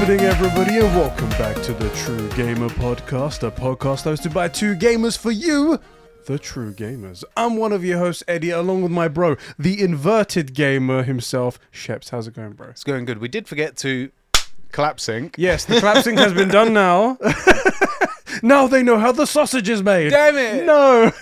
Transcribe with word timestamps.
Happening, 0.00 0.20
everybody, 0.20 0.78
and 0.78 0.96
welcome 0.96 1.28
back 1.30 1.56
to 1.56 1.74
the 1.74 1.90
True 1.90 2.26
Gamer 2.30 2.70
Podcast, 2.70 3.46
a 3.46 3.50
podcast 3.50 4.04
hosted 4.04 4.32
by 4.32 4.48
two 4.48 4.74
gamers 4.74 5.16
for 5.16 5.30
you, 5.30 5.78
the 6.24 6.38
True 6.38 6.72
Gamers. 6.72 7.22
I'm 7.36 7.58
one 7.58 7.70
of 7.70 7.84
your 7.84 7.98
hosts, 7.98 8.24
Eddie, 8.26 8.48
along 8.48 8.82
with 8.82 8.90
my 8.90 9.08
bro, 9.08 9.36
the 9.58 9.78
inverted 9.78 10.54
gamer 10.54 11.02
himself, 11.02 11.58
Sheps. 11.70 12.08
How's 12.08 12.26
it 12.26 12.32
going, 12.32 12.52
bro? 12.52 12.68
It's 12.68 12.82
going 12.82 13.04
good. 13.04 13.18
We 13.18 13.28
did 13.28 13.46
forget 13.46 13.76
to 13.78 14.10
clap 14.72 15.00
sync. 15.00 15.34
Yes, 15.36 15.66
the 15.66 15.80
clap 15.80 16.02
sync 16.02 16.18
has 16.18 16.32
been 16.32 16.48
done 16.48 16.72
now. 16.72 17.18
now 18.42 18.66
they 18.68 18.82
know 18.82 18.98
how 18.98 19.12
the 19.12 19.26
sausage 19.26 19.68
is 19.68 19.82
made. 19.82 20.08
Damn 20.08 20.38
it! 20.38 20.64
No. 20.64 21.12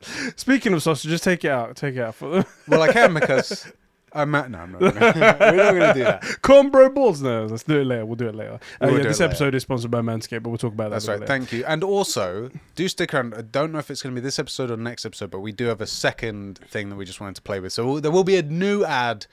Speaking 0.36 0.74
of 0.74 0.82
sausages, 0.82 1.22
take 1.22 1.42
it 1.42 1.50
out. 1.50 1.74
Take 1.74 1.96
it 1.96 2.02
out 2.02 2.16
for 2.16 2.28
them. 2.28 2.44
Well, 2.68 2.82
I 2.82 2.92
can 2.92 3.14
because 3.14 3.72
I'm 4.16 4.34
at. 4.34 4.50
No, 4.50 4.58
I'm 4.58 4.72
not. 4.72 4.80
Gonna, 4.94 5.36
we're 5.40 5.56
not 5.56 5.74
going 5.74 5.80
to 5.80 5.94
do 5.94 6.04
that. 6.04 6.42
Corn 6.42 6.70
bro 6.70 6.88
balls. 6.90 7.22
No, 7.22 7.46
let's 7.46 7.62
do 7.62 7.80
it 7.80 7.84
later. 7.84 8.04
We'll 8.06 8.16
do 8.16 8.28
it 8.28 8.34
later. 8.34 8.54
Uh, 8.54 8.58
We'll 8.82 8.92
yeah, 8.92 9.02
do 9.02 9.08
this 9.08 9.20
it 9.20 9.24
later. 9.24 9.30
episode 9.30 9.54
is 9.54 9.62
sponsored 9.62 9.90
by 9.90 10.00
Manscaped, 10.00 10.42
but 10.42 10.50
we'll 10.50 10.58
talk 10.58 10.72
about 10.72 10.84
that. 10.84 10.96
That's 10.96 11.08
a 11.08 11.12
right. 11.12 11.20
bit 11.20 11.28
Thank 11.28 11.52
you. 11.52 11.64
And 11.66 11.84
also, 11.84 12.50
do 12.74 12.88
stick 12.88 13.14
around. 13.14 13.34
I 13.34 13.42
don't 13.42 13.72
know 13.72 13.78
if 13.78 13.90
it's 13.90 14.02
going 14.02 14.14
to 14.14 14.20
be 14.20 14.24
this 14.24 14.38
episode 14.38 14.70
or 14.70 14.76
next 14.76 15.04
episode, 15.06 15.30
but 15.30 15.40
we 15.40 15.52
do 15.52 15.66
have 15.66 15.80
a 15.80 15.86
second 15.86 16.58
thing 16.58 16.88
that 16.90 16.96
we 16.96 17.04
just 17.04 17.20
wanted 17.20 17.36
to 17.36 17.42
play 17.42 17.60
with. 17.60 17.72
So 17.72 18.00
there 18.00 18.10
will 18.10 18.24
be 18.24 18.36
a 18.36 18.42
new 18.42 18.84
ad 18.84 19.26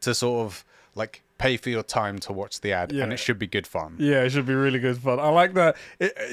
to 0.00 0.14
sort 0.14 0.46
of 0.46 0.64
like 0.94 1.22
pay 1.42 1.54
for 1.62 1.70
your 1.76 1.82
time 1.82 2.16
to 2.26 2.30
watch 2.40 2.54
the 2.64 2.70
ad, 2.80 2.92
Yeah. 2.92 3.02
and 3.04 3.12
it 3.12 3.18
should 3.24 3.38
be 3.44 3.48
good 3.56 3.66
fun. 3.66 3.90
Yeah, 3.98 4.22
it 4.24 4.30
should 4.32 4.46
be 4.46 4.54
really 4.66 4.78
good 4.86 4.98
fun. 5.06 5.18
I 5.18 5.30
like 5.40 5.52
that. 5.54 5.76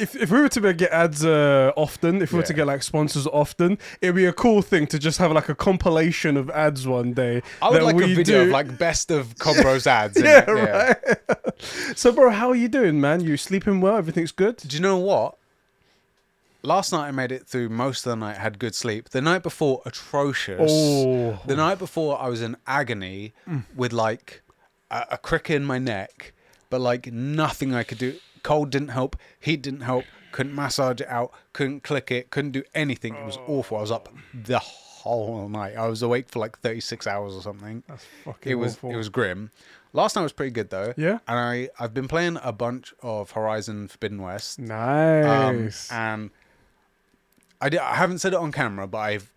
If 0.05 0.09
if 0.23 0.27
we 0.33 0.37
were 0.41 0.49
to 0.57 0.73
get 0.83 0.91
ads 1.03 1.25
uh, 1.25 1.71
often, 1.85 2.21
if 2.21 2.31
we 2.31 2.37
were 2.39 2.49
to 2.53 2.53
get 2.59 2.67
like 2.73 2.83
sponsors 2.83 3.25
often, 3.43 3.77
it'd 4.01 4.15
be 4.23 4.25
a 4.25 4.37
cool 4.43 4.61
thing 4.71 4.87
to 4.93 4.97
just 5.07 5.17
have 5.17 5.31
like 5.39 5.49
a 5.49 5.55
compilation 5.69 6.33
of 6.37 6.45
ads 6.65 6.81
one 6.99 7.13
day. 7.13 7.41
I 7.61 7.69
would 7.71 7.83
like 7.83 7.95
a 7.95 8.07
video 8.21 8.37
do. 8.39 8.41
of 8.43 8.49
like 8.59 8.69
best 8.87 9.11
of 9.17 9.23
Combros 9.45 9.85
ads. 9.87 10.17
yeah, 10.21 10.49
right. 10.49 10.97
so, 12.01 12.11
bro, 12.11 12.29
how 12.29 12.47
are 12.53 12.55
you 12.63 12.67
doing, 12.79 12.95
man? 13.01 13.21
You 13.21 13.35
sleeping 13.37 13.81
well? 13.81 13.97
Everything's 13.97 14.31
good? 14.43 14.57
Do 14.57 14.73
you 14.77 14.83
know 14.89 14.97
what? 14.97 15.35
Last 16.61 16.91
night 16.91 17.07
I 17.07 17.11
made 17.11 17.31
it 17.31 17.47
through 17.47 17.69
most 17.69 18.05
of 18.05 18.09
the 18.11 18.15
night, 18.25 18.37
had 18.37 18.59
good 18.59 18.75
sleep. 18.75 19.09
The 19.09 19.21
night 19.21 19.43
before, 19.43 19.81
atrocious. 19.85 20.69
Oh, 20.69 21.39
The 21.45 21.55
night 21.55 21.79
before, 21.79 22.19
I 22.21 22.27
was 22.27 22.41
in 22.41 22.57
agony 22.67 23.31
with 23.75 23.93
like 23.93 24.41
a, 24.91 25.05
a 25.11 25.17
crick 25.17 25.49
in 25.49 25.63
my 25.65 25.77
neck, 25.79 26.33
but 26.69 26.81
like 26.81 27.11
nothing 27.11 27.73
I 27.73 27.83
could 27.83 27.97
do. 27.97 28.15
Cold 28.43 28.69
didn't 28.69 28.89
help, 28.89 29.15
heat 29.39 29.61
didn't 29.61 29.81
help, 29.81 30.05
couldn't 30.31 30.55
massage 30.55 31.01
it 31.01 31.07
out, 31.09 31.31
couldn't 31.53 31.83
click 31.83 32.09
it, 32.11 32.29
couldn't 32.31 32.51
do 32.51 32.63
anything. 32.73 33.15
It 33.15 33.25
was 33.25 33.37
awful. 33.47 33.77
I 33.77 33.81
was 33.81 33.91
up 33.91 34.09
the 34.33 34.59
whole 34.59 35.49
night. 35.49 35.75
I 35.75 35.87
was 35.87 36.01
awake 36.01 36.29
for 36.29 36.39
like 36.39 36.57
36 36.59 37.05
hours 37.07 37.33
or 37.35 37.41
something. 37.41 37.83
that's 37.87 38.05
fucking 38.23 38.51
It 38.51 38.55
was 38.55 38.75
awful. 38.75 38.91
it 38.91 38.95
was 38.95 39.09
grim. 39.09 39.51
Last 39.91 40.15
night 40.15 40.21
was 40.21 40.31
pretty 40.33 40.51
good 40.51 40.69
though. 40.69 40.93
Yeah? 40.97 41.19
And 41.27 41.39
I 41.39 41.69
I've 41.79 41.93
been 41.93 42.07
playing 42.07 42.37
a 42.43 42.51
bunch 42.53 42.93
of 43.01 43.31
Horizon 43.31 43.87
Forbidden 43.87 44.21
West. 44.21 44.59
Um, 44.59 44.65
nice. 44.67 45.91
and 45.91 46.29
I, 47.59 47.69
di- 47.69 47.77
I 47.79 47.95
haven't 47.95 48.19
said 48.19 48.33
it 48.33 48.37
on 48.39 48.51
camera, 48.51 48.87
but 48.87 48.99
I've 48.99 49.31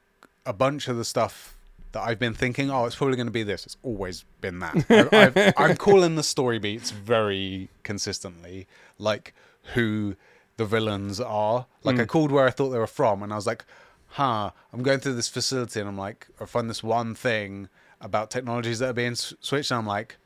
a 0.47 0.53
bunch 0.53 0.89
of 0.89 0.97
the 0.97 1.05
stuff 1.05 1.57
that 1.93 2.01
I've 2.03 2.19
been 2.19 2.35
thinking, 2.35 2.71
oh, 2.71 2.85
it's 2.87 2.97
probably 2.97 3.17
going 3.17 3.27
to 3.27 3.33
be 3.33 3.43
this. 3.43 3.65
It's 3.67 3.77
always 3.83 4.25
been 4.41 4.59
that. 4.61 4.85
I, 4.91 5.27
I've, 5.27 5.55
I'm 5.71 5.77
calling 5.77 6.17
the 6.17 6.23
story 6.23 6.59
beats 6.59 6.91
very 6.91 7.69
consistently, 7.83 8.67
like 8.99 9.35
who 9.75 10.17
the 10.57 10.65
villains 10.65 11.21
are. 11.21 11.67
Like 11.85 11.99
I 11.99 12.05
called 12.05 12.33
where 12.33 12.47
I 12.47 12.51
thought 12.51 12.71
they 12.71 12.79
were 12.79 12.87
from, 12.87 13.23
and 13.23 13.33
I 13.33 13.37
was 13.37 13.47
like, 13.47 13.65
huh, 14.09 14.51
I'm 14.73 14.83
going 14.83 15.01
through 15.01 15.15
this 15.15 15.29
facility, 15.29 15.81
and 15.81 15.89
I'm 15.89 15.99
like, 15.99 16.27
I 16.41 16.45
find 16.47 16.69
this 16.69 16.83
one 16.83 17.15
thing 17.15 17.69
about 18.01 18.31
technologies 18.31 18.79
that 18.81 18.91
are 18.91 18.95
being 18.95 19.13
s- 19.13 19.35
switched, 19.41 19.71
and 19.71 19.79
I'm 19.79 19.87
like, 19.87 20.17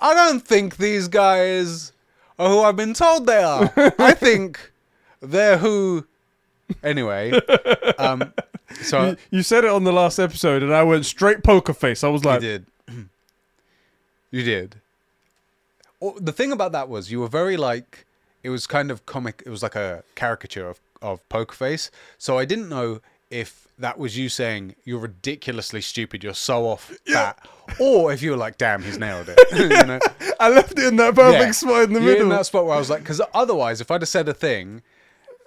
I 0.00 0.14
don't 0.14 0.40
think 0.46 0.76
these 0.76 1.08
guys 1.08 1.92
are 2.38 2.48
who 2.48 2.60
I've 2.60 2.76
been 2.76 2.94
told 2.94 3.26
they 3.26 3.42
are. 3.42 3.72
I 3.98 4.12
think 4.18 4.72
they're 5.20 5.58
who. 5.58 6.06
Anyway, 6.82 7.30
um, 7.96 8.32
so 8.82 9.10
you, 9.10 9.16
you 9.30 9.42
said 9.42 9.64
it 9.64 9.70
on 9.70 9.84
the 9.84 9.92
last 9.92 10.18
episode, 10.18 10.62
and 10.62 10.74
I 10.74 10.82
went 10.82 11.06
straight 11.06 11.42
poker 11.44 11.72
face. 11.74 12.02
I 12.04 12.08
was 12.08 12.24
like, 12.24 12.42
you 12.42 12.48
did. 12.48 12.66
You 14.30 14.42
did. 14.42 14.76
The 16.20 16.32
thing 16.32 16.52
about 16.52 16.72
that 16.72 16.88
was 16.88 17.10
you 17.10 17.20
were 17.20 17.28
very 17.28 17.56
like 17.56 18.04
it 18.42 18.50
was 18.50 18.66
kind 18.66 18.90
of 18.90 19.06
comic. 19.06 19.42
It 19.46 19.50
was 19.50 19.62
like 19.62 19.74
a 19.76 20.04
caricature 20.14 20.68
of 20.68 20.78
of 21.02 21.26
Poker 21.28 21.54
Face. 21.54 21.90
So 22.18 22.38
I 22.38 22.44
didn't 22.44 22.68
know 22.68 23.00
if 23.30 23.66
that 23.78 23.98
was 23.98 24.16
you 24.16 24.28
saying 24.28 24.74
you're 24.84 24.98
ridiculously 24.98 25.80
stupid, 25.80 26.24
you're 26.24 26.32
so 26.34 26.66
off 26.66 26.90
that, 27.12 27.38
or 27.78 28.12
if 28.12 28.22
you 28.22 28.30
were 28.30 28.36
like, 28.36 28.56
damn, 28.56 28.82
he's 28.82 28.98
nailed 28.98 29.28
it. 29.28 29.38
you 29.58 29.68
know? 29.86 29.98
I 30.40 30.48
left 30.48 30.72
it 30.72 30.84
in 30.86 30.96
that 30.96 31.14
perfect 31.14 31.42
Yeah. 31.44 31.50
spot 31.50 31.82
in 31.84 31.92
the 31.92 32.00
You're 32.00 32.12
middle. 32.12 32.22
in 32.24 32.28
that 32.30 32.46
spot 32.46 32.64
where 32.64 32.74
I 32.74 32.78
was 32.78 32.88
like, 32.88 33.00
because 33.00 33.20
otherwise, 33.34 33.80
if 33.82 33.90
I'd 33.90 34.00
have 34.00 34.08
said 34.08 34.28
a 34.28 34.34
thing 34.34 34.82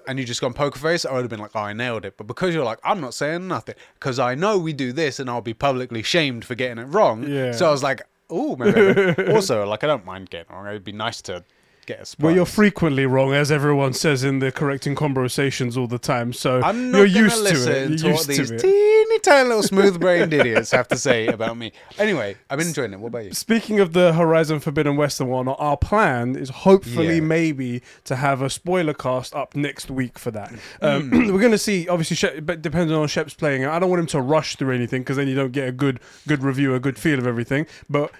and 0.09 0.18
you 0.18 0.25
just 0.25 0.42
gone 0.42 0.53
poker 0.53 0.80
face, 0.80 1.06
I 1.06 1.14
would 1.14 1.22
have 1.22 1.30
been 1.30 1.40
like, 1.40 1.52
oh, 1.53 1.59
I 1.59 1.74
nailed 1.74 2.03
it. 2.03 2.18
But 2.18 2.25
because 2.25 2.56
you're 2.56 2.66
like, 2.66 2.80
I'm 2.84 3.00
not 3.00 3.14
saying 3.14 3.47
nothing, 3.47 3.75
because 3.94 4.18
I 4.18 4.34
know 4.34 4.58
we 4.58 4.74
do 4.74 4.92
this 4.92 5.20
and 5.20 5.30
I'll 5.30 5.40
be 5.42 5.53
publicly 5.53 6.02
shamed 6.02 6.44
for 6.44 6.56
getting 6.56 6.80
it 6.80 6.88
wrong. 6.88 7.30
Yeah. 7.30 7.52
So 7.52 7.68
I 7.68 7.72
was 7.72 7.84
like, 7.84 8.02
oh, 8.30 8.56
maybe. 8.56 9.31
Also, 9.31 9.66
like, 9.68 9.84
I 9.84 9.88
don't 9.88 10.06
mind 10.06 10.31
getting 10.31 10.52
it 10.52 10.56
wrong. 10.56 10.68
It'd 10.68 10.84
be 10.84 10.92
nice 10.92 11.22
to 11.24 11.44
get 11.90 12.02
a 12.02 12.06
surprise. 12.06 12.24
Well, 12.24 12.36
you're 12.36 12.46
frequently 12.46 13.06
wrong, 13.06 13.34
as 13.34 13.52
everyone 13.52 13.94
says 13.94 14.24
in 14.24 14.40
the 14.40 14.52
correcting 14.52 14.96
conversations 14.96 15.76
all 15.76 15.88
the 15.88 15.98
time. 16.00 16.34
So 16.34 16.62
I'm 16.62 16.92
not 16.92 16.98
you're 17.00 17.06
used 17.26 17.48
to 17.48 17.54
it. 17.84 17.90
You're 17.90 17.98
to 17.98 18.12
what 18.14 18.28
these 18.28 18.52
it. 18.52 18.60
teeny 18.60 19.20
tiny 19.20 19.48
little 19.50 19.64
smooth-brained 19.74 20.32
idiots 20.34 20.72
have 20.72 20.88
to 20.90 20.98
say 20.98 21.28
about 21.28 21.58
me. 21.58 21.72
Anyway, 21.98 22.36
I've 22.50 22.58
been 22.60 22.68
enjoying 22.68 22.94
it. 22.94 23.00
What 23.00 23.08
about 23.08 23.26
you? 23.26 23.34
Speaking 23.34 23.80
of 23.80 23.94
the 23.94 24.14
Horizon 24.14 24.60
Forbidden 24.60 24.96
West 24.96 25.20
and 25.20 25.30
whatnot, 25.30 25.58
our 25.60 25.78
plan 25.78 26.36
is 26.36 26.50
hopefully 26.50 27.16
Yeah. 27.16 27.22
maybe 27.22 27.82
to 28.06 28.16
have 28.16 28.42
a 28.42 28.50
spoiler 28.50 28.94
cast 28.94 29.34
up 29.36 29.56
next 29.56 29.90
week 29.90 30.20
for 30.20 30.32
that. 30.32 30.54
Um, 30.82 31.10
Hmm. 31.10 31.28
we're 31.34 31.40
going 31.40 31.52
to 31.52 31.58
see, 31.58 31.88
obviously, 31.88 32.16
Shep, 32.16 32.46
but 32.46 32.62
depending 32.62 32.96
on 32.96 33.08
Shep's 33.08 33.34
playing. 33.34 33.66
I 33.66 33.80
don't 33.80 33.90
want 33.90 34.00
him 34.02 34.08
to 34.08 34.22
rush 34.22 34.56
through 34.56 34.74
anything 34.76 35.02
because 35.02 35.18
then 35.18 35.28
you 35.28 35.36
don't 35.36 35.52
get 35.52 35.68
a 35.68 35.72
good 35.72 36.00
good 36.28 36.44
review, 36.44 36.76
a 36.76 36.80
good 36.80 36.98
feel 37.00 37.18
of 37.20 37.26
everything. 37.26 37.66
But 37.90 38.12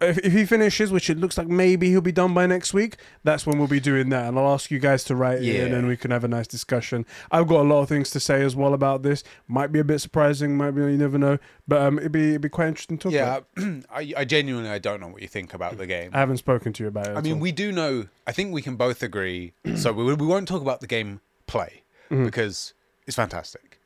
if, 0.00 0.18
if 0.18 0.32
he 0.32 0.44
finishes, 0.44 0.90
which 0.92 1.08
it 1.10 1.18
looks 1.18 1.36
like 1.38 1.48
maybe 1.48 1.88
he'll 1.90 2.00
be 2.00 2.12
done 2.12 2.34
by 2.34 2.46
next 2.46 2.72
week, 2.74 2.96
that's 3.24 3.46
when 3.46 3.58
we'll 3.58 3.68
be 3.68 3.80
doing 3.80 4.08
that. 4.10 4.26
And 4.28 4.38
I'll 4.38 4.52
ask 4.52 4.70
you 4.70 4.78
guys 4.78 5.04
to 5.04 5.14
write 5.16 5.38
it 5.42 5.44
in 5.54 5.70
Yeah. 5.72 5.78
and 5.78 5.88
we 5.88 5.96
can 5.96 6.10
have 6.10 6.24
a 6.24 6.28
nice 6.28 6.46
discussion. 6.46 7.06
I've 7.30 7.46
got 7.48 7.60
a 7.60 7.68
lot 7.68 7.80
of 7.82 7.88
things 7.88 8.10
to 8.10 8.20
say 8.20 8.42
as 8.42 8.54
well 8.56 8.74
about 8.74 9.02
this. 9.02 9.24
Might 9.46 9.72
be 9.72 9.78
a 9.78 9.84
bit 9.84 9.98
surprising, 10.00 10.56
might 10.56 10.72
be, 10.72 10.80
you 10.82 10.96
never 10.96 11.18
know. 11.18 11.38
But 11.66 11.82
um, 11.82 11.98
it'd, 11.98 12.12
be, 12.12 12.30
it'd 12.30 12.40
be 12.42 12.48
quite 12.48 12.68
interesting 12.68 12.98
to 12.98 13.10
talk 13.10 13.18
about. 13.20 13.46
Yeah, 13.56 13.80
I, 13.92 14.12
I 14.18 14.24
genuinely 14.24 14.70
I 14.70 14.78
don't 14.78 15.00
know 15.00 15.08
what 15.08 15.22
you 15.22 15.28
think 15.28 15.54
about 15.54 15.76
the 15.78 15.86
game. 15.86 16.10
I 16.14 16.18
haven't 16.18 16.38
spoken 16.38 16.72
to 16.74 16.82
you 16.84 16.88
about 16.88 17.08
it. 17.08 17.16
I 17.16 17.20
mean, 17.20 17.34
all. 17.34 17.38
we 17.40 17.52
do 17.52 17.72
know. 17.72 18.06
I 18.26 18.32
think 18.32 18.52
we 18.52 18.62
can 18.62 18.76
both 18.76 19.02
agree. 19.02 19.52
so 19.76 19.92
we, 19.92 20.04
we 20.14 20.26
won't 20.26 20.48
talk 20.48 20.62
about 20.62 20.80
the 20.80 20.86
game 20.86 21.20
play 21.46 21.82
Mm-hmm. 22.10 22.24
because 22.24 22.72
it's 23.06 23.16
fantastic. 23.16 23.78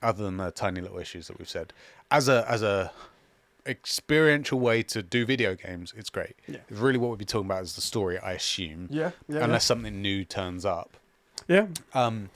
Other 0.00 0.22
than 0.22 0.36
the 0.36 0.52
tiny 0.52 0.80
little 0.80 0.98
issues 0.98 1.26
that 1.26 1.36
we've 1.38 1.48
said, 1.48 1.72
as 2.12 2.28
a 2.28 2.44
as 2.48 2.62
a 2.62 2.92
experiential 3.66 4.58
way 4.60 4.82
to 4.84 5.02
do 5.02 5.24
video 5.26 5.54
games, 5.54 5.92
it's 5.96 6.10
great. 6.10 6.36
Yeah. 6.46 6.58
Really, 6.70 6.98
what 6.98 7.10
we'd 7.10 7.18
be 7.18 7.24
talking 7.24 7.46
about 7.46 7.62
is 7.62 7.74
the 7.74 7.80
story. 7.82 8.18
I 8.18 8.32
assume, 8.32 8.88
Yeah, 8.90 9.10
yeah, 9.28 9.44
unless 9.44 9.64
something 9.64 10.00
new 10.02 10.24
turns 10.24 10.64
up. 10.64 10.96
yeah. 11.48 11.66
Um, 11.94 12.30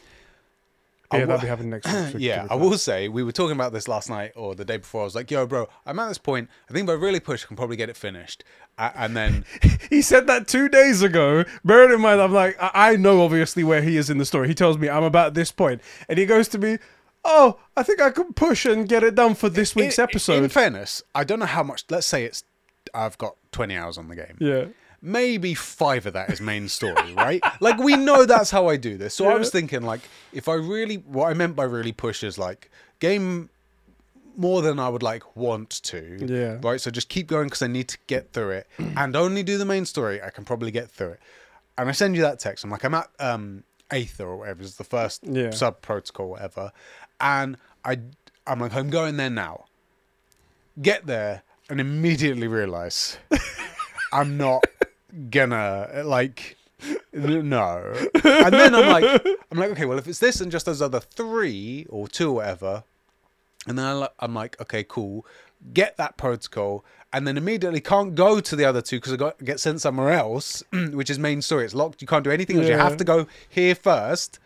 Yeah, 1.13 1.23
I 1.23 1.25
that'll 1.25 1.41
be 1.43 1.49
happening 1.49 1.71
next 1.71 1.87
week. 1.87 1.95
so 1.95 2.05
we 2.07 2.11
can 2.13 2.21
yeah, 2.21 2.47
I 2.49 2.55
will 2.55 2.79
say 2.79 3.09
we 3.09 3.25
were 3.25 3.33
talking 3.33 3.57
about 3.57 3.73
this 3.73 3.89
last 3.89 4.09
night 4.09 4.31
or 4.37 4.55
the 4.55 4.65
day 4.65 4.77
before. 4.77 5.01
I 5.01 5.05
was 5.05 5.17
like, 5.17 5.29
"Yo, 5.29 5.45
bro, 5.45 5.69
I'm 5.85 5.99
at 5.99 6.07
this 6.07 6.19
point. 6.19 6.49
I 6.69 6.73
think 6.73 6.89
if 6.89 6.91
I 6.91 6.97
really 6.97 7.19
push, 7.19 7.43
I 7.45 7.49
can 7.49 7.57
probably 7.57 7.77
get 7.77 7.89
it 7.89 7.97
finished." 7.97 8.45
And 8.79 9.17
then 9.17 9.45
He 9.91 10.03
said 10.03 10.29
that 10.29 10.47
two 10.47 10.69
days 10.69 11.03
ago. 11.03 11.45
Bear 11.65 11.83
it 11.83 11.93
in 11.93 12.01
mind, 12.01 12.21
I'm 12.21 12.33
like, 12.33 12.57
I, 12.63 12.93
I 12.93 12.97
know 12.97 13.23
obviously 13.23 13.65
where 13.65 13.83
he 13.83 13.97
is 13.97 14.09
in 14.09 14.19
the 14.19 14.25
story. 14.25 14.47
He 14.47 14.55
tells 14.55 14.79
me 14.79 14.89
I'm 14.89 15.03
about 15.03 15.35
this 15.35 15.51
point, 15.51 15.83
and 16.09 16.17
he 16.17 16.27
goes 16.27 16.47
to 16.49 16.59
me, 16.59 16.79
"Oh, 17.25 17.59
I 17.77 17.83
think 17.83 18.01
I 18.01 18.11
can 18.11 18.33
push 18.33 18.65
and 18.67 18.89
get 18.89 19.03
it 19.03 19.15
done 19.15 19.35
for 19.35 19.49
this 19.49 19.75
week's 19.75 19.99
In- 19.99 20.05
episode." 20.05 20.43
In 20.43 20.49
fairness, 20.49 21.03
I 21.15 21.25
don't 21.25 21.39
know 21.39 21.47
how 21.47 21.63
much. 21.63 21.85
Let's 21.91 22.07
say 22.07 22.25
it's 22.25 22.45
I've 22.95 23.19
got 23.19 23.37
20 23.53 23.77
hours 23.77 23.99
on 23.99 24.09
the 24.09 24.17
game. 24.17 24.37
yeah, 24.41 24.65
Maybe 25.03 25.55
five 25.55 26.05
of 26.07 26.13
that 26.15 26.31
is 26.31 26.41
main 26.41 26.69
story, 26.69 27.13
right? 27.17 27.43
Like 27.61 27.79
we 27.79 27.97
know 27.97 28.25
that's 28.27 28.51
how 28.51 28.69
I 28.69 28.77
do 28.77 28.97
this. 28.99 29.15
So 29.15 29.29
I 29.29 29.35
was 29.37 29.51
thinking, 29.51 29.83
like, 29.83 30.01
if 30.33 30.49
I 30.49 30.55
really, 30.55 30.97
what 30.97 31.29
I 31.31 31.35
meant 31.35 31.57
by 31.57 31.65
really 31.65 31.93
push 31.93 32.23
is 32.25 32.37
like 32.39 32.71
game 32.99 33.49
more 34.37 34.63
than 34.63 34.79
I 34.79 34.89
would 34.89 35.03
like 35.03 35.37
want 35.37 35.71
to. 35.85 36.19
Yeah. 36.27 36.59
Right. 36.63 36.81
So 36.81 36.91
just 36.91 37.09
keep 37.09 37.27
going 37.27 37.45
because 37.47 37.63
I 37.63 37.67
need 37.67 37.89
to 37.89 37.99
get 38.07 38.33
through 38.33 38.51
it, 38.51 38.67
and 38.79 39.15
only 39.17 39.43
do 39.43 39.59
the 39.59 39.65
main 39.65 39.85
story. 39.85 40.21
I 40.23 40.31
can 40.31 40.45
probably 40.45 40.71
get 40.71 40.91
through 40.91 41.11
it. 41.13 41.21
And 41.79 41.89
I 41.89 41.93
send 41.93 42.15
you 42.17 42.23
that 42.23 42.39
text. 42.39 42.65
I'm 42.65 42.71
like, 42.71 42.85
I'm 42.85 42.95
at 42.95 43.09
um 43.21 43.65
Aether 43.91 44.27
or 44.27 44.37
whatever 44.39 44.63
is 44.63 44.77
the 44.77 44.85
first 44.85 45.23
Yeah. 45.25 45.51
sub 45.51 45.81
protocol, 45.83 46.29
whatever. 46.31 46.73
And 47.21 47.57
I, 47.85 47.99
I'm 48.47 48.61
like, 48.61 48.75
I'm 48.75 48.91
going 48.91 49.17
there 49.17 49.31
now. 49.31 49.67
Get 50.81 51.07
there 51.07 51.43
and 51.69 51.81
immediately 51.81 52.49
realize 52.49 53.19
I'm 54.13 54.37
not 54.37 54.65
gonna 55.31 56.03
like 56.05 56.57
no. 57.13 57.93
And 58.25 58.55
then 58.55 58.75
I'm 58.75 58.87
like, 58.89 59.27
I'm 59.51 59.59
like, 59.59 59.71
okay, 59.71 59.85
well, 59.85 59.99
if 59.99 60.09
it's 60.09 60.19
this 60.19 60.41
and 60.41 60.51
just 60.51 60.67
those 60.67 60.81
other 60.81 61.01
three 61.01 61.87
or 61.91 62.09
two 62.09 62.31
or 62.31 62.35
whatever, 62.37 62.85
and 63.67 63.79
then 63.79 64.09
I'm 64.19 64.35
like, 64.35 64.61
okay, 64.61 64.85
cool, 64.85 65.27
get 65.75 65.97
that 65.99 66.17
protocol, 66.17 66.85
and 67.13 67.27
then 67.27 67.37
immediately 67.37 67.81
can't 67.81 68.15
go 68.15 68.41
to 68.41 68.57
the 68.57 68.65
other 68.65 68.81
two 68.81 68.97
because 68.97 69.13
I 69.13 69.17
got 69.17 69.45
get 69.45 69.61
sent 69.61 69.81
somewhere 69.81 70.13
else, 70.13 70.63
which 70.73 71.11
is 71.11 71.19
main 71.19 71.43
story. 71.43 71.65
It's 71.65 71.75
locked. 71.75 72.01
You 72.01 72.09
can't 72.09 72.25
do 72.25 72.31
anything 72.31 72.57
else. 72.57 72.67
You 72.69 72.79
have 72.79 72.97
to 72.99 73.05
go 73.05 73.27
here 73.49 73.75
first. 73.75 74.39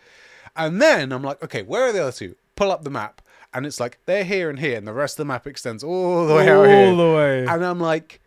And 0.57 0.81
then 0.81 1.13
I'm 1.13 1.23
like, 1.23 1.43
okay, 1.43 1.63
where 1.63 1.85
are 1.85 1.93
the 1.93 2.03
other 2.03 2.13
two? 2.13 2.37
Pull 2.57 2.71
up 2.71 2.85
the 2.85 2.91
map, 2.91 3.21
and 3.53 3.67
it's 3.67 3.81
like 3.81 3.99
they're 4.07 4.25
here 4.25 4.51
and 4.51 4.59
here, 4.59 4.77
and 4.77 4.87
the 4.87 4.93
rest 4.93 5.15
of 5.15 5.19
the 5.19 5.25
map 5.27 5.47
extends 5.47 5.83
all 5.83 6.27
the 6.27 6.35
way 6.35 6.49
out 6.49 6.65
here. 6.67 6.89
All 6.89 6.97
the 6.97 7.17
way. 7.17 7.47
And 7.47 7.65
I'm 7.65 7.81
like, 7.81 8.21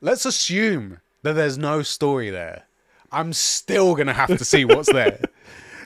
let's 0.00 0.24
assume 0.24 1.00
that 1.22 1.34
there's 1.34 1.58
no 1.58 1.82
story 1.82 2.30
there. 2.30 2.64
I'm 3.10 3.32
still 3.32 3.94
gonna 3.94 4.12
have 4.12 4.36
to 4.36 4.44
see 4.44 4.64
what's 4.64 4.92
there. 4.92 5.20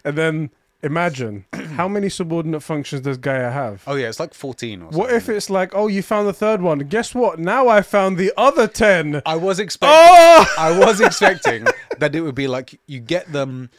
And 0.05 0.19
then 0.19 0.51
imagine 0.83 1.45
how 1.53 1.87
many 1.87 2.09
subordinate 2.09 2.63
functions 2.63 3.03
does 3.03 3.19
Gaia 3.19 3.51
have? 3.51 3.85
Oh 3.87 3.95
yeah, 3.95 4.09
it's 4.09 4.19
like 4.19 4.35
14 4.35 4.81
or 4.81 4.85
something. 4.85 4.99
What 4.99 5.13
if 5.13 5.29
it's 5.29 5.49
like, 5.49 5.75
oh, 5.75 5.87
you 5.87 6.03
found 6.03 6.27
the 6.27 6.33
third 6.33 6.61
one? 6.61 6.81
Guess 6.81 7.15
what? 7.15 7.39
Now 7.39 7.69
I 7.69 7.83
found 7.83 8.19
the 8.19 8.33
other 8.37 8.67
ten. 8.67 9.23
I 9.25 9.37
was 9.37 9.59
expecting. 9.61 9.97
Oh, 9.97 10.47
I 10.59 10.77
was 10.77 11.01
expecting 11.01 11.67
that 11.99 12.15
it 12.15 12.23
would 12.23 12.35
be 12.35 12.49
like 12.49 12.81
you 12.87 13.01
get 13.01 13.33
them. 13.33 13.71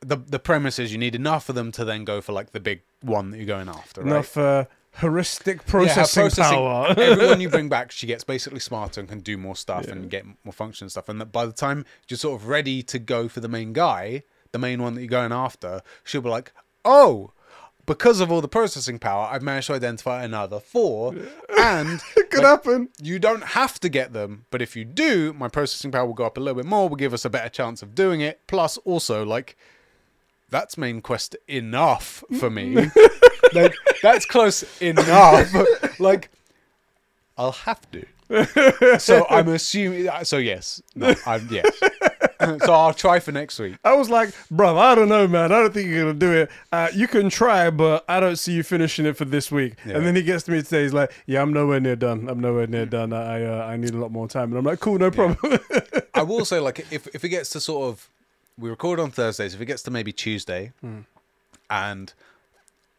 The 0.00 0.16
the 0.16 0.38
premise 0.38 0.78
is 0.78 0.92
you 0.92 0.98
need 0.98 1.14
enough 1.14 1.48
of 1.48 1.54
them 1.54 1.70
to 1.72 1.84
then 1.84 2.04
go 2.04 2.20
for 2.20 2.32
like 2.32 2.50
the 2.50 2.60
big 2.60 2.82
one 3.02 3.30
that 3.30 3.36
you're 3.38 3.46
going 3.46 3.68
after, 3.68 4.02
right? 4.02 4.10
enough 4.10 4.36
uh, 4.36 4.64
heuristic 4.98 5.58
Yeah, 5.58 5.94
processing, 5.94 6.44
power. 6.44 6.94
everyone 6.96 7.40
you 7.40 7.48
bring 7.48 7.68
back, 7.68 7.90
she 7.90 8.06
gets 8.06 8.24
basically 8.24 8.60
smarter 8.60 9.00
and 9.00 9.08
can 9.08 9.20
do 9.20 9.36
more 9.36 9.56
stuff 9.56 9.86
and 9.88 10.10
get 10.10 10.24
more 10.44 10.52
function 10.52 10.84
and 10.84 10.90
stuff. 10.90 11.08
And 11.08 11.20
that 11.20 11.32
by 11.32 11.46
the 11.46 11.52
time 11.52 11.84
you're 12.08 12.18
sort 12.18 12.40
of 12.40 12.48
ready 12.48 12.82
to 12.84 12.98
go 12.98 13.28
for 13.28 13.40
the 13.40 13.48
main 13.48 13.72
guy, 13.72 14.22
the 14.52 14.58
main 14.58 14.82
one 14.82 14.94
that 14.94 15.00
you're 15.00 15.08
going 15.08 15.32
after, 15.32 15.80
she'll 16.04 16.22
be 16.22 16.28
like, 16.28 16.52
"Oh, 16.84 17.32
because 17.86 18.20
of 18.20 18.30
all 18.30 18.40
the 18.40 18.48
processing 18.48 18.98
power, 18.98 19.28
I've 19.30 19.42
managed 19.42 19.66
to 19.68 19.74
identify 19.74 20.22
another 20.22 20.60
four, 20.60 21.14
and 21.58 22.00
it 22.16 22.30
could 22.30 22.44
happen. 22.44 22.88
you 23.02 23.18
don't 23.18 23.42
have 23.42 23.80
to 23.80 23.88
get 23.88 24.12
them, 24.12 24.44
but 24.50 24.62
if 24.62 24.76
you 24.76 24.84
do, 24.84 25.32
my 25.32 25.48
processing 25.48 25.90
power 25.90 26.06
will 26.06 26.14
go 26.14 26.24
up 26.24 26.36
a 26.36 26.40
little 26.40 26.56
bit 26.62 26.66
more, 26.68 26.88
will 26.88 26.96
give 26.96 27.14
us 27.14 27.24
a 27.24 27.30
better 27.30 27.48
chance 27.48 27.82
of 27.82 27.94
doing 27.94 28.20
it. 28.20 28.40
Plus, 28.46 28.76
also, 28.78 29.24
like, 29.24 29.56
that's 30.50 30.76
main 30.76 31.00
quest 31.00 31.36
enough 31.48 32.24
for 32.38 32.50
me. 32.50 32.76
like, 33.54 33.74
that's 34.02 34.26
close 34.26 34.64
enough. 34.80 35.52
like, 36.00 36.30
I'll 37.36 37.52
have 37.52 37.80
to. 37.92 38.98
so 39.00 39.26
I'm 39.28 39.48
assuming. 39.48 40.08
So 40.22 40.36
yes, 40.36 40.80
no, 40.94 41.14
I'm 41.26 41.48
yes. 41.50 41.68
so 42.64 42.72
I'll 42.72 42.94
try 42.94 43.18
for 43.18 43.32
next 43.32 43.58
week. 43.58 43.76
I 43.82 43.94
was 43.94 44.08
like, 44.08 44.32
bro, 44.52 44.78
I 44.78 44.94
don't 44.94 45.08
know, 45.08 45.26
man. 45.26 45.50
I 45.50 45.60
don't 45.60 45.74
think 45.74 45.88
you're 45.88 46.02
gonna 46.04 46.14
do 46.14 46.32
it. 46.32 46.50
Uh, 46.70 46.88
you 46.94 47.08
can 47.08 47.28
try, 47.28 47.70
but 47.70 48.04
I 48.08 48.20
don't 48.20 48.36
see 48.36 48.52
you 48.52 48.62
finishing 48.62 49.04
it 49.04 49.16
for 49.16 49.24
this 49.24 49.50
week. 49.50 49.74
Yeah. 49.84 49.96
And 49.96 50.06
then 50.06 50.14
he 50.14 50.22
gets 50.22 50.44
to 50.44 50.52
me 50.52 50.62
today. 50.62 50.84
He's 50.84 50.94
like, 50.94 51.12
yeah, 51.26 51.42
I'm 51.42 51.52
nowhere 51.52 51.80
near 51.80 51.96
done. 51.96 52.28
I'm 52.28 52.38
nowhere 52.38 52.68
near 52.68 52.86
done. 52.86 53.12
I 53.12 53.42
uh, 53.42 53.66
I 53.66 53.76
need 53.76 53.94
a 53.94 53.98
lot 53.98 54.12
more 54.12 54.28
time. 54.28 54.50
And 54.50 54.58
I'm 54.58 54.64
like, 54.64 54.78
cool, 54.78 54.98
no 54.98 55.10
problem. 55.10 55.58
I 56.14 56.22
will 56.22 56.44
say, 56.44 56.60
like, 56.60 56.86
if 56.92 57.08
if 57.08 57.24
it 57.24 57.30
gets 57.30 57.50
to 57.50 57.60
sort 57.60 57.88
of, 57.88 58.08
we 58.60 58.68
record 58.70 59.00
on 59.00 59.10
Thursdays. 59.10 59.54
If 59.54 59.60
it 59.60 59.66
gets 59.66 59.82
to 59.84 59.90
maybe 59.90 60.12
Tuesday, 60.12 60.72
and 61.70 62.12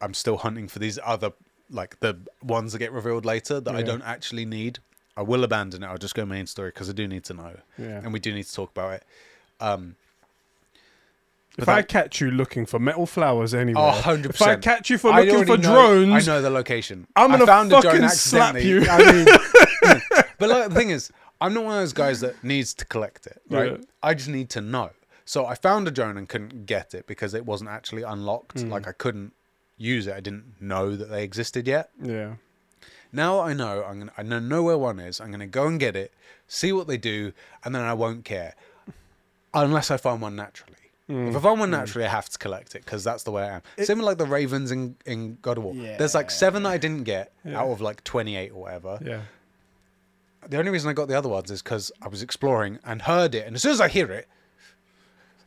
I'm 0.02 0.14
still 0.14 0.38
hunting 0.38 0.68
for 0.68 0.80
these 0.80 0.98
other, 1.04 1.32
like 1.70 2.00
the 2.00 2.18
ones 2.44 2.74
that 2.74 2.80
get 2.80 2.92
revealed 2.92 3.26
later 3.26 3.60
that 3.60 3.76
I 3.76 3.82
don't 3.82 4.02
actually 4.04 4.46
need, 4.46 4.80
I 5.16 5.22
will 5.22 5.44
abandon 5.44 5.84
it. 5.84 5.88
I'll 5.88 5.98
just 5.98 6.16
go 6.16 6.26
main 6.26 6.48
story 6.48 6.70
because 6.70 6.90
I 6.90 6.94
do 6.94 7.08
need 7.08 7.24
to 7.26 7.34
know, 7.34 7.54
Yeah. 7.78 8.00
and 8.04 8.12
we 8.14 8.20
do 8.20 8.34
need 8.34 8.44
to 8.46 8.54
talk 8.54 8.72
about 8.72 8.94
it. 8.94 9.04
Um, 9.60 9.96
if 11.58 11.66
But 11.66 11.70
I 11.70 11.82
catch 11.82 12.22
you 12.22 12.32
looking 12.32 12.66
for 12.66 12.80
metal 12.80 13.06
flowers 13.06 13.54
anywhere, 13.54 13.84
Oh, 13.84 14.02
100%. 14.04 14.30
if 14.30 14.42
I 14.42 14.56
catch 14.56 14.90
you 14.90 14.98
for 14.98 15.12
looking 15.12 15.46
for 15.46 15.58
know- 15.58 15.74
drones, 16.08 16.28
I 16.28 16.32
know 16.34 16.42
the 16.42 16.50
location. 16.50 17.08
I'm 17.16 17.30
gonna 17.32 17.46
found 17.46 17.72
a 17.74 17.82
drone 17.82 17.94
fucking 17.94 18.10
slap 18.10 18.56
you. 18.56 18.86
I 18.90 19.12
mean, 19.12 19.26
but 20.40 20.50
like, 20.50 20.70
the 20.70 20.76
thing 20.76 20.90
is, 20.92 21.12
I'm 21.42 21.54
not 21.54 21.66
one 21.66 21.74
of 21.76 21.82
those 21.82 21.94
guys 21.94 22.22
that 22.22 22.42
needs 22.44 22.74
to 22.76 22.86
collect 22.86 23.28
it, 23.28 23.42
right? 23.50 23.72
Yeah. 23.74 23.78
I 24.02 24.14
just 24.14 24.30
need 24.30 24.50
to 24.52 24.62
know. 24.62 24.92
So 25.32 25.46
I 25.46 25.56
found 25.56 25.88
a 25.88 25.92
drone 25.92 26.18
and 26.18 26.28
couldn't 26.28 26.66
get 26.66 26.94
it 26.94 27.08
because 27.08 27.34
it 27.34 27.46
wasn't 27.46 27.70
actually 27.70 28.04
unlocked. 28.04 28.60
Hmm. 28.60 28.70
Like 28.70 28.86
I 28.86 28.92
couldn't 28.92 29.32
use 29.78 30.06
it. 30.06 30.14
I 30.14 30.20
didn't 30.20 30.56
know 30.60 30.98
that 30.98 31.10
they 31.10 31.24
existed 31.24 31.70
yet. 31.70 31.90
yeah. 32.04 32.34
Now 33.14 33.40
I 33.40 33.54
know. 33.54 33.86
I'm 33.86 34.00
gonna. 34.00 34.12
I 34.18 34.24
know 34.24 34.40
know 34.40 34.62
where 34.64 34.78
one 34.78 35.00
is. 35.00 35.22
I'm 35.22 35.32
gonna 35.32 35.48
go 35.48 35.68
and 35.68 35.80
get 35.80 35.96
it, 35.96 36.12
see 36.50 36.74
what 36.74 36.88
they 36.88 36.98
do, 36.98 37.32
and 37.64 37.74
then 37.74 37.82
I 37.82 37.94
won't 37.94 38.26
care, 38.26 38.56
unless 39.54 39.90
I 39.90 39.96
find 39.96 40.22
one 40.22 40.36
naturally. 40.36 40.84
Hmm. 41.08 41.30
If 41.30 41.38
I 41.38 41.40
find 41.40 41.62
one 41.62 41.72
naturally, 41.72 42.06
I 42.06 42.10
have 42.10 42.28
to 42.28 42.38
collect 42.38 42.76
it 42.76 42.84
because 42.84 43.06
that's 43.06 43.24
the 43.24 43.32
way 43.32 43.44
I 43.44 43.56
am. 43.56 43.62
Similar 43.82 44.12
like 44.12 44.18
the 44.18 44.26
ravens 44.26 44.70
in 44.70 44.98
in 45.06 45.38
God 45.42 45.58
of 45.58 45.64
War. 45.64 45.74
Yeah. 45.76 45.96
There's 45.96 46.14
like 46.14 46.30
seven 46.30 46.64
that 46.64 46.72
I 46.72 46.78
didn't 46.78 47.06
get 47.06 47.32
out 47.48 47.70
of 47.70 47.80
like 47.80 48.04
28 48.04 48.52
or 48.52 48.64
whatever. 48.64 49.00
Yeah. 49.02 49.22
The 50.50 50.58
only 50.58 50.72
reason 50.72 50.90
I 50.90 50.94
got 50.94 51.08
the 51.08 51.18
other 51.18 51.30
ones 51.30 51.50
is 51.52 51.62
because 51.62 51.90
I 52.02 52.10
was 52.10 52.22
exploring 52.22 52.80
and 52.84 53.04
heard 53.04 53.34
it, 53.34 53.48
and 53.48 53.56
as 53.56 53.62
soon 53.62 53.72
as 53.72 53.80
I 53.80 53.88
hear 53.88 54.12
it, 54.12 54.28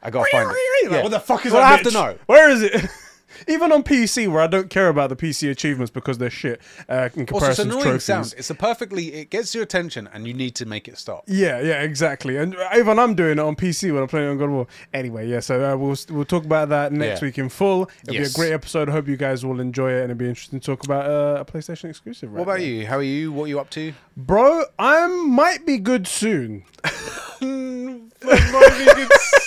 I 0.04 0.10
gotta 0.10 0.28
find 0.30 0.50
it. 0.84 0.90
Like, 0.90 1.02
what 1.02 1.10
the 1.12 1.20
fuck 1.20 1.46
is 1.46 1.52
Well, 1.52 1.62
that? 1.62 1.68
I 1.72 1.76
have 1.76 1.82
to 1.86 1.90
know. 1.92 2.16
Where 2.26 2.50
is 2.50 2.62
it? 2.62 2.84
Even 3.48 3.72
on 3.72 3.82
PC, 3.82 4.30
where 4.30 4.40
I 4.40 4.46
don't 4.46 4.70
care 4.70 4.88
about 4.88 5.08
the 5.10 5.16
PC 5.16 5.50
achievements 5.50 5.90
because 5.90 6.18
they're 6.18 6.30
shit 6.30 6.60
uh, 6.88 7.08
in 7.16 7.26
Also, 7.32 7.46
it's 7.48 7.56
comparison 7.56 7.64
to 7.66 7.70
annoying 7.72 7.82
trophies. 7.84 8.04
sound. 8.04 8.34
It's 8.38 8.48
a 8.48 8.54
perfectly. 8.54 9.12
It 9.14 9.30
gets 9.30 9.52
your 9.56 9.64
attention, 9.64 10.08
and 10.14 10.24
you 10.28 10.32
need 10.34 10.54
to 10.54 10.66
make 10.66 10.86
it 10.86 10.96
stop. 10.98 11.24
Yeah, 11.26 11.60
yeah, 11.60 11.82
exactly. 11.82 12.36
And 12.36 12.54
even 12.76 12.96
I'm 12.96 13.16
doing 13.16 13.32
it 13.32 13.38
on 13.40 13.56
PC 13.56 13.92
when 13.92 14.02
I'm 14.02 14.08
playing 14.08 14.28
on 14.28 14.38
God 14.38 14.44
of 14.44 14.50
War. 14.52 14.66
Anyway, 14.94 15.26
yeah, 15.28 15.40
so 15.40 15.56
uh, 15.64 15.76
we'll 15.76 15.96
we'll 16.10 16.24
talk 16.24 16.44
about 16.44 16.68
that 16.68 16.92
next 16.92 17.22
Yeah. 17.22 17.26
week 17.26 17.38
in 17.38 17.48
full. 17.48 17.90
It'll 18.04 18.14
Yes. 18.14 18.32
be 18.34 18.40
a 18.40 18.44
great 18.44 18.52
episode. 18.54 18.88
I 18.88 18.92
hope 18.92 19.08
you 19.08 19.16
guys 19.16 19.44
will 19.44 19.58
enjoy 19.58 19.90
it, 19.90 20.02
and 20.02 20.12
it'll 20.12 20.14
be 20.14 20.28
interesting 20.28 20.60
to 20.60 20.64
talk 20.66 20.84
about 20.84 21.06
uh, 21.10 21.40
a 21.40 21.44
PlayStation 21.44 21.90
exclusive. 21.90 22.30
Right 22.32 22.38
What 22.38 22.42
about 22.54 22.58
now. 22.60 22.66
you? 22.66 22.86
How 22.86 22.98
are 22.98 23.02
you? 23.02 23.32
What 23.32 23.44
are 23.44 23.48
you 23.48 23.58
up 23.58 23.68
to? 23.70 23.92
bro? 24.16 24.62
I 24.78 25.08
might 25.08 25.66
be 25.66 25.78
good 25.78 26.06
soon. 26.06 26.64
soon. 27.40 28.12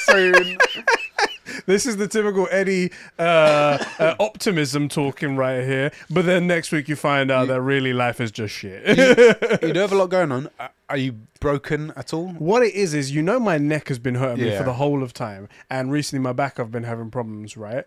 This 1.65 1.85
is 1.85 1.97
the 1.97 2.07
typical 2.07 2.47
Eddie 2.51 2.91
uh, 3.19 3.83
uh, 3.99 4.15
optimism 4.19 4.87
talking 4.87 5.35
right 5.35 5.63
here. 5.65 5.91
But 6.09 6.25
then 6.25 6.47
next 6.47 6.71
week 6.71 6.87
you 6.87 6.95
find 6.95 7.29
out 7.31 7.47
that 7.49 7.61
really 7.61 7.91
life 7.93 8.21
is 8.21 8.31
just 8.31 8.53
shit. 8.53 8.85
you 9.61 9.73
do 9.73 9.79
have 9.79 9.91
a 9.91 9.95
lot 9.95 10.07
going 10.09 10.31
on. 10.31 10.49
Uh, 10.59 10.67
Are 10.87 10.97
you 10.97 11.13
broken 11.41 11.91
at 11.97 12.13
all? 12.13 12.29
What 12.29 12.63
it 12.63 12.73
is 12.73 12.93
is 12.93 13.11
you 13.11 13.21
know 13.21 13.39
my 13.39 13.57
neck 13.57 13.87
has 13.89 13.99
been 13.99 14.15
hurting 14.15 14.43
me 14.45 14.51
Yeah. 14.51 14.59
for 14.59 14.63
the 14.63 14.73
whole 14.73 15.03
of 15.03 15.13
time, 15.13 15.49
and 15.69 15.91
recently 15.91 16.21
my 16.23 16.31
back 16.31 16.57
I've 16.59 16.71
been 16.71 16.83
having 16.83 17.09
problems. 17.11 17.57
Right. 17.57 17.85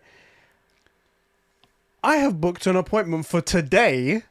I 2.02 2.16
have 2.16 2.40
booked 2.40 2.66
an 2.66 2.76
appointment 2.76 3.26
for 3.26 3.40
today 3.40 4.22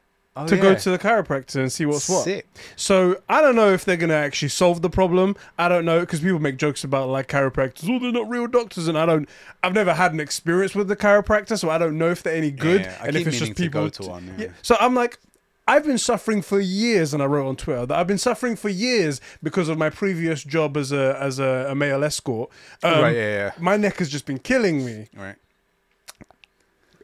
to 0.46 0.56
go 0.56 0.74
to 0.74 0.90
the 0.90 0.98
chiropractor 0.98 1.56
and 1.56 1.72
see 1.72 1.86
what's 1.86 2.08
what. 2.08 2.44
So 2.76 3.20
I 3.28 3.40
don't 3.40 3.56
know 3.56 3.72
if 3.72 3.84
they're 3.84 3.96
gonna 3.96 4.14
actually 4.14 4.48
solve 4.48 4.80
the 4.80 4.90
problem. 4.90 5.36
I 5.58 5.68
don't 5.68 5.84
know 5.84 6.00
because 6.00 6.20
people 6.20 6.38
make 6.38 6.56
jokes 6.56 6.84
about 6.84 7.08
like 7.08 7.28
chiropractors. 7.28 7.88
Oh, 7.90 7.98
they're 7.98 8.12
not 8.12 8.28
real 8.28 8.46
doctors, 8.46 8.88
and 8.88 8.96
I 8.96 9.06
don't. 9.06 9.28
I've 9.62 9.74
never 9.74 9.92
had 9.94 10.12
an 10.12 10.20
experience 10.20 10.74
with 10.74 10.88
the 10.88 10.96
chiropractor, 10.96 11.58
so 11.58 11.68
I 11.68 11.78
don't 11.78 11.98
know 11.98 12.10
if 12.10 12.22
they're 12.22 12.36
any 12.36 12.50
good 12.50 12.82
Yeah, 12.82 13.04
and 13.04 13.16
if 13.16 13.26
it's 13.26 13.38
just 13.38 13.56
to 13.56 13.62
people. 13.62 13.82
go 13.82 13.88
to 13.88 14.02
one, 14.04 14.34
yeah. 14.38 14.48
So 14.62 14.76
I'm 14.80 14.94
like. 14.94 15.18
I've 15.68 15.84
been 15.84 15.98
suffering 15.98 16.42
for 16.42 16.58
years, 16.58 17.14
and 17.14 17.22
I 17.22 17.26
wrote 17.26 17.46
on 17.46 17.54
Twitter 17.54 17.86
that 17.86 17.96
I've 17.96 18.08
been 18.08 18.18
suffering 18.18 18.56
for 18.56 18.68
years 18.68 19.20
because 19.40 19.68
of 19.68 19.78
my 19.78 19.88
previous 19.88 20.42
job 20.42 20.76
as 20.76 20.90
a 20.90 21.16
as 21.20 21.38
a, 21.38 21.68
a 21.70 21.74
male 21.76 22.02
escort. 22.02 22.50
Um, 22.82 23.00
Right, 23.00 23.14
yeah, 23.14 23.22
yeah. 23.36 23.50
My 23.56 23.76
neck 23.76 23.98
has 23.98 24.08
just 24.08 24.26
been 24.26 24.40
killing 24.40 24.84
me. 24.84 25.06
Right. 25.14 25.36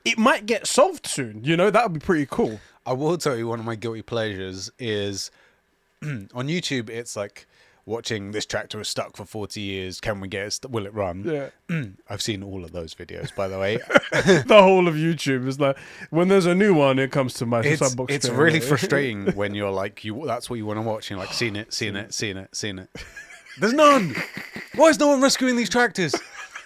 It 0.04 0.18
might 0.18 0.46
get 0.46 0.66
solved 0.66 1.06
soon. 1.06 1.44
You 1.44 1.56
know 1.56 1.70
that 1.70 1.84
would 1.84 2.00
be 2.00 2.04
pretty 2.04 2.26
cool. 2.28 2.58
I 2.86 2.92
will 2.92 3.18
tell 3.18 3.36
you 3.36 3.48
one 3.48 3.58
of 3.58 3.64
my 3.66 3.74
guilty 3.74 4.02
pleasures 4.02 4.70
is 4.78 5.30
on 6.02 6.28
YouTube. 6.48 6.88
It's 6.88 7.16
like 7.16 7.46
watching 7.84 8.30
this 8.32 8.46
tractor 8.46 8.80
is 8.80 8.88
stuck 8.88 9.16
for 9.16 9.24
forty 9.24 9.60
years. 9.60 10.00
Can 10.00 10.20
we 10.20 10.28
get 10.28 10.46
it? 10.46 10.52
St- 10.52 10.70
will 10.72 10.86
it 10.86 10.94
run? 10.94 11.24
Yeah. 11.70 11.84
I've 12.08 12.22
seen 12.22 12.42
all 12.42 12.64
of 12.64 12.72
those 12.72 12.94
videos, 12.94 13.34
by 13.34 13.48
the 13.48 13.58
way. 13.58 13.76
the 14.12 14.62
whole 14.62 14.86
of 14.86 14.94
YouTube 14.94 15.46
is 15.48 15.58
like 15.58 15.76
when 16.10 16.28
there's 16.28 16.46
a 16.46 16.54
new 16.54 16.74
one, 16.74 16.98
it 16.98 17.10
comes 17.10 17.34
to 17.34 17.46
my 17.46 17.60
it's 17.60 17.82
subbox 17.82 18.10
it's 18.10 18.28
really 18.28 18.58
away. 18.58 18.68
frustrating 18.68 19.26
when 19.34 19.54
you're 19.54 19.70
like 19.70 20.04
you. 20.04 20.22
That's 20.24 20.48
what 20.48 20.56
you 20.56 20.66
want 20.66 20.78
to 20.78 20.82
watch. 20.82 21.10
And 21.10 21.18
you're 21.18 21.26
like, 21.26 21.34
seen 21.34 21.56
it, 21.56 21.72
seen 21.74 21.96
it, 21.96 22.14
seen 22.14 22.36
it, 22.36 22.54
seen 22.54 22.78
it. 22.78 22.88
There's 23.58 23.72
none. 23.72 24.14
Why 24.74 24.88
is 24.88 24.98
no 25.00 25.08
one 25.08 25.20
rescuing 25.20 25.56
these 25.56 25.70
tractors? 25.70 26.14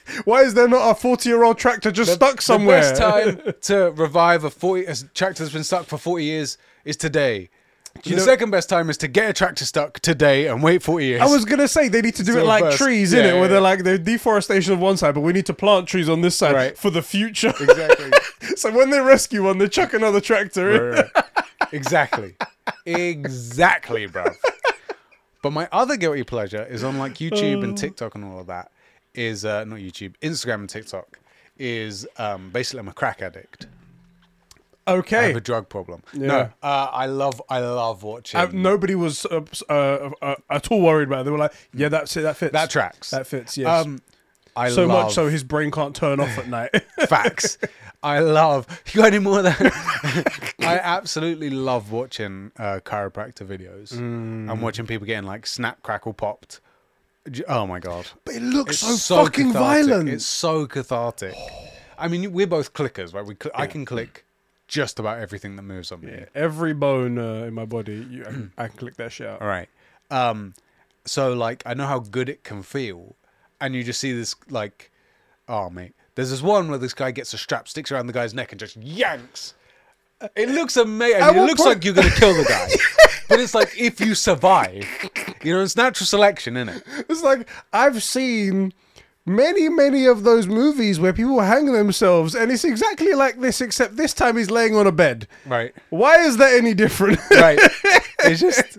Why 0.25 0.43
is 0.43 0.55
there 0.55 0.69
not 0.69 0.91
a 0.91 0.95
40 0.95 1.29
year 1.29 1.43
old 1.45 1.59
tractor 1.59 1.91
just 1.91 2.13
stuck 2.15 2.41
somewhere? 2.43 2.83
The 2.83 2.91
best 2.91 3.01
time 3.01 3.55
to 3.63 3.91
revive 3.93 4.45
a 4.45 4.51
40 4.51 4.85
a 4.87 4.95
tractor 5.15 5.43
that's 5.45 5.53
been 5.53 5.65
stuck 5.65 5.87
for 5.87 5.99
40 5.99 6.25
years 6.25 6.59
is 6.85 6.97
today. 6.97 7.51
the 8.05 8.17
know- 8.17 8.23
second 8.23 8.51
best 8.51 8.69
time 8.69 8.89
is 8.91 8.97
to 8.99 9.09
get 9.09 9.31
a 9.31 9.33
tractor 9.33 9.65
stuck 9.65 10.01
today 10.01 10.47
and 10.49 10.63
wait 10.63 10.83
40 10.83 11.05
years. 11.05 11.21
I 11.21 11.27
was 11.27 11.45
gonna 11.45 11.69
say 11.69 11.89
they 11.89 12.01
need 12.03 12.15
to 12.17 12.25
do 12.25 12.33
So 12.33 12.39
it 12.41 12.45
like 12.47 12.63
first- 12.65 12.79
trees, 12.79 13.13
yeah, 13.13 13.21
innit? 13.23 13.33
Where 13.35 13.43
yeah. 13.43 13.49
they're 13.49 13.61
like 13.61 13.85
the 13.85 13.99
deforestation 13.99 14.73
of 14.73 14.79
one 14.81 14.97
side, 14.97 15.15
but 15.15 15.21
we 15.21 15.33
need 15.33 15.47
to 15.47 15.55
plant 15.55 15.87
trees 15.89 16.09
on 16.09 16.21
this 16.21 16.37
side 16.37 16.55
Right. 16.55 16.79
for 16.79 16.91
the 16.91 17.03
future. 17.03 17.53
exactly. 17.61 18.11
so 18.57 18.71
when 18.73 18.91
they 18.91 19.01
rescue 19.01 19.45
one, 19.45 19.59
they 19.59 19.69
chuck 19.69 19.93
another 19.95 20.21
tractor 20.21 20.71
in. 20.71 20.93
Right, 20.95 21.07
right. 21.15 21.25
exactly. 21.73 22.35
Exactly, 22.87 24.07
bro. 24.07 24.25
But 25.43 25.53
my 25.53 25.69
other 25.73 25.97
guilty 25.97 26.23
pleasure 26.25 26.65
is 26.65 26.85
on 26.85 26.99
like 26.99 27.15
YouTube 27.15 27.65
and 27.65 27.73
oh. 27.73 27.77
TikTok 27.77 28.15
and 28.15 28.25
all 28.25 28.41
of 28.41 28.47
that. 28.49 28.71
Is 29.15 29.45
uh, 29.45 29.65
not 29.65 29.79
YouTube, 29.81 30.15
Instagram 30.23 30.55
and 30.61 30.69
TikTok. 30.71 31.19
Is 31.59 32.07
um, 32.17 32.51
basically 32.51 32.81
I'm 32.81 32.89
a 32.89 32.93
crack 32.93 33.21
addict. 33.23 33.67
I 34.87 34.93
Okay. 34.95 35.29
have 35.29 35.37
a 35.37 35.41
drug 35.41 35.69
problem. 35.69 36.03
Yeah. 36.13 36.27
No, 36.27 36.39
uh, 36.63 36.89
I 36.93 37.07
love 37.07 37.41
I 37.49 37.59
love 37.61 38.03
watching 38.03 38.41
Uh, 38.41 38.49
nobody 38.53 38.95
was 38.95 39.27
uh, 39.27 39.43
uh, 39.69 40.11
uh, 40.23 40.35
at 40.49 40.71
all 40.71 40.81
worried 40.81 41.09
about 41.09 41.21
it. 41.21 41.25
They 41.25 41.31
were 41.31 41.39
like, 41.39 41.53
"Yeah, 41.75 41.89
that's 41.91 42.17
it. 42.17 42.23
That 42.23 42.37
fits. 42.37 42.53
that 42.53 42.71
tracks. 42.71 43.11
That 43.11 43.27
fits. 43.27 43.57
Yes. 43.59 43.85
Um, 43.87 44.01
I 44.57 44.69
so 44.71 44.87
love 44.87 45.05
much 45.07 45.15
so 45.15 45.29
his 45.29 45.45
brain 45.45 45.71
can't 45.71 45.95
turn 45.95 46.19
off 46.19 46.37
at 46.39 46.49
night. 46.49 46.71
facts. 47.09 47.59
I 48.03 48.19
love. 48.21 48.67
You 48.93 49.03
got 49.03 49.09
any 49.09 49.19
more 49.19 49.39
of 49.39 49.45
that? 49.45 50.55
I 50.61 50.79
absolutely 50.79 51.51
love 51.51 51.93
watching 51.93 52.51
uh, 52.59 52.81
chiropractor 52.85 53.47
videos. 53.47 53.93
Mm. 53.93 54.51
I'm 54.51 54.61
watching 54.61 54.87
people 54.87 55.07
getting 55.07 55.27
like 55.29 55.47
snap, 55.47 55.83
crackle, 55.83 56.15
popped. 56.15 56.61
Oh 57.49 57.67
my 57.67 57.79
god! 57.81 58.07
but 58.25 58.35
it 58.35 58.43
looks 58.43 58.83
It's 58.83 59.03
so, 59.03 59.25
fucking 59.25 59.53
cathartic. 59.53 59.87
violent. 59.89 60.09
It's 60.09 60.25
so 60.27 60.67
cathartic. 60.67 61.35
I 61.99 62.09
mean, 62.09 62.33
we're 62.33 62.47
both 62.47 62.73
clickers, 62.73 63.13
right? 63.13 63.25
We 63.25 63.37
cl- 63.41 63.53
I 63.55 63.67
can 63.67 63.85
click 63.85 64.25
just 64.69 64.99
about 64.99 65.19
everything 65.19 65.57
that 65.57 65.63
moves 65.63 65.93
on 65.93 66.01
me. 66.01 66.13
Yeah, 66.13 66.25
every 66.35 66.73
bone 66.73 67.19
uh, 67.19 67.45
in 67.47 67.53
my 67.55 67.67
body, 67.67 68.07
you, 68.11 68.23
I, 68.23 68.25
can- 68.31 68.53
I 68.59 68.69
can 68.69 68.77
click 68.79 68.97
that 68.97 69.13
shit 69.13 69.27
out. 69.27 69.43
All 69.43 69.49
right. 69.49 69.69
Um, 70.11 70.55
so 71.05 71.35
like 71.35 71.63
I 71.67 71.75
know 71.75 71.87
how 71.87 71.99
good 71.99 72.29
it 72.31 72.43
can 72.43 72.63
feel, 72.63 73.17
and 73.61 73.75
you 73.75 73.85
just 73.85 74.01
see 74.01 74.13
this 74.13 74.35
like, 74.49 74.91
oh 75.47 75.69
mate, 75.69 75.93
there's 76.15 76.31
this 76.31 76.43
one 76.43 76.71
where 76.71 76.79
this 76.79 76.95
guy 76.95 77.11
gets 77.11 77.35
a 77.35 77.39
strap, 77.39 77.69
sticks 77.69 77.93
around 77.93 78.07
the 78.07 78.13
guy's 78.15 78.33
neck, 78.33 78.51
and 78.53 78.59
just 78.59 78.77
yanks. 78.79 79.55
It 80.37 80.49
looks 80.51 80.77
amazing. 80.79 81.23
It 81.23 81.35
looks 81.37 81.61
point- 81.63 81.77
like 81.77 81.85
you're 81.85 81.95
gonna 81.95 82.11
kill 82.11 82.35
the 82.35 82.45
guy, 82.45 82.69
but 83.29 83.41
it's 83.41 83.55
like 83.55 83.79
if 83.79 84.01
you 84.01 84.15
survive, 84.15 84.87
you 85.45 85.55
know, 85.55 85.63
it's 85.63 85.77
natural 85.77 86.07
selection, 86.07 86.57
isn't 86.57 86.69
it? 86.77 86.83
It's 87.09 87.23
like 87.23 87.49
I've 87.73 88.03
seen 88.03 88.73
many, 89.27 89.69
many 89.69 90.07
of 90.07 90.23
those 90.23 90.47
movies 90.47 90.99
where 90.99 91.13
people 91.13 91.41
hang 91.41 91.67
themselves, 91.73 92.35
and 92.35 92.51
it's 92.51 92.65
exactly 92.65 93.15
like 93.15 93.41
this, 93.41 93.61
except 93.61 93.97
this 93.97 94.13
time 94.15 94.37
he's 94.37 94.51
laying 94.51 94.75
on 94.77 94.87
a 94.87 94.93
bed. 94.93 95.29
Right. 95.47 95.75
Why 95.91 96.19
is 96.21 96.37
that 96.39 96.55
any 96.55 96.75
different? 96.75 97.21
Right. 97.31 97.61
It's 98.23 98.41
just. 98.41 98.79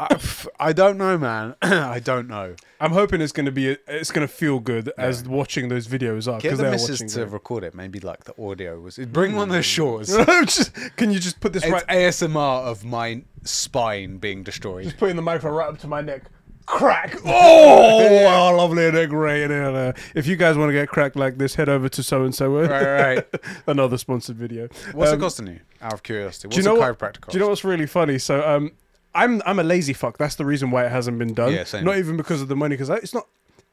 I, 0.00 0.16
I 0.60 0.72
don't 0.72 0.96
know, 0.96 1.18
man. 1.18 1.56
I 1.62 1.98
don't 1.98 2.28
know. 2.28 2.54
I'm 2.80 2.92
hoping 2.92 3.20
it's 3.20 3.32
going 3.32 3.46
to 3.46 3.52
be, 3.52 3.76
it's 3.88 4.12
going 4.12 4.26
to 4.26 4.32
feel 4.32 4.60
good 4.60 4.92
as 4.96 5.24
watching 5.24 5.68
those 5.68 5.88
videos 5.88 6.28
are 6.32 6.38
Get 6.38 6.42
because 6.42 6.58
the 6.58 6.62
they're 6.64 6.72
missus 6.72 7.00
watching. 7.00 7.08
to 7.08 7.14
great. 7.24 7.32
record 7.32 7.64
it. 7.64 7.74
Maybe 7.74 7.98
like 7.98 8.24
the 8.24 8.40
audio 8.40 8.78
was. 8.80 8.96
Bring 8.98 9.34
one 9.34 9.48
of 9.48 9.54
those 9.54 9.64
shorts. 9.66 10.16
Just- 10.44 10.72
can 10.96 11.10
you 11.10 11.18
just 11.18 11.40
put 11.40 11.52
this 11.52 11.64
It's 11.64 11.72
right? 11.72 11.86
ASMR 11.88 12.64
of 12.64 12.84
my 12.84 13.22
spine 13.42 14.18
being 14.18 14.42
destroyed. 14.44 14.84
Just 14.84 14.98
putting 14.98 15.16
the 15.16 15.22
microphone 15.22 15.52
right 15.54 15.68
up 15.68 15.78
to 15.80 15.88
my 15.88 16.00
neck. 16.00 16.22
Crack! 16.66 17.16
Oh, 17.24 18.50
oh 18.52 18.56
lovely 18.56 18.90
neck 18.92 19.10
right 19.10 19.40
in 19.40 19.48
there. 19.48 19.94
If 20.14 20.26
you 20.26 20.36
guys 20.36 20.56
want 20.56 20.68
to 20.68 20.74
get 20.74 20.88
cracked 20.88 21.16
like 21.16 21.38
this, 21.38 21.54
head 21.54 21.68
over 21.70 21.88
to 21.88 22.02
so 22.02 22.24
and 22.24 22.34
so. 22.34 22.50
Right, 22.50 23.16
right. 23.16 23.26
Another 23.66 23.96
sponsored 23.98 24.36
video. 24.36 24.68
What's 24.92 25.10
Um, 25.12 25.18
it 25.18 25.20
costing 25.22 25.46
you? 25.46 25.60
Out 25.80 25.94
of 25.94 26.02
curiosity, 26.02 26.48
what's 26.48 26.56
do 26.56 26.62
you 26.62 26.68
know 26.68 26.76
a 26.76 26.78
what- 26.78 26.98
chiropractor 26.98 27.20
cost? 27.22 27.32
Do 27.32 27.38
you 27.38 27.40
know 27.44 27.48
what's 27.48 27.64
really 27.64 27.86
funny? 27.86 28.18
So, 28.18 28.46
um, 28.46 28.72
I'm 29.22 29.42
I'm 29.46 29.58
a 29.58 29.62
lazy 29.64 29.92
fuck. 29.92 30.18
That's 30.18 30.36
the 30.36 30.44
reason 30.44 30.70
why 30.70 30.84
it 30.86 30.90
hasn't 30.92 31.18
been 31.18 31.34
done. 31.34 31.52
Yeah, 31.52 31.64
same. 31.64 31.84
Not 31.84 31.96
even 31.98 32.16
because 32.16 32.40
of 32.42 32.48
the 32.48 32.56
money, 32.56 32.74
because 32.76 32.88
it's 32.90 33.14
not 33.14 33.26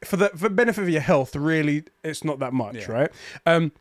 for 0.04 0.16
the 0.16 0.28
for 0.30 0.48
benefit 0.48 0.82
of 0.82 0.88
your 0.88 1.00
health. 1.00 1.34
Really, 1.36 1.84
it's 2.04 2.24
not 2.24 2.38
that 2.40 2.52
much, 2.52 2.76
Yeah. 2.76 2.92
right? 2.92 3.10
Um, 3.46 3.72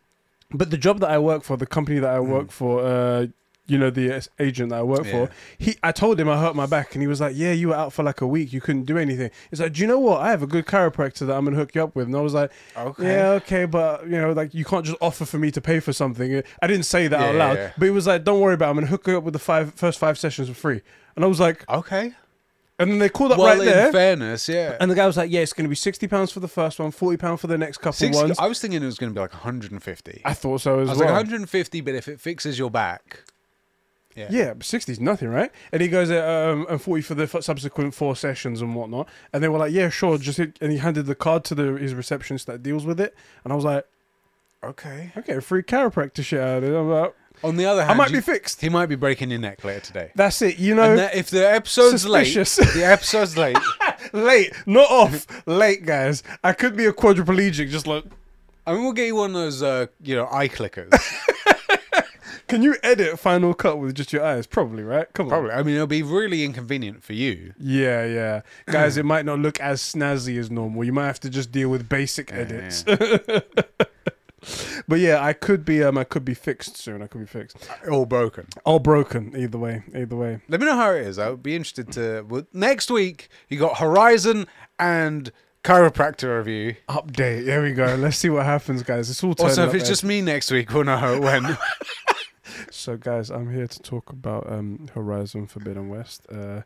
but 0.52 0.70
the 0.72 0.78
job 0.78 1.00
that 1.00 1.10
I 1.10 1.18
work 1.20 1.44
for, 1.44 1.58
the 1.58 1.66
company 1.66 2.00
that 2.00 2.10
I 2.14 2.20
work 2.20 2.52
for, 2.52 2.82
uh, 2.86 3.28
you 3.68 3.80
know, 3.80 3.90
the 3.90 4.18
uh, 4.18 4.22
agent 4.40 4.70
that 4.70 4.78
I 4.80 4.84
work 4.84 5.06
Yeah. 5.06 5.12
for, 5.12 5.30
he, 5.58 5.76
I 5.82 5.92
told 5.92 6.20
him 6.20 6.30
I 6.30 6.40
hurt 6.40 6.56
my 6.56 6.68
back, 6.68 6.94
and 6.94 7.02
he 7.02 7.08
was 7.08 7.20
like, 7.20 7.34
"Yeah, 7.36 7.52
you 7.52 7.70
were 7.70 7.76
out 7.76 7.92
for 7.94 8.04
like 8.04 8.22
a 8.22 8.28
week. 8.28 8.54
You 8.54 8.62
couldn't 8.62 8.84
do 8.86 8.98
anything." 9.00 9.32
He's 9.50 9.60
like, 9.60 9.74
"Do 9.74 9.82
you 9.82 9.88
know 9.88 10.00
what? 10.00 10.22
I 10.22 10.30
have 10.30 10.44
a 10.44 10.48
good 10.48 10.68
chiropractor 10.68 11.26
that 11.26 11.36
I'm 11.36 11.46
gonna 11.46 11.58
hook 11.58 11.74
you 11.74 11.84
up 11.84 11.96
with." 11.96 12.06
And 12.06 12.16
I 12.16 12.22
was 12.22 12.36
like, 12.36 12.52
Okay. 12.78 13.04
"Yeah, 13.04 13.30
okay, 13.42 13.66
but 13.66 14.04
you 14.06 14.20
know, 14.22 14.32
like 14.34 14.54
you 14.54 14.64
can't 14.66 14.86
just 14.86 14.98
offer 15.02 15.26
for 15.26 15.40
me 15.40 15.50
to 15.52 15.62
pay 15.62 15.80
for 15.80 15.94
something." 15.94 16.44
I 16.62 16.68
didn't 16.68 16.86
say 16.86 17.08
that 17.08 17.20
Yeah, 17.20 17.28
out 17.30 17.36
loud, 17.36 17.58
yeah. 17.58 17.72
but 17.78 17.86
he 17.86 17.92
was 17.92 18.06
like, 18.06 18.24
"Don't 18.24 18.40
worry 18.40 18.54
about. 18.54 18.68
it. 18.68 18.70
I'm 18.70 18.76
gonna 18.76 18.88
hook 18.88 19.08
you 19.08 19.18
up 19.18 19.24
with 19.24 19.34
the 19.34 19.40
five 19.40 19.74
first 19.74 19.98
five 20.00 20.20
sessions 20.20 20.48
for 20.48 20.54
free." 20.54 20.82
And 21.16 21.24
I 21.24 21.28
was 21.28 21.40
like, 21.40 21.64
Okay. 21.70 22.14
and 22.78 22.92
then 22.92 23.00
they 23.00 23.08
called 23.10 23.32
up 23.32 23.38
Well, 23.38 23.48
right 23.48 23.60
in 23.60 23.66
there. 23.66 23.92
fairness, 23.92 24.50
yeah. 24.50 24.76
And 24.82 24.92
the 24.92 24.96
guy 24.96 25.06
was 25.08 25.16
like, 25.16 25.32
"Yeah, 25.32 25.40
it's 25.42 25.54
going 25.54 25.64
to 25.64 25.70
be 25.70 25.76
sixty 25.76 26.08
pounds 26.08 26.32
for 26.32 26.42
the 26.42 26.48
first 26.50 26.78
one, 26.80 26.92
forty 26.92 27.16
pound 27.18 27.40
for 27.40 27.48
the 27.48 27.58
next 27.58 27.78
couple 27.78 27.94
60 27.94 28.22
ones." 28.22 28.40
I 28.40 28.48
was 28.48 28.60
thinking 28.60 28.84
it 28.84 28.86
was 28.86 28.98
going 28.98 29.12
to 29.12 29.16
be 29.16 29.22
like 29.22 29.32
150. 29.34 30.22
I, 30.26 30.30
I 30.32 30.34
thought 30.34 30.60
so 30.62 30.80
as 30.80 30.90
was 30.90 30.98
well. 30.98 31.08
like 31.08 31.16
150, 31.16 31.82
but 31.82 31.96
if 31.96 32.08
it 32.10 32.20
fixes 32.20 32.60
your 32.60 32.70
back, 32.70 33.22
yeah. 34.16 34.28
yeah, 34.30 34.54
but 34.56 34.66
sixty's 34.66 35.00
nothing, 35.00 35.30
right? 35.30 35.52
And 35.72 35.82
he 35.82 35.88
goes, 35.88 36.12
uh, 36.12 36.52
um, 36.52 36.66
"And 36.70 36.82
forty 36.82 37.02
for 37.02 37.16
the 37.16 37.28
subsequent 37.42 37.94
four 37.94 38.16
sessions 38.18 38.62
and 38.62 38.76
whatnot." 38.76 39.08
And 39.32 39.42
they 39.42 39.48
were 39.48 39.58
like, 39.60 39.72
"Yeah, 39.72 39.88
sure." 39.90 40.18
Just 40.18 40.38
hit, 40.38 40.58
and 40.60 40.72
he 40.72 40.78
handed 40.80 41.06
the 41.06 41.16
card 41.16 41.46
to 41.46 41.56
the 41.56 41.74
his 41.78 41.94
receptionist 41.94 42.46
that 42.48 42.62
deals 42.62 42.86
with 42.86 43.00
it, 43.00 43.16
and 43.46 43.54
I 43.54 43.56
was 43.56 43.64
like, 43.66 43.86
Okay. 44.64 45.12
"Okay, 45.18 45.40
free 45.40 45.64
chiropractor 45.64 46.24
shit 46.26 46.42
out 46.42 46.58
of 46.58 46.64
it." 46.66 46.76
I'm 46.76 46.90
like, 46.90 47.14
On 47.44 47.58
the 47.58 47.66
other 47.66 47.82
hand, 47.82 47.92
I 47.92 47.96
might 47.96 48.10
you- 48.12 48.18
be 48.18 48.22
fixed. 48.22 48.62
he 48.62 48.70
might 48.70 48.88
be 48.88 48.96
breaking 48.96 49.30
your 49.30 49.40
neck 49.40 49.64
later 49.64 49.80
today. 49.82 50.12
That's 50.16 50.42
it. 50.42 50.58
You 50.60 50.76
know, 50.76 50.96
that, 50.96 51.16
if 51.16 51.30
the 51.30 51.48
episode's 51.50 52.02
Suspicious. 52.04 52.58
late, 52.60 52.74
the 52.74 52.86
episode's 52.86 53.38
late. 53.38 53.58
late, 54.14 54.54
not 54.66 54.90
off, 54.90 55.28
late, 55.48 55.86
guys. 55.86 56.24
I 56.44 56.54
could 56.54 56.76
be 56.76 56.86
a 56.86 56.94
quadriplegic. 56.94 57.70
Just 57.70 57.88
like, 57.88 58.04
I 58.66 58.74
mean, 58.74 58.84
we'll 58.84 58.94
get 58.94 59.08
you 59.08 59.16
one 59.16 59.32
of 59.32 59.36
those, 59.36 59.62
uh, 59.64 59.88
you 60.02 60.16
know, 60.16 60.28
eye 60.32 60.48
clickers. 60.48 60.92
can 62.48 62.62
you 62.62 62.76
edit 62.84 63.18
Final 63.20 63.54
Cut 63.54 63.80
with 63.80 63.96
just 63.96 64.14
your 64.14 64.24
eyes? 64.24 64.46
Probably, 64.48 64.84
right? 64.84 65.12
Come 65.14 65.28
on. 65.28 65.30
Probably. 65.32 65.52
I 65.52 65.64
mean, 65.64 65.76
it'll 65.76 65.88
be 65.88 66.04
really 66.04 66.44
inconvenient 66.44 67.04
for 67.04 67.14
you. 67.14 67.54
Yeah, 67.60 68.06
yeah. 68.06 68.42
Guys, 68.68 68.98
it 68.98 69.06
might 69.06 69.26
not 69.26 69.40
look 69.40 69.60
as 69.60 69.82
snazzy 69.82 70.40
as 70.40 70.50
normal. 70.52 70.84
You 70.84 70.94
might 70.94 71.08
have 71.08 71.20
to 71.22 71.30
just 71.30 71.52
deal 71.52 71.70
with 71.70 71.88
basic 71.90 72.32
edits. 72.34 72.84
But 74.88 75.00
yeah, 75.00 75.24
I 75.24 75.34
could 75.34 75.66
be 75.66 75.84
um 75.84 75.98
I 75.98 76.04
could 76.04 76.26
be 76.26 76.34
fixed 76.34 76.78
soon. 76.78 77.02
I 77.02 77.08
could 77.08 77.22
be 77.22 77.28
fixed. 77.28 77.58
All 77.90 78.06
broken. 78.06 78.48
All 78.64 78.80
broken 78.80 79.34
either 79.36 79.58
way. 79.58 79.84
Either 79.96 80.16
way. 80.16 80.42
Let 80.48 80.60
me 80.60 80.66
know 80.66 80.76
how 80.76 80.92
it 80.92 81.06
is. 81.08 81.20
I 81.20 81.30
would 81.30 81.44
be 81.44 81.56
interested 81.56 81.92
to. 81.94 82.26
Well, 82.28 82.48
next 82.54 82.90
week, 82.90 83.30
you 83.50 83.60
got 83.60 83.78
Horizon 83.78 84.48
and 84.80 85.32
chiropractor 85.64 86.38
review. 86.38 86.76
Update. 86.88 87.46
There 87.46 87.62
we 87.62 87.74
go. 87.74 87.96
Let's 87.96 88.18
see 88.18 88.30
what 88.30 88.46
happens, 88.46 88.84
guys. 88.84 89.10
It's 89.10 89.24
all 89.24 89.36
Also, 89.40 89.68
if 89.68 89.74
it's 89.74 89.86
up 89.86 89.90
just 89.90 90.04
me 90.04 90.22
next 90.22 90.52
week, 90.52 90.72
we'll 90.72 90.84
know 90.84 90.98
how 90.98 91.14
it 91.14 91.22
went. 91.22 91.48
so 92.72 92.98
guys, 92.98 93.30
I'm 93.30 93.52
here 93.52 93.68
to 93.68 93.80
talk 93.80 94.10
about 94.10 94.52
um 94.52 94.88
Horizon 94.94 95.48
Forbidden 95.48 95.90
West. 95.90 96.26
Uh 96.32 96.62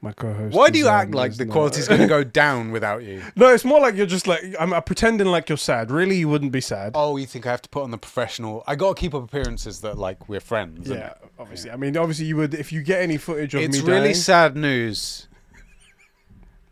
my 0.00 0.12
co-host. 0.12 0.54
Why 0.56 0.70
do 0.70 0.78
you 0.78 0.86
act 0.88 1.12
like 1.12 1.34
the 1.36 1.44
not- 1.44 1.52
quality's 1.52 1.88
going 1.88 2.00
to 2.00 2.06
go 2.06 2.22
down 2.22 2.70
without 2.70 3.02
you? 3.02 3.22
No, 3.36 3.48
it's 3.52 3.64
more 3.64 3.80
like 3.80 3.94
you're 3.96 4.06
just 4.06 4.26
like 4.26 4.42
I'm 4.60 4.72
uh, 4.72 4.80
pretending 4.80 5.26
like 5.26 5.48
you're 5.48 5.58
sad. 5.58 5.90
Really, 5.90 6.16
you 6.16 6.28
wouldn't 6.28 6.52
be 6.52 6.60
sad. 6.60 6.92
Oh, 6.94 7.16
you 7.16 7.26
think 7.26 7.46
I 7.46 7.50
have 7.50 7.62
to 7.62 7.68
put 7.68 7.82
on 7.82 7.90
the 7.90 7.98
professional? 7.98 8.62
I 8.66 8.76
got 8.76 8.96
to 8.96 9.00
keep 9.00 9.14
up 9.14 9.24
appearances 9.24 9.80
that 9.80 9.98
like 9.98 10.28
we're 10.28 10.40
friends. 10.40 10.88
yeah, 10.88 11.14
obviously. 11.38 11.70
I 11.70 11.76
mean, 11.76 11.96
obviously, 11.96 12.26
you 12.26 12.36
would 12.36 12.54
if 12.54 12.72
you 12.72 12.82
get 12.82 13.02
any 13.02 13.16
footage 13.16 13.54
of 13.54 13.60
me. 13.60 13.64
It's 13.66 13.82
me 13.82 13.90
really 13.90 14.02
dying- 14.04 14.14
sad 14.14 14.56
news. 14.56 15.26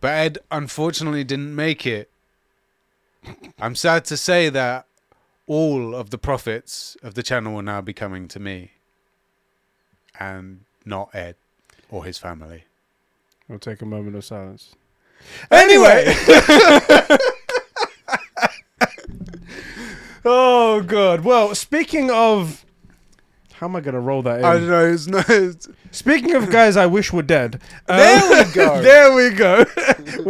But 0.00 0.08
Ed 0.12 0.38
unfortunately 0.50 1.24
didn't 1.24 1.54
make 1.54 1.86
it. 1.86 2.10
I'm 3.58 3.74
sad 3.74 4.04
to 4.06 4.16
say 4.16 4.48
that 4.50 4.86
all 5.48 5.94
of 5.96 6.10
the 6.10 6.18
profits 6.18 6.96
of 7.02 7.14
the 7.14 7.22
channel 7.24 7.54
will 7.54 7.62
now 7.62 7.80
be 7.80 7.92
coming 7.92 8.28
to 8.28 8.38
me. 8.38 8.72
And 10.20 10.60
not 10.84 11.12
Ed 11.14 11.34
or 11.90 12.04
his 12.04 12.18
family. 12.18 12.64
We'll 13.48 13.58
take 13.58 13.82
a 13.82 13.86
moment 13.86 14.16
of 14.16 14.24
silence. 14.24 14.74
Anyway, 15.50 16.14
Oh 20.28 20.82
god. 20.82 21.20
Well, 21.20 21.54
speaking 21.54 22.10
of 22.10 22.65
how 23.58 23.66
am 23.66 23.76
I 23.76 23.80
gonna 23.80 24.00
roll 24.00 24.22
that 24.22 24.40
in? 24.40 24.44
I 24.44 24.52
don't 24.54 24.68
know. 24.68 24.84
It's 24.86 25.06
no, 25.06 25.22
it's, 25.28 25.68
Speaking 25.90 26.34
of 26.34 26.50
guys 26.50 26.76
I 26.76 26.86
wish 26.86 27.12
were 27.12 27.22
dead. 27.22 27.60
uh, 27.88 27.96
There 28.28 28.44
we 28.44 28.52
go. 28.54 28.82
there 28.82 29.14
we 29.14 29.30
go. 29.30 29.64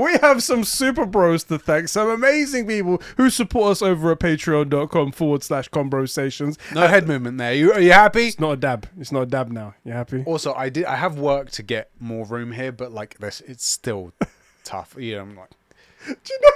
we 0.01 0.13
have 0.23 0.43
some 0.43 0.63
super 0.65 1.05
bros 1.07 1.45
to 1.45 1.59
thank. 1.59 1.89
Some 1.89 2.09
amazing 2.09 2.67
people 2.67 3.03
who 3.17 3.29
support 3.31 3.73
us 3.73 3.83
over 3.83 4.13
at 4.13 4.21
patreon.com 4.21 5.13
forward 5.13 5.43
slash 5.43 5.69
combro 5.71 6.09
stations. 6.09 6.57
no 6.73 6.87
head 6.87 7.09
movement 7.09 7.39
there. 7.39 7.53
You 7.55 7.73
are 7.73 7.81
you 7.81 7.93
happy? 7.93 8.27
It's 8.29 8.39
not 8.41 8.53
a 8.53 8.57
dab. 8.57 8.89
It's 8.99 9.11
not 9.13 9.23
a 9.23 9.27
dab 9.27 9.51
now. 9.51 9.75
You 9.85 9.93
happy? 9.93 10.23
Also, 10.25 10.55
I 10.55 10.69
did. 10.69 10.85
I 10.85 10.97
have 10.97 11.19
work 11.19 11.51
to 11.53 11.63
get 11.63 11.91
more 11.99 12.25
room 12.27 12.53
here, 12.53 12.71
but 12.73 12.93
like 12.93 13.19
this, 13.19 13.41
it's 13.47 13.67
still 13.67 14.13
tough. 14.65 14.95
You 14.99 15.17
know, 15.17 15.23
I'm 15.23 15.37
like, 15.37 15.51
Do 16.07 16.15
you 16.31 16.41
know? 16.43 16.51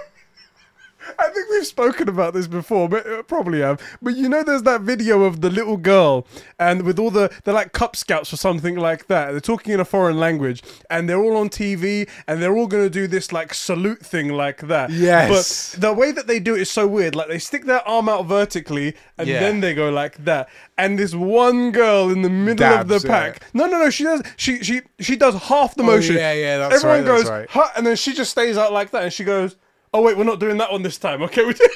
I 1.19 1.29
think 1.29 1.49
we've 1.51 1.67
spoken 1.67 2.09
about 2.09 2.35
this 2.35 2.47
before, 2.47 2.89
but 2.89 3.07
uh, 3.07 3.23
probably 3.23 3.61
have. 3.61 3.81
But 4.03 4.17
you 4.17 4.29
know, 4.29 4.43
there's 4.43 4.63
that 4.63 4.83
video 4.83 5.23
of 5.25 5.41
the 5.41 5.51
little 5.51 5.77
girl, 5.77 6.27
and 6.59 6.83
with 6.83 6.99
all 6.99 7.11
the 7.11 7.31
they're 7.45 7.55
like 7.55 7.73
Cub 7.73 7.97
Scouts 7.97 8.33
or 8.33 8.37
something 8.37 8.77
like 8.77 9.07
that. 9.07 9.31
They're 9.31 9.41
talking 9.41 9.73
in 9.73 9.81
a 9.81 9.85
foreign 9.85 10.19
language, 10.19 10.63
and 10.91 11.09
they're 11.09 11.21
all 11.23 11.37
on 11.37 11.49
TV, 11.49 12.09
and 12.27 12.43
they're 12.43 12.57
all 12.57 12.67
gonna 12.67 12.91
do 12.91 13.07
this 13.07 13.33
like 13.33 13.55
salute 13.55 14.05
thing 14.05 14.29
like 14.33 14.59
that. 14.69 14.91
Yes. 14.91 15.75
But 15.75 15.81
the 15.81 15.93
way 15.93 16.13
that 16.13 16.27
they 16.27 16.39
do 16.41 16.55
it 16.55 16.63
is 16.63 16.71
so 16.71 16.87
weird. 16.87 17.15
Like 17.15 17.29
they 17.29 17.39
stick 17.39 17.65
their 17.65 17.87
arm 17.89 18.09
out 18.09 18.27
vertically, 18.27 18.95
and 19.19 19.29
Yeah. 19.29 19.41
then 19.41 19.61
they 19.61 19.75
go 19.75 19.91
like 19.91 20.25
that. 20.25 20.49
And 20.79 20.99
this 20.99 21.15
one 21.15 21.73
girl 21.73 22.11
in 22.11 22.23
the 22.23 22.31
middle 22.31 22.67
of 22.67 22.89
the 22.89 23.01
pack. 23.01 23.43
No, 23.55 23.67
no, 23.67 23.79
no. 23.79 23.91
She 23.91 24.05
does. 24.05 24.23
She 24.37 24.63
she 24.63 24.81
she 24.99 25.17
does 25.17 25.35
half 25.35 25.75
the 25.75 25.83
Oh, 25.83 25.87
motion. 25.87 26.17
yeah, 26.17 26.33
yeah, 26.33 26.59
that's 26.59 26.77
Everyone 26.77 26.99
right, 26.99 27.07
that's 27.07 27.23
goes, 27.23 27.31
right. 27.31 27.47
"Huh," 27.51 27.69
and 27.77 27.87
then 27.87 27.97
she 27.97 28.13
just 28.13 28.31
stays 28.31 28.57
out 28.59 28.73
like 28.73 28.91
that, 28.93 29.03
and 29.05 29.13
she 29.13 29.25
goes, 29.25 29.57
"Oh 29.93 30.03
wait, 30.03 30.17
we're 30.17 30.25
not 30.25 30.41
doing 30.41 30.59
that 30.59 30.73
one 30.73 30.83
this 30.83 30.99
time." 30.99 31.23
Okay, 31.23 31.45
we 31.47 31.55
did. 31.55 31.71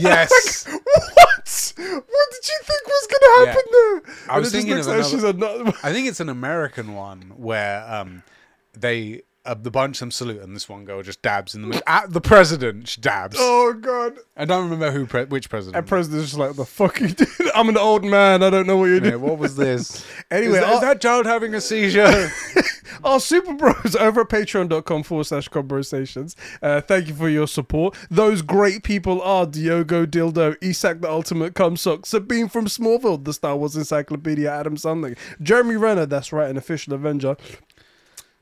yes. 0.00 0.66
what? 0.66 1.72
What 1.76 2.26
did 2.32 2.48
you 2.48 2.58
think 2.62 2.86
was 2.86 3.08
gonna 3.10 3.46
happen 3.46 3.62
Yeah. 3.66 4.00
there? 4.04 4.14
I 4.34 4.38
was 4.38 4.52
thinking 4.52 4.78
of 4.78 4.86
like 4.86 5.04
she's 5.04 5.24
a 5.24 5.74
I 5.82 5.92
think 5.92 6.08
it's 6.08 6.20
an 6.20 6.28
American 6.28 6.94
one 6.94 7.32
where 7.36 7.84
um, 7.88 8.22
they 8.72 9.22
uh, 9.48 9.54
the 9.54 9.70
bunch 9.70 9.96
of 9.96 10.00
them 10.00 10.10
salute 10.10 10.42
and 10.42 10.54
this 10.54 10.68
one 10.68 10.84
girl 10.84 11.02
just 11.02 11.22
dabs 11.22 11.54
in 11.54 11.62
the 11.62 11.68
middle 11.68 11.82
at 11.86 12.12
the 12.12 12.20
president. 12.20 12.88
She 12.88 13.00
dabs. 13.00 13.36
Oh 13.38 13.72
god! 13.72 14.18
I 14.36 14.44
don't 14.44 14.64
remember 14.64 14.90
who 14.90 15.06
pre- 15.06 15.24
which 15.24 15.48
president. 15.48 15.76
And 15.76 15.86
president's 15.86 16.26
just 16.26 16.38
like, 16.38 16.54
the 16.56 16.64
fuck 16.64 17.00
you 17.00 17.08
doing? 17.08 17.30
I'm 17.54 17.68
an 17.68 17.78
old 17.78 18.04
man. 18.04 18.42
I 18.42 18.50
don't 18.50 18.66
know 18.66 18.76
what 18.76 18.86
you're 18.86 18.96
yeah, 18.96 19.10
doing. 19.12 19.22
what 19.22 19.38
was 19.38 19.56
this? 19.56 20.04
Anyway, 20.30 20.54
is 20.54 20.60
that, 20.60 20.68
I'll- 20.68 20.74
is 20.74 20.80
that 20.82 21.00
child 21.00 21.24
having 21.24 21.54
a 21.54 21.60
seizure? 21.60 22.28
Our 23.04 23.20
super 23.20 23.54
bros 23.54 23.96
over 23.96 24.22
at 24.22 24.28
patreon.com 24.28 25.02
forward 25.04 25.24
slash 25.24 25.48
conversations. 25.48 26.36
Uh, 26.60 26.80
thank 26.82 27.08
you 27.08 27.14
for 27.14 27.28
your 27.28 27.46
support. 27.46 27.96
Those 28.10 28.42
great 28.42 28.82
people 28.82 29.22
are 29.22 29.46
Diogo 29.46 30.04
Dildo, 30.04 30.56
Isak 30.60 31.00
the 31.00 31.08
Ultimate 31.10 31.54
Cumsock, 31.54 32.04
Sabine 32.04 32.48
from 32.48 32.66
Smallville, 32.66 33.24
the 33.24 33.32
Star 33.32 33.56
Wars 33.56 33.76
Encyclopedia, 33.76 34.50
Adam 34.50 34.76
Sandling, 34.76 35.16
Jeremy 35.40 35.76
Renner, 35.76 36.04
that's 36.06 36.32
right, 36.32 36.50
an 36.50 36.56
official 36.56 36.92
Avenger. 36.92 37.36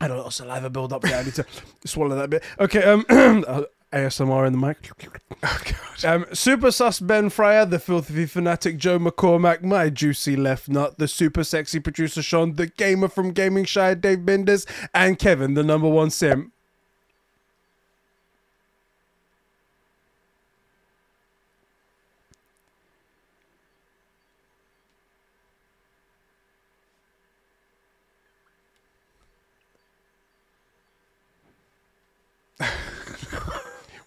I 0.01 0.05
had 0.05 0.11
a 0.11 0.17
lot 0.17 0.27
of 0.27 0.35
saliva 0.35 0.71
build 0.71 0.93
up 0.93 1.03
there. 1.03 1.19
I 1.19 1.23
need 1.23 1.35
to 1.35 1.47
swallow 1.87 2.17
that 2.17 2.31
bit. 2.31 2.43
Okay, 2.61 2.83
um, 2.83 3.05
ASMR 3.93 4.47
in 4.47 4.53
the 4.53 4.59
mic. 4.59 4.91
oh 5.43 5.61
god. 5.65 6.05
Um, 6.05 6.27
Super 6.33 6.71
Sus 6.71 7.01
Ben 7.01 7.31
Fryer, 7.31 7.65
the 7.65 7.79
filthy 7.79 8.27
fanatic 8.27 8.77
Joe 8.77 8.99
McCormack, 8.99 9.63
my 9.63 9.89
juicy 9.89 10.37
left 10.37 10.69
nut, 10.69 10.99
the 10.99 11.09
super 11.09 11.45
sexy 11.45 11.81
producer 11.81 12.23
Sean, 12.23 12.55
the 12.55 12.67
gamer 12.67 13.09
from 13.09 13.33
Gaming 13.33 13.65
Shy 13.65 13.95
Dave 13.95 14.27
Binders, 14.27 14.67
and 14.93 15.19
Kevin, 15.19 15.55
the 15.55 15.63
number 15.63 15.89
one 15.89 16.11
sim. 16.11 16.53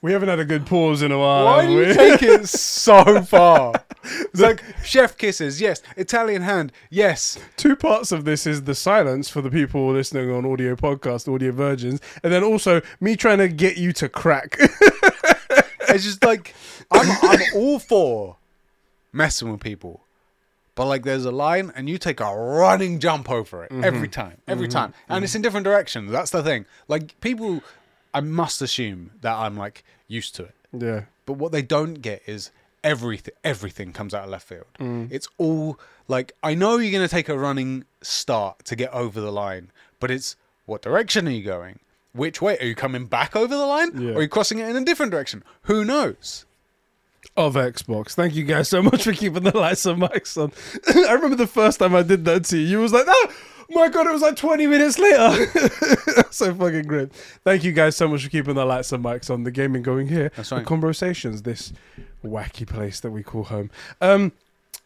We 0.01 0.13
haven't 0.13 0.29
had 0.29 0.39
a 0.39 0.46
good 0.46 0.65
pause 0.65 1.01
in 1.01 1.12
a 1.12 1.20
while. 1.20 1.46
Why 1.46 1.65
do 1.65 1.74
you 1.74 1.79
we? 1.79 1.94
take 1.94 2.24
it 2.24 2.48
so 2.50 3.22
far? 3.24 3.74
It's 4.03 4.39
like 4.39 4.63
chef 4.84 5.18
kisses, 5.18 5.60
yes. 5.60 5.82
Italian 5.98 6.41
hand, 6.41 6.72
yes. 6.89 7.38
Two 7.58 7.75
parts 7.75 8.12
of 8.12 8.24
this 8.24 8.48
is 8.48 8.63
the 8.63 8.75
silence 8.75 9.29
for 9.29 9.41
the 9.41 9.51
people 9.51 9.91
listening 9.91 10.32
on 10.32 10.46
audio 10.46 10.75
podcast, 10.75 11.34
audio 11.34 11.51
virgins, 11.51 12.00
and 12.24 12.32
then 12.32 12.44
also 12.44 12.82
me 13.01 13.15
trying 13.15 13.39
to 13.39 13.50
get 13.50 13.77
you 13.77 13.91
to 13.94 14.08
crack. 14.08 14.58
It's 15.89 16.03
just 16.03 16.24
like 16.24 16.53
I'm 16.91 17.10
I'm 17.24 17.39
all 17.56 17.79
for 17.79 18.38
messing 19.12 19.51
with 19.51 19.62
people. 19.62 20.01
But 20.75 20.86
like 20.86 21.03
there's 21.03 21.25
a 21.25 21.32
line 21.32 21.74
and 21.75 21.89
you 21.89 21.98
take 21.98 22.22
a 22.22 22.34
running 22.34 23.00
jump 23.00 23.29
over 23.29 23.65
it 23.65 23.72
mm-hmm. 23.72 23.84
every 23.84 24.08
time. 24.08 24.38
Every 24.48 24.68
mm-hmm. 24.68 24.77
time. 24.77 24.94
And 25.10 25.24
it's 25.24 25.32
mm-hmm. 25.32 25.38
in 25.38 25.41
different 25.41 25.63
directions. 25.65 26.12
That's 26.12 26.32
the 26.32 26.41
thing. 26.41 26.65
Like 26.88 27.20
people 27.20 27.62
I 28.13 28.22
must 28.22 28.62
assume 28.62 29.12
that 29.22 29.36
I'm 29.36 29.56
like 29.58 29.84
used 30.08 30.36
to 30.36 30.44
it. 30.44 30.56
yeah. 30.74 31.01
But 31.25 31.34
what 31.34 31.51
they 31.51 31.62
don't 31.62 31.96
get 32.01 32.24
is 32.25 32.50
everything 32.84 33.34
everything 33.44 33.94
comes 33.94 34.13
out 34.16 34.24
of 34.24 34.30
left 34.32 34.48
field. 34.48 34.66
Mm. 34.80 35.12
It's 35.12 35.28
all 35.38 35.80
like 36.08 36.32
I 36.42 36.56
know 36.56 36.78
you're 36.78 36.92
gonna 36.92 37.08
take 37.08 37.30
a 37.30 37.38
running 37.38 37.86
start 38.01 38.65
to 38.65 38.76
get 38.76 38.91
over 38.93 39.22
the 39.22 39.32
line, 39.32 39.72
but 40.00 40.10
it's 40.10 40.36
what 40.65 40.82
direction 40.82 41.28
are 41.28 41.32
you 41.32 41.43
going? 41.43 41.80
Which 42.13 42.41
way? 42.41 42.58
Are 42.58 42.65
you 42.65 42.74
coming 42.76 43.06
back 43.06 43.36
over 43.36 43.56
the 43.56 43.65
line? 43.65 43.91
Yeah. 44.02 44.12
Or 44.12 44.17
are 44.17 44.22
you 44.24 44.28
crossing 44.28 44.58
it 44.58 44.67
in 44.69 44.76
a 44.76 44.84
different 44.86 45.12
direction? 45.12 45.43
Who 45.63 45.86
knows? 45.86 46.45
of 47.38 47.54
Xbox. 47.56 48.13
Thank 48.13 48.34
you 48.36 48.43
guys 48.43 48.67
so 48.67 48.82
much 48.82 49.04
for 49.04 49.13
keeping 49.13 49.43
the 49.43 49.56
lights 49.58 49.86
and 49.86 50.02
mics 50.02 50.36
on. 50.41 50.52
I 51.08 51.13
remember 51.13 51.36
the 51.36 51.48
first 51.48 51.80
time 51.80 51.95
I 51.95 52.02
did 52.02 52.26
that 52.26 52.45
to 52.45 52.58
you. 52.58 52.65
You 52.65 52.80
was 52.80 52.91
like, 52.91 53.06
oh 53.08 53.32
my 53.69 53.89
god, 53.89 54.08
it 54.08 54.12
was 54.13 54.21
like 54.21 54.36
20 54.36 54.67
minutes 54.67 54.97
later. 54.99 55.45
so 56.32 56.53
fucking 56.53 56.84
great. 56.88 57.12
Thank 57.43 57.63
you 57.63 57.71
guys 57.71 57.95
so 57.95 58.08
much 58.08 58.23
for 58.23 58.29
keeping 58.29 58.55
the 58.55 58.65
lights 58.65 58.91
and 58.91 59.03
mics 59.03 59.29
on. 59.29 59.43
The 59.43 59.51
gaming 59.51 59.82
going 59.84 60.08
here. 60.08 60.32
That's 60.36 60.49
The 60.49 60.58
right. 60.58 60.65
conversations, 60.65 61.43
this 61.43 61.73
wacky 62.25 62.67
place 62.67 62.99
that 63.01 63.12
we 63.12 63.23
call 63.23 63.43
home. 63.43 63.69
Um, 64.01 64.32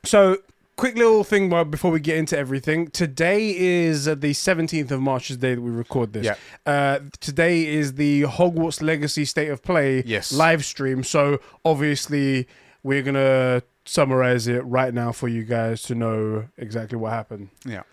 so 0.03 0.37
quick 0.75 0.95
little 0.95 1.23
thing 1.23 1.49
before 1.69 1.91
we 1.91 1.99
get 1.99 2.17
into 2.17 2.37
everything. 2.37 2.87
Today 2.87 3.55
is 3.57 4.05
the 4.05 4.15
17th 4.15 4.91
of 4.91 5.01
March, 5.01 5.29
is 5.31 5.37
the 5.37 5.47
day 5.47 5.55
that 5.55 5.61
we 5.61 5.71
record 5.71 6.13
this. 6.13 6.25
Yeah. 6.25 6.35
Uh, 6.65 6.99
today 7.19 7.65
is 7.67 7.93
the 7.93 8.23
Hogwarts 8.23 8.81
Legacy 8.81 9.25
State 9.25 9.49
of 9.49 9.61
Play 9.63 10.03
Yes. 10.05 10.31
live 10.33 10.65
stream. 10.65 11.03
So 11.03 11.39
obviously 11.63 12.47
we're 12.83 13.01
gonna 13.03 13.61
summarize 13.85 14.47
it 14.47 14.59
right 14.65 14.93
now 14.93 15.11
for 15.11 15.27
you 15.27 15.43
guys 15.43 15.81
to 15.83 15.95
know 15.95 16.45
exactly 16.57 16.97
what 16.97 17.11
happened. 17.13 17.49
Yeah. 17.65 17.83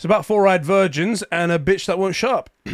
It's 0.00 0.04
about 0.06 0.24
four-eyed 0.24 0.64
virgins 0.64 1.22
and 1.30 1.52
a 1.52 1.58
bitch 1.58 1.84
that 1.84 1.98
won't 1.98 2.14
shut 2.14 2.32
up. 2.32 2.50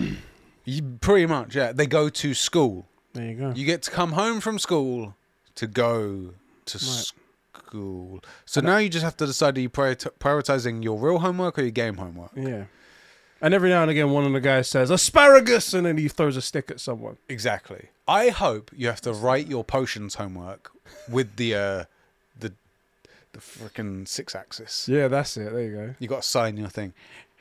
You, 0.69 0.83
pretty 1.01 1.27
much, 1.27 1.55
yeah. 1.55 1.71
They 1.71 1.87
go 1.87 2.09
to 2.09 2.35
school. 2.35 2.87
There 3.13 3.25
you 3.25 3.35
go. 3.35 3.53
You 3.55 3.65
get 3.65 3.83
to 3.83 3.91
come 3.93 4.13
home 4.13 4.41
from 4.41 4.59
school 4.59 5.15
to 5.55 5.69
go 5.69 6.31
to 6.65 6.79
school. 6.79 8.21
So 8.47 8.61
now 8.61 8.79
you 8.79 8.89
just 8.89 9.05
have 9.05 9.17
to 9.19 9.27
decide 9.27 9.57
are 9.57 9.61
you 9.61 9.69
priori- 9.69 9.95
prioritizing 9.95 10.83
your 10.83 10.99
real 10.99 11.21
homework 11.21 11.57
or 11.57 11.63
your 11.63 11.71
game 11.71 11.99
homework? 11.99 12.33
Yeah. 12.35 12.65
And 13.41 13.55
every 13.55 13.71
now 13.71 13.83
and 13.83 13.93
again, 13.93 14.11
one 14.11 14.25
of 14.25 14.33
the 14.33 14.41
guys 14.41 14.69
says 14.69 14.91
asparagus, 14.91 15.73
and 15.73 15.87
then 15.87 15.99
he 15.99 16.09
throws 16.09 16.37
a 16.37 16.43
stick 16.43 16.69
at 16.69 16.81
someone. 16.81 17.17
Exactly. 17.29 17.91
I 18.09 18.31
hope 18.31 18.73
you 18.75 18.89
have 18.89 19.03
to 19.03 19.13
write 19.13 19.47
your 19.47 19.63
potions 19.63 20.17
homework 20.17 20.73
with 21.09 21.37
the 21.37 21.55
uh, 21.55 21.61
the 21.61 21.87
the 23.37 23.43
freaking 23.43 24.05
Sixaxis. 24.05 24.89
Yeah, 24.89 25.09
that's 25.09 25.37
it. 25.37 25.53
There 25.53 25.63
you 25.63 25.75
go. 25.75 25.95
You 25.99 26.09
got 26.09 26.23
to 26.23 26.29
sign 26.29 26.57
your 26.57 26.69
thing. 26.69 26.95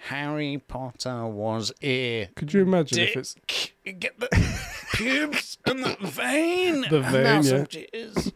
Harry 0.08 0.62
Potter 0.68 1.26
was 1.26 1.72
a 1.82 2.30
Could 2.36 2.54
you 2.54 2.62
imagine 2.62 3.00
if 3.00 3.18
it's 3.18 3.36
dick. 3.48 4.00
Get 4.00 4.20
the 4.20 4.28
pubes 4.94 5.58
and 5.66 5.84
the 5.84 5.98
vein. 6.02 6.86
The 6.90 7.02
vein, 7.02 7.44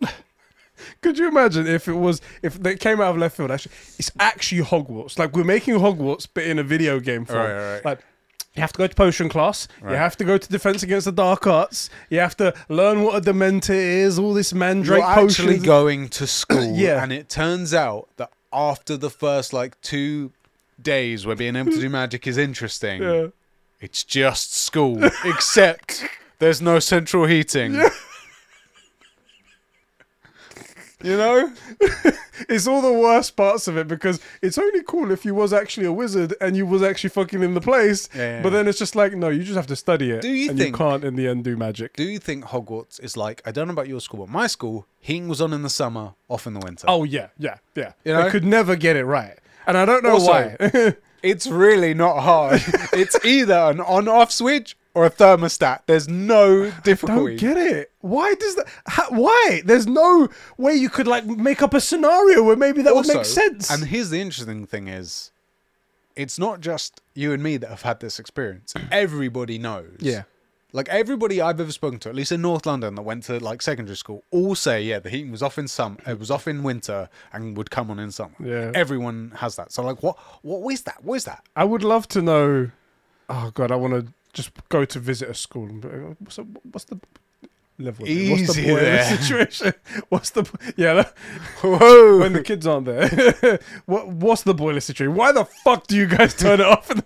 yeah. 0.02 0.10
Could 1.02 1.18
you 1.18 1.28
imagine 1.28 1.68
if 1.68 1.88
it 1.88 1.94
was 1.94 2.22
if 2.42 2.62
they 2.62 2.76
came 2.76 3.02
out 3.02 3.12
of 3.12 3.18
left 3.18 3.36
field? 3.38 3.52
Actually, 3.52 3.74
it's 3.98 4.12
actually 4.20 4.62
Hogwarts. 4.62 5.20
Like 5.20 5.36
we're 5.36 5.44
making 5.44 5.76
Hogwarts, 5.76 6.28
but 6.34 6.46
in 6.46 6.58
a 6.58 6.64
video 6.64 7.00
game 7.00 7.26
form. 7.26 7.40
Right, 7.40 7.54
right, 7.54 7.74
right. 7.74 7.86
Like 7.86 8.00
you 8.60 8.62
have 8.62 8.74
to 8.74 8.78
go 8.78 8.88
to 8.88 8.96
potion 8.96 9.30
class. 9.30 9.68
You 9.82 9.96
have 9.96 10.18
to 10.18 10.26
go 10.26 10.38
to 10.38 10.50
defense 10.50 10.84
against 10.84 11.06
the 11.06 11.12
dark 11.14 11.48
arts. 11.48 11.90
You 12.10 12.20
have 12.20 12.36
to 12.38 12.54
learn 12.68 13.04
what 13.04 13.16
a 13.16 13.22
dementor 13.22 13.70
is. 13.76 14.20
All 14.20 14.34
this 14.34 14.54
mandrake 14.54 15.00
You're 15.00 15.10
actually 15.10 15.46
potions. 15.60 15.66
going 15.66 16.10
to 16.10 16.28
school, 16.42 16.76
Yeah. 16.76 17.02
and 17.02 17.14
it 17.14 17.30
turns 17.30 17.74
out 17.74 18.10
that 18.18 18.32
after 18.52 18.98
the 18.98 19.10
first 19.10 19.54
like 19.54 19.80
two 19.82 20.32
days 20.82 21.26
where 21.26 21.36
being 21.36 21.56
able 21.56 21.72
to 21.72 21.80
do 21.80 21.90
magic 22.02 22.28
is 22.28 22.38
interesting, 22.38 23.02
yeah. 23.02 23.28
it's 23.80 24.04
just 24.04 24.54
school, 24.54 25.04
except 25.24 26.04
there's 26.40 26.62
no 26.62 26.80
central 26.80 27.26
heating. 27.26 27.80
You 31.04 31.18
know? 31.18 31.54
It's 32.48 32.68
all 32.68 32.82
the 32.82 32.94
worst 32.94 33.36
parts 33.36 33.68
of 33.68 33.76
it 33.78 33.88
because 33.90 34.22
it's 34.42 34.58
only 34.58 34.82
cool 34.84 35.12
if 35.12 35.26
you 35.26 35.36
was 35.36 35.52
actually 35.52 35.86
a 35.86 35.92
wizard 35.92 36.34
and 36.40 36.56
you 36.56 36.66
was 36.66 36.82
actually 36.82 37.10
fucking 37.10 37.44
in 37.44 37.54
the 37.54 37.60
place. 37.62 38.08
Yeah, 38.16 38.38
yeah, 38.38 38.42
But 38.42 38.52
then 38.52 38.66
it's 38.68 38.80
just 38.80 38.96
like, 38.96 39.14
no, 39.14 39.28
you 39.28 39.44
just 39.44 39.58
have 39.58 39.68
to 39.68 39.76
study 39.76 40.12
it. 40.12 40.22
Do 40.22 40.30
you 40.30 40.50
and 40.50 40.58
think- 40.58 40.72
you 40.72 40.78
can't 40.78 41.04
in 41.04 41.16
the 41.18 41.28
end 41.28 41.44
do 41.44 41.58
magic? 41.58 41.98
Do 41.98 42.04
you 42.06 42.18
think 42.18 42.46
Hogwarts 42.46 43.04
is 43.04 43.18
like 43.18 43.42
I 43.46 43.52
don't 43.52 43.68
know 43.68 43.74
about 43.74 43.90
your 43.90 44.00
school, 44.00 44.22
but 44.26 44.30
my 44.30 44.48
school 44.48 44.88
heating 45.02 45.28
was 45.28 45.42
on 45.42 45.52
in 45.52 45.64
the 45.64 45.70
summer, 45.70 46.14
off 46.30 46.48
in 46.48 46.54
the 46.54 46.62
winter. 46.62 46.86
oh 46.88 47.04
yeah, 47.04 47.28
yeah, 47.38 47.58
yeah. 47.76 47.92
You 48.06 48.14
know? 48.14 48.30
could 48.32 48.46
never 48.46 48.78
get 48.78 48.96
it 48.96 49.04
right. 49.06 49.38
And 49.68 49.78
I 49.78 49.84
don't 49.86 50.02
know 50.04 50.14
Also, 50.14 50.56
why. 50.60 50.96
It's 51.22 51.48
really 51.48 51.94
not 51.94 52.22
hard. 52.22 52.62
it's 52.94 53.18
either 53.26 53.54
an 53.54 53.82
on-off 53.82 54.32
switch 54.32 54.78
or 55.00 55.06
a 55.06 55.10
thermostat. 55.10 55.80
There's 55.86 56.10
no 56.10 56.72
difficulty. 56.84 57.38
don't 57.38 57.56
get 57.56 57.58
it. 57.58 57.92
Why 58.02 58.36
does 58.36 58.56
that? 58.56 58.68
How, 58.86 59.10
why? 59.12 59.62
There's 59.64 59.88
no 59.88 60.28
way 60.58 60.74
you 60.74 60.90
could 60.90 61.08
like 61.08 61.26
make 61.26 61.62
up 61.62 61.74
a 61.74 61.80
scenario 61.80 62.44
where 62.44 62.58
maybe 62.58 62.82
that 62.82 62.94
would 62.94 63.08
make 63.08 63.24
sense. 63.26 63.70
And 63.72 63.86
here's 63.86 64.10
the 64.10 64.20
interesting 64.20 64.66
thing 64.66 64.90
is 64.90 65.32
it's 66.18 66.38
not 66.38 66.60
just 66.60 67.00
you 67.14 67.32
and 67.32 67.42
me 67.42 67.56
that 67.58 67.70
have 67.70 67.84
had 67.84 68.02
this 68.02 68.20
experience. 68.20 68.74
Everybody 68.92 69.58
knows. 69.58 69.96
yeah, 70.00 70.24
Like 70.74 70.90
everybody 70.90 71.40
I've 71.40 71.62
ever 71.62 71.72
spoken 71.72 71.98
to, 72.00 72.10
at 72.10 72.16
least 72.16 72.34
in 72.34 72.42
North 72.42 72.66
London 72.66 72.96
that 72.96 73.04
went 73.04 73.24
to 73.26 73.40
like 73.40 73.62
secondary 73.62 73.96
school, 73.96 74.24
all 74.32 74.54
say, 74.54 74.82
yeah, 74.84 75.00
the 75.00 75.10
heating 75.10 75.32
was 75.32 75.42
off 75.42 75.58
in 75.58 75.70
summer, 75.70 75.98
it 76.06 76.20
was 76.20 76.30
off 76.30 76.46
in 76.46 76.62
winter 76.62 77.08
and 77.32 77.56
would 77.56 77.72
come 77.72 77.90
on 77.90 78.00
in 78.00 78.12
summer. 78.12 78.36
Yeah. 78.44 78.72
Everyone 78.76 79.32
has 79.38 79.56
that. 79.56 79.72
So 79.72 79.82
like 79.82 80.04
what 80.04 80.18
what 80.42 80.74
is 80.74 80.82
that? 80.84 81.02
What 81.06 81.16
is 81.16 81.24
that? 81.24 81.42
I 81.56 81.64
would 81.64 81.84
love 81.84 82.06
to 82.10 82.22
know. 82.22 82.72
Oh 83.30 83.52
god, 83.54 83.72
I 83.72 83.76
want 83.76 83.94
to 83.94 84.14
just 84.34 84.52
go 84.70 84.86
to 84.86 85.00
visit 85.00 85.30
a 85.30 85.34
school. 85.34 85.66
and 85.66 85.82
be 85.82 85.88
like, 85.88 85.98
"Oh, 85.98 86.16
What's 86.20 86.36
the, 86.38 86.44
what's 86.72 86.86
the 86.86 87.00
level? 87.78 88.06
of 88.06 88.10
it? 88.10 88.30
What's 88.32 88.54
the 88.56 88.62
Easy 88.62 88.68
boiler 88.68 88.82
there. 88.82 89.18
situation? 89.18 89.74
What's 90.10 90.30
the 90.32 90.44
yeah? 90.78 90.94
that- 90.96 91.18
Whoa. 91.62 92.20
When 92.20 92.34
the 92.34 92.44
kids 92.44 92.68
aren't 92.68 92.86
there, 92.86 93.60
what 93.86 94.08
what's 94.08 94.44
the 94.44 94.54
boiler 94.54 94.80
situation? 94.82 95.16
Why 95.16 95.32
the 95.32 95.46
fuck 95.46 95.88
do 95.88 95.96
you 95.96 96.08
guys 96.08 96.34
turn 96.34 96.60
it 96.60 96.66
off? 96.66 96.92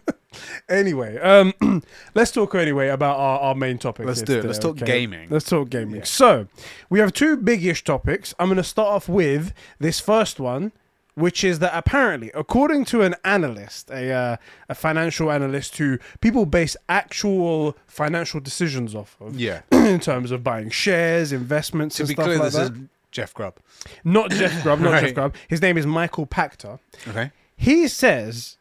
Anyway, 0.67 1.19
um, 1.19 1.53
let's 2.15 2.31
talk 2.31 2.55
anyway 2.55 2.87
about 2.87 3.17
our, 3.19 3.39
our 3.39 3.55
main 3.55 3.77
topic. 3.77 4.07
Let's 4.07 4.23
do 4.23 4.33
it. 4.33 4.35
today, 4.37 4.47
Let's 4.47 4.57
talk 4.59 4.77
okay? 4.77 4.85
gaming. 4.85 5.27
Let's 5.29 5.45
talk 5.47 5.69
gaming. 5.69 5.97
Yeah. 5.97 6.05
So, 6.05 6.47
we 6.89 6.97
have 6.99 7.13
two 7.13 7.37
big-ish 7.37 7.83
topics. 7.83 8.33
I'm 8.39 8.47
going 8.47 8.57
to 8.57 8.63
start 8.63 8.87
off 8.87 9.07
with 9.07 9.53
this 9.79 9.99
first 9.99 10.39
one, 10.39 10.71
which 11.15 11.43
is 11.43 11.59
that 11.59 11.71
apparently, 11.75 12.31
according 12.33 12.85
to 12.85 13.01
an 13.03 13.15
analyst, 13.23 13.89
a 13.91 14.11
uh, 14.11 14.37
a 14.69 14.75
financial 14.75 15.31
analyst 15.31 15.77
who 15.77 15.99
people 16.21 16.45
base 16.45 16.75
actual 16.89 17.77
financial 17.87 18.39
decisions 18.39 18.95
off 18.95 19.15
of, 19.21 19.39
Yeah. 19.39 19.61
in 19.71 19.99
terms 19.99 20.31
of 20.31 20.43
buying 20.43 20.69
shares, 20.69 21.31
investments, 21.31 21.97
To 21.97 22.03
and 22.03 22.07
be 22.07 22.13
stuff 22.15 22.25
clear, 22.25 22.37
like 22.37 22.45
this 22.51 22.55
that. 22.69 22.73
is 22.73 22.79
Jeff 23.11 23.33
Grubb. 23.33 23.57
Not 24.03 24.31
Jeff 24.31 24.63
Grubb, 24.63 24.79
not 24.79 24.91
Jeff 24.93 25.03
Right. 25.03 25.13
Grubb. 25.15 25.35
His 25.47 25.61
name 25.61 25.77
is 25.77 25.85
Michael 25.85 26.25
Pachter. 26.25 26.79
Okay. 27.07 27.31
He 27.55 27.87
says 27.87 28.57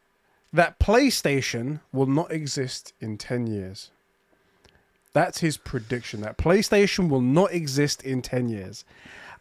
that 0.52 0.78
PlayStation 0.78 1.80
will 1.92 2.06
not 2.06 2.30
exist 2.30 2.92
in 3.00 3.16
10 3.16 3.46
years. 3.46 3.90
That's 5.14 5.40
his 5.40 5.56
prediction 5.56 6.20
that 6.22 6.36
PlayStation 6.38 7.08
will 7.08 7.20
not 7.22 7.52
exist 7.52 8.02
in 8.02 8.20
10 8.22 8.48
years. 8.48 8.84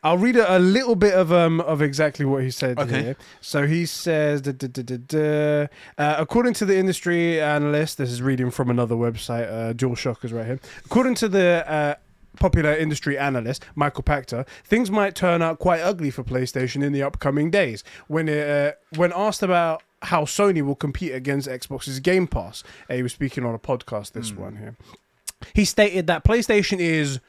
I'll 0.03 0.17
read 0.17 0.35
a, 0.35 0.57
a 0.57 0.59
little 0.59 0.95
bit 0.95 1.13
of 1.13 1.31
um 1.31 1.61
of 1.61 1.81
exactly 1.81 2.25
what 2.25 2.43
he 2.43 2.49
said 2.51 2.79
Okay. 2.79 3.03
here. 3.03 3.15
So 3.39 3.67
he 3.67 3.85
says, 3.85 4.41
da, 4.41 4.51
da, 4.51 4.67
da, 4.97 5.67
uh, 5.97 6.15
according 6.17 6.53
to 6.55 6.65
the 6.65 6.77
industry 6.77 7.39
analyst, 7.39 7.97
this 7.99 8.09
is 8.11 8.21
reading 8.21 8.49
from 8.51 8.69
another 8.69 8.95
website, 8.95 9.47
uh, 9.51 9.73
DualShockers 9.73 10.33
right 10.33 10.45
here. 10.45 10.59
According 10.85 11.15
to 11.15 11.27
the 11.29 11.63
uh, 11.71 11.95
popular 12.39 12.73
industry 12.75 13.15
analyst 13.17 13.63
Michael 13.75 14.03
Pachter, 14.03 14.47
things 14.63 14.89
might 14.89 15.13
turn 15.13 15.41
out 15.43 15.59
quite 15.59 15.81
ugly 15.81 16.09
for 16.09 16.23
PlayStation 16.23 16.83
in 16.83 16.93
the 16.93 17.03
upcoming 17.03 17.51
days. 17.51 17.83
When 18.07 18.27
it, 18.27 18.49
uh, 18.49 18.71
when 18.97 19.11
asked 19.15 19.43
about 19.43 19.83
how 20.03 20.23
Sony 20.25 20.63
will 20.63 20.73
compete 20.73 21.13
against 21.13 21.47
Xbox's 21.47 21.99
Game 21.99 22.25
Pass, 22.25 22.63
uh, 22.89 22.95
he 22.95 23.03
was 23.03 23.13
speaking 23.13 23.45
on 23.45 23.53
a 23.53 23.59
podcast. 23.59 24.13
This 24.13 24.31
one 24.33 24.55
here, 24.55 24.75
he 25.53 25.63
stated 25.63 26.07
that 26.07 26.23
PlayStation 26.23 26.79
is 26.79 27.19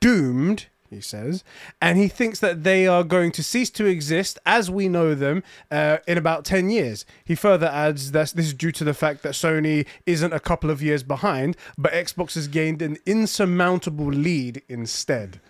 doomed. 0.00 0.66
He 0.90 1.00
says, 1.00 1.44
and 1.80 1.96
he 1.96 2.08
thinks 2.08 2.40
that 2.40 2.64
they 2.64 2.86
are 2.88 3.04
going 3.04 3.30
to 3.32 3.44
cease 3.44 3.70
to 3.70 3.86
exist 3.86 4.40
as 4.44 4.68
we 4.70 4.88
know 4.88 5.14
them 5.14 5.44
uh, 5.70 5.98
in 6.08 6.18
about 6.18 6.44
10 6.44 6.68
years. 6.68 7.06
He 7.24 7.36
further 7.36 7.68
adds 7.68 8.10
that 8.10 8.32
this 8.34 8.46
is 8.46 8.54
due 8.54 8.72
to 8.72 8.82
the 8.82 8.92
fact 8.92 9.22
that 9.22 9.34
Sony 9.34 9.86
isn't 10.04 10.32
a 10.32 10.40
couple 10.40 10.68
of 10.68 10.82
years 10.82 11.04
behind, 11.04 11.56
but 11.78 11.92
Xbox 11.92 12.34
has 12.34 12.48
gained 12.48 12.82
an 12.82 12.96
insurmountable 13.06 14.06
lead 14.06 14.62
instead. 14.68 15.40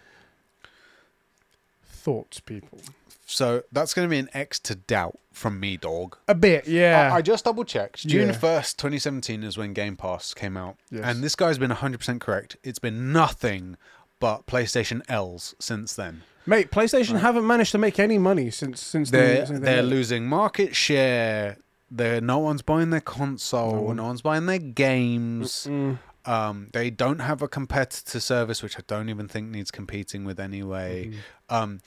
Thoughts, 1.85 2.41
people? 2.41 2.79
So 3.27 3.63
that's 3.73 3.95
going 3.95 4.07
to 4.09 4.11
be 4.11 4.19
an 4.19 4.29
X 4.35 4.59
to 4.61 4.75
doubt 4.75 5.19
from 5.33 5.61
me, 5.61 5.77
dog. 5.77 6.17
A 6.29 6.35
bit, 6.35 6.67
yeah. 6.67 7.11
I, 7.13 7.17
I 7.17 7.23
just 7.23 7.45
double 7.45 7.65
checked. 7.65 8.07
June 8.07 8.29
Yeah. 8.29 8.35
1st, 8.35 8.77
2017 8.77 9.43
is 9.45 9.57
when 9.57 9.73
Game 9.73 9.97
Pass 9.97 10.35
came 10.35 10.57
out. 10.57 10.77
Yes. 10.91 11.03
And 11.05 11.23
this 11.23 11.37
guy's 11.37 11.57
been 11.57 11.71
100% 11.71 12.21
correct. 12.21 12.57
It's 12.65 12.79
been 12.81 13.13
nothing 13.13 13.77
but 14.21 14.47
PlayStation 14.47 15.03
L's 15.09 15.57
since 15.59 15.95
then. 15.95 16.23
Mate, 16.47 16.71
PlayStation 16.71 17.21
haven't 17.21 17.47
managed 17.47 17.73
to 17.73 17.79
make 17.79 17.99
any 17.99 18.19
money 18.19 18.51
since 18.51 18.81
since 18.81 19.11
They're, 19.11 19.45
they 19.45 19.59
they're 19.59 19.83
losing 19.83 20.27
market 20.27 20.77
share. 20.77 21.57
They're, 21.91 22.21
no 22.21 22.39
one's 22.39 22.63
buying 22.63 22.91
their 22.91 23.01
console. 23.01 23.89
No 23.89 23.93
No, 23.95 24.05
one's 24.05 24.23
buying 24.23 24.47
their 24.47 24.59
games. 24.59 25.67
Mm. 25.69 25.99
Um, 26.25 26.69
they 26.73 26.91
don't 26.91 27.19
have 27.19 27.43
a 27.43 27.49
competitor 27.49 28.21
service, 28.21 28.63
which 28.63 28.79
I 28.79 28.83
don't 28.87 29.09
even 29.09 29.27
think 29.27 29.51
needs 29.51 29.71
competing 29.71 30.25
with 30.25 30.39
anyway. 30.39 31.07
Mm-hmm. 31.07 31.55
Um, 31.55 31.81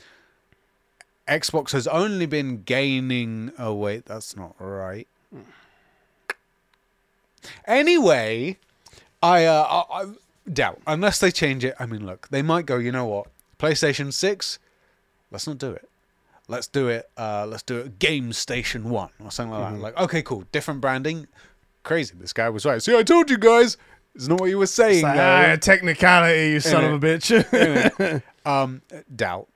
Xbox 1.27 1.71
has 1.71 1.87
only 1.87 2.25
been 2.25 2.63
gaining. 2.63 3.51
Oh 3.57 3.73
wait, 3.73 4.05
that's 4.05 4.35
not 4.35 4.55
right. 4.59 5.07
Anyway, 7.65 8.57
I, 9.21 9.45
uh, 9.45 9.83
I, 9.89 10.01
I 10.01 10.05
doubt 10.51 10.81
unless 10.87 11.19
they 11.19 11.31
change 11.31 11.63
it. 11.65 11.75
I 11.79 11.85
mean, 11.85 12.05
look, 12.05 12.27
they 12.29 12.41
might 12.41 12.65
go. 12.65 12.77
You 12.77 12.91
know 12.91 13.05
what? 13.05 13.27
PlayStation 13.59 14.11
Six. 14.13 14.59
Let's 15.31 15.47
not 15.47 15.57
do 15.57 15.71
it. 15.71 15.89
Let's 16.47 16.67
do 16.67 16.89
it. 16.89 17.09
Uh, 17.17 17.45
let's 17.47 17.63
do 17.63 17.77
it. 17.79 17.99
Game 17.99 18.33
Station 18.33 18.89
One 18.89 19.09
or 19.23 19.31
something 19.31 19.51
like 19.57 19.63
Mm-hmm. 19.63 19.75
that. 19.77 19.81
Like, 19.81 19.97
okay, 19.97 20.21
cool, 20.21 20.43
different 20.51 20.81
branding. 20.81 21.27
Crazy. 21.83 22.13
This 22.19 22.33
guy 22.33 22.49
was 22.49 22.65
right. 22.65 22.81
See, 22.81 22.95
I 22.97 23.03
told 23.03 23.29
you 23.29 23.37
guys. 23.37 23.77
It's 24.15 24.27
not 24.27 24.39
what 24.39 24.49
you 24.51 24.59
were 24.59 24.67
saying. 24.67 24.97
It's 24.97 25.03
like, 25.03 25.17
ah, 25.19 25.55
technicality, 25.59 26.51
you 26.51 26.59
son 26.59 26.83
of 26.85 27.03
a 27.03 27.07
bitch. 27.07 28.21
um, 28.45 28.83
doubt. 29.15 29.47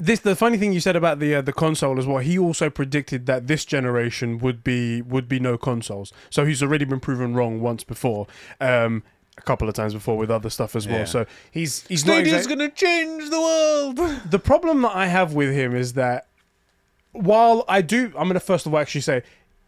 this 0.00 0.18
the 0.18 0.34
funny 0.34 0.58
thing 0.58 0.72
you 0.72 0.80
said 0.80 0.96
about 0.96 1.20
the 1.20 1.36
uh, 1.36 1.42
the 1.42 1.52
console 1.52 1.96
as 1.98 2.04
well. 2.06 2.18
He 2.18 2.36
also 2.36 2.70
predicted 2.70 3.26
that 3.26 3.46
this 3.46 3.64
generation 3.64 4.38
would 4.38 4.64
be 4.64 5.00
would 5.02 5.28
be 5.28 5.38
no 5.38 5.56
consoles. 5.56 6.12
So 6.28 6.44
he's 6.44 6.60
already 6.60 6.84
been 6.84 6.98
proven 6.98 7.34
wrong 7.34 7.60
once 7.60 7.84
before, 7.84 8.26
um, 8.60 9.04
a 9.38 9.42
couple 9.42 9.68
of 9.68 9.74
times 9.74 9.94
before 9.94 10.16
with 10.16 10.30
other 10.30 10.50
stuff 10.50 10.76
as 10.76 10.86
well. 10.86 11.00
Yeah. 11.00 11.04
So 11.04 11.26
he's 11.50 11.86
he's 11.86 12.04
not 12.04 12.14
Stadia's 12.14 12.46
gonna 12.46 12.70
change 12.70 13.30
the 13.30 13.40
world. 13.40 13.96
the 14.30 14.38
problem 14.38 14.82
that 14.82 14.94
I 14.94 15.06
have 15.06 15.34
with 15.34 15.52
him 15.52 15.74
is 15.74 15.94
that 15.94 16.26
while 17.12 17.64
I 17.68 17.82
do, 17.82 18.06
I'm 18.16 18.24
going 18.24 18.34
to 18.34 18.40
first 18.40 18.66
of 18.66 18.72
all 18.72 18.80
actually 18.80 19.02
say 19.02 19.22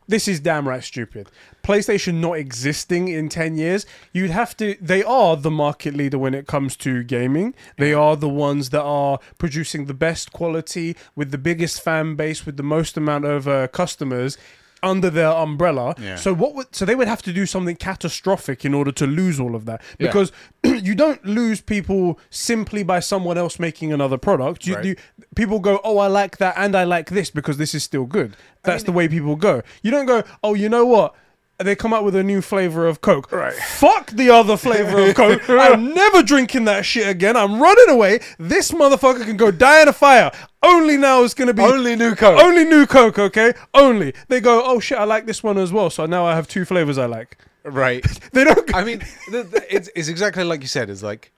this 0.07 0.29
is 0.29 0.41
damn 0.41 0.69
right 0.69 0.85
stupid. 0.85 1.31
PlayStation 1.63 2.15
not 2.15 2.35
existing 2.35 3.09
in 3.09 3.31
10 3.31 3.57
years, 3.57 3.87
you'd 4.13 4.31
have 4.31 4.55
to. 4.59 4.77
They 4.81 5.03
are 5.03 5.37
the 5.37 5.51
market 5.51 5.95
leader 5.95 6.19
when 6.19 6.35
it 6.35 6.47
comes 6.47 6.77
to 6.77 7.03
gaming. 7.03 7.55
They 7.79 7.95
are 7.95 8.17
the 8.17 8.29
ones 8.29 8.71
that 8.71 8.83
are 8.83 9.19
producing 9.39 9.87
the 9.87 9.95
best 9.95 10.33
quality 10.33 10.95
with 11.17 11.31
the 11.31 11.39
biggest 11.39 11.81
fan 11.81 12.17
base, 12.17 12.45
with 12.45 12.59
the 12.59 12.63
most 12.63 12.97
amount 12.99 13.25
of 13.25 13.49
uh, 13.49 13.69
customers 13.69 14.37
under 14.85 15.11
their 15.11 15.31
umbrella. 15.31 15.95
Yeah. 15.99 16.17
So 16.17 16.33
what 16.35 16.55
would 16.55 16.75
so 16.75 16.85
they 16.85 16.95
would 16.95 17.09
have 17.09 17.23
to 17.23 17.33
do 17.33 17.47
something 17.47 17.77
catastrophic 17.77 18.65
in 18.65 18.75
order 18.75 18.93
to 18.93 19.07
lose 19.07 19.41
all 19.41 19.55
of 19.55 19.65
that 19.65 19.81
Yeah. 19.99 20.09
because 20.09 20.31
you 20.65 20.95
don't 20.95 21.25
lose 21.25 21.61
people 21.61 22.19
simply 22.31 22.83
by 22.85 23.01
someone 23.01 23.39
else 23.39 23.59
making 23.59 23.93
another 23.93 24.19
product. 24.19 24.67
You, 24.67 24.75
Right. 24.77 24.85
you 24.85 24.97
people 25.35 25.59
go, 25.61 25.81
"Oh, 25.85 25.99
I 25.99 26.09
like 26.09 26.37
that 26.39 26.55
and 26.57 26.77
I 26.77 26.85
like 26.85 27.11
this 27.11 27.31
because 27.31 27.57
this 27.59 27.75
is 27.75 27.83
still 27.85 28.05
good." 28.07 28.37
That's 28.63 28.85
the 28.85 28.93
way 28.93 29.09
people 29.09 29.37
go. 29.37 29.63
You 29.83 29.91
don't 29.91 30.07
go, 30.07 30.23
"Oh, 30.43 30.55
you 30.55 30.69
know 30.69 30.87
what?" 30.87 31.15
They 31.59 31.77
come 31.77 31.95
out 31.95 32.03
with 32.05 32.17
a 32.17 32.23
new 32.25 32.43
flavor 32.43 32.87
of 32.87 33.01
Coke. 33.01 33.31
Right. 33.31 33.55
Fuck 33.55 34.11
the 34.11 34.29
other 34.31 34.57
flavor 34.57 34.99
of 35.09 35.15
Coke. 35.15 35.43
I'm 35.49 35.95
never 35.95 36.23
drinking 36.23 36.65
that 36.65 36.85
shit 36.85 37.07
again. 37.09 37.37
I'm 37.37 37.63
running 37.63 37.91
away. 37.91 38.19
This 38.39 38.73
motherfucker 38.73 39.25
can 39.25 39.37
go 39.37 39.51
die 39.53 39.83
in 39.83 39.89
a 39.89 39.93
fire. 39.93 40.33
Only 40.65 40.97
now 40.97 41.23
is 41.23 41.33
gonna 41.33 41.55
be 41.55 41.63
Only 41.63 41.95
new 41.95 42.15
Coke. 42.17 42.41
only 42.43 42.65
new 42.65 42.87
Coke, 42.87 43.19
okay? 43.21 43.53
Only. 43.73 44.15
They 44.29 44.41
go, 44.41 44.63
oh 44.65 44.81
shit, 44.81 44.99
I 44.99 45.05
like 45.05 45.27
this 45.27 45.43
one 45.45 45.57
as 45.59 45.73
well. 45.73 45.91
So 45.91 46.07
now 46.07 46.27
I 46.27 46.35
have 46.35 46.49
two 46.49 46.65
flavors 46.65 46.99
I 46.99 47.07
like. 47.07 47.39
right. 47.63 48.05
They 48.33 48.43
don't. 48.45 48.75
I 48.75 48.83
mean, 48.85 48.99
the, 49.31 49.45
the, 49.45 49.65
it's, 49.75 49.89
it's 49.95 50.09
exactly 50.09 50.43
like 50.43 50.61
you 50.61 50.69
said. 50.69 50.91
It's 50.91 51.03
like 51.05 51.31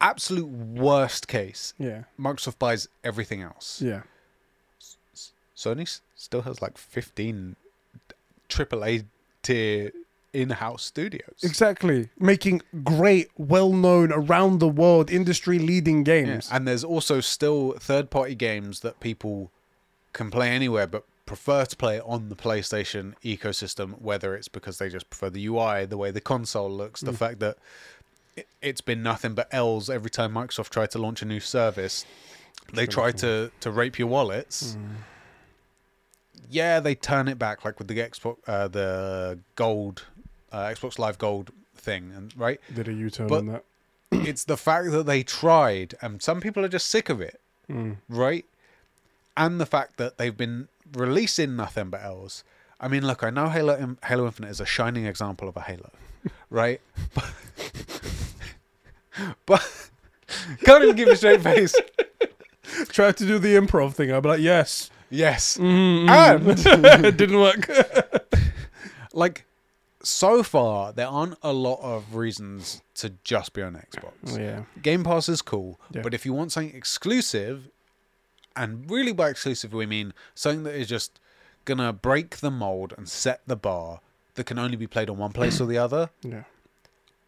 absolute 0.00 0.46
worst 0.48 1.28
case. 1.28 1.74
yeah, 1.78 2.04
Microsoft 2.18 2.58
buys 2.58 2.88
everything 3.04 3.40
else. 3.42 3.80
yeah. 3.80 4.02
Sony 5.56 6.00
still 6.16 6.42
has 6.42 6.60
like 6.60 6.76
15 6.76 7.54
AAA 8.48 9.04
tier 9.42 9.92
in-house 10.34 10.82
studios. 10.82 11.36
Exactly. 11.42 12.08
Making 12.18 12.60
great, 12.82 13.30
well 13.38 13.72
known, 13.72 14.12
around 14.12 14.58
the 14.58 14.68
world, 14.68 15.10
industry 15.10 15.58
leading 15.58 15.98
Yeah. 15.98 16.02
games. 16.04 16.48
And 16.50 16.66
there's 16.66 16.84
also 16.84 17.20
still 17.20 17.72
third-party 17.78 18.34
games 18.34 18.80
that 18.80 19.00
people 19.00 19.50
can 20.12 20.30
play 20.30 20.50
anywhere, 20.50 20.86
but 20.86 21.04
prefer 21.24 21.64
to 21.64 21.76
play 21.76 22.00
on 22.00 22.28
the 22.28 22.34
PlayStation 22.34 23.14
ecosystem. 23.24 24.00
Whether 24.00 24.34
it's 24.34 24.48
because 24.48 24.78
they 24.78 24.88
just 24.88 25.08
prefer 25.08 25.30
the 25.30 25.46
UI, 25.46 25.86
the 25.86 25.96
way 25.96 26.10
the 26.10 26.20
console 26.20 26.70
looks, 26.70 27.00
the 27.00 27.12
mm. 27.12 27.16
fact 27.16 27.38
that 27.38 27.56
it, 28.36 28.48
it's 28.60 28.80
been 28.80 29.02
nothing 29.02 29.34
but 29.34 29.48
L's 29.52 29.88
every 29.88 30.10
time 30.10 30.34
Microsoft 30.34 30.70
tried 30.70 30.90
to 30.90 30.98
launch 30.98 31.22
a 31.22 31.24
new 31.24 31.40
service. 31.40 32.04
They 32.72 32.86
try 32.86 33.12
to 33.12 33.50
to 33.60 33.70
rape 33.70 33.98
your 33.98 34.08
wallets. 34.08 34.76
Mm. 34.76 34.96
Yeah, 36.50 36.80
they 36.80 36.94
turn 36.94 37.28
it 37.28 37.38
back, 37.38 37.64
like 37.64 37.78
with 37.78 37.88
the 37.88 37.96
Xbox, 37.98 38.36
uh, 38.46 38.68
the 38.68 39.38
Gold, 39.56 40.04
uh, 40.52 40.64
Xbox 40.66 40.98
Live 40.98 41.18
Gold 41.18 41.50
thing, 41.76 42.12
and 42.16 42.36
right 42.36 42.60
Did 42.74 42.88
a 42.88 42.92
U 42.92 43.10
turn 43.10 43.30
on 43.32 43.46
that. 43.46 43.64
it's 44.12 44.44
the 44.44 44.56
fact 44.56 44.90
that 44.92 45.06
they 45.06 45.22
tried, 45.22 45.94
and 46.00 46.22
some 46.22 46.40
people 46.40 46.64
are 46.64 46.68
just 46.68 46.86
sick 46.88 47.08
of 47.08 47.20
it, 47.20 47.40
Mm. 47.70 47.96
right? 48.08 48.44
And 49.36 49.60
the 49.60 49.66
fact 49.66 49.96
that 49.96 50.18
they've 50.18 50.36
been 50.36 50.68
releasing 50.92 51.56
nothing 51.56 51.90
but 51.90 52.02
L's. 52.02 52.44
I 52.80 52.88
mean, 52.88 53.06
look, 53.06 53.22
I 53.24 53.30
know 53.30 53.48
Halo 53.48 53.96
Halo 54.04 54.26
Infinite 54.26 54.50
is 54.50 54.60
a 54.60 54.66
shining 54.66 55.06
example 55.06 55.48
of 55.48 55.56
a 55.56 55.62
Halo, 55.62 55.90
right? 56.50 56.80
but, 57.14 57.32
but 59.46 59.90
can't 60.64 60.84
even 60.84 60.96
give 60.96 61.08
a 61.08 61.16
straight 61.16 61.40
face. 61.42 61.74
Tried 62.88 63.16
to 63.18 63.26
do 63.26 63.38
the 63.38 63.54
improv 63.56 63.94
thing. 63.94 64.12
I'd 64.12 64.22
be 64.22 64.28
like, 64.28 64.40
yes. 64.40 64.90
Yes, 65.10 65.56
Mm, 65.58 66.08
and 66.08 67.04
it 67.06 67.16
didn't 67.16 67.38
work. 67.40 67.68
like 69.12 69.44
so 70.02 70.42
far, 70.42 70.92
there 70.92 71.06
aren't 71.06 71.38
a 71.42 71.52
lot 71.52 71.80
of 71.82 72.14
reasons 72.14 72.82
to 72.96 73.12
just 73.24 73.52
be 73.52 73.62
on 73.62 73.74
Xbox. 73.74 74.38
yeah. 74.38 74.64
Game 74.82 75.02
Pass 75.04 75.28
is 75.28 75.40
cool, 75.42 75.78
Yeah. 75.92 76.02
but 76.02 76.12
if 76.14 76.26
you 76.26 76.32
want 76.32 76.52
something 76.52 76.74
exclusive, 76.74 77.68
and 78.56 78.90
really 78.90 79.12
by 79.12 79.30
exclusive 79.30 79.72
we 79.72 79.86
mean 79.86 80.12
something 80.34 80.64
that 80.64 80.74
is 80.74 80.88
just 80.88 81.18
gonna 81.64 81.92
break 81.92 82.38
the 82.38 82.50
mold 82.50 82.92
and 82.96 83.08
set 83.08 83.40
the 83.46 83.56
bar 83.56 84.00
that 84.34 84.44
can 84.44 84.58
only 84.58 84.76
be 84.76 84.86
played 84.86 85.08
on 85.08 85.16
one 85.16 85.32
place 85.32 85.60
or 85.60 85.66
the 85.66 85.78
other. 85.78 86.10
Yeah. 86.22 86.44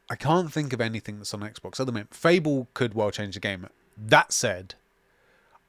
I 0.09 0.15
can't 0.15 0.53
think 0.53 0.73
of 0.73 0.81
anything 0.81 1.19
that's 1.19 1.35
on 1.35 1.41
Xbox 1.41 1.81
at 1.81 1.87
the 1.87 1.91
moment. 1.93 2.15
Fable 2.15 2.69
could 2.75 2.95
well 2.95 3.11
change 3.11 3.35
the 3.35 3.41
game. 3.41 3.67
That 3.99 4.33
said, 4.33 4.75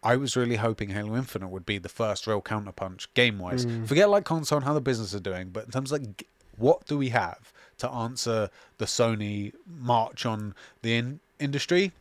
I 0.03 0.15
was 0.15 0.35
really 0.35 0.57
hoping 0.57 0.89
Halo 0.89 1.15
Infinite 1.15 1.49
would 1.49 1.65
be 1.65 1.77
the 1.77 1.89
first 1.89 2.27
real 2.27 2.41
counterpunch 2.41 3.07
game 3.13 3.39
wise. 3.39 3.65
Mm. 3.65 3.87
Forget 3.87 4.09
like 4.09 4.25
console 4.25 4.57
and 4.57 4.65
how 4.65 4.73
the 4.73 4.81
business 4.81 5.13
are 5.15 5.19
doing, 5.19 5.49
but 5.49 5.65
in 5.65 5.71
terms 5.71 5.91
of 5.91 5.99
like 6.01 6.27
what 6.57 6.85
do 6.87 6.97
we 6.97 7.09
have 7.09 7.53
to 7.77 7.89
answer 7.89 8.49
the 8.79 8.85
Sony 8.85 9.53
march 9.67 10.25
on 10.25 10.55
the 10.81 10.95
in- 10.95 11.19
industry? 11.39 11.91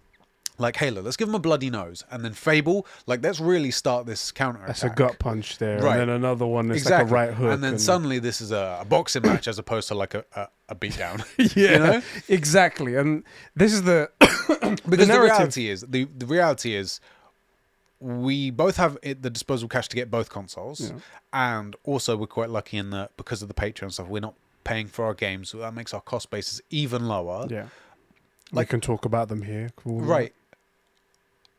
Like 0.58 0.76
Halo, 0.76 1.02
let's 1.02 1.18
give 1.18 1.28
them 1.28 1.34
a 1.34 1.38
bloody 1.38 1.68
nose, 1.68 2.02
and 2.10 2.24
then 2.24 2.32
Fable, 2.32 2.86
like 3.06 3.22
let's 3.22 3.40
really 3.40 3.70
start 3.70 4.06
this 4.06 4.32
counter. 4.32 4.62
That's 4.66 4.84
a 4.84 4.88
gut 4.88 5.18
punch 5.18 5.58
there, 5.58 5.82
Right. 5.82 6.00
and 6.00 6.08
then 6.08 6.16
another 6.16 6.46
one 6.46 6.68
that's 6.68 6.80
exactly. 6.80 7.12
like 7.12 7.28
a 7.28 7.28
right 7.28 7.34
hook, 7.36 7.52
and 7.52 7.62
then 7.62 7.78
suddenly 7.78 8.18
this 8.20 8.40
is 8.40 8.52
a, 8.52 8.78
a 8.80 8.84
boxing 8.86 9.20
match 9.20 9.48
as 9.48 9.58
opposed 9.58 9.88
to 9.88 9.94
like 9.94 10.14
a, 10.14 10.24
a, 10.34 10.48
a 10.70 10.74
beatdown. 10.74 11.22
yeah, 11.54 11.72
you 11.72 11.78
know? 11.78 12.02
exactly. 12.30 12.96
And 12.96 13.22
this 13.54 13.74
is 13.74 13.82
the 13.82 14.10
because 14.20 14.80
the, 14.86 14.96
narrative- 15.06 15.22
reality 15.24 15.68
is 15.68 15.82
the 15.82 16.04
the 16.16 16.24
reality 16.24 16.74
is 16.74 17.00
we 18.00 18.50
both 18.50 18.76
have 18.76 18.98
the 19.02 19.30
disposable 19.30 19.68
cash 19.68 19.88
to 19.88 19.96
get 19.96 20.10
both 20.10 20.28
consoles, 20.28 20.90
Yeah. 20.90 20.98
and 21.32 21.76
also 21.84 22.16
we're 22.16 22.26
quite 22.26 22.50
lucky 22.50 22.76
in 22.76 22.90
that 22.90 23.16
because 23.16 23.40
of 23.42 23.48
the 23.48 23.54
Patreon 23.54 23.92
stuff, 23.92 24.08
we're 24.08 24.20
not 24.20 24.34
paying 24.64 24.86
for 24.88 25.04
our 25.04 25.14
games, 25.14 25.48
so 25.50 25.58
that 25.58 25.72
makes 25.74 25.94
our 25.94 26.00
cost 26.00 26.30
basis 26.30 26.60
even 26.70 27.06
lower. 27.08 27.46
yeah. 27.50 27.68
we 28.52 28.64
can 28.66 28.80
talk 28.80 29.04
about 29.04 29.28
them 29.28 29.42
here, 29.42 29.70
Cool. 29.76 30.00
Right. 30.00 30.32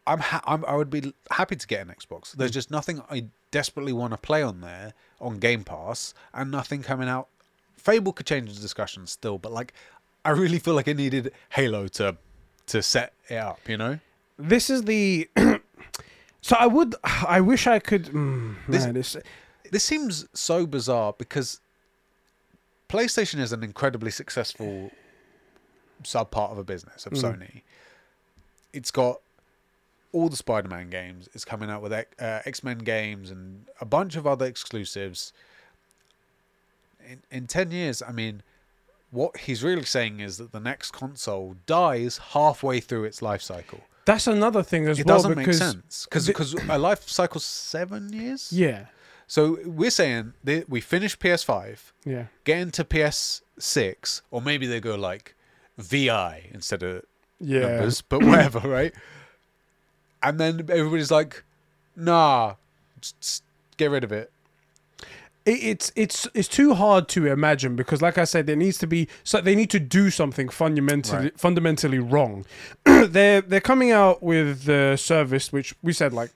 I'm, 0.05 0.19
ha- 0.19 0.41
I'm 0.45 0.63
I 0.65 0.75
would 0.75 0.89
be 0.89 1.13
happy 1.31 1.57
to 1.57 1.67
get 1.67 1.81
an 1.85 1.93
Xbox. 1.93 2.31
Mm. 2.31 2.33
There's 2.35 2.51
just 2.51 2.71
nothing 2.71 3.01
I 3.09 3.25
desperately 3.51 3.91
want 3.91 4.13
to 4.13 4.17
play 4.17 4.41
on 4.41 4.61
there 4.61 4.93
on 5.19 5.37
Game 5.39 5.63
Pass, 5.65 6.13
and 6.33 6.49
nothing 6.49 6.81
coming 6.81 7.09
out. 7.09 7.27
Fable 7.75 8.13
could 8.13 8.25
change 8.25 8.53
the 8.53 8.61
discussion 8.61 9.05
still, 9.07 9.37
but 9.37 9.51
like, 9.51 9.73
I 10.23 10.29
really 10.29 10.59
feel 10.59 10.75
like 10.75 10.87
I 10.87 10.93
needed 10.93 11.33
Halo 11.49 11.87
to 11.89 12.15
to 12.67 12.81
set 12.81 13.13
it 13.29 13.35
up. 13.35 13.59
You 13.67 13.75
know. 13.77 13.99
This 14.39 14.69
is 14.69 14.83
the. 14.83 15.29
so 16.41 16.55
I 16.59 16.67
would. 16.67 16.95
I 17.03 17.41
wish 17.41 17.67
I 17.67 17.79
could. 17.79 18.05
Mm, 18.05 18.55
This- 18.67 18.85
man, 18.85 18.93
this, 18.93 19.17
this 19.71 19.83
seems 19.83 20.25
so 20.33 20.65
bizarre 20.65 21.13
because 21.17 21.59
PlayStation 22.89 23.39
is 23.39 23.51
an 23.51 23.63
incredibly 23.63 24.11
successful 24.11 24.91
sub 26.03 26.31
part 26.31 26.51
of 26.51 26.57
a 26.57 26.63
business 26.63 27.05
of 27.05 27.13
Mm. 27.13 27.21
Sony. 27.21 27.61
It's 28.71 28.91
got 28.91 29.19
all 30.13 30.29
the 30.29 30.37
Spider-Man 30.37 30.89
games. 30.89 31.27
It's 31.33 31.43
coming 31.43 31.69
out 31.69 31.81
with 31.81 31.91
X- 31.91 32.21
uh, 32.21 32.41
X-Men 32.45 32.79
games 32.79 33.29
and 33.29 33.65
a 33.81 33.85
bunch 33.85 34.15
of 34.15 34.25
other 34.25 34.45
exclusives. 34.45 35.33
In 37.07 37.21
in 37.31 37.47
ten 37.47 37.71
years, 37.71 38.01
I 38.01 38.11
mean, 38.11 38.43
what 39.11 39.37
he's 39.37 39.63
really 39.63 39.83
saying 39.85 40.19
is 40.19 40.37
that 40.37 40.51
the 40.51 40.59
next 40.59 40.91
console 40.91 41.55
dies 41.65 42.17
halfway 42.33 42.79
through 42.79 43.05
its 43.05 43.21
life 43.21 43.41
cycle. 43.41 43.81
That's 44.07 44.25
another 44.27 44.63
thing 44.63 44.87
as 44.87 44.97
It 44.99 45.05
well 45.05 45.17
doesn't 45.17 45.35
make 45.37 45.53
sense 45.53 46.07
because 46.09 46.25
because 46.31 46.53
a 46.69 46.77
life 46.77 47.07
cycle's 47.07 47.45
seven 47.45 48.11
years. 48.13 48.51
yeah, 48.51 48.85
So 49.27 49.59
we're 49.65 49.91
saying 50.01 50.33
that 50.43 50.69
we 50.69 50.79
finish 50.81 51.13
PS5, 51.19 51.91
yeah, 52.05 52.25
get 52.47 52.57
into 52.65 52.83
PS6, 52.83 54.21
or 54.31 54.41
maybe 54.41 54.65
they 54.65 54.79
go 54.79 54.95
like 54.95 55.35
VI 55.77 56.49
instead 56.53 56.81
of 56.83 57.03
yeah. 57.39 57.59
numbers, 57.67 58.01
but 58.01 58.23
whatever, 58.23 58.59
right? 58.79 58.93
And 60.23 60.39
then 60.39 60.53
everybody's 60.79 61.11
like, 61.11 61.43
"Nah, 61.95 62.55
just 63.01 63.43
get 63.77 63.91
rid 63.91 64.03
of 64.03 64.11
it." 64.11 64.31
It, 65.47 65.63
it's 65.63 65.91
it's 65.95 66.27
it's 66.35 66.47
too 66.47 66.73
hard 66.75 67.07
to 67.09 67.25
imagine 67.25 67.75
because, 67.75 68.01
like 68.01 68.17
I 68.19 68.25
said, 68.25 68.45
there 68.45 68.55
needs 68.55 68.77
to 68.79 68.87
be 68.87 69.07
so 69.23 69.41
they 69.41 69.55
need 69.55 69.69
to 69.71 69.79
do 69.79 70.09
something 70.11 70.49
fundamentally 70.49 71.23
Right. 71.23 71.39
fundamentally 71.39 71.99
wrong. 71.99 72.45
they're 72.85 73.41
they're 73.41 73.61
coming 73.61 73.91
out 73.91 74.21
with 74.21 74.65
the 74.65 74.95
service 74.97 75.51
which 75.51 75.73
we 75.81 75.93
said 75.93 76.13
like. 76.13 76.31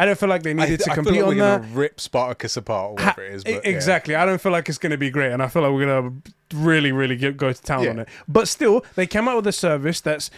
I 0.00 0.04
don't 0.06 0.16
feel 0.16 0.28
like 0.28 0.44
they 0.44 0.50
I, 0.50 0.54
needed 0.54 0.78
to 0.82 0.92
I 0.92 0.94
feel 0.94 1.02
compete 1.02 1.22
like 1.22 1.30
on 1.32 1.36
we're 1.38 1.42
that. 1.44 1.60
gonna 1.62 1.74
rip 1.74 2.00
Spartacus 2.00 2.56
apart, 2.56 2.92
or 2.92 3.02
Ha- 3.02 3.14
whatever 3.16 3.24
it 3.24 3.34
is. 3.34 3.42
But 3.42 3.50
yeah. 3.64 3.70
exactly. 3.70 4.14
I 4.14 4.24
don't 4.26 4.40
feel 4.40 4.52
like 4.52 4.68
it's 4.68 4.78
going 4.78 4.92
to 4.92 4.96
be 4.96 5.10
great, 5.10 5.32
and 5.32 5.42
I 5.42 5.48
feel 5.48 5.62
like 5.62 5.72
we're 5.72 5.86
going 5.86 6.22
to 6.22 6.56
really, 6.56 6.92
really 6.92 7.16
get, 7.16 7.36
go 7.36 7.52
to 7.52 7.60
town 7.60 7.82
Yeah. 7.82 7.90
on 7.90 7.98
it. 7.98 8.08
But 8.28 8.46
still, 8.46 8.84
they 8.94 9.08
came 9.08 9.26
out 9.26 9.34
with 9.34 9.48
a 9.48 9.52
service 9.52 10.00
that's 10.00 10.30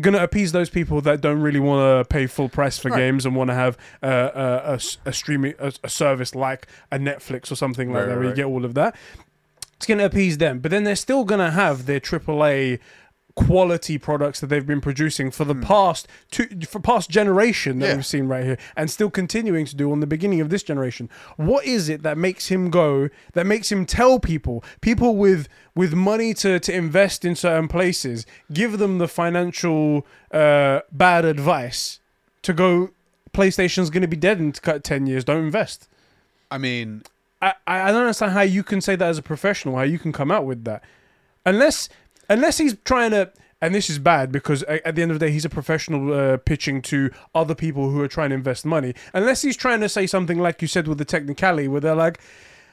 going 0.00 0.14
to 0.14 0.22
appease 0.22 0.52
those 0.52 0.70
people 0.70 1.00
that 1.02 1.20
don't 1.20 1.40
really 1.40 1.60
want 1.60 1.80
to 2.06 2.08
pay 2.08 2.26
full 2.26 2.48
price 2.48 2.78
for 2.78 2.88
Right. 2.88 2.98
games 2.98 3.26
and 3.26 3.36
want 3.36 3.48
to 3.50 3.54
have 3.54 3.76
uh, 4.02 4.30
a, 4.34 4.70
a 4.70 4.74
s- 4.74 4.96
a 5.04 5.12
streaming 5.12 5.54
a, 5.58 5.72
a 5.84 5.88
service 5.88 6.34
like 6.34 6.66
a 6.90 6.98
Netflix 6.98 7.52
or 7.52 7.56
something 7.56 7.88
like 7.92 8.00
Right, 8.00 8.04
that, 8.06 8.10
right, 8.12 8.18
where 8.20 8.28
you 8.30 8.34
get 8.34 8.46
all 8.46 8.64
of 8.64 8.74
that. 8.74 8.96
It's 9.76 9.86
going 9.86 9.98
to 9.98 10.04
appease 10.04 10.38
them, 10.38 10.60
but 10.60 10.70
then 10.70 10.84
they're 10.84 10.94
still 10.96 11.24
going 11.24 11.40
to 11.40 11.50
have 11.50 11.86
their 11.86 11.98
AAA 12.00 12.78
quality 13.34 13.98
products 13.98 14.40
that 14.40 14.48
they've 14.48 14.66
been 14.66 14.80
producing 14.80 15.30
for 15.30 15.44
the 15.44 15.54
past 15.54 16.06
two 16.30 16.46
for 16.68 16.80
past 16.80 17.08
generation 17.08 17.78
that. 17.78 17.88
Yeah. 17.88 17.94
we've 17.96 18.06
seen 18.06 18.26
right 18.26 18.44
here 18.44 18.58
and 18.76 18.90
still 18.90 19.10
continuing 19.10 19.64
to 19.64 19.74
do 19.74 19.90
on 19.90 20.00
the 20.00 20.06
beginning 20.06 20.40
of 20.40 20.50
this 20.50 20.62
generation 20.62 21.08
what 21.36 21.64
is 21.64 21.88
it 21.88 22.02
that 22.02 22.18
makes 22.18 22.48
him 22.48 22.68
go 22.68 23.08
that 23.32 23.46
makes 23.46 23.72
him 23.72 23.86
tell 23.86 24.20
people 24.20 24.62
people 24.80 25.16
with 25.16 25.48
with 25.74 25.94
money 25.94 26.34
to 26.34 26.60
to 26.60 26.74
invest 26.74 27.24
in 27.24 27.34
certain 27.34 27.68
places 27.68 28.26
give 28.52 28.78
them 28.78 28.98
the 28.98 29.08
financial 29.08 30.06
uh 30.32 30.80
bad 30.92 31.24
advice 31.24 32.00
to 32.42 32.52
go 32.52 32.90
PlayStation's 33.32 33.88
going 33.88 34.02
to 34.02 34.08
be 34.08 34.16
dead 34.16 34.38
in 34.38 34.52
10 34.52 35.06
years 35.06 35.24
don't 35.24 35.44
invest 35.44 35.88
I 36.52 36.58
mean, 36.58 37.02
I 37.40 37.54
I 37.66 37.90
don't 37.90 38.02
understand 38.02 38.32
how 38.32 38.42
you 38.42 38.62
can 38.62 38.82
say 38.82 38.94
that 38.94 39.08
as 39.08 39.16
a 39.16 39.22
professional, 39.22 39.76
how 39.76 39.82
you 39.82 39.98
can 39.98 40.12
come 40.12 40.30
out 40.30 40.44
with 40.44 40.64
that. 40.64 40.84
Unless 41.46 41.88
unless 42.28 42.58
he's 42.58 42.76
trying 42.84 43.10
to 43.10 43.32
and 43.60 43.72
this 43.72 43.88
is 43.88 44.00
bad 44.00 44.32
because 44.32 44.64
at 44.64 44.96
the 44.96 45.02
end 45.02 45.12
of 45.12 45.20
the 45.20 45.26
day 45.26 45.32
he's 45.32 45.44
a 45.44 45.50
professional 45.50 46.12
uh, 46.12 46.36
pitching 46.36 46.82
to 46.82 47.10
other 47.32 47.54
people 47.54 47.90
who 47.90 48.00
are 48.00 48.08
trying 48.08 48.30
to 48.30 48.34
invest 48.34 48.66
money. 48.66 48.92
Unless 49.14 49.42
he's 49.42 49.56
trying 49.56 49.80
to 49.80 49.88
say 49.88 50.04
something 50.06 50.40
like 50.40 50.60
you 50.60 50.66
said 50.66 50.88
with 50.88 50.98
the 50.98 51.04
technicality 51.04 51.68
where 51.68 51.80
they're 51.80 51.94
like 51.94 52.18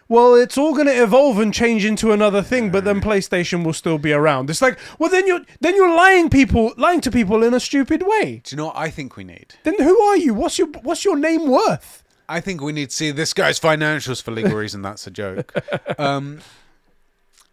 well, 0.09 0.33
it's 0.33 0.57
all 0.57 0.73
going 0.73 0.87
to 0.87 1.03
evolve 1.03 1.37
and 1.37 1.53
change 1.53 1.85
into 1.85 2.11
another 2.11 2.41
thing, 2.41 2.71
but 2.71 2.83
then 2.83 2.99
PlayStation 2.99 3.63
will 3.63 3.73
still 3.73 3.99
be 3.99 4.11
around. 4.11 4.49
It's 4.49 4.61
like, 4.61 4.79
well, 4.97 5.11
then 5.11 5.27
you're 5.27 5.41
then 5.61 5.75
you're 5.75 5.95
lying 5.95 6.31
people, 6.31 6.73
lying 6.77 6.99
to 7.01 7.11
people 7.11 7.43
in 7.43 7.53
a 7.53 7.59
stupid 7.59 8.01
way. 8.01 8.41
do 8.43 8.55
you 8.55 8.57
know 8.57 8.65
what 8.65 8.75
I 8.75 8.89
think 8.89 9.15
we 9.15 9.23
need? 9.23 9.53
Then 9.63 9.75
who 9.77 10.01
are 10.01 10.17
you? 10.17 10.33
What's 10.33 10.57
your 10.57 10.67
what's 10.81 11.05
your 11.05 11.15
name 11.15 11.47
worth? 11.47 12.03
I 12.27 12.41
think 12.41 12.59
we 12.61 12.71
need 12.71 12.89
to 12.89 12.95
see 12.95 13.11
this 13.11 13.33
guy's 13.33 13.59
financials 13.59 14.21
for 14.21 14.31
legal 14.31 14.57
reason. 14.57 14.81
That's 14.81 15.05
a 15.05 15.11
joke. 15.11 15.53
Um, 15.99 16.39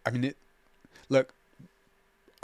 I 0.03 0.09
mean, 0.09 0.23
it, 0.23 0.37
look, 1.09 1.33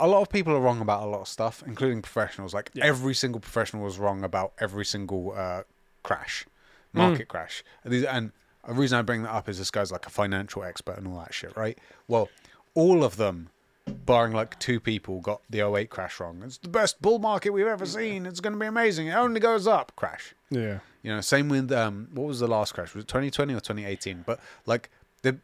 a 0.00 0.08
lot 0.08 0.22
of 0.22 0.28
people 0.28 0.52
are 0.52 0.60
wrong 0.60 0.80
about 0.80 1.02
a 1.02 1.06
lot 1.06 1.20
of 1.20 1.28
stuff, 1.28 1.62
including 1.66 2.02
professionals. 2.02 2.52
Like 2.54 2.70
Yeah. 2.74 2.84
every 2.84 3.14
single 3.14 3.40
professional 3.40 3.82
was 3.84 3.98
wrong 3.98 4.24
about 4.24 4.52
every 4.58 4.84
single 4.84 5.32
uh, 5.36 5.62
crash, 6.02 6.46
market 6.92 7.28
crash. 7.28 7.62
And 7.84 7.92
these- 7.92 8.04
And 8.04 8.32
the 8.66 8.74
reason 8.74 8.98
I 8.98 9.02
bring 9.02 9.22
that 9.22 9.30
up 9.32 9.48
is 9.48 9.58
this 9.58 9.70
guy's 9.70 9.92
like 9.92 10.06
a 10.06 10.10
financial 10.10 10.64
expert 10.64 10.96
and 10.98 11.06
all 11.08 11.18
that 11.18 11.32
shit, 11.34 11.56
right? 11.56 11.78
Well, 12.08 12.28
all 12.74 13.04
of 13.04 13.16
them, 13.16 13.50
barring 13.86 14.32
like 14.32 14.58
two 14.58 14.80
people, 14.80 15.20
got 15.20 15.42
the 15.50 15.60
08 15.60 15.90
crash 15.90 16.18
wrong. 16.18 16.42
It's 16.44 16.56
the 16.58 16.68
best 16.68 17.00
bull 17.02 17.18
market 17.18 17.50
we've 17.50 17.66
ever 17.66 17.84
seen. 17.86 18.24
It's 18.26 18.40
going 18.40 18.54
to 18.54 18.58
be 18.58 18.66
amazing. 18.66 19.08
It 19.08 19.14
only 19.14 19.38
goes 19.40 19.66
up. 19.66 19.92
Crash. 19.96 20.34
Yeah. 20.50 20.78
You 21.02 21.14
know, 21.14 21.20
same 21.20 21.48
with 21.50 21.70
um, 21.70 22.08
what 22.12 22.26
was 22.26 22.40
the 22.40 22.46
last 22.48 22.72
crash? 22.74 22.94
Was 22.94 23.04
it 23.04 23.08
2020 23.08 23.52
or 23.52 23.60
2018? 23.60 24.24
But 24.26 24.40
like 24.66 24.88
they 25.22 25.34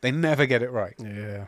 they 0.00 0.10
never 0.10 0.46
get 0.46 0.62
it 0.62 0.70
right, 0.70 0.94
Yeah. 0.98 1.44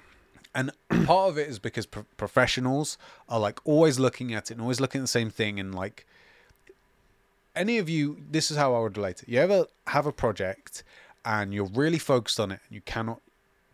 And 0.55 0.71
part 1.07 1.31
of 1.31 1.39
it 1.39 1.49
is 1.49 1.59
because 1.59 1.87
pro- 1.87 2.07
professionals 2.17 2.99
are 3.29 3.41
like 3.41 3.61
always 3.65 3.99
looking 3.99 4.33
at 4.35 4.51
it 4.51 4.55
and 4.55 4.61
always 4.61 4.81
looking 4.81 5.01
at 5.01 5.05
the 5.05 5.09
same 5.09 5.31
thing, 5.31 5.59
and 5.59 5.75
like 5.75 6.07
any 7.55 7.79
of 7.79 7.89
you, 7.89 8.19
this 8.31 8.51
is 8.51 8.57
how 8.57 8.75
I 8.75 8.81
would 8.81 8.97
relate 8.97 9.23
it. 9.23 9.29
You 9.29 9.39
ever 9.39 9.67
have 9.89 10.07
a 10.07 10.13
project 10.13 10.85
and 11.25 11.53
you're 11.53 11.67
really 11.67 11.99
focused 11.99 12.41
on 12.41 12.51
it 12.51 12.61
and 12.67 12.75
you 12.75 12.81
cannot 12.81 13.21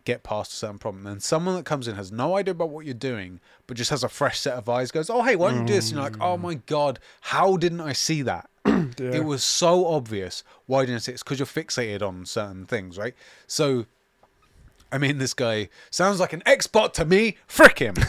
get 0.05 0.23
past 0.23 0.51
a 0.51 0.55
certain 0.55 0.79
problem, 0.79 1.03
then 1.03 1.19
someone 1.19 1.55
that 1.55 1.65
comes 1.65 1.87
in 1.87 1.95
has 1.95 2.11
no 2.11 2.35
idea 2.35 2.51
about 2.51 2.69
what 2.69 2.85
you're 2.85 2.93
doing, 2.93 3.39
but 3.67 3.77
just 3.77 3.91
has 3.91 4.03
a 4.03 4.09
fresh 4.09 4.39
set 4.39 4.55
of 4.55 4.67
eyes, 4.67 4.91
goes, 4.91 5.09
"Oh, 5.09 5.21
hey, 5.23 5.35
why 5.35 5.51
don't 5.51 5.61
you 5.61 5.67
do 5.67 5.73
this?" 5.73 5.89
And 5.89 5.97
you're 5.97 6.03
like, 6.03 6.19
"Oh 6.19 6.35
mm. 6.37 6.41
my 6.41 6.53
god, 6.55 6.99
how 7.21 7.57
didn't 7.57 7.81
I 7.81 7.93
see 7.93 8.21
that?" 8.23 8.49
Yeah. 8.97 9.11
It 9.11 9.23
was 9.23 9.43
so 9.43 9.85
obvious. 9.85 10.43
Why 10.65 10.81
didn't 10.81 10.95
I 10.95 10.99
see 10.99 11.11
it? 11.11 11.15
It's 11.15 11.23
because 11.23 11.39
you're 11.39 11.45
fixated 11.45 12.01
on 12.01 12.25
certain 12.25 12.65
things, 12.65 12.97
right? 12.97 13.13
So, 13.45 13.85
I 14.91 14.97
mean, 14.97 15.19
this 15.19 15.33
guy 15.33 15.69
sounds 15.91 16.19
like 16.19 16.33
an 16.33 16.43
expert 16.45 16.93
to 16.95 17.05
me. 17.05 17.37
Frick 17.47 17.79
him. 17.79 17.95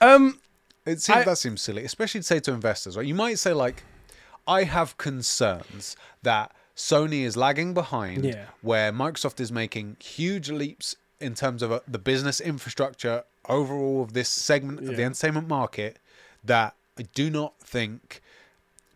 um. 0.00 0.38
It 0.86 1.02
seems 1.02 1.18
I- 1.18 1.24
that 1.24 1.36
seems 1.38 1.60
silly, 1.60 1.84
especially 1.84 2.20
to 2.20 2.26
say 2.26 2.40
to 2.40 2.52
investors, 2.52 2.96
right? 2.96 3.04
You 3.04 3.14
might 3.14 3.38
say 3.38 3.52
like, 3.52 3.82
I 4.46 4.62
have 4.62 4.96
concerns 4.96 5.96
that 6.22 6.52
Sony 6.74 7.24
is 7.24 7.36
lagging 7.36 7.74
behind, 7.74 8.24
Yeah. 8.24 8.46
where 8.62 8.90
Microsoft 8.90 9.38
is 9.38 9.52
making 9.52 9.98
huge 10.00 10.50
leaps 10.50 10.96
in 11.20 11.34
terms 11.34 11.62
of 11.62 11.70
uh, 11.72 11.80
the 11.86 11.98
business 11.98 12.40
infrastructure 12.40 13.24
overall 13.50 14.02
of 14.02 14.14
this 14.14 14.30
segment 14.30 14.80
of 14.88 14.96
the 14.96 15.02
entertainment 15.04 15.46
market. 15.48 15.98
That 16.42 16.74
I 16.98 17.02
do 17.14 17.28
not 17.28 17.52
think 17.60 18.22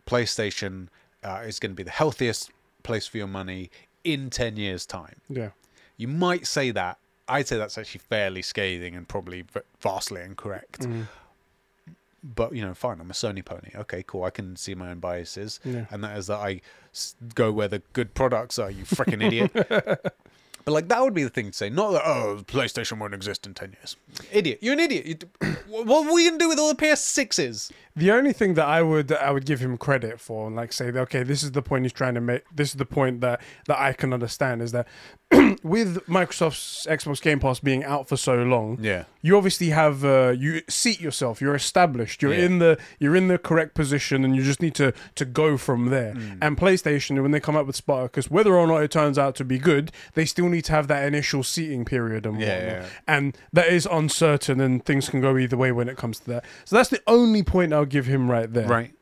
PlayStation 0.07 0.87
uh, 1.23 1.43
is 1.45 1.59
going 1.59 1.71
to 1.71 1.75
be 1.75 1.83
the 1.83 1.91
healthiest 1.91 2.49
place 2.81 3.05
for 3.05 3.17
your 3.17 3.27
money 3.27 3.69
in 4.03 4.29
10 4.29 4.57
years' 4.57 4.85
time. 4.85 5.21
Yeah. 5.29 5.49
You 5.97 6.07
might 6.07 6.47
say 6.47 6.71
that. 6.71 6.97
I'd 7.27 7.47
say 7.47 7.57
that's 7.57 7.77
actually 7.77 8.01
fairly 8.09 8.41
scathing 8.41 8.95
and 8.95 9.07
probably 9.07 9.45
vastly 9.81 10.21
incorrect. 10.21 10.81
Mm. 10.81 11.07
But, 12.23 12.55
you 12.55 12.61
know, 12.61 12.73
fine, 12.73 12.99
I'm 13.01 13.09
a 13.09 13.13
Sony 13.13 13.43
pony. 13.43 13.71
Okay, 13.75 14.03
cool. 14.05 14.23
I 14.23 14.29
can 14.29 14.55
see 14.55 14.75
my 14.75 14.91
own 14.91 14.99
biases. 14.99 15.59
Yeah. 15.63 15.85
And 15.89 16.03
that 16.03 16.17
is 16.17 16.27
that 16.27 16.39
I 16.39 16.61
go 17.35 17.51
where 17.51 17.67
the 17.67 17.79
good 17.93 18.13
products 18.13 18.57
are, 18.59 18.71
you 18.71 18.83
freaking 18.83 19.23
idiot. 19.23 19.51
But 20.65 20.71
like 20.71 20.87
that 20.89 21.01
would 21.01 21.13
be 21.13 21.23
the 21.23 21.29
thing 21.29 21.47
to 21.51 21.53
say, 21.53 21.69
not 21.69 21.91
that 21.91 22.03
oh 22.05 22.41
PlayStation 22.47 22.99
won't 22.99 23.13
exist 23.13 23.45
in 23.45 23.53
ten 23.53 23.71
years. 23.73 23.95
Idiot, 24.31 24.59
you're 24.61 24.73
an 24.73 24.79
idiot. 24.79 25.05
You 25.05 25.13
d- 25.15 25.27
what 25.67 26.07
are 26.07 26.13
we 26.13 26.25
gonna 26.25 26.37
do 26.39 26.49
with 26.49 26.59
all 26.59 26.73
the 26.73 26.81
PS6s? 26.81 27.71
The 27.95 28.11
only 28.11 28.33
thing 28.33 28.55
that 28.55 28.65
I 28.65 28.81
would 28.81 29.11
I 29.11 29.31
would 29.31 29.45
give 29.45 29.59
him 29.59 29.77
credit 29.77 30.19
for, 30.19 30.47
and 30.47 30.55
like 30.55 30.73
say, 30.73 30.85
okay, 30.87 31.23
this 31.23 31.43
is 31.43 31.51
the 31.51 31.61
point 31.61 31.85
he's 31.85 31.93
trying 31.93 32.15
to 32.15 32.21
make. 32.21 32.43
This 32.53 32.69
is 32.69 32.75
the 32.75 32.85
point 32.85 33.21
that 33.21 33.41
that 33.67 33.79
I 33.79 33.93
can 33.93 34.13
understand 34.13 34.61
is 34.61 34.71
that 34.71 34.87
with 35.63 36.05
Microsoft's 36.07 36.85
Xbox 36.89 37.21
Game 37.21 37.39
Pass 37.39 37.59
being 37.59 37.83
out 37.83 38.07
for 38.07 38.17
so 38.17 38.35
long, 38.43 38.77
Yeah, 38.81 39.05
you 39.21 39.35
obviously 39.37 39.69
have 39.69 40.03
uh, 40.05 40.33
you 40.37 40.61
seat 40.69 41.01
yourself. 41.01 41.41
You're 41.41 41.55
established. 41.55 42.21
You're 42.21 42.33
Yeah. 42.33 42.45
in 42.45 42.59
the 42.59 42.79
you're 42.99 43.15
in 43.15 43.27
the 43.27 43.37
correct 43.37 43.73
position, 43.75 44.23
and 44.25 44.35
you 44.35 44.43
just 44.43 44.61
need 44.61 44.75
to 44.75 44.93
to 45.15 45.25
go 45.25 45.57
from 45.57 45.87
there. 45.89 46.13
Mm. 46.13 46.37
And 46.41 46.57
PlayStation, 46.57 47.21
when 47.21 47.31
they 47.31 47.39
come 47.39 47.55
up 47.55 47.67
with 47.67 47.75
Spartacus, 47.75 48.29
whether 48.31 48.55
or 48.55 48.65
not 48.67 48.77
it 48.83 48.91
turns 48.91 49.17
out 49.19 49.35
to 49.35 49.45
be 49.45 49.57
good, 49.59 49.91
they 50.13 50.25
still 50.25 50.49
to 50.61 50.71
have 50.71 50.87
that 50.87 51.05
initial 51.05 51.43
seating 51.43 51.83
period 51.85 52.25
and 52.25 52.39
Yeah, 52.39 52.55
whatnot. 52.55 52.81
yeah. 52.83 52.87
And 53.07 53.37
that 53.51 53.67
is 53.67 53.87
uncertain, 53.89 54.59
and 54.61 54.85
things 54.85 55.09
can 55.09 55.19
go 55.21 55.37
either 55.37 55.57
way 55.57 55.71
when 55.71 55.89
it 55.89 55.97
comes 55.97 56.19
to 56.21 56.25
that. 56.31 56.45
So 56.65 56.75
that's 56.75 56.89
the 56.89 57.01
only 57.07 57.43
point 57.43 57.73
I'll 57.73 57.85
give 57.85 58.05
him 58.05 58.29
right 58.29 58.51
there. 58.51 58.67
right. 58.67 58.93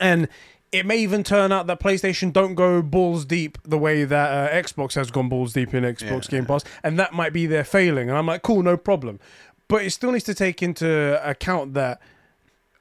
And 0.00 0.28
it 0.72 0.84
may 0.84 0.96
even 0.98 1.22
turn 1.22 1.52
out 1.52 1.68
that 1.68 1.78
PlayStation 1.78 2.32
don't 2.32 2.56
go 2.56 2.82
balls 2.82 3.24
deep 3.24 3.58
the 3.62 3.78
way 3.78 4.02
that 4.04 4.52
uh, 4.52 4.52
Xbox 4.54 4.94
has 4.94 5.10
gone 5.12 5.28
balls 5.28 5.52
deep 5.52 5.72
in 5.72 5.84
Xbox 5.84 6.24
Yeah. 6.24 6.38
Game 6.38 6.46
Pass, 6.46 6.64
and 6.82 6.98
that 6.98 7.12
might 7.12 7.32
be 7.32 7.46
their 7.46 7.62
failing. 7.64 8.08
And 8.08 8.18
I'm 8.18 8.26
like, 8.26 8.42
cool, 8.42 8.62
no 8.62 8.76
problem. 8.76 9.20
But 9.68 9.82
it 9.84 9.90
still 9.90 10.10
needs 10.10 10.24
to 10.24 10.34
take 10.34 10.62
into 10.62 11.20
account 11.28 11.74
that 11.74 12.00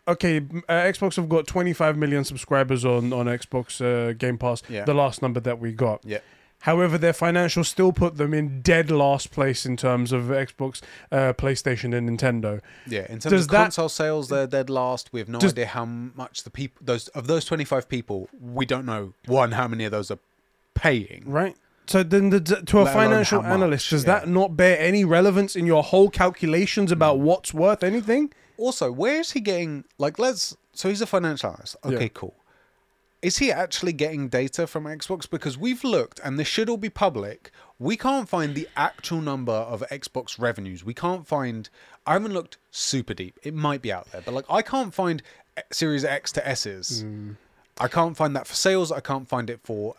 okay, 0.07 0.37
uh, 0.67 0.73
Xbox 0.73 1.15
have 1.15 1.29
got 1.29 1.47
25 1.47 1.95
million 1.97 2.23
subscribers 2.23 2.83
on 2.83 3.13
on 3.13 3.27
Xbox 3.27 3.79
uh, 3.79 4.13
Game 4.13 4.37
Pass, 4.37 4.61
Yeah. 4.67 4.83
the 4.85 4.93
last 4.93 5.21
number 5.21 5.39
that 5.39 5.59
we 5.59 5.71
got. 5.71 6.01
Yeah. 6.03 6.17
However, 6.63 6.97
their 6.97 7.11
financials 7.13 7.65
still 7.65 7.91
put 7.91 8.15
them 8.15 8.33
in 8.33 8.61
dead 8.61 8.89
last 8.89 9.31
place 9.31 9.65
in 9.65 9.75
terms 9.75 10.13
of 10.13 10.23
Xbox, 10.23 10.81
uh, 11.11 11.33
PlayStation, 11.33 11.93
and 11.93 12.09
Nintendo. 12.09 12.61
Yeah, 12.87 13.01
in 13.01 13.19
terms 13.19 13.25
Does 13.25 13.45
of 13.45 13.51
that- 13.51 13.63
console 13.63 13.89
sales, 13.89 14.29
they're 14.29 14.47
dead 14.47 14.69
last. 14.69 15.11
We 15.11 15.19
have 15.19 15.27
no 15.27 15.39
Does- 15.39 15.51
idea 15.51 15.65
how 15.67 15.83
much 15.85 16.43
the 16.43 16.49
people 16.49 16.81
those 16.85 17.09
of 17.09 17.27
those 17.27 17.43
twenty 17.43 17.65
five 17.65 17.89
people. 17.89 18.29
We 18.39 18.65
don't 18.65 18.85
know 18.85 19.13
one 19.25 19.51
how 19.51 19.67
many 19.67 19.83
of 19.83 19.91
those 19.91 20.09
are 20.09 20.19
paying. 20.73 21.23
Right. 21.25 21.55
So 21.85 22.01
then, 22.01 22.29
the, 22.29 22.39
to 22.39 22.79
a 22.79 22.83
Let 22.83 22.93
financial 22.93 23.43
analyst, 23.43 23.89
does 23.89 24.03
yeah. 24.05 24.19
that 24.19 24.29
not 24.29 24.55
bear 24.55 24.79
any 24.79 25.03
relevance 25.03 25.57
in 25.57 25.65
your 25.65 25.83
whole 25.83 26.09
calculations 26.09 26.93
about 26.93 27.19
what's 27.19 27.53
worth 27.53 27.83
anything? 27.83 28.31
Also, 28.57 28.89
where 28.89 29.19
is 29.19 29.31
he 29.33 29.41
getting 29.41 29.83
like? 29.97 30.17
Let's 30.17 30.55
so 30.71 30.87
he's 30.87 31.01
a 31.01 31.05
financial 31.05 31.49
analyst. 31.49 31.75
Okay, 31.83 32.03
Yeah. 32.03 32.07
cool. 32.13 32.35
Is 33.23 33.37
he 33.37 33.51
actually 33.51 33.93
getting 33.93 34.27
data 34.27 34.67
from 34.67 34.83
Xbox? 34.83 35.29
Because 35.29 35.57
we've 35.57 35.83
looked, 35.83 36.19
and 36.23 36.37
this 36.37 36.47
should 36.47 36.69
all 36.69 36.77
be 36.77 36.89
public. 36.89 37.51
We 37.79 37.95
can't 37.97 38.27
find 38.27 38.53
the 38.53 38.67
actual 38.75 39.21
number 39.21 39.53
of 39.53 39.81
Xbox 39.89 40.37
revenues. 40.39 40.83
We 40.83 40.93
can't 40.93 41.25
find. 41.25 41.69
I 42.05 42.13
haven't 42.13 42.33
looked 42.33 42.57
super 42.69 43.13
deep. 43.13 43.39
It 43.41 43.53
might 43.53 43.81
be 43.81 43.91
out 43.93 44.11
there, 44.11 44.21
but 44.21 44.33
like 44.33 44.45
I 44.49 44.61
can't 44.61 44.93
find 44.93 45.23
Series 45.71 46.03
X 46.03 46.31
to 46.33 46.47
S's. 46.47 47.05
I 47.79 47.87
can't 47.87 48.15
find 48.17 48.35
that 48.35 48.45
for 48.45 48.55
sales. 48.55 48.91
I 48.91 48.99
can't 48.99 49.27
find 49.27 49.49
it 49.49 49.61
for. 49.63 49.95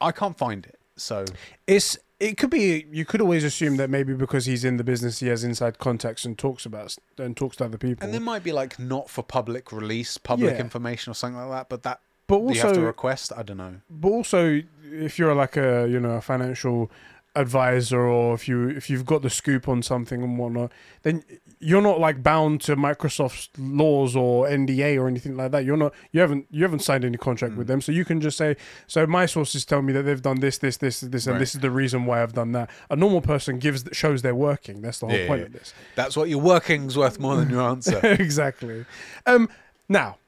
I 0.00 0.12
can't 0.12 0.38
find 0.38 0.64
it. 0.64 0.78
So 0.96 1.24
It's 1.66 1.98
it 2.20 2.36
could 2.38 2.50
be 2.50 2.86
you 2.92 3.04
could 3.04 3.20
always 3.20 3.42
assume 3.42 3.76
that 3.78 3.90
maybe 3.90 4.14
because 4.14 4.46
he's 4.46 4.64
in 4.64 4.76
the 4.76 4.84
business 4.84 5.18
he 5.18 5.26
has 5.26 5.42
inside 5.42 5.78
contacts 5.78 6.24
and 6.24 6.38
talks 6.38 6.64
about 6.64 6.94
and 7.18 7.36
talks 7.36 7.56
to 7.56 7.64
other 7.64 7.76
people. 7.78 8.04
and 8.04 8.14
there 8.14 8.20
might 8.20 8.44
be 8.44 8.52
like 8.52 8.78
not 8.78 9.10
for 9.10 9.24
public 9.24 9.72
release, 9.72 10.16
public 10.18 10.54
Yeah. 10.54 10.60
information 10.60 11.10
or 11.10 11.14
something 11.14 11.36
like 11.40 11.50
that. 11.50 11.68
But 11.68 11.82
that 11.82 12.00
but 12.26 12.36
also, 12.36 12.54
you 12.54 12.60
have 12.60 12.72
to 12.74 12.80
request. 12.80 13.32
I 13.36 13.42
don't 13.42 13.56
know. 13.58 13.74
but 13.90 14.08
also 14.08 14.60
if 14.84 15.18
you're 15.18 15.34
like 15.34 15.56
a 15.56 15.86
you 15.90 15.98
know 16.00 16.12
a 16.12 16.20
financial 16.20 16.90
advisor 17.36 18.00
or 18.00 18.32
if 18.34 18.46
you 18.46 18.68
if 18.68 18.88
you've 18.88 19.04
got 19.04 19.20
the 19.22 19.30
scoop 19.30 19.68
on 19.68 19.82
something 19.82 20.22
and 20.22 20.38
whatnot, 20.38 20.70
then 21.02 21.24
you're 21.58 21.82
not 21.82 21.98
like 21.98 22.22
bound 22.22 22.60
to 22.60 22.76
Microsoft's 22.76 23.48
laws 23.58 24.14
or 24.14 24.46
NDA 24.46 24.96
or 25.00 25.08
anything 25.08 25.36
like 25.36 25.50
that. 25.50 25.64
You're 25.64 25.76
not 25.76 25.92
you 26.12 26.20
haven't 26.20 26.46
you 26.50 26.62
haven't 26.62 26.78
signed 26.80 27.04
any 27.04 27.16
contract 27.18 27.54
Mm. 27.54 27.58
with 27.58 27.66
them, 27.66 27.80
so 27.80 27.90
you 27.90 28.04
can 28.04 28.20
just 28.20 28.36
say 28.38 28.56
so. 28.86 29.04
My 29.06 29.26
sources 29.26 29.64
tell 29.64 29.82
me 29.82 29.92
that 29.94 30.02
they've 30.04 30.22
done 30.22 30.38
this, 30.40 30.58
this, 30.58 30.76
this, 30.76 31.00
this, 31.00 31.26
and 31.26 31.32
Right. 31.34 31.38
this 31.40 31.54
is 31.56 31.60
the 31.60 31.72
reason 31.72 32.06
why 32.06 32.22
I've 32.22 32.34
done 32.34 32.52
that. 32.52 32.70
A 32.88 32.94
normal 32.94 33.20
person 33.20 33.58
gives 33.58 33.84
shows 33.92 34.22
they're 34.22 34.32
working. 34.34 34.80
That's 34.80 35.00
the 35.00 35.06
whole 35.08 35.16
Yeah, 35.18 35.26
point 35.26 35.40
yeah. 35.40 35.46
of 35.46 35.52
this. 35.54 35.74
That's 35.96 36.16
what 36.16 36.28
your 36.28 36.40
working's 36.40 36.96
worth 36.96 37.18
more 37.18 37.34
than 37.36 37.50
your 37.50 37.62
answer. 37.68 37.98
exactly. 38.04 38.84
Um, 39.26 39.48
now, 39.88 40.18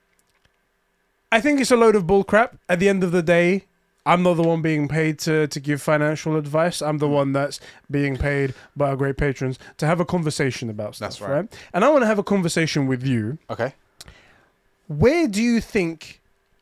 I 1.32 1.40
think 1.40 1.60
it's 1.60 1.70
a 1.70 1.76
load 1.76 1.96
of 1.96 2.04
bullcrap. 2.04 2.58
At 2.68 2.78
the 2.78 2.88
end 2.88 3.02
of 3.02 3.12
the 3.12 3.22
day, 3.22 3.64
I'm 4.04 4.22
not 4.22 4.34
the 4.34 4.42
one 4.44 4.62
being 4.62 4.86
paid 4.86 5.18
to, 5.20 5.48
to 5.48 5.60
give 5.60 5.82
financial 5.82 6.36
advice. 6.36 6.80
I'm 6.80 6.96
Mm. 6.96 7.00
the 7.00 7.08
one 7.08 7.32
that's 7.32 7.58
being 7.90 8.16
paid 8.16 8.54
by 8.76 8.90
our 8.90 8.96
great 8.96 9.16
patrons 9.16 9.58
to 9.78 9.86
have 9.86 9.98
a 9.98 10.04
conversation 10.04 10.70
about 10.70 10.94
stuff. 10.94 11.18
That's 11.18 11.20
right. 11.20 11.58
And 11.74 11.84
I 11.84 11.88
want 11.90 12.02
to 12.02 12.06
have 12.06 12.18
a 12.18 12.22
conversation 12.22 12.86
with 12.86 13.04
you. 13.04 13.38
okay. 13.50 13.74
Where 14.88 15.26
do 15.26 15.42
you 15.42 15.60
think 15.60 16.20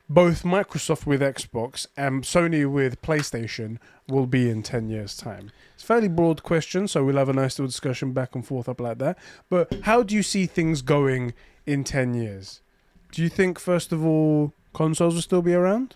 both 0.08 0.44
Microsoft 0.44 1.04
with 1.04 1.20
Xbox 1.20 1.86
and 1.94 2.24
Sony 2.24 2.66
with 2.70 3.02
PlayStation 3.02 3.76
will 4.08 4.26
be 4.26 4.48
in 4.48 4.62
10 4.62 4.88
years' 4.88 5.14
time? 5.14 5.50
It's 5.74 5.84
a 5.84 5.86
fairly 5.86 6.08
broad 6.08 6.42
question, 6.42 6.88
so 6.88 7.04
we'll 7.04 7.18
have 7.18 7.28
a 7.28 7.34
nice 7.34 7.58
little 7.58 7.66
discussion 7.68 8.12
back 8.12 8.34
and 8.34 8.46
forth 8.46 8.66
up 8.66 8.80
like 8.80 8.96
that. 8.98 9.18
But 9.50 9.80
how 9.82 10.02
do 10.02 10.14
you 10.14 10.22
see 10.22 10.46
things 10.46 10.80
going 10.80 11.34
in 11.66 11.84
10 11.84 12.14
years? 12.14 12.62
Do 13.14 13.22
you 13.22 13.28
think, 13.28 13.58
first 13.60 13.92
of 13.92 14.04
all, 14.04 14.52
consoles 14.72 15.14
will 15.14 15.22
still 15.22 15.42
be 15.42 15.54
around? 15.54 15.94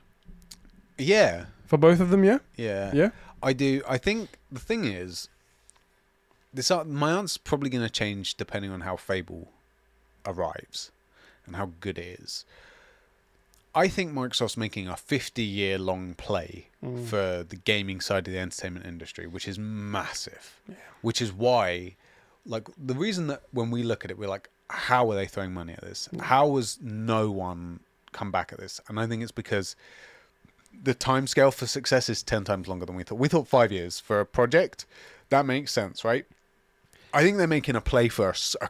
Yeah. 0.96 1.46
For 1.66 1.76
both 1.76 2.00
of 2.00 2.10
them, 2.10 2.24
yeah? 2.24 2.38
Yeah. 2.56 2.92
Yeah? 2.94 3.10
I 3.42 3.52
do. 3.52 3.82
I 3.88 3.98
think 3.98 4.38
the 4.50 4.60
thing 4.60 4.84
is, 4.84 5.28
this 6.54 6.70
my 6.86 7.12
answer's 7.12 7.38
probably 7.38 7.70
going 7.70 7.84
to 7.84 7.90
change 7.90 8.36
depending 8.36 8.70
on 8.70 8.80
how 8.82 8.96
Fable 8.96 9.48
arrives 10.26 10.90
and 11.46 11.56
how 11.56 11.72
good 11.80 11.98
it 11.98 12.20
is. 12.20 12.44
I 13.74 13.86
think 13.88 14.12
Microsoft's 14.12 14.56
making 14.56 14.88
a 14.88 14.96
50 14.96 15.42
year 15.42 15.78
long 15.78 16.14
play 16.14 16.66
Mm. 16.84 17.04
for 17.06 17.42
the 17.42 17.56
gaming 17.56 18.00
side 18.00 18.28
of 18.28 18.32
the 18.32 18.38
entertainment 18.38 18.86
industry, 18.86 19.26
which 19.26 19.48
is 19.48 19.58
massive. 19.58 20.60
Which 21.02 21.20
is 21.20 21.32
why, 21.32 21.96
like, 22.46 22.68
the 22.78 22.94
reason 22.94 23.26
that 23.26 23.42
when 23.50 23.72
we 23.72 23.82
look 23.82 24.04
at 24.04 24.12
it, 24.12 24.16
we're 24.18 24.28
like, 24.28 24.48
how 24.70 25.10
are 25.10 25.14
they 25.14 25.26
throwing 25.26 25.52
money 25.52 25.72
at 25.72 25.80
this? 25.80 26.08
How 26.20 26.56
has 26.56 26.78
no 26.80 27.30
one 27.30 27.80
come 28.12 28.30
back 28.30 28.52
at 28.52 28.58
this? 28.58 28.80
And 28.88 29.00
I 29.00 29.06
think 29.06 29.22
it's 29.22 29.32
because 29.32 29.76
the 30.82 30.94
time 30.94 31.26
scale 31.26 31.50
for 31.50 31.66
success 31.66 32.08
is 32.08 32.22
10 32.22 32.44
times 32.44 32.68
longer 32.68 32.86
than 32.86 32.96
we 32.96 33.02
thought. 33.02 33.18
We 33.18 33.28
thought 33.28 33.48
five 33.48 33.72
years 33.72 33.98
for 33.98 34.20
a 34.20 34.26
project. 34.26 34.86
That 35.30 35.46
makes 35.46 35.72
sense, 35.72 36.04
right? 36.04 36.24
I 37.12 37.22
think 37.22 37.38
they're 37.38 37.46
making 37.46 37.76
a 37.76 37.80
play 37.80 38.08
for 38.08 38.30
a 38.30 38.68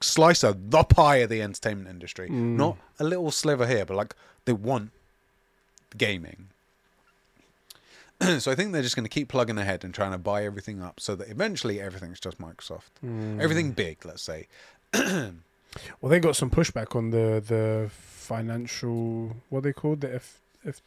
slice 0.00 0.42
of 0.42 0.70
the 0.70 0.84
pie 0.84 1.16
of 1.16 1.30
the 1.30 1.42
entertainment 1.42 1.88
industry. 1.88 2.28
Mm. 2.28 2.56
Not 2.56 2.76
a 3.00 3.04
little 3.04 3.30
sliver 3.30 3.66
here, 3.66 3.84
but 3.84 3.96
like 3.96 4.14
they 4.44 4.52
want 4.52 4.90
gaming. 5.96 6.48
so 8.38 8.50
I 8.50 8.54
think 8.54 8.72
they're 8.72 8.82
just 8.82 8.96
going 8.96 9.04
to 9.04 9.10
keep 9.10 9.28
plugging 9.28 9.58
ahead 9.58 9.84
and 9.84 9.92
trying 9.92 10.12
to 10.12 10.18
buy 10.18 10.44
everything 10.44 10.82
up 10.82 11.00
so 11.00 11.16
that 11.16 11.28
eventually 11.28 11.80
everything's 11.80 12.20
just 12.20 12.38
Microsoft. 12.38 12.90
Mm. 13.04 13.40
Everything 13.40 13.72
big, 13.72 14.04
let's 14.04 14.22
say. 14.22 14.46
Well, 16.00 16.08
they 16.10 16.20
got 16.20 16.36
some 16.36 16.50
pushback 16.50 16.94
on 16.94 17.10
the, 17.10 17.42
the 17.46 17.90
financial, 17.90 19.36
what 19.50 19.58
are 19.58 19.62
they 19.62 19.72
called? 19.72 20.00
The 20.02 20.14
F, 20.14 20.38
F, 20.66 20.80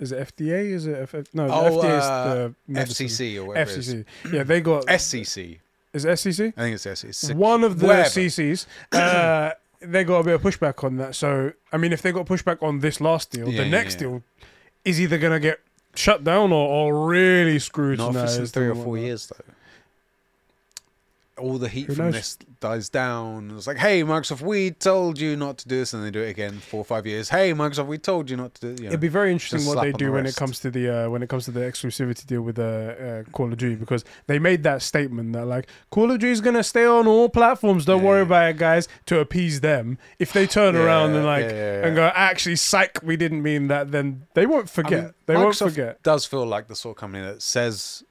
is 0.00 0.12
it 0.12 0.36
FDA? 0.36 0.66
Is 0.72 0.86
it 0.86 0.98
F, 1.00 1.14
F, 1.14 1.26
no? 1.32 1.46
the 1.48 1.54
Oh, 1.54 1.70
FDA 1.82 1.98
is 1.98 2.04
uh, 2.04 2.34
the 2.34 2.54
medicine. 2.68 3.06
FCC 3.06 3.36
or 3.38 3.44
whatever. 3.46 3.70
FCC. 3.70 4.04
Yeah, 4.32 4.42
they 4.42 4.60
got. 4.60 4.86
SCC. 4.86 5.58
Is 5.92 6.04
it 6.04 6.08
SCC? 6.08 6.52
I 6.56 6.60
think 6.60 6.74
it's 6.74 6.86
SCC. 6.86 7.34
one 7.34 7.64
of 7.64 7.78
the 7.78 7.86
wherever. 7.86 8.08
CCs, 8.08 8.66
uh, 8.92 9.52
they 9.80 10.04
got 10.04 10.18
a 10.20 10.24
bit 10.24 10.34
of 10.34 10.42
pushback 10.42 10.82
on 10.84 10.96
that. 10.98 11.14
So, 11.14 11.52
I 11.72 11.76
mean, 11.78 11.92
if 11.92 12.02
they 12.02 12.12
got 12.12 12.26
pushback 12.26 12.62
on 12.62 12.80
this 12.80 13.00
last 13.00 13.30
deal, 13.30 13.48
Yeah, 13.48 13.62
the 13.64 13.68
next 13.70 13.94
yeah. 13.94 14.00
deal 14.00 14.22
is 14.84 15.00
either 15.00 15.16
going 15.18 15.32
to 15.32 15.40
get 15.40 15.60
shut 15.94 16.22
down 16.24 16.52
or, 16.52 16.68
or 16.68 17.06
really 17.08 17.54
Not 17.54 17.62
scrutinized. 17.62 18.40
for 18.40 18.46
three 18.46 18.68
or 18.68 18.74
four 18.74 18.98
years, 18.98 19.28
though. 19.28 19.54
All 21.36 21.58
the 21.58 21.68
heat 21.68 21.86
Who 21.86 21.94
from 21.94 22.04
knows? 22.06 22.14
this 22.14 22.36
dies 22.60 22.88
down. 22.88 23.52
It's 23.56 23.66
like, 23.66 23.76
hey, 23.76 24.02
Microsoft, 24.04 24.40
we 24.40 24.70
told 24.70 25.18
you 25.18 25.36
not 25.36 25.58
to 25.58 25.68
do 25.68 25.78
this, 25.78 25.92
and 25.92 26.04
they 26.04 26.10
do 26.10 26.20
it 26.22 26.28
again 26.30 26.58
four 26.58 26.78
or 26.82 26.84
five 26.84 27.06
years. 27.06 27.28
Hey, 27.28 27.52
Microsoft, 27.52 27.86
we 27.86 27.98
told 27.98 28.30
you 28.30 28.36
not 28.36 28.54
to 28.54 28.60
do. 28.74 28.82
You 28.82 28.88
know. 28.88 28.92
It'd 28.92 29.00
be 29.00 29.08
very 29.08 29.32
interesting 29.32 29.64
what 29.66 29.82
they 29.82 29.90
do 29.92 30.06
the 30.06 30.12
when 30.12 30.26
it 30.26 30.36
comes 30.36 30.60
to 30.60 30.70
the 30.70 31.06
uh, 31.06 31.10
when 31.10 31.22
it 31.22 31.28
comes 31.28 31.44
to 31.46 31.50
the 31.50 31.60
exclusivity 31.60 32.24
deal 32.26 32.42
with 32.42 32.58
uh, 32.58 32.62
uh, 32.62 33.22
Call 33.32 33.50
of 33.52 33.58
Duty 33.58 33.74
because 33.74 34.04
they 34.28 34.38
made 34.38 34.62
that 34.62 34.80
statement 34.82 35.32
that 35.32 35.46
like 35.46 35.68
Call 35.90 36.10
of 36.10 36.18
Duty 36.20 36.32
is 36.32 36.40
gonna 36.40 36.62
stay 36.62 36.86
on 36.86 37.06
all 37.06 37.28
platforms. 37.28 37.84
Don't 37.84 38.02
Yeah. 38.02 38.08
worry 38.08 38.22
about 38.22 38.50
it, 38.50 38.56
guys. 38.56 38.86
To 39.06 39.18
appease 39.18 39.60
them, 39.60 39.98
if 40.18 40.32
they 40.32 40.46
turn 40.46 40.76
around 40.76 41.14
and 41.14 41.24
like 41.24 41.44
yeah, 41.46 41.50
yeah, 41.50 41.80
yeah. 41.80 41.86
and 41.86 41.96
go, 41.96 42.12
actually, 42.14 42.56
psych, 42.56 43.00
we 43.02 43.16
didn't 43.16 43.42
mean 43.42 43.68
that, 43.68 43.90
then 43.90 44.26
they 44.34 44.46
won't 44.46 44.64
I 44.64 44.68
forget. 44.68 45.02
mean, 45.04 45.14
they 45.26 45.34
won't 45.36 45.56
forget. 45.56 46.02
Does 46.02 46.26
feel 46.26 46.46
like 46.46 46.68
the 46.68 46.76
sort 46.76 46.96
of 46.96 47.00
company 47.00 47.24
that 47.24 47.42
says, 47.42 48.04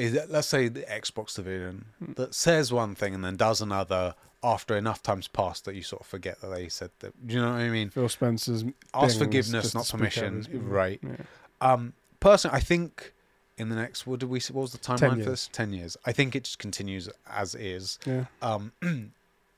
is 0.00 0.18
let's 0.28 0.48
say 0.48 0.68
the 0.68 0.82
Xbox 0.82 1.34
division 1.36 1.86
Hmm. 1.98 2.12
that 2.14 2.34
says 2.34 2.72
one 2.72 2.94
thing 2.94 3.14
and 3.14 3.24
then 3.24 3.36
does 3.36 3.60
another 3.60 4.14
after 4.42 4.74
enough 4.76 5.02
time's 5.02 5.28
passed 5.28 5.66
that 5.66 5.74
you 5.74 5.82
sort 5.82 6.00
of 6.00 6.06
forget 6.06 6.40
that 6.40 6.48
they 6.48 6.68
said 6.68 6.90
that. 7.00 7.26
Do 7.26 7.34
you 7.34 7.42
know 7.42 7.50
what 7.50 7.60
I 7.60 7.68
mean? 7.68 7.90
Phil 7.90 8.08
Spencer's 8.08 8.64
Ask 8.94 9.18
forgiveness, 9.18 9.74
not 9.74 9.82
to 9.82 9.86
speak 9.88 10.00
out 10.00 10.24
permission. 10.24 10.68
Right. 10.68 10.98
Yeah. 11.02 11.16
Um, 11.60 11.92
personally, 12.20 12.56
I 12.56 12.60
think 12.60 13.12
in 13.58 13.68
the 13.68 13.76
next, 13.76 14.06
what 14.06 14.20
did 14.20 14.30
we? 14.30 14.40
What 14.50 14.62
was 14.62 14.72
the 14.72 14.78
timeline 14.78 15.22
for 15.22 15.30
this? 15.30 15.50
Ten 15.52 15.74
years. 15.74 15.96
I 16.06 16.12
think 16.12 16.34
it 16.34 16.44
just 16.44 16.58
continues 16.58 17.10
as 17.28 17.54
is. 17.54 17.98
Yeah. 18.06 18.24
Um, 18.40 18.72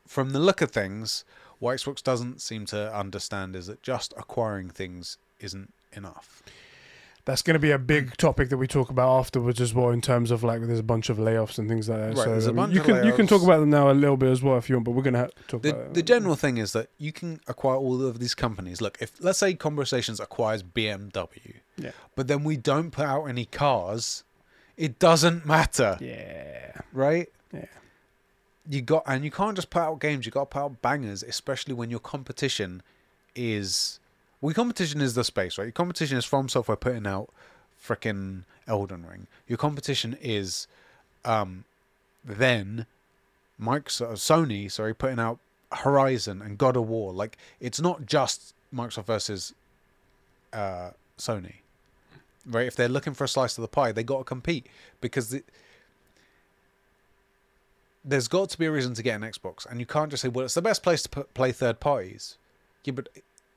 from 0.09 0.31
the 0.31 0.41
look 0.41 0.61
of 0.61 0.73
things, 0.73 1.25
what 1.61 1.77
Xbox 1.77 2.03
doesn't 2.03 2.41
seem 2.41 2.67
to 2.67 2.93
understand 2.93 3.55
is 3.55 3.69
that 3.69 3.83
just 3.85 4.13
acquiring 4.17 4.69
things 4.71 5.17
isn't 5.39 5.73
enough. 5.93 6.43
That's 7.25 7.41
going 7.43 7.55
to 7.55 7.61
be 7.61 7.71
a 7.71 7.79
big 7.79 8.17
topic 8.17 8.49
that 8.49 8.57
we 8.57 8.67
talk 8.67 8.91
about 8.91 9.17
afterwards 9.21 9.61
as 9.61 9.73
well, 9.73 9.91
in 9.91 10.01
terms 10.01 10.33
of 10.33 10.43
like 10.43 10.61
there's 10.63 10.81
a 10.81 10.83
bunch 10.83 11.09
of 11.09 11.19
layoffs 11.19 11.57
and 11.57 11.69
things 11.69 11.89
like 11.89 11.99
that. 12.01 12.07
Right, 12.17 12.17
so 12.17 12.31
there's 12.31 12.47
a 12.49 12.53
bunch 12.53 12.75
you 12.75 12.81
of 12.81 12.87
can 12.87 13.07
you 13.07 13.13
can 13.13 13.29
talk 13.29 13.43
about 13.45 13.61
them 13.61 13.71
now 13.71 13.91
a 13.91 13.93
little 13.93 14.17
bit 14.17 14.29
as 14.31 14.43
well 14.43 14.57
if 14.59 14.69
you 14.69 14.75
want, 14.75 14.87
but 14.87 14.91
we're 14.91 15.03
going 15.05 15.15
to 15.15 15.21
have 15.21 15.35
to 15.37 15.43
talk 15.45 15.63
The, 15.63 15.71
about 15.71 15.95
the 15.95 16.03
general 16.03 16.35
thing 16.35 16.57
is 16.57 16.73
that 16.73 16.89
you 16.99 17.13
can 17.13 17.41
acquire 17.47 17.77
all 17.77 18.05
of 18.05 18.19
these 18.19 18.35
companies. 18.35 18.81
Look, 18.81 18.99
if 19.01 19.23
let's 19.23 19.39
say 19.39 19.55
Conversations 19.55 20.19
acquires 20.19 20.65
BMW, 20.65 21.61
Yeah. 21.77 21.93
but 22.17 22.27
then 22.27 22.43
we 22.43 22.57
don't 22.57 22.91
put 22.91 23.05
out 23.07 23.27
any 23.27 23.45
cars, 23.45 24.25
it 24.77 24.99
doesn't 24.99 25.47
matter, 25.47 25.99
Yeah. 26.01 26.73
right? 26.93 27.29
Yeah. 27.53 27.67
You 28.69 28.83
got 28.83 29.05
and 29.07 29.25
you 29.25 29.31
can't 29.31 29.55
just 29.55 29.71
put 29.71 29.83
out 29.83 30.01
games. 30.01 30.27
You 30.27 30.33
got 30.33 30.51
to 30.51 30.55
put 30.55 30.59
out 30.61 30.83
bangers, 30.83 31.23
especially 31.23 31.75
when 31.75 31.89
your 31.89 32.01
competition 32.01 32.83
is. 33.37 34.01
Well, 34.43 34.53
competition 34.53 35.01
is 35.01 35.15
the 35.15 35.23
space, 35.23 35.57
right? 35.57 35.65
Your 35.65 35.73
competition 35.73 36.19
is 36.19 36.27
FromSoftware 36.27 36.79
putting 36.79 37.07
out 37.07 37.31
frickin' 37.83 38.43
Elden 38.67 39.07
Ring. 39.07 39.29
Your 39.47 39.57
competition 39.57 40.19
is, 40.21 40.67
um, 41.25 41.65
then 42.25 42.87
Microsoft, 43.61 44.15
Sony, 44.15 44.71
sorry, 44.71 44.95
putting 44.95 45.21
out 45.21 45.39
Horizon 45.73 46.43
and 46.43 46.59
God 46.59 46.77
of 46.77 46.89
War. 46.89 47.13
Like 47.13 47.39
it's 47.61 47.81
not 47.81 48.05
just 48.05 48.53
Microsoft 48.75 49.05
versus 49.07 49.55
uh, 50.53 50.91
Sony, 51.17 51.55
right? 52.45 52.67
If 52.67 52.75
they're 52.75 52.89
looking 52.89 53.15
for 53.15 53.25
a 53.25 53.29
slice 53.29 53.57
of 53.57 53.63
the 53.63 53.69
pie, 53.69 53.93
they 53.93 54.03
got 54.03 54.19
to 54.19 54.25
compete 54.25 54.67
because 55.01 55.31
the, 55.31 55.45
there's 58.05 58.27
got 58.27 58.51
to 58.51 58.59
be 58.59 58.67
a 58.67 58.73
reason 58.73 58.95
to 58.95 59.03
get 59.03 59.15
an 59.15 59.23
Xbox, 59.23 59.65
and 59.71 59.79
you 59.79 59.87
can't 59.87 60.11
just 60.11 60.23
say, 60.23 60.29
"Well, 60.29 60.45
it's 60.45 60.55
the 60.55 60.63
best 60.63 60.83
place 60.83 61.03
to 61.05 61.09
put, 61.09 61.33
play 61.35 61.53
third 61.53 61.79
parties." 61.79 62.37
Yeah, 62.85 62.95
but 62.95 63.09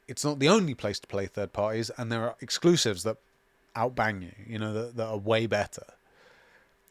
it's 0.08 0.24
not 0.24 0.40
the 0.40 0.50
only 0.50 0.74
place 0.74 1.00
to 1.00 1.08
play 1.08 1.26
third 1.28 1.54
parties, 1.54 1.90
and 1.98 2.12
there 2.12 2.24
are 2.24 2.36
exclusives 2.42 3.04
that 3.04 3.18
outbang 3.76 4.22
you. 4.22 4.32
You 4.48 4.60
know 4.60 4.74
that, 4.74 4.96
that 4.98 5.08
are 5.08 5.18
way 5.18 5.48
better. 5.48 5.86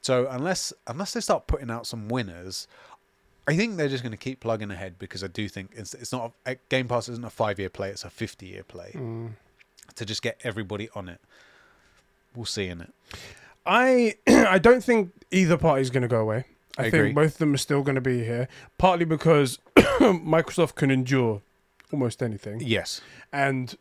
So 0.02 0.26
unless 0.30 0.72
unless 0.86 1.12
they 1.12 1.20
start 1.20 1.46
putting 1.46 1.70
out 1.70 1.86
some 1.86 2.08
winners, 2.08 2.66
I 3.48 3.56
think 3.56 3.76
they're 3.76 3.88
just 3.88 4.02
going 4.02 4.12
to 4.12 4.18
keep 4.18 4.40
plugging 4.40 4.70
ahead 4.70 4.98
because 4.98 5.24
I 5.24 5.28
do 5.28 5.48
think 5.48 5.70
it's 5.74 5.94
it's 5.94 6.12
not 6.12 6.32
a, 6.46 6.56
Game 6.68 6.88
Pass 6.88 7.08
isn't 7.08 7.24
a 7.24 7.30
five 7.30 7.58
year 7.58 7.70
play; 7.70 7.90
it's 7.90 8.04
a 8.04 8.10
fifty 8.10 8.46
year 8.46 8.64
play 8.64 8.92
Mm. 8.94 9.30
to 9.94 10.04
just 10.04 10.22
get 10.22 10.40
everybody 10.44 10.88
on 10.94 11.08
it. 11.08 11.20
We'll 12.34 12.44
see 12.46 12.66
in 12.66 12.80
it. 12.80 12.92
I 13.64 14.16
I 14.26 14.58
don't 14.58 14.84
think 14.84 15.12
either 15.30 15.56
party's 15.56 15.90
going 15.90 16.02
to 16.02 16.08
go 16.08 16.20
away. 16.20 16.44
I, 16.76 16.82
I 16.82 16.90
think 16.90 16.94
agree. 16.94 17.12
both 17.12 17.32
of 17.34 17.38
them 17.38 17.54
are 17.54 17.58
still 17.58 17.82
going 17.82 17.94
to 17.94 18.00
be 18.00 18.24
here, 18.24 18.48
partly 18.78 19.04
because 19.04 19.58
Microsoft 19.76 20.74
can 20.74 20.90
endure 20.90 21.40
almost 21.92 22.22
anything, 22.22 22.60
Yes, 22.64 23.00
and 23.32 23.76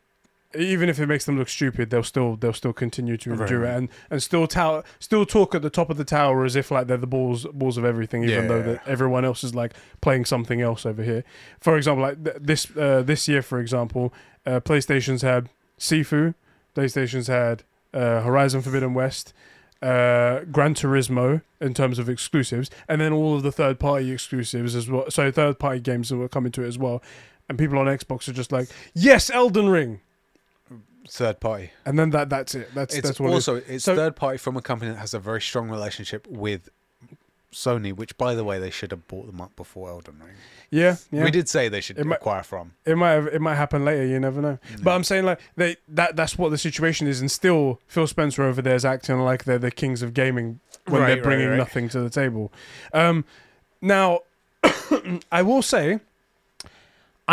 even 0.56 0.88
if 0.88 0.99
it 0.99 1.08
makes 1.08 1.26
them 1.26 1.36
look 1.39 1.49
stupid, 1.49 1.89
they'll 1.89 2.04
still 2.04 2.36
they'll 2.36 2.54
still 2.54 2.74
continue 2.74 3.18
to 3.18 3.32
endure 3.32 3.62
right. 3.62 3.72
it 3.72 3.78
and 3.78 3.89
and 4.12 4.22
still 4.22 4.45
tower 4.45 4.84
still 4.99 5.26
talk 5.26 5.56
at 5.56 5.64
the 5.64 5.70
top 5.72 5.89
of 5.89 5.97
the 5.97 6.04
tower 6.06 6.45
as 6.45 6.56
if 6.56 6.70
like 6.70 6.86
they're 6.86 6.95
the 6.97 7.08
balls 7.08 7.45
balls 7.54 7.76
of 7.76 7.84
everything, 7.84 8.24
even 8.24 8.43
Yeah. 8.43 8.47
though 8.47 8.62
that 8.62 8.88
everyone 8.88 9.26
else 9.26 9.43
is 9.43 9.56
like 9.56 9.74
playing 10.01 10.26
something 10.26 10.62
else 10.62 10.86
over 10.86 11.01
here. 11.01 11.24
For 11.60 11.76
example, 11.76 12.04
like 12.04 12.24
th- 12.24 12.38
this 12.39 12.68
uh, 12.78 13.01
this 13.01 13.28
year, 13.28 13.41
for 13.41 13.60
example, 13.60 14.14
uh, 14.45 14.60
PlayStation's 14.60 15.24
had 15.24 15.49
Sifu, 15.80 16.36
PlayStation's 16.76 17.26
had 17.28 17.64
uh, 17.93 18.22
Horizon 18.22 18.62
Forbidden 18.62 18.93
West. 18.93 19.34
Uh, 19.82 20.45
Gran 20.49 20.76
Turismo 20.76 21.41
in 21.60 21.74
terms 21.74 21.99
of 21.99 22.08
exclusives, 22.08 22.70
and 22.88 23.01
then 23.01 23.12
all 23.12 23.36
of 23.36 23.43
the 23.43 23.51
third-party 23.51 24.12
exclusives 24.12 24.76
as 24.78 24.89
well. 24.89 25.12
So 25.12 25.30
third-party 25.30 25.82
games 25.82 26.08
that 26.08 26.16
were 26.16 26.30
coming 26.30 26.54
to 26.54 26.64
it 26.64 26.68
as 26.70 26.78
well, 26.78 27.04
and 27.54 27.60
people 27.60 27.78
on 27.78 27.86
Xbox 27.86 28.28
are 28.28 28.34
just 28.34 28.51
like, 28.51 28.68
"Yes, 28.93 29.30
Elden 29.30 29.70
Ring," 29.70 29.99
third 31.08 31.39
party. 31.39 31.70
and 31.86 31.97
then 31.99 32.10
that 32.12 32.30
that's 32.30 32.56
it. 32.56 32.70
That's 32.74 32.95
It's 32.95 33.08
that's 33.08 33.20
what 33.20 33.28
it 33.28 33.36
is. 33.38 33.47
also 33.47 33.64
it's 33.68 33.84
So- 33.84 33.95
third 33.95 34.16
party 34.16 34.38
from 34.38 34.58
a 34.58 34.62
company 34.62 34.91
that 34.91 34.97
has 34.97 35.14
a 35.14 35.20
very 35.20 35.41
strong 35.41 35.70
relationship 35.70 36.26
with 36.28 36.70
Sony, 37.51 37.93
which 37.95 38.18
by 38.18 38.34
the 38.34 38.43
way 38.43 38.58
they 38.58 38.72
should 38.72 38.89
have 38.89 39.08
bought 39.08 39.28
them 39.28 39.39
up 39.39 39.56
before 39.56 39.89
Elden 39.89 40.16
Ring. 40.20 40.36
Yeah, 40.72 40.95
yeah. 41.12 41.24
We 41.24 41.30
did 41.30 41.47
say 41.47 41.70
they 41.70 41.82
should 41.82 41.99
It 41.99 42.06
might- 42.08 42.16
acquire 42.16 42.41
from. 42.41 42.74
It 42.84 42.97
might 42.97 43.12
have, 43.12 43.28
it 43.28 43.41
might 43.41 43.56
happen 43.56 43.86
later. 43.86 44.06
You 44.08 44.20
never 44.20 44.41
know. 44.41 44.58
But 44.82 44.91
I'm 44.95 45.04
saying 45.04 45.26
like 45.26 45.39
they 45.56 45.76
that 45.89 46.16
that's 46.16 46.36
what 46.38 46.49
the 46.49 46.58
situation 46.58 47.06
is, 47.08 47.22
and 47.22 47.30
still 47.30 47.80
Phil 47.88 48.08
Spencer 48.08 48.41
over 48.43 48.62
there 48.62 48.74
is 48.76 48.84
acting 48.86 49.20
like 49.20 49.43
they're 49.43 49.60
the 49.60 49.70
kings 49.70 50.01
of 50.01 50.14
gaming 50.16 50.60
when 50.88 51.01
Right, 51.01 51.08
they're 51.08 51.16
right, 51.18 51.24
bringing 51.24 51.49
right. 51.49 51.58
nothing 51.58 51.89
to 51.89 51.99
the 52.01 52.10
table. 52.10 52.51
Um, 52.91 53.24
now, 53.82 54.22
I 55.32 55.43
will 55.43 55.62
say, 55.62 55.99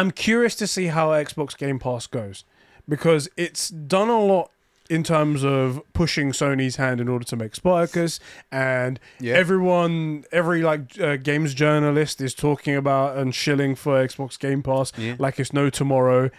I'm 0.00 0.10
curious 0.12 0.54
to 0.56 0.66
see 0.66 0.86
how 0.86 1.10
Xbox 1.10 1.54
Game 1.56 1.78
Pass 1.78 2.06
goes 2.06 2.44
because 2.88 3.28
it's 3.36 3.68
done 3.68 4.08
a 4.08 4.18
lot 4.18 4.50
in 4.88 5.02
terms 5.02 5.44
of 5.44 5.82
pushing 5.92 6.32
Sony's 6.32 6.76
hand 6.76 7.02
in 7.02 7.08
order 7.08 7.24
to 7.26 7.36
make 7.36 7.54
Spartacus 7.54 8.18
and 8.50 8.98
Yeah. 9.20 9.34
everyone 9.34 10.24
every 10.32 10.62
like 10.62 10.98
uh, 10.98 11.16
games 11.16 11.52
journalist 11.52 12.22
is 12.22 12.34
talking 12.34 12.74
about 12.76 13.18
and 13.18 13.34
shilling 13.34 13.74
for 13.74 14.02
Xbox 14.02 14.38
Game 14.38 14.62
Pass 14.62 14.90
Yeah. 14.96 15.16
like 15.18 15.38
it's 15.38 15.52
no 15.52 15.68
tomorrow. 15.68 16.30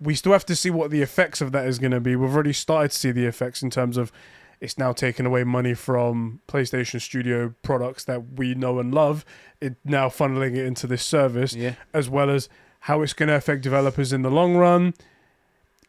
We 0.00 0.14
still 0.14 0.32
have 0.32 0.46
to 0.46 0.56
see 0.56 0.70
what 0.70 0.90
the 0.90 1.02
effects 1.02 1.42
of 1.42 1.52
that 1.52 1.66
is 1.66 1.78
going 1.78 1.92
to 1.92 2.00
be. 2.00 2.16
We've 2.16 2.32
already 2.34 2.54
started 2.54 2.92
to 2.92 2.98
see 2.98 3.12
the 3.12 3.26
effects 3.26 3.62
in 3.62 3.68
terms 3.68 3.98
of 3.98 4.10
it's 4.58 4.78
now 4.78 4.92
taking 4.94 5.26
away 5.26 5.44
money 5.44 5.74
from 5.74 6.40
PlayStation 6.48 6.98
Studio 6.98 7.54
products 7.62 8.04
that 8.04 8.38
we 8.38 8.54
know 8.54 8.78
and 8.78 8.94
love. 8.94 9.22
It 9.60 9.76
now 9.84 10.08
funneling 10.08 10.56
it 10.56 10.64
into 10.64 10.86
this 10.86 11.02
service, 11.02 11.54
yeah. 11.54 11.74
as 11.92 12.08
well 12.08 12.30
as 12.30 12.48
how 12.86 13.02
it's 13.02 13.12
going 13.12 13.28
to 13.28 13.34
affect 13.34 13.62
developers 13.62 14.12
in 14.12 14.22
the 14.22 14.30
long 14.30 14.56
run. 14.56 14.94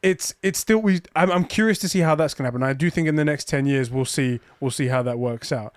It's 0.01 0.33
it's 0.41 0.57
still 0.57 0.79
we. 0.79 1.01
I'm, 1.15 1.31
I'm 1.31 1.45
curious 1.45 1.77
to 1.79 1.89
see 1.89 1.99
how 1.99 2.15
that's 2.15 2.33
going 2.33 2.43
to 2.43 2.47
happen. 2.47 2.63
I 2.63 2.73
do 2.73 2.89
think 2.89 3.07
in 3.07 3.15
the 3.15 3.25
next 3.25 3.47
ten 3.47 3.67
years 3.67 3.91
we'll 3.91 4.05
see 4.05 4.39
we'll 4.59 4.71
see 4.71 4.87
how 4.87 5.03
that 5.03 5.19
works 5.19 5.51
out. 5.51 5.75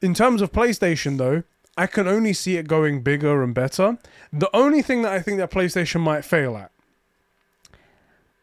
In 0.00 0.12
terms 0.12 0.42
of 0.42 0.50
PlayStation, 0.50 1.18
though, 1.18 1.44
I 1.76 1.86
can 1.86 2.08
only 2.08 2.32
see 2.32 2.56
it 2.56 2.66
going 2.66 3.02
bigger 3.02 3.44
and 3.44 3.54
better. 3.54 3.98
The 4.32 4.50
only 4.52 4.82
thing 4.82 5.02
that 5.02 5.12
I 5.12 5.20
think 5.20 5.38
that 5.38 5.52
PlayStation 5.52 6.00
might 6.00 6.24
fail 6.24 6.56
at, 6.56 6.72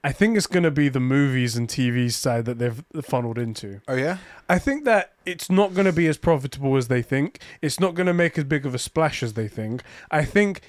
I 0.01 0.13
think 0.13 0.37
it's 0.37 0.47
going 0.47 0.63
to 0.63 0.71
be 0.71 0.87
the 0.87 1.01
movies 1.01 1.57
and 1.57 1.67
TV 1.67 2.09
side 2.09 2.45
that 2.45 2.57
they've 2.57 2.83
funneled 3.01 3.37
into. 3.37 3.81
Oh 3.89 3.95
yeah. 3.95 4.19
I 4.47 4.59
think 4.59 4.85
that 4.85 5.11
it's 5.25 5.49
not 5.49 5.73
going 5.73 5.85
to 5.85 5.93
be 5.93 6.07
as 6.07 6.17
profitable 6.17 6.77
as 6.77 6.87
they 6.87 7.01
think. 7.01 7.39
It's 7.61 7.81
not 7.81 7.95
going 7.95 8.07
to 8.07 8.13
make 8.13 8.37
as 8.37 8.45
big 8.45 8.65
of 8.65 8.73
a 8.73 8.79
splash 8.79 9.21
as 9.21 9.33
they 9.33 9.49
think. 9.49 9.83
I 10.09 10.23
think 10.23 10.61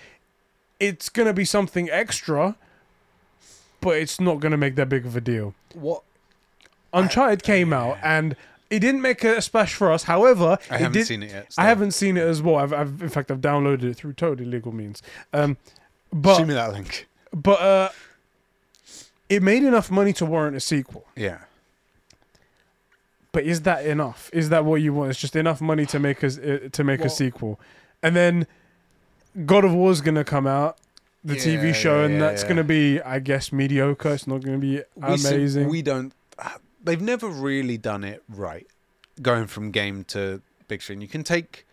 it's 0.80 1.10
going 1.10 1.26
to 1.26 1.34
be 1.34 1.44
something 1.44 1.88
extra, 1.90 2.56
but 3.80 3.96
it's 3.96 4.18
not 4.18 4.40
going 4.40 4.52
to 4.52 4.58
make 4.58 4.74
that 4.76 4.88
big 4.88 5.06
of 5.06 5.14
a 5.14 5.20
deal. 5.20 5.54
What? 5.74 6.02
Uncharted 6.92 7.44
came 7.44 7.72
out 7.72 7.98
and 8.02 8.34
it 8.70 8.80
didn't 8.80 9.02
make 9.02 9.22
a 9.22 9.40
splash 9.42 9.74
for 9.74 9.92
us. 9.92 10.04
However, 10.04 10.58
I 10.70 10.78
haven't 10.78 10.92
did, 10.92 11.06
seen 11.06 11.22
it 11.22 11.30
yet. 11.30 11.54
I 11.56 11.66
haven't 11.66 11.92
seen 11.92 12.16
it 12.16 12.22
as 12.22 12.42
well. 12.42 12.56
I've, 12.56 12.72
I've 12.72 13.02
in 13.02 13.08
fact 13.08 13.30
I've 13.30 13.40
downloaded 13.40 13.84
it 13.84 13.94
through 13.94 14.14
totally 14.14 14.48
legal 14.48 14.72
means. 14.72 15.02
Um, 15.32 15.56
but 16.12 16.44
me 16.46 16.54
that 16.54 16.72
link. 16.72 17.06
but 17.32 17.60
uh, 17.60 17.88
it 19.28 19.42
made 19.42 19.62
enough 19.62 19.90
money 19.90 20.12
to 20.14 20.26
warrant 20.26 20.56
a 20.56 20.60
sequel. 20.60 21.06
Yeah. 21.14 21.38
But 23.32 23.44
is 23.44 23.62
that 23.62 23.86
enough? 23.86 24.30
Is 24.32 24.48
that 24.48 24.64
what 24.64 24.82
you 24.82 24.92
want? 24.92 25.10
It's 25.10 25.20
just 25.20 25.36
enough 25.36 25.60
money 25.60 25.86
to 25.86 26.00
make 26.00 26.24
us 26.24 26.38
uh, 26.38 26.68
to 26.72 26.82
make 26.82 27.00
a 27.04 27.08
sequel, 27.08 27.60
and 28.02 28.16
then 28.16 28.48
God 29.46 29.64
of 29.64 29.72
War's 29.74 30.00
gonna 30.00 30.24
come 30.24 30.46
out, 30.46 30.78
the 31.24 31.34
Yeah, 31.36 31.40
TV 31.44 31.74
show, 31.74 32.00
yeah, 32.00 32.04
and 32.06 32.14
yeah, 32.14 32.20
that's 32.20 32.42
yeah. 32.42 32.48
gonna 32.48 32.64
be, 32.64 33.00
I 33.00 33.18
guess, 33.20 33.52
mediocre. 33.52 34.12
It's 34.14 34.26
not 34.26 34.42
gonna 34.42 34.58
be 34.58 34.82
We 34.96 35.14
amazing. 35.14 35.68
we 35.68 35.82
don't. 35.82 36.12
They've 36.82 37.00
never 37.00 37.28
really 37.28 37.76
done 37.76 38.04
it 38.04 38.22
right. 38.28 38.66
Going 39.20 39.46
from 39.46 39.70
game 39.70 40.04
to 40.04 40.40
big 40.66 40.82
screen, 40.82 41.00
you 41.00 41.08
can 41.08 41.22
take. 41.24 41.66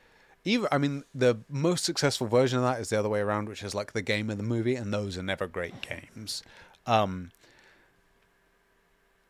even 0.43 0.67
I 0.71 0.77
mean 0.77 1.03
the 1.15 1.37
most 1.49 1.83
successful 1.85 2.27
version 2.27 2.57
of 2.59 2.63
that 2.65 2.79
is 2.81 2.89
the 2.89 2.99
other 2.99 3.09
way 3.09 3.19
around, 3.21 3.47
which 3.49 3.63
is 3.63 3.73
like 3.73 3.93
the 3.93 4.01
game 4.01 4.29
of 4.29 4.37
the 4.37 4.43
movie, 4.43 4.75
and 4.75 4.93
those 4.93 5.17
are 5.17 5.23
never 5.23 5.47
great 5.47 5.81
games. 5.81 6.43
Um, 6.85 7.31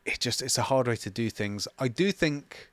it 0.05 0.19
just 0.19 0.41
it's 0.41 0.57
a 0.57 0.63
hard 0.63 0.87
way 0.87 0.95
to 0.95 1.09
do 1.09 1.29
things. 1.29 1.67
I 1.79 1.87
do 1.87 2.11
think 2.11 2.69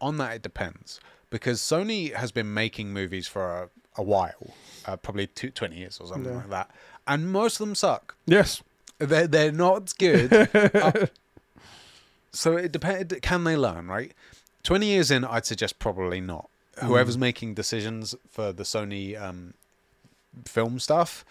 on 0.00 0.16
that 0.18 0.34
it 0.36 0.42
depends 0.42 1.00
because 1.30 1.60
Sony 1.60 2.12
has 2.14 2.32
been 2.32 2.52
making 2.52 2.92
movies 2.92 3.26
for 3.28 3.70
a, 3.96 4.02
while, 4.02 4.54
uh, 4.86 4.96
probably 4.96 5.26
two, 5.28 5.50
20 5.50 5.76
years 5.76 5.98
or 6.00 6.06
something 6.06 6.32
Yeah. 6.32 6.38
like 6.38 6.50
that, 6.50 6.70
and 7.06 7.30
most 7.32 7.60
of 7.60 7.66
them 7.66 7.74
suck. 7.74 8.16
Yes. 8.26 8.62
They're 8.98 9.26
they're 9.26 9.52
not 9.52 9.92
good. 9.98 10.30
Uh, 10.54 11.06
so 12.32 12.56
it 12.56 12.72
depends. 12.72 13.14
Can 13.22 13.44
they 13.44 13.56
learn? 13.56 13.86
Right. 13.86 14.12
Twenty 14.62 14.86
years 14.86 15.10
in, 15.10 15.24
I'd 15.24 15.46
suggest 15.46 15.78
probably 15.78 16.20
not. 16.20 16.48
Whoever's 16.82 17.16
making 17.18 17.54
decisions 17.54 18.14
for 18.30 18.52
the 18.52 18.64
Sony 18.64 19.20
um, 19.20 19.54
film 20.44 20.80
stuff, 20.80 21.24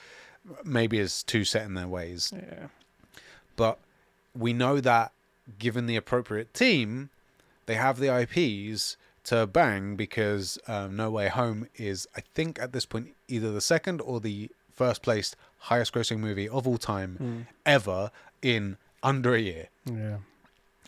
maybe 0.63 0.99
is 0.99 1.23
too 1.23 1.43
set 1.43 1.63
in 1.65 1.73
their 1.73 1.87
ways. 1.87 2.31
Yeah. 2.33 2.67
But 3.57 3.79
we 4.33 4.53
know 4.53 4.79
that 4.79 5.11
given 5.59 5.85
the 5.87 5.97
appropriate 5.97 6.53
team, 6.53 7.09
they 7.65 7.75
have 7.75 7.99
the 7.99 8.07
IPs 8.21 8.95
to 9.25 9.47
bang 9.47 9.95
because 9.95 10.57
um, 10.67 10.95
No 10.95 11.09
Way 11.11 11.29
Home 11.29 11.67
is, 11.75 12.07
I 12.15 12.21
think, 12.33 12.59
at 12.61 12.73
this 12.73 12.85
point, 12.85 13.15
either 13.27 13.51
the 13.51 13.61
second 13.61 14.01
or 14.01 14.19
the 14.19 14.49
first 14.71 15.01
placed 15.01 15.35
highest 15.59 15.93
grossing 15.93 16.19
movie 16.19 16.49
of 16.49 16.67
all 16.67 16.77
time 16.77 17.47
ever 17.65 18.11
in 18.41 18.77
under 19.01 19.33
a 19.35 19.39
year. 19.39 19.69
Yeah. 19.85 20.17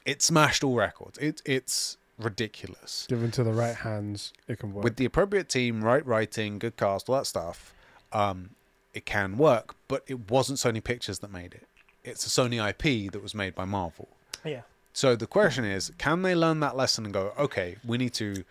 It 0.05 0.21
smashed 0.21 0.63
all 0.63 0.75
records. 0.75 1.17
It, 1.19 1.41
it's 1.45 1.97
ridiculous. 2.19 3.05
Given 3.09 3.31
to 3.31 3.43
the 3.43 3.53
right 3.53 3.75
hands, 3.75 4.33
it 4.47 4.59
can 4.59 4.73
work. 4.73 4.83
With 4.83 4.95
the 4.97 5.05
appropriate 5.05 5.49
team, 5.49 5.83
right 5.83 6.05
writing, 6.05 6.59
good 6.59 6.77
cast, 6.77 7.09
all 7.09 7.15
that 7.15 7.25
stuff, 7.25 7.73
um, 8.11 8.51
it 8.93 9.05
can 9.05 9.37
work. 9.37 9.75
But 9.87 10.03
it 10.07 10.29
wasn't 10.29 10.59
Sony 10.59 10.83
Pictures 10.83 11.19
that 11.19 11.31
made 11.31 11.53
it. 11.53 11.67
It's 12.03 12.25
a 12.25 12.29
Sony 12.29 12.57
IP 12.69 13.11
that 13.11 13.21
was 13.23 13.33
made 13.33 13.55
by 13.55 13.65
Marvel. 13.65 14.09
yeah. 14.43 14.61
So 14.95 15.13
the 15.17 15.27
question 15.27 15.65
is, 15.65 15.91
can 15.97 16.21
they 16.21 16.33
learn 16.35 16.61
that 16.61 16.77
lesson 16.77 17.03
and 17.03 17.13
go, 17.13 17.33
okay, 17.37 17.75
we 17.85 17.97
need 17.97 18.13
to 18.13 18.45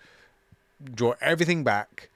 draw 0.95 1.15
everything 1.23 1.65
back 1.65 2.11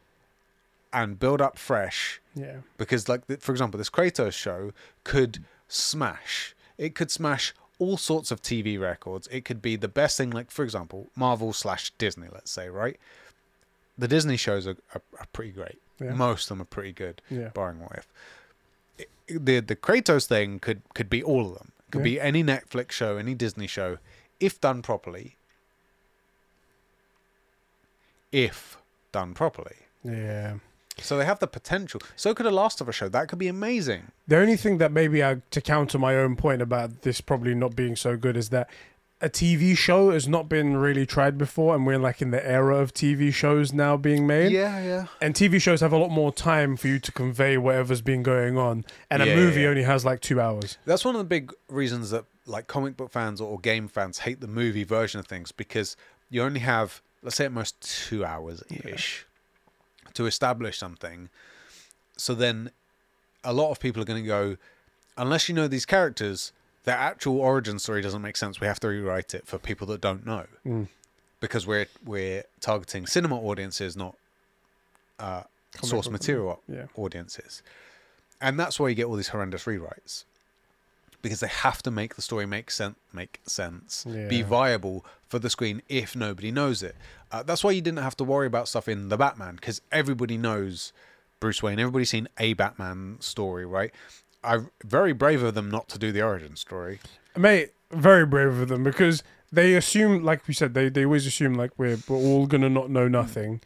and 0.93 1.19
build 1.19 1.41
up 1.41 1.57
fresh? 1.59 2.21
Yeah. 2.35 2.57
Because, 2.77 3.09
like, 3.09 3.23
for 3.41 3.53
example, 3.53 3.79
this 3.79 3.89
Kratos 3.89 4.35
show 4.35 4.73
could 5.03 5.43
smash. 5.67 6.55
It 6.77 6.95
could 6.95 7.11
smash 7.11 7.55
all 7.79 7.97
sorts 7.97 8.31
of 8.31 8.43
TV 8.43 8.79
records. 8.79 9.29
It 9.33 9.47
could 9.47 9.63
be 9.63 9.77
the 9.77 9.89
best 9.89 10.19
thing, 10.19 10.29
like, 10.29 10.51
for 10.51 10.63
example, 10.63 11.07
Marvel 11.17 11.55
slash 11.55 11.91
Disney, 11.97 12.27
let's 12.31 12.51
say, 12.51 12.69
right? 12.69 12.99
The 13.97 14.09
Disney 14.09 14.37
shows 14.37 14.67
are, 14.67 14.77
are, 14.95 15.03
are 15.19 15.27
pretty 15.33 15.53
great. 15.53 15.79
Yeah. 15.99 16.13
Most 16.13 16.45
of 16.45 16.49
them 16.59 16.63
are 16.63 16.67
pretty 16.67 16.93
good, 16.93 17.23
Yeah. 17.31 17.49
barring 17.49 17.81
what 17.81 17.93
if. 17.97 18.07
It- 18.99 19.45
The 19.47 19.61
the 19.61 19.75
Kratos 19.77 20.27
thing 20.27 20.59
could 20.59 20.83
could 20.95 21.09
be 21.11 21.23
all 21.23 21.47
of 21.51 21.55
them. 21.59 21.73
It 21.89 21.93
Could 21.93 21.99
Yeah. 22.01 22.05
be 22.13 22.21
any 22.21 22.45
Netflix 22.45 22.93
show, 22.93 23.17
any 23.17 23.35
Disney 23.35 23.67
show, 23.67 23.99
if 24.41 24.61
done 24.61 24.83
properly. 24.83 25.37
If 28.33 28.79
done 29.13 29.35
properly. 29.35 29.77
Yeah. 30.05 30.55
So 31.01 31.17
they 31.17 31.25
have 31.25 31.39
the 31.39 31.47
potential. 31.47 32.01
So 32.17 32.35
could 32.35 32.47
a 32.47 32.51
Last 32.51 32.81
of 32.81 32.89
Us 32.89 32.97
show. 32.97 33.09
That 33.09 33.29
could 33.29 33.39
be 33.39 33.49
amazing. 33.49 34.11
The 34.27 34.37
only 34.39 34.57
thing 34.57 34.79
that 34.79 34.93
maybe 34.93 35.23
I, 35.23 35.41
to 35.51 35.61
counter 35.61 35.99
my 35.99 36.17
own 36.17 36.37
point 36.37 36.61
about 36.61 37.03
this 37.03 37.21
probably 37.21 37.55
not 37.55 37.77
being 37.77 37.95
so 37.97 38.17
good 38.17 38.37
is 38.37 38.49
that 38.51 38.69
a 39.21 39.29
TV 39.29 39.77
show 39.77 40.11
has 40.11 40.29
not 40.29 40.49
been 40.49 40.77
really 40.77 41.05
tried 41.05 41.39
before, 41.39 41.75
and 41.75 41.85
we're 41.87 41.99
like 41.99 42.23
in 42.23 42.31
the 42.31 42.45
era 42.47 42.77
of 42.77 42.95
TV 42.95 43.33
shows 43.33 43.73
now 43.73 43.97
being 43.97 44.27
made. 44.27 44.53
Yeah, 44.53 44.81
yeah. 44.83 45.07
And 45.21 45.35
TV 45.35 45.61
shows 45.61 45.81
have 45.81 45.93
a 45.93 45.97
lot 45.97 46.11
more 46.11 46.33
time 46.33 46.77
for 46.77 46.87
you 46.87 47.01
to 47.01 47.11
convey 47.11 47.57
whatever's 47.57 48.01
been 48.01 48.23
going 48.23 48.57
on, 48.57 48.85
and 49.11 49.23
Yeah, 49.25 49.33
a 49.33 49.37
movie 49.37 49.63
yeah. 49.63 49.69
only 49.69 49.83
has 49.83 50.05
like 50.05 50.21
two 50.21 50.41
hours. 50.41 50.79
That's 50.85 51.05
one 51.05 51.17
of 51.17 51.19
the 51.19 51.25
big 51.25 51.53
reasons 51.69 52.11
that 52.11 52.27
like 52.49 52.67
comic 52.67 52.97
book 52.97 53.11
fans 53.11 53.41
or 53.41 53.59
game 53.61 53.89
fans 53.89 54.21
hate 54.21 54.41
the 54.41 54.49
movie 54.49 54.85
version 54.85 55.21
of 55.21 55.27
things 55.27 55.53
because 55.53 55.97
you 56.31 56.43
only 56.43 56.61
have 56.61 57.01
let's 57.23 57.37
say 57.37 57.45
at 57.45 57.53
most 57.53 57.81
two 58.09 58.25
hours 58.25 58.63
ish 58.85 59.27
to 60.15 60.27
establish 60.27 60.79
something. 60.79 61.29
So 62.17 62.35
then 62.35 62.71
a 63.45 63.53
lot 63.53 63.71
of 63.71 63.79
people 63.81 64.03
are 64.03 64.05
going 64.07 64.23
to 64.23 64.27
go 64.27 64.57
unless 65.17 65.49
you 65.49 65.55
know 65.55 65.69
these 65.69 65.85
characters, 65.87 66.53
their 66.85 66.97
actual 66.97 67.41
origin 67.41 67.79
story 67.79 68.01
doesn't 68.03 68.23
make 68.23 68.37
sense. 68.37 68.61
We 68.61 68.67
have 68.67 68.81
to 68.81 68.89
rewrite 68.89 69.35
it 69.35 69.47
for 69.47 69.59
people 69.59 69.87
that 69.89 70.01
don't 70.01 70.25
know 70.25 70.47
Mm. 70.67 70.89
because 71.41 71.67
we're 71.67 71.87
we're 72.05 72.45
targeting 72.61 73.07
cinema 73.07 73.37
audiences, 73.37 73.97
not 73.97 74.17
uh, 75.19 75.43
source 75.83 76.09
material 76.09 76.61
yeah. 76.69 76.87
audiences. 76.97 77.63
And 78.41 78.59
that's 78.59 78.79
why 78.79 78.89
you 78.89 78.95
get 78.95 79.07
all 79.07 79.17
these 79.17 79.29
horrendous 79.29 79.65
rewrites. 79.65 80.25
Because 81.21 81.41
they 81.41 81.49
have 81.49 81.83
to 81.83 81.91
make 81.91 82.15
the 82.15 82.23
story 82.23 82.47
make 82.47 82.71
sense, 82.71 82.97
make 83.13 83.41
sense, 83.45 84.05
be 84.29 84.43
viable 84.43 85.05
for 85.29 85.39
the 85.39 85.51
screen 85.51 85.83
if 85.89 86.15
nobody 86.15 86.51
knows 86.53 86.83
it. 86.83 86.95
Uh, 87.33 87.43
that's 87.43 87.65
why 87.65 87.73
you 87.73 87.81
didn't 87.81 88.03
have 88.03 88.17
to 88.19 88.25
worry 88.25 88.47
about 88.47 88.69
stuff 88.69 88.89
in 88.89 89.09
the 89.09 89.17
Batman 89.17 89.57
because 89.57 89.81
everybody 89.91 90.39
knows 90.39 90.93
Bruce 91.41 91.63
Wayne. 91.63 91.79
Everybody's 91.79 92.11
seen 92.11 92.29
a 92.39 92.53
Batman 92.55 93.17
story, 93.21 93.67
right? 93.67 93.93
I 94.45 94.61
very 94.85 95.13
brave 95.13 95.43
of 95.43 95.55
them 95.55 95.71
not 95.71 95.89
to 95.89 95.99
do 95.99 96.13
the 96.13 96.23
origin 96.23 96.57
story. 96.57 97.01
Mate, 97.37 97.73
very 97.91 98.25
brave 98.25 98.59
of 98.59 98.69
them 98.69 98.85
because 98.85 99.23
they 99.51 99.75
assume, 99.75 100.23
like 100.23 100.47
we 100.47 100.55
said, 100.55 100.75
they, 100.75 100.89
they 100.89 101.05
always 101.05 101.27
assume 101.27 101.55
like 101.55 101.73
we're 101.77 101.99
we're 102.09 102.17
all 102.17 102.47
gonna 102.47 102.69
not 102.69 102.91
know 102.91 103.09
nothing. 103.09 103.61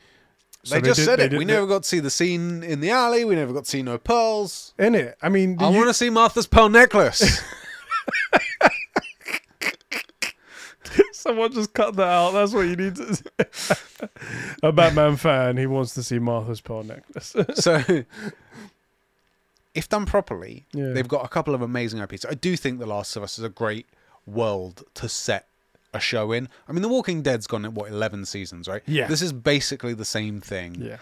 So 0.64 0.74
they, 0.76 0.80
just 0.82 0.98
did- 0.98 1.04
said 1.06 1.18
they 1.18 1.24
it. 1.24 1.28
did- 1.30 1.38
we 1.38 1.44
never 1.44 1.66
got 1.66 1.82
to 1.82 1.88
see 1.88 1.98
the 2.00 2.10
scene 2.10 2.62
in 2.62 2.80
the 2.80 2.90
alley. 2.90 3.24
We 3.24 3.34
never 3.34 3.52
got 3.52 3.64
to 3.64 3.70
see 3.70 3.82
no 3.82 3.98
pearls. 3.98 4.74
in 4.78 4.94
it. 4.94 5.16
I 5.20 5.28
mean, 5.28 5.56
I 5.60 5.70
you- 5.70 5.76
want 5.76 5.88
to 5.88 5.94
see 5.94 6.08
Martha's 6.10 6.46
pearl 6.46 6.68
necklace. 6.68 7.40
Someone 11.12 11.52
just 11.52 11.72
cut 11.72 11.94
that 11.96 12.06
out. 12.08 12.32
That's 12.32 12.52
what 12.52 12.62
you 12.62 12.74
need 12.76 12.96
to. 12.96 13.22
a 14.62 14.72
Batman 14.72 15.16
fan, 15.16 15.56
he 15.56 15.66
wants 15.66 15.94
to 15.94 16.02
see 16.02 16.18
Martha's 16.18 16.60
pearl 16.60 16.82
necklace. 16.82 17.34
so 17.54 17.82
if 19.74 19.88
done 19.88 20.04
properly 20.04 20.66
Yeah. 20.74 20.90
they've 20.92 21.08
got 21.08 21.24
a 21.24 21.28
couple 21.28 21.54
of 21.54 21.62
amazing 21.62 21.98
ips 22.00 22.26
i 22.28 22.34
do 22.34 22.58
think 22.58 22.78
the 22.78 22.84
last 22.84 23.16
of 23.16 23.22
us 23.22 23.38
is 23.38 23.44
a 23.44 23.48
great 23.48 23.86
world 24.26 24.84
to 24.92 25.08
set 25.08 25.48
a 25.94 26.00
show 26.00 26.32
in. 26.32 26.48
I 26.68 26.72
mean 26.72 26.82
the 26.82 26.88
walking 26.88 27.22
dead's 27.22 27.46
gone 27.46 27.64
at 27.64 27.72
what 27.72 27.90
11 27.90 28.24
seasons 28.26 28.68
right? 28.68 28.82
Yeah. 28.86 29.06
this 29.08 29.22
is 29.22 29.32
basically 29.32 29.94
the 29.94 30.04
same 30.04 30.40
thing. 30.40 30.76
Yeah, 30.80 30.98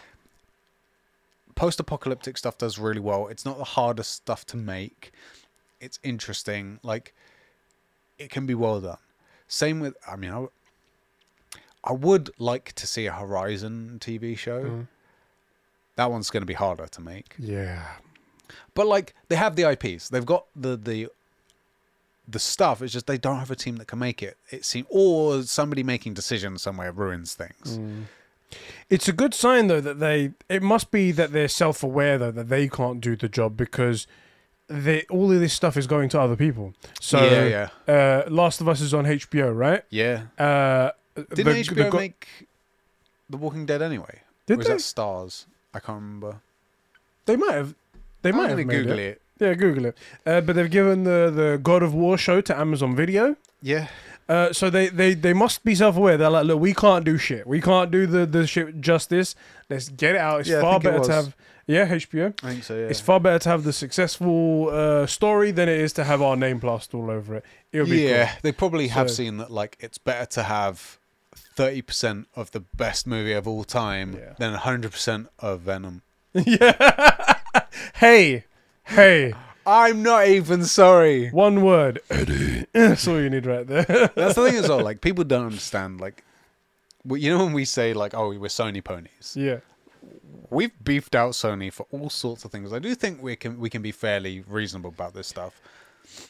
post-apocalyptic 1.54 2.36
stuff 2.38 2.58
does 2.58 2.78
really 2.78 3.00
well. 3.00 3.28
It's 3.28 3.44
not 3.44 3.58
the 3.58 3.64
hardest 3.64 4.12
stuff 4.12 4.46
to 4.46 4.56
make. 4.56 5.12
It's 5.80 5.98
interesting. 6.02 6.78
Like 6.82 7.14
it 8.18 8.30
can 8.30 8.46
be 8.46 8.54
well 8.54 8.80
done. 8.80 8.98
Same 9.48 9.80
with 9.80 9.96
i 10.06 10.16
mean 10.16 10.48
I 11.82 11.92
would 11.92 12.30
like 12.38 12.72
to 12.74 12.86
see 12.86 13.06
a 13.06 13.12
horizon 13.12 13.98
tv 14.00 14.36
show. 14.36 14.62
Mm. 14.64 14.86
that 15.96 16.10
one's 16.10 16.30
going 16.30 16.42
to 16.42 16.46
be 16.46 16.54
harder 16.54 16.86
to 16.86 17.00
make. 17.00 17.34
Yeah, 17.38 17.86
But 18.74 18.86
like 18.86 19.14
they 19.28 19.36
have 19.36 19.56
the 19.56 19.64
IPs, 19.70 20.08
they've 20.10 20.26
got 20.26 20.46
the 20.54 20.76
the 20.76 21.08
the 22.32 22.38
stuff. 22.38 22.82
It's 22.82 22.92
just 22.92 23.06
they 23.06 23.18
don't 23.18 23.38
have 23.38 23.50
a 23.50 23.56
team 23.56 23.76
that 23.76 23.86
can 23.86 23.98
make 23.98 24.22
it. 24.22 24.36
It 24.50 24.64
seems 24.64 24.86
or 24.90 25.42
somebody 25.42 25.82
making 25.82 26.14
decisions 26.14 26.62
somewhere 26.62 26.92
ruins 26.92 27.34
things. 27.34 27.78
Mm. 27.78 28.04
It's 28.88 29.06
a 29.08 29.12
good 29.12 29.32
sign 29.34 29.68
though 29.68 29.80
that 29.80 30.00
they. 30.00 30.32
It 30.48 30.62
must 30.62 30.90
be 30.90 31.12
that 31.12 31.32
they're 31.32 31.48
self-aware 31.48 32.18
though 32.18 32.30
that 32.32 32.48
they 32.48 32.68
can't 32.68 33.00
do 33.00 33.14
the 33.16 33.28
job 33.28 33.56
because 33.56 34.06
they 34.68 35.02
all 35.10 35.30
of 35.32 35.40
this 35.40 35.52
stuff 35.52 35.76
is 35.76 35.86
going 35.86 36.08
to 36.10 36.20
other 36.20 36.36
people. 36.36 36.74
So 37.00 37.22
yeah, 37.24 37.68
yeah, 37.88 37.92
Uh, 38.26 38.28
Last 38.30 38.60
of 38.60 38.68
Us 38.68 38.80
is 38.80 38.92
on 38.94 39.04
HBO, 39.04 39.56
right? 39.56 39.84
yeah. 39.90 40.22
Uh, 40.38 40.90
Didn't 41.34 41.44
the- 41.46 41.60
HBO 41.62 41.74
the 41.84 41.90
go- 41.90 41.98
make 41.98 42.48
The 43.28 43.36
Walking 43.36 43.66
Dead 43.66 43.82
anyway? 43.82 44.20
Did 44.46 44.54
or 44.54 44.56
was 44.58 44.66
they? 44.66 44.72
that 44.74 44.78
Starz? 44.80 45.46
I 45.74 45.78
can't 45.80 46.00
remember. 46.02 46.40
They 47.26 47.36
might 47.36 47.52
have. 47.54 47.74
They 48.22 48.32
might 48.32 48.50
I'm 48.50 48.58
have 48.58 48.66
made 48.66 48.70
Google 48.76 48.98
it. 48.98 49.00
it. 49.00 49.19
Yeah, 49.40 49.54
Google 49.54 49.86
it. 49.86 49.98
Uh, 50.26 50.40
but 50.42 50.54
they've 50.54 50.70
given 50.70 51.04
the 51.04 51.32
the 51.34 51.58
God 51.62 51.82
of 51.82 51.94
War 51.94 52.16
show 52.18 52.40
to 52.42 52.56
Amazon 52.58 52.94
Video. 52.94 53.36
Yeah, 53.62 53.88
Uh, 54.28 54.52
so 54.52 54.70
they, 54.70 54.88
they, 54.88 55.12
they 55.14 55.32
must 55.34 55.64
be 55.64 55.74
self 55.74 55.96
aware. 55.96 56.16
They're 56.16 56.30
like, 56.30 56.46
look, 56.46 56.60
we 56.60 56.72
can't 56.72 57.04
do 57.04 57.18
shit. 57.18 57.46
We 57.46 57.60
can't 57.60 57.90
do 57.90 58.06
the, 58.06 58.24
the 58.26 58.46
shit 58.46 58.80
justice. 58.80 59.34
Let's 59.68 59.88
get 59.88 60.14
it 60.14 60.20
out. 60.20 60.40
It's 60.40 60.48
Yeah, 60.50 60.58
I 60.58 60.60
far 60.62 60.72
think 60.74 60.84
it 60.84 60.90
better 60.92 61.04
to 61.04 61.12
have 61.12 61.36
yeah 61.66 61.86
HBO. 61.88 62.34
I 62.42 62.48
think 62.52 62.64
so. 62.64 62.74
Yeah, 62.74 62.86
It's 62.86 63.00
far 63.00 63.20
better 63.20 63.38
to 63.40 63.48
have 63.50 63.64
the 63.64 63.72
successful 63.72 64.70
uh, 64.70 65.06
story 65.06 65.50
than 65.50 65.68
it 65.68 65.78
is 65.78 65.92
to 65.94 66.04
have 66.04 66.22
our 66.22 66.36
name 66.36 66.58
plastered 66.60 66.94
all 67.00 67.10
over 67.10 67.36
it. 67.36 67.44
It'll 67.72 67.86
be 67.86 68.02
yeah. 68.08 68.32
They 68.42 68.52
probably 68.52 68.88
have 68.88 69.08
So- 69.10 69.14
seen 69.16 69.36
that. 69.38 69.50
Like, 69.50 69.76
it's 69.80 69.98
better 69.98 70.26
to 70.26 70.42
have 70.44 70.98
thirty 71.34 71.82
percent 71.82 72.28
of 72.34 72.50
the 72.52 72.60
best 72.60 73.06
movie 73.06 73.32
of 73.34 73.46
all 73.46 73.64
time 73.64 74.14
Yeah. 74.18 74.34
than 74.38 74.54
hundred 74.54 74.92
percent 74.92 75.28
of 75.38 75.60
Venom. 75.60 76.02
yeah. 76.34 77.36
hey, 77.96 78.44
hey. 78.90 79.34
I'm 79.66 80.02
not 80.02 80.26
even 80.26 80.64
sorry. 80.64 81.28
One 81.30 81.62
word. 81.62 82.00
Eddie. 82.10 82.66
That's 82.72 83.06
all 83.06 83.20
you 83.20 83.30
need 83.30 83.46
right 83.46 83.66
there. 83.66 83.84
That's 83.84 84.34
the 84.34 84.46
thing 84.48 84.56
as 84.56 84.68
well. 84.68 84.82
Like 84.82 85.00
people 85.00 85.24
don't 85.24 85.46
understand. 85.46 86.00
Like 86.00 86.24
you 87.04 87.30
know 87.30 87.44
when 87.44 87.52
we 87.52 87.64
say 87.64 87.92
like, 87.92 88.14
oh, 88.14 88.28
we're 88.30 88.48
Sony 88.48 88.82
ponies. 88.82 89.34
Yeah. 89.36 89.60
We've 90.50 90.72
beefed 90.82 91.14
out 91.14 91.32
Sony 91.32 91.72
for 91.72 91.86
all 91.92 92.10
sorts 92.10 92.44
of 92.44 92.50
things. 92.50 92.72
I 92.72 92.78
do 92.78 92.94
think 92.94 93.22
we 93.22 93.36
can 93.36 93.60
we 93.60 93.70
can 93.70 93.82
be 93.82 93.92
fairly 93.92 94.44
reasonable 94.48 94.90
about 94.90 95.14
this 95.14 95.28
stuff. 95.28 95.60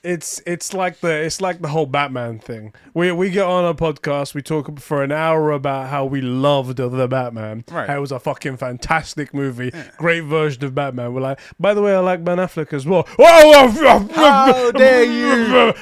It's 0.02 0.40
it's 0.46 0.72
like 0.72 1.00
the 1.00 1.12
it's 1.12 1.40
like 1.40 1.60
the 1.60 1.68
whole 1.68 1.86
Batman 1.86 2.38
thing. 2.38 2.72
We 2.94 3.12
we 3.12 3.30
get 3.30 3.44
on 3.44 3.64
a 3.64 3.74
podcast, 3.74 4.34
we 4.34 4.40
talk 4.40 4.78
for 4.80 5.02
an 5.02 5.12
hour 5.12 5.50
about 5.52 5.90
how 5.90 6.06
we 6.06 6.20
loved 6.22 6.76
the 6.76 7.08
Batman. 7.08 7.64
Right. 7.70 7.86
How 7.88 7.98
it 7.98 8.00
was 8.00 8.12
a 8.12 8.18
fucking 8.18 8.56
fantastic 8.56 9.34
movie, 9.34 9.72
great 9.98 10.22
version 10.22 10.64
of 10.64 10.74
Batman. 10.74 11.12
We're 11.12 11.20
like, 11.20 11.40
by 11.58 11.74
the 11.74 11.82
way, 11.82 11.94
I 11.94 11.98
like 11.98 12.24
Ben 12.24 12.38
Affleck 12.38 12.72
as 12.72 12.86
well. 12.86 13.06
How 13.18 14.70
dare 14.72 15.04
you! 15.04 15.72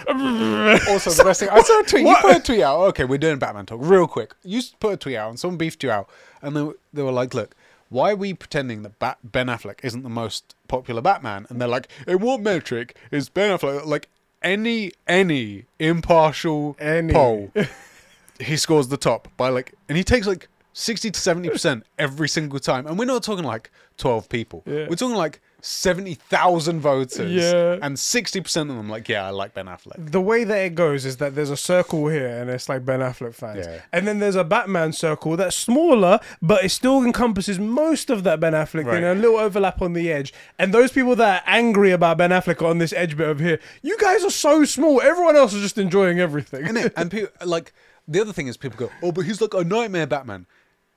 Also, 0.88 1.10
the 1.10 1.22
best 1.24 1.40
thing 1.40 1.48
I 1.50 1.60
saw 1.62 1.80
a 1.80 1.84
tweet. 1.84 2.06
You 2.06 2.16
put 2.20 2.36
a 2.36 2.40
tweet 2.40 2.60
out. 2.60 2.80
Okay, 2.88 3.04
we're 3.04 3.18
doing 3.18 3.38
Batman 3.38 3.66
talk 3.66 3.80
real 3.82 4.06
quick. 4.06 4.34
You 4.42 4.60
put 4.80 4.94
a 4.94 4.96
tweet 4.96 5.16
out, 5.16 5.30
and 5.30 5.38
someone 5.38 5.58
beefed 5.58 5.82
you 5.82 5.90
out, 5.90 6.08
and 6.42 6.56
they, 6.56 6.68
they 6.92 7.02
were 7.02 7.12
like, 7.12 7.34
"Look, 7.34 7.54
why 7.88 8.12
are 8.12 8.16
we 8.16 8.34
pretending 8.34 8.82
that 8.82 8.98
Bat- 8.98 9.18
Ben 9.24 9.46
Affleck 9.46 9.80
isn't 9.82 10.02
the 10.02 10.08
most 10.08 10.54
popular 10.68 11.00
Batman?" 11.00 11.46
And 11.48 11.60
they're 11.60 11.68
like, 11.68 11.88
"In 12.06 12.18
what 12.20 12.40
metric 12.40 12.96
is 13.10 13.28
Ben 13.28 13.56
Affleck 13.58 13.86
like 13.86 14.08
any 14.42 14.92
any 15.06 15.64
impartial 15.78 16.76
Any. 16.78 17.12
poll? 17.12 17.52
he 18.40 18.56
scores 18.56 18.88
the 18.88 18.96
top 18.96 19.28
by 19.36 19.48
like, 19.48 19.74
and 19.88 19.96
he 19.96 20.04
takes 20.04 20.26
like." 20.26 20.48
60 20.74 21.10
to 21.10 21.18
70% 21.18 21.82
every 21.98 22.28
single 22.28 22.60
time. 22.60 22.86
And 22.86 22.96
we're 22.96 23.04
not 23.04 23.24
talking 23.24 23.44
like 23.44 23.72
12 23.96 24.28
people. 24.28 24.62
Yeah. 24.64 24.86
We're 24.88 24.94
talking 24.94 25.16
like 25.16 25.40
70,000 25.60 26.80
voters. 26.80 27.18
Yeah. 27.32 27.78
And 27.82 27.96
60% 27.96 28.60
of 28.62 28.68
them 28.68 28.88
like, 28.88 29.08
yeah, 29.08 29.26
I 29.26 29.30
like 29.30 29.54
Ben 29.54 29.66
Affleck. 29.66 30.10
the 30.12 30.20
way 30.20 30.44
that 30.44 30.56
it 30.58 30.74
goes 30.74 31.04
is 31.04 31.16
that 31.18 31.34
there's 31.34 31.50
a 31.50 31.56
circle 31.56 32.08
here 32.08 32.28
and 32.28 32.48
it's 32.48 32.68
like 32.68 32.84
Ben 32.84 33.00
Affleck 33.00 33.34
fans. 33.34 33.66
Yeah. 33.66 33.80
And 33.92 34.06
then 34.06 34.18
there's 34.18 34.36
a 34.36 34.44
Batman 34.44 34.92
circle 34.92 35.36
that's 35.36 35.56
smaller, 35.56 36.20
but 36.40 36.64
it 36.64 36.68
still 36.70 37.02
encompasses 37.04 37.58
most 37.58 38.10
of 38.10 38.24
that 38.24 38.40
Ben 38.40 38.52
Affleck 38.52 38.84
Right. 38.84 38.94
thing, 38.96 39.04
and 39.04 39.18
a 39.18 39.22
little 39.22 39.38
overlap 39.38 39.82
on 39.82 39.92
the 39.94 40.12
edge. 40.12 40.32
And 40.58 40.72
those 40.72 40.92
people 40.92 41.16
that 41.16 41.42
are 41.42 41.48
angry 41.48 41.90
about 41.90 42.18
Ben 42.18 42.30
Affleck 42.30 42.64
on 42.64 42.78
this 42.78 42.92
edge 42.92 43.16
bit 43.16 43.26
over 43.28 43.42
here, 43.42 43.60
you 43.82 43.96
guys 43.98 44.24
are 44.24 44.30
so 44.30 44.64
small. 44.64 45.00
Everyone 45.00 45.36
else 45.36 45.52
is 45.54 45.62
just 45.62 45.78
enjoying 45.78 46.20
everything. 46.20 46.62
Isn't 46.64 46.76
it? 46.76 46.92
And 46.96 47.10
people 47.10 47.30
like 47.44 47.72
the 48.08 48.20
other 48.20 48.32
thing 48.32 48.46
is 48.48 48.56
people 48.56 48.78
go, 48.78 48.90
"Oh, 49.02 49.12
but 49.12 49.22
he's 49.22 49.40
like 49.40 49.54
a 49.54 49.62
nightmare 49.64 50.06
Batman." 50.06 50.46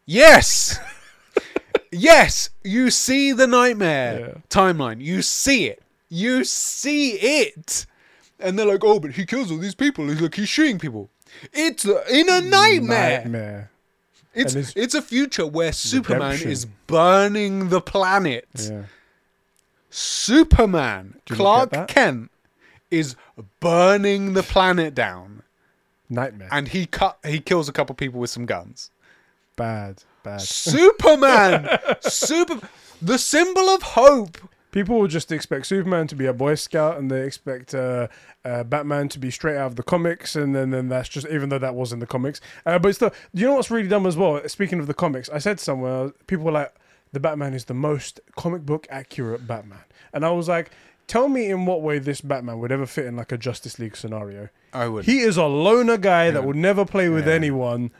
Yes. 0.06 0.80
Yes, 1.92 2.50
you 2.64 2.90
see 2.92 3.32
the 3.34 3.48
nightmare 3.48 4.20
Yeah. 4.20 4.34
timeline. 4.50 5.02
You 5.02 5.22
see 5.22 5.66
it. 5.68 5.82
You 6.10 6.44
see 6.44 7.12
it. 7.14 7.86
And 8.40 8.58
they're 8.58 8.66
like, 8.66 8.84
"Oh, 8.84 9.00
but 9.00 9.12
he 9.12 9.26
kills 9.26 9.52
all 9.52 9.58
these 9.60 9.76
people. 9.76 10.08
He's 10.08 10.20
like 10.22 10.36
he's 10.36 10.50
shooting 10.50 10.80
people." 10.80 11.10
It's 11.54 11.86
in 11.86 12.28
a 12.30 12.42
nightmare. 12.42 13.20
Nightmare. 13.22 13.72
It's 14.34 14.54
it's- 14.56 14.74
it's 14.76 14.94
a 14.96 15.02
future 15.02 15.46
where 15.46 15.72
Superman 15.74 16.22
Redemption. 16.32 16.52
is 16.52 16.66
burning 16.88 17.70
the 17.70 17.82
planet. 17.82 18.48
Yeah. 18.58 18.84
Superman, 19.90 21.16
Clark? 21.28 21.88
Kent, 21.88 22.32
is 22.90 23.16
burning 23.60 24.34
the 24.34 24.44
planet 24.44 24.96
down, 24.96 25.44
Nightmare. 26.10 26.48
and 26.52 26.70
he 26.70 26.86
cut 26.86 27.18
he 27.26 27.40
kills 27.40 27.68
a 27.70 27.74
couple 27.74 27.94
people 27.96 28.20
with 28.20 28.30
some 28.30 28.46
guns. 28.46 28.90
bad. 29.58 30.04
Bad. 30.24 30.42
Superman, 30.42 31.68
super, 32.02 32.60
the 33.02 33.18
symbol 33.18 33.70
of 33.70 33.82
hope. 33.82 34.38
People 34.72 35.00
will 35.00 35.08
just 35.08 35.32
expect 35.34 35.66
Superman 35.66 36.08
to 36.08 36.16
be 36.16 36.26
a 36.28 36.34
Boy 36.34 36.56
Scout, 36.56 36.98
and 36.98 37.12
they 37.12 37.26
expect 37.26 37.74
uh, 37.76 38.08
uh, 38.46 38.64
Batman 38.64 39.10
to 39.10 39.20
be 39.20 39.30
straight 39.30 39.58
out 39.58 39.68
of 39.68 39.76
the 39.76 39.84
comics, 39.84 40.36
and 40.38 40.56
then, 40.56 40.70
then 40.70 40.88
that's 40.88 41.10
just 41.10 41.28
even 41.28 41.50
though 41.50 41.60
that 41.60 41.76
was 41.76 41.92
in 41.92 42.00
the 42.00 42.08
comics. 42.08 42.40
Uh, 42.66 42.80
but 42.80 42.96
still, 42.96 43.12
you 43.34 43.46
know 43.48 43.56
what's 43.56 43.70
really 43.70 43.90
dumb 43.90 44.06
as 44.06 44.16
well? 44.16 44.42
Speaking 44.48 44.80
of 44.80 44.88
the 44.88 44.94
comics, 44.94 45.30
I 45.30 45.40
said 45.40 45.60
somewhere 45.60 46.12
people 46.28 46.46
were 46.46 46.54
like, 46.54 46.74
"The 47.12 47.20
Batman 47.20 47.54
is 47.54 47.66
the 47.66 47.74
most 47.74 48.22
comic 48.38 48.66
book 48.66 48.88
accurate 48.90 49.46
Batman," 49.46 49.80
and 50.14 50.24
I 50.26 50.32
was 50.32 50.48
like, 50.48 50.72
"Tell 51.06 51.28
me 51.28 51.50
in 51.50 51.66
what 51.66 51.82
way 51.82 52.00
this 52.00 52.22
Batman 52.22 52.60
would 52.60 52.72
ever 52.72 52.86
fit 52.86 53.08
in 53.08 53.18
like 53.18 53.34
a 53.34 53.38
Justice 53.38 53.78
League 53.78 53.98
scenario." 53.98 54.48
I 54.74 54.88
would. 54.88 55.04
He 55.04 55.20
is 55.20 55.36
a 55.36 55.44
loner 55.48 55.98
guy 55.98 56.32
that 56.32 56.40
Yeah. 56.40 56.46
will 56.46 56.54
never 56.54 56.86
play 56.86 57.10
with 57.10 57.28
Yeah. 57.28 57.34
anyone. 57.34 57.92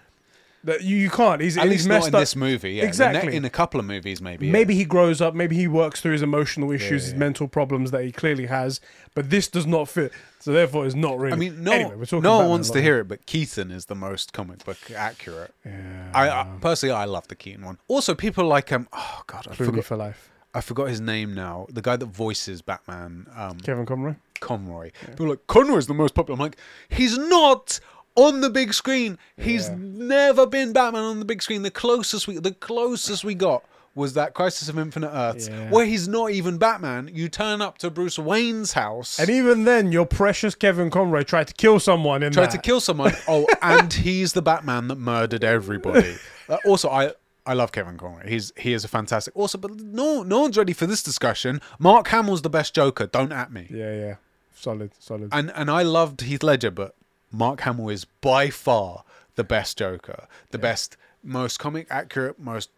That 0.64 0.84
you, 0.84 0.96
you 0.96 1.10
can't. 1.10 1.42
He's, 1.42 1.58
At 1.58 1.64
he's 1.64 1.72
least 1.72 1.88
not 1.88 1.94
messed 1.96 2.08
in 2.10 2.16
up. 2.16 2.22
this 2.22 2.36
movie. 2.36 2.74
Yeah. 2.74 2.84
Exactly. 2.84 3.36
In, 3.36 3.46
a- 3.46 3.50
couple 3.50 3.80
of 3.80 3.86
movies, 3.86 4.22
maybe. 4.22 4.46
yeah. 4.46 4.52
Maybe 4.52 4.76
he 4.76 4.86
grows 4.86 5.20
up. 5.20 5.34
Maybe 5.34 5.56
he 5.56 5.68
works 5.68 6.02
through 6.02 6.12
his 6.14 6.22
emotional 6.22 6.72
issues, 6.72 7.06
his 7.06 7.16
mental 7.16 7.48
problems 7.48 7.90
that 7.92 8.04
he 8.04 8.12
clearly 8.12 8.46
has. 8.46 8.80
But 9.16 9.30
this 9.32 9.48
does 9.48 9.66
not 9.66 9.90
fit. 9.90 10.12
So 10.40 10.54
therefore, 10.54 10.86
it's 10.86 10.96
not 10.96 11.18
really. 11.18 11.34
I 11.34 11.36
mean, 11.36 11.64
no, 11.64 11.72
Anyway, 11.72 11.96
we're 11.96 12.06
talking 12.06 12.22
no 12.24 12.32
one 12.32 12.40
Batman 12.40 12.50
wants 12.52 12.70
a 12.70 12.74
to 12.74 12.82
hear 12.82 13.00
it, 13.00 13.08
but 13.08 13.26
Keaton 13.26 13.72
is 13.72 13.86
the 13.86 13.96
most 13.96 14.34
comic 14.34 14.64
book 14.64 14.78
accurate. 14.96 15.54
Yeah, 15.66 16.12
I, 16.14 16.30
I 16.30 16.48
personally, 16.62 16.94
I 16.96 17.06
love 17.06 17.28
the 17.28 17.36
Keaton 17.36 17.66
one. 17.66 17.78
Also, 17.88 18.16
people 18.16 18.46
like 18.46 18.72
um, 18.72 18.88
oh 18.94 19.22
god, 19.28 19.48
I 19.50 19.56
forgot, 19.56 19.84
for 19.84 19.98
life. 19.98 20.32
I 20.54 20.62
forgot 20.62 20.90
his 20.90 21.00
name 21.02 21.34
now. 21.34 21.68
The 21.70 21.82
guy 21.82 21.96
that 21.96 22.06
voices 22.08 22.62
Batman, 22.62 23.28
um, 23.36 23.60
Kevin 23.60 23.86
Conroy. 23.86 24.16
Conroy. 24.40 24.92
People 25.08 25.28
are 25.28 25.30
like 25.30 25.48
Conroy's 25.48 25.88
the 25.88 25.94
most 25.94 26.14
popular. 26.16 26.36
I'm 26.36 26.42
like, 26.42 26.58
he's 26.90 27.18
not 27.18 27.80
on 28.16 28.42
the 28.42 28.50
big 28.50 28.74
screen. 28.74 29.18
He's 29.38 29.68
Yeah. 29.70 29.76
never 29.80 30.46
been 30.46 30.74
Batman 30.74 31.04
on 31.04 31.20
the 31.20 31.26
big 31.26 31.42
screen. 31.42 31.62
The 31.64 31.72
closest 31.72 32.28
we, 32.28 32.38
the 32.38 32.52
closest 32.54 33.24
we 33.24 33.36
got 33.36 33.64
was 33.94 34.14
that 34.14 34.34
Crisis 34.34 34.70
of 34.70 34.80
Infinite 34.80 35.12
Earths, 35.14 35.50
Yeah. 35.50 35.70
where 35.70 35.86
he's 35.86 36.08
not 36.08 36.32
even 36.32 36.58
Batman. 36.58 37.10
You 37.14 37.28
turn 37.28 37.62
up 37.62 37.78
to 37.80 37.90
Bruce 37.90 38.18
Wayne's 38.18 38.72
house. 38.74 39.20
And 39.20 39.30
even 39.30 39.66
then, 39.66 39.92
your 39.92 40.06
precious 40.06 40.56
Kevin 40.56 40.90
Conroy 40.90 41.24
tried 41.24 41.48
to 41.50 41.54
kill 41.54 41.78
someone 41.80 42.24
in 42.24 42.32
tried 42.32 42.46
that. 42.46 42.52
to 42.52 42.58
kill 42.58 42.80
someone. 42.80 43.14
Oh, 43.28 43.46
and 43.62 43.92
he's 43.92 44.32
the 44.34 44.42
Batman 44.42 44.88
that 44.88 44.96
murdered 44.98 45.44
everybody. 45.44 46.16
Uh, 46.50 46.58
also, 46.66 46.90
I 46.90 47.14
I 47.46 47.54
love 47.54 47.72
Kevin 47.72 47.98
Conroy. 47.98 48.28
He's 48.28 48.52
he 48.58 48.74
is 48.74 48.84
a 48.84 48.90
fantastic. 48.90 49.34
Also, 49.38 49.58
but 49.58 49.72
no 49.80 50.22
no 50.22 50.42
one's 50.42 50.58
ready 50.58 50.74
for 50.74 50.86
this 50.86 51.02
discussion. 51.02 51.62
Mark 51.80 52.10
Hamill's 52.10 52.42
the 52.42 52.50
best 52.50 52.74
Joker. 52.76 53.08
Don't 53.08 53.32
at 53.32 53.54
me. 53.54 53.68
Yeah, 53.70 53.94
yeah. 53.96 54.16
Solid, 54.54 54.92
solid. 55.00 55.30
And 55.32 55.50
and 55.56 55.72
I 55.72 55.84
loved 55.84 56.22
Heath 56.22 56.44
Ledger, 56.44 56.72
but 56.72 56.94
Mark 57.32 57.62
Hamill 57.62 57.90
is 57.90 58.06
by 58.06 58.50
far 58.50 59.04
the 59.36 59.44
best 59.44 59.78
Joker, 59.78 60.28
the 60.52 60.58
best, 60.58 60.98
most 61.24 61.58
comic 61.60 61.88
accurate, 61.90 62.40
most 62.40 62.70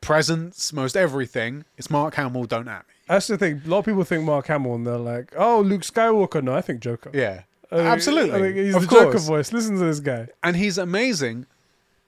presence, 0.00 0.72
most 0.72 0.96
everything. 0.96 1.64
It's 1.76 1.90
Mark 1.90 2.14
Hamill. 2.14 2.44
Don't 2.44 2.68
at 2.68 2.86
me. 2.88 2.94
That's 3.08 3.26
the 3.26 3.38
thing. 3.38 3.62
A 3.64 3.68
lot 3.68 3.78
of 3.80 3.84
people 3.84 4.04
think 4.04 4.24
Mark 4.24 4.46
Hamill, 4.46 4.74
and 4.74 4.86
they're 4.86 4.96
like, 4.98 5.32
"Oh, 5.36 5.60
Luke 5.60 5.82
Skywalker." 5.82 6.42
No, 6.42 6.54
I 6.54 6.60
think 6.62 6.80
Joker. 6.80 7.10
Yeah, 7.12 7.42
I 7.70 7.76
think- 7.76 7.88
absolutely. 7.88 8.34
I 8.34 8.40
think 8.40 8.56
he's 8.56 8.74
of 8.74 8.82
the 8.82 8.88
course. 8.88 9.02
Joker 9.04 9.18
voice. 9.18 9.52
Listen 9.52 9.78
to 9.78 9.84
this 9.84 10.00
guy. 10.00 10.28
and 10.42 10.56
he's 10.56 10.78
amazing. 10.78 11.46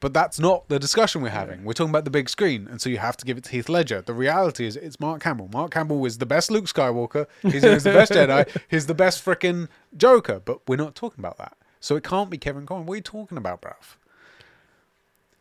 But 0.01 0.13
that's 0.13 0.39
not 0.39 0.69
the 0.69 0.79
discussion 0.79 1.23
we're 1.23 1.31
having. 1.31 1.65
We're 1.65 1.73
talking 1.73 1.89
about 1.89 2.05
the 2.05 2.11
big 2.11 2.29
screen, 2.29 2.69
and 2.71 2.79
so 2.79 2.91
you 2.91 2.99
have 2.99 3.17
to 3.17 3.25
give 3.25 3.39
it 3.39 3.45
to 3.45 3.51
Heath 3.53 3.71
Ledger. 3.71 4.03
The 4.03 4.13
reality 4.13 4.67
is, 4.67 4.77
it's 4.77 5.01
Mark 5.01 5.23
Hamill. 5.23 5.49
Mark 5.51 5.73
Hamill 5.73 6.05
is 6.05 6.19
the 6.19 6.27
best 6.27 6.51
Luke 6.51 6.67
Skywalker. 6.67 7.27
He's, 7.41 7.63
he's 7.63 7.85
the 7.85 7.93
best 7.93 8.13
Jedi. 8.19 8.55
He's 8.69 8.85
the 8.85 8.93
best 8.95 9.25
freaking 9.25 9.69
Joker. 9.97 10.41
But 10.45 10.59
we're 10.69 10.77
not 10.77 10.95
talking 10.95 11.21
about 11.25 11.39
that. 11.39 11.57
So 11.85 11.97
it 11.97 12.03
can't 12.03 12.31
be 12.31 12.39
Kevin 12.39 12.65
Conroy. 12.65 12.85
What 12.85 12.93
are 12.95 12.97
you 12.97 13.03
talking 13.03 13.37
about, 13.37 13.61
bruv? 13.61 13.97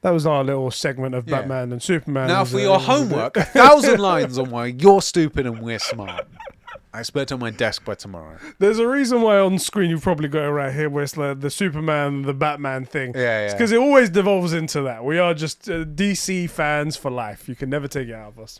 That 0.02 0.10
was 0.12 0.26
our 0.26 0.44
little 0.44 0.72
segment 0.72 1.16
of 1.16 1.26
Yeah. 1.26 1.38
Batman 1.40 1.72
and 1.72 1.82
Superman. 1.82 2.28
Now, 2.28 2.44
for 2.44 2.60
your 2.60 2.76
it 2.76 2.80
was 2.80 2.84
a 2.84 2.86
bit- 2.86 2.86
homework, 2.86 3.38
a 3.38 3.44
thousand 3.46 4.00
lines 4.02 4.38
on 4.38 4.50
why 4.50 4.66
you're 4.66 5.02
stupid 5.02 5.46
and 5.46 5.62
we're 5.62 5.80
smart. 5.80 6.28
I 6.94 7.00
expect 7.00 7.32
on 7.32 7.40
my 7.40 7.50
desk 7.50 7.86
by 7.86 7.96
tomorrow. 7.96 8.40
There's 8.60 8.78
a 8.78 8.86
reason 8.88 9.22
why 9.22 9.40
on 9.40 9.58
screen 9.58 9.90
you've 9.90 10.04
probably 10.04 10.28
got 10.28 10.44
it 10.44 10.50
right 10.52 10.74
here, 10.74 10.90
where 10.90 11.04
it's 11.06 11.16
like 11.16 11.40
the 11.40 11.50
Superman, 11.50 12.24
the 12.24 12.34
Batman 12.34 12.84
thing. 12.84 13.14
Yeah, 13.16 13.46
yeah. 13.48 13.54
because 13.54 13.72
it 13.72 13.80
always 13.80 14.10
devolves 14.10 14.52
into 14.52 14.82
that. 14.82 15.06
We 15.06 15.20
are 15.20 15.34
just 15.34 15.70
uh, 15.70 15.86
DC 15.86 16.50
fans 16.50 16.98
for 16.98 17.10
life. 17.10 17.48
You 17.48 17.56
can 17.56 17.70
never 17.70 17.88
take 17.88 18.10
it 18.10 18.14
out 18.14 18.34
of 18.34 18.40
us. 18.40 18.60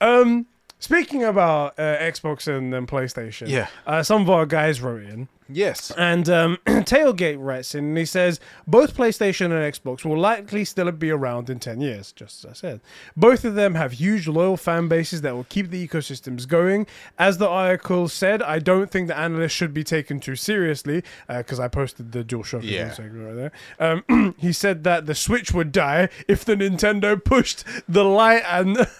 Um, 0.00 0.46
speaking 0.78 1.22
about 1.22 1.78
uh, 1.78 1.98
Xbox 1.98 2.48
and, 2.48 2.74
and 2.74 2.88
PlayStation, 2.88 3.48
Yeah. 3.48 3.66
uh, 3.86 4.02
some 4.02 4.22
of 4.22 4.30
our 4.30 4.46
guys 4.46 4.80
wrote 4.80 5.02
in. 5.02 5.28
Yes. 5.52 5.90
And 5.92 6.28
um, 6.28 6.58
Tailgate 6.66 7.36
writes 7.38 7.74
in 7.74 7.84
and 7.86 7.98
he 7.98 8.04
says, 8.04 8.40
both 8.66 8.96
PlayStation 8.96 9.46
and 9.46 9.74
Xbox 9.74 10.04
will 10.04 10.18
likely 10.18 10.64
still 10.64 10.90
be 10.92 11.10
around 11.10 11.50
in 11.50 11.58
10 11.58 11.80
years, 11.80 12.12
just 12.12 12.44
as 12.44 12.50
I 12.50 12.54
said. 12.54 12.80
Both 13.16 13.44
of 13.44 13.54
them 13.54 13.74
have 13.74 13.92
huge 13.92 14.26
loyal 14.28 14.56
fan 14.56 14.88
bases 14.88 15.22
that 15.22 15.34
will 15.34 15.44
keep 15.48 15.70
the 15.70 15.86
ecosystems 15.86 16.46
going. 16.46 16.86
As 17.18 17.38
the 17.38 17.48
article 17.48 18.08
said, 18.08 18.42
I 18.42 18.58
don't 18.58 18.90
think 18.90 19.08
the 19.08 19.18
analyst 19.18 19.54
should 19.56 19.74
be 19.74 19.84
taken 19.84 20.20
too 20.20 20.36
seriously, 20.36 21.02
because 21.28 21.60
I 21.60 21.68
posted 21.68 22.12
the 22.12 22.24
DualShock 22.24 22.60
Yeah. 22.62 22.90
segment 22.92 23.26
right 23.26 23.50
there. 23.78 24.02
Um, 24.18 24.34
he 24.38 24.52
said 24.52 24.84
that 24.84 25.06
the 25.06 25.14
Switch 25.14 25.52
would 25.52 25.72
die 25.72 26.08
if 26.28 26.44
the 26.44 26.54
Nintendo 26.54 27.22
pushed 27.22 27.64
the 27.88 28.04
light 28.04 28.42
and. 28.46 28.86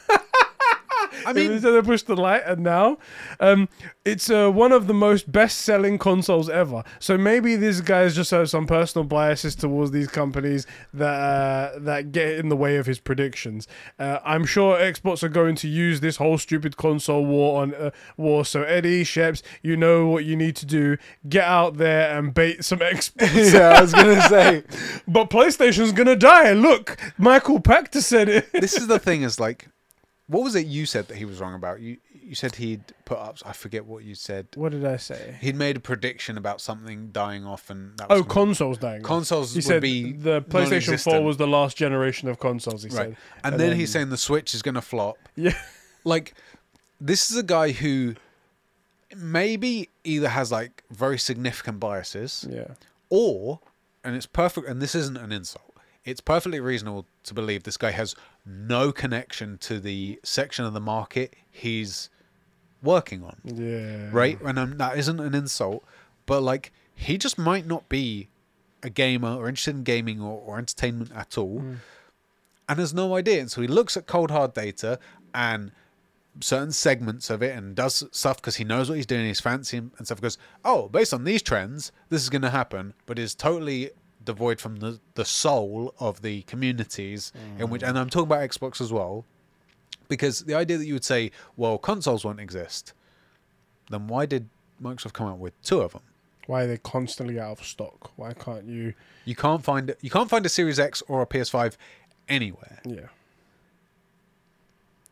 I 1.27 1.33
mean- 1.35 1.53
instead 1.53 1.73
they 1.73 1.83
pushed 1.83 2.07
the 2.07 2.17
light, 2.17 2.43
and 2.47 2.63
now, 2.63 2.99
um, 3.41 3.69
it's 4.05 4.31
uh, 4.31 4.51
one 4.51 4.73
of 4.73 4.87
the 4.87 4.95
most 4.95 5.31
best-selling 5.31 5.99
consoles 5.99 6.49
ever. 6.49 6.83
So 6.99 7.17
maybe 7.19 7.57
these 7.57 7.81
guys 7.81 8.15
just 8.15 8.31
have 8.31 8.49
some 8.51 8.67
personal 8.67 9.05
biases 9.05 9.55
towards 9.55 9.91
these 9.91 10.09
companies 10.09 10.67
that 10.95 11.07
uh, 11.75 11.79
that 11.81 12.13
get 12.13 12.39
in 12.39 12.49
the 12.49 12.57
way 12.57 12.77
of 12.77 12.87
his 12.87 12.99
predictions. 12.99 13.67
Uh, 13.99 14.19
I'm 14.25 14.45
sure 14.45 14.77
Xbox 14.79 15.23
are 15.23 15.29
going 15.29 15.55
to 15.57 15.69
use 15.69 16.01
this 16.01 16.17
whole 16.17 16.39
stupid 16.39 16.77
console 16.77 17.25
war 17.25 17.63
on 17.63 17.75
uh, 17.75 17.91
war. 18.17 18.45
So 18.45 18.63
Eddie 18.63 19.05
Sheps, 19.05 19.43
you 19.63 19.77
know 19.77 20.07
what 20.07 20.25
you 20.25 20.37
need 20.37 20.57
to 20.57 20.67
do: 20.67 20.97
get 21.29 21.45
out 21.45 21.77
there 21.77 22.17
and 22.19 22.33
bait 22.35 22.65
some 22.65 22.79
Xbox. 22.81 23.53
yeah, 23.55 23.75
I 23.79 23.81
was 23.83 23.93
gonna 23.93 24.23
say. 24.29 24.65
but 25.07 25.31
PlayStation's 25.31 25.93
gonna 25.93 26.17
die. 26.17 26.53
Look, 26.53 26.97
Michael 27.19 27.61
Pachter 27.61 28.01
said 28.03 28.29
it. 28.29 28.53
This 28.53 28.77
is 28.77 28.87
the 28.87 28.99
thing. 28.99 29.23
Is 29.23 29.39
like, 29.39 29.69
what 30.31 30.45
was 30.45 30.55
it 30.55 30.67
you 30.67 30.87
said 30.87 31.09
that 31.09 31.17
he 31.17 31.25
was 31.25 31.41
wrong 31.41 31.55
about? 31.55 31.81
You 31.81 31.97
you 32.13 32.37
said 32.37 32.55
he'd 32.55 32.83
put 33.05 33.19
up. 33.19 33.39
I 33.45 33.53
forget 33.53 33.85
what 33.85 34.05
you 34.05 34.15
said. 34.15 34.47
what 34.55 34.71
did 34.71 34.85
I 34.85 34.97
say? 34.97 35.37
He'd 35.41 35.57
made 35.57 35.77
a 35.77 35.81
prediction 35.81 36.39
about 36.39 36.61
something 36.61 37.09
dying 37.11 37.45
off, 37.45 37.69
and 37.71 37.99
that 37.99 38.07
oh, 38.09 38.15
was 38.15 38.21
Oh, 38.21 38.23
gonna- 38.23 38.35
consoles 38.47 38.79
dying. 38.79 39.01
off. 39.03 39.07
consoles 39.07 39.53
He 39.53 39.59
would 39.59 39.65
said 39.65 39.83
be 39.83 40.13
the 40.13 40.41
PlayStation 40.43 40.47
4 40.47 40.61
non-existent. 40.61 41.25
was 41.25 41.37
the 41.39 41.49
last 41.49 41.77
generation 41.77 42.29
of 42.29 42.39
consoles. 42.39 42.85
He 42.85 42.89
right. 42.91 42.97
said, 43.09 43.17
And, 43.43 43.55
then, 43.59 43.71
then- 43.71 43.77
he's 43.79 43.91
saying 43.91 44.11
the 44.11 44.17
Switch 44.17 44.55
is 44.55 44.63
gonna 44.63 44.81
flop. 44.83 45.17
yeah, 45.35 45.55
Like, 46.05 46.35
this 47.01 47.31
is 47.33 47.37
a 47.37 47.43
guy 47.43 47.73
who 47.73 48.15
maybe 49.17 49.89
either 50.05 50.29
has 50.29 50.53
like 50.53 50.85
very 50.91 51.19
significant 51.19 51.81
biases, 51.81 52.47
yeah, 52.49 52.75
or 53.09 53.61
and 54.05 54.15
it's 54.15 54.27
perfect. 54.27 54.69
And 54.69 54.81
this 54.81 54.95
isn't 54.95 55.17
an 55.17 55.33
insult. 55.33 55.70
It's 56.05 56.21
perfectly 56.21 56.61
reasonable 56.61 57.07
to 57.25 57.35
believe 57.35 57.65
this 57.65 57.77
guy 57.77 57.91
has 57.91 58.15
no 58.47 58.91
connection 58.91 59.59
to 59.59 59.79
the 59.79 60.19
section 60.23 60.65
of 60.65 60.73
the 60.73 60.81
market 60.81 61.35
he's 61.51 62.09
working 62.83 63.23
on. 63.23 63.37
yeah, 63.45 64.09
right? 64.11 64.41
And 64.41 64.59
um, 64.59 64.79
that 64.79 64.97
isn't 64.99 65.21
an 65.21 65.35
insult, 65.35 65.85
but 66.27 66.43
like 66.43 66.73
he 66.95 67.19
just 67.19 67.39
might 67.39 67.67
not 67.67 67.89
be 67.89 68.29
a 68.83 68.89
gamer 68.91 69.35
or 69.37 69.49
interested 69.49 69.77
in 69.77 69.83
gaming 69.85 70.21
or, 70.23 70.41
or 70.41 70.59
entertainment 70.59 71.11
at 71.15 71.37
all, 71.37 71.63
and 72.69 72.79
has 72.79 72.95
no 72.95 73.15
idea. 73.15 73.41
And 73.41 73.51
so 73.51 73.61
he 73.61 73.69
looks 73.69 73.97
at 73.97 74.07
cold 74.07 74.31
hard 74.31 74.55
data 74.55 74.99
and 75.35 75.73
certain 76.41 76.73
segments 76.73 77.29
of 77.29 77.43
it 77.43 77.55
and 77.57 77.75
does 77.75 78.05
stuff 78.13 78.37
because 78.37 78.57
he 78.57 78.65
knows 78.65 78.89
what 78.89 78.97
he's 78.97 79.05
doing. 79.07 79.27
He's 79.27 79.41
fancy 79.41 79.77
and 79.77 80.07
stuff. 80.07 80.21
Goes, 80.23 80.39
oh, 80.65 80.89
based 80.89 81.13
on 81.13 81.25
these 81.25 81.43
trends, 81.43 81.93
this 82.09 82.23
is 82.23 82.31
going 82.31 82.43
to 82.43 82.51
happen, 82.51 82.95
but 83.05 83.19
is 83.19 83.35
totally 83.35 83.91
devoid 84.31 84.59
from 84.65 84.75
the 84.85 84.93
the 85.21 85.25
soul 85.25 85.95
of 85.99 86.23
the 86.27 86.43
communities 86.53 87.33
in 87.59 87.65
which. 87.71 87.83
And 87.83 87.99
I'm 87.99 88.11
talking 88.11 88.29
about 88.33 88.49
Xbox 88.49 88.81
as 88.81 88.91
well. 88.93 89.25
Because 90.09 90.41
the 90.51 90.55
idea 90.63 90.77
that 90.79 90.87
you 90.87 90.95
would 90.95 91.05
say, 91.15 91.31
well, 91.57 91.79
consoles 91.79 92.25
won't 92.25 92.41
exist, 92.41 92.95
then 93.91 94.09
why 94.09 94.27
did 94.27 94.49
Microsoft 94.83 95.13
come 95.13 95.29
out 95.29 95.39
with 95.39 95.55
two 95.63 95.81
of 95.81 95.93
them? 95.93 96.03
Why 96.47 96.63
are 96.63 96.67
they 96.67 96.79
constantly 96.79 97.39
out 97.39 97.61
of 97.61 97.65
stock? 97.65 98.11
Why 98.17 98.33
can't 98.33 98.67
you? 98.67 98.95
You 99.25 99.37
can't 99.37 99.63
find 99.63 99.95
you 100.01 100.11
can't 100.11 100.29
find 100.35 100.45
a 100.45 100.49
Series 100.49 100.79
X 100.81 101.03
or 101.07 101.23
a 101.23 101.27
PS5 101.27 101.77
anywhere. 102.29 102.81
Yeah, 102.85 103.09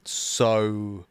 So 0.05 1.05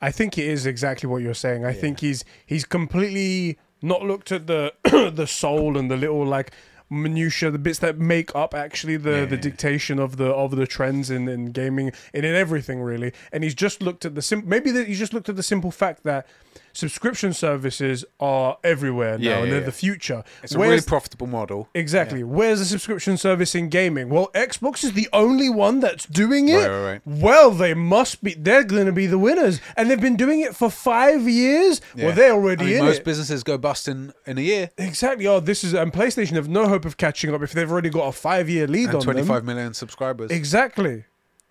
I 0.00 0.10
think 0.10 0.36
it 0.38 0.46
is 0.46 0.66
exactly 0.66 1.08
what 1.08 1.22
you're 1.22 1.34
saying. 1.46 1.64
I 1.64 1.72
think 1.72 2.00
he's 2.00 2.24
he's 2.44 2.64
completely 2.64 3.58
not 3.80 4.02
looked 4.02 4.30
at 4.30 4.46
the 4.46 4.72
the 5.14 5.26
soul 5.26 5.76
and 5.78 5.90
the 5.90 5.96
little 5.96 6.24
like 6.26 6.52
minutia, 6.92 7.50
the 7.50 7.58
bits 7.58 7.78
that 7.80 7.98
make 7.98 8.34
up 8.36 8.54
actually 8.54 8.96
the 8.96 9.10
Yeah. 9.20 9.24
the 9.24 9.36
dictation 9.36 9.98
of 9.98 10.16
the 10.18 10.26
of 10.26 10.54
the 10.56 10.66
trends 10.66 11.10
in, 11.10 11.28
in 11.28 11.46
gaming 11.52 11.92
and 12.14 12.24
in 12.26 12.34
everything 12.34 12.82
really. 12.82 13.12
And 13.32 13.42
he's 13.44 13.54
just 13.54 13.82
looked 13.82 14.04
at 14.04 14.14
the 14.14 14.22
sim- 14.22 14.44
maybe 14.46 14.70
that 14.72 14.86
he's 14.86 14.98
just 14.98 15.14
looked 15.14 15.28
at 15.28 15.36
the 15.36 15.42
simple 15.42 15.70
fact 15.70 16.02
that 16.04 16.26
subscription 16.72 17.32
services 17.32 18.04
are 18.20 18.58
everywhere 18.64 19.18
now 19.18 19.24
Yeah, 19.24 19.36
and 19.38 19.44
yeah, 19.46 19.50
they're 19.50 19.60
yeah. 19.60 19.66
the 19.66 19.72
future. 19.72 20.24
it's 20.42 20.54
a 20.54 20.58
really 20.58 20.70
Where's- 20.70 20.84
profitable 20.84 21.26
model. 21.26 21.68
Exactly. 21.74 22.22
Where's 22.24 22.58
the 22.60 22.64
subscription 22.64 23.16
service 23.16 23.54
in 23.54 23.68
gaming? 23.68 24.08
Well, 24.08 24.30
Xbox 24.34 24.84
is 24.84 24.92
the 24.92 25.08
only 25.12 25.48
one 25.48 25.80
that's 25.80 26.06
doing 26.06 26.48
it. 26.48 26.56
Right, 26.56 26.68
right, 26.68 26.82
right. 26.92 27.00
Well, 27.06 27.50
they 27.50 27.74
must 27.74 28.22
be. 28.22 28.34
They're 28.34 28.64
going 28.64 28.86
to 28.86 28.92
be 28.92 29.06
the 29.06 29.18
winners, 29.18 29.60
and 29.76 29.90
they've 29.90 30.00
been 30.00 30.16
doing 30.16 30.40
it 30.40 30.54
for 30.56 30.70
five 30.70 31.28
years. 31.28 31.80
Well, 31.96 32.06
Yeah. 32.06 32.10
they're 32.12 32.32
already 32.32 32.64
I 32.64 32.68
mean, 32.68 32.76
in 32.78 32.84
most 32.84 32.98
it. 32.98 33.04
businesses 33.04 33.42
go 33.42 33.58
bust 33.58 33.88
in, 33.88 34.12
in 34.26 34.38
a 34.38 34.42
year. 34.42 34.70
exactly. 34.78 35.26
Oh, 35.26 35.40
this 35.40 35.64
is 35.64 35.74
and 35.74 35.92
PlayStation 35.92 36.32
have 36.32 36.48
no 36.48 36.68
hope 36.68 36.84
of 36.84 36.96
catching 36.96 37.34
up 37.34 37.42
if 37.42 37.52
they've 37.52 37.70
already 37.70 37.90
got 37.90 38.06
a 38.08 38.12
five-year 38.12 38.66
lead 38.66 38.86
And 38.86 38.96
on 38.96 39.02
25 39.02 39.26
them. 39.46 39.46
million 39.46 39.74
subscribers. 39.74 40.30
Exactly. 40.30 41.04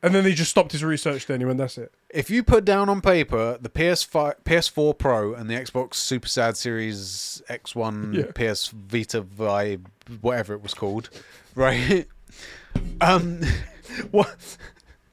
And 0.03 0.15
then 0.15 0.23
they 0.23 0.33
just 0.33 0.49
stopped 0.49 0.71
his 0.71 0.83
research. 0.83 1.27
Then, 1.27 1.41
and 1.43 1.59
that's 1.59 1.77
it. 1.77 1.91
If 2.13 2.29
you 2.29 2.43
put 2.43 2.65
down 2.65 2.89
on 2.89 3.01
paper 3.01 3.57
the 3.59 3.69
PS5, 3.69 4.35
PS4 4.43 4.97
Pro 4.97 5.33
and 5.33 5.49
the 5.49 5.53
Xbox 5.55 5.95
Super 5.95 6.27
Sad 6.27 6.57
Series 6.57 7.41
X1, 7.49 8.13
Yeah. 8.37 8.51
PS 8.53 8.67
Vita 8.69 9.21
Vibe, 9.21 9.85
whatever 10.21 10.53
it 10.53 10.61
was 10.61 10.73
called, 10.73 11.09
right? 11.55 12.07
um, 13.01 13.41
What? 14.11 14.57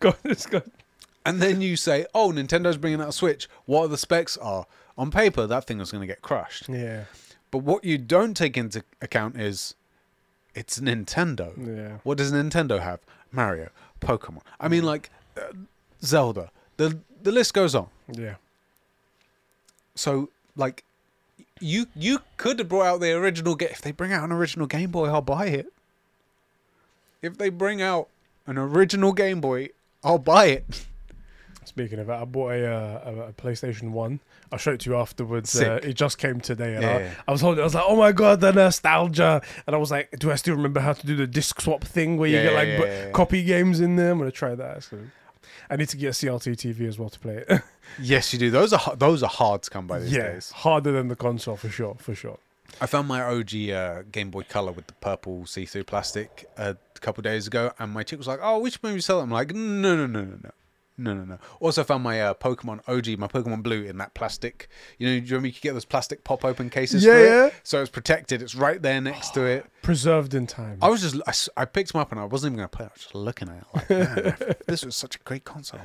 God, 0.01 0.16
this 0.22 0.46
guy. 0.46 0.62
and 1.26 1.42
then 1.42 1.61
you 1.61 1.76
say, 1.76 2.07
"Oh, 2.14 2.30
Nintendo's 2.30 2.76
bringing 2.76 3.01
out 3.01 3.09
a 3.09 3.12
Switch. 3.12 3.49
What 3.66 3.82
are 3.84 3.88
the 3.88 3.99
specs 3.99 4.36
are?" 4.36 4.66
On 4.96 5.11
paper, 5.11 5.46
that 5.46 5.64
thing 5.64 5.80
is 5.80 5.90
going 5.92 6.01
to 6.03 6.07
get 6.07 6.22
crushed. 6.22 6.68
Yeah. 6.68 7.05
But 7.51 7.59
what 7.59 7.84
you 7.84 7.99
don't 7.99 8.34
take 8.36 8.57
into 8.57 8.84
account 9.01 9.36
is 9.40 9.74
it's 10.55 10.78
Nintendo. 10.78 11.53
Yeah. 11.57 11.99
What 12.05 12.18
does 12.18 12.32
Nintendo 12.32 12.80
have? 12.80 13.01
Mario, 13.32 13.68
Pokemon. 14.01 14.42
I 14.61 14.68
mean, 14.68 14.84
like 14.84 15.11
uh, 15.36 15.53
Zelda. 16.03 16.51
The 16.79 16.99
the 17.22 17.31
list 17.33 17.53
goes 17.53 17.74
on. 17.74 17.89
Yeah. 18.11 18.37
So, 19.95 20.31
like, 20.57 20.85
you 21.61 21.87
you 21.95 22.20
could 22.37 22.59
have 22.61 22.68
brought 22.68 22.87
out 22.87 23.01
the 23.01 23.12
original 23.12 23.55
game. 23.55 23.68
If 23.70 23.83
they 23.83 23.91
bring 23.93 24.12
out 24.12 24.24
an 24.24 24.33
original 24.33 24.66
Game 24.66 24.91
Boy, 24.91 25.09
I'll 25.09 25.20
buy 25.20 25.47
it. 25.47 25.66
If 27.20 27.37
they 27.37 27.49
bring 27.51 27.83
out 27.83 28.09
an 28.47 28.57
original 28.59 29.12
Game 29.12 29.41
Boy, 29.41 29.70
I'll 30.03 30.18
buy 30.18 30.47
it. 30.47 30.87
Speaking 31.64 31.99
of 31.99 32.07
that, 32.07 32.22
I 32.22 32.24
bought 32.24 32.53
a, 32.53 32.66
uh, 32.66 33.24
a, 33.29 33.33
PlayStation 33.35 33.91
One. 33.91 34.20
I'll 34.51 34.59
show 34.59 34.72
it 34.72 34.81
to 34.81 34.91
you 34.91 34.97
afterwards. 34.97 35.61
Uh, 35.61 35.79
it 35.83 35.93
just 35.95 36.16
came 36.16 36.41
today, 36.41 36.74
and 36.76 36.83
Yeah, 36.83 36.91
I, 36.97 37.01
yeah. 37.01 37.11
I 37.29 37.33
was 37.33 37.41
holding. 37.43 37.61
I 37.61 37.64
was 37.64 37.74
like, 37.74 37.85
"Oh 37.87 37.97
my 37.97 38.12
god, 38.12 38.41
the 38.41 38.53
nostalgia!" 38.53 39.43
And 39.66 39.76
I 39.76 39.79
was 39.79 39.91
like, 39.91 40.09
"Do 40.18 40.31
I 40.31 40.37
still 40.37 40.55
remember 40.55 40.81
how 40.81 40.95
to 40.95 41.07
do 41.07 41.14
the 41.16 41.26
disc 41.26 41.61
swap 41.61 41.85
thing 41.85 42.16
where 42.16 42.29
you 42.31 42.37
Yeah, 42.37 42.43
get 42.45 42.55
like 42.55 42.68
yeah, 42.68 42.79
bu- 42.79 42.85
yeah, 42.87 43.05
yeah. 43.07 43.11
copy 43.11 43.43
games 43.43 43.81
in 43.81 43.97
there?" 43.97 44.12
I'm 44.12 44.18
gonna 44.18 44.31
try 44.31 44.55
that. 44.55 44.85
So 44.85 44.97
I 45.70 45.76
need 45.76 45.88
to 45.90 45.96
get 45.96 46.08
a 46.08 46.10
CRT 46.10 46.56
TV 46.56 46.88
as 46.88 46.98
well 46.98 47.10
to 47.10 47.18
play 47.18 47.44
it. 47.48 47.62
Yes, 47.98 48.34
you 48.34 48.38
do. 48.38 48.50
Those 48.50 48.74
are 48.74 48.96
those 48.96 49.22
are 49.22 49.30
hard 49.30 49.62
to 49.62 49.70
come 49.70 49.86
by 49.86 49.98
these 49.98 50.12
yeah, 50.12 50.32
days. 50.32 50.50
harder 50.50 50.92
than 50.92 51.08
the 51.08 51.16
console 51.16 51.56
for 51.56 51.70
sure, 51.70 51.96
for 51.98 52.14
sure. 52.14 52.38
I 52.82 52.86
found 52.86 53.08
my 53.08 53.22
OG 53.22 53.70
uh, 53.70 54.02
Game 54.12 54.30
Boy 54.30 54.42
Color 54.42 54.72
with 54.72 54.88
the 54.88 54.92
purple 54.92 55.46
see-through 55.46 55.84
plastic 55.84 56.48
uh, 56.58 56.74
a 56.94 56.98
couple 56.98 57.22
days 57.22 57.46
ago, 57.46 57.72
and 57.78 57.90
my 57.92 58.02
chick 58.02 58.18
was 58.18 58.28
like, 58.28 58.40
"Oh, 58.42 58.58
which 58.58 58.82
movie 58.82 59.00
sell 59.00 59.20
it." 59.20 59.22
I'm 59.22 59.30
like, 59.30 59.54
"No, 59.54 59.96
no, 59.96 60.06
no, 60.06 60.20
no, 60.20 60.38
no." 60.44 60.50
No, 60.99 61.14
no, 61.14 61.24
no. 61.24 61.38
Also 61.61 61.84
found 61.84 62.03
my 62.03 62.20
uh, 62.20 62.34
Pokemon 62.34 62.80
OG, 62.88 63.18
my 63.18 63.28
Pokemon 63.28 63.62
Blue 63.62 63.84
in 63.84 63.99
that 63.99 64.14
plastic. 64.14 64.68
You 64.99 65.07
know, 65.07 65.20
do 65.20 65.24
you 65.24 65.30
remember 65.30 65.46
you 65.46 65.53
could 65.53 65.62
get 65.62 65.72
those 65.74 65.84
plastic 65.84 66.24
pop 66.24 66.44
open 66.44 66.68
cases 66.70 67.05
Yeah, 67.05 67.12
for 67.12 67.46
it? 67.46 67.55
So 67.62 67.80
it's 67.80 67.90
protected. 67.90 68.42
It's 68.42 68.57
right 68.57 68.82
there 68.82 69.01
next 69.01 69.30
to 69.34 69.44
it. 69.44 69.66
Preserved 69.82 70.34
in 70.34 70.49
time. 70.49 70.78
I 70.82 70.88
was 70.88 71.01
just, 71.01 71.49
I 71.57 71.64
picked 71.64 71.92
them 71.92 72.01
up 72.01 72.11
and 72.11 72.20
I 72.20 72.24
wasn't 72.24 72.53
even 72.53 72.59
going 72.59 72.68
to 72.68 72.76
play. 72.76 72.86
it. 72.86 72.88
I 72.88 72.92
was 72.94 73.03
just 73.03 73.14
looking 73.14 73.49
at 73.49 73.57
it 73.59 73.64
like, 73.74 73.90
man, 73.90 74.55
this 74.66 74.84
was 74.84 74.96
such 74.96 75.14
a 75.14 75.18
great 75.20 75.44
console. 75.44 75.80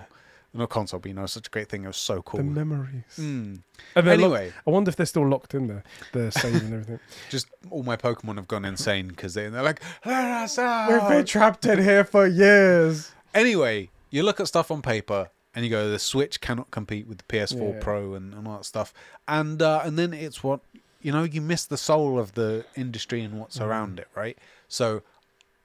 Not 0.56 0.70
console, 0.70 1.00
but 1.00 1.10
you 1.10 1.16
know, 1.16 1.26
such 1.26 1.48
a 1.48 1.50
great 1.50 1.68
thing. 1.68 1.84
It 1.84 1.88
was 1.88 1.98
so 1.98 2.22
cool. 2.22 2.38
the 2.38 2.44
memories. 2.44 3.04
Mm. 3.18 3.62
And 3.96 4.08
they're 4.08 4.52
I 4.68 4.70
wonder 4.70 4.90
if 4.90 4.96
they're 4.96 5.08
still 5.08 5.28
locked 5.28 5.56
in 5.56 5.66
there, 5.66 5.84
the 6.12 6.32
save 6.32 6.56
and 6.56 6.74
everything. 6.74 7.00
just 7.32 7.48
all 7.72 7.82
my 7.82 7.96
Pokemon 7.96 8.36
have 8.36 8.48
gone 8.48 8.64
insane 8.64 9.08
because 9.08 9.34
they, 9.34 9.50
they're 9.50 9.64
like, 9.64 9.82
let 10.06 10.44
us 10.44 10.60
out. 10.60 10.92
We've 10.92 11.10
been 11.10 11.26
trapped 11.26 11.66
in 11.66 11.82
here 11.82 12.04
for 12.04 12.28
years. 12.28 13.12
Anyway, 13.34 13.90
you 14.14 14.24
look 14.24 14.40
at 14.40 14.48
stuff 14.48 14.70
on 14.72 14.82
paper 14.82 15.30
and 15.56 15.66
you 15.66 15.72
go, 15.72 15.90
the 15.90 16.00
Switch 16.00 16.40
cannot 16.42 16.70
compete 16.72 17.08
with 17.08 17.18
the 17.20 17.24
PS4 17.26 17.74
Yeah. 17.74 17.80
Pro 17.82 18.14
and, 18.14 18.34
and 18.34 18.48
all 18.48 18.58
that 18.58 18.66
stuff. 18.66 18.94
And 19.28 19.62
uh, 19.62 19.82
and 19.84 19.98
then 19.98 20.14
it's 20.14 20.44
what 20.44 20.60
you 21.02 21.12
know, 21.12 21.24
you 21.24 21.42
miss 21.42 21.66
the 21.66 21.78
soul 21.78 22.18
of 22.18 22.34
the 22.34 22.64
industry 22.76 23.22
and 23.22 23.38
what's 23.40 23.58
Mm. 23.58 23.66
around 23.66 24.00
it, 24.00 24.08
right? 24.16 24.38
So 24.70 25.02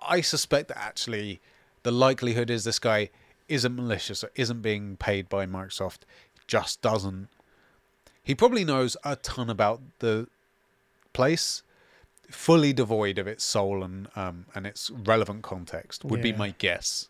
I 0.00 0.20
suspect 0.20 0.68
that 0.68 0.78
actually 0.78 1.40
the 1.84 1.92
likelihood 1.92 2.50
is 2.50 2.64
this 2.64 2.78
guy 2.80 3.10
isn't 3.48 3.74
malicious 3.76 4.24
or 4.24 4.30
isn't 4.34 4.62
being 4.62 4.96
paid 4.96 5.28
by 5.28 5.46
Microsoft, 5.46 5.98
just 6.46 6.82
doesn't. 6.82 7.28
He 8.22 8.34
probably 8.34 8.64
knows 8.64 8.96
a 9.04 9.16
ton 9.16 9.48
about 9.48 9.80
the 10.00 10.26
place, 11.12 11.62
fully 12.30 12.72
devoid 12.72 13.18
of 13.18 13.26
its 13.26 13.44
soul 13.44 13.82
and 13.82 14.08
um, 14.16 14.46
and 14.54 14.66
its 14.66 14.90
relevant 14.90 15.42
context. 15.42 16.04
Would 16.04 16.20
be 16.22 16.32
my 16.32 16.54
guess. 16.58 17.08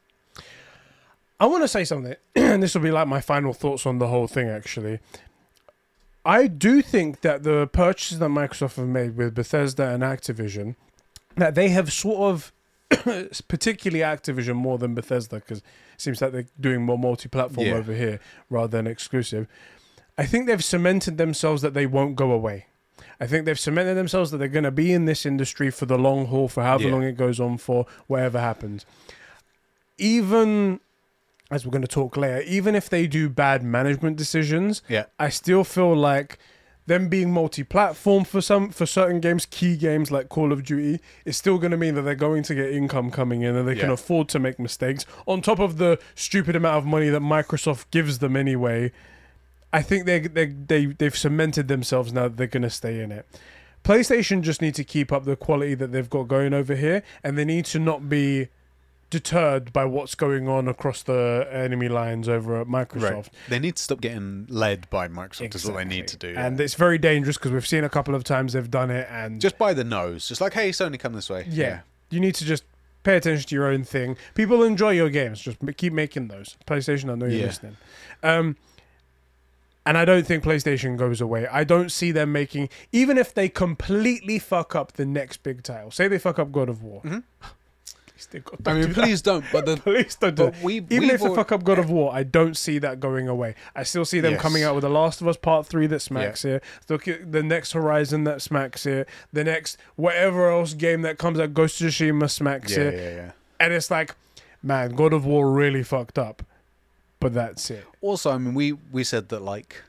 I 1.41 1.47
want 1.47 1.63
to 1.63 1.69
say 1.69 1.85
something, 1.85 2.17
and 2.37 2.63
this 2.63 2.75
will 2.75 2.83
be 2.83 2.91
like 2.91 3.07
my 3.09 3.21
final 3.21 3.53
thoughts 3.53 3.87
on 3.87 3.99
the 3.99 4.09
whole 4.09 4.27
thing. 4.27 4.49
Actually, 4.49 4.99
I 6.25 6.47
do 6.47 6.83
think 6.83 7.21
that 7.21 7.43
the 7.45 7.67
purchases 7.69 8.19
that 8.19 8.29
Microsoft 8.31 8.77
have 8.77 8.89
made 8.89 9.17
with 9.17 9.35
Bethesda 9.35 9.89
and 9.89 10.03
Activision, 10.03 10.75
that 11.37 11.55
they 11.55 11.69
have 11.69 11.93
sort 11.93 12.19
of 12.33 12.53
particularly 13.49 14.03
Activision 14.03 14.57
more 14.57 14.79
than 14.79 14.95
Bethesda 14.95 15.37
because 15.37 15.59
it 15.59 15.65
seems 15.99 16.21
like 16.21 16.33
they're 16.33 16.47
doing 16.59 16.83
more 16.83 16.99
multi-platform 16.99 17.67
Yeah. 17.67 17.75
over 17.75 17.95
here 17.95 18.19
rather 18.51 18.69
than 18.77 18.87
exclusive. 18.87 19.47
I 20.17 20.27
think 20.27 20.47
they've 20.47 20.65
cemented 20.65 21.17
themselves 21.19 21.63
that 21.63 21.75
they 21.75 21.87
won't 21.87 22.17
go 22.17 22.33
away. 22.33 22.67
I 23.21 23.27
think 23.29 23.45
they've 23.45 23.59
cemented 23.59 23.95
themselves 23.97 24.33
that 24.33 24.39
they're 24.39 24.49
going 24.49 24.65
to 24.65 24.71
be 24.73 24.93
in 24.93 25.05
this 25.05 25.25
industry 25.25 25.71
for 25.71 25.87
the 25.87 25.99
long 25.99 26.27
haul, 26.27 26.49
for 26.49 26.65
however 26.65 26.85
Yeah. 26.85 26.91
long 26.93 27.03
it 27.05 27.17
goes 27.17 27.39
on 27.39 27.59
for, 27.59 27.87
whatever 28.09 28.41
happens. 28.41 28.85
Even 29.99 30.81
as 31.51 31.65
we're 31.65 31.71
going 31.73 31.83
to 31.83 31.89
talk 31.89 32.17
later, 32.17 32.43
even 32.43 32.75
if 32.75 32.89
they 32.89 33.07
do 33.07 33.29
bad 33.29 33.63
management 33.63 34.17
decisions, 34.17 34.83
Yeah. 34.89 35.07
I 35.19 35.29
still 35.31 35.65
feel 35.65 35.95
like 35.95 36.39
them 36.87 37.09
being 37.09 37.31
multi-platform 37.31 38.25
for 38.25 38.41
some 38.41 38.71
for 38.71 38.87
certain 38.87 39.21
games, 39.21 39.45
key 39.47 39.77
games 39.77 40.11
like 40.11 40.29
Call 40.31 40.53
of 40.53 40.65
Duty, 40.65 41.01
is 41.27 41.37
still 41.37 41.59
going 41.59 41.71
to 41.71 41.77
mean 41.77 41.95
that 41.97 42.03
they're 42.03 42.15
going 42.15 42.43
to 42.45 42.55
get 42.55 42.71
income 42.73 43.11
coming 43.11 43.43
in 43.43 43.55
and 43.57 43.69
they 43.69 43.75
can 43.75 43.91
afford 43.91 44.29
to 44.31 44.39
make 44.39 44.59
mistakes 44.59 45.05
on 45.27 45.43
top 45.43 45.59
of 45.59 45.77
the 45.77 45.99
stupid 46.15 46.57
amount 46.57 46.79
of 46.79 46.87
money 46.87 47.11
that 47.11 47.21
Microsoft 47.21 47.91
gives 47.91 48.19
them 48.21 48.37
anyway. 48.37 48.91
I 49.71 49.83
think 49.83 50.07
they 50.07 50.21
they 50.21 50.47
they 50.47 50.87
they've 50.87 51.17
cemented 51.17 51.69
themselves 51.69 52.11
now 52.13 52.23
that 52.23 52.39
they're 52.39 52.47
going 52.47 52.63
to 52.63 52.71
stay 52.71 53.01
in 53.01 53.13
it. 53.13 53.27
PlayStation 53.85 54.41
just 54.43 54.63
need 54.63 54.75
to 54.75 54.85
keep 54.85 55.13
up 55.13 55.25
the 55.25 55.37
quality 55.37 55.75
that 55.75 55.93
they've 55.93 56.09
got 56.11 56.27
going 56.27 56.53
over 56.55 56.75
here, 56.75 57.03
and 57.23 57.37
they 57.37 57.45
need 57.45 57.67
to 57.67 57.79
not 57.79 58.09
be 58.09 58.49
deterred 59.11 59.73
by 59.73 59.85
what's 59.85 60.15
going 60.15 60.49
on 60.49 60.69
across 60.69 61.03
the 61.03 61.49
enemy 61.51 61.89
lines 61.89 62.29
over 62.29 62.61
at 62.61 62.67
Microsoft. 62.67 63.29
They 63.49 63.59
need 63.59 63.77
to 63.77 63.83
stop 63.83 64.01
getting 64.01 64.47
led 64.51 64.89
by 64.91 65.09
Microsoft. 65.09 65.55
Is 65.55 65.65
what 65.65 65.77
they 65.77 65.85
need 65.85 66.09
to 66.09 66.17
do. 66.17 66.35
And 66.37 66.61
it's 66.61 66.75
very 66.75 66.99
dangerous 66.99 67.37
because 67.39 67.53
we've 67.53 67.67
seen 67.67 67.85
a 67.85 67.89
couple 67.89 68.15
of 68.15 68.23
times 68.25 68.53
they've 68.53 68.71
done 68.71 68.91
it, 68.91 69.09
and 69.11 69.41
just 69.41 69.57
by 69.59 69.73
the 69.75 69.85
nose, 69.85 70.29
just 70.29 70.41
like, 70.41 70.53
hey, 70.55 70.71
Sony, 70.71 70.99
come 70.99 71.15
this 71.15 71.31
way. 71.31 71.47
yeah, 71.49 71.81
you 72.11 72.21
need 72.21 72.35
to 72.37 72.45
just 72.45 72.65
pay 73.03 73.17
attention 73.17 73.49
to 73.49 73.55
your 73.55 73.67
own 73.69 73.85
thing. 73.85 74.17
People 74.35 74.63
enjoy 74.63 74.91
your 74.91 75.09
games. 75.09 75.41
Just 75.41 75.57
keep 75.77 75.93
making 75.93 76.29
those. 76.29 76.57
PlayStation, 76.67 77.11
I 77.11 77.15
know 77.15 77.27
you're 77.27 77.41
Yeah. 77.41 77.47
listening. 77.47 77.77
Um, 78.23 78.57
and 79.87 79.97
I 79.97 80.05
don't 80.05 80.27
think 80.27 80.45
PlayStation 80.45 80.99
goes 80.99 81.21
away. 81.23 81.47
I 81.47 81.65
don't 81.65 81.91
see 81.91 82.13
them 82.13 82.31
making, 82.33 82.69
even 82.93 83.17
if 83.17 83.33
they 83.33 83.49
completely 83.49 84.39
fuck 84.39 84.75
up 84.77 84.93
the 84.93 85.07
next 85.07 85.43
big 85.43 85.63
title. 85.63 85.91
Say 85.91 86.09
they 86.09 86.19
fuck 86.19 86.39
up 86.39 86.53
God 86.53 86.69
of 86.69 86.83
War. 86.83 87.01
Mhm. 87.03 87.23
Got- 88.27 88.67
I 88.67 88.73
mean, 88.75 88.83
do 88.89 88.93
that. 88.95 89.03
please 89.05 89.23
don't. 89.23 89.45
But 89.53 89.67
the 89.67 89.77
Please 89.85 90.17
don't 90.17 90.35
do 90.35 90.45
but 90.47 90.61
we 90.63 90.77
Even 90.91 91.11
if 91.11 91.21
they 91.21 91.35
fuck 91.35 91.53
up 91.53 91.63
God 91.65 91.79
of 91.79 91.89
War, 91.91 92.13
I 92.13 92.23
don't 92.25 92.57
see 92.57 92.79
that 92.81 92.99
going 93.01 93.29
away. 93.29 93.55
I 93.77 93.83
still 93.85 94.05
see 94.05 94.21
them 94.21 94.33
Yes. 94.33 94.43
coming 94.43 94.63
out 94.65 94.75
with 94.75 94.83
The 94.83 94.89
Last 94.91 95.21
of 95.21 95.29
Us 95.29 95.37
Part 95.37 95.67
3 95.67 95.87
that 95.89 96.01
smacks 96.01 96.45
it. 96.45 96.63
Look 96.89 97.07
at 97.09 97.31
the 97.33 97.43
next 97.43 97.73
Horizon 97.73 98.25
that 98.25 98.43
smacks 98.43 98.87
it. 98.87 99.09
The 99.33 99.45
next 99.45 99.79
whatever 99.97 100.51
else 100.51 100.75
game 100.75 101.03
that 101.03 101.19
comes 101.19 101.39
out, 101.39 101.55
Ghost 101.55 101.81
of 101.81 101.89
Tsushima 101.89 102.29
smacks 102.31 102.73
yeah, 102.77 102.83
it. 102.85 102.95
yeah, 102.95 103.11
yeah. 103.23 103.31
And 103.61 103.73
it's 103.73 103.91
like, 103.91 104.15
man, 104.63 104.91
God 104.97 105.13
of 105.13 105.25
War 105.25 105.51
really 105.51 105.83
fucked 105.83 106.19
up. 106.19 106.43
But 107.21 107.35
that's 107.35 107.71
it. 107.71 107.85
Also, 108.01 108.31
I 108.31 108.39
mean, 108.39 108.55
we 108.55 108.73
we 108.73 109.03
said 109.05 109.29
that 109.31 109.43
like, 109.43 109.83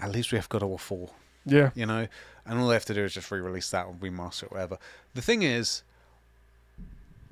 at 0.00 0.10
least 0.12 0.32
we 0.32 0.38
have 0.38 0.48
God 0.48 0.62
of 0.62 0.68
War 0.68 0.78
four. 0.78 1.10
Yeah. 1.46 1.70
you 1.74 1.84
know, 1.84 2.08
and 2.46 2.58
all 2.58 2.68
they 2.68 2.74
have 2.74 2.86
to 2.86 2.94
do 2.94 3.04
is 3.04 3.12
just 3.12 3.30
re-release 3.30 3.70
that 3.70 3.84
or 3.86 3.92
remaster 3.94 4.44
it, 4.44 4.52
whatever. 4.52 4.78
The 5.12 5.20
thing 5.20 5.42
is, 5.42 5.82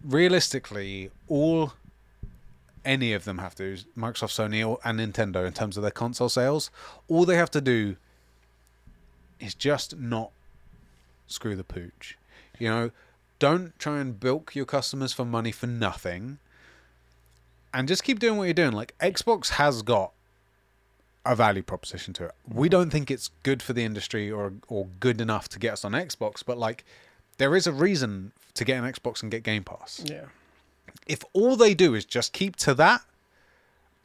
realistically, 0.04 1.10
all 1.28 1.72
any 2.84 3.12
of 3.12 3.24
them 3.24 3.38
have 3.38 3.54
to, 3.56 3.78
Microsoft, 3.96 4.34
Sony, 4.34 4.66
or, 4.66 4.78
and 4.84 4.98
Nintendo, 4.98 5.46
in 5.46 5.52
terms 5.52 5.76
of 5.76 5.82
their 5.82 5.92
console 5.92 6.28
sales, 6.28 6.70
all 7.08 7.24
they 7.24 7.36
have 7.36 7.50
to 7.52 7.60
do 7.60 7.96
is 9.38 9.54
just 9.54 9.96
not 9.98 10.30
screw 11.26 11.56
the 11.56 11.64
pooch. 11.64 12.18
You 12.58 12.68
know, 12.68 12.90
don't 13.38 13.78
try 13.78 13.98
and 13.98 14.18
bilk 14.18 14.54
your 14.54 14.64
customers 14.64 15.12
for 15.12 15.24
money 15.24 15.52
for 15.52 15.66
nothing, 15.66 16.38
and 17.74 17.88
just 17.88 18.04
keep 18.04 18.18
doing 18.18 18.36
what 18.36 18.44
you're 18.44 18.54
doing. 18.54 18.72
Like 18.72 18.96
Xbox 18.98 19.50
has 19.50 19.82
got 19.82 20.12
a 21.24 21.34
value 21.34 21.62
proposition 21.62 22.12
to 22.14 22.26
it. 22.26 22.32
We 22.52 22.68
don't 22.68 22.90
think 22.90 23.10
it's 23.10 23.30
good 23.42 23.62
for 23.62 23.72
the 23.72 23.84
industry 23.84 24.30
or 24.30 24.54
or 24.68 24.86
good 25.00 25.20
enough 25.20 25.48
to 25.50 25.58
get 25.58 25.74
us 25.74 25.84
on 25.84 25.92
Xbox, 25.92 26.42
but 26.44 26.58
like 26.58 26.84
there 27.38 27.54
is 27.56 27.66
a 27.66 27.72
reason 27.72 28.32
to 28.54 28.64
get 28.64 28.82
an 28.82 28.90
Xbox 28.90 29.22
and 29.22 29.30
get 29.30 29.42
Game 29.42 29.64
Pass. 29.64 30.04
Yeah. 30.04 30.24
If 31.06 31.24
all 31.32 31.56
they 31.56 31.74
do 31.74 31.94
is 31.94 32.04
just 32.04 32.32
keep 32.32 32.56
to 32.56 32.74
that, 32.74 33.02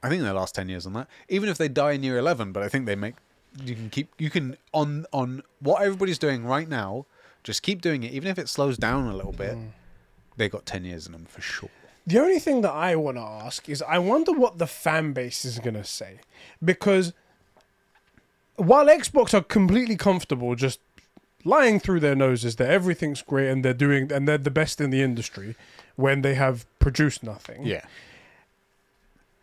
I 0.01 0.09
think 0.09 0.23
they 0.23 0.29
last 0.29 0.55
ten 0.55 0.69
years 0.69 0.85
on 0.85 0.93
that. 0.93 1.07
Even 1.27 1.49
if 1.49 1.57
they 1.57 1.67
die 1.67 1.93
in 1.93 2.03
year 2.03 2.17
eleven, 2.17 2.51
but 2.51 2.63
I 2.63 2.69
think 2.69 2.85
they 2.85 2.95
make 2.95 3.15
you 3.63 3.75
can 3.75 3.89
keep 3.89 4.13
you 4.17 4.29
can 4.29 4.57
on 4.73 5.05
on 5.11 5.43
what 5.59 5.81
everybody's 5.81 6.19
doing 6.19 6.45
right 6.45 6.67
now. 6.69 7.05
Just 7.43 7.63
keep 7.63 7.81
doing 7.81 8.03
it, 8.03 8.11
even 8.11 8.29
if 8.29 8.37
it 8.37 8.49
slows 8.49 8.77
down 8.77 9.07
a 9.07 9.15
little 9.15 9.31
bit. 9.31 9.55
Mm. 9.55 9.69
They 10.35 10.49
got 10.49 10.65
ten 10.65 10.85
years 10.85 11.07
in 11.07 11.13
them 11.13 11.25
for 11.25 11.41
sure. 11.41 11.69
The 12.05 12.19
only 12.19 12.39
thing 12.39 12.61
that 12.61 12.71
I 12.71 12.95
want 12.95 13.17
to 13.17 13.21
ask 13.21 13.67
is 13.67 13.81
I 13.81 13.97
wonder 13.99 14.31
what 14.31 14.59
the 14.59 14.67
fan 14.67 15.13
base 15.13 15.43
is 15.43 15.59
going 15.59 15.73
to 15.73 15.83
say. 15.83 16.19
Because 16.63 17.13
while 18.55 18.85
Xbox 18.85 19.33
are 19.33 19.41
completely 19.43 19.97
comfortable 19.97 20.55
just 20.55 20.79
lying 21.47 21.79
through 21.79 22.01
their 22.01 22.15
noses 22.15 22.57
that 22.57 22.69
everything's 22.69 23.21
great 23.21 23.49
and 23.49 23.63
they're 23.65 23.73
doing 23.73 24.11
and 24.11 24.27
they're 24.27 24.37
the 24.37 24.51
best 24.51 24.79
in 24.81 24.89
the 24.89 25.01
industry 25.01 25.55
when 25.95 26.21
they 26.21 26.35
have 26.35 26.65
produced 26.79 27.23
nothing. 27.23 27.65
Yeah, 27.65 27.85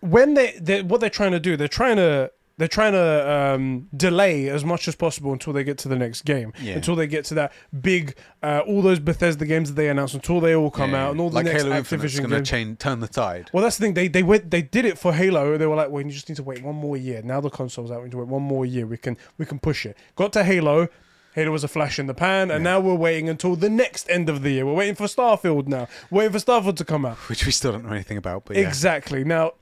When 0.01 0.35
they 0.35 0.53
they 0.61 0.83
what 0.83 1.01
they're 1.01 1.11
trying 1.11 1.33
to 1.33 1.41
do, 1.41 1.57
they're 1.57 1.69
trying 1.69 1.97
to 1.97 2.31
they're 2.57 2.69
trying 2.69 2.93
to 2.93 3.33
um, 3.33 3.89
delay 3.97 4.49
as 4.49 4.65
much 4.65 4.87
as 4.87 4.95
possible 4.95 5.33
until 5.33 5.53
they 5.53 5.65
get 5.65 5.77
to 5.79 5.89
the 5.89 5.97
next 5.97 6.25
game. 6.25 6.53
Yeah. 6.63 6.75
Until 6.75 6.95
they 6.95 7.09
get 7.09 7.25
to 7.25 7.35
that 7.35 7.53
big, 7.81 8.15
uh, 8.45 8.61
all 8.65 8.81
those 8.81 9.01
Bethesda 9.01 9.45
games 9.45 9.71
that 9.71 9.75
they 9.75 9.89
announced, 9.89 10.15
until 10.15 10.39
they 10.41 10.55
all 10.55 10.71
come 10.71 10.93
Yeah, 10.93 11.07
out, 11.07 11.11
and 11.13 11.21
all 11.21 11.31
the 11.31 11.35
like 11.35 11.47
next 11.47 11.63
Halo 11.65 11.77
Infinite's 11.77 12.17
going 12.21 12.31
to 12.31 12.43
change, 12.43 12.79
turn 12.79 13.01
the 13.01 13.09
tide. 13.09 13.51
Well, 13.53 13.65
that's 13.65 13.77
the 13.79 13.87
thing. 13.87 13.95
They 13.95 14.07
they 14.07 14.23
went 14.23 14.53
they 14.53 14.63
did 14.63 14.85
it 14.85 14.99
for 14.99 15.13
Halo. 15.13 15.59
They 15.59 15.67
were 15.67 15.75
like, 15.75 15.91
well, 15.91 16.05
you 16.05 16.13
just 16.13 16.29
need 16.29 16.37
to 16.37 16.45
wait 16.45 16.63
one 16.63 16.77
more 16.77 16.97
year. 16.97 17.23
Now 17.25 17.41
the 17.41 17.51
console's 17.51 17.91
out. 17.91 17.99
We 17.99 18.05
need 18.05 18.13
to 18.13 18.19
wait 18.19 18.29
one 18.29 18.43
more 18.43 18.65
year. 18.65 18.87
We 18.87 18.99
can 18.99 19.17
we 19.39 19.47
can 19.47 19.59
push 19.59 19.85
it. 19.85 19.97
Got 20.15 20.33
to 20.35 20.45
Halo. 20.45 20.87
Halo 21.35 21.51
was 21.51 21.65
a 21.65 21.69
flash 21.69 21.99
in 21.99 22.07
the 22.07 22.15
pan, 22.15 22.51
and 22.51 22.63
now 22.63 22.79
we're 22.79 22.95
waiting 22.95 23.29
until 23.29 23.57
the 23.57 23.69
next 23.69 24.09
end 24.09 24.29
of 24.29 24.43
the 24.43 24.51
year. 24.53 24.65
We're 24.65 24.75
waiting 24.75 24.95
for 24.95 25.07
Starfield 25.07 25.67
now. 25.67 25.89
Waiting 26.09 26.33
for 26.33 26.39
Starfield 26.39 26.77
to 26.77 26.85
come 26.85 27.05
out. 27.05 27.17
which 27.29 27.45
we 27.45 27.51
still 27.51 27.73
don't 27.73 27.85
know 27.85 27.93
anything 27.93 28.17
about. 28.17 28.45
But 28.45 28.57
yeah. 28.57 28.69
Exactly. 28.69 29.25
Now, 29.25 29.55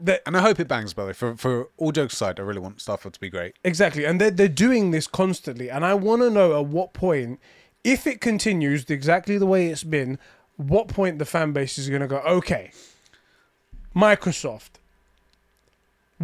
that 0.00 0.22
and 0.26 0.34
I 0.34 0.40
hope 0.40 0.58
it 0.60 0.66
bangs, 0.66 0.94
by 0.94 1.02
the 1.02 1.08
way. 1.08 1.12
For 1.12 1.36
for 1.36 1.68
all 1.76 1.92
jokes 1.92 2.14
aside, 2.14 2.40
I 2.40 2.42
really 2.42 2.60
want 2.60 2.78
Starfield 2.78 3.12
to 3.12 3.20
be 3.20 3.28
great. 3.28 3.54
exactly, 3.62 4.04
and 4.04 4.20
they're 4.20 4.30
they're 4.30 4.48
doing 4.48 4.90
this 4.92 5.06
constantly, 5.06 5.70
and 5.70 5.84
I 5.84 5.94
want 5.94 6.22
to 6.22 6.30
know 6.30 6.58
at 6.58 6.66
what 6.66 6.94
point, 6.94 7.38
if 7.84 8.06
it 8.06 8.20
continues 8.20 8.84
exactly 8.88 9.36
the 9.38 9.46
way 9.46 9.68
it's 9.68 9.84
been, 9.84 10.18
what 10.56 10.88
point 10.88 11.18
the 11.18 11.24
fan 11.26 11.52
base 11.52 11.78
is 11.78 11.88
going 11.88 12.00
to 12.00 12.08
go. 12.08 12.18
Okay, 12.20 12.72
Microsoft. 13.94 14.70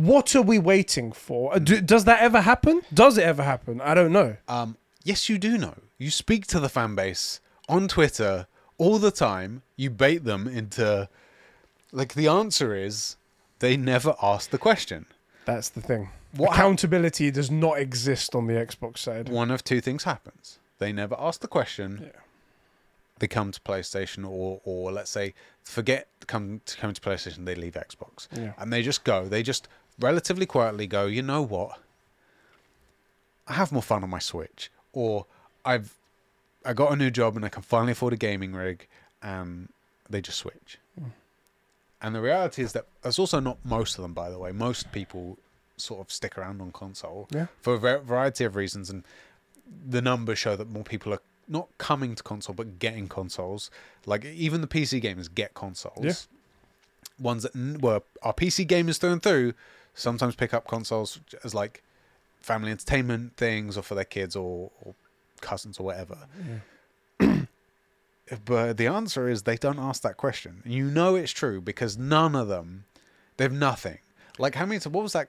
What 0.00 0.34
are 0.34 0.42
we 0.42 0.58
waiting 0.58 1.12
for? 1.12 1.54
Uh, 1.54 1.58
Do, 1.58 1.80
does 1.80 2.04
that 2.04 2.20
ever 2.20 2.40
happen? 2.40 2.82
Does 2.92 3.18
it 3.18 3.24
ever 3.24 3.42
happen? 3.42 3.80
I 3.80 3.94
don't 3.94 4.12
know. 4.12 4.36
Um, 4.48 4.76
yes, 5.04 5.28
you 5.28 5.38
do 5.38 5.58
know. 5.58 5.74
You 5.98 6.10
speak 6.10 6.46
to 6.48 6.60
the 6.60 6.68
fan 6.68 6.94
base 6.94 7.40
on 7.68 7.88
Twitter 7.88 8.46
all 8.78 8.98
the 8.98 9.10
time. 9.10 9.62
You 9.76 9.90
bait 9.90 10.24
them 10.24 10.46
into 10.48 11.08
like 11.92 12.14
the 12.14 12.28
answer 12.28 12.74
is 12.74 13.16
they 13.58 13.76
never 13.76 14.14
ask 14.22 14.50
the 14.50 14.58
question. 14.58 15.06
That's 15.44 15.68
the 15.68 15.80
thing. 15.80 16.10
What 16.36 16.52
Accountability 16.52 17.30
does 17.30 17.50
not 17.50 17.78
exist 17.78 18.34
on 18.34 18.46
the 18.46 18.54
Xbox 18.54 18.98
side. 18.98 19.28
One 19.28 19.50
of 19.50 19.64
two 19.64 19.80
things 19.80 20.04
happens. 20.04 20.58
They 20.78 20.92
never 20.92 21.16
ask 21.18 21.40
the 21.40 21.48
question. 21.48 22.00
Yeah. 22.04 22.20
They 23.18 23.26
come 23.28 23.52
to 23.52 23.60
PlayStation, 23.60 24.26
or 24.26 24.60
or 24.64 24.92
let's 24.92 25.10
say 25.10 25.34
forget 25.62 26.06
come 26.26 26.62
to 26.64 26.76
come 26.78 26.94
to 26.94 27.00
PlayStation. 27.00 27.44
They 27.44 27.54
leave 27.54 27.74
Xbox, 27.74 28.28
Yeah. 28.34 28.52
and 28.56 28.72
they 28.72 28.82
just 28.82 29.04
go. 29.04 29.28
They 29.28 29.42
just 29.42 29.68
relatively 30.00 30.46
quietly 30.46 30.86
go. 30.86 31.06
You 31.06 31.22
know 31.22 31.42
what? 31.42 31.78
I 33.46 33.54
have 33.54 33.72
more 33.72 33.82
fun 33.82 34.02
on 34.02 34.10
my 34.10 34.18
Switch, 34.18 34.70
or 34.92 35.26
I've 35.64 35.94
I 36.64 36.72
got 36.74 36.92
a 36.92 36.96
new 36.96 37.10
job 37.10 37.36
and 37.36 37.44
I 37.44 37.48
can 37.48 37.62
finally 37.62 37.92
afford 37.92 38.12
a 38.12 38.16
gaming 38.16 38.52
rig, 38.52 38.86
and 39.22 39.68
they 40.08 40.20
just 40.20 40.38
switch. 40.38 40.78
Hmm. 40.98 41.06
And 42.02 42.14
the 42.14 42.20
reality 42.20 42.62
is 42.62 42.72
that 42.72 42.86
that's 43.02 43.18
also 43.18 43.40
not 43.40 43.58
most 43.64 43.96
of 43.98 44.02
them, 44.02 44.12
by 44.12 44.30
the 44.30 44.38
way. 44.38 44.52
Most 44.52 44.92
people 44.92 45.38
sort 45.76 46.00
of 46.00 46.12
stick 46.12 46.36
around 46.36 46.60
on 46.60 46.70
console 46.72 47.26
Yeah. 47.30 47.46
for 47.62 47.74
a 47.74 47.98
variety 47.98 48.44
of 48.44 48.56
reasons, 48.56 48.90
and 48.90 49.04
the 49.88 50.02
numbers 50.02 50.38
show 50.38 50.54
that 50.56 50.68
more 50.68 50.84
people 50.84 51.12
are 51.14 51.20
not 51.48 51.66
coming 51.78 52.14
to 52.14 52.22
console 52.22 52.54
but 52.54 52.78
getting 52.78 53.08
consoles. 53.08 53.70
Like 54.06 54.24
even 54.24 54.60
the 54.60 54.66
PC 54.68 55.02
gamers 55.02 55.32
get 55.34 55.54
consoles. 55.54 56.04
Yeah. 56.04 56.12
Ones 57.18 57.42
that 57.42 57.54
were 57.82 58.02
are 58.22 58.32
PC 58.34 58.66
gamers 58.66 58.98
through 58.98 59.12
and 59.12 59.22
through 59.22 59.54
sometimes 59.94 60.34
pick 60.34 60.54
up 60.54 60.66
consoles 60.66 61.20
as 61.44 61.54
like 61.54 61.82
family 62.40 62.70
entertainment 62.70 63.36
things 63.36 63.76
or 63.76 63.82
for 63.82 63.94
their 63.94 64.04
kids 64.04 64.34
or, 64.34 64.70
or 64.82 64.94
cousins 65.40 65.78
or 65.78 65.84
whatever. 65.84 66.18
but 68.44 68.76
the 68.76 68.86
answer 68.86 69.28
is 69.28 69.42
they 69.42 69.56
don't 69.56 69.78
ask 69.78 70.02
that 70.02 70.16
question. 70.16 70.62
You 70.64 70.86
know 70.86 71.16
it's 71.16 71.32
true 71.32 71.60
because 71.60 71.98
none 71.98 72.34
of 72.34 72.48
them, 72.48 72.84
they've 73.36 73.52
nothing. 73.52 73.98
Like 74.38 74.54
how 74.54 74.66
many? 74.66 74.80
What 74.80 75.02
was 75.02 75.12
that? 75.12 75.28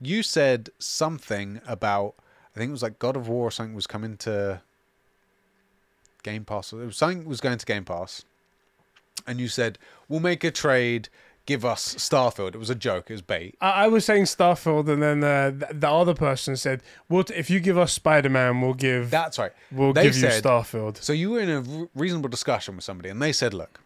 You 0.00 0.22
said 0.22 0.70
something 0.78 1.60
about. 1.66 2.14
I 2.54 2.58
think 2.58 2.70
it 2.70 2.72
was 2.72 2.82
like 2.82 2.98
God 2.98 3.16
of 3.16 3.28
War 3.28 3.48
or 3.48 3.50
something 3.50 3.74
was 3.74 3.86
coming 3.86 4.16
to 4.18 4.62
Game 6.22 6.44
Pass. 6.44 6.72
It 6.72 6.76
was 6.76 6.96
something 6.96 7.24
was 7.24 7.40
going 7.40 7.58
to 7.58 7.66
Game 7.66 7.84
Pass, 7.84 8.24
and 9.26 9.38
you 9.38 9.48
said 9.48 9.78
we'll 10.08 10.20
make 10.20 10.44
a 10.44 10.50
trade. 10.50 11.08
Give 11.48 11.64
us 11.64 11.94
Starfield. 11.94 12.54
It 12.54 12.58
was 12.58 12.68
a 12.68 12.74
joke. 12.74 13.06
It 13.08 13.14
was 13.14 13.22
bait. 13.22 13.54
I, 13.58 13.84
I 13.84 13.86
was 13.88 14.04
saying 14.04 14.24
Starfield, 14.24 14.86
and 14.92 15.02
then 15.02 15.24
uh, 15.24 15.50
th- 15.50 15.80
the 15.80 15.88
other 15.88 16.12
person 16.12 16.56
said, 16.56 16.82
"What 17.06 17.30
if 17.30 17.48
you 17.48 17.58
give 17.58 17.78
us 17.78 17.90
Spider 17.92 18.28
Man, 18.28 18.60
we'll 18.60 18.74
give 18.74 19.10
That's 19.10 19.38
right. 19.38 19.52
we'll 19.72 19.94
they 19.94 20.02
give 20.02 20.14
you 20.16 20.20
said- 20.30 20.42
Starfield." 20.44 20.98
So 21.02 21.14
you 21.14 21.30
were 21.30 21.40
in 21.40 21.48
a 21.48 21.60
r- 21.80 21.88
reasonable 21.94 22.28
discussion 22.28 22.76
with 22.76 22.84
somebody, 22.84 23.08
and 23.08 23.22
they 23.22 23.32
said, 23.32 23.54
"Look, 23.54 23.80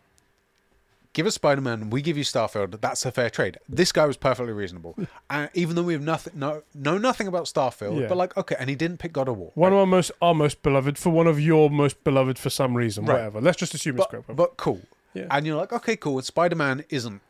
give 1.12 1.24
us 1.24 1.34
Spider 1.34 1.60
Man, 1.60 1.88
we 1.90 2.02
give 2.02 2.18
you 2.18 2.24
Starfield. 2.24 2.80
That's 2.80 3.06
a 3.06 3.12
fair 3.12 3.30
trade." 3.30 3.58
This 3.68 3.92
guy 3.92 4.06
was 4.06 4.16
perfectly 4.16 4.52
reasonable, 4.52 4.96
and 5.30 5.48
even 5.54 5.76
though 5.76 5.84
we 5.84 5.92
have 5.92 6.02
nothing, 6.02 6.32
no, 6.36 6.64
know 6.74 6.98
nothing 6.98 7.28
about 7.28 7.44
Starfield. 7.44 8.00
Yeah. 8.00 8.08
But 8.08 8.16
like, 8.18 8.36
okay, 8.36 8.56
and 8.58 8.68
he 8.70 8.74
didn't 8.74 8.96
pick 8.98 9.12
God 9.12 9.28
of 9.28 9.36
War. 9.38 9.52
One 9.54 9.72
of 9.72 9.78
our 9.78 9.86
most 9.86 10.10
our 10.20 10.34
most 10.34 10.62
beloved 10.64 10.98
for 10.98 11.10
one 11.10 11.28
of 11.28 11.38
your 11.38 11.70
most 11.70 12.02
beloved 12.02 12.40
for 12.40 12.50
some 12.50 12.76
reason, 12.76 13.04
Right. 13.04 13.14
whatever. 13.14 13.40
Let's 13.40 13.58
just 13.58 13.72
assume 13.72 13.98
it's 13.98 14.06
but, 14.10 14.34
but 14.34 14.56
cool. 14.56 14.80
Yeah. 15.14 15.26
And 15.30 15.46
you're 15.46 15.56
like, 15.58 15.72
okay, 15.72 15.94
cool. 15.94 16.20
Spider 16.22 16.56
Man 16.56 16.84
isn't. 16.88 17.20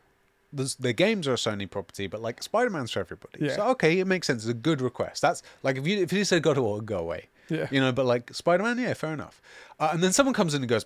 The, 0.53 0.75
the 0.79 0.93
games 0.93 1.27
are 1.27 1.33
a 1.33 1.37
Sony 1.37 1.69
property, 1.69 2.07
but 2.07 2.21
like 2.21 2.43
Spider 2.43 2.69
Man's 2.69 2.91
for 2.91 2.99
everybody. 2.99 3.45
Yeah. 3.45 3.55
So 3.55 3.67
okay, 3.69 3.99
it 3.99 4.05
makes 4.05 4.27
sense. 4.27 4.43
It's 4.43 4.51
a 4.51 4.53
good 4.53 4.81
request. 4.81 5.21
That's 5.21 5.41
like 5.63 5.77
if 5.77 5.87
you 5.87 5.97
if 6.01 6.13
you 6.13 6.23
said 6.23 6.43
God 6.43 6.57
of 6.57 6.63
War, 6.63 6.81
go 6.81 6.99
away. 6.99 7.29
yeah. 7.49 7.67
You 7.71 7.81
know, 7.81 7.91
but 7.91 8.05
like 8.05 8.33
Spider 8.33 8.63
Man, 8.63 8.77
yeah, 8.77 8.93
fair 8.93 9.13
enough. 9.13 9.41
Uh, 9.79 9.89
and 9.93 10.03
then 10.03 10.13
someone 10.13 10.33
comes 10.33 10.53
in 10.53 10.61
and 10.61 10.69
goes, 10.69 10.85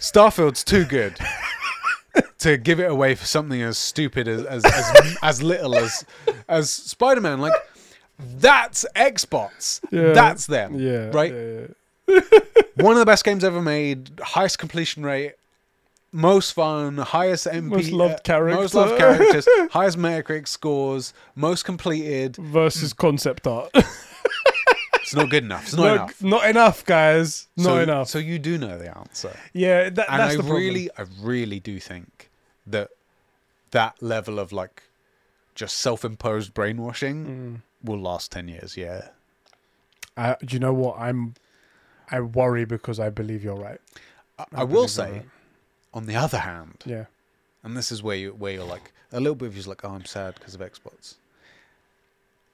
Starfield's 0.00 0.64
too 0.64 0.84
good 0.84 1.18
to 2.38 2.56
give 2.56 2.80
it 2.80 2.90
away 2.90 3.14
for 3.14 3.26
something 3.26 3.60
as 3.62 3.76
stupid 3.78 4.26
as 4.28 4.44
as 4.44 4.64
as, 4.64 5.16
as 5.22 5.42
little 5.42 5.76
as 5.76 6.04
as 6.48 6.70
Spider 6.70 7.20
Man. 7.20 7.40
Like 7.40 7.52
that's 8.18 8.86
Xbox. 8.96 9.80
Yeah. 9.90 10.12
That's 10.12 10.46
them. 10.46 10.78
Yeah. 10.78 11.10
Right. 11.12 11.32
yeah, 11.32 11.66
yeah. 12.08 12.20
One 12.76 12.92
of 12.92 12.98
the 12.98 13.06
best 13.06 13.24
games 13.24 13.44
ever 13.44 13.60
made. 13.60 14.10
Highest 14.22 14.58
completion 14.58 15.02
rate. 15.04 15.34
Most 16.12 16.52
fun, 16.52 16.96
highest 16.98 17.46
MP, 17.46 17.64
Most 17.68 17.90
loved 17.90 18.30
uh, 18.30 18.40
most 18.40 18.74
loved 18.74 18.96
characters, 18.96 19.46
highest 19.70 19.98
Metacritic 19.98 20.48
scores, 20.48 21.12
most 21.34 21.64
completed. 21.64 22.36
Versus 22.36 22.92
concept 22.92 23.46
art. 23.46 23.70
It's 25.02 25.14
not 25.14 25.30
good 25.30 25.44
enough. 25.44 25.62
It's 25.66 25.74
not 25.76 25.94
enough. 25.94 26.22
not 26.22 26.50
enough, 26.50 26.84
guys. 26.84 27.46
Not 27.56 27.64
so, 27.64 27.78
enough. 27.78 28.08
So 28.08 28.18
you 28.18 28.40
do 28.40 28.58
know 28.58 28.76
the 28.76 28.96
answer. 28.98 29.36
yeah, 29.52 29.88
that, 29.88 30.10
and 30.10 30.20
that's 30.20 30.34
I 30.34 30.36
the 30.36 30.42
problem. 30.42 30.56
really, 30.58 30.90
I 30.98 31.04
really 31.22 31.60
do 31.60 31.78
think 31.78 32.28
that 32.66 32.88
that 33.70 34.02
level 34.02 34.40
of 34.40 34.50
like 34.50 34.82
just 35.54 35.76
self-imposed 35.76 36.52
brainwashing 36.54 37.24
Mm. 37.24 37.88
will 37.88 38.00
last 38.00 38.32
ten 38.32 38.48
years. 38.48 38.76
Yeah, 38.76 39.10
I, 40.16 40.34
do 40.44 40.52
you 40.54 40.58
know 40.58 40.72
what? 40.74 40.98
I'm. 40.98 41.34
I 42.10 42.18
worry 42.20 42.64
because 42.64 42.98
I 42.98 43.08
believe 43.10 43.44
you're 43.44 43.54
right. 43.54 43.80
I, 44.40 44.42
I 44.56 44.60
I 44.62 44.64
will 44.64 44.88
say. 44.88 45.12
right. 45.12 45.26
On 45.96 46.04
the 46.06 46.14
other 46.16 46.38
hand, 46.38 46.82
Yeah. 46.84 47.06
and 47.64 47.76
this 47.76 47.90
is 47.90 48.02
where 48.02 48.16
you 48.16 48.30
where 48.32 48.52
you're 48.52 48.64
like 48.76 48.92
a 49.12 49.18
little 49.18 49.34
bit 49.34 49.46
of 49.48 49.56
you's 49.56 49.66
like, 49.66 49.82
oh, 49.84 49.90
I'm 49.90 50.04
sad 50.04 50.34
because 50.34 50.54
of 50.54 50.60
Xbox. 50.60 51.14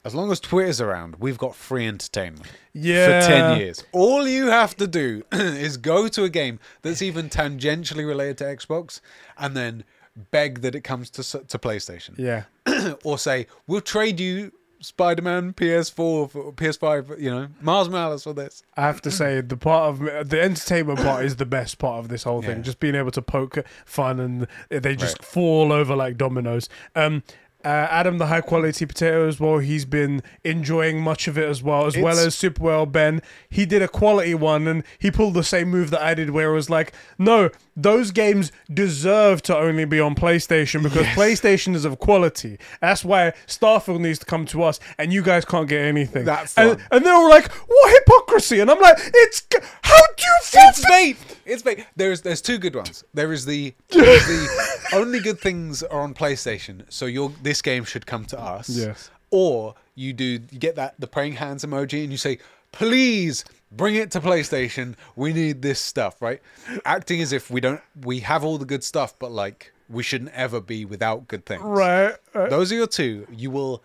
As 0.05 0.15
long 0.15 0.33
as 0.33 0.41
Twitter's 0.41 0.81
around, 0.81 1.17
we've 1.21 1.39
got 1.39 1.55
free 1.55 1.87
entertainment 1.87 2.47
Yeah. 2.73 3.21
for 3.21 3.27
ten 3.29 3.59
years. 3.61 3.85
All 3.93 4.27
you 4.27 4.47
have 4.47 4.77
to 4.79 4.87
do 4.87 5.25
is 5.33 5.77
go 5.77 6.09
to 6.09 6.25
a 6.25 6.29
game 6.29 6.59
that's 6.83 7.03
even 7.03 7.29
tangentially 7.29 8.07
related 8.07 8.39
to 8.39 8.45
Xbox, 8.45 9.01
and 9.39 9.57
then 9.57 9.85
beg 10.31 10.61
that 10.63 10.75
it 10.75 10.83
comes 10.83 11.11
to 11.11 11.23
to 11.23 11.59
PlayStation. 11.59 12.15
Yeah. 12.19 12.45
or 13.05 13.19
say 13.19 13.47
we'll 13.67 13.81
trade 13.81 14.19
you 14.21 14.53
Spider-Man 14.83 15.53
PS4 15.55 16.31
for 16.31 16.53
PS5, 16.53 17.19
you 17.21 17.31
know, 17.31 17.49
Miles 17.61 17.89
Morales 17.89 18.25
for 18.25 18.33
this. 18.33 18.63
I 18.77 18.83
have 18.83 19.01
to 19.03 19.11
say 19.11 19.41
the 19.41 19.57
part 19.57 19.91
of 19.91 20.29
the 20.29 20.41
entertainment 20.43 20.99
part 20.99 21.25
is 21.25 21.37
the 21.37 21.47
best 21.47 21.79
part 21.79 22.01
of 22.01 22.09
this 22.09 22.25
whole 22.25 22.43
thing. 22.43 22.59
Yeah. 22.59 22.63
Just 22.63 22.81
being 22.81 22.95
able 22.95 23.11
to 23.13 23.23
poke 23.23 23.59
fun 23.87 24.21
and 24.21 24.47
they 24.69 24.95
just 24.97 25.19
Right. 25.21 25.25
fall 25.25 25.73
over 25.73 25.95
like 25.97 26.17
dominoes. 26.19 26.69
Um, 26.97 27.23
uh, 27.65 27.69
Adam, 27.69 28.19
the 28.19 28.27
high 28.27 28.41
quality 28.41 28.87
potato 28.87 29.27
as 29.29 29.39
well. 29.41 29.59
He's 29.59 29.85
been 29.85 30.23
enjoying 30.45 31.01
much 31.01 31.29
of 31.29 31.37
it 31.39 31.49
as 31.49 31.63
well, 31.63 31.87
as 31.87 31.97
well 31.97 32.19
as 32.19 32.35
super 32.35 32.63
well 32.63 32.87
Ben. 32.87 33.23
He 33.49 33.65
did 33.67 33.83
a 33.83 33.89
quality 33.89 34.35
one 34.35 34.67
and 34.69 34.85
he 34.99 35.11
pulled 35.11 35.35
the 35.35 35.45
same 35.45 35.69
move 35.71 35.91
that 35.91 36.03
I 36.03 36.15
did, 36.15 36.31
where 36.31 36.51
it 36.51 36.55
was 36.55 36.71
like, 36.71 36.93
no, 37.19 37.51
those 37.77 38.11
games 38.11 38.53
deserve 38.73 39.43
to 39.43 39.57
only 39.57 39.85
be 39.85 39.99
on 40.01 40.15
PlayStation 40.15 40.83
because 40.83 41.03
Yes. 41.03 41.17
PlayStation 41.19 41.75
is 41.75 41.85
of 41.85 41.99
quality. 41.99 42.59
That's 42.81 43.05
why 43.05 43.33
Starfield 43.47 44.01
needs 44.01 44.19
to 44.21 44.27
come 44.27 44.45
to 44.47 44.63
us, 44.63 44.79
and 44.99 45.13
you 45.13 45.23
guys 45.23 45.45
can't 45.45 45.69
get 45.69 45.81
anything. 45.83 46.25
That's 46.25 46.57
and, 46.59 46.79
and 46.91 47.05
they 47.05 47.11
were 47.11 47.29
like, 47.29 47.51
"What 47.53 47.95
hypocrisy?" 48.01 48.61
And 48.61 48.71
I'm 48.71 48.81
like, 48.81 48.99
"It's 48.99 49.47
how 49.83 49.97
do 50.17 50.23
you 50.23 50.39
feel?" 50.43 50.63
It's. 50.69 51.37
It's 51.53 51.63
bait. 51.63 51.87
There's 51.97 52.23
there's 52.23 52.41
two 52.43 52.59
good 52.59 52.75
ones. 52.75 53.05
There 53.15 53.33
is 53.33 53.45
the 53.47 53.75
there's 53.91 54.27
the 54.27 54.89
only 54.95 55.21
good 55.21 55.39
things 55.39 55.83
are 55.83 56.01
on 56.01 56.15
PlayStation, 56.15 56.83
so 56.89 57.07
your 57.07 57.33
this 57.43 57.61
game 57.63 57.85
should 57.85 58.07
come 58.07 58.25
to 58.27 58.41
us. 58.41 58.69
Yes. 58.69 59.11
Or 59.31 59.75
you 59.95 60.13
do 60.13 60.25
you 60.25 60.39
get 60.59 60.77
that 60.77 60.95
the 60.99 61.07
praying 61.07 61.35
hands 61.35 61.65
emoji 61.65 62.03
and 62.03 62.11
you 62.11 62.19
say, 62.19 62.39
please 62.73 63.45
bring 63.71 63.95
it 63.97 64.11
to 64.13 64.21
PlayStation. 64.21 64.95
We 65.17 65.33
need 65.33 65.63
this 65.63 65.81
stuff, 65.81 66.21
right? 66.23 66.41
Acting 66.85 67.21
as 67.23 67.33
if 67.33 67.51
we 67.51 67.61
don't 67.61 67.81
we 68.03 68.21
have 68.21 68.45
all 68.45 68.59
the 68.59 68.65
good 68.67 68.85
stuff, 68.85 69.19
but 69.19 69.31
like 69.31 69.73
we 69.89 70.03
shouldn't 70.03 70.33
ever 70.33 70.61
be 70.61 70.85
without 70.87 71.29
good 71.29 71.45
things. 71.45 71.63
Right. 71.63 72.15
uh, 72.35 72.49
Those 72.49 72.73
are 72.73 72.77
your 72.77 72.87
two. 72.87 73.27
You 73.31 73.51
will 73.51 73.83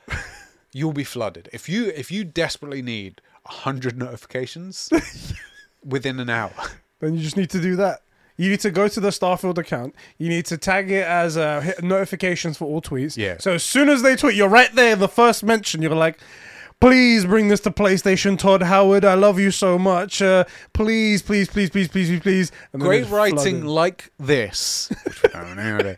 you'll 0.74 0.94
be 0.94 1.04
flooded. 1.04 1.50
If 1.54 1.68
you 1.70 1.88
if 1.96 2.12
you 2.12 2.24
desperately 2.24 2.82
need 2.82 3.22
a 3.46 3.52
hundred 3.52 3.98
notifications 3.98 4.90
within 5.84 6.20
an 6.20 6.30
hour. 6.30 6.52
Then 7.00 7.16
you 7.16 7.22
just 7.22 7.38
need 7.38 7.50
to 7.52 7.62
do 7.62 7.76
that. 7.78 8.02
You 8.40 8.52
need 8.52 8.60
to 8.60 8.70
go 8.72 8.88
to 8.88 9.00
the 9.00 9.10
Starfield 9.10 9.58
account. 9.58 9.96
You 10.20 10.30
need 10.30 10.46
to 10.46 10.58
tag 10.58 10.92
it 10.92 11.06
as 11.08 11.38
uh, 11.38 11.60
hit 11.62 11.84
notifications 11.84 12.56
for 12.58 12.66
all 12.66 12.82
tweets. 12.84 13.18
Yeah. 13.18 13.38
So 13.40 13.54
as 13.54 13.64
soon 13.64 13.90
as 13.90 14.04
they 14.04 14.16
tweet, 14.16 14.36
you're 14.36 14.48
right 14.50 14.72
there. 14.76 14.96
The 14.96 15.08
first 15.08 15.44
mention, 15.44 15.82
you're 15.82 15.96
like, 15.96 16.20
"Please 16.80 17.26
bring 17.26 17.48
this 17.48 17.62
to 17.62 17.72
PlayStation, 17.72 18.38
Todd 18.38 18.62
Howard. 18.62 19.04
I 19.04 19.16
love 19.16 19.40
you 19.40 19.50
so 19.50 19.80
much. 19.80 20.22
Uh, 20.22 20.44
please, 20.74 21.24
please, 21.24 21.50
please, 21.50 21.72
please, 21.72 21.88
please, 21.88 22.10
please, 22.10 22.20
please." 22.20 22.52
And 22.74 22.82
Great 22.84 23.10
writing 23.10 23.62
flooded. 23.62 23.64
like 23.66 24.12
this 24.20 24.92
which 25.06 25.24
we 25.24 25.30
don't 25.30 25.56
know 25.56 25.64
nowadays, 25.64 25.98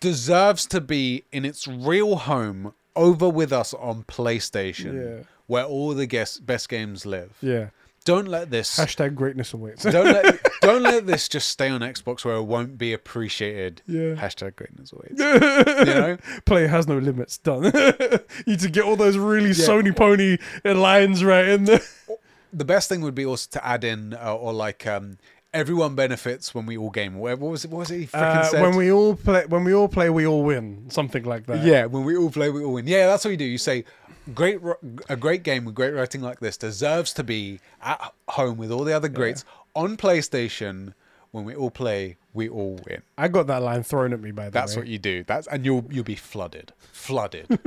deserves 0.00 0.66
to 0.66 0.80
be 0.80 1.24
in 1.32 1.44
its 1.44 1.66
real 1.66 2.16
home 2.16 2.74
over 2.96 3.28
with 3.28 3.52
us 3.52 3.72
on 3.74 4.04
PlayStation, 4.04 4.94
Yeah. 5.18 5.24
where 5.46 5.64
all 5.64 5.94
the 5.94 6.06
guest, 6.06 6.44
best 6.44 6.68
games 6.68 7.06
live. 7.06 7.36
Yeah. 7.40 7.68
Don't 8.04 8.28
let 8.28 8.50
this 8.50 8.76
Hashtag 8.78 9.14
greatness 9.14 9.52
awaits. 9.54 9.82
don't 9.96 10.04
let 10.06 10.38
don't 10.60 10.82
let 10.82 11.06
this 11.06 11.28
just 11.28 11.48
stay 11.48 11.68
on 11.70 11.80
Xbox 11.80 12.24
where 12.24 12.34
it 12.36 12.42
won't 12.42 12.76
be 12.76 12.92
appreciated. 12.92 13.82
Yeah. 13.86 14.14
Hashtag 14.14 14.56
greatness 14.56 14.92
awaits. 14.92 15.18
you 15.88 15.94
know? 15.94 16.16
Play 16.44 16.66
has 16.66 16.86
no 16.86 16.98
limits. 16.98 17.38
Done. 17.38 17.64
you 17.64 18.20
need 18.46 18.60
to 18.60 18.68
get 18.70 18.84
all 18.84 18.96
those 18.96 19.16
really 19.16 19.48
Yeah. 19.48 19.66
Sony 19.66 19.96
pony 19.96 20.36
lines 20.64 21.24
right 21.24 21.48
in 21.48 21.64
there. 21.64 21.80
The 22.52 22.64
best 22.64 22.88
thing 22.88 23.00
would 23.00 23.14
be 23.14 23.24
also 23.26 23.48
to 23.52 23.66
add 23.66 23.84
in 23.84 24.14
uh, 24.14 24.34
or 24.36 24.52
like 24.52 24.86
um 24.86 25.18
everyone 25.52 25.94
benefits 25.94 26.54
when 26.54 26.66
we 26.66 26.76
all 26.76 26.90
game. 26.90 27.14
What 27.16 27.38
what 27.38 27.50
was 27.52 27.64
it? 27.64 27.70
What 27.70 27.78
was 27.80 27.90
it? 27.90 27.98
He 28.00 28.08
Uh, 28.12 28.42
said? 28.44 28.60
when 28.62 28.76
we 28.76 28.92
all 28.92 29.14
play, 29.16 29.46
when 29.46 29.64
we 29.64 29.72
all 29.74 29.88
play, 29.88 30.10
we 30.10 30.26
all 30.26 30.42
win. 30.44 30.84
Something 30.90 31.24
like 31.24 31.46
that. 31.46 31.64
Yeah, 31.64 31.86
when 31.86 32.04
we 32.04 32.16
all 32.16 32.30
play, 32.30 32.50
we 32.50 32.62
all 32.62 32.74
win. 32.74 32.86
Yeah, 32.86 33.06
that's 33.06 33.24
what 33.24 33.30
you 33.30 33.36
do. 33.36 33.44
You 33.44 33.58
say, 33.58 33.84
"Great, 34.32 34.58
a 35.08 35.16
great 35.16 35.42
game 35.42 35.64
with 35.64 35.74
great 35.74 35.92
writing 35.92 36.20
like 36.22 36.40
this 36.40 36.56
deserves 36.56 37.12
to 37.14 37.24
be 37.24 37.60
at 37.82 38.12
home 38.28 38.56
with 38.56 38.70
all 38.70 38.84
the 38.84 38.92
other 38.94 39.08
greats 39.08 39.44
on 39.74 39.96
PlayStation. 39.96 40.94
When 41.30 41.44
we 41.44 41.54
all 41.56 41.72
play, 41.72 42.16
we 42.32 42.48
all 42.48 42.78
win. 42.86 43.02
I 43.18 43.26
got 43.26 43.48
that 43.48 43.60
line 43.60 43.82
thrown 43.82 44.12
at 44.12 44.20
me 44.20 44.30
by 44.30 44.44
the 44.44 44.50
That's 44.52 44.76
way. 44.76 44.82
what 44.82 44.86
you 44.88 44.98
do. 44.98 45.24
That's 45.24 45.48
and 45.48 45.64
you'll 45.64 45.84
you'll 45.90 46.04
be 46.04 46.14
flooded, 46.14 46.72
flooded. 46.92 47.48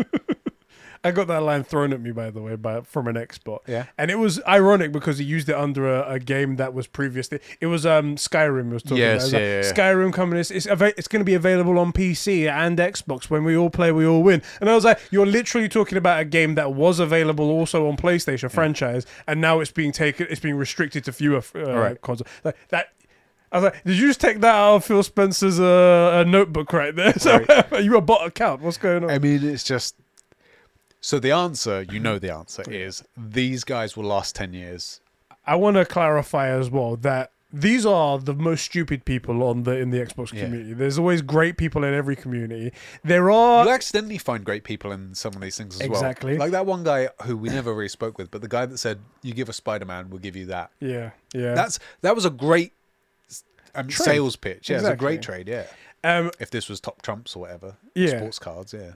I 1.07 1.11
got 1.11 1.27
that 1.27 1.41
line 1.43 1.63
thrown 1.63 1.93
at 1.93 2.01
me 2.01 2.11
by 2.11 2.29
the 2.29 2.41
way 2.41 2.55
by 2.55 2.81
from 2.81 3.07
an 3.07 3.17
expert. 3.17 3.59
Yeah. 3.67 3.85
And 3.97 4.11
it 4.11 4.15
was 4.19 4.41
ironic 4.47 4.91
because 4.91 5.17
he 5.17 5.25
used 5.25 5.49
it 5.49 5.55
under 5.55 5.87
a, 5.87 6.13
a 6.13 6.19
game 6.19 6.57
that 6.57 6.73
was 6.73 6.85
previously. 6.87 7.39
It 7.61 7.67
was 7.67 7.85
um 7.85 8.15
Skyrim. 8.17 8.71
Was 8.71 8.83
talking 8.83 8.97
Yes, 8.97 9.29
about. 9.29 9.41
It 9.41 9.57
was 9.57 9.65
yeah, 9.65 9.65
like, 9.65 9.77
yeah, 9.77 9.83
yeah. 9.85 9.93
Skyrim 9.93 10.13
coming. 10.13 10.39
It's 10.39 10.51
it's, 10.51 10.67
ava- 10.67 10.93
it's 10.97 11.07
going 11.07 11.21
to 11.21 11.25
be 11.25 11.33
available 11.33 11.79
on 11.79 11.93
PC 11.93 12.49
and 12.49 12.77
Xbox. 12.77 13.29
When 13.29 13.43
we 13.43 13.55
all 13.57 13.69
play, 13.69 13.91
we 13.91 14.05
all 14.05 14.21
win. 14.23 14.41
And 14.61 14.69
I 14.69 14.75
was 14.75 14.85
like, 14.85 14.99
you're 15.11 15.25
literally 15.25 15.69
talking 15.69 15.97
about 15.97 16.19
a 16.19 16.25
game 16.25 16.55
that 16.55 16.73
was 16.73 16.99
available 16.99 17.49
also 17.49 17.87
on 17.87 17.97
PlayStation 17.97 18.51
franchise, 18.51 19.05
and 19.27 19.39
now 19.41 19.59
it's 19.59 19.71
being 19.71 19.91
taken. 19.91 20.27
It's 20.29 20.41
being 20.41 20.55
restricted 20.55 21.03
to 21.05 21.11
fewer 21.13 21.41
uh, 21.55 21.59
Right. 21.77 22.01
consoles. 22.01 22.27
Like 22.43 22.55
that. 22.69 22.89
I 23.49 23.59
was 23.59 23.63
like, 23.63 23.83
did 23.85 23.97
you 23.97 24.07
just 24.07 24.19
take 24.19 24.41
that 24.41 24.53
out 24.53 24.75
of 24.75 24.83
Phil 24.85 25.01
Spencer's 25.03 25.57
uh, 25.57 26.19
uh, 26.19 26.23
notebook 26.27 26.73
right 26.73 26.93
there? 26.93 27.13
So 27.17 27.45
you 27.79 27.95
a 27.95 28.01
bot 28.01 28.27
account? 28.27 28.61
What's 28.61 28.77
going 28.77 29.05
on? 29.05 29.09
I 29.09 29.19
mean, 29.19 29.41
it's 29.41 29.63
just. 29.63 29.95
So 31.01 31.19
the 31.19 31.31
answer, 31.31 31.83
you 31.83 31.99
know, 31.99 32.19
the 32.19 32.33
answer 32.33 32.63
is 32.69 33.03
these 33.15 33.63
guys 33.63 33.95
will 33.95 34.05
last 34.05 34.35
ten 34.35 34.53
years. 34.53 34.99
I 35.45 35.55
want 35.55 35.77
to 35.77 35.85
clarify 35.85 36.49
as 36.49 36.69
well 36.69 36.97
that 36.97 37.31
these 37.53 37.85
are 37.85 38.19
the 38.19 38.33
most 38.33 38.65
stupid 38.65 39.05
people 39.05 39.41
on 39.43 39.63
the 39.63 39.71
in 39.77 39.91
the 39.91 39.99
Xbox 39.99 40.33
Yeah. 40.33 40.43
community. 40.43 40.73
There's 40.73 40.97
always 40.99 41.21
great 41.21 41.55
people 41.57 41.83
in 41.85 41.93
every 41.93 42.17
community. 42.17 42.73
There 43.05 43.31
are 43.31 43.63
you 43.63 43.71
accidentally 43.71 44.17
find 44.17 44.43
great 44.43 44.65
people 44.65 44.91
in 44.91 45.15
some 45.15 45.33
of 45.33 45.39
these 45.39 45.57
things 45.57 45.79
as 45.79 45.87
well. 45.87 45.97
Exactly. 45.97 46.37
Like 46.37 46.51
that 46.51 46.65
one 46.65 46.83
guy 46.83 47.07
who 47.23 47.37
we 47.37 47.47
never 47.49 47.73
really 47.73 47.87
spoke 47.87 48.17
with, 48.17 48.29
but 48.31 48.41
the 48.41 48.49
guy 48.49 48.65
that 48.65 48.77
said, 48.77 48.99
"You 49.21 49.33
give 49.33 49.47
us 49.47 49.55
Spider 49.55 49.85
Man, 49.85 50.09
we'll 50.09 50.19
give 50.19 50.35
you 50.35 50.47
that." 50.47 50.71
yeah, 50.81 51.11
yeah. 51.33 51.53
That's 51.53 51.79
that 52.01 52.13
was 52.15 52.25
a 52.25 52.29
great 52.29 52.73
um, 53.75 53.89
sales 53.91 54.35
pitch. 54.35 54.69
Yeah, 54.69 54.77
it's 54.79 54.87
a 54.87 54.95
great 54.97 55.21
trade. 55.21 55.47
Yeah, 55.47 55.67
um 56.03 56.31
if 56.39 56.49
this 56.51 56.67
was 56.67 56.81
top 56.81 57.01
trumps 57.01 57.35
or 57.35 57.39
whatever, 57.43 57.77
Yeah. 57.95 58.17
sports 58.17 58.39
cards. 58.39 58.73
Yeah, 58.73 58.93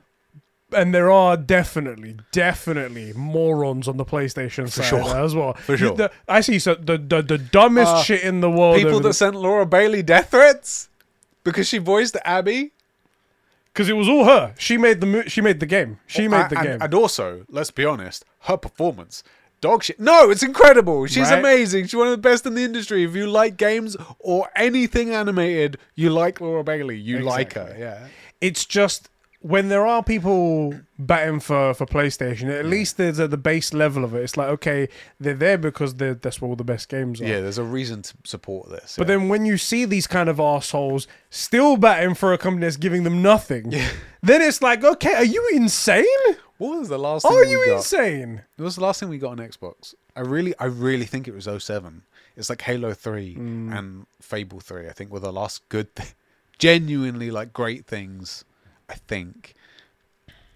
and 0.73 0.93
there 0.93 1.09
are 1.11 1.35
definitely, 1.37 2.17
definitely 2.31 3.13
morons 3.13 3.87
on 3.87 3.97
the 3.97 4.05
PlayStation 4.05 4.65
For 4.65 4.83
side 4.83 4.85
sure. 4.85 5.17
as 5.17 5.35
well. 5.35 5.53
For 5.65 5.77
sure. 5.77 5.95
The- 5.95 6.11
I 6.27 6.41
see 6.41 6.59
so 6.59 6.75
the, 6.75 6.97
the 6.97 7.21
the 7.21 7.37
dumbest 7.37 7.91
Uh, 7.91 8.03
shit 8.03 8.21
in 8.23 8.41
the 8.41 8.49
world. 8.49 8.77
people 8.77 8.99
that 9.01 9.13
sent 9.13 9.35
Laura 9.35 9.65
Bailey 9.65 10.01
death 10.03 10.31
threats 10.31 10.89
because 11.43 11.67
she 11.67 11.77
voiced 11.77 12.15
Abby. 12.25 12.71
because 13.73 13.89
it 13.89 13.95
was 13.97 14.07
all 14.09 14.25
her. 14.25 14.53
She 14.57 14.77
made 14.77 15.01
the 15.01 15.07
mo- 15.07 15.23
she 15.27 15.41
made 15.41 15.59
the 15.59 15.65
game. 15.65 15.99
She 16.07 16.27
made 16.27 16.49
the 16.49 16.57
and, 16.59 16.67
game. 16.67 16.81
and 16.81 16.93
also, 16.93 17.45
let's 17.49 17.71
be 17.71 17.85
honest, 17.85 18.25
her 18.41 18.57
performance. 18.57 19.23
Dog 19.61 19.83
shit. 19.83 19.99
No, 19.99 20.31
it's 20.31 20.41
incredible. 20.41 21.05
She's 21.05 21.29
Right? 21.29 21.37
amazing. 21.37 21.83
She's 21.85 21.95
one 21.95 22.07
of 22.07 22.11
the 22.13 22.17
best 22.29 22.47
in 22.47 22.55
the 22.55 22.63
industry. 22.63 23.03
If 23.03 23.15
you 23.15 23.27
like 23.27 23.57
games 23.57 23.95
or 24.19 24.49
anything 24.55 25.11
animated, 25.13 25.77
you 25.93 26.09
like 26.09 26.41
Laura 26.41 26.63
Bailey. 26.63 26.97
You 26.97 27.19
like 27.19 27.53
her. 27.53 27.75
Yeah. 27.77 28.07
it's 28.41 28.65
just 28.65 29.07
when 29.41 29.69
there 29.69 29.85
are 29.85 30.03
people 30.03 30.73
batting 30.99 31.39
for 31.39 31.73
for 31.73 31.85
PlayStation, 31.85 32.49
at 32.49 32.65
least 32.65 32.97
there's 32.97 33.19
at 33.19 33.31
the 33.31 33.37
base 33.37 33.73
level 33.73 34.03
of 34.03 34.13
it. 34.15 34.21
It's 34.23 34.37
like 34.37 34.47
okay, 34.49 34.87
they're 35.19 35.33
there 35.33 35.57
because 35.57 35.95
they're, 35.95 36.13
that's 36.13 36.39
where 36.41 36.49
all 36.49 36.55
the 36.55 36.63
best 36.63 36.89
games 36.89 37.19
are. 37.21 37.25
Yeah, 37.25 37.41
there's 37.41 37.57
a 37.57 37.63
reason 37.63 38.01
to 38.03 38.13
support 38.23 38.69
this. 38.69 38.95
But 38.97 39.07
yeah. 39.07 39.17
then 39.17 39.29
when 39.29 39.45
you 39.45 39.57
see 39.57 39.85
these 39.85 40.07
kind 40.07 40.29
of 40.29 40.39
assholes 40.39 41.07
still 41.29 41.75
batting 41.77 42.13
for 42.15 42.33
a 42.33 42.37
company 42.37 42.65
that's 42.65 42.77
giving 42.77 43.03
them 43.03 43.21
nothing, 43.21 43.71
then 44.21 44.41
it's 44.41 44.61
like, 44.61 44.83
okay, 44.83 45.13
are 45.15 45.25
you 45.25 45.49
insane? 45.53 46.05
what 46.57 46.77
was 46.79 46.89
the 46.89 46.99
last 46.99 47.23
thing 47.23 47.31
Are 47.31 47.43
you 47.43 47.65
got? 47.65 47.77
insane? 47.77 48.43
What 48.57 48.65
was 48.65 48.75
the 48.75 48.83
last 48.83 48.99
thing 48.99 49.09
we 49.09 49.17
got 49.17 49.31
on 49.31 49.37
Xbox? 49.39 49.95
I 50.15 50.19
really, 50.19 50.53
I 50.59 50.65
really 50.65 51.05
think 51.05 51.27
it 51.27 51.33
was 51.33 51.45
07. 51.63 52.03
It's 52.37 52.49
like 52.51 52.61
Halo 52.61 52.93
3 52.93 53.35
Mm. 53.35 53.75
and 53.77 54.05
Fable 54.21 54.59
3, 54.59 54.87
I 54.87 54.91
think, 54.91 55.09
were 55.11 55.19
the 55.19 55.33
last 55.33 55.67
good, 55.69 55.95
th- 55.95 56.13
genuinely 56.59 57.31
like 57.31 57.51
great 57.53 57.87
things, 57.87 58.45
I 58.91 58.95
think. 58.95 59.53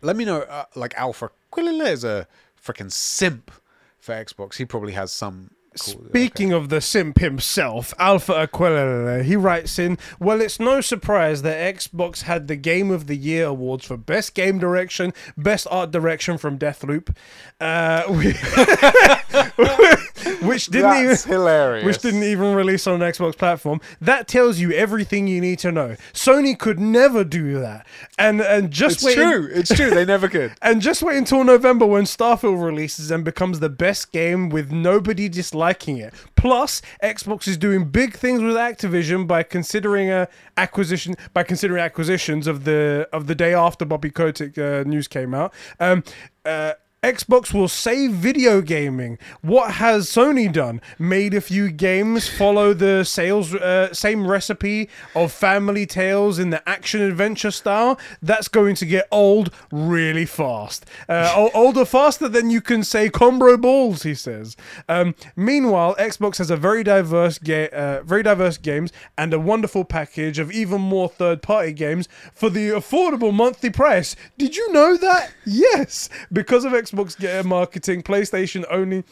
Let 0.01 0.17
me 0.17 0.25
know, 0.25 0.41
uh, 0.41 0.65
like 0.75 0.93
Alpha 0.95 1.31
Aquila 1.51 1.85
is 1.85 2.03
a 2.03 2.27
freaking 2.61 2.91
simp 2.91 3.49
for 3.97 4.13
Xbox. 4.13 4.55
He 4.57 4.65
probably 4.65 4.93
has 4.93 5.11
some. 5.11 5.51
Speaking 5.77 6.53
of 6.53 6.69
the 6.69 6.79
simp 6.79 7.19
himself, 7.19 7.93
Alpha 7.99 8.33
Aquila, 8.33 9.23
he 9.23 9.35
writes 9.35 9.77
in, 9.77 9.97
Well, 10.21 10.39
it's 10.39 10.57
no 10.57 10.79
surprise 10.79 11.41
that 11.41 11.75
Xbox 11.75 12.21
had 12.21 12.47
the 12.47 12.55
Game 12.55 12.91
of 12.91 13.07
the 13.07 13.17
Year 13.17 13.47
awards 13.47 13.85
for 13.85 13.97
Best 13.97 14.35
Game 14.35 14.57
Direction, 14.57 15.13
Best 15.35 15.67
Art 15.69 15.91
Direction 15.91 16.37
from 16.37 16.57
Deathloop, 16.57 17.13
uh, 17.59 18.03
which 20.41 20.67
didn't 20.67 21.03
even. 21.03 21.17
Hilarious. 21.17 21.85
Which 21.85 21.99
didn't 21.99 22.23
even 22.23 22.53
release 22.55 22.87
on 22.87 23.01
an 23.01 23.11
Xbox 23.11 23.37
platform. 23.37 23.81
That 24.01 24.27
tells 24.27 24.59
you 24.59 24.71
everything 24.71 25.27
you 25.27 25.41
need 25.41 25.59
to 25.59 25.71
know. 25.71 25.95
Sony 26.13 26.57
could 26.57 26.79
never 26.79 27.23
do 27.23 27.59
that, 27.59 27.85
and 28.17 28.41
and 28.41 28.71
just 28.71 28.97
It's 28.97 29.05
wait. 29.05 29.15
true. 29.15 29.49
It's 29.51 29.73
true. 29.73 29.89
They 29.89 30.05
never 30.05 30.27
could. 30.27 30.53
And 30.61 30.81
just 30.81 31.03
wait 31.03 31.17
until 31.17 31.43
November 31.43 31.85
when 31.85 32.03
Starfield 32.05 32.63
releases 32.63 33.11
and 33.11 33.23
becomes 33.23 33.59
the 33.59 33.69
best 33.69 34.11
game 34.11 34.49
with 34.49 34.71
nobody 34.71 35.29
disliking 35.29 35.97
it. 35.97 36.13
Plus, 36.35 36.81
Xbox 37.03 37.47
is 37.47 37.55
doing 37.57 37.85
big 37.89 38.15
things 38.15 38.41
with 38.41 38.55
Activision 38.55 39.27
by 39.27 39.43
considering 39.43 40.09
a 40.09 40.27
acquisition 40.57 41.15
by 41.33 41.43
considering 41.43 41.81
acquisitions 41.83 42.47
of 42.47 42.63
the 42.63 43.07
of 43.13 43.27
the 43.27 43.35
day 43.35 43.53
after 43.53 43.85
Bobby 43.85 44.09
Kotick 44.09 44.57
uh, 44.57 44.83
news 44.87 45.07
came 45.07 45.33
out. 45.33 45.53
Um, 45.79 46.03
uh, 46.45 46.73
Xbox 47.05 47.53
will 47.53 47.67
save 47.67 48.13
video 48.13 48.61
gaming. 48.61 49.19
What 49.43 49.73
has 49.73 50.07
Sony 50.07 50.51
done? 50.51 50.81
Made 50.97 51.35
a 51.35 51.39
few 51.39 51.69
games 51.69 52.27
follow 52.27 52.73
the 52.73 53.03
sales 53.03 53.53
uh, 53.53 53.93
same 53.93 54.25
recipe 54.25 54.89
of 55.13 55.31
family 55.31 55.85
tales 55.85 56.39
in 56.39 56.49
the 56.49 56.67
action 56.67 57.01
adventure 57.01 57.51
style. 57.51 57.99
That's 58.23 58.47
going 58.47 58.73
to 58.77 58.87
get 58.87 59.07
old 59.11 59.53
really 59.71 60.25
fast. 60.25 60.87
Uh, 61.07 61.49
older 61.53 61.85
faster 61.85 62.27
than 62.27 62.49
you 62.49 62.59
can 62.59 62.83
say 62.83 63.09
combro 63.09 63.61
balls. 63.61 64.01
He 64.01 64.15
says. 64.15 64.57
Um, 64.89 65.13
meanwhile, 65.35 65.95
Xbox 65.99 66.39
has 66.39 66.49
a 66.49 66.57
very 66.57 66.83
diverse 66.83 67.37
ga- 67.37 67.69
uh, 67.69 68.01
very 68.01 68.23
diverse 68.23 68.57
games 68.57 68.91
and 69.15 69.31
a 69.31 69.39
wonderful 69.39 69.85
package 69.85 70.39
of 70.39 70.51
even 70.51 70.81
more 70.81 71.07
third 71.07 71.43
party 71.43 71.71
games 71.71 72.09
for 72.33 72.49
the 72.49 72.69
affordable 72.69 73.31
monthly 73.31 73.69
price. 73.69 74.15
Did 74.39 74.57
you 74.57 74.73
know 74.73 74.97
that? 74.97 75.31
Yes, 75.45 76.09
because 76.33 76.65
of 76.65 76.71
Xbox 76.71 76.94
ga- 77.03 77.43
marketing, 77.43 78.01
PlayStation 78.03 78.65
only. 78.69 79.03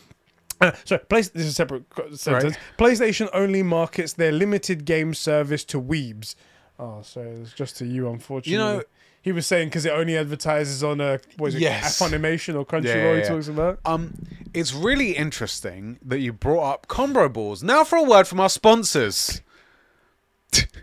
Uh, 0.62 0.72
sorry, 0.86 1.02
Play- 1.10 1.22
this 1.22 1.36
is 1.36 1.48
a 1.48 1.54
separate 1.54 1.84
sentence. 2.16 2.56
PlayStation 2.78 3.28
only 3.34 3.64
markets 3.64 4.14
their 4.14 4.32
limited 4.32 4.86
game 4.86 5.14
service 5.14 5.64
to 5.66 5.82
weebs. 5.82 6.36
Oh, 6.80 7.02
sorry, 7.04 7.30
it's 7.32 7.54
just 7.54 7.78
to 7.78 7.86
you, 7.86 8.10
unfortunately. 8.10 8.52
You 8.54 8.58
know- 8.60 8.84
he 9.22 9.32
was 9.32 9.48
saying 9.48 9.70
because 9.70 9.86
it 9.86 9.92
only 9.92 10.18
advertises 10.18 10.84
on 10.84 11.00
a 11.00 11.18
what 11.38 11.48
is 11.48 11.56
it, 11.56 11.62
Yes. 11.62 11.98
Funimation 11.98 12.56
or 12.56 12.66
Crunchyroll. 12.66 12.84
Yeah, 12.86 13.14
yeah, 13.14 13.22
He 13.22 13.28
talks 13.30 13.48
about. 13.48 13.80
Um, 13.86 14.16
it's 14.54 14.74
really 14.74 15.12
interesting 15.16 15.98
that 16.04 16.20
you 16.20 16.34
brought 16.34 16.70
up 16.74 16.88
combro 16.88 17.32
balls. 17.32 17.64
Now 17.64 17.86
for 17.86 17.96
a 17.96 18.04
word 18.04 18.28
from 18.28 18.42
our 18.42 18.50
sponsors. 18.50 19.42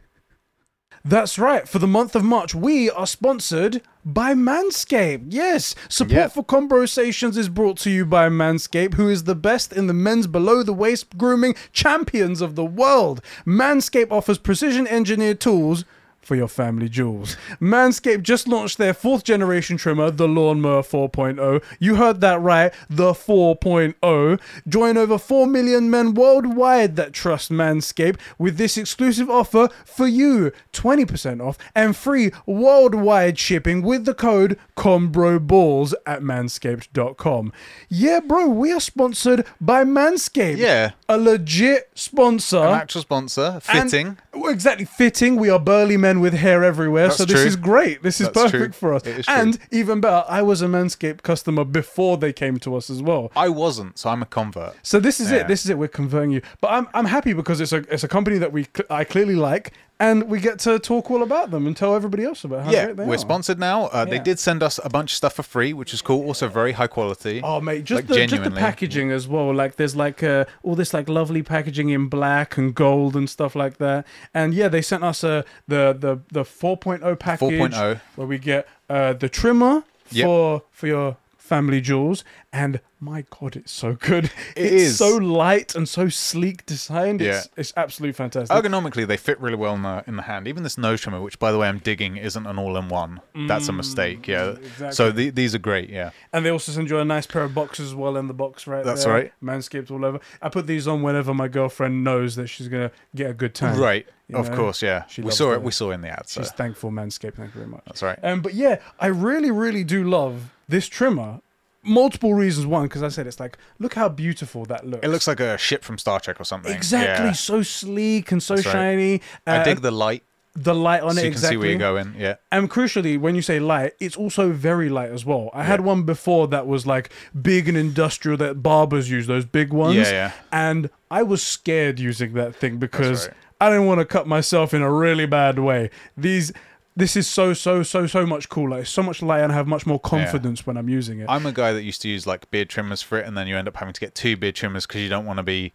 That's 1.05 1.39
right. 1.39 1.67
For 1.67 1.79
the 1.79 1.87
month 1.87 2.15
of 2.15 2.23
March, 2.23 2.55
we 2.55 2.91
are 2.91 3.07
sponsored 3.07 3.81
by 4.05 4.35
Manscaped. 4.35 5.27
Yes, 5.29 5.75
support 5.89 6.13
Yeah. 6.15 6.29
for 6.29 6.45
Conversations 6.45 7.39
is 7.39 7.49
brought 7.49 7.79
to 7.79 7.91
you 7.91 8.05
by 8.05 8.29
Manscaped, 8.29 8.95
who 8.95 9.09
is 9.09 9.25
the 9.25 9.35
best 9.35 9.73
in 9.73 9.87
the 9.87 9.95
men's 9.95 10.27
below 10.27 10.63
the 10.63 10.75
waist 10.75 11.17
grooming 11.17 11.55
champions 11.73 12.43
of 12.43 12.55
the 12.55 12.65
world. 12.65 13.23
Manscaped 13.47 14.11
offers 14.13 14.37
precision 14.39 14.87
engineered 14.87 15.41
tools 15.41 15.85
for 16.21 16.37
your 16.37 16.49
family 16.49 16.89
jewels. 16.89 17.37
Manscaped 17.61 18.23
just 18.23 18.47
launched 18.47 18.79
their 18.79 18.95
fourth 18.95 19.25
generation 19.25 19.77
trimmer, 19.77 20.11
the 20.11 20.29
Lawnmower 20.29 20.83
4.0. 20.83 21.63
You 21.79 21.97
heard 21.97 22.21
that 22.21 22.41
right, 22.41 22.73
the 22.89 23.13
4.0. 23.13 24.41
Join 24.69 24.97
over 24.97 25.19
4 25.19 25.47
million 25.47 25.91
men 25.91 26.15
worldwide 26.15 26.97
that 26.97 27.13
trust 27.13 27.51
Manscaped 27.51 28.19
with 28.39 28.57
this 28.57 28.77
exclusive 28.77 29.29
offer 29.31 29.69
for 29.85 30.07
you 30.07 30.53
20% 30.73 31.41
off 31.41 31.59
and 31.75 31.97
free 31.97 32.31
worldwide 32.47 33.39
shipping 33.39 33.83
with 33.83 34.05
the 34.05 34.15
code 34.15 34.59
COMBROBALLS 34.77 35.95
at 36.07 36.23
manscaped.com. 36.23 37.53
Yeah, 37.89 38.21
bro, 38.21 38.49
we 38.49 38.73
are 38.73 38.81
sponsored 38.81 39.47
by 39.61 39.85
Manscaped. 39.85 40.59
Yeah. 40.59 40.93
A 41.09 41.19
legit 41.19 41.91
sponsor. 41.95 42.59
An 42.59 42.81
actual 42.81 43.03
sponsor, 43.03 43.61
fitting. 43.61 44.19
Exactly 44.35 44.85
fitting. 44.85 45.37
We 45.37 45.51
are 45.51 45.59
burly 45.59 45.97
men 45.97 46.21
with 46.21 46.35
hair 46.35 46.63
everywhere, 46.65 47.07
That's 47.09 47.19
so 47.19 47.25
this 47.25 47.37
true. 47.41 47.47
is 47.47 47.57
great. 47.57 48.03
This 48.03 48.21
is 48.21 48.29
That's 48.29 48.43
perfect 48.51 48.75
true. 48.75 48.89
for 48.91 48.95
us. 48.95 49.07
It 49.07 49.19
is 49.21 49.27
true. 49.27 49.35
And 49.35 49.59
even 49.71 50.01
better, 50.01 50.25
I 50.29 50.43
was 50.43 50.63
a 50.63 50.67
Manscaped 50.67 51.23
customer 51.23 51.65
before 51.65 52.17
they 52.17 52.33
came 52.33 52.59
to 52.61 52.77
us 52.77 52.91
as 52.91 53.03
well. 53.03 53.31
I 53.37 53.49
wasn't, 53.49 53.99
so 53.99 54.11
I'm 54.11 54.23
a 54.23 54.27
convert. 54.27 54.75
So 54.83 55.01
this 55.01 55.21
is 55.21 55.31
Yeah. 55.31 55.39
it. 55.39 55.49
This 55.49 55.65
is 55.65 55.71
it. 55.71 55.79
We're 55.79 55.89
converting 55.89 56.31
you, 56.31 56.43
but 56.61 56.69
I'm 56.69 56.89
I'm 56.95 57.07
happy 57.07 57.33
because 57.33 57.61
it's 57.61 57.73
a 57.73 57.79
it's 57.93 58.05
a 58.05 58.09
company 58.09 58.39
that 58.39 58.53
we 58.53 58.67
I 58.89 59.05
clearly 59.05 59.35
like, 59.37 59.73
and 60.01 60.25
we 60.31 60.41
get 60.41 60.59
to 60.61 60.79
talk 60.81 61.11
all 61.11 61.23
about 61.23 61.51
them 61.53 61.67
and 61.67 61.77
tell 61.77 61.95
everybody 61.95 62.25
else 62.25 62.43
about 62.43 62.65
how 62.65 62.71
yeah, 62.73 62.87
great 62.87 62.97
they 62.97 63.05
we're 63.05 63.15
are. 63.15 63.19
sponsored 63.19 63.59
now. 63.61 63.85
Uh, 63.87 64.05
They 64.05 64.19
did 64.19 64.39
send 64.39 64.63
us 64.63 64.81
a 64.83 64.89
bunch 64.89 65.13
of 65.13 65.17
stuff 65.17 65.35
for 65.35 65.45
free, 65.45 65.73
which 65.73 65.95
is 65.95 66.03
cool. 66.03 66.25
Also 66.27 66.49
very 66.49 66.73
high 66.73 66.89
quality. 66.89 67.41
Oh 67.45 67.61
mate, 67.61 67.85
just 67.85 67.99
Like, 67.99 68.07
the 68.09 68.27
just 68.27 68.43
the 68.43 68.51
packaging 68.51 69.13
as 69.13 69.29
well. 69.29 69.55
Like 69.55 69.77
there's 69.77 69.95
like 69.95 70.23
uh, 70.23 70.47
all 70.65 70.75
this 70.75 70.93
like 70.93 71.09
lovely 71.09 71.43
packaging 71.43 71.91
in 71.91 72.09
black 72.09 72.57
and 72.57 72.75
gold 72.75 73.15
and 73.15 73.29
stuff 73.31 73.55
like 73.55 73.77
that. 73.79 74.07
And 74.35 74.55
yeah, 74.55 74.69
they 74.69 74.83
sent 74.83 75.05
us 75.05 75.23
uh, 75.23 75.43
the 75.69 75.95
the 76.05 76.19
the 76.33 76.45
4.0 76.45 77.19
package 77.19 77.73
4.0. 77.75 78.01
where 78.17 78.27
we 78.27 78.39
get 78.39 78.67
uh, 78.89 79.13
the 79.13 79.29
trimmer 79.29 79.85
Yep. 80.13 80.27
for 80.27 80.63
for 80.73 80.87
your 80.89 81.17
family 81.51 81.81
jewels. 81.81 82.23
And 82.53 82.81
my 83.01 83.25
god, 83.41 83.57
it's 83.57 83.73
so 83.73 83.95
good. 83.95 84.25
It 84.27 84.33
it's 84.57 84.83
is. 84.83 84.99
so 84.99 85.17
light 85.17 85.75
and 85.75 85.89
so 85.89 86.09
sleek 86.09 86.65
designed. 86.67 87.21
It's 87.23 87.47
Yeah. 87.47 87.61
it's 87.61 87.73
absolutely 87.77 88.13
fantastic. 88.13 88.57
Ergonomically, 88.57 89.07
they 89.07 89.17
fit 89.17 89.41
really 89.41 89.57
well 89.57 89.75
in 89.75 89.83
the 89.83 90.05
in 90.07 90.15
the 90.17 90.23
hand. 90.23 90.47
Even 90.49 90.63
this 90.63 90.79
nose 90.79 91.01
trimmer, 91.01 91.21
which 91.21 91.39
by 91.39 91.51
the 91.53 91.59
way 91.59 91.69
I'm 91.69 91.79
digging, 91.79 92.17
isn't 92.17 92.47
an 92.47 92.59
all-in-one. 92.59 93.21
That's 93.49 93.69
a 93.69 93.73
mistake. 93.73 94.27
Yeah. 94.29 94.45
Mm, 94.45 94.59
exactly. 94.59 94.93
So 94.93 95.11
the, 95.13 95.31
these 95.31 95.55
are 95.55 95.59
great. 95.71 95.89
Yeah. 95.91 96.11
And 96.33 96.45
they 96.47 96.51
also 96.51 96.73
send 96.73 96.89
you 96.91 96.99
a 96.99 97.05
nice 97.05 97.27
pair 97.27 97.43
of 97.43 97.53
boxes 97.55 97.89
as 97.91 97.95
well 97.95 98.17
in 98.17 98.27
the 98.29 98.35
box 98.35 98.67
right 98.67 98.85
That's 98.85 99.05
there. 99.05 99.13
right. 99.15 99.33
Manscaped 99.43 99.91
all 99.91 100.05
over. 100.05 100.21
I 100.43 100.49
put 100.49 100.67
these 100.67 100.87
on 100.87 101.03
whenever 101.03 101.33
my 101.35 101.49
girlfriend 101.49 102.05
knows 102.05 102.37
that 102.37 102.47
she's 102.49 102.69
gonna 102.69 102.91
get 103.15 103.29
a 103.31 103.35
good 103.35 103.55
time. 103.55 103.79
Right. 103.79 104.07
you 104.29 104.37
Of 104.37 104.51
know, 104.51 104.57
course. 104.57 104.83
Yeah. 104.83 105.05
she 105.07 105.23
We 105.23 105.31
saw 105.33 105.53
it. 105.55 105.63
We 105.63 105.73
saw 105.73 105.91
it 105.91 105.95
in 105.95 106.01
the 106.03 106.11
ad. 106.11 106.29
So 106.29 106.43
She's 106.43 106.53
thankful, 106.53 106.91
Manscaped. 106.91 107.35
Thank 107.35 107.55
you 107.55 107.61
very 107.63 107.67
much. 107.69 107.83
that's 107.87 108.03
right. 108.03 108.19
Um, 108.23 108.41
but 108.43 108.55
yeah, 108.55 108.77
I 109.01 109.07
really, 109.07 109.51
really 109.51 109.85
do 109.85 110.05
love 110.05 110.51
this 110.71 110.87
trimmer. 110.89 111.41
multiple 111.83 112.35
reasons. 112.35 112.67
One, 112.67 112.83
because 112.89 113.03
I 113.03 113.09
said 113.09 113.27
it's 113.27 113.41
like, 113.41 113.57
look 113.79 113.95
how 113.95 114.09
beautiful 114.11 114.67
that 114.67 114.87
looks. 114.87 115.03
It 115.07 115.09
looks 115.09 115.27
like 115.27 115.41
a 115.41 115.57
ship 115.57 115.83
from 115.83 115.97
Star 115.97 116.21
Trek 116.21 116.39
or 116.39 116.45
something. 116.45 116.71
exactly 116.73 117.27
Yeah. 117.29 117.33
so 117.33 117.63
sleek 117.63 118.31
and 118.33 118.43
so 118.43 118.57
That's 118.57 118.67
right. 118.67 118.73
shiny. 118.73 119.23
I 119.47 119.57
Uh, 119.59 119.65
dig 119.65 119.81
the 119.81 119.91
light, 119.91 120.23
the 120.55 120.75
light 120.75 121.03
on 121.03 121.13
so 121.15 121.21
it 121.21 121.25
you 121.25 121.31
can 121.31 121.33
exactly. 121.33 121.55
see 121.55 121.59
where 121.59 121.69
you're 121.71 121.79
going. 121.79 122.15
Yeah. 122.19 122.35
And 122.53 122.69
crucially, 122.71 123.19
when 123.19 123.35
you 123.35 123.41
say 123.41 123.59
light, 123.61 123.93
it's 123.99 124.15
also 124.17 124.53
very 124.53 124.91
light 124.91 125.11
as 125.11 125.25
well. 125.25 125.49
I 125.55 125.65
had 125.65 125.81
one 125.81 126.03
before 126.03 126.49
that 126.49 126.67
was 126.67 126.87
like 126.87 127.11
big 127.41 127.67
and 127.67 127.79
industrial 127.79 128.37
that 128.39 128.63
barbers 128.63 129.09
use, 129.11 129.27
those 129.27 129.47
big 129.47 129.73
ones. 129.73 129.97
Yeah, 129.97 130.11
yeah. 130.11 130.33
And 130.53 130.91
I 131.11 131.23
was 131.23 131.43
scared 131.43 131.99
using 131.99 132.35
that 132.35 132.55
thing 132.55 132.77
because 132.77 133.29
right. 133.29 133.37
I 133.59 133.71
didn't 133.71 133.87
want 133.87 134.01
to 134.01 134.05
cut 134.05 134.27
myself 134.27 134.75
in 134.75 134.83
a 134.83 134.93
really 134.93 135.25
bad 135.27 135.59
way. 135.59 135.89
These 136.15 136.53
this 136.97 137.17
is 137.17 137.27
so 137.27 137.55
so 137.55 137.83
so 137.83 138.07
so 138.07 138.27
much 138.27 138.49
cooler. 138.49 138.81
It's 138.81 138.91
so 138.91 139.03
much 139.03 139.23
lighter 139.23 139.45
and 139.45 139.53
I 139.53 139.57
have 139.57 139.67
much 139.67 139.87
more 139.87 140.01
confidence 140.01 140.67
when 140.67 140.77
I'm 140.77 140.89
using 140.89 141.21
it. 141.21 141.27
I'm 141.29 141.47
a 141.47 141.53
guy 141.53 141.73
that 141.73 141.83
used 141.83 142.03
to 142.03 142.09
use 142.09 142.27
like 142.27 142.51
beard 142.51 142.69
trimmers 142.69 143.03
for 143.03 143.19
it, 143.19 143.27
and 143.27 143.37
then 143.37 143.47
you 143.47 143.57
end 143.57 143.69
up 143.69 143.77
having 143.77 143.95
to 143.95 144.01
get 144.01 144.15
two 144.15 144.37
beard 144.37 144.55
trimmers 144.55 144.87
because 144.87 145.01
you 145.01 145.09
don't 145.09 145.27
want 145.27 145.39
to 145.39 145.43
be 145.43 145.73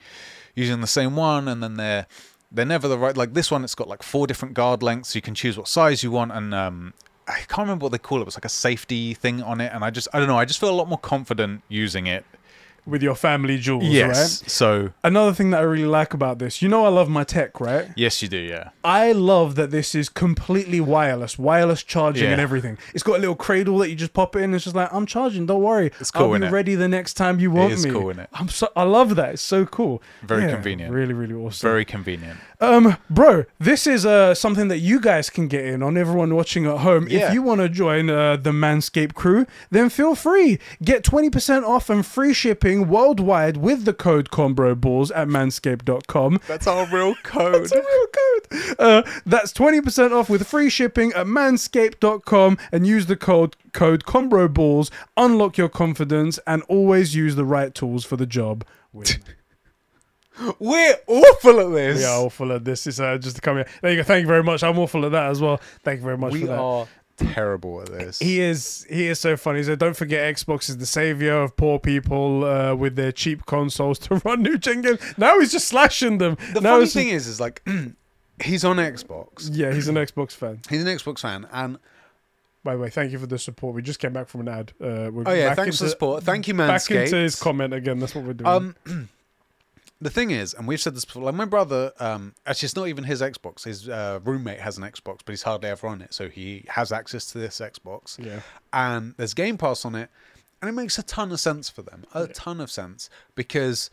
using 0.55 0.81
the 0.81 0.87
same 0.87 1.15
one, 1.15 1.47
and 1.47 1.63
then 1.63 1.75
they're 1.75 2.07
they're 2.51 2.65
never 2.65 2.87
the 2.87 2.97
right. 2.97 3.15
Like 3.15 3.33
this 3.33 3.49
one, 3.49 3.63
it's 3.63 3.75
got 3.75 3.87
like 3.87 4.03
four 4.03 4.27
different 4.27 4.53
guard 4.53 4.83
lengths. 4.83 5.09
So 5.09 5.17
you 5.17 5.21
can 5.21 5.35
choose 5.35 5.57
what 5.57 5.67
size 5.67 6.03
you 6.03 6.11
want, 6.11 6.31
and 6.31 6.53
um, 6.53 6.93
I 7.27 7.39
can't 7.47 7.59
remember 7.59 7.83
what 7.83 7.91
they 7.91 7.97
call 7.97 8.19
it. 8.19 8.21
It 8.21 8.25
was 8.25 8.37
like 8.37 8.45
a 8.45 8.49
safety 8.49 9.13
thing 9.13 9.41
on 9.41 9.61
it, 9.61 9.71
and 9.73 9.83
I 9.83 9.89
just 9.89 10.07
I 10.13 10.19
don't 10.19 10.27
know. 10.27 10.37
I 10.37 10.45
just 10.45 10.59
feel 10.59 10.69
a 10.69 10.75
lot 10.75 10.87
more 10.87 10.97
confident 10.97 11.61
using 11.69 12.07
it. 12.07 12.25
With 12.85 13.01
your 13.01 13.15
family 13.15 13.57
jewels, 13.57 13.85
Yes. 13.85 14.41
right? 14.43 14.49
So 14.51 14.89
Another 15.03 15.33
thing 15.33 15.49
that 15.51 15.59
I 15.59 15.63
really 15.63 15.85
like 15.87 16.13
about 16.13 16.39
this, 16.39 16.61
you 16.61 16.69
know 16.69 16.85
I 16.85 16.89
love 16.89 17.09
my 17.09 17.23
tech, 17.23 17.59
right? 17.59 17.87
yes, 17.95 18.21
you 18.21 18.27
do. 18.27 18.37
Yeah. 18.37 18.69
I 18.83 19.11
love 19.11 19.55
that 19.55 19.71
this 19.71 19.95
is 19.95 20.07
completely 20.09 20.79
wireless, 20.79 21.39
wireless 21.39 21.81
charging 21.83 22.27
and 22.31 22.39
everything. 22.41 22.77
It's 22.93 23.03
got 23.03 23.17
a 23.17 23.19
little 23.19 23.35
cradle 23.35 23.79
that 23.79 23.89
you 23.89 23.95
just 23.95 24.13
pop 24.13 24.35
it 24.35 24.39
in. 24.43 24.53
It's 24.53 24.63
just 24.65 24.75
like 24.75 24.93
I'm 24.93 25.05
charging. 25.05 25.45
Don't 25.45 25.63
worry. 25.63 25.91
It's 25.99 26.11
cool, 26.11 26.33
I'll 26.33 26.39
be 26.39 26.47
ready 26.47 26.75
the 26.75 26.87
next 26.87 27.15
time 27.15 27.39
you 27.39 27.51
want 27.51 27.73
is 27.73 27.85
me. 27.85 27.91
cool, 27.91 28.05
innit? 28.13 28.27
I'm 28.33 28.49
so 28.49 28.69
I 28.75 28.83
love 28.83 29.15
that. 29.15 29.33
It's 29.33 29.41
so 29.41 29.65
cool. 29.65 30.01
Very 30.23 30.43
Yeah, 30.43 30.51
convenient. 30.51 30.93
Really, 30.93 31.13
really 31.13 31.33
awesome. 31.33 31.67
Very 31.67 31.85
convenient. 31.85 32.37
Um, 32.61 32.95
bro, 33.09 33.45
this 33.59 33.85
is 33.87 34.05
uh 34.05 34.33
something 34.35 34.67
that 34.69 34.77
you 34.79 34.99
guys 34.99 35.29
can 35.29 35.47
get 35.47 35.65
in 35.65 35.81
on. 35.83 35.97
Everyone 35.97 36.33
watching 36.35 36.65
at 36.65 36.77
home, 36.79 37.07
Yeah. 37.09 37.27
if 37.27 37.33
you 37.33 37.41
want 37.41 37.61
to 37.61 37.69
join 37.69 38.09
uh, 38.09 38.37
the 38.37 38.51
Manscaped 38.51 39.13
crew, 39.15 39.45
then 39.71 39.89
feel 39.89 40.15
free. 40.15 40.59
Get 40.83 41.03
twenty 41.03 41.29
percent 41.29 41.65
off 41.65 41.89
and 41.89 42.05
free 42.05 42.33
shipping 42.33 42.74
worldwide 42.83 43.57
with 43.57 43.85
the 43.85 43.93
code 43.93 44.29
CombroBalls 44.29 45.11
at 45.15 45.27
Manscaped.com. 45.27 46.39
That's 46.47 46.67
our 46.67 46.85
real 46.87 47.15
code. 47.23 47.53
That's 47.55 47.71
a 47.71 47.77
real 47.77 48.07
code. 48.07 48.75
Uh, 48.79 49.03
that's 49.25 49.51
20% 49.53 50.11
off 50.11 50.29
with 50.29 50.47
free 50.47 50.69
shipping 50.69 51.11
at 51.13 51.25
manscaped.com 51.25 52.57
and 52.71 52.85
use 52.87 53.05
the 53.07 53.15
code 53.15 53.55
code 53.73 54.03
CombroBalls. 54.05 54.89
Unlock 55.17 55.57
your 55.57 55.69
confidence 55.69 56.39
and 56.45 56.61
always 56.63 57.15
use 57.15 57.35
the 57.35 57.45
right 57.45 57.73
tools 57.73 58.05
for 58.05 58.17
the 58.17 58.25
job. 58.25 58.63
We 58.93 59.05
We're 60.59 60.95
awful 61.07 61.61
at 61.61 61.71
this. 61.73 61.97
we 61.99 62.03
are 62.03 62.25
awful 62.25 62.51
at 62.51 62.65
this. 62.65 62.87
Is 62.87 62.99
uh, 62.99 63.17
just 63.17 63.37
to 63.37 63.41
come 63.41 63.55
here. 63.55 63.67
There 63.81 63.91
you 63.91 63.97
go. 63.97 64.03
Thank 64.03 64.23
you 64.23 64.27
very 64.27 64.43
much. 64.43 64.63
I'm 64.63 64.77
awful 64.77 65.05
at 65.05 65.13
that 65.13 65.29
as 65.31 65.39
well. 65.39 65.61
Thank 65.83 65.99
you 65.99 66.03
very 66.03 66.17
much 66.17 66.33
We 66.33 66.41
for 66.41 66.47
that. 66.47 66.59
are 66.59 66.87
terrible 67.17 67.81
at 67.81 67.87
this. 67.87 68.19
He 68.19 68.39
is 68.41 68.85
he 68.89 69.07
is 69.07 69.19
so 69.19 69.37
funny. 69.37 69.63
So 69.63 69.75
don't 69.75 69.95
forget 69.95 70.35
Xbox 70.35 70.69
is 70.69 70.77
the 70.77 70.85
savior 70.85 71.33
of 71.41 71.55
poor 71.57 71.79
people 71.79 72.43
uh, 72.43 72.75
with 72.75 72.95
their 72.95 73.11
cheap 73.11 73.45
consoles 73.45 73.99
to 74.07 74.15
run 74.25 74.41
new 74.43 74.57
gen 74.57 74.81
games. 74.81 74.99
Now 75.17 75.39
he's 75.39 75.51
just 75.51 75.67
slashing 75.67 76.17
them. 76.17 76.37
the 76.53 76.61
now 76.61 76.75
funny 76.75 76.87
thing 76.87 77.09
is, 77.09 77.27
is 77.27 77.39
like 77.39 77.67
he's 78.43 78.65
on 78.65 78.77
Xbox. 78.77 79.49
yeah, 79.51 79.73
he's 79.73 79.87
an 79.87 79.95
Xbox 79.95 80.31
fan. 80.31 80.61
He's 80.69 80.81
an 80.83 80.87
Xbox 80.87 81.19
fan, 81.19 81.47
and 81.51 81.77
By 82.63 82.75
the 82.75 82.81
way, 82.81 82.89
thank 82.89 83.11
you 83.11 83.19
for 83.19 83.27
the 83.27 83.37
support. 83.39 83.75
We 83.75 83.81
just 83.81 83.99
came 83.99 84.13
back 84.13 84.27
from 84.27 84.41
an 84.41 84.47
ad. 84.49 84.73
Uh, 84.81 85.09
we're 85.11 85.23
oh 85.25 85.31
yeah, 85.33 85.49
back 85.49 85.57
thanks 85.57 85.77
for 85.77 85.83
the 85.85 85.89
support. 85.91 86.23
Thank 86.23 86.47
you, 86.47 86.53
man. 86.53 86.67
Back 86.67 86.89
into 86.89 87.15
his 87.15 87.35
comment 87.35 87.73
again. 87.73 87.99
That's 87.99 88.15
what 88.15 88.25
we're 88.25 88.33
doing. 88.33 88.75
Um, 88.87 89.09
the 90.01 90.09
thing 90.09 90.31
is, 90.31 90.53
and 90.53 90.67
we've 90.67 90.81
said 90.81 90.95
this 90.95 91.05
before. 91.05 91.23
Like 91.23 91.35
my 91.35 91.45
brother, 91.45 91.93
um, 91.99 92.33
actually, 92.45 92.67
it's 92.67 92.75
not 92.75 92.87
even 92.87 93.05
his 93.05 93.21
Xbox. 93.21 93.63
His 93.63 93.87
uh, 93.87 94.19
roommate 94.23 94.59
has 94.59 94.77
an 94.77 94.83
Xbox, 94.83 95.19
but 95.25 95.29
he's 95.29 95.43
hardly 95.43 95.69
ever 95.69 95.87
on 95.87 96.01
it, 96.01 96.13
so 96.13 96.29
he 96.29 96.65
has 96.69 96.91
access 96.91 97.31
to 97.31 97.37
this 97.37 97.59
Xbox. 97.59 98.23
yeah. 98.23 98.41
and 98.73 99.13
there's 99.17 99.33
Game 99.33 99.57
Pass 99.57 99.85
on 99.85 99.95
it, 99.95 100.09
and 100.61 100.69
it 100.69 100.73
makes 100.73 100.97
a 100.97 101.03
ton 101.03 101.31
of 101.31 101.39
sense 101.39 101.69
for 101.69 101.81
them, 101.81 102.05
a 102.13 102.27
ton 102.27 102.59
of 102.59 102.69
sense 102.69 103.09
because 103.35 103.89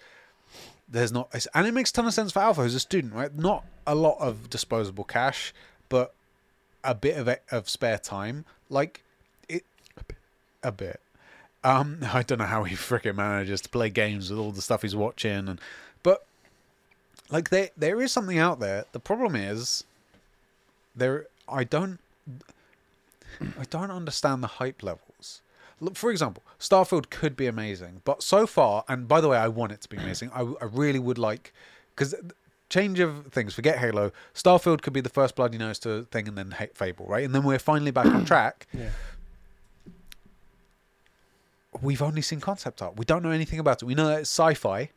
there's 0.88 1.12
not, 1.12 1.34
and 1.54 1.66
it 1.66 1.72
makes 1.72 1.90
a 1.90 1.94
ton 1.94 2.06
of 2.06 2.14
sense 2.14 2.32
for 2.32 2.40
Alpha 2.40 2.62
who's 2.62 2.74
a 2.74 2.80
student, 2.80 3.14
right? 3.14 3.34
Not 3.34 3.64
a 3.86 3.94
lot 3.94 4.18
of 4.20 4.50
disposable 4.50 5.04
cash, 5.04 5.54
but 5.88 6.14
a 6.82 6.94
bit 6.94 7.16
of 7.16 7.28
of 7.50 7.68
spare 7.68 7.98
time, 7.98 8.44
like 8.68 9.02
it, 9.48 9.64
a 10.62 10.72
bit. 10.72 11.00
Um, 11.64 11.98
I 12.12 12.22
don't 12.22 12.38
know 12.38 12.44
how 12.44 12.64
he 12.64 12.74
freaking 12.74 13.14
manages 13.16 13.60
to 13.62 13.68
play 13.68 13.88
games 13.90 14.30
with 14.30 14.38
all 14.38 14.50
the 14.50 14.62
stuff 14.62 14.82
he's 14.82 14.96
watching, 14.96 15.48
and 15.48 15.60
like 17.32 17.50
there 17.50 17.70
there 17.76 18.00
is 18.00 18.12
something 18.12 18.38
out 18.38 18.60
there. 18.60 18.84
The 18.92 19.00
problem 19.00 19.34
is 19.34 19.84
there. 20.94 21.26
I 21.48 21.64
don't 21.64 21.98
I 23.58 23.64
don't 23.68 23.90
understand 23.90 24.42
the 24.42 24.46
hype 24.46 24.82
levels. 24.82 25.40
Look, 25.80 25.96
for 25.96 26.12
example, 26.12 26.44
Starfield 26.60 27.10
could 27.10 27.36
be 27.36 27.46
amazing, 27.46 28.02
but 28.04 28.22
so 28.22 28.46
far, 28.46 28.84
and 28.88 29.08
by 29.08 29.20
the 29.20 29.28
way, 29.28 29.36
I 29.36 29.48
want 29.48 29.72
it 29.72 29.80
to 29.80 29.88
be 29.88 29.96
amazing. 30.02 30.30
I, 30.32 30.42
I 30.42 30.66
really 30.70 31.00
would 31.00 31.18
like, 31.18 31.52
because 31.94 32.14
change 32.68 33.00
of 33.00 33.26
things. 33.26 33.54
Forget 33.54 33.78
Halo. 33.78 34.12
Starfield 34.34 34.80
could 34.80 34.92
be 34.92 35.00
the 35.00 35.10
first 35.10 35.34
bloody 35.34 35.58
nose 35.58 35.78
to 35.80 36.04
thing, 36.04 36.28
and 36.28 36.38
then 36.38 36.54
Fable, 36.74 37.06
right? 37.06 37.24
And 37.24 37.34
then 37.34 37.42
we're 37.42 37.58
finally 37.58 37.90
back 37.90 38.06
on 38.06 38.24
track. 38.32 38.66
Yeah. 38.72 38.90
We've 41.80 42.02
only 42.02 42.22
seen 42.22 42.40
concept 42.40 42.80
art. 42.80 42.96
We 42.96 43.04
don't 43.04 43.22
know 43.22 43.30
anything 43.30 43.58
about 43.58 43.82
it. 43.82 43.86
We 43.86 43.94
know 43.94 44.06
that 44.08 44.20
it's 44.20 44.30
sci-fi, 44.30 44.90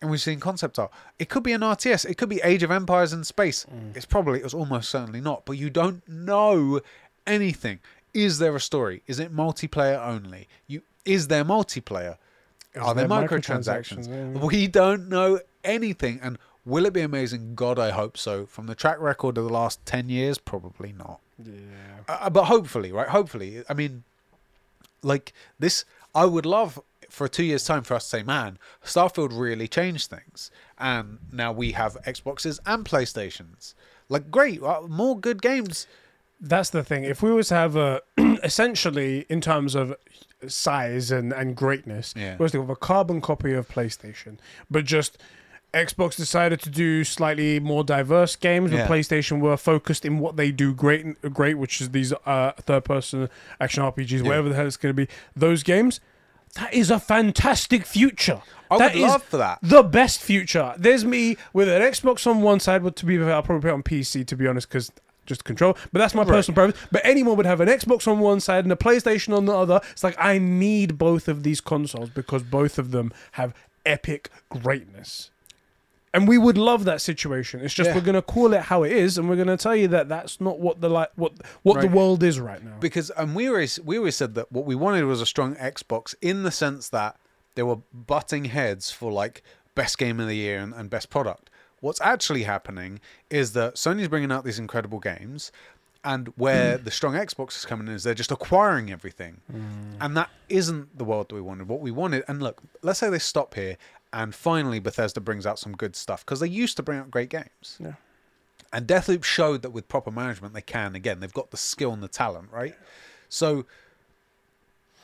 and 0.00 0.10
we've 0.10 0.20
seen 0.20 0.40
concept 0.40 0.78
art. 0.78 0.90
It 1.18 1.28
could 1.28 1.42
be 1.42 1.52
an 1.52 1.62
RTS. 1.62 2.08
It 2.08 2.16
could 2.18 2.28
be 2.28 2.40
Age 2.44 2.62
of 2.62 2.70
Empires 2.70 3.12
in 3.12 3.24
space. 3.24 3.66
It's 3.94 4.06
probably. 4.06 4.40
It's 4.40 4.54
almost 4.54 4.90
certainly 4.90 5.20
not. 5.20 5.44
But 5.46 5.52
you 5.54 5.70
don't 5.70 6.06
know 6.08 6.80
anything. 7.26 7.80
Is 8.12 8.38
there 8.38 8.54
a 8.54 8.60
story? 8.60 9.02
Is 9.06 9.18
it 9.18 9.34
multiplayer 9.34 10.04
only? 10.04 10.48
You 10.66 10.82
is 11.04 11.28
there 11.28 11.44
multiplayer? 11.44 12.16
Is 12.74 12.82
Are 12.82 12.94
there, 12.94 13.08
there 13.08 13.28
microtransactions? 13.28 14.08
microtransactions? 14.08 14.40
We 14.42 14.66
don't 14.66 15.08
know 15.08 15.40
anything. 15.64 16.20
And 16.22 16.38
will 16.64 16.84
it 16.84 16.92
be 16.92 17.00
amazing? 17.00 17.54
God, 17.54 17.78
I 17.78 17.90
hope 17.90 18.18
so. 18.18 18.44
From 18.46 18.66
the 18.66 18.74
track 18.74 19.00
record 19.00 19.38
of 19.38 19.44
the 19.44 19.52
last 19.52 19.84
ten 19.86 20.08
years, 20.08 20.38
probably 20.38 20.92
not. 20.92 21.20
Yeah. 21.42 21.52
Uh, 22.08 22.30
but 22.30 22.44
hopefully, 22.44 22.92
right? 22.92 23.08
Hopefully, 23.08 23.62
I 23.68 23.74
mean, 23.74 24.04
like 25.02 25.32
this, 25.58 25.84
I 26.14 26.24
would 26.24 26.46
love 26.46 26.80
for 27.16 27.28
two 27.28 27.44
years' 27.44 27.64
time 27.64 27.82
for 27.82 27.94
us 27.94 28.04
to 28.04 28.08
say, 28.10 28.22
"Man, 28.22 28.58
Starfield 28.84 29.30
really 29.32 29.66
changed 29.68 30.10
things," 30.10 30.50
and 30.78 31.18
now 31.32 31.50
we 31.52 31.72
have 31.72 31.96
Xboxes 32.04 32.58
and 32.66 32.84
PlayStations. 32.84 33.72
Like, 34.08 34.30
great, 34.30 34.62
uh, 34.62 34.82
more 34.82 35.18
good 35.18 35.40
games. 35.40 35.86
That's 36.40 36.68
the 36.70 36.84
thing. 36.84 37.04
If 37.04 37.22
we 37.22 37.32
was 37.32 37.48
to 37.48 37.54
have 37.54 37.74
a, 37.76 38.02
essentially, 38.44 39.24
in 39.30 39.40
terms 39.40 39.74
of 39.74 39.94
size 40.46 41.10
and, 41.10 41.32
and 41.32 41.56
greatness, 41.56 42.12
Yeah. 42.16 42.36
we 42.38 42.42
was 42.42 42.52
to 42.52 42.60
have 42.60 42.70
a 42.70 42.76
carbon 42.76 43.20
copy 43.22 43.54
of 43.54 43.66
PlayStation, 43.68 44.36
but 44.70 44.84
just 44.84 45.16
Xbox 45.72 46.16
decided 46.16 46.60
to 46.62 46.70
do 46.70 47.04
slightly 47.04 47.58
more 47.60 47.82
diverse 47.84 48.36
games, 48.36 48.70
Yeah. 48.70 48.86
but 48.86 48.92
PlayStation 48.94 49.40
were 49.40 49.56
focused 49.56 50.04
in 50.04 50.18
what 50.18 50.36
they 50.36 50.52
do 50.52 50.74
great, 50.74 51.20
great, 51.32 51.54
which 51.58 51.80
is 51.80 51.90
these 51.90 52.12
uh, 52.26 52.52
third-person 52.58 53.28
action 53.60 53.82
RPGs, 53.82 54.22
whatever 54.22 54.48
the 54.50 54.54
hell 54.54 54.66
it's 54.66 54.76
going 54.76 54.94
to 54.94 55.06
be. 55.06 55.08
Those 55.34 55.62
games, 55.62 56.00
that 56.56 56.72
is 56.74 56.90
a 56.90 56.98
fantastic 57.00 57.86
future. 57.86 58.42
I 58.70 58.78
That 58.78 58.94
would 58.94 59.02
is 59.02 59.08
love 59.08 59.22
for 59.22 59.36
that. 59.36 59.58
the 59.62 59.82
best 59.82 60.20
future. 60.20 60.74
There's 60.76 61.04
me 61.04 61.36
with 61.52 61.68
an 61.68 61.80
Xbox 61.82 62.26
on 62.26 62.42
one 62.42 62.58
side, 62.60 62.82
but 62.82 62.96
to 62.96 63.06
be 63.06 63.16
fair, 63.16 63.32
I'll 63.32 63.42
probably 63.42 63.68
put 63.68 63.74
on 63.74 63.82
PC 63.82 64.26
to 64.26 64.36
be 64.36 64.46
honest, 64.46 64.68
because 64.68 64.90
just 65.24 65.44
control. 65.44 65.76
But 65.92 65.98
that's 66.00 66.14
my 66.14 66.24
personal 66.24 66.54
preference. 66.54 66.88
But 66.90 67.02
anyone 67.04 67.36
would 67.36 67.46
have 67.46 67.60
an 67.60 67.68
Xbox 67.68 68.06
on 68.08 68.18
one 68.20 68.40
side 68.40 68.64
and 68.64 68.72
a 68.72 68.76
PlayStation 68.76 69.36
on 69.36 69.44
the 69.46 69.56
other. 69.56 69.80
It's 69.92 70.04
like 70.04 70.16
I 70.18 70.38
need 70.38 70.98
both 70.98 71.28
of 71.28 71.42
these 71.42 71.60
consoles 71.60 72.10
because 72.10 72.42
both 72.42 72.78
of 72.78 72.90
them 72.90 73.12
have 73.32 73.54
epic 73.84 74.30
greatness. 74.48 75.30
And 76.16 76.26
we 76.26 76.38
would 76.38 76.56
love 76.56 76.84
that 76.84 77.02
situation. 77.02 77.60
It's 77.60 77.74
just 77.74 77.88
Yeah. 77.88 77.94
we're 77.94 78.00
gonna 78.00 78.22
call 78.22 78.54
it 78.54 78.62
how 78.62 78.84
it 78.84 78.92
is, 78.92 79.18
and 79.18 79.28
we're 79.28 79.36
gonna 79.36 79.58
tell 79.58 79.76
you 79.76 79.86
that 79.88 80.08
that's 80.08 80.40
not 80.40 80.58
what 80.58 80.80
the 80.80 80.88
like 80.88 81.10
what 81.14 81.34
what 81.62 81.82
the 81.82 81.88
world 81.88 82.22
is 82.22 82.40
right 82.40 82.64
now. 82.64 82.76
because 82.80 83.10
and 83.10 83.34
we 83.36 83.48
always 83.48 83.78
we 83.80 83.98
always 83.98 84.16
said 84.16 84.34
that 84.34 84.50
what 84.50 84.64
we 84.64 84.74
wanted 84.74 85.04
was 85.04 85.20
a 85.20 85.26
strong 85.26 85.54
Xbox 85.56 86.14
in 86.22 86.42
the 86.42 86.50
sense 86.50 86.88
that 86.88 87.18
there 87.54 87.66
were 87.66 87.80
butting 87.92 88.46
heads 88.46 88.90
for 88.90 89.12
like 89.12 89.42
best 89.74 89.98
game 89.98 90.18
of 90.18 90.26
the 90.26 90.36
year 90.36 90.58
and, 90.58 90.72
and 90.72 90.88
best 90.88 91.10
product. 91.10 91.50
What's 91.80 92.00
actually 92.00 92.44
happening 92.44 93.00
is 93.28 93.52
that 93.52 93.74
Sony's 93.74 94.08
bringing 94.08 94.32
out 94.32 94.44
these 94.44 94.58
incredible 94.58 94.98
games, 94.98 95.52
and 96.02 96.28
where 96.36 96.78
the 96.86 96.90
strong 96.90 97.12
Xbox 97.12 97.56
is 97.58 97.66
coming 97.66 97.88
in 97.88 97.92
is 97.92 98.04
they're 98.04 98.14
just 98.14 98.32
acquiring 98.32 98.90
everything, 98.90 99.42
mm. 99.52 99.96
and 100.00 100.16
that 100.16 100.30
isn't 100.48 100.96
the 100.96 101.04
world 101.04 101.28
that 101.28 101.34
we 101.34 101.42
wanted. 101.42 101.68
What 101.68 101.80
we 101.80 101.90
wanted, 101.90 102.24
and 102.26 102.42
look, 102.42 102.62
let's 102.80 103.00
say 103.00 103.10
they 103.10 103.18
stop 103.18 103.54
here, 103.54 103.76
and 104.16 104.34
finally 104.34 104.78
Bethesda 104.78 105.20
brings 105.20 105.44
out 105.44 105.58
some 105.58 105.76
good 105.76 105.94
stuff 105.94 106.24
because 106.24 106.40
they 106.40 106.48
used 106.48 106.76
to 106.78 106.82
bring 106.82 106.98
out 106.98 107.10
great 107.10 107.28
games. 107.28 107.76
Yeah. 107.78 107.92
And 108.72 108.86
Deathloop 108.86 109.24
showed 109.24 109.60
that 109.60 109.70
with 109.70 109.88
proper 109.88 110.10
management 110.10 110.54
they 110.54 110.62
can. 110.62 110.96
Again, 110.96 111.20
they've 111.20 111.32
got 111.32 111.50
the 111.50 111.58
skill 111.58 111.92
and 111.92 112.02
the 112.02 112.08
talent, 112.08 112.48
right? 112.50 112.74
So 113.28 113.66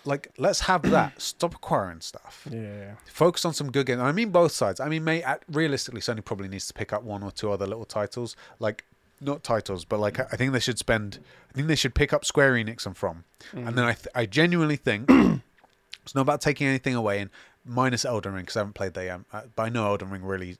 like 0.07 0.31
let's 0.39 0.61
have 0.61 0.91
that. 0.91 1.13
Stop 1.21 1.55
acquiring 1.55 2.01
stuff. 2.01 2.49
Yeah. 2.51 2.95
Focus 3.05 3.45
on 3.45 3.53
some 3.53 3.71
good 3.71 3.85
games. 3.85 4.01
I 4.01 4.13
mean 4.13 4.31
both 4.31 4.53
sides. 4.53 4.81
I 4.81 4.89
mean, 4.89 5.07
at, 5.07 5.43
realistically, 5.47 6.01
Sony 6.01 6.25
probably 6.25 6.49
needs 6.49 6.67
to 6.69 6.73
pick 6.73 6.91
up 6.95 7.03
one 7.03 7.23
or 7.23 7.31
two 7.31 7.53
other 7.53 7.67
little 7.67 7.85
titles, 7.85 8.35
like 8.61 8.87
not 9.21 9.45
titles, 9.45 9.85
but 9.85 10.01
like 10.01 10.21
I 10.21 10.37
think 10.37 10.55
they 10.55 10.61
should 10.61 10.79
spend. 10.79 11.19
I 11.51 11.53
think 11.53 11.69
they 11.69 11.77
should 11.77 11.95
pick 11.95 12.15
up 12.15 12.25
Square 12.25 12.55
Enix 12.55 12.87
and 12.87 12.97
From, 12.97 13.25
and 13.53 13.67
mm. 13.67 13.75
then 13.75 13.85
I 13.85 13.93
th- 13.93 14.09
I 14.15 14.25
genuinely 14.25 14.77
think 14.77 15.11
it's 16.03 16.15
not 16.15 16.23
about 16.23 16.41
taking 16.41 16.67
anything 16.67 16.95
away, 16.95 17.21
and 17.21 17.31
minus 17.65 18.05
Elden 18.05 18.33
Ring 18.35 18.43
because 18.43 18.57
I 18.57 18.61
haven't 18.61 18.75
played 18.75 18.95
that 18.95 19.05
yet. 19.05 19.21
uh, 19.33 19.43
But 19.55 19.63
I 19.65 19.69
know 19.69 19.87
Elden 19.87 20.11
Ring 20.11 20.25
really 20.25 20.57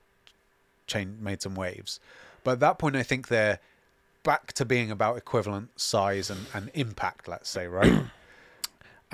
changed, 0.87 1.21
made 1.21 1.43
some 1.43 1.55
waves. 1.55 2.01
But 2.45 2.53
at 2.53 2.61
that 2.61 2.79
point, 2.79 2.97
I 2.97 3.03
think 3.03 3.29
they're 3.29 3.59
back 4.23 4.53
to 4.55 4.65
being 4.65 4.91
about 4.91 5.17
equivalent 5.17 5.81
size 5.81 6.31
and, 6.31 6.47
and 6.55 6.71
impact. 6.75 7.29
Let's 7.29 7.49
say, 7.49 7.67
right? 7.67 8.05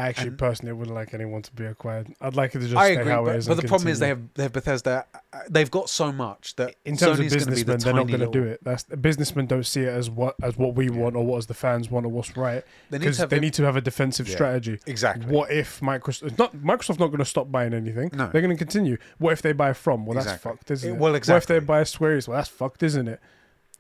I 0.00 0.06
actually 0.08 0.28
And- 0.28 0.38
personally 0.38 0.72
wouldn't 0.72 0.94
like 0.94 1.12
anyone 1.12 1.42
to 1.42 1.52
be 1.52 1.64
acquired. 1.64 2.14
I'd 2.20 2.36
like 2.36 2.54
it 2.54 2.60
to 2.60 2.66
just 2.66 2.76
I 2.76 2.92
stay 2.92 3.00
agree, 3.00 3.10
how 3.12 3.22
it 3.22 3.26
but, 3.26 3.36
is. 3.36 3.48
but 3.48 3.56
the 3.60 3.66
problem 3.66 3.88
is 3.88 3.98
they 3.98 4.06
have 4.08 4.20
they 4.34 4.44
have 4.44 4.52
Bethesda. 4.52 5.04
uh, 5.12 5.38
They've 5.50 5.70
got 5.70 5.90
so 5.90 6.12
much 6.12 6.54
that 6.54 6.76
in 6.84 6.96
terms 6.96 7.18
Sony's 7.18 7.32
of 7.34 7.40
gonna 7.46 7.56
the 7.56 7.76
they're 7.84 7.92
not 7.92 8.06
going 8.06 8.20
to 8.20 8.30
do 8.30 8.44
it. 8.44 8.60
That's 8.62 8.84
businessmen 8.84 9.46
don't 9.46 9.66
see 9.66 9.82
it 9.82 9.88
as 9.88 10.08
what 10.08 10.36
as 10.40 10.56
what 10.56 10.76
we 10.76 10.88
want 10.88 11.16
or 11.16 11.26
what 11.26 11.38
as 11.38 11.46
the 11.46 11.54
fans 11.54 11.90
want 11.90 12.06
or 12.06 12.10
what's 12.10 12.36
right 12.36 12.64
They 12.90 12.98
need 12.98 13.04
because 13.06 13.16
to 13.16 13.22
have 13.22 13.30
they 13.30 13.40
need 13.40 13.54
to 13.54 13.64
have 13.64 13.74
a 13.76 13.80
defensive 13.80 14.28
Yeah. 14.28 14.34
strategy. 14.36 14.78
exactly. 14.86 15.26
What 15.34 15.50
if 15.50 15.80
Microsoft? 15.80 16.38
Not 16.38 16.56
Microsoft's 16.56 17.00
not 17.00 17.08
going 17.08 17.18
to 17.18 17.24
stop 17.24 17.50
buying 17.50 17.74
anything. 17.74 18.10
No. 18.14 18.28
they're 18.28 18.40
going 18.40 18.56
to 18.56 18.64
continue. 18.64 18.98
What 19.18 19.32
if 19.32 19.42
they 19.42 19.52
buy 19.52 19.72
from? 19.72 20.06
Well, 20.06 20.14
that's 20.14 20.26
Exactly. 20.26 20.50
fucked, 20.52 20.70
isn't 20.70 20.88
It- 20.88 20.92
it? 20.92 20.98
well, 20.98 21.10
What 21.12 21.16
if 21.16 21.26
they 21.26 21.34
exactly. 21.56 21.60
buy 21.60 21.82
Square? 21.82 22.16
Enix? 22.18 22.28
Well, 22.28 22.36
that's 22.36 22.48
fucked, 22.48 22.82
isn't 22.84 23.08
it? 23.08 23.20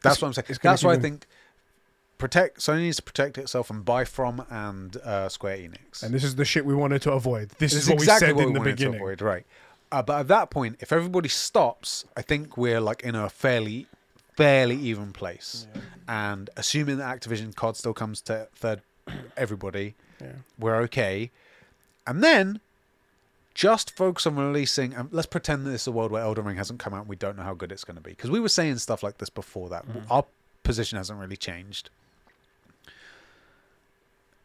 That's 0.02 0.16
it's- 0.16 0.22
what 0.22 0.28
I'm 0.28 0.34
saying. 0.34 0.58
That's 0.62 0.82
why 0.82 0.92
I 0.94 0.98
think 0.98 1.26
protect 2.18 2.58
Sony 2.60 2.80
needs 2.82 2.96
to 2.96 3.02
protect 3.02 3.38
itself 3.38 3.70
and 3.70 3.84
buy 3.84 4.04
from 4.04 4.44
and 4.50 4.96
uh, 4.98 5.28
Square 5.28 5.58
Enix. 5.58 6.02
And 6.02 6.12
this 6.12 6.24
is 6.24 6.34
the 6.36 6.44
shit 6.44 6.64
we 6.66 6.74
wanted 6.74 7.00
to 7.02 7.12
avoid. 7.12 7.50
This, 7.58 7.72
This 7.72 7.84
is 7.84 7.88
what 7.88 7.94
exactly 7.98 8.26
we 8.26 8.28
said 8.30 8.36
what 8.36 8.42
in 8.48 8.52
we 8.52 8.58
the 8.58 8.64
beginning. 8.64 8.94
avoid, 9.00 9.22
right? 9.22 9.46
Uh, 9.90 10.02
but 10.02 10.20
at 10.20 10.28
that 10.28 10.50
point, 10.50 10.76
if 10.80 10.92
everybody 10.92 11.28
stops, 11.28 12.04
I 12.16 12.22
think 12.22 12.56
we're 12.56 12.80
like 12.80 13.02
in 13.02 13.14
a 13.14 13.30
fairly, 13.30 13.86
fairly 14.36 14.76
even 14.76 15.12
place. 15.12 15.66
And 16.06 16.50
assuming 16.56 16.98
that 16.98 17.20
Activision 17.20 17.54
COD 17.54 17.76
still 17.76 17.94
comes 17.94 18.20
to 18.22 18.48
third, 18.54 18.82
everybody, 19.36 19.94
Yeah. 20.20 20.32
we're 20.58 20.76
okay. 20.82 21.30
And 22.06 22.22
then 22.22 22.60
just 23.54 23.96
focus 23.96 24.26
on 24.26 24.36
releasing. 24.36 24.92
And 24.94 25.12
let's 25.12 25.26
pretend 25.26 25.64
that 25.66 25.70
this 25.70 25.82
is 25.82 25.86
a 25.88 25.92
world 25.92 26.12
where 26.12 26.22
Elden 26.22 26.44
Ring 26.44 26.56
hasn't 26.56 26.78
come 26.80 26.92
out. 26.94 27.00
and 27.00 27.08
We 27.08 27.16
don't 27.16 27.36
know 27.36 27.42
how 27.42 27.54
good 27.54 27.72
it's 27.72 27.84
going 27.84 27.96
to 27.96 28.02
be 28.02 28.10
because 28.10 28.30
we 28.30 28.40
were 28.40 28.48
saying 28.48 28.76
stuff 28.78 29.02
like 29.02 29.18
this 29.18 29.30
before 29.30 29.68
that. 29.70 29.86
Mm. 29.88 30.02
Our 30.10 30.24
position 30.62 30.98
hasn't 30.98 31.18
really 31.18 31.36
changed. 31.36 31.90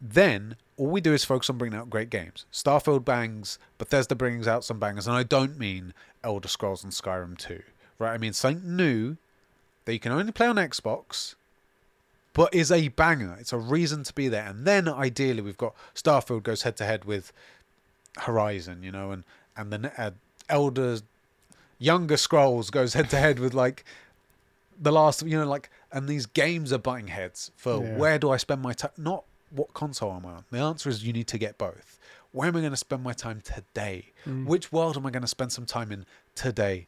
Then 0.06 0.58
all 0.76 0.88
we 0.88 1.00
do 1.00 1.14
is 1.14 1.24
focus 1.24 1.50
on 1.50 1.58
bringing 1.58 1.80
out 1.80 1.90
great 1.90 2.10
games. 2.10 2.46
Starfield 2.52 3.06
bangs, 3.06 3.58
Bethesda 3.78 4.16
brings 4.16 4.48
out 4.48 4.66
some 4.66 4.78
bangers, 4.80 5.08
and 5.08 5.16
I 5.16 5.24
don't 5.24 5.58
mean 5.58 5.94
Elder 6.24 6.50
Scrolls 6.50 6.84
and 6.84 6.92
Skyrim 6.92 7.38
2, 7.38 7.62
right? 8.00 8.14
I 8.14 8.18
mean 8.18 8.34
something 8.34 8.76
new 8.76 9.16
that 9.86 9.94
you 9.94 10.00
can 10.00 10.12
only 10.12 10.32
play 10.34 10.48
on 10.48 10.58
Xbox, 10.58 11.36
but 12.34 12.54
is 12.54 12.70
a 12.72 12.90
banger. 12.90 13.38
It's 13.40 13.54
a 13.54 13.58
reason 13.58 14.04
to 14.04 14.14
be 14.14 14.28
there. 14.28 14.46
And 14.46 14.66
then 14.66 14.90
ideally, 14.90 15.42
we've 15.42 15.58
got 15.58 15.74
Starfield 15.96 16.44
goes 16.44 16.64
head 16.64 16.76
to 16.78 16.86
head 16.86 17.06
with 17.06 17.32
Horizon, 18.18 18.84
you 18.84 18.92
know, 18.92 19.12
and 19.12 19.24
and 19.56 19.72
the 19.72 19.78
ne- 19.78 19.92
uh, 19.98 20.12
Elder 20.50 20.98
Younger 21.80 22.18
Scrolls 22.18 22.70
goes 22.72 22.94
head 22.94 23.10
to 23.12 23.18
head 23.18 23.40
with 23.40 23.54
like 23.54 23.86
the 24.82 24.92
last, 24.92 25.22
you 25.26 25.38
know, 25.40 25.48
like, 25.48 25.70
and 25.92 26.10
these 26.10 26.26
games 26.26 26.74
are 26.74 26.78
butting 26.80 27.08
heads 27.08 27.52
for 27.56 27.84
Yeah. 27.84 27.96
where 27.98 28.18
do 28.20 28.32
I 28.32 28.38
spend 28.38 28.62
my 28.64 28.74
time? 28.74 28.92
Not 28.98 29.24
what 29.54 29.74
console 29.74 30.12
am 30.14 30.26
I 30.26 30.30
on. 30.30 30.46
The 30.52 30.60
answer 30.60 30.90
is 30.90 31.06
you 31.06 31.14
need 31.14 31.28
to 31.28 31.38
get 31.38 31.58
both. 31.58 32.00
Where 32.32 32.48
am 32.48 32.56
I 32.56 32.60
going 32.62 32.72
to 32.72 32.78
spend 32.78 33.04
my 33.04 33.14
time 33.14 33.42
today? 33.42 34.12
Mm. 34.28 34.46
Which 34.46 34.72
world 34.72 34.98
am 34.98 35.06
I 35.06 35.12
going 35.12 35.22
to 35.22 35.28
spend 35.28 35.52
some 35.52 35.66
time 35.66 35.92
in 35.92 36.06
today? 36.36 36.88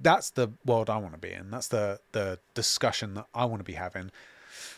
That's 0.00 0.30
the 0.30 0.52
world 0.64 0.88
I 0.90 0.98
want 0.98 1.14
to 1.14 1.18
be 1.18 1.32
in. 1.32 1.50
That's 1.50 1.68
the 1.68 2.00
the 2.12 2.38
discussion 2.54 3.14
that 3.14 3.26
I 3.34 3.46
want 3.46 3.60
to 3.60 3.64
be 3.64 3.72
having. 3.72 4.10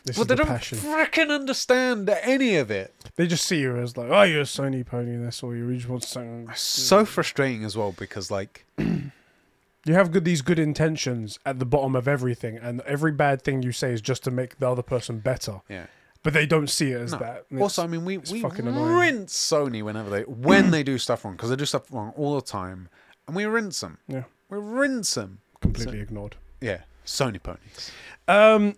This 0.04 0.16
but 0.16 0.22
is 0.22 0.28
they 0.28 0.34
the 0.36 0.44
don't 0.44 0.48
freaking 0.60 1.30
understand 1.30 2.08
any 2.08 2.56
of 2.56 2.70
it. 2.70 2.94
They 3.16 3.26
just 3.26 3.44
see 3.44 3.60
you 3.60 3.76
as 3.76 3.96
like, 3.96 4.10
oh, 4.10 4.22
you're 4.22 4.40
a 4.42 4.44
Sony 4.44 4.86
pony. 4.86 5.10
and 5.14 5.26
That's 5.26 5.42
all 5.42 5.54
you. 5.54 5.74
Just 5.74 5.88
want 5.88 6.04
something. 6.04 6.48
So 6.54 7.04
frustrating 7.04 7.64
as 7.64 7.76
well 7.76 7.92
because 7.92 8.30
like 8.30 8.64
You 8.78 9.94
have 9.94 10.10
good 10.10 10.24
these 10.24 10.42
good 10.42 10.58
intentions 10.58 11.38
at 11.46 11.58
the 11.58 11.64
bottom 11.64 11.96
of 11.96 12.06
everything, 12.06 12.58
and 12.58 12.80
every 12.82 13.12
bad 13.12 13.42
thing 13.42 13.62
you 13.62 13.72
say 13.72 13.92
is 13.92 14.00
just 14.00 14.22
to 14.24 14.30
make 14.30 14.58
the 14.58 14.68
other 14.68 14.82
person 14.82 15.20
better. 15.20 15.62
yeah. 15.68 15.86
But 16.22 16.32
they 16.34 16.46
don't 16.46 16.68
see 16.68 16.90
it 16.92 17.00
as 17.00 17.12
No. 17.12 17.18
that. 17.18 17.44
And 17.50 17.62
Also, 17.62 17.82
I 17.84 17.86
mean, 17.86 18.04
we 18.04 18.18
we 18.18 18.40
fucking 18.42 18.66
annoying. 18.66 18.96
rinse 18.96 19.32
Sony 19.34 19.82
whenever 19.82 20.10
they 20.10 20.22
when 20.22 20.70
they 20.72 20.82
do 20.82 20.98
stuff 20.98 21.24
wrong 21.24 21.34
because 21.34 21.50
they 21.50 21.56
do 21.56 21.64
stuff 21.64 21.90
wrong 21.92 22.12
all 22.16 22.34
the 22.34 22.42
time, 22.42 22.88
and 23.26 23.36
we 23.36 23.44
rinse 23.46 23.80
them. 23.80 23.98
Yeah. 24.08 24.24
we 24.50 24.58
rinse 24.58 25.14
them. 25.14 25.40
completely 25.60 26.00
ignored. 26.00 26.36
Yeah, 26.60 26.82
Sony 27.06 27.40
ponies. 27.42 27.90
Um, 28.26 28.74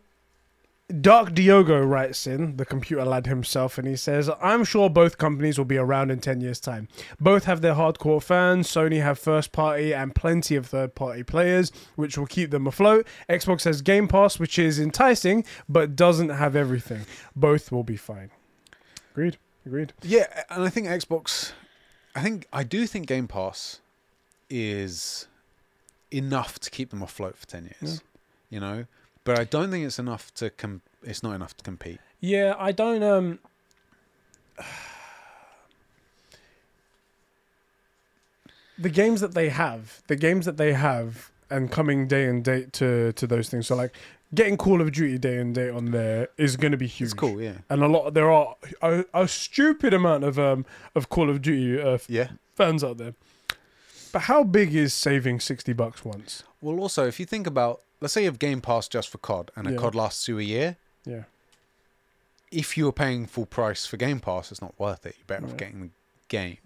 Dark 1.01 1.35
Diogo 1.35 1.81
writes 1.81 2.27
in, 2.27 2.57
the 2.57 2.65
computer 2.65 3.05
lad 3.05 3.27
himself, 3.27 3.79
and 3.79 3.87
he 3.87 3.97
says, 3.97 4.31
I'm 4.41 4.65
sure 4.65 4.91
both 4.91 5.19
companies 5.19 5.59
will 5.59 5.65
be 5.65 5.77
around 5.77 6.11
in 6.11 6.21
10 6.21 6.41
years' 6.41 6.61
time. 6.61 6.89
Both 7.21 7.45
have 7.45 7.61
their 7.61 7.75
hardcore 7.75 8.23
fans. 8.23 8.69
Sony 8.69 9.03
have 9.03 9.19
first 9.19 9.53
party 9.53 9.95
and 9.95 10.15
plenty 10.15 10.57
of 10.57 10.67
third 10.67 10.95
party 10.95 11.23
players, 11.23 11.71
which 11.97 12.19
will 12.19 12.27
keep 12.27 12.51
them 12.51 12.67
afloat. 12.67 13.07
Xbox 13.29 13.65
has 13.65 13.83
Game 13.83 14.09
Pass, 14.09 14.39
which 14.39 14.59
is 14.59 14.81
enticing, 14.81 15.45
but 15.69 15.95
doesn't 15.97 16.31
have 16.31 16.57
everything. 16.57 17.07
Both 17.37 17.71
will 17.71 17.85
be 17.85 17.97
fine. 17.97 18.31
Agreed. 19.12 19.37
Agreed. 19.67 19.93
Yeah, 20.03 20.45
and 20.49 20.65
I 20.65 20.71
think 20.71 20.87
Xbox. 20.87 21.53
I 22.15 22.23
think 22.23 22.47
I 22.53 22.65
do 22.65 22.87
think 22.87 23.07
Game 23.07 23.29
Pass 23.29 23.81
is 24.49 25.29
enough 26.11 26.59
to 26.61 26.71
keep 26.71 26.91
them 26.91 27.03
afloat 27.03 27.37
for 27.37 27.47
ten 27.47 27.71
years. 27.81 28.03
You 28.49 28.59
know, 28.59 28.87
but 29.25 29.39
I 29.39 29.45
don't 29.45 29.71
think 29.71 29.85
it's 29.87 29.99
enough 29.99 30.33
to 30.35 30.51
com- 30.51 30.83
It's 31.03 31.23
not 31.23 31.35
enough 31.35 31.57
to 31.57 31.63
compete. 31.65 32.01
Yeah, 32.21 32.55
I 32.59 32.73
don't. 32.73 33.03
Um, 33.03 33.39
the 38.79 38.89
games 38.91 39.21
that 39.21 39.35
they 39.35 39.49
have, 39.51 40.03
the 40.07 40.17
games 40.17 40.47
that 40.47 40.57
they 40.57 40.73
have, 40.73 41.31
and 41.51 41.71
coming 41.71 42.07
day 42.07 42.27
and 42.27 42.45
date 42.45 42.73
to 42.75 43.13
to 43.13 43.27
those 43.27 43.49
things. 43.49 43.67
So 43.67 43.77
like 43.77 43.95
getting 44.35 44.57
Call 44.57 44.81
of 44.81 44.93
Duty 44.93 45.19
day 45.19 45.39
and 45.39 45.55
date 45.55 45.71
on 45.71 45.87
there 45.91 46.29
is 46.37 46.57
going 46.57 46.71
to 46.73 46.79
be 46.79 46.87
huge. 46.87 47.09
It's 47.09 47.15
cool. 47.15 47.41
Yeah. 47.41 47.59
And 47.69 47.83
a 47.83 47.89
lot, 47.89 48.15
there 48.15 48.31
are 48.31 48.55
a, 48.81 49.05
a 49.13 49.27
stupid 49.29 49.93
amount 49.93 50.25
of 50.25 50.39
um 50.39 50.65
of 50.95 51.09
Call 51.09 51.29
of 51.29 51.43
Duty 51.43 51.81
uh, 51.81 51.99
Yeah. 52.09 52.29
fans 52.55 52.85
out 52.85 52.99
there. 52.99 53.15
But 54.13 54.23
how 54.23 54.43
big 54.45 54.75
is 54.75 54.95
saving 54.95 55.41
sixty 55.41 55.73
bucks 55.73 56.05
once? 56.05 56.43
Well, 56.61 56.79
also, 56.81 57.07
if 57.07 57.19
you 57.19 57.27
think 57.27 57.47
about, 57.47 57.81
let's 58.01 58.15
say 58.15 58.23
you 58.23 58.29
have 58.29 58.39
Game 58.39 58.61
Pass 58.61 58.89
just 58.89 59.09
for 59.09 59.19
COD, 59.19 59.51
and 59.57 59.67
a 59.67 59.73
Yeah. 59.73 59.77
COD 59.79 59.95
lasts 59.95 60.29
you 60.29 60.39
a 60.39 60.43
year. 60.43 60.77
Yeah. 61.05 61.25
If 62.51 62.77
you 62.77 62.85
were 62.87 62.93
paying 62.93 63.27
full 63.27 63.47
price 63.47 63.87
for 63.87 63.97
Game 63.97 64.19
Pass, 64.21 64.51
it's 64.51 64.61
not 64.61 64.75
worth 64.79 65.07
it. 65.07 65.15
You're 65.19 65.27
better 65.27 65.47
off 65.47 65.57
getting 65.57 65.81
the 65.81 65.91
game. 66.29 66.59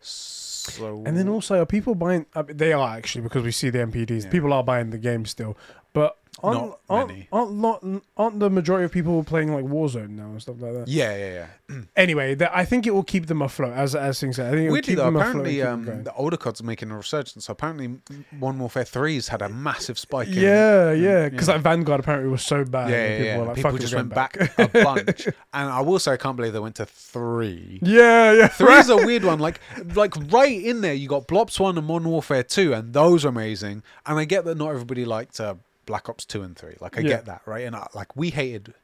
So. 0.00 1.02
And 1.06 1.16
then 1.16 1.28
also, 1.28 1.60
are 1.60 1.66
people 1.66 1.94
buying? 1.94 2.26
I 2.34 2.42
mean, 2.42 2.56
they 2.56 2.72
are 2.72 2.96
actually 2.96 3.22
because 3.22 3.44
we 3.44 3.52
see 3.52 3.70
the 3.70 3.78
NPDs. 3.78 4.24
Yeah. 4.24 4.30
People 4.30 4.52
are 4.52 4.64
buying 4.64 4.90
the 4.90 4.98
game 4.98 5.24
still, 5.24 5.56
but 5.92 6.16
aren't 6.42 6.60
Not 6.60 6.80
aren't, 6.90 7.08
many. 7.08 7.28
aren't 7.32 7.52
not 7.54 7.84
aren't 8.16 8.40
the 8.40 8.50
majority 8.50 8.84
of 8.84 8.92
people 8.92 9.24
playing 9.24 9.52
like 9.54 9.64
Warzone 9.64 10.10
now 10.10 10.26
and 10.26 10.42
stuff 10.42 10.56
like 10.60 10.72
that? 10.74 10.88
Yeah, 10.88 11.16
yeah, 11.16 11.46
yeah. 11.70 11.80
Anyway, 11.96 12.34
that 12.34 12.54
I 12.54 12.64
think 12.64 12.86
it 12.86 12.90
will 12.94 13.02
keep 13.02 13.26
them 13.26 13.40
afloat 13.42 13.72
as 13.72 13.94
as 13.94 14.20
things. 14.20 14.36
Say. 14.36 14.46
I 14.46 14.50
think 14.52 14.70
Weirdly 14.70 14.94
though, 14.94 15.08
apparently 15.08 15.60
afloat. 15.60 15.72
and 15.74 15.84
keep 15.84 15.86
them 15.88 15.98
um, 15.98 16.04
the 16.04 16.12
older 16.14 16.36
CODs 16.36 16.60
are 16.60 16.64
making 16.64 16.90
a 16.90 16.96
resurgence. 16.96 17.46
So 17.46 17.52
apparently, 17.52 17.98
Modern 18.32 18.60
Warfare 18.60 18.84
3's 18.84 19.28
had 19.28 19.40
a 19.42 19.48
massive 19.48 19.98
spike. 19.98 20.28
in- 20.28 20.34
yeah, 20.34 20.92
yeah, 20.92 21.28
because 21.28 21.48
yeah. 21.48 21.54
like 21.54 21.62
Vanguard 21.62 22.00
apparently 22.00 22.30
was 22.30 22.42
so 22.42 22.64
bad. 22.64 22.90
yeah, 22.90 22.96
yeah, 22.96 23.08
people 23.16 23.26
yeah. 23.26 23.38
were 23.38 23.44
like, 23.46 23.56
People 23.56 23.78
just 23.78 23.94
went 23.94 24.14
back, 24.14 24.36
a 24.58 24.68
bunch. 24.84 25.26
And 25.26 25.70
I 25.70 25.80
will 25.80 25.98
say, 25.98 26.12
I 26.12 26.16
can't 26.18 26.36
believe 26.36 26.52
they 26.52 26.58
went 26.60 26.76
to 26.76 26.86
three. 26.86 27.78
Yeah, 27.82 28.32
yeah. 28.32 28.48
Three 28.48 28.74
is 28.74 28.90
a 28.90 28.96
weird 28.96 29.24
one. 29.24 29.38
Like, 29.40 29.60
like 29.94 30.14
right 30.30 30.62
in 30.62 30.82
there, 30.82 30.94
you 30.94 31.08
got 31.08 31.26
Blops 31.26 31.58
One 31.58 31.78
and 31.78 31.86
Modern 31.86 32.10
Warfare 32.10 32.42
Two, 32.42 32.74
and 32.74 32.92
those 32.92 33.24
are 33.24 33.28
amazing. 33.28 33.82
And 34.04 34.18
I 34.18 34.24
get 34.26 34.44
that 34.44 34.56
not 34.58 34.68
everybody 34.70 35.04
liked 35.06 35.40
uh, 35.40 35.54
Black 35.86 36.08
Ops 36.08 36.24
Two 36.28 36.42
and 36.42 36.56
Three. 36.56 36.76
Like, 36.80 36.96
I 36.98 37.00
Yeah. 37.00 37.08
get 37.08 37.26
that, 37.26 37.42
right? 37.46 37.64
And 37.66 37.76
I, 37.76 37.86
like, 37.94 38.16
we 38.16 38.30
hated 38.30 38.74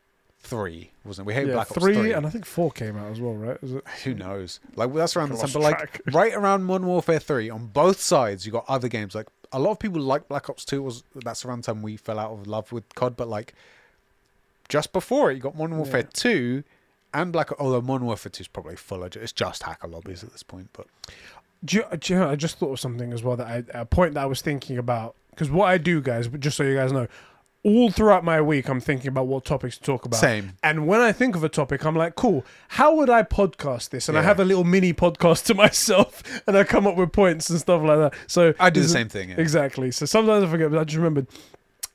three, 0.41 0.91
wasn't 1.05 1.25
it? 1.25 1.29
We 1.29 1.35
hated 1.35 1.49
yeah, 1.49 1.55
Black 1.55 1.71
Ops 1.71 1.81
three, 1.81 1.95
Three. 1.95 2.13
and 2.13 2.27
I 2.27 2.31
think 2.31 2.45
four 2.45 2.71
came 2.73 2.97
out 2.97 3.11
as 3.13 3.21
well, 3.21 3.35
right? 3.35 3.59
Is 3.63 3.73
it? 3.75 3.85
Who 4.05 4.15
knows? 4.15 4.59
Like 4.75 4.93
that's 4.93 5.17
around 5.17 5.31
the 5.31 5.37
time, 5.37 5.51
but 5.53 5.63
like 5.63 6.01
right 6.13 6.35
around 6.35 6.65
Modern 6.65 6.89
Warfare 6.89 7.21
Three, 7.21 7.49
on 7.49 7.67
both 7.67 8.01
sides, 8.01 8.45
you 8.45 8.51
got 8.53 8.65
other 8.69 8.89
games. 8.89 9.15
Like 9.15 9.29
a 9.53 9.59
lot 9.61 9.71
of 9.71 9.79
people 9.79 10.01
like 10.01 10.27
Black 10.29 10.51
Ops 10.51 10.65
Two. 10.65 10.83
Was 10.83 11.05
that's 11.15 11.45
around 11.45 11.63
the 11.65 11.73
time 11.73 11.83
we 11.83 11.97
fell 11.97 12.19
out 12.19 12.33
of 12.33 12.47
love 12.49 12.73
with 12.73 12.93
COD, 12.97 13.17
but 13.17 13.29
like 13.29 13.55
just 14.69 14.93
before 14.93 15.31
it, 15.31 15.35
you 15.35 15.41
got 15.41 15.57
Modern 15.57 15.77
Warfare 15.77 16.01
Yeah. 16.01 16.07
Two 16.13 16.65
and 17.15 17.33
Black. 17.33 17.51
Although 17.61 17.81
Modern 17.81 18.07
Warfare 18.07 18.31
Two 18.31 18.41
is 18.43 18.49
probably 18.49 18.77
full 18.77 19.05
of 19.05 19.15
it's 19.17 19.33
just 19.33 19.63
hacker 19.63 19.87
lobbies 19.87 20.25
at 20.25 20.33
this 20.33 20.43
point. 20.43 20.71
But 20.73 20.87
Do 21.65 21.77
you, 21.77 21.85
do 21.99 22.13
you 22.15 22.19
know, 22.19 22.29
I 22.31 22.35
just 22.37 22.59
thought 22.59 22.73
of 22.73 22.81
something 22.81 23.13
as 23.13 23.23
well 23.23 23.37
that 23.37 23.47
I, 23.47 23.81
a 23.81 23.85
point 23.85 24.15
that 24.15 24.23
I 24.23 24.27
was 24.27 24.43
thinking 24.43 24.77
about 24.79 25.15
because 25.31 25.51
what 25.51 25.67
I 25.69 25.79
do, 25.79 26.01
guys, 26.01 26.27
just 26.41 26.57
so 26.57 26.63
you 26.65 26.75
guys 26.75 26.93
know, 26.93 27.07
all 27.65 27.91
throughout 27.91 28.25
my 28.25 28.41
week, 28.41 28.69
I'm 28.69 28.81
thinking 28.81 29.09
about 29.09 29.29
what 29.29 29.45
topics 29.45 29.79
to 29.79 29.85
talk 29.85 30.05
about. 30.05 30.19
Same. 30.19 30.55
And 30.65 30.87
when 30.87 31.01
I 31.01 31.13
think 31.13 31.37
of 31.37 31.45
a 31.45 31.49
topic, 31.49 31.85
I'm 31.85 31.95
like, 31.95 32.17
cool, 32.17 32.45
how 32.69 32.95
would 32.97 33.09
I 33.09 33.23
podcast 33.23 33.91
this? 33.91 34.09
And 34.09 34.19
I 34.19 34.23
have 34.23 34.41
a 34.41 34.45
little 34.45 34.65
mini 34.65 34.93
podcast 34.93 35.45
to 35.47 35.55
myself 35.55 36.23
and 36.47 36.57
I 36.57 36.65
come 36.65 36.87
up 36.89 36.97
with 36.97 37.13
points 37.13 37.49
and 37.51 37.61
stuff 37.61 37.83
like 37.83 37.99
that. 37.99 38.15
So 38.27 38.53
I 38.59 38.71
do 38.71 38.81
the 38.83 38.89
same 38.89 39.09
thing. 39.09 39.31
yeah. 39.31 39.37
Exactly. 39.41 39.93
So 39.93 40.07
sometimes 40.07 40.43
I 40.45 40.49
forget, 40.49 40.71
but 40.71 40.79
I 40.81 40.85
just 40.85 40.97
remembered 40.97 41.29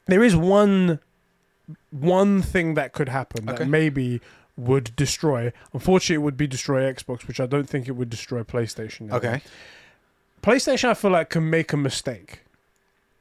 there 0.05 0.23
is 0.23 0.35
one 0.35 0.99
one 1.91 2.41
thing 2.41 2.75
that 2.75 2.93
could 2.93 3.09
happen 3.09 3.49
Okay. 3.49 3.57
that 3.59 3.67
maybe 3.67 4.21
would 4.55 4.95
destroy. 4.95 5.51
Unfortunately, 5.73 6.15
it 6.15 6.23
would 6.23 6.37
be 6.37 6.47
destroy 6.47 6.81
Xbox, 6.91 7.27
which 7.27 7.41
I 7.41 7.45
don't 7.45 7.67
think 7.69 7.89
it 7.89 7.91
would 7.91 8.09
destroy 8.09 8.43
PlayStation. 8.43 9.11
Okay. 9.11 9.41
PlayStation, 10.41 10.89
I 10.89 10.93
feel 10.93 11.11
like 11.11 11.29
can 11.29 11.49
make 11.49 11.73
a 11.73 11.77
mistake, 11.77 12.39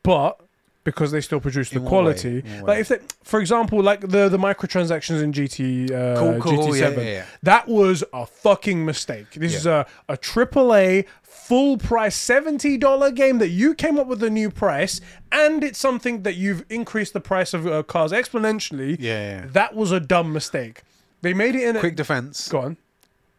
but 0.04 0.40
because 0.86 1.10
they 1.10 1.20
still 1.20 1.40
produce 1.40 1.68
the 1.68 1.80
In 1.80 1.84
quality, 1.84 2.40
way? 2.40 2.60
Like 2.62 2.78
if 2.80 2.88
they, 2.88 3.00
for 3.22 3.40
example, 3.40 3.82
like 3.82 4.00
the 4.00 4.30
the 4.30 4.38
microtransactions 4.38 5.20
in 5.22 5.32
GT 5.32 5.90
uh, 5.90 6.18
Cool, 6.18 6.40
cool. 6.40 6.66
GT 6.68 6.78
Seven, 6.78 7.04
yeah, 7.04 7.12
yeah. 7.12 7.24
that 7.42 7.68
was 7.68 8.02
a 8.14 8.24
fucking 8.24 8.82
mistake. 8.86 9.32
This 9.32 9.54
is 9.54 9.66
a 9.66 9.84
a 10.08 10.16
triple 10.16 10.74
A 10.74 11.04
full 11.22 11.76
price 11.76 12.16
seventy 12.16 12.78
dollar 12.78 13.10
game 13.10 13.38
that 13.38 13.48
you 13.48 13.74
came 13.74 13.98
up 13.98 14.06
with 14.06 14.22
a 14.22 14.30
new 14.30 14.50
price, 14.50 15.00
and 15.30 15.62
it's 15.62 15.78
something 15.78 16.22
that 16.22 16.36
you've 16.36 16.64
increased 16.70 17.12
the 17.12 17.20
price 17.20 17.52
of 17.52 17.66
uh, 17.66 17.82
cars 17.82 18.12
exponentially. 18.12 18.96
Yeah, 18.98 19.12
yeah, 19.12 19.40
yeah. 19.40 19.46
That 19.50 19.74
was 19.74 19.92
a 19.92 20.00
dumb 20.00 20.32
mistake. 20.32 20.82
They 21.20 21.34
made 21.34 21.54
it 21.56 21.68
in. 21.68 21.76
A 21.76 21.80
quick 21.80 21.94
A, 21.94 21.96
defense. 21.96 22.48
go 22.48 22.60
on. 22.60 22.76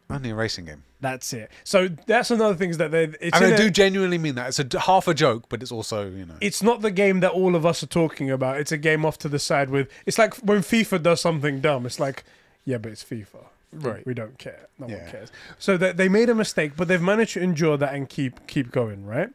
Only 0.09 0.29
a 0.31 0.35
racing 0.35 0.65
game. 0.65 0.83
That's 0.99 1.31
it. 1.33 1.51
So 1.63 1.89
that's 2.07 2.31
another 2.31 2.55
thing 2.55 2.71
is 2.71 2.77
that 2.77 2.89
they. 2.91 3.03
It's 3.21 3.35
And 3.37 3.45
I 3.45 3.49
a- 3.49 3.57
do 3.57 3.69
genuinely 3.69 4.17
mean 4.17 4.35
that. 4.35 4.57
It's 4.57 4.73
a 4.75 4.79
half 4.79 5.07
a 5.07 5.13
joke, 5.13 5.45
but 5.47 5.61
it's 5.61 5.71
also 5.71 6.09
you 6.09 6.25
know. 6.25 6.33
it's 6.41 6.63
not 6.63 6.81
the 6.81 6.89
game 6.91 7.19
that 7.19 7.31
all 7.31 7.55
of 7.55 7.65
us 7.65 7.83
are 7.83 7.87
talking 7.87 8.31
about. 8.31 8.57
It's 8.57 8.71
a 8.71 8.77
game 8.77 9.05
off 9.05 9.17
to 9.19 9.29
the 9.29 9.37
side 9.39 9.69
with. 9.69 9.89
It's 10.07 10.17
like 10.17 10.33
when 10.37 10.59
FIFA 10.59 11.03
does 11.03 11.21
something 11.21 11.61
dumb. 11.61 11.85
It's 11.85 11.99
like, 11.99 12.23
yeah, 12.65 12.77
but 12.79 12.91
it's 12.91 13.03
FIFA. 13.03 13.45
Right. 13.73 14.03
We 14.07 14.13
don't 14.15 14.37
care. 14.39 14.67
No 14.79 14.87
one 14.87 14.95
cares. 15.11 15.29
So 15.59 15.77
that 15.77 15.97
they 15.97 16.09
made 16.09 16.29
a 16.29 16.35
mistake, 16.35 16.71
but 16.75 16.87
they've 16.87 17.01
managed 17.01 17.33
to 17.33 17.41
endure 17.41 17.77
that 17.77 17.93
and 17.93 18.09
keep 18.09 18.47
keep 18.47 18.71
going. 18.71 19.05
Right. 19.05 19.29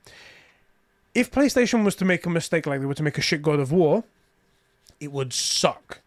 If 1.14 1.30
PlayStation 1.30 1.84
was 1.84 1.94
to 1.96 2.04
make 2.04 2.24
a 2.26 2.30
mistake 2.30 2.66
like 2.66 2.80
they 2.80 2.86
were 2.86 2.94
to 2.94 3.02
make 3.02 3.18
a 3.18 3.22
shit 3.22 3.42
God 3.42 3.60
of 3.60 3.70
War, 3.70 4.02
it 4.98 5.12
would 5.12 5.32
suck. 5.32 6.00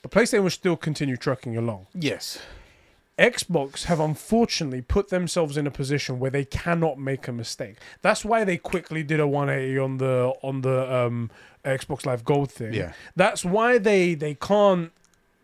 But 0.00 0.10
PlayStation 0.12 0.44
would 0.44 0.52
still 0.52 0.76
continue 0.76 1.16
trucking 1.16 1.56
along. 1.56 1.86
yes. 1.94 2.38
Xbox 3.18 3.84
have 3.84 4.00
unfortunately 4.00 4.80
put 4.80 5.08
themselves 5.10 5.56
in 5.56 5.66
a 5.66 5.70
position 5.70 6.18
where 6.18 6.30
they 6.30 6.44
cannot 6.44 6.98
make 6.98 7.28
a 7.28 7.32
mistake. 7.32 7.76
That's 8.00 8.24
why 8.24 8.44
they 8.44 8.56
quickly 8.56 9.02
did 9.02 9.20
a 9.20 9.26
180 9.26 9.78
on 9.78 9.98
the 9.98 10.32
on 10.42 10.62
the 10.62 10.92
um, 10.94 11.30
Xbox 11.64 12.06
Live 12.06 12.24
Gold 12.24 12.50
thing. 12.50 12.72
Yeah. 12.72 12.92
That's 13.14 13.44
why 13.44 13.78
they 13.78 14.14
they 14.14 14.34
can't 14.34 14.92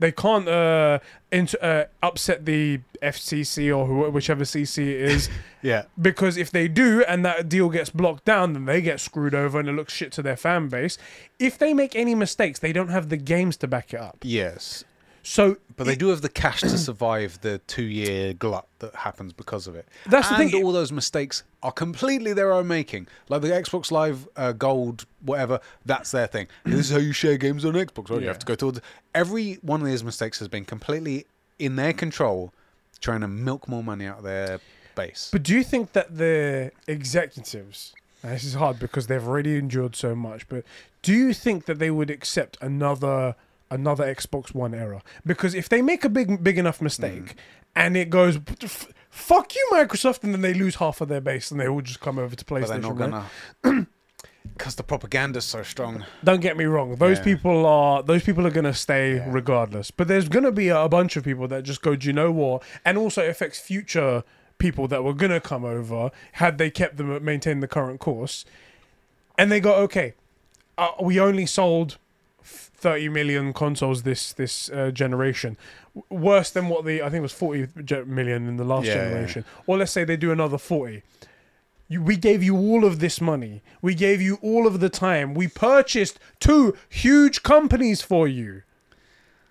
they 0.01 0.13
can't 0.13 0.49
uh, 0.49 1.01
int- 1.31 1.61
uh 1.61 1.85
upset 2.03 2.47
the 2.47 2.81
FCC 3.03 3.77
or 3.77 3.85
who, 3.87 4.11
whichever 4.11 4.45
CC 4.45 4.79
it 4.79 5.01
is 5.03 5.29
Yeah. 5.63 5.85
because 6.01 6.37
if 6.37 6.51
they 6.51 6.69
do 6.69 7.05
and 7.07 7.25
that 7.25 7.49
deal 7.49 7.69
gets 7.69 7.91
blocked 7.91 8.25
down 8.25 8.53
then 8.55 8.65
they 8.65 8.81
get 8.81 8.99
screwed 9.01 9.35
over 9.35 9.59
and 9.61 9.69
it 9.69 9.73
looks 9.73 9.93
shit 9.93 10.11
to 10.13 10.23
their 10.23 10.37
fan 10.37 10.69
base. 10.69 10.97
If 11.39 11.59
they 11.59 11.75
make 11.75 11.95
any 11.95 12.15
mistakes, 12.15 12.61
they 12.61 12.73
don't 12.73 12.89
have 12.89 13.09
the 13.09 13.17
games 13.17 13.57
to 13.59 13.69
back 13.69 13.93
it 13.93 14.01
up. 14.01 14.19
Yes. 14.23 14.85
So 15.29 15.59
But 15.77 15.87
they 15.87 15.95
do 15.95 16.09
have 16.09 16.23
the 16.23 16.31
cash 16.31 16.63
to 16.63 16.79
survive 16.79 17.39
the 17.43 17.59
two-year 17.67 18.33
glut 18.33 18.67
that 18.79 18.95
happens 18.95 19.35
because 19.35 19.67
of 19.67 19.77
it. 19.77 19.87
That's 20.07 20.27
the 20.31 20.37
and 20.37 20.51
thing. 20.51 20.65
all 20.65 20.73
those 20.73 20.91
mistakes 20.91 21.43
are 21.63 21.71
completely 21.71 22.33
their 22.33 22.51
own 22.51 22.67
making. 22.67 23.09
Like 23.29 23.43
the 23.43 23.49
Xbox 23.49 23.91
Live 23.91 24.27
uh, 24.37 24.53
Gold, 24.53 25.05
whatever, 25.21 25.61
that's 25.85 26.13
their 26.13 26.27
thing. 26.27 26.47
this 26.65 26.81
is 26.81 26.91
how 26.91 26.97
you 26.97 27.13
share 27.13 27.37
games 27.37 27.67
on 27.67 27.75
Xbox. 27.75 28.09
Right? 28.09 28.23
You 28.23 28.29
have 28.29 28.39
to 28.39 28.47
go 28.47 28.55
towards. 28.55 28.81
Every 29.15 29.59
one 29.61 29.83
of 29.83 29.87
these 29.87 30.03
mistakes 30.03 30.39
has 30.39 30.49
been 30.49 30.65
completely 30.65 31.27
in 31.59 31.77
their 31.77 31.93
control, 31.93 32.55
trying 33.03 33.21
to 33.21 33.29
milk 33.29 33.69
more 33.69 33.83
money 33.83 34.07
out 34.07 34.19
of 34.19 34.25
their 34.25 34.61
base. 34.95 35.29
But 35.31 35.43
do 35.43 35.55
you 35.55 35.63
think 35.63 35.93
that 35.93 36.17
the 36.17 36.73
executives, 36.87 37.93
and 38.23 38.33
this 38.33 38.45
is 38.45 38.55
hard 38.55 38.79
because 38.79 39.09
they've 39.09 39.29
already 39.29 39.57
endured 39.57 39.95
so 39.95 40.15
much, 40.15 40.49
but 40.49 40.65
do 41.03 41.13
you 41.13 41.35
think 41.35 41.67
that 41.67 41.79
they 41.79 41.91
would 41.91 42.11
accept 42.11 42.57
another 42.63 43.35
another 43.71 44.05
Xbox 44.15 44.55
One 44.55 44.75
error. 44.75 45.01
Because 45.27 45.55
if 45.55 45.69
they 45.69 45.83
make 45.83 46.05
a 46.05 46.09
big 46.09 46.43
big 46.43 46.59
enough 46.59 46.81
mistake 46.81 47.35
Mm. 47.35 47.35
and 47.77 47.97
it 47.97 48.11
goes 48.11 48.39
"F- 48.63 48.89
fuck 49.11 49.55
you 49.55 49.69
Microsoft 49.73 50.25
and 50.25 50.33
then 50.35 50.41
they 50.41 50.55
lose 50.55 50.77
half 50.77 51.01
of 51.01 51.09
their 51.09 51.21
base 51.21 51.51
and 51.51 51.61
they 51.61 51.69
all 51.69 51.81
just 51.83 52.01
come 52.01 52.19
over 52.19 52.35
to 52.35 52.45
PlayStation. 52.45 52.83
but 52.83 52.97
they're 52.99 53.09
not 53.09 53.27
gonna. 53.65 53.87
Because 54.57 54.75
the 54.77 54.83
propaganda's 54.83 55.45
so 55.45 55.63
strong. 55.63 56.05
Don't 56.25 56.41
get 56.41 56.57
me 56.57 56.65
wrong; 56.65 56.97
those 56.97 57.19
Yeah. 57.19 57.25
people 57.25 57.67
are 57.67 58.03
those 58.03 58.25
people 58.25 58.47
are 58.47 58.51
gonna 58.51 58.75
stay 58.75 59.17
Yeah. 59.17 59.27
regardless. 59.29 59.91
But 59.93 60.09
there's 60.09 60.29
gonna 60.29 60.51
be 60.51 60.69
a, 60.69 60.81
a 60.83 60.89
bunch 60.89 61.17
of 61.17 61.23
people 61.25 61.47
that 61.49 61.63
just 61.65 61.81
go, 61.83 61.95
"Do 61.95 62.07
you 62.07 62.13
know 62.13 62.33
what?" 62.33 62.63
And 62.85 62.97
also 62.99 63.23
it 63.23 63.29
affects 63.31 63.61
future 63.61 64.25
people 64.57 64.89
that 64.89 65.05
were 65.05 65.13
gonna 65.15 65.39
come 65.41 65.65
over 65.65 66.11
had 66.33 66.59
they 66.59 66.71
kept 66.71 66.97
them 66.97 67.23
maintain 67.25 67.61
the 67.61 67.69
current 67.69 68.01
course. 68.01 68.45
And 69.37 69.53
they 69.53 69.61
go, 69.61 69.75
"Okay, 69.75 70.15
uh, 70.77 70.89
we 71.01 71.21
only 71.21 71.47
sold 71.47 71.99
30 72.81 73.09
million 73.09 73.53
consoles 73.53 74.05
this 74.05 74.33
this 74.33 74.71
uh, 74.71 74.91
generation, 74.93 75.57
worse 76.11 76.51
than 76.51 76.69
what 76.69 76.85
the 76.85 77.03
I 77.03 77.07
think 77.11 77.19
it 77.19 77.23
was 77.23 77.33
40 77.33 77.69
million 78.07 78.49
in 78.49 78.57
the 78.57 78.65
last 78.65 78.87
Yeah, 78.87 78.95
yeah. 78.95 79.05
generation. 79.09 79.45
Or 79.67 79.77
let's 79.79 79.93
say 79.93 80.05
they 80.05 80.17
do 80.17 80.31
another 80.33 80.59
40." 80.59 81.03
You, 81.91 82.03
we 82.03 82.17
gave 82.19 82.43
you 82.43 82.55
all 82.55 82.85
of 82.85 82.99
this 82.99 83.19
money. 83.19 83.63
We 83.81 83.95
gave 83.95 84.21
you 84.21 84.39
all 84.43 84.67
of 84.67 84.79
the 84.79 84.91
time. 84.91 85.33
We 85.33 85.49
purchased 85.49 86.19
two 86.39 86.77
huge 86.91 87.43
companies 87.43 88.03
for 88.03 88.29
you. 88.29 88.63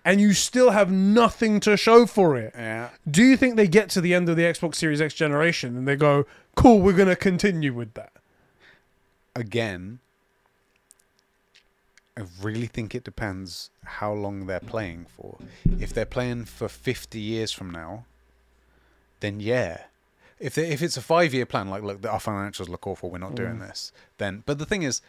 And 0.04 0.20
you 0.20 0.32
still 0.34 0.70
have 0.70 0.88
nothing 0.90 1.58
to 1.60 1.76
show 1.76 2.06
for 2.06 2.36
it. 2.36 2.52
Yeah. 2.56 2.90
Do 3.10 3.24
you 3.24 3.36
think 3.36 3.56
they 3.56 3.66
get 3.66 3.90
to 3.90 4.00
the 4.00 4.14
end 4.14 4.28
of 4.28 4.36
the 4.36 4.44
Xbox 4.44 4.76
Series 4.76 5.00
X 5.00 5.14
generation 5.14 5.76
and 5.76 5.86
they 5.88 5.96
go, 5.96 6.26
cool, 6.54 6.80
we're 6.80 6.92
going 6.92 7.08
to 7.08 7.16
continue 7.16 7.74
with 7.74 7.94
that? 7.94 8.12
Again, 9.34 9.98
I 12.18 12.24
really 12.42 12.66
think 12.66 12.94
it 12.94 13.04
depends 13.04 13.70
how 13.84 14.12
long 14.12 14.46
they're 14.46 14.58
playing 14.58 15.06
for. 15.16 15.38
If 15.78 15.92
they're 15.92 16.04
playing 16.04 16.46
for 16.46 16.68
50 16.68 17.20
years 17.20 17.52
from 17.52 17.70
now, 17.70 18.06
then 19.20 19.38
yeah. 19.38 19.82
If 20.40 20.56
they, 20.56 20.68
if 20.68 20.82
it's 20.82 20.96
a 20.96 21.00
five 21.00 21.32
year 21.32 21.46
plan, 21.46 21.68
like 21.68 21.82
look, 21.82 22.04
our 22.04 22.18
financials 22.18 22.68
look 22.68 22.86
awful, 22.86 23.10
we're 23.10 23.18
not 23.18 23.36
doing 23.36 23.56
mm. 23.56 23.68
this. 23.68 23.92
Then, 24.18 24.42
but 24.46 24.58
the 24.58 24.66
thing 24.66 24.82
is, 24.82 25.00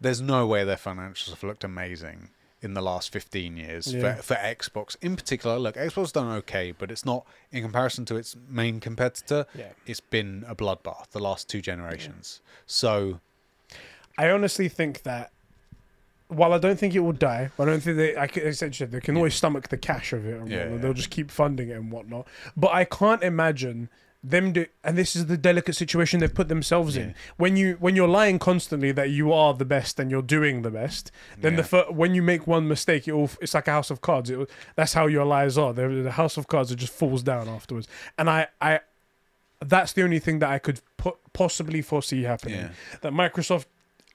there's 0.00 0.22
no 0.22 0.46
way 0.46 0.64
their 0.64 0.76
financials 0.76 1.28
have 1.28 1.42
looked 1.42 1.62
amazing 1.62 2.30
in 2.62 2.72
the 2.72 2.82
last 2.82 3.12
15 3.12 3.56
years 3.58 3.92
Yeah. 3.92 4.16
for, 4.16 4.22
for 4.22 4.34
Xbox 4.36 4.96
in 5.02 5.16
particular. 5.16 5.58
Look, 5.58 5.76
Xbox 5.76 6.12
done 6.12 6.30
okay, 6.38 6.72
but 6.72 6.90
it's 6.90 7.04
not 7.04 7.26
in 7.52 7.62
comparison 7.62 8.06
to 8.06 8.16
its 8.16 8.34
main 8.48 8.80
competitor. 8.80 9.46
Yeah. 9.54 9.72
It's 9.86 10.00
been 10.00 10.44
a 10.48 10.54
bloodbath 10.54 11.10
the 11.10 11.20
last 11.20 11.50
two 11.50 11.60
generations. 11.60 12.40
So 12.66 13.20
I 14.16 14.30
honestly 14.30 14.68
think 14.68 15.02
that 15.02 15.32
while 16.30 16.52
I 16.52 16.58
don't 16.58 16.78
think 16.78 16.94
it 16.94 17.00
will 17.00 17.12
die, 17.12 17.50
I 17.58 17.64
don't 17.64 17.80
think 17.82 17.96
they. 17.96 18.16
I 18.16 18.26
can, 18.26 18.44
essentially 18.46 18.88
they 18.90 19.00
can 19.00 19.16
always 19.16 19.34
stomach 19.34 19.68
the 19.68 19.76
cash 19.76 20.12
of 20.12 20.26
it. 20.26 20.40
And 20.40 20.50
Yeah, 20.50 20.70
yeah. 20.70 20.76
They'll 20.78 20.94
just 20.94 21.10
keep 21.10 21.30
funding 21.30 21.68
it 21.68 21.74
and 21.74 21.90
whatnot. 21.92 22.26
But 22.56 22.72
I 22.72 22.84
can't 22.84 23.22
imagine 23.22 23.88
them 24.22 24.52
do. 24.52 24.66
And 24.84 24.98
this 24.98 25.16
is 25.16 25.26
the 25.26 25.36
delicate 25.36 25.74
situation 25.76 26.20
they've 26.20 26.34
put 26.34 26.48
themselves 26.48 26.96
in. 26.96 27.14
When 27.36 27.56
you 27.56 27.76
when 27.80 27.96
you're 27.96 28.08
lying 28.08 28.38
constantly 28.38 28.92
that 28.92 29.10
you 29.10 29.32
are 29.32 29.54
the 29.54 29.64
best 29.64 29.98
and 29.98 30.10
you're 30.10 30.22
doing 30.22 30.62
the 30.62 30.70
best, 30.70 31.10
then 31.40 31.56
the 31.56 31.62
fir- 31.64 31.90
when 31.90 32.14
you 32.14 32.22
make 32.22 32.46
one 32.46 32.68
mistake, 32.68 33.08
it 33.08 33.12
all, 33.12 33.30
it's 33.40 33.54
like 33.54 33.66
a 33.68 33.72
house 33.72 33.90
of 33.90 34.00
cards. 34.00 34.30
It, 34.30 34.50
that's 34.76 34.92
how 34.92 35.06
your 35.06 35.24
lies 35.24 35.56
are. 35.56 35.72
They're, 35.72 36.02
the 36.02 36.12
house 36.12 36.36
of 36.36 36.48
cards 36.48 36.70
it 36.70 36.76
just 36.76 36.92
falls 36.92 37.22
down 37.22 37.48
afterwards. 37.48 37.88
And 38.18 38.28
I 38.28 38.48
I. 38.60 38.80
That's 39.62 39.92
the 39.92 40.02
only 40.02 40.18
thing 40.20 40.38
that 40.38 40.50
I 40.50 40.58
could 40.58 40.80
po- 40.96 41.18
possibly 41.34 41.82
foresee 41.82 42.22
happening 42.22 42.70
that 43.02 43.12
Microsoft, 43.12 43.66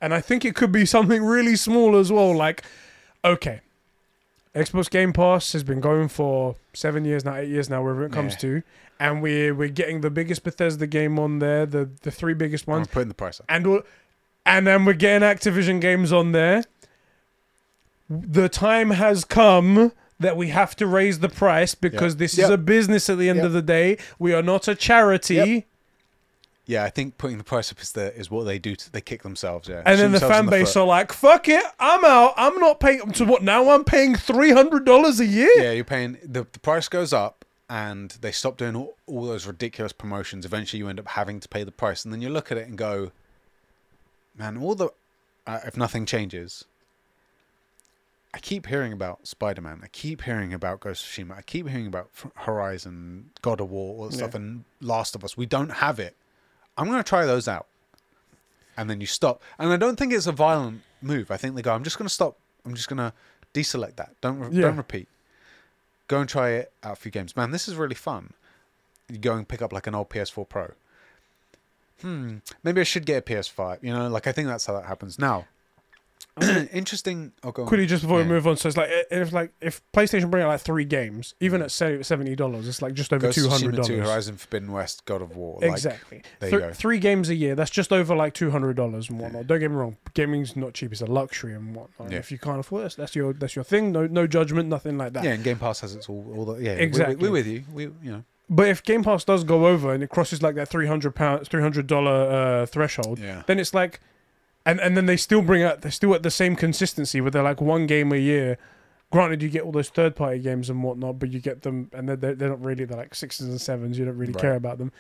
and 0.02 0.14
I 0.14 0.22
think 0.22 0.46
it 0.46 0.56
could 0.56 0.72
be 0.72 0.86
something 0.86 1.24
really 1.24 1.56
small 1.56 1.96
as 1.98 2.12
well. 2.12 2.36
Like, 2.36 2.64
okay, 3.24 3.62
Xbox 4.54 4.90
Game 4.90 5.14
Pass 5.14 5.52
has 5.54 5.64
been 5.64 5.82
going 5.82 6.08
for 6.08 6.56
seven 6.74 7.06
years 7.06 7.26
now, 7.26 7.36
eight 7.36 7.50
years 7.50 7.70
now, 7.70 7.82
wherever 7.84 8.06
it 8.06 8.12
comes 8.12 8.34
Yeah. 8.34 8.40
to, 8.40 8.64
and 9.00 9.22
we're 9.22 9.54
we're 9.54 9.68
getting 9.70 10.02
the 10.02 10.10
biggest 10.10 10.44
Bethesda 10.44 10.88
game 10.88 11.20
on 11.20 11.40
there, 11.40 11.66
the 11.66 11.90
the 12.04 12.12
three 12.12 12.34
biggest 12.34 12.66
ones. 12.68 12.76
I'm 12.78 12.82
ones, 12.82 12.88
putting 12.90 13.08
the 13.10 13.14
price 13.16 13.40
up. 13.40 13.46
and 13.50 13.68
all- 13.68 13.82
and 14.46 14.68
then 14.68 14.86
we're 14.86 14.94
getting 14.94 15.28
Activision 15.28 15.82
games 15.82 16.14
on 16.14 16.32
there. 16.32 16.64
The 18.10 18.48
time 18.50 18.92
has 18.92 19.26
come 19.26 19.92
that 20.20 20.38
we 20.38 20.50
have 20.50 20.76
to 20.78 20.86
raise 20.88 21.20
the 21.20 21.30
price 21.30 21.74
because 21.76 22.14
Yep. 22.14 22.20
this 22.20 22.38
is 22.38 22.50
a 22.50 22.58
business 22.58 23.10
at 23.10 23.18
the 23.18 23.28
end 23.28 23.38
Yep. 23.38 23.46
of 23.48 23.54
the 23.54 23.62
day. 23.64 23.98
We 24.20 24.34
are 24.34 24.44
not 24.44 24.68
a 24.68 24.76
charity. 24.76 25.66
Yeah, 26.68 26.84
I 26.84 26.90
think 26.90 27.18
putting 27.20 27.38
the 27.38 27.44
price 27.44 27.72
up 27.72 27.80
is 27.80 27.92
the 27.92 28.16
is 28.16 28.32
what 28.32 28.46
they 28.46 28.58
do. 28.58 28.76
To, 28.76 28.92
they 28.92 29.02
kick 29.02 29.22
themselves. 29.22 29.68
Yeah, 29.68 29.84
And 29.86 30.00
then 30.00 30.12
the 30.12 30.20
fan 30.20 30.46
in 30.46 30.50
base 30.50 30.74
foot. 30.74 30.82
are 30.82 30.88
like, 30.88 31.14
"Fuck 31.14 31.48
it, 31.48 31.64
I'm 31.80 32.04
out. 32.04 32.34
I'm 32.38 32.60
not 32.60 32.80
paying." 32.80 33.14
So 33.14 33.26
what? 33.26 33.44
Now 33.44 33.70
I'm 33.70 33.84
paying 33.84 34.16
three 34.16 34.52
hundred 34.52 34.84
dollars 34.86 35.20
a 35.20 35.26
year. 35.26 35.52
Yeah, 35.58 35.72
you're 35.72 35.84
paying 35.84 36.18
the 36.24 36.48
the 36.52 36.60
price 36.60 36.88
goes 36.88 37.14
up, 37.14 37.46
and 37.70 38.10
they 38.22 38.32
stop 38.32 38.58
doing 38.58 38.76
all, 38.76 38.96
all 39.06 39.26
those 39.28 39.46
ridiculous 39.46 39.94
promotions. 39.94 40.44
Eventually, 40.44 40.80
you 40.80 40.88
end 40.90 41.00
up 41.00 41.10
having 41.10 41.40
to 41.40 41.48
pay 41.48 41.64
the 41.64 41.72
price, 41.72 42.04
and 42.04 42.12
then 42.12 42.22
you 42.22 42.30
look 42.30 42.52
at 42.52 42.58
it 42.58 42.68
and 42.68 42.78
go, 42.80 43.12
"Man, 44.36 44.58
all 44.58 44.74
the 44.74 44.90
uh, 45.46 45.60
if 45.66 45.78
nothing 45.78 46.08
changes." 46.08 46.66
I 48.34 48.40
keep 48.40 48.66
hearing 48.66 48.92
about 48.92 49.28
Spider 49.28 49.62
Man. 49.62 49.80
I 49.82 49.88
keep 49.88 50.24
hearing 50.24 50.54
about 50.54 50.82
Ghost 50.82 51.06
of 51.06 51.10
Tsushima. 51.12 51.38
I 51.38 51.42
keep 51.42 51.70
hearing 51.70 51.88
about 51.88 52.10
Horizon, 52.36 53.30
God 53.42 53.62
of 53.62 53.70
War, 53.70 53.96
all 53.96 54.10
that 54.10 54.16
stuff, 54.16 54.34
and 54.36 54.66
Last 54.82 55.16
of 55.16 55.24
Us. 55.24 55.38
We 55.38 55.46
don't 55.46 55.70
have 55.70 56.00
it. 56.00 56.18
I'm 56.77 56.88
going 56.88 56.97
to 56.99 57.03
try 57.03 57.26
those 57.26 57.47
out. 57.47 57.68
And 58.77 58.89
then 58.89 58.99
you 58.99 59.07
stop. 59.07 59.41
And 59.57 59.72
I 59.72 59.77
don't 59.77 59.95
think 59.97 60.11
it's 60.11 60.27
a 60.27 60.31
violent 60.34 60.81
move. 61.02 61.31
I 61.31 61.38
think 61.38 61.56
they 61.56 61.61
go, 61.61 61.73
I'm 61.73 61.84
just 61.84 61.97
going 61.97 62.07
to 62.07 62.14
stop. 62.14 62.38
I'm 62.65 62.73
just 62.76 62.89
going 62.89 62.97
to 62.97 63.14
deselect 63.53 63.95
that. 63.95 64.11
Don't, 64.22 64.39
re- 64.39 64.49
Yeah. 64.52 64.64
don't 64.64 64.77
repeat. 64.77 65.07
Go 66.07 66.19
and 66.19 66.30
try 66.30 66.49
it 66.52 66.72
out 66.84 66.93
a 66.93 66.95
few 66.97 67.10
games. 67.11 67.35
Man, 67.35 67.52
this 67.52 67.68
is 67.68 67.76
really 67.76 67.95
fun. 67.95 68.34
You 69.10 69.18
go 69.18 69.34
and 69.35 69.47
pick 69.47 69.61
up 69.61 69.72
like 69.72 69.88
an 69.88 69.95
old 69.95 70.10
PS4 70.10 70.47
Pro. 70.49 70.72
Hmm, 72.02 72.38
maybe 72.64 72.81
I 72.81 72.84
should 72.84 73.06
get 73.06 73.18
a 73.19 73.22
PS5. 73.34 73.80
You 73.81 73.93
know, 73.93 74.10
like 74.10 74.27
I 74.27 74.31
think 74.31 74.47
that's 74.47 74.65
how 74.65 74.73
that 74.73 74.85
happens. 74.85 75.18
Now, 75.18 75.45
interesting. 76.74 77.32
Oh, 77.44 77.52
go 77.52 77.62
on. 77.64 77.68
Quickly, 77.68 77.86
just 77.86 78.03
before 78.03 78.20
Yeah. 78.20 78.26
we 78.26 78.30
move 78.34 78.48
on, 78.48 78.57
so 78.57 78.68
it's 78.68 78.78
like 78.78 78.90
if 79.10 79.32
like 79.32 79.52
if 79.62 79.82
PlayStation 79.94 80.30
bring 80.30 80.44
out 80.44 80.49
like 80.49 80.62
three 80.62 80.84
games, 80.86 81.34
even 81.40 81.62
at 81.62 81.72
se- 81.72 82.03
seventy 82.03 82.36
dollars, 82.36 82.68
it's 82.68 82.82
like 82.82 82.94
just 82.94 83.14
over 83.14 83.28
Ghost 83.28 83.38
two 83.38 83.45
of 83.45 83.52
hundred 83.52 83.76
Tsushima 83.76 83.86
2, 83.86 83.94
dollars. 83.95 84.10
Horizon 84.10 84.38
Forbidden 84.38 84.72
West, 84.72 85.06
God 85.06 85.22
of 85.22 85.36
War. 85.36 85.60
Like, 85.62 85.72
Exactly. 85.72 86.22
there 86.40 86.49
you 86.49 86.60
go. 86.60 86.74
Three 86.74 86.99
games 86.99 87.30
a 87.30 87.36
year. 87.36 87.56
That's 87.56 87.72
just 87.72 87.94
over 87.94 88.16
like 88.16 88.34
two 88.34 88.52
hundred 88.52 88.76
dollars 88.76 89.10
and 89.10 89.20
whatnot. 89.20 89.48
Don't 89.48 89.60
get 89.60 89.70
me 89.72 89.78
wrong. 89.78 89.98
Gaming's 90.14 90.56
not 90.56 90.74
cheap. 90.74 90.91
It's 90.91 91.02
a 91.02 91.06
luxury 91.06 91.53
and 91.53 91.76
whatnot. 91.76 92.12
Yeah. 92.12 92.18
If 92.20 92.32
you 92.32 92.38
can't 92.38 92.60
afford 92.60 92.86
it, 92.86 92.95
that's 92.98 93.16
your 93.16 93.34
that's 93.34 93.56
your 93.56 93.64
thing. 93.64 93.91
No 93.91 94.07
no 94.07 94.28
judgment. 94.28 94.68
Nothing 94.70 94.98
like 94.98 95.14
that. 95.14 95.24
Yeah, 95.24 95.32
and 95.34 95.44
Game 95.44 95.57
Pass 95.60 95.80
has 95.82 95.95
its 95.95 96.10
all. 96.10 96.34
all 96.36 96.45
the, 96.45 96.62
yeah, 96.62 96.76
we- 96.76 96.82
Exactly. 96.82 97.16
We, 97.16 97.28
are 97.28 97.32
with 97.32 97.48
you. 97.48 97.64
We, 97.74 97.84
you 97.84 98.12
know. 98.12 98.24
But 98.49 98.68
if 98.68 98.84
Game 98.84 99.03
Pass 99.03 99.24
does 99.24 99.44
go 99.44 99.66
over 99.66 99.91
and 99.91 100.03
it 100.03 100.10
crosses 100.12 100.44
like 100.44 100.53
that 100.56 100.68
three 100.68 100.86
hundred 100.88 101.16
pound, 101.16 101.48
three 101.48 101.62
hundred 101.62 101.88
dollar 101.88 102.12
uh, 102.62 102.66
threshold, 102.68 103.18
Yeah. 103.20 103.41
then 103.48 103.57
it's 103.60 103.74
like, 103.74 104.02
and 104.66 104.80
and 104.80 104.96
then 104.98 105.06
they 105.06 105.18
still 105.18 105.42
bring 105.42 105.64
out 105.64 105.82
they're 105.82 105.92
still 105.92 106.14
at 106.16 106.24
the 106.24 106.32
same 106.32 106.56
consistency 106.56 107.22
where 107.22 107.32
they're 107.32 107.44
like 107.44 107.62
one 107.62 107.86
game 107.88 108.12
a 108.12 108.18
year. 108.18 108.58
Granted, 109.12 109.42
you 109.44 109.50
get 109.50 109.62
all 109.64 109.72
those 109.72 109.90
third 109.90 110.16
party 110.16 110.40
games 110.40 110.70
and 110.70 110.82
whatnot, 110.84 111.20
but 111.20 111.32
you 111.32 111.40
get 111.40 111.62
them 111.62 111.90
and 111.94 112.10
they're 112.10 112.16
they're, 112.16 112.36
they're 112.36 112.50
not 112.50 112.64
really 112.64 112.86
they're 112.86 112.98
like 112.98 113.14
sixes 113.16 113.48
and 113.48 113.62
sevens. 113.62 113.98
You 114.00 114.06
don't 114.06 114.18
really 114.18 114.34
Right. 114.34 114.42
care 114.42 114.56
about 114.56 114.78
them. 114.78 114.92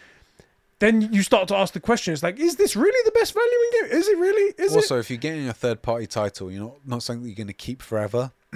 Then 0.79 1.13
you 1.13 1.23
start 1.23 1.47
to 1.47 1.55
ask 1.55 1.73
the 1.73 1.79
question: 1.79 2.13
It's 2.13 2.21
like, 2.21 2.37
is 2.39 2.57
this 2.57 2.75
really 2.75 2.99
the 3.05 3.11
best 3.17 3.33
value 3.33 3.49
in 3.49 3.89
game? 3.89 3.97
Is 3.97 4.07
it 4.09 4.17
really? 4.17 4.53
Is 4.57 4.73
it? 4.73 4.75
also, 4.75 4.99
if 4.99 5.09
you're 5.09 5.17
getting 5.17 5.47
a 5.47 5.53
third 5.53 5.81
party 5.81 6.05
title, 6.05 6.51
you're 6.51 6.61
not 6.63 6.77
not 6.85 7.03
something 7.03 7.23
that 7.23 7.29
you're 7.29 7.35
going 7.35 7.47
to 7.47 7.53
keep 7.53 7.81
forever. 7.81 8.31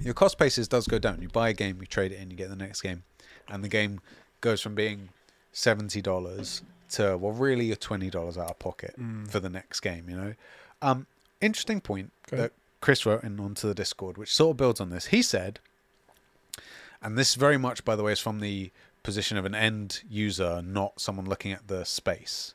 Your 0.00 0.14
cost 0.14 0.38
basis 0.38 0.66
does 0.68 0.86
go 0.88 0.98
down. 0.98 1.20
You 1.22 1.28
buy 1.28 1.50
a 1.50 1.52
game, 1.52 1.76
you 1.80 1.86
trade 1.86 2.12
it 2.12 2.20
in, 2.20 2.30
you 2.30 2.36
get 2.36 2.48
the 2.48 2.56
next 2.56 2.80
game, 2.80 3.02
and 3.48 3.62
the 3.62 3.68
game 3.68 4.00
goes 4.40 4.60
from 4.60 4.74
being 4.74 5.10
seventy 5.52 6.00
dollars 6.00 6.62
to 6.92 7.16
well, 7.16 7.32
really, 7.32 7.66
you're 7.66 7.76
twenty 7.76 8.10
dollars 8.10 8.36
out 8.38 8.50
of 8.50 8.58
pocket 8.58 8.94
Mm. 8.98 9.28
for 9.28 9.40
the 9.40 9.48
next 9.50 9.80
game. 9.80 10.08
You 10.08 10.16
know, 10.16 10.34
um, 10.80 11.06
interesting 11.40 11.80
point 11.80 12.12
Go 12.30 12.36
that 12.36 12.52
Chris 12.80 13.04
wrote 13.06 13.22
in 13.24 13.38
onto 13.40 13.68
the 13.68 13.74
Discord, 13.74 14.16
which 14.18 14.34
sort 14.34 14.52
of 14.52 14.56
builds 14.56 14.80
on 14.80 14.90
this. 14.90 15.06
He 15.06 15.22
said, 15.22 15.60
and 17.02 17.16
this 17.18 17.34
very 17.34 17.56
much, 17.58 17.84
by 17.84 17.96
the 17.96 18.02
way, 18.02 18.12
is 18.12 18.20
from 18.20 18.40
the 18.40 18.70
position 19.02 19.36
of 19.36 19.44
an 19.44 19.54
end 19.54 20.02
user, 20.08 20.62
not 20.62 21.00
someone 21.00 21.26
looking 21.26 21.52
at 21.52 21.66
the 21.68 21.84
space. 21.84 22.54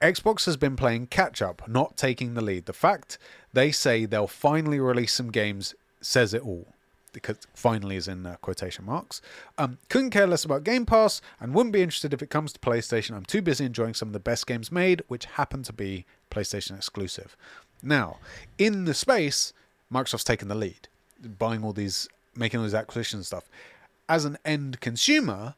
Xbox 0.00 0.46
has 0.46 0.56
been 0.56 0.76
playing 0.76 1.08
catch 1.08 1.42
up, 1.42 1.68
not 1.68 1.96
taking 1.96 2.34
the 2.34 2.40
lead. 2.40 2.66
The 2.66 2.72
fact 2.72 3.18
they 3.52 3.70
say 3.70 4.06
they'll 4.06 4.26
finally 4.26 4.80
release 4.80 5.12
some 5.12 5.30
games 5.30 5.74
says 6.00 6.32
it 6.32 6.42
all. 6.42 6.68
Because 7.12 7.38
finally 7.54 7.96
is 7.96 8.06
in 8.08 8.24
uh, 8.26 8.36
quotation 8.40 8.84
marks. 8.84 9.20
Um, 9.58 9.78
couldn't 9.88 10.10
care 10.10 10.26
less 10.26 10.44
about 10.44 10.64
Game 10.64 10.86
Pass 10.86 11.20
and 11.40 11.54
wouldn't 11.54 11.72
be 11.72 11.82
interested 11.82 12.12
if 12.14 12.22
it 12.22 12.30
comes 12.30 12.52
to 12.52 12.58
PlayStation. 12.60 13.14
I'm 13.16 13.24
too 13.24 13.42
busy 13.42 13.64
enjoying 13.64 13.94
some 13.94 14.08
of 14.08 14.12
the 14.12 14.20
best 14.20 14.46
games 14.46 14.70
made, 14.70 15.02
which 15.08 15.24
happen 15.24 15.62
to 15.64 15.72
be 15.72 16.06
PlayStation 16.30 16.76
exclusive. 16.76 17.36
Now, 17.82 18.18
in 18.58 18.84
the 18.84 18.94
space, 18.94 19.52
Microsoft's 19.92 20.24
taken 20.24 20.48
the 20.48 20.54
lead, 20.54 20.88
buying 21.38 21.64
all 21.64 21.72
these, 21.72 22.08
making 22.36 22.58
all 22.60 22.64
these 22.64 22.74
acquisition 22.74 23.22
stuff. 23.24 23.44
As 24.08 24.24
an 24.24 24.38
end 24.44 24.80
consumer, 24.80 25.54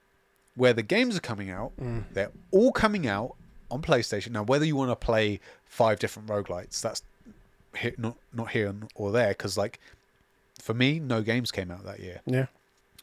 where 0.55 0.73
the 0.73 0.83
games 0.83 1.17
are 1.17 1.21
coming 1.21 1.51
out, 1.51 1.73
Mm. 1.81 2.05
they're 2.13 2.31
all 2.51 2.73
coming 2.73 3.07
out 3.07 3.35
on 3.71 3.83
PlayStation. 3.83 4.31
Now, 4.33 4.43
whether 4.43 4.65
you 4.65 4.77
want 4.77 4.91
to 4.91 4.97
play 4.97 5.41
five 5.65 5.99
different 5.99 6.29
roguelites, 6.29 6.81
that's 6.81 7.03
not 7.97 8.17
not 8.33 8.51
here 8.51 8.75
or 8.95 9.13
there. 9.13 9.29
Because, 9.31 9.57
like, 9.57 9.81
for 10.63 10.75
me, 10.75 11.01
no 11.01 11.23
games 11.23 11.51
came 11.51 11.73
out 11.73 11.85
that 11.85 11.99
year. 11.99 12.21
Yeah. 12.25 12.47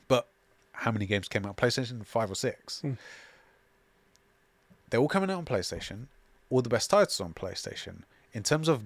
But 0.08 0.30
how 0.72 0.92
many 0.92 1.06
games 1.06 1.28
came 1.28 1.46
out 1.46 1.50
on 1.50 1.56
PlayStation? 1.56 2.06
Five 2.06 2.32
or 2.32 2.36
six. 2.36 2.80
Hmm. 2.80 2.94
They're 4.90 5.02
all 5.02 5.10
coming 5.10 5.30
out 5.30 5.40
on 5.40 5.46
PlayStation. 5.46 6.06
All 6.50 6.62
the 6.62 6.70
best 6.70 6.90
titles 6.90 7.20
on 7.20 7.34
PlayStation. 7.34 8.04
In 8.32 8.44
terms 8.44 8.70
of 8.70 8.82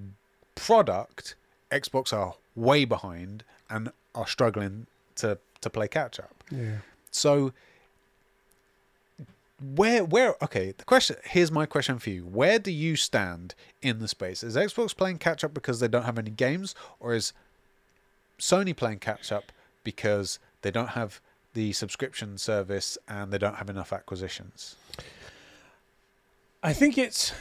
product, 0.55 1.35
Xbox 1.69 2.11
are 2.11 2.33
way 2.55 2.83
behind 2.83 3.43
and 3.69 3.91
are 4.15 4.27
struggling 4.27 4.87
to 5.17 5.37
to 5.61 5.69
play 5.69 5.87
catch 5.87 6.19
up. 6.19 6.43
Yeah. 6.49 6.77
So 7.11 7.53
where 9.61 10.03
where 10.03 10.33
okay, 10.41 10.73
the 10.75 10.83
question 10.83 11.17
here's 11.25 11.51
my 11.51 11.67
question 11.67 11.99
for 11.99 12.09
you. 12.09 12.23
Where 12.23 12.57
do 12.57 12.71
you 12.71 12.95
stand 12.95 13.53
in 13.83 13.99
the 13.99 14.07
space? 14.07 14.41
Is 14.41 14.55
Xbox 14.55 14.97
playing 14.97 15.19
catch 15.19 15.43
up 15.43 15.53
because 15.53 15.79
they 15.79 15.87
don't 15.87 16.05
have 16.05 16.17
any 16.17 16.31
games 16.31 16.73
or 16.99 17.13
is 17.13 17.33
Sony 18.43 18.75
playing 18.75 18.99
catch 18.99 19.31
up 19.31 19.53
because 19.85 20.37
they 20.63 20.71
don't 20.71 20.89
have 20.89 21.21
the 21.53 21.71
subscription 21.71 22.37
service 22.37 22.97
and 23.07 23.31
they 23.31 23.37
don't 23.37 23.55
have 23.55 23.69
enough 23.69 23.93
acquisitions? 23.93 24.75
I 26.61 26.73
think 26.73 26.97
it's 26.97 27.31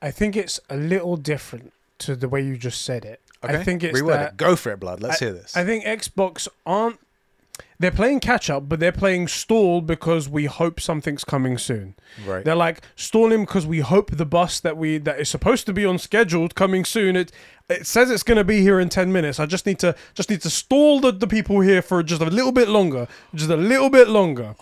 I 0.00 0.12
think 0.12 0.36
it's 0.36 0.60
a 0.70 0.76
little 0.76 1.16
different 1.16 1.72
to 1.98 2.14
the 2.14 2.28
way 2.28 2.40
you 2.40 2.56
just 2.56 2.82
said 2.82 3.04
it. 3.04 3.20
Okay. 3.42 3.56
I 3.56 3.64
think 3.64 3.82
it's 3.82 4.00
Reword 4.00 4.12
that 4.12 4.32
it. 4.32 4.36
Go 4.36 4.54
for 4.54 4.70
it, 4.70 4.78
blood. 4.78 5.02
Let's 5.02 5.18
hear 5.18 5.32
this. 5.32 5.56
I 5.56 5.64
think 5.64 5.84
Xbox 5.84 6.46
aren't 6.64 7.00
they're 7.78 7.90
playing 7.90 8.20
catch 8.20 8.48
up, 8.48 8.68
but 8.68 8.80
they're 8.80 8.92
playing 8.92 9.28
stall 9.28 9.80
because 9.80 10.28
we 10.28 10.46
hope 10.46 10.80
something's 10.80 11.24
coming 11.24 11.58
soon. 11.58 11.94
right. 12.26 12.44
They're 12.44 12.54
like 12.54 12.80
stalling 12.96 13.44
because 13.44 13.66
we 13.66 13.80
hope 13.80 14.12
the 14.12 14.26
bus 14.26 14.60
that 14.60 14.76
we 14.76 14.98
that 14.98 15.20
is 15.20 15.28
supposed 15.28 15.66
to 15.66 15.72
be 15.72 15.84
on 15.84 15.98
scheduled 15.98 16.54
coming 16.54 16.84
soon. 16.84 17.16
It 17.16 17.32
it 17.68 17.86
says 17.86 18.10
it's 18.10 18.22
going 18.22 18.36
to 18.38 18.44
be 18.44 18.60
here 18.60 18.78
in 18.78 18.88
ten 18.88 19.12
minutes. 19.12 19.40
I 19.40 19.46
just 19.46 19.66
need 19.66 19.78
to 19.80 19.94
just 20.14 20.30
need 20.30 20.42
to 20.42 20.50
stall 20.50 21.00
the, 21.00 21.12
the 21.12 21.26
people 21.26 21.60
here 21.60 21.82
for 21.82 22.02
just 22.02 22.22
a 22.22 22.26
little 22.26 22.52
bit 22.52 22.68
longer, 22.68 23.08
just 23.34 23.50
a 23.50 23.56
little 23.56 23.90
bit 23.90 24.08
longer. 24.08 24.54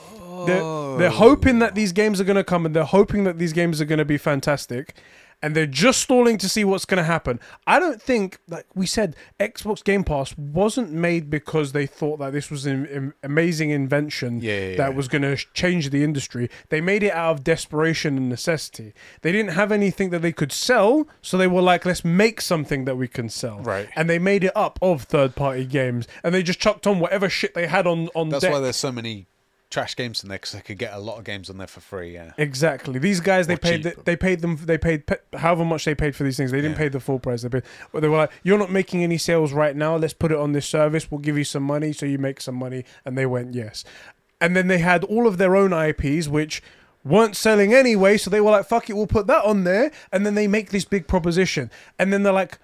They're, 0.46 0.62
they're 0.98 1.08
oh. 1.08 1.28
hoping 1.28 1.60
that 1.60 1.74
these 1.74 1.92
games 1.92 2.20
are 2.20 2.24
going 2.24 2.36
to 2.36 2.44
come 2.44 2.66
and 2.66 2.74
they're 2.74 2.84
hoping 2.84 3.24
that 3.24 3.38
these 3.38 3.52
games 3.52 3.80
are 3.80 3.84
going 3.84 3.98
to 3.98 4.04
be 4.04 4.18
fantastic. 4.18 4.96
And 5.42 5.56
they're 5.56 5.66
just 5.66 6.00
stalling 6.00 6.38
to 6.38 6.48
see 6.48 6.64
what's 6.64 6.84
going 6.84 6.98
to 6.98 7.04
happen. 7.04 7.40
I 7.66 7.80
don't 7.80 8.00
think, 8.00 8.38
like 8.48 8.66
we 8.74 8.86
said, 8.86 9.16
Xbox 9.40 9.82
Game 9.82 10.04
Pass 10.04 10.36
wasn't 10.38 10.92
made 10.92 11.30
because 11.30 11.72
they 11.72 11.86
thought 11.86 12.18
that 12.20 12.32
this 12.32 12.50
was 12.50 12.64
an, 12.66 13.12
amazing 13.22 13.70
invention 13.70 14.40
Yeah, 14.40 14.52
yeah, 14.52 14.76
that 14.76 14.90
yeah. 14.90 14.96
was 14.96 15.08
going 15.08 15.22
to 15.22 15.36
change 15.52 15.90
the 15.90 16.04
industry. 16.04 16.48
They 16.68 16.80
made 16.80 17.02
it 17.02 17.12
out 17.12 17.32
of 17.32 17.44
desperation 17.44 18.16
and 18.16 18.28
necessity. 18.28 18.92
They 19.22 19.32
didn't 19.32 19.52
have 19.52 19.72
anything 19.72 20.10
that 20.10 20.22
they 20.22 20.32
could 20.32 20.52
sell, 20.52 21.06
so 21.22 21.36
they 21.36 21.48
were 21.48 21.62
like, 21.62 21.84
let's 21.84 22.04
make 22.04 22.40
something 22.40 22.84
that 22.84 22.96
we 22.96 23.08
can 23.08 23.28
sell. 23.28 23.58
Right. 23.60 23.88
And 23.96 24.08
they 24.08 24.18
made 24.18 24.44
it 24.44 24.52
up 24.54 24.78
of 24.80 25.02
third 25.02 25.34
party 25.34 25.64
games, 25.64 26.06
and 26.22 26.34
they 26.34 26.42
just 26.42 26.60
chucked 26.60 26.86
on 26.86 27.00
whatever 27.00 27.28
shit 27.28 27.54
they 27.54 27.66
had 27.66 27.86
on 27.86 28.08
on 28.14 28.28
That's 28.28 28.42
deck. 28.42 28.52
why 28.52 28.60
there's 28.60 28.76
so 28.76 28.92
many 28.92 29.26
trash 29.72 29.96
games 29.96 30.22
in 30.22 30.28
there 30.28 30.36
because 30.38 30.52
they 30.52 30.60
could 30.60 30.78
get 30.78 30.92
a 30.92 30.98
lot 30.98 31.18
of 31.18 31.24
games 31.24 31.50
on 31.50 31.56
there 31.58 31.66
for 31.66 31.80
free. 31.80 32.12
Yeah. 32.14 32.32
Exactly. 32.38 32.98
These 33.00 33.20
guys, 33.20 33.46
they 33.48 33.54
Or 33.54 33.56
paid. 33.56 33.82
cheap. 33.82 34.04
They 34.04 34.14
paid 34.16 34.40
them. 34.40 34.56
They 34.62 34.78
paid 34.78 35.06
pe- 35.06 35.16
however 35.38 35.64
much 35.64 35.84
they 35.84 35.94
paid 35.94 36.14
for 36.14 36.22
these 36.24 36.36
things. 36.36 36.50
They 36.52 36.58
didn't 36.60 36.72
Yeah. 36.72 36.78
pay 36.78 36.88
the 36.90 37.00
full 37.00 37.18
price. 37.18 37.42
They 37.42 37.48
paid. 37.48 37.62
They 37.92 38.06
were 38.08 38.18
like, 38.18 38.30
"You're 38.44 38.58
not 38.58 38.70
making 38.70 39.02
any 39.02 39.18
sales 39.18 39.52
right 39.52 39.74
now. 39.74 39.96
Let's 39.96 40.12
put 40.14 40.30
it 40.30 40.38
on 40.38 40.52
this 40.52 40.66
service. 40.66 41.10
We'll 41.10 41.20
give 41.20 41.36
you 41.38 41.44
some 41.44 41.62
money, 41.64 41.92
so 41.92 42.06
you 42.06 42.18
make 42.18 42.40
some 42.40 42.54
money." 42.54 42.84
And 43.04 43.18
they 43.18 43.26
went 43.26 43.54
yes. 43.54 43.82
And 44.40 44.54
then 44.56 44.68
they 44.68 44.78
had 44.78 45.02
all 45.04 45.26
of 45.26 45.38
their 45.38 45.56
own 45.56 45.72
IPs, 45.72 46.28
which 46.28 46.62
weren't 47.04 47.34
selling 47.34 47.72
anyway. 47.74 48.16
So 48.18 48.28
they 48.30 48.40
were 48.40 48.50
like, 48.50 48.66
"Fuck 48.66 48.90
it, 48.90 48.94
we'll 48.94 49.06
put 49.06 49.26
that 49.26 49.44
on 49.44 49.64
there." 49.64 49.90
And 50.12 50.24
then 50.26 50.34
they 50.34 50.46
make 50.46 50.70
this 50.70 50.84
big 50.84 51.06
proposition, 51.08 51.70
and 51.98 52.12
then 52.12 52.22
they're 52.22 52.32
like. 52.32 52.58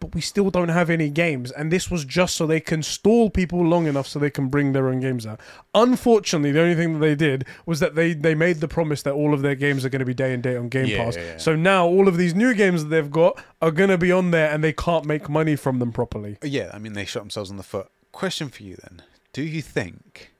But 0.00 0.14
we 0.14 0.20
still 0.20 0.50
don't 0.50 0.68
have 0.68 0.90
any 0.90 1.10
games, 1.10 1.50
and 1.50 1.72
this 1.72 1.90
was 1.90 2.04
just 2.04 2.36
so 2.36 2.46
they 2.46 2.60
can 2.60 2.84
stall 2.84 3.30
people 3.30 3.64
long 3.64 3.86
enough 3.88 4.06
so 4.06 4.20
they 4.20 4.30
can 4.30 4.46
bring 4.48 4.72
their 4.72 4.88
own 4.88 5.00
games 5.00 5.26
out. 5.26 5.40
Unfortunately, 5.74 6.52
the 6.52 6.60
only 6.60 6.76
thing 6.76 6.92
that 6.94 6.98
they 7.00 7.16
did 7.16 7.44
was 7.66 7.80
that 7.80 7.96
they 7.96 8.12
they 8.12 8.34
made 8.34 8.58
the 8.60 8.68
promise 8.68 9.02
that 9.02 9.14
all 9.14 9.34
of 9.34 9.42
their 9.42 9.56
games 9.56 9.84
are 9.84 9.88
going 9.88 9.98
to 9.98 10.06
be 10.06 10.14
day 10.14 10.32
and 10.32 10.42
date 10.42 10.56
on 10.56 10.68
Game 10.68 10.86
Yeah, 10.86 11.04
Pass. 11.04 11.16
yeah, 11.16 11.22
yeah. 11.22 11.36
So 11.38 11.56
now 11.56 11.86
all 11.86 12.06
of 12.06 12.16
these 12.16 12.32
new 12.34 12.54
games 12.54 12.84
that 12.84 12.90
they've 12.90 13.10
got 13.10 13.42
are 13.60 13.72
going 13.72 13.90
to 13.90 13.98
be 13.98 14.12
on 14.12 14.30
there, 14.30 14.50
and 14.50 14.62
they 14.62 14.72
can't 14.72 15.04
make 15.04 15.28
money 15.28 15.56
from 15.56 15.80
them 15.80 15.90
properly. 15.92 16.38
Yeah, 16.42 16.70
I 16.72 16.78
mean 16.78 16.92
they 16.92 17.04
shot 17.04 17.20
themselves 17.20 17.50
in 17.50 17.56
the 17.56 17.62
foot. 17.64 17.88
Question 18.12 18.50
for 18.50 18.62
you 18.62 18.76
then: 18.82 19.02
Do 19.32 19.42
you 19.42 19.62
think? 19.62 20.30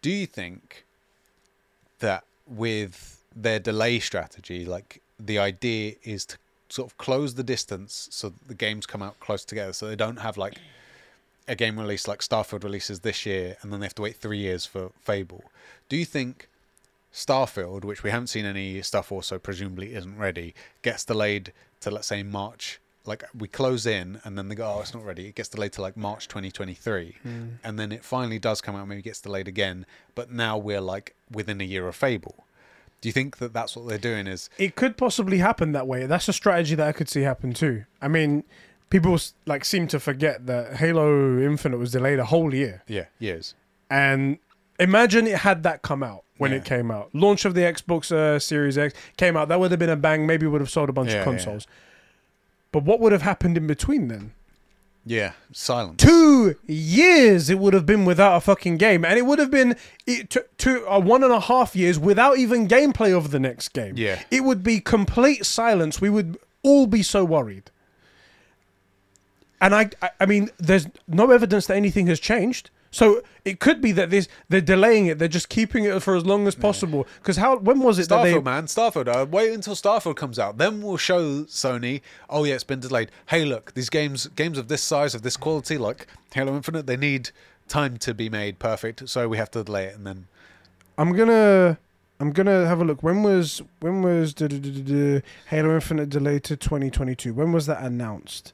Do 0.00 0.10
you 0.10 0.26
think 0.26 0.84
that 1.98 2.24
with 2.46 3.20
their 3.34 3.58
delay 3.58 3.98
strategy, 3.98 4.64
like 4.64 5.02
the 5.18 5.38
idea 5.38 5.94
is 6.02 6.24
to 6.26 6.38
sort 6.70 6.90
of 6.90 6.98
close 6.98 7.34
the 7.34 7.42
distance 7.42 8.08
so 8.10 8.32
the 8.46 8.54
games 8.54 8.86
come 8.86 9.02
out 9.02 9.18
close 9.20 9.44
together, 9.44 9.72
so 9.72 9.86
they 9.86 9.96
don't 9.96 10.18
have 10.18 10.36
like 10.36 10.54
a 11.48 11.54
game 11.54 11.78
release 11.78 12.06
like 12.06 12.20
Starfield 12.20 12.64
releases 12.64 13.00
this 13.00 13.26
year, 13.26 13.56
and 13.60 13.72
then 13.72 13.80
they 13.80 13.86
have 13.86 13.94
to 13.96 14.02
wait 14.02 14.16
three 14.16 14.38
years 14.38 14.66
for 14.66 14.92
Fable. 15.00 15.44
Do 15.88 15.96
you 15.96 16.04
think 16.04 16.48
Starfield, 17.12 17.84
which 17.84 18.02
we 18.02 18.10
haven't 18.10 18.28
seen 18.28 18.44
any 18.44 18.80
stuff 18.82 19.06
for, 19.06 19.22
so 19.22 19.38
presumably 19.38 19.94
isn't 19.94 20.16
ready, 20.16 20.54
gets 20.82 21.04
delayed 21.04 21.52
to 21.80 21.90
let's 21.90 22.08
say 22.08 22.22
March. 22.22 22.80
Like 23.06 23.24
we 23.36 23.48
close 23.48 23.86
in, 23.86 24.20
and 24.24 24.36
then 24.36 24.48
they 24.48 24.54
go, 24.54 24.74
"Oh, 24.76 24.80
it's 24.80 24.94
not 24.94 25.04
ready." 25.04 25.26
It 25.26 25.34
gets 25.34 25.48
delayed 25.48 25.72
to 25.72 25.82
like 25.82 25.96
March 25.96 26.28
2023, 26.28 27.16
hmm. 27.22 27.48
and 27.64 27.78
then 27.78 27.92
it 27.92 28.04
finally 28.04 28.38
does 28.38 28.60
come 28.60 28.76
out. 28.76 28.86
Maybe 28.86 29.02
gets 29.02 29.20
delayed 29.20 29.48
again, 29.48 29.86
but 30.14 30.30
now 30.30 30.58
we're 30.58 30.82
like 30.82 31.14
within 31.30 31.60
a 31.60 31.64
year 31.64 31.88
of 31.88 31.96
Fable. 31.96 32.44
Do 33.00 33.08
you 33.08 33.12
think 33.12 33.38
that 33.38 33.52
that's 33.54 33.76
what 33.76 33.88
they're 33.88 33.98
doing? 33.98 34.26
Is 34.26 34.50
It 34.58 34.76
could 34.76 34.96
possibly 34.96 35.38
happen 35.38 35.72
that 35.72 35.86
way. 35.86 36.06
That's 36.06 36.28
a 36.28 36.32
strategy 36.32 36.74
that 36.74 36.86
I 36.86 36.92
could 36.92 37.08
see 37.08 37.22
happen 37.22 37.52
too. 37.54 37.84
I 38.02 38.08
mean, 38.08 38.44
people 38.90 39.18
like 39.46 39.64
seem 39.64 39.86
to 39.88 39.98
forget 40.00 40.46
that 40.46 40.76
Halo 40.76 41.38
Infinite 41.40 41.78
was 41.78 41.92
delayed 41.92 42.18
a 42.18 42.26
whole 42.26 42.52
year, 42.54 42.82
yeah, 42.86 43.06
years. 43.18 43.54
and 43.88 44.38
imagine 44.78 45.26
it 45.26 45.38
had 45.38 45.62
that 45.62 45.80
come 45.82 46.02
out 46.02 46.24
when 46.38 46.50
Yeah. 46.52 46.58
it 46.58 46.64
came 46.64 46.90
out. 46.90 47.08
Launch 47.14 47.44
of 47.44 47.54
the 47.54 47.60
Xbox 47.62 48.10
uh, 48.12 48.38
Series 48.38 48.76
X 48.76 48.92
came 49.16 49.36
out. 49.36 49.48
That 49.48 49.60
would 49.60 49.70
have 49.70 49.80
been 49.80 49.90
a 49.90 49.96
bang. 49.96 50.26
Maybe 50.26 50.46
would 50.46 50.60
have 50.60 50.70
sold 50.70 50.88
a 50.88 50.92
bunch 50.92 51.08
Yeah, 51.10 51.16
of 51.16 51.18
yeah. 51.20 51.24
consoles. 51.32 51.66
But 52.72 52.84
what 52.84 53.00
would 53.00 53.12
have 53.12 53.22
happened 53.22 53.56
in 53.56 53.66
between 53.66 54.08
then? 54.08 54.32
Yeah, 55.06 55.32
silence. 55.52 56.02
Two 56.02 56.56
years 56.66 57.48
it 57.48 57.58
would 57.58 57.72
have 57.72 57.86
been 57.86 58.04
without 58.04 58.36
a 58.36 58.40
fucking 58.40 58.76
game, 58.76 59.04
and 59.04 59.18
it 59.18 59.22
would 59.24 59.38
have 59.38 59.50
been 59.50 59.76
it, 60.06 60.30
t- 60.30 60.40
two, 60.58 60.86
uh, 60.88 61.00
one 61.00 61.24
and 61.24 61.32
a 61.32 61.40
half 61.40 61.74
years 61.74 61.98
without 61.98 62.36
even 62.38 62.68
gameplay 62.68 63.16
of 63.16 63.30
the 63.30 63.40
next 63.40 63.68
game. 63.70 63.94
Yeah. 63.96 64.20
it 64.30 64.44
would 64.44 64.62
be 64.62 64.78
complete 64.80 65.46
silence. 65.46 66.00
We 66.00 66.10
would 66.10 66.38
all 66.62 66.86
be 66.86 67.02
so 67.02 67.24
worried. 67.24 67.70
And 69.60 69.74
I, 69.74 69.90
I, 70.02 70.10
I 70.20 70.26
mean, 70.26 70.50
there's 70.58 70.86
no 71.08 71.30
evidence 71.30 71.66
that 71.66 71.76
anything 71.76 72.06
has 72.06 72.20
changed. 72.20 72.70
So 72.90 73.22
it 73.44 73.60
could 73.60 73.80
be 73.80 73.92
that 73.92 74.10
this 74.10 74.28
they're 74.48 74.60
delaying 74.60 75.06
it. 75.06 75.18
They're 75.18 75.28
just 75.28 75.48
keeping 75.48 75.84
it 75.84 76.02
for 76.02 76.16
as 76.16 76.26
long 76.26 76.48
as 76.48 76.54
possible. 76.54 77.06
Because 77.18 77.36
how? 77.36 77.58
When 77.58 77.80
was 77.80 77.98
it 77.98 78.08
that 78.08 78.22
they? 78.24 78.32
Starfield, 78.32 78.44
man, 78.44 78.66
Starfield. 78.66 79.08
Uh, 79.08 79.26
wait 79.26 79.52
until 79.52 79.74
Starfield 79.74 80.16
comes 80.16 80.38
out, 80.38 80.58
then 80.58 80.82
we'll 80.82 80.96
show 80.96 81.44
Sony. 81.44 82.00
Oh 82.28 82.44
yeah, 82.44 82.54
it's 82.54 82.64
been 82.64 82.80
delayed. 82.80 83.10
Hey, 83.26 83.44
look, 83.44 83.74
these 83.74 83.90
games, 83.90 84.26
games 84.28 84.58
of 84.58 84.68
this 84.68 84.82
size, 84.82 85.14
of 85.14 85.22
this 85.22 85.36
quality, 85.36 85.78
like 85.78 86.08
Halo 86.34 86.56
Infinite, 86.56 86.86
they 86.86 86.96
need 86.96 87.30
time 87.68 87.96
to 87.98 88.12
be 88.12 88.28
made 88.28 88.58
perfect, 88.58 89.08
so 89.08 89.28
we 89.28 89.36
have 89.36 89.50
to 89.52 89.62
delay 89.62 89.86
it. 89.86 89.94
And 89.94 90.06
then 90.06 90.26
I'm 90.98 91.12
gonna 91.12 91.78
I'm 92.18 92.32
gonna 92.32 92.66
have 92.66 92.80
a 92.80 92.84
look. 92.84 93.02
When 93.02 93.22
was 93.22 93.62
when 93.78 94.02
was 94.02 94.34
Halo 94.36 95.74
Infinite 95.74 96.10
delayed 96.10 96.44
to 96.44 96.56
2022? 96.56 97.32
When 97.32 97.52
was 97.52 97.66
that 97.66 97.82
announced? 97.82 98.52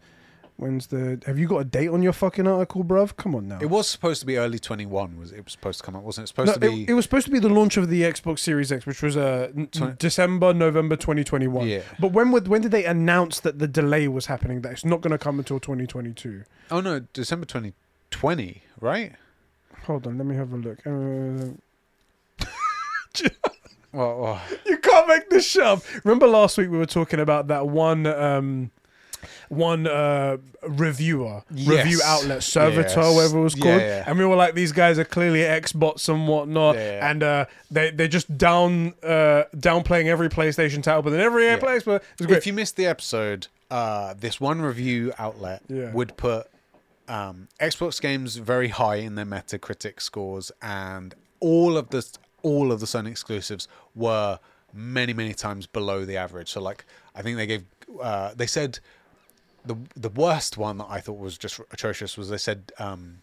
When's 0.58 0.86
the? 0.86 1.20
Have 1.26 1.38
you 1.38 1.46
got 1.46 1.58
a 1.58 1.64
date 1.64 1.88
on 1.90 2.02
your 2.02 2.14
fucking 2.14 2.46
article, 2.46 2.82
bruv? 2.82 3.14
Come 3.16 3.34
on 3.34 3.46
now. 3.46 3.58
it 3.60 3.66
was 3.68 3.86
supposed 3.88 4.20
to 4.20 4.26
be 4.26 4.38
early 4.38 4.58
21. 4.58 5.18
Was 5.18 5.30
it 5.32 5.44
was 5.44 5.52
supposed 5.52 5.80
to 5.80 5.84
come 5.84 5.94
out? 5.96 6.02
Wasn't 6.02 6.24
it 6.24 6.28
supposed 6.28 6.46
No, 6.48 6.54
to 6.54 6.60
be? 6.60 6.84
it, 6.84 6.90
it 6.90 6.94
was 6.94 7.04
supposed 7.04 7.26
to 7.26 7.30
be 7.30 7.38
the 7.38 7.50
launch 7.50 7.76
of 7.76 7.90
the 7.90 8.00
Xbox 8.02 8.38
Series 8.38 8.72
X, 8.72 8.86
which 8.86 9.02
was 9.02 9.18
uh, 9.18 9.50
n- 9.54 9.68
Twen- 9.70 9.96
December, 9.98 10.54
November 10.54 10.96
2021. 10.96 11.68
Yeah. 11.68 11.82
But 12.00 12.12
when 12.12 12.30
would 12.32 12.48
when 12.48 12.62
did 12.62 12.70
they 12.70 12.86
announce 12.86 13.38
that 13.40 13.58
the 13.58 13.68
delay 13.68 14.08
was 14.08 14.26
happening? 14.26 14.62
That 14.62 14.72
it's 14.72 14.84
not 14.84 15.02
going 15.02 15.10
to 15.10 15.18
come 15.18 15.38
until 15.38 15.60
2022. 15.60 16.44
oh 16.70 16.80
no, 16.80 17.00
December 17.12 17.44
2020, 17.44 18.62
right? 18.80 19.12
Hold 19.84 20.06
on, 20.06 20.16
let 20.16 20.26
me 20.26 20.36
have 20.36 20.52
a 20.54 20.56
look. 20.56 20.78
Uh, 20.86 21.52
Well, 23.92 24.18
well 24.20 24.42
You 24.66 24.76
can't 24.78 25.08
make 25.08 25.30
this 25.30 25.46
shit 25.46 25.62
up. 25.62 25.82
Remember 26.04 26.26
last 26.26 26.58
week 26.58 26.68
we 26.70 26.76
were 26.76 26.84
talking 26.86 27.18
about 27.20 27.46
that 27.48 27.66
one 27.68 28.06
um 28.06 28.70
one 29.48 29.86
uh 29.86 30.36
reviewer 30.66 31.42
review 31.50 32.00
outlet 32.04 32.42
Servitor 32.42 33.00
Yes. 33.00 33.14
whatever 33.14 33.38
it 33.38 33.42
was 33.42 33.54
called 33.54 33.80
yeah. 33.80 34.04
and 34.06 34.18
we 34.18 34.24
were 34.24 34.36
like 34.36 34.54
these 34.54 34.72
guys 34.72 34.98
are 34.98 35.04
clearly 35.04 35.40
Xbox 35.40 36.08
and 36.08 36.26
whatnot 36.28 36.76
Yeah, 36.76 36.92
yeah. 36.98 37.10
and 37.10 37.22
uh 37.22 37.44
they 37.70 37.90
they 37.90 38.08
just 38.08 38.36
down 38.38 38.94
uh 39.02 39.44
downplaying 39.56 40.06
every 40.06 40.28
PlayStation 40.28 40.82
title 40.82 41.02
but 41.02 41.10
then 41.10 41.20
every 41.20 41.44
Yeah. 41.46 41.58
place 41.58 41.82
but 41.84 42.02
it 42.02 42.18
was 42.18 42.26
great 42.26 42.38
if 42.38 42.46
you 42.46 42.52
missed 42.52 42.76
the 42.76 42.86
episode, 42.86 43.46
uh, 43.70 44.14
this 44.14 44.40
one 44.40 44.60
review 44.60 45.12
outlet 45.18 45.62
Yeah. 45.68 45.92
would 45.92 46.16
put 46.16 46.46
um, 47.08 47.48
Xbox 47.60 48.00
games 48.00 48.36
very 48.36 48.68
high 48.68 48.96
in 48.96 49.14
their 49.14 49.24
Metacritic 49.24 50.00
scores, 50.00 50.50
and 50.60 51.14
all 51.40 51.76
of 51.76 51.90
the 51.90 52.04
all 52.42 52.72
of 52.72 52.80
the 52.80 52.86
Sony 52.86 53.08
exclusives 53.10 53.68
were 53.94 54.38
many 54.74 55.12
many 55.12 55.32
times 55.32 55.66
below 55.66 56.04
the 56.04 56.16
average. 56.16 56.48
So 56.50 56.60
like 56.60 56.84
I 57.14 57.22
think 57.22 57.36
they 57.36 57.46
gave 57.46 57.64
uh, 58.02 58.32
they 58.34 58.46
said 58.46 58.80
the 59.66 59.76
the 59.96 60.08
worst 60.10 60.56
one 60.56 60.78
that 60.78 60.86
I 60.88 61.00
thought 61.00 61.18
was 61.18 61.36
just 61.38 61.60
atrocious 61.72 62.16
was 62.16 62.28
they 62.30 62.38
said 62.38 62.72
um, 62.78 63.18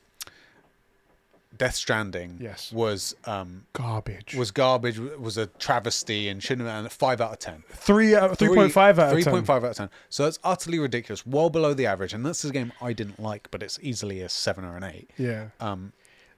Death 1.56 1.76
Stranding 1.76 2.38
Yes. 2.42 2.72
was 2.72 3.16
um, 3.26 3.66
garbage 3.74 4.34
was 4.36 4.50
garbage 4.52 4.98
was 5.00 5.38
a 5.38 5.46
travesty 5.48 6.28
and 6.28 6.42
shouldn't 6.42 6.68
have 6.68 6.84
and 6.84 6.92
five 6.92 7.22
out 7.22 7.32
of 7.34 7.40
ten. 7.40 7.64
3 7.70 8.16
out 8.16 8.38
3.5 8.40 8.78
out 8.78 8.90
of 8.90 8.98
10 8.98 9.14
Three 9.14 9.24
point 9.32 9.46
five 9.46 9.64
out 9.64 9.72
of 9.72 9.78
ten. 9.78 9.90
So 10.10 10.24
that's 10.24 10.40
utterly 10.44 10.80
ridiculous, 10.80 11.26
well 11.28 11.50
below 11.52 11.74
the 11.76 11.86
average. 11.86 12.14
And 12.14 12.26
that's 12.26 12.44
a 12.44 12.52
game 12.52 12.74
I 12.82 12.94
didn't 12.94 13.20
like, 13.20 13.50
but 13.52 13.62
it's 13.62 13.78
easily 13.84 14.22
a 14.22 14.30
seven 14.30 14.66
or 14.66 14.76
an 14.78 14.84
eight. 14.84 15.12
yeah 15.18 15.50
Um, 15.60 15.94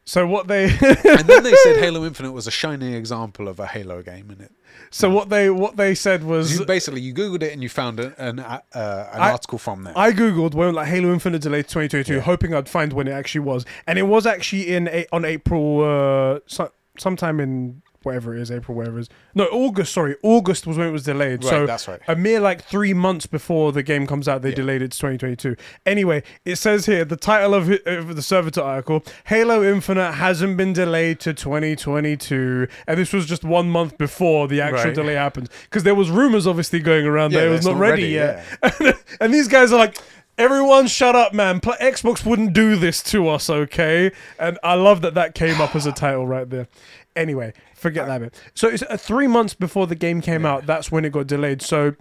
so 0.06 0.26
what 0.28 0.48
they 0.48 0.66
and 0.66 1.28
then 1.28 1.44
they 1.44 1.54
said 1.56 1.78
Halo 1.86 2.06
Infinite 2.06 2.32
was 2.32 2.48
a 2.48 2.52
shining 2.52 2.94
example 2.94 3.48
of 3.48 3.60
a 3.60 3.66
Halo 3.68 4.02
game, 4.02 4.30
and 4.30 4.42
it 4.42 4.52
so 4.92 5.10
what 5.10 5.30
they 5.30 5.50
what 5.50 5.78
they 5.78 5.96
said 5.96 6.24
was 6.24 6.60
you, 6.60 6.66
basically 6.66 7.02
you 7.02 7.14
googled 7.14 7.42
it 7.44 7.52
and 7.54 7.64
you 7.64 7.70
found 7.70 8.00
an 8.00 8.14
an, 8.18 8.40
uh, 8.40 8.60
an 8.74 9.22
I- 9.22 9.32
article 9.32 9.58
from 9.58 9.84
there. 9.84 9.94
I 9.98 10.12
googled 10.12 10.54
when 10.54 10.74
like 10.74 10.88
Halo 10.88 11.12
Infinite 11.14 11.42
delayed 11.42 11.68
2022, 11.68 12.16
Yeah. 12.16 12.20
hoping 12.22 12.54
I'd 12.54 12.70
find 12.70 12.94
when 12.94 13.08
it 13.08 13.12
actually 13.12 13.42
was, 13.42 13.66
and 13.88 13.98
it 13.98 14.04
was 14.04 14.26
actually 14.26 14.74
in 14.76 14.88
a- 14.90 15.08
on 15.12 15.26
April, 15.26 15.82
uh, 15.84 16.40
so, 16.46 16.72
sometime 16.98 17.40
in 17.40 17.82
whatever 18.06 18.36
it 18.36 18.42
is, 18.42 18.52
April, 18.52 18.78
whatever 18.78 18.98
it 19.00 19.02
is. 19.02 19.10
No, 19.34 19.46
August. 19.46 19.94
Sorry, 19.94 20.16
August 20.22 20.66
was 20.68 20.78
when 20.78 20.88
it 20.88 20.92
was 20.92 21.04
delayed. 21.04 21.44
right, 21.44 21.50
so 21.50 21.66
that's 21.66 21.88
right. 21.88 22.00
a 22.08 22.16
mere 22.16 22.40
like 22.40 22.64
three 22.64 22.94
months 22.94 23.26
before 23.26 23.72
the 23.72 23.84
game 23.84 24.06
comes 24.08 24.28
out, 24.28 24.42
they 24.42 24.50
Yeah. 24.50 24.56
delayed 24.56 24.82
it 24.82 24.92
to 24.92 24.98
2022. 25.00 25.56
Anyway, 25.86 26.24
it 26.46 26.58
says 26.58 26.86
here 26.86 27.04
the 27.06 27.18
title 27.18 27.54
of, 27.54 27.70
of 27.86 28.16
the 28.16 28.22
Servitor 28.22 28.62
article: 28.62 29.04
Halo 29.26 29.64
Infinite 29.64 30.14
hasn't 30.14 30.56
been 30.58 30.74
delayed 30.74 31.20
to 31.22 31.34
2022, 31.34 32.68
and 32.88 32.98
this 32.98 33.14
was 33.14 33.26
just 33.26 33.44
one 33.44 33.70
month 33.70 33.98
before 33.98 34.48
the 34.48 34.62
actual 34.62 34.86
Right. 34.86 34.94
delay 34.96 35.14
happened 35.14 35.50
because 35.64 35.84
there 35.84 35.96
was 35.96 36.10
rumors 36.10 36.46
obviously 36.48 36.80
going 36.80 37.06
around 37.06 37.32
that 37.34 37.46
it 37.48 37.50
was 37.50 37.66
not, 37.66 37.78
ready, 37.78 38.08
yeah. 38.10 38.44
yet. 38.80 38.98
and 39.20 39.34
these 39.34 39.48
guys 39.48 39.72
are 39.72 39.78
like. 39.80 39.98
Everyone, 40.38 40.88
shut 40.88 41.16
up, 41.16 41.34
man! 41.34 41.62
Pl- 41.62 41.76
Xbox 41.80 42.26
wouldn't 42.26 42.52
do 42.52 42.76
this 42.76 43.02
to 43.04 43.30
us, 43.30 43.50
okay? 43.50 44.12
And 44.38 44.60
I 44.66 44.74
love 44.74 45.00
that 45.04 45.14
that 45.14 45.34
came 45.34 45.62
up 45.62 45.78
as 45.78 45.86
a 45.86 45.94
title 45.94 46.28
right 46.28 46.50
there. 46.50 46.68
Anyway, 47.16 47.54
forget 47.90 48.08
that 48.08 48.20
bit. 48.22 48.34
So 48.54 48.68
it's 48.68 48.84
uh, 48.84 48.98
three 48.98 49.28
months 49.28 49.54
before 49.54 49.86
the 49.88 49.96
game 49.96 50.20
came 50.22 50.46
out. 50.46 50.66
That's 50.66 50.92
when 50.92 51.06
it 51.06 51.12
got 51.12 51.28
delayed. 51.28 51.62
So 51.62 51.96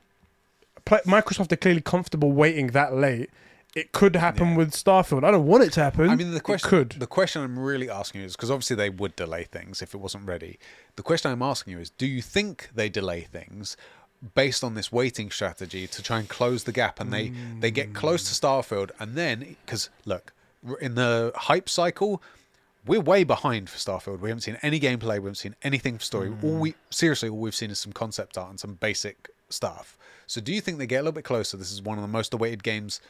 Pla 0.85 0.99
Microsoft 1.01 1.53
are 1.53 1.57
clearly 1.57 1.81
comfortable 1.81 2.33
waiting 2.33 2.69
that 2.69 2.95
late. 2.95 3.31
It 3.75 3.91
could 3.91 4.15
happen 4.15 4.55
with 4.55 4.71
Starfield. 4.73 5.25
I 5.25 5.33
don't 5.33 5.47
want 5.47 5.65
it 5.65 5.73
to 5.73 5.83
happen. 5.83 6.09
I 6.09 6.15
mean, 6.15 6.31
the 6.31 6.37
It 6.37 6.45
question 6.45 6.71
could. 6.71 6.91
the 6.91 7.09
question 7.09 7.43
I'm 7.43 7.59
really 7.59 7.91
asking 7.91 8.21
you 8.21 8.27
is 8.27 8.37
because 8.37 8.51
obviously 8.51 8.77
they 8.77 8.89
would 8.91 9.17
delay 9.17 9.45
things 9.45 9.83
if 9.83 9.95
it 9.95 9.99
wasn't 9.99 10.27
ready. 10.27 10.59
The 10.97 11.03
question 11.03 11.33
I'm 11.33 11.43
asking 11.43 11.73
you 11.73 11.81
is, 11.81 11.91
do 11.91 12.07
you 12.07 12.23
think 12.23 12.71
they 12.75 12.89
delay 12.89 13.23
things 13.23 13.77
based 14.35 14.63
on 14.65 14.75
this 14.75 14.91
waiting 14.93 15.31
strategy 15.31 15.87
to 15.89 16.03
try 16.03 16.19
and 16.21 16.29
close 16.29 16.65
the 16.65 16.73
gap, 16.73 17.01
and 17.01 17.13
they 17.13 17.33
they 17.61 17.71
get 17.71 17.95
close 17.95 18.23
to 18.29 18.33
Starfield, 18.41 18.91
and 19.01 19.17
then 19.17 19.57
because 19.67 19.91
look 20.05 20.33
in 20.81 20.95
the 20.95 21.33
hype 21.35 21.69
cycle. 21.69 22.23
We're 22.87 23.01
way 23.01 23.25
behind 23.25 23.71
for 23.71 23.79
Starfield. 23.79 24.21
We 24.21 24.29
haven't 24.29 24.43
seen 24.43 24.59
any 24.63 24.79
gameplay. 24.79 25.19
We 25.19 25.27
haven't 25.27 25.37
seen 25.37 25.57
anything 25.63 25.99
for 25.99 26.05
story. 26.05 26.29
All 26.29 26.51
hmm. 26.51 26.61
we 26.61 26.75
seriously, 26.91 27.29
all 27.29 27.39
we've 27.39 27.55
seen 27.55 27.71
is 27.71 27.79
some 27.79 27.93
concept 27.93 28.37
art 28.37 28.51
and 28.51 28.61
some 28.61 28.75
basic 28.75 29.31
stuff. 29.49 29.97
So, 30.27 30.41
do 30.41 30.53
you 30.53 30.61
think 30.61 30.79
they 30.79 30.87
get 30.87 30.97
a 30.97 31.03
little 31.03 31.13
bit 31.13 31.25
closer? 31.25 31.57
This 31.57 31.73
is 31.73 31.83
one 31.83 31.99
of 31.99 32.03
the 32.03 32.09
most 32.09 32.35
awaited 32.35 32.63
games 32.63 33.01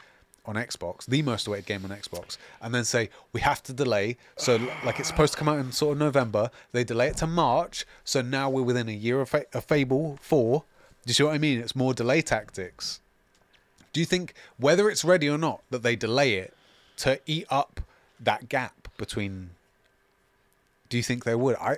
on 0.45 0.55
Xbox, 0.55 1.05
the 1.05 1.21
most 1.21 1.47
awaited 1.47 1.65
game 1.65 1.83
on 1.83 1.91
Xbox, 1.91 2.37
and 2.61 2.73
then 2.73 2.83
say 2.83 3.09
we 3.33 3.41
have 3.41 3.63
to 3.63 3.73
delay. 3.73 4.17
So, 4.37 4.59
like 4.85 4.99
it's 4.99 5.07
supposed 5.07 5.33
to 5.33 5.39
come 5.39 5.49
out 5.49 5.59
in 5.59 5.71
sort 5.71 5.93
of 5.93 5.99
November, 5.99 6.51
they 6.71 6.83
delay 6.83 7.07
it 7.07 7.17
to 7.17 7.27
March. 7.27 7.85
So 8.03 8.21
now 8.21 8.49
we're 8.49 8.63
within 8.63 8.89
a 8.89 8.93
year 8.93 9.21
of, 9.21 9.29
Fa- 9.29 9.45
of 9.53 9.65
Fable 9.65 10.17
Four. 10.21 10.63
Do 11.05 11.09
you 11.09 11.13
see 11.13 11.23
what 11.23 11.33
I 11.33 11.37
mean? 11.37 11.59
It's 11.59 11.75
more 11.75 11.93
delay 11.93 12.21
tactics. 12.21 12.99
Do 13.93 13.99
you 13.99 14.05
think 14.05 14.33
whether 14.57 14.89
it's 14.89 15.05
ready 15.05 15.29
or 15.29 15.37
not 15.37 15.61
that 15.69 15.83
they 15.83 15.95
delay 15.95 16.35
it 16.35 16.53
to 16.97 17.19
eat 17.25 17.45
up 17.49 17.81
that 18.19 18.49
gap 18.49 18.87
between? 18.97 19.51
Do 20.89 20.97
you 20.97 21.03
think 21.03 21.23
they 21.23 21.35
would? 21.35 21.55
I 21.57 21.77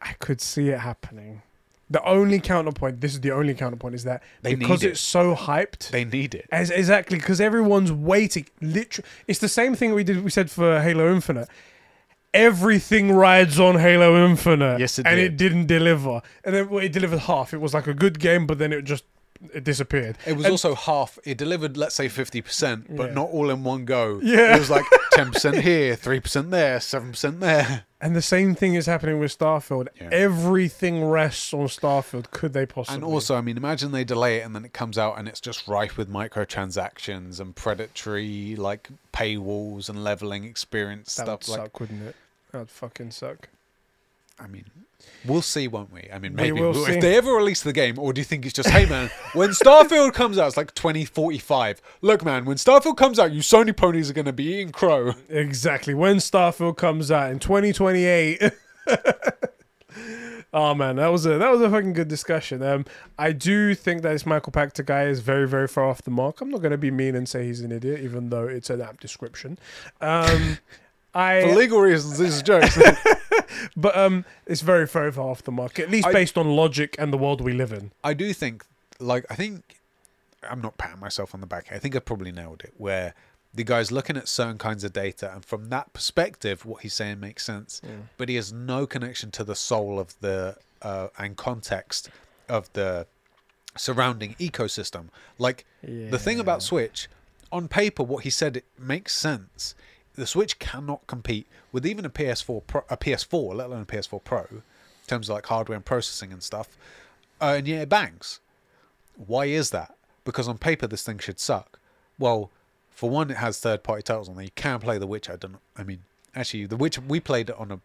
I 0.00 0.14
could 0.18 0.40
see 0.40 0.70
it 0.70 0.80
happening. 0.80 1.42
The 1.90 2.02
only 2.04 2.40
counterpoint, 2.40 3.02
this 3.02 3.12
is 3.12 3.20
the 3.20 3.32
only 3.32 3.52
counterpoint, 3.54 3.94
is 3.94 4.04
that 4.04 4.22
They 4.40 4.54
because 4.54 4.80
need 4.80 4.88
it. 4.88 4.90
it's 4.92 5.00
so 5.00 5.34
hyped, 5.36 5.90
they 5.90 6.04
need 6.06 6.34
it. 6.34 6.46
As, 6.50 6.70
exactly, 6.70 7.18
because 7.18 7.38
everyone's 7.40 7.92
waiting. 7.92 8.46
Literally, 8.62 9.06
it's 9.28 9.40
the 9.40 9.48
same 9.48 9.74
thing 9.74 9.92
we 9.92 10.02
did. 10.02 10.24
We 10.24 10.30
said 10.30 10.50
for 10.50 10.80
Halo 10.80 11.12
Infinite. 11.12 11.48
Everything 12.34 13.12
rides 13.12 13.60
on 13.60 13.78
Halo 13.78 14.24
Infinite. 14.24 14.80
Yes, 14.80 14.98
it 14.98 15.06
and 15.06 15.16
did. 15.16 15.32
it 15.32 15.36
didn't 15.36 15.66
deliver. 15.66 16.22
And 16.44 16.54
then 16.54 16.70
well, 16.70 16.82
it 16.82 16.90
delivered 16.92 17.18
half. 17.20 17.52
It 17.52 17.58
was 17.60 17.74
like 17.74 17.86
a 17.86 17.92
good 17.94 18.18
game, 18.18 18.46
but 18.46 18.56
then 18.58 18.72
it 18.72 18.82
just 18.82 19.04
it 19.54 19.64
disappeared. 19.64 20.16
It 20.26 20.34
was 20.34 20.44
And- 20.46 20.52
also 20.52 20.74
half. 20.74 21.18
It 21.24 21.36
delivered, 21.38 21.76
let's 21.76 21.94
say, 21.94 22.08
fifty 22.08 22.40
percent, 22.42 22.96
but 22.96 23.08
Yeah. 23.08 23.14
not 23.14 23.30
all 23.30 23.50
in 23.50 23.64
one 23.64 23.84
go. 23.84 24.20
Yeah. 24.22 24.54
it 24.56 24.58
was 24.58 24.70
like 24.70 24.84
ten 25.12 25.30
percent 25.32 25.58
here, 25.58 25.96
three 25.96 26.20
percent 26.20 26.50
there, 26.50 26.80
seven 26.80 27.10
percent 27.10 27.40
there. 27.40 27.84
And 28.00 28.16
the 28.16 28.22
same 28.22 28.56
thing 28.56 28.74
is 28.74 28.86
happening 28.86 29.20
with 29.20 29.36
Starfield. 29.38 29.86
Yeah. 30.00 30.08
Everything 30.10 31.04
rests 31.04 31.54
on 31.54 31.66
Starfield. 31.68 32.30
Could 32.32 32.52
they 32.52 32.66
possibly? 32.66 32.96
And 32.96 33.04
also, 33.04 33.36
I 33.36 33.40
mean, 33.42 33.56
imagine 33.56 33.92
they 33.92 34.02
delay 34.02 34.38
it 34.38 34.40
and 34.44 34.56
then 34.56 34.64
it 34.64 34.72
comes 34.72 34.98
out 34.98 35.18
and 35.18 35.28
it's 35.28 35.40
just 35.40 35.68
rife 35.68 35.96
with 35.96 36.10
microtransactions 36.10 37.40
and 37.40 37.54
predatory 37.54 38.56
like 38.56 38.88
paywalls 39.12 39.88
and 39.88 40.02
leveling 40.02 40.44
experience 40.44 41.14
that 41.16 41.28
would 41.28 41.44
stuff. 41.44 41.56
Like, 41.58 41.66
suck, 41.66 41.80
wouldn't 41.80 42.02
it? 42.08 42.16
That'd 42.50 42.70
fucking 42.70 43.12
suck. 43.12 43.48
I 44.38 44.46
mean, 44.46 44.64
we'll 45.24 45.42
see, 45.42 45.68
won't 45.68 45.92
we? 45.92 46.08
I 46.12 46.18
mean, 46.18 46.32
We 46.32 46.42
maybe 46.42 46.60
will 46.60 46.86
if 46.86 47.00
they 47.00 47.16
ever 47.16 47.32
release 47.32 47.62
the 47.62 47.72
game, 47.72 47.98
or 47.98 48.12
do 48.12 48.20
you 48.20 48.24
think 48.24 48.44
it's 48.44 48.54
just, 48.54 48.68
hey 48.68 48.86
man, 48.86 49.10
when 49.34 49.50
Starfield 49.62 50.14
comes 50.14 50.38
out, 50.38 50.48
it's 50.48 50.56
like 50.56 50.74
2045. 50.74 51.80
Look, 52.00 52.24
man, 52.24 52.44
when 52.44 52.56
Starfield 52.56 52.96
comes 52.96 53.18
out, 53.18 53.32
you 53.32 53.40
Sony 53.40 53.76
ponies 53.76 54.10
are 54.10 54.14
going 54.14 54.26
to 54.26 54.32
be 54.32 54.44
eating 54.44 54.72
crow. 54.72 55.14
Exactly. 55.28 55.94
When 55.94 56.16
Starfield 56.16 56.76
comes 56.76 57.10
out 57.10 57.30
in 57.30 57.38
2028. 57.38 58.42
oh 60.52 60.74
man, 60.74 60.96
that 60.96 61.08
was 61.08 61.26
a 61.26 61.38
that 61.38 61.50
was 61.50 61.60
a 61.60 61.70
fucking 61.70 61.92
good 61.92 62.08
discussion. 62.08 62.62
Um, 62.62 62.84
I 63.18 63.32
do 63.32 63.74
think 63.74 64.02
that 64.02 64.12
this 64.12 64.26
Michael 64.26 64.52
Pachter 64.52 64.84
guy 64.84 65.04
is 65.04 65.20
very 65.20 65.46
very 65.48 65.68
far 65.68 65.84
off 65.84 66.02
the 66.02 66.10
mark. 66.10 66.40
I'm 66.40 66.50
not 66.50 66.60
going 66.60 66.72
to 66.72 66.78
be 66.78 66.90
mean 66.90 67.14
and 67.14 67.28
say 67.28 67.44
he's 67.44 67.60
an 67.60 67.72
idiot, 67.72 68.00
even 68.00 68.30
though 68.30 68.46
it's 68.46 68.70
an 68.70 68.80
apt 68.80 69.00
description. 69.00 69.58
Um, 70.00 70.58
For 71.12 71.18
I 71.18 71.52
legal 71.52 71.78
reasons, 71.78 72.16
these 72.16 72.40
are 72.40 72.42
jokes. 72.42 72.78
But 73.76 73.96
um, 73.96 74.24
it's 74.46 74.60
very 74.62 74.86
very 74.86 75.12
far 75.12 75.28
off 75.30 75.42
the 75.42 75.52
mark, 75.52 75.78
at 75.78 75.90
least 75.90 76.06
I- 76.08 76.12
based 76.12 76.36
on 76.38 76.48
logic 76.48 76.96
and 76.98 77.12
the 77.12 77.18
world 77.18 77.40
we 77.40 77.52
live 77.52 77.72
in. 77.72 77.92
I 78.04 78.14
do 78.14 78.32
think, 78.32 78.64
like, 78.98 79.24
I 79.30 79.34
think 79.34 79.76
I'm 80.48 80.60
not 80.60 80.76
patting 80.78 81.00
myself 81.00 81.34
on 81.34 81.40
the 81.40 81.46
back. 81.46 81.70
I 81.72 81.78
think 81.78 81.94
I 81.96 81.98
probably 82.00 82.32
nailed 82.32 82.62
it. 82.64 82.72
Where 82.78 83.14
the 83.54 83.64
guy's 83.64 83.92
looking 83.92 84.16
at 84.16 84.28
certain 84.28 84.58
kinds 84.58 84.82
of 84.84 84.92
data, 84.92 85.30
and 85.34 85.44
from 85.44 85.68
that 85.68 85.92
perspective, 85.92 86.64
what 86.64 86.82
he's 86.82 86.94
saying 86.94 87.20
makes 87.20 87.44
sense. 87.44 87.80
But 88.16 88.28
he 88.28 88.36
has 88.36 88.52
no 88.52 88.86
connection 88.86 89.30
to 89.32 89.44
the 89.44 89.54
soul 89.54 89.98
of 90.00 90.14
the 90.20 90.56
uh, 90.80 91.08
and 91.18 91.36
context 91.36 92.08
of 92.48 92.72
the 92.72 93.06
surrounding 93.76 94.34
ecosystem. 94.34 95.06
Like 95.38 95.64
the 95.82 96.18
thing 96.18 96.40
about 96.40 96.62
Switch, 96.62 97.08
on 97.50 97.68
paper, 97.68 98.02
what 98.02 98.24
he 98.24 98.30
said 98.30 98.56
it 98.56 98.64
makes 98.78 99.14
sense. 99.14 99.74
The 100.14 100.26
Switch 100.26 100.58
cannot 100.58 101.06
compete 101.06 101.46
with 101.72 101.86
even 101.86 102.04
a 102.04 102.10
PS4 102.10 102.66
Pro, 102.66 102.82
a 102.90 102.96
PS4, 102.96 103.54
let 103.56 103.66
alone 103.68 103.82
a 103.82 103.86
PS4 103.86 104.22
Pro, 104.24 104.40
in 104.50 104.62
terms 105.06 105.28
of 105.28 105.34
like 105.34 105.46
hardware 105.46 105.76
and 105.76 105.84
processing 105.84 106.32
and 106.32 106.42
stuff. 106.42 106.68
Uh, 107.40 107.54
and 107.58 107.66
yet 107.66 107.82
it 107.82 107.88
bangs. 107.88 108.40
Why 109.26 109.46
is 109.46 109.70
that? 109.70 109.94
Because 110.24 110.48
on 110.48 110.58
paper 110.58 110.86
this 110.86 111.02
thing 111.02 111.18
should 111.18 111.40
suck. 111.40 111.78
Well, 112.18 112.50
for 112.90 113.10
one, 113.10 113.30
it 113.30 113.38
has 113.38 113.58
third-party 113.58 114.02
titles 114.02 114.28
on 114.28 114.36
there. 114.36 114.44
You 114.44 114.50
can 114.54 114.78
play 114.80 114.98
The 114.98 115.06
Witcher. 115.06 115.32
I 115.32 115.36
don't. 115.36 115.56
I 115.76 115.82
mean, 115.82 116.00
actually, 116.36 116.66
The 116.66 116.76
Witcher 116.76 117.00
we 117.00 117.18
played 117.18 117.48
it 117.50 117.56
on 117.58 117.72
a 117.72 117.80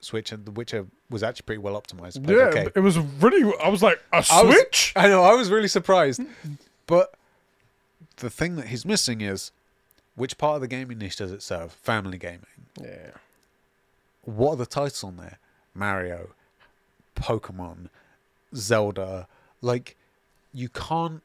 Switch, 0.00 0.32
and 0.32 0.44
The 0.46 0.50
Witcher 0.50 0.86
was 1.10 1.22
actually 1.22 1.44
pretty 1.46 1.58
well 1.60 1.80
optimized. 1.80 2.26
Yeah, 2.28 2.44
okay. 2.46 2.68
it 2.74 2.80
was 2.80 2.96
really. 2.98 3.52
I 3.62 3.68
was 3.68 3.82
like 3.82 4.00
a 4.12 4.24
I 4.30 4.42
was- 4.42 4.54
switch. 4.56 4.92
I 4.96 5.08
know. 5.08 5.22
I 5.22 5.34
was 5.34 5.50
really 5.50 5.68
surprised. 5.68 6.20
But 6.86 7.14
the 8.16 8.30
thing 8.30 8.56
that 8.56 8.68
he's 8.68 8.84
missing 8.86 9.20
is 9.20 9.50
which 10.14 10.38
part 10.38 10.56
of 10.56 10.60
the 10.60 10.68
gaming 10.68 10.98
niche 10.98 11.16
does 11.16 11.32
it 11.32 11.42
serve? 11.42 11.72
Family 11.72 12.18
gaming. 12.18 12.46
yeah. 12.80 13.10
What 14.24 14.50
are 14.52 14.56
the 14.56 14.66
titles 14.66 15.02
on 15.02 15.16
there? 15.16 15.38
Mario, 15.74 16.30
Pokemon, 17.16 17.88
Zelda. 18.54 19.26
Like, 19.60 19.96
you 20.52 20.68
can't. 20.68 21.22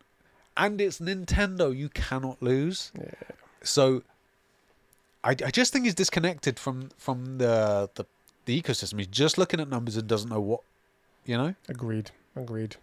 And 0.55 0.81
it's 0.81 0.99
Nintendo. 0.99 1.76
You 1.76 1.89
cannot 1.89 2.41
lose. 2.41 2.91
Yeah. 2.97 3.11
So, 3.61 4.01
I, 5.23 5.31
I 5.31 5.51
just 5.51 5.72
think 5.73 5.85
he's 5.85 5.93
disconnected 5.93 6.57
from 6.57 6.89
from 6.97 7.38
the, 7.38 7.89
the 7.95 8.05
the 8.45 8.59
ecosystem. 8.59 8.97
He's 8.97 9.07
just 9.07 9.38
looking 9.38 9.59
at 9.59 9.69
numbers 9.69 9.97
and 9.97 10.07
doesn't 10.07 10.30
know 10.30 10.39
what, 10.41 10.61
you 11.26 11.38
know. 11.38 11.53
Agreed. 11.69 12.11
Agreed. 12.35 12.77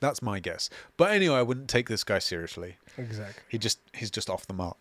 That's 0.00 0.22
my 0.22 0.38
guess. 0.38 0.70
But 0.96 1.10
anyway, 1.10 1.36
I 1.36 1.42
wouldn't 1.42 1.68
take 1.68 1.88
this 1.88 2.04
guy 2.04 2.18
seriously. 2.20 2.76
Exactly. 2.96 3.42
He 3.48 3.58
just 3.58 3.80
he's 3.92 4.10
just 4.10 4.30
off 4.30 4.46
the 4.46 4.54
mark. 4.54 4.76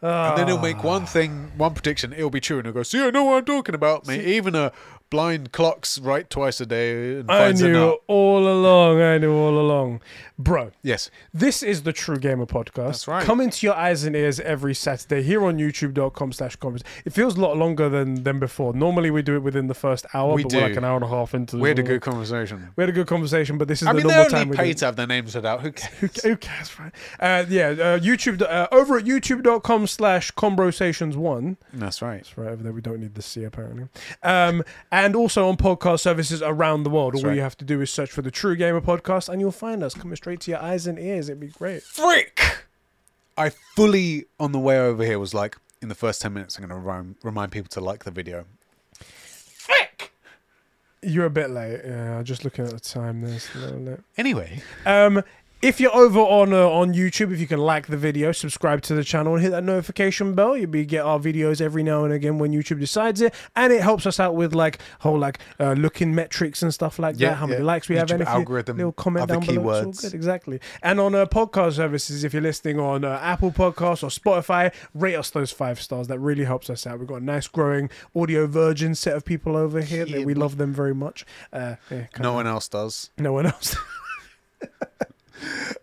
And 0.00 0.38
then 0.38 0.46
he'll 0.46 0.58
make 0.60 0.78
Ah. 0.78 0.82
one 0.82 1.06
thing, 1.06 1.50
one 1.56 1.74
prediction, 1.74 2.12
it'll 2.12 2.30
be 2.30 2.40
true, 2.40 2.58
and 2.58 2.66
he'll 2.66 2.74
go, 2.74 2.82
"See, 2.84 3.02
I 3.02 3.10
know 3.10 3.24
what 3.24 3.38
I'm 3.38 3.44
talking 3.44 3.74
about, 3.74 4.06
mate." 4.06 4.24
Even 4.24 4.54
a 4.54 4.70
blind 5.10 5.52
clock's 5.52 5.98
right 5.98 6.28
twice 6.28 6.60
a 6.60 6.66
day 6.66 7.22
I 7.28 7.52
knew 7.52 7.98
all 8.06 8.46
along. 8.46 9.00
I 9.00 9.18
knew 9.18 9.34
all 9.34 9.58
along, 9.58 10.00
bro. 10.38 10.72
Yes, 10.82 11.10
This 11.32 11.62
is 11.62 11.82
the 11.82 11.92
True 11.92 12.18
Gamer 12.18 12.46
Podcast. 12.46 12.74
That's 12.74 13.08
right. 13.08 13.24
Coming 13.24 13.50
to 13.50 13.66
your 13.66 13.74
eyes 13.74 14.04
and 14.04 14.14
ears 14.14 14.38
every 14.40 14.74
Saturday 14.74 15.22
here 15.22 15.44
on 15.44 15.56
youtube.com 15.58 16.32
slash 16.32 16.56
comments. 16.56 16.84
It 17.04 17.12
feels 17.12 17.36
a 17.36 17.40
lot 17.40 17.56
longer 17.56 17.88
than, 17.88 18.22
than 18.22 18.38
before. 18.38 18.72
Normally 18.74 19.10
we 19.10 19.22
do 19.22 19.36
it 19.36 19.42
within 19.42 19.66
the 19.66 19.74
first 19.74 20.04
hour, 20.14 20.34
We 20.34 20.42
but 20.42 20.52
we're 20.52 20.60
like 20.62 20.76
an 20.76 20.84
hour 20.84 20.96
and 20.96 21.04
a 21.04 21.08
half 21.08 21.34
into 21.34 21.56
the 21.56 21.62
we 21.62 21.68
had 21.68 21.78
a 21.78 21.82
good 21.82 22.02
conversation. 22.02 22.68
we 22.76 22.82
had 22.82 22.90
a 22.90 22.92
good 22.92 23.06
conversation, 23.06 23.58
but 23.58 23.68
this 23.68 23.82
is 23.82 23.88
I 23.88 23.92
the 23.92 23.98
mean, 23.98 24.06
they 24.08 24.14
normal 24.14 24.30
time 24.30 24.48
we 24.48 24.56
pay 24.56 24.68
do. 24.68 24.74
to 24.74 24.84
have 24.86 24.96
their 24.96 25.06
names 25.06 25.34
read 25.34 25.46
out. 25.46 25.60
Who 25.62 25.72
cares? 25.72 26.22
who 26.22 26.36
cares, 26.36 26.78
right? 26.78 26.92
Uh, 27.18 27.44
yeah, 27.48 27.68
uh, 27.68 27.98
YouTube, 27.98 28.42
uh, 28.42 28.68
over 28.70 28.98
at 28.98 29.04
youtube.com 29.04 29.86
slash 29.86 30.32
conversations1. 30.32 31.56
That's 31.72 32.02
right. 32.02 32.16
That's 32.18 32.36
right 32.38 32.48
over 32.48 32.62
there. 32.62 32.72
We 32.72 32.80
don't 32.80 33.00
need 33.00 33.14
the 33.14 33.22
C 33.22 33.44
apparently. 33.44 33.88
Um, 34.22 34.62
and 35.04 35.14
also 35.14 35.48
on 35.48 35.56
podcast 35.56 36.00
services 36.00 36.42
around 36.42 36.82
the 36.82 36.90
world. 36.90 37.14
That's 37.14 37.22
All 37.24 37.30
right. 37.30 37.36
you 37.36 37.42
have 37.42 37.56
to 37.58 37.64
do 37.64 37.80
is 37.80 37.90
search 37.90 38.10
for 38.10 38.22
the 38.22 38.30
True 38.30 38.56
Gamer 38.56 38.80
Podcast, 38.80 39.28
and 39.28 39.40
you'll 39.40 39.52
find 39.52 39.82
us 39.82 39.94
coming 39.94 40.16
straight 40.16 40.40
to 40.40 40.50
your 40.50 40.60
eyes 40.60 40.86
and 40.86 40.98
ears. 40.98 41.28
It'd 41.28 41.40
be 41.40 41.48
great. 41.48 41.82
Frick! 41.82 42.40
I 43.36 43.50
fully, 43.76 44.26
on 44.40 44.52
the 44.52 44.58
way 44.58 44.78
over 44.80 45.04
here, 45.04 45.18
was 45.18 45.32
like, 45.34 45.56
in 45.80 45.88
the 45.88 45.94
first 45.94 46.20
10 46.22 46.32
minutes, 46.32 46.56
I'm 46.58 46.62
going 46.66 46.70
to 46.70 46.76
remind, 46.84 47.14
remind 47.22 47.52
people 47.52 47.68
to 47.70 47.80
like 47.80 48.04
the 48.04 48.10
video. 48.10 48.46
Frick! 48.94 50.12
You're 51.02 51.26
a 51.26 51.30
bit 51.30 51.50
late. 51.50 51.80
Yeah, 51.84 52.20
just 52.24 52.44
looking 52.44 52.64
at 52.64 52.72
the 52.72 52.80
time. 52.80 53.20
There's 53.20 53.48
a 53.54 53.58
little 53.58 53.78
late. 53.80 54.00
Anyway, 54.16 54.62
Um, 54.84 55.22
if 55.60 55.80
you're 55.80 55.94
over 55.94 56.20
on 56.20 56.52
uh, 56.52 56.68
on 56.68 56.94
YouTube, 56.94 57.32
if 57.32 57.40
you 57.40 57.46
can 57.46 57.58
like 57.58 57.88
the 57.88 57.96
video, 57.96 58.30
subscribe 58.30 58.80
to 58.82 58.94
the 58.94 59.02
channel, 59.02 59.34
and 59.34 59.42
hit 59.42 59.50
that 59.50 59.64
notification 59.64 60.34
bell, 60.34 60.56
you'll 60.56 60.70
be 60.70 60.84
get 60.84 61.04
our 61.04 61.18
videos 61.18 61.60
every 61.60 61.82
now 61.82 62.04
and 62.04 62.12
again 62.12 62.38
when 62.38 62.52
YouTube 62.52 62.78
decides 62.78 63.20
it, 63.20 63.34
and 63.56 63.72
it 63.72 63.82
helps 63.82 64.06
us 64.06 64.20
out 64.20 64.34
with 64.36 64.54
like 64.54 64.78
whole 65.00 65.18
like 65.18 65.38
uh, 65.58 65.72
looking 65.72 66.14
metrics 66.14 66.62
and 66.62 66.72
stuff 66.72 66.98
like 66.98 67.16
Yeah, 67.18 67.30
that. 67.30 67.36
How 67.36 67.46
many 67.46 67.62
likes 67.62 67.88
we 67.88 67.96
have, 67.96 68.08
YouTube 68.08 68.12
and 68.12 68.22
if 68.22 68.28
you 68.28 68.34
algorithm, 68.34 68.76
little 68.76 68.92
comment 68.92 69.28
down 69.28 69.40
below. 69.40 69.50
It's 69.50 69.58
all 69.58 69.92
keywords. 69.92 70.02
good, 70.02 70.14
exactly. 70.14 70.60
And 70.82 71.00
on 71.00 71.14
uh, 71.14 71.26
podcast 71.26 71.74
services, 71.74 72.22
if 72.22 72.32
you're 72.32 72.42
listening 72.42 72.78
on 72.78 73.04
uh, 73.04 73.18
Apple 73.20 73.50
Podcasts 73.50 74.02
or 74.04 74.10
Spotify, 74.10 74.72
rate 74.94 75.16
us 75.16 75.30
those 75.30 75.50
five 75.50 75.80
stars. 75.80 76.06
That 76.08 76.20
really 76.20 76.44
helps 76.44 76.70
us 76.70 76.86
out. 76.86 77.00
We've 77.00 77.08
got 77.08 77.22
a 77.22 77.24
nice 77.24 77.48
growing 77.48 77.90
audio 78.14 78.46
virgin 78.46 78.94
set 78.94 79.16
of 79.16 79.24
people 79.24 79.56
over 79.56 79.80
here. 79.80 80.06
Yeah, 80.06 80.18
that 80.18 80.26
we 80.26 80.34
love 80.34 80.56
them 80.56 80.72
very 80.72 80.94
much. 80.94 81.26
Uh, 81.52 81.76
yeah, 81.90 82.06
no 82.20 82.32
one 82.32 82.46
else 82.46 82.68
does. 82.68 83.10
no 83.18 83.32
one 83.32 83.46
else. 83.46 83.76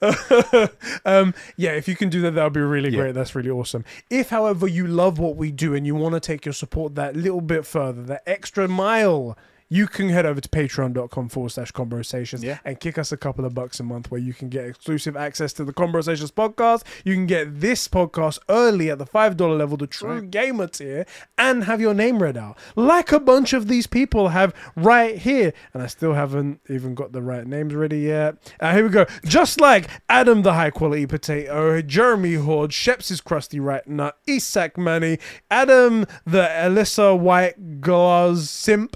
um, 1.06 1.34
yeah, 1.58 1.72
if 1.72 1.88
you 1.88 1.96
can 1.96 2.10
do 2.10 2.22
that, 2.22 2.32
that 2.36 2.44
would 2.44 2.54
be 2.54 2.60
really 2.62 2.90
Yeah. 2.90 3.02
great. 3.02 3.16
That's 3.16 3.36
really 3.36 3.50
awesome. 3.50 3.84
If, 4.10 4.30
however, 4.30 4.68
you 4.68 4.88
love 4.88 5.20
what 5.20 5.36
we 5.36 5.52
do 5.52 5.74
and 5.74 5.86
you 5.86 5.96
want 5.96 6.14
to 6.14 6.20
take 6.20 6.46
your 6.46 6.54
support 6.54 6.96
that 6.96 7.16
little 7.16 7.42
bit 7.42 7.66
further, 7.66 8.04
that 8.04 8.24
extra 8.26 8.68
mile, 8.68 9.38
you 9.70 9.88
can 9.88 10.10
head 10.10 10.26
over 10.26 10.40
to 10.40 10.50
patreon.com 10.50 11.30
forward 11.30 11.50
slash 11.50 11.72
conversations 11.72 12.44
Yeah. 12.44 12.60
and 12.64 12.80
kick 12.80 12.98
us 12.98 13.12
a 13.12 13.18
couple 13.18 13.46
of 13.46 13.54
bucks 13.54 13.80
a 13.80 13.84
month 13.84 14.12
where 14.12 14.22
you 14.22 14.34
can 14.34 14.50
get 14.50 14.66
exclusive 14.66 15.18
access 15.18 15.54
to 15.54 15.64
the 15.64 15.74
Conversations 15.74 16.32
podcast. 16.32 16.84
You 17.04 17.16
can 17.16 17.26
get 17.26 17.60
this 17.62 17.88
podcast 17.88 18.40
early 18.50 18.90
at 18.92 19.00
the 19.00 19.06
$5 19.06 19.58
level, 19.58 19.78
the 19.78 19.88
True 19.88 20.20
right. 20.20 20.30
Gamer 20.32 20.68
tier, 20.68 21.06
and 21.38 21.64
have 21.64 21.82
your 21.82 21.94
name 21.94 22.22
read 22.22 22.38
out. 22.38 22.58
Like 22.76 23.12
a 23.12 23.20
bunch 23.20 23.54
of 23.54 23.68
these 23.68 23.88
people 23.88 24.30
have 24.30 24.54
right 24.76 25.18
here. 25.18 25.54
And 25.74 25.82
I 25.82 25.88
still 25.88 26.14
haven't 26.14 26.62
even 26.70 26.94
got 26.96 27.12
the 27.12 27.22
right 27.22 27.46
names 27.48 27.74
ready 27.74 28.00
yet. 28.02 28.36
Uh, 28.60 28.74
here 28.74 28.84
we 28.84 28.90
go. 28.90 29.06
Just 29.26 29.60
like 29.60 29.90
Adam 30.10 30.44
the 30.44 30.54
High 30.54 30.70
Quality 30.72 31.08
Potato, 31.08 31.82
Jeremy 31.82 32.36
Horde, 32.36 32.72
Sheps' 32.72 33.24
Crusty 33.24 33.60
Rat 33.60 33.88
Nut, 33.88 34.18
Isak 34.28 34.78
Manny, 34.78 35.18
Adam 35.50 36.06
the 36.26 36.48
Alyssa 36.52 37.18
White 37.18 37.82
Glass 37.82 38.50
Simp 38.50 38.96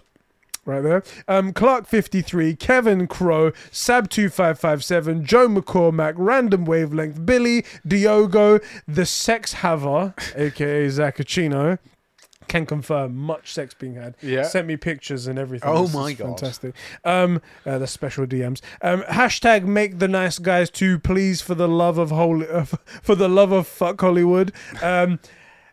right 0.70 0.82
there. 0.84 1.04
Um, 1.28 1.52
Clark 1.54 1.88
fifty 1.88 2.22
three, 2.22 2.56
Kevin 2.56 3.08
Crow, 3.08 3.52
Sab 3.72 4.10
two 4.10 4.30
five 4.30 4.60
five 4.60 4.84
seven, 4.84 5.26
Joe 5.26 5.48
McCormack, 5.48 6.14
Random 6.18 6.66
Wavelength, 6.66 7.26
Billy 7.26 7.66
Diogo, 7.86 8.60
the 8.88 9.06
Sex 9.06 9.54
Haver, 9.54 10.14
aka 10.36 10.88
Zacchino. 10.88 11.80
Can 12.48 12.66
confirm 12.66 13.16
much 13.16 13.54
sex 13.54 13.76
being 13.76 13.94
had. 13.94 14.16
Yeah. 14.24 14.42
Sent 14.42 14.66
me 14.66 14.76
pictures 14.76 15.28
and 15.28 15.38
everything. 15.38 15.70
Oh 15.70 15.84
This 15.84 15.94
my 15.94 16.14
God. 16.14 16.40
Fantastic. 16.40 16.74
Um, 17.06 17.44
uh, 17.64 17.78
the 17.78 17.86
special 17.86 18.26
DMs. 18.26 18.60
Um, 18.82 19.04
hashtag 19.04 19.66
make 19.66 20.00
the 20.00 20.08
nice 20.08 20.40
guys 20.40 20.72
too, 20.72 20.98
please, 20.98 21.44
for 21.44 21.54
the 21.54 21.68
love 21.68 22.00
of 22.00 22.10
holy, 22.10 22.48
uh, 22.48 22.66
for 23.04 23.14
the 23.14 23.30
love 23.30 23.52
of 23.52 23.68
fuck 23.68 24.02
Hollywood. 24.02 24.52
Um, 24.82 25.20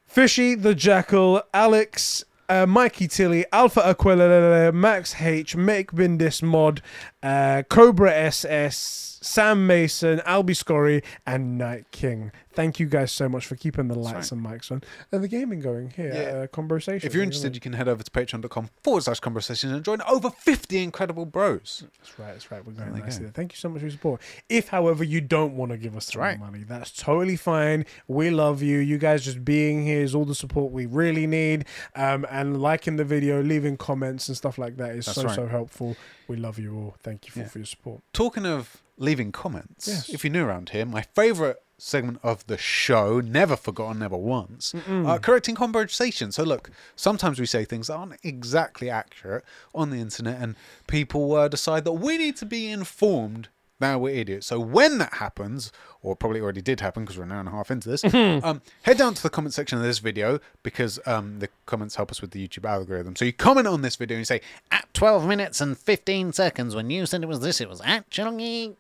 Fishy 0.05 0.55
the 0.55 0.74
Jackal, 0.74 1.43
Alex, 1.55 2.24
uh, 2.48 2.66
Mikey 2.66 3.09
Tilly, 3.09 3.44
Alpha 3.52 3.86
Aquila, 3.89 4.73
Max 4.73 5.20
H, 5.20 5.56
Make 5.56 5.93
Bindis 5.93 6.43
Mod, 6.43 6.82
uh, 7.23 7.62
Cobra 7.68 8.12
SS, 8.12 9.15
Sam 9.27 9.66
Mason, 9.66 10.20
Albie 10.20 10.57
Scory, 10.57 11.03
and 11.27 11.59
Night 11.59 11.86
King. 11.90 12.31
Thank 12.53 12.81
you 12.81 12.86
guys 12.86 13.12
so 13.12 13.28
much 13.28 13.44
for 13.44 13.55
keeping 13.57 13.89
the 13.89 13.98
lights 13.98 14.32
and 14.32 14.44
mics 14.44 14.70
on 14.70 14.82
and 15.12 15.23
the 15.23 15.28
gaming 15.28 15.61
going 15.61 15.90
here. 15.90 16.12
Yeah. 16.15 16.39
Uh, 16.39 16.47
conversation. 16.47 17.07
If 17.07 17.12
you're 17.12 17.23
interested, 17.23 17.55
you 17.55 17.61
can 17.61 17.74
head 17.74 17.89
over 17.89 18.03
to 18.03 18.11
patreon.com 18.11 18.70
forward 18.82 19.03
slash 19.03 19.20
conversations 19.20 19.73
and 19.73 19.85
join 19.85 20.01
over 20.03 20.31
50 20.31 20.82
incredible 20.82 21.27
bros. 21.27 21.85
That's 21.98 22.19
right. 22.19 22.32
That's 22.32 22.51
right. 22.51 22.65
We're 22.65 22.73
going 22.73 22.94
There 22.94 23.03
nicely 23.03 23.27
go. 23.27 23.32
Thank 23.35 23.53
you 23.53 23.57
so 23.57 23.69
much 23.69 23.81
for 23.81 23.86
your 23.86 23.93
support. 23.93 24.23
If, 24.48 24.69
however, 24.69 25.05
you 25.05 25.20
don't 25.20 25.57
want 25.57 25.73
to 25.73 25.77
give 25.77 25.97
us 25.97 26.11
the 26.11 26.20
right. 26.20 26.39
money, 26.39 26.62
that's 26.62 26.93
totally 26.93 27.36
fine. 27.36 27.85
We 28.09 28.31
love 28.31 28.62
you. 28.62 28.78
You 28.78 28.97
guys 28.97 29.24
just 29.24 29.44
being 29.44 29.85
here 29.85 30.01
is 30.01 30.15
all 30.15 30.24
the 30.24 30.35
support 30.35 30.73
we 30.73 30.86
really 30.86 31.27
need. 31.27 31.66
Um, 31.94 32.24
and 32.31 32.62
liking 32.62 32.97
the 32.97 33.05
video, 33.05 33.43
leaving 33.43 33.77
comments 33.77 34.28
and 34.28 34.36
stuff 34.36 34.57
like 34.57 34.77
that 34.77 34.94
is 34.94 35.07
That's 35.07 35.16
so 35.16 35.24
right. 35.24 35.35
so 35.35 35.47
helpful. 35.47 35.97
We 36.28 36.36
love 36.36 36.59
you 36.59 36.74
all. 36.77 36.97
Thank 37.03 37.27
you 37.27 37.32
for, 37.32 37.39
Yeah. 37.40 37.48
for 37.48 37.59
your 37.59 37.66
support. 37.66 38.03
Talking 38.12 38.47
of 38.47 38.82
leaving 38.98 39.32
comments, 39.32 39.86
Yes. 39.89 40.09
if 40.09 40.24
you're 40.24 40.32
new 40.32 40.44
around 40.44 40.70
here, 40.70 40.85
my 40.86 41.03
favourite 41.03 41.57
segment 41.78 42.19
of 42.23 42.47
the 42.47 42.57
show, 42.57 43.20
never 43.20 43.55
forgotten, 43.55 43.98
never 43.98 44.16
once, 44.16 44.74
uh, 44.89 45.19
correcting 45.19 45.55
conversation. 45.55 46.32
So 46.32 46.43
look, 46.43 46.70
sometimes 46.97 47.39
we 47.39 47.44
say 47.44 47.66
things 47.66 47.89
that 47.89 47.94
aren't 47.97 48.15
exactly 48.24 48.89
accurate 48.89 49.44
on 49.74 49.90
the 49.90 49.98
internet, 50.01 50.40
and 50.40 50.57
people 50.86 51.35
uh, 51.35 51.48
decide 51.48 51.85
that 51.85 51.93
we 51.93 52.16
need 52.16 52.36
to 52.36 52.47
be 52.47 52.70
informed. 52.70 53.48
Now 53.81 53.98
we're 53.98 54.15
idiots. 54.15 54.47
So 54.47 54.59
when 54.59 54.98
that 54.98 55.15
happens, 55.15 55.70
or 56.03 56.16
probably 56.16 56.40
already 56.40 56.62
did 56.62 56.81
happen 56.81 57.05
because 57.05 57.19
we're 57.19 57.24
an 57.24 57.32
hour 57.32 57.40
and 57.40 57.48
a 57.48 57.53
half 57.53 57.70
into 57.70 57.89
this, 57.89 58.03
um, 58.15 58.62
head 58.82 58.97
down 58.98 59.15
to 59.15 59.23
the 59.23 59.31
comment 59.31 59.53
section 59.55 59.77
of 59.78 59.85
this 59.85 59.98
video 59.98 60.40
because 60.62 60.98
um, 61.07 61.40
the 61.40 61.48
comments 61.66 61.97
help 61.97 62.11
us 62.11 62.20
with 62.23 62.31
the 62.31 62.47
YouTube 62.47 62.65
algorithm. 62.69 63.16
So 63.16 63.24
you 63.24 63.32
comment 63.32 63.66
on 63.66 63.82
this 63.82 63.97
video 63.97 64.16
and 64.16 64.20
you 64.23 64.24
say, 64.24 64.40
At 64.70 64.89
12 64.94 65.27
minutes 65.27 65.61
and 65.61 65.77
15 65.77 66.32
seconds, 66.32 66.74
when 66.74 66.89
you 66.90 67.05
said 67.07 67.23
it 67.23 67.28
was 67.28 67.40
this, 67.40 67.61
it 67.61 67.69
was 67.69 67.82
actually 67.85 68.77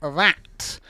that. 0.00 0.80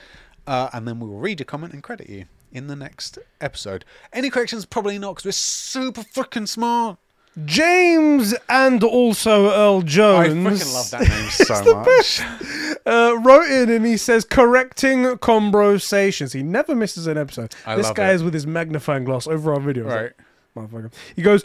uh, 0.47 0.69
and 0.73 0.87
then 0.87 0.99
we 0.99 1.07
will 1.07 1.19
read 1.19 1.39
your 1.39 1.45
comment 1.45 1.73
and 1.73 1.83
credit 1.83 2.09
you 2.09 2.25
in 2.51 2.67
the 2.67 2.75
next 2.75 3.19
episode. 3.41 3.85
Any 4.13 4.29
corrections? 4.29 4.65
Probably 4.65 4.97
not 4.97 5.11
because 5.15 5.25
we're 5.25 5.31
super 5.33 6.01
freaking 6.01 6.47
smart. 6.47 6.97
James 7.45 8.33
and 8.49 8.83
also 8.83 9.51
Earl 9.51 9.81
Jones. 9.83 10.29
I 10.33 10.65
freaking 10.65 10.73
love 10.73 10.89
that 10.91 11.01
name 11.07 11.29
so 11.29 11.75
much. 11.83 12.77
uh, 12.85 13.17
wrote 13.21 13.49
in 13.49 13.69
and 13.69 13.85
he 13.85 13.97
says 13.97 14.25
correcting 14.25 15.17
conversations. 15.19 16.33
He 16.33 16.43
never 16.43 16.75
misses 16.75 17.07
an 17.07 17.17
episode. 17.17 17.53
I 17.65 17.75
this 17.75 17.91
guy 17.91 18.11
it. 18.11 18.15
is 18.15 18.23
with 18.23 18.33
his 18.33 18.47
magnifying 18.47 19.03
glass 19.03 19.27
over 19.27 19.53
our 19.53 19.59
videos. 19.59 19.85
Right. 19.85 20.11
Motherfucker. 20.55 20.91
He 21.15 21.21
goes 21.21 21.43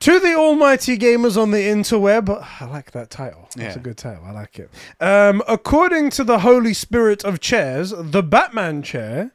to 0.00 0.18
the 0.20 0.34
almighty 0.34 0.96
gamers 0.96 1.36
on 1.40 1.50
the 1.50 1.58
interweb. 1.58 2.30
I 2.60 2.64
like 2.66 2.92
that 2.92 3.10
title. 3.10 3.48
That's 3.56 3.74
Yeah. 3.74 3.80
a 3.80 3.82
good 3.82 3.96
title. 3.96 4.24
I 4.24 4.30
like 4.30 4.58
it. 4.58 4.70
Um, 5.00 5.42
according 5.48 6.10
to 6.10 6.24
the 6.24 6.38
Holy 6.40 6.72
Spirit 6.72 7.24
of 7.24 7.40
chairs, 7.40 7.92
the 7.96 8.22
Batman 8.22 8.82
chair. 8.82 9.32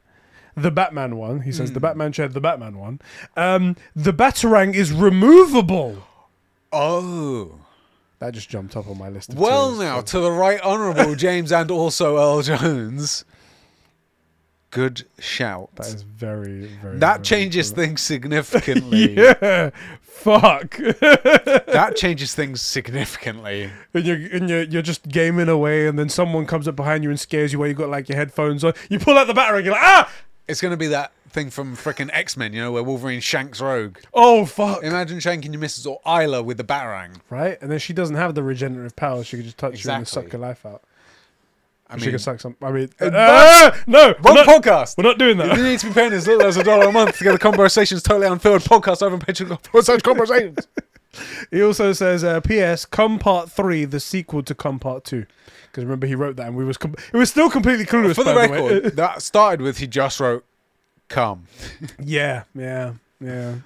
The 0.56 0.70
Batman 0.70 1.16
one, 1.16 1.40
he 1.42 1.50
Hmm. 1.50 1.56
says. 1.56 1.72
The 1.72 1.80
Batman 1.80 2.12
chair, 2.12 2.28
the 2.28 2.40
Batman 2.40 2.78
one. 2.78 3.00
Um, 3.36 3.76
the 3.94 4.12
Batarang 4.12 4.74
is 4.74 4.92
removable. 4.92 6.02
Oh. 6.72 7.56
That 8.18 8.32
just 8.32 8.48
jumped 8.48 8.74
up 8.76 8.88
on 8.88 8.96
my 8.96 9.10
list. 9.10 9.30
Of 9.34 9.38
Well, 9.38 9.70
twos. 9.70 9.78
now, 9.80 10.00
to 10.00 10.18
the 10.20 10.32
right 10.32 10.60
honourable 10.62 11.14
James 11.16 11.52
and 11.52 11.70
also 11.70 12.16
Earl 12.18 12.40
Jones. 12.42 13.24
Good 14.70 15.04
shout. 15.18 15.70
that 15.76 15.86
is 15.86 16.02
very, 16.02 16.66
very. 16.82 16.98
That 16.98 17.16
very 17.18 17.24
changes 17.24 17.70
things 17.70 18.02
significantly. 18.12 19.14
Yeah, 19.16 19.70
fuck. 20.02 20.76
That 20.76 21.92
changes 21.96 22.34
things 22.34 22.60
significantly. 22.60 23.70
and 23.94 24.04
you're 24.04 24.16
and 24.16 24.50
you're, 24.50 24.62
you're 24.64 24.82
just 24.82 25.08
gaming 25.08 25.48
away, 25.48 25.86
and 25.86 25.98
then 25.98 26.08
someone 26.10 26.44
comes 26.46 26.66
up 26.68 26.76
behind 26.76 27.04
you 27.04 27.10
and 27.10 27.18
scares 27.20 27.52
you 27.52 27.58
while 27.58 27.68
you've 27.68 27.78
got 27.78 27.88
like 27.88 28.08
your 28.08 28.16
headphones 28.18 28.64
on. 28.64 28.74
You 28.90 28.98
pull 28.98 29.16
out 29.16 29.28
the 29.28 29.34
battery, 29.34 29.62
you're 29.64 29.72
like, 29.72 29.82
ah, 29.82 30.10
It's 30.48 30.60
going 30.60 30.70
to 30.70 30.76
be 30.76 30.86
that 30.88 31.12
thing 31.30 31.50
from 31.50 31.76
freaking 31.76 32.08
X 32.12 32.36
Men, 32.36 32.52
you 32.52 32.60
know, 32.62 32.72
where 32.72 32.82
Wolverine 32.82 33.20
shanks 33.20 33.60
Rogue. 33.60 33.98
oh 34.14 34.46
fuck, 34.46 34.82
Imagine 34.82 35.18
shanking 35.18 35.52
your 35.52 35.60
missus 35.60 35.86
or 35.86 36.00
Isla 36.06 36.42
with 36.42 36.56
the 36.56 36.64
Batarang. 36.64 37.16
right? 37.30 37.58
And 37.60 37.70
then 37.70 37.78
she 37.78 37.92
doesn't 37.92 38.16
have 38.16 38.34
the 38.34 38.42
regenerative 38.42 38.94
powers; 38.96 39.26
she 39.26 39.36
can 39.36 39.44
just 39.44 39.58
touch 39.58 39.72
you 39.84 39.90
and 39.90 40.02
Exactly. 40.02 40.22
suck 40.24 40.32
your 40.32 40.40
life 40.40 40.64
out. 40.64 40.82
I 41.88 41.98
she 41.98 42.06
mean, 42.06 42.10
can 42.10 42.18
suck 42.18 42.40
some. 42.40 42.56
I 42.62 42.72
mean, 42.72 42.90
Uh, 43.00 43.10
ah, 43.14 43.82
no, 43.86 44.14
we're 44.22 44.34
wrong 44.34 44.34
not, 44.34 44.46
podcast. 44.46 44.96
we're 44.98 45.04
not 45.04 45.18
doing 45.18 45.36
that. 45.38 45.56
You 45.56 45.62
need 45.62 45.78
to 45.80 45.86
be 45.88 45.92
paying 45.92 46.12
as 46.12 46.26
little 46.26 46.44
as 46.46 46.56
a 46.56 46.64
dollar 46.64 46.88
a 46.88 46.92
month 46.92 47.16
to 47.18 47.24
get 47.24 47.34
a 47.34 47.38
conversations 47.38 48.02
totally 48.02 48.26
unfilled 48.26 48.62
podcast 48.62 49.02
over 49.02 49.14
on 49.14 49.20
Patreon 49.20 49.60
for 49.70 49.82
such 49.82 50.02
conversations. 50.02 50.66
He 51.50 51.62
also 51.62 51.94
says, 51.94 52.22
uh, 52.24 52.40
"P.S. 52.42 52.84
Come 52.84 53.18
Part 53.18 53.50
Three, 53.50 53.86
the 53.86 54.00
sequel 54.00 54.42
to 54.42 54.54
Come 54.54 54.78
Part 54.78 55.02
2. 55.04 55.24
Because 55.76 55.84
remember, 55.84 56.06
he 56.06 56.14
wrote 56.14 56.36
that, 56.36 56.46
and 56.46 56.56
we 56.56 56.64
was 56.64 56.78
com- 56.78 56.94
it 57.12 57.16
was 57.18 57.28
still 57.28 57.50
completely 57.50 57.84
clueless. 57.84 58.14
For 58.14 58.24
the 58.24 58.32
by 58.32 58.46
way. 58.46 58.62
record, 58.62 58.96
that 58.96 59.20
started 59.20 59.60
with 59.62 59.76
he 59.76 59.86
just 59.86 60.18
wrote 60.20 60.42
"come." 61.08 61.44
yeah, 62.02 62.44
yeah, 62.54 62.94
yeah. 63.20 63.56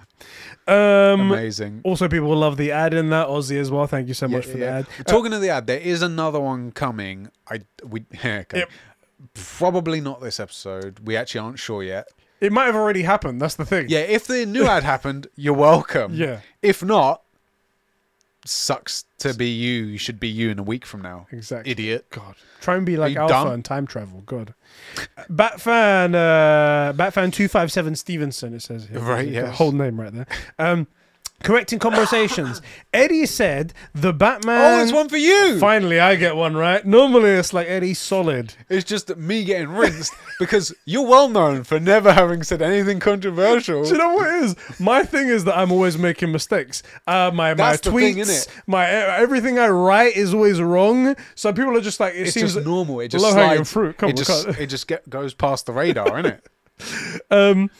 Um, 0.66 1.30
Amazing. 1.30 1.82
Also, 1.84 2.08
people 2.08 2.28
will 2.28 2.36
love 2.38 2.56
the 2.56 2.72
ad 2.72 2.94
in 2.94 3.10
that 3.10 3.28
Aussie 3.28 3.58
as 3.60 3.70
well. 3.70 3.86
Thank 3.86 4.08
you 4.08 4.14
so 4.14 4.26
much 4.26 4.46
Yeah, 4.48 4.52
for 4.52 4.58
yeah. 4.58 4.64
the 4.64 4.78
ad. 4.78 4.86
Uh, 4.98 5.02
Talking 5.04 5.32
of 5.32 5.40
the 5.40 5.50
ad, 5.50 5.66
there 5.68 5.78
is 5.78 6.02
another 6.02 6.40
one 6.40 6.72
coming. 6.72 7.30
I 7.48 7.60
we 7.88 8.04
okay. 8.24 8.44
Yep. 8.58 8.70
Probably 9.34 10.00
not 10.00 10.20
this 10.20 10.40
episode. 10.40 10.98
We 11.04 11.16
actually 11.16 11.40
aren't 11.40 11.58
sure 11.60 11.82
yet. 11.82 12.08
it 12.40 12.52
might 12.52 12.64
have 12.66 12.74
already 12.74 13.02
happened. 13.02 13.40
That's 13.40 13.54
the 13.54 13.64
thing. 13.64 13.86
Yeah, 13.88 14.00
if 14.00 14.26
the 14.26 14.46
new 14.46 14.64
ad 14.66 14.82
happened, 14.82 15.28
you're 15.36 15.54
welcome. 15.54 16.14
Yeah. 16.20 16.40
If 16.60 16.82
not, 16.82 17.22
sucks 18.50 19.04
to 19.18 19.32
be 19.32 19.48
you. 19.48 19.84
You 19.84 19.98
should 19.98 20.18
be 20.18 20.28
you 20.28 20.50
in 20.50 20.58
a 20.58 20.62
week 20.62 20.84
from 20.84 21.00
now. 21.02 21.26
Exactly. 21.30 21.70
Idiot. 21.70 22.06
God, 22.10 22.34
try 22.60 22.76
and 22.76 22.84
be 22.84 22.96
like 22.96 23.16
Alpha 23.16 23.32
dumb? 23.32 23.48
and 23.48 23.64
time 23.64 23.86
travel. 23.86 24.22
Good. 24.26 24.54
Batfan, 25.30 26.14
uh, 26.14 26.92
Batfan 26.92 27.32
two 27.32 27.48
five 27.48 27.70
seven 27.72 27.94
Stevenson. 27.94 28.54
It 28.54 28.60
says 28.62 28.86
here. 28.88 28.98
Right, 29.00 29.26
He's 29.26 29.34
got 29.34 29.44
a 29.44 29.46
yes. 29.48 29.56
Whole 29.56 29.72
name 29.72 30.00
right 30.00 30.12
there. 30.12 30.26
Um, 30.58 30.86
correcting 31.42 31.78
conversations. 31.78 32.60
Eddie 32.92 33.26
said 33.26 33.72
the 33.94 34.12
Batman. 34.12 34.80
oh, 34.80 34.82
it's 34.82 34.92
one 34.92 35.08
for 35.08 35.16
you. 35.16 35.58
Finally, 35.58 36.00
I 36.00 36.16
get 36.16 36.36
one 36.36 36.56
right. 36.56 36.84
Normally, 36.84 37.30
it's 37.30 37.52
like 37.52 37.68
Eddie 37.68 37.94
solid. 37.94 38.54
It's 38.68 38.84
just 38.84 39.16
me 39.16 39.44
getting 39.44 39.68
rinsed 39.68 40.12
because 40.38 40.74
you're 40.84 41.06
well 41.06 41.28
known 41.28 41.64
for 41.64 41.78
never 41.80 42.12
having 42.12 42.42
said 42.42 42.62
anything 42.62 43.00
controversial. 43.00 43.84
Do 43.84 43.90
you 43.90 43.98
know 43.98 44.14
what 44.14 44.28
it 44.28 44.44
is? 44.44 44.80
My 44.80 45.02
thing 45.02 45.28
is 45.28 45.44
that 45.44 45.56
I'm 45.56 45.72
always 45.72 45.96
making 45.98 46.32
mistakes. 46.32 46.82
Uh, 47.06 47.30
my 47.32 47.54
That's 47.54 47.86
my 47.86 47.90
the 47.90 47.98
thing, 47.98 48.16
tweets, 48.16 48.46
innit? 48.46 48.48
my 48.66 48.88
everything 48.88 49.58
I 49.58 49.68
write 49.68 50.16
is 50.16 50.34
always 50.34 50.60
wrong. 50.60 51.14
So 51.34 51.52
people 51.52 51.76
are 51.76 51.80
just 51.80 52.00
like, 52.00 52.14
it 52.14 52.22
it's 52.22 52.32
seems 52.34 52.54
just 52.54 52.66
normal. 52.66 53.00
It 53.00 53.08
just 53.08 53.24
slides. 53.28 53.72
fruit. 53.72 53.96
Come 53.98 54.10
it 54.10 54.12
on, 54.12 54.24
just 54.24 54.48
it 54.60 54.66
just 54.66 54.86
get, 54.86 55.08
goes 55.08 55.34
past 55.34 55.66
the 55.66 55.72
radar, 55.72 56.06
innit? 56.10 56.40
Um, 57.30 57.70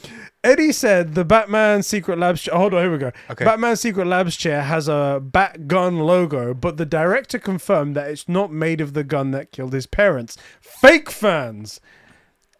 Eddie 0.43 0.73
said 0.73 1.15
the 1.15 1.25
Batman 1.25 1.83
Secret 1.83 2.19
Labs. 2.19 2.43
Ch- 2.43 2.49
hold 2.49 2.73
on, 2.73 2.83
here 2.83 2.93
we 2.93 2.99
go. 2.99 3.13
Okay. 3.31 3.45
Batman 3.45 3.77
Secret 3.77 4.07
Labs 4.07 4.37
chair 4.37 4.63
has 4.63 4.89
a 4.89 5.21
bat 5.23 5.69
gun 5.69 5.99
logo, 5.99 6.55
but 6.55 6.79
the 6.79 6.87
director 6.87 7.39
confirmed 7.39 7.95
that 7.97 8.11
it's 8.11 8.27
not 8.29 8.51
made 8.51 8.81
of 8.81 8.95
the 8.95 9.05
gun 9.05 9.33
that 9.33 9.53
killed 9.53 9.75
his 9.75 9.87
parents. 9.87 10.39
Fake 10.61 11.11
fans. 11.11 11.81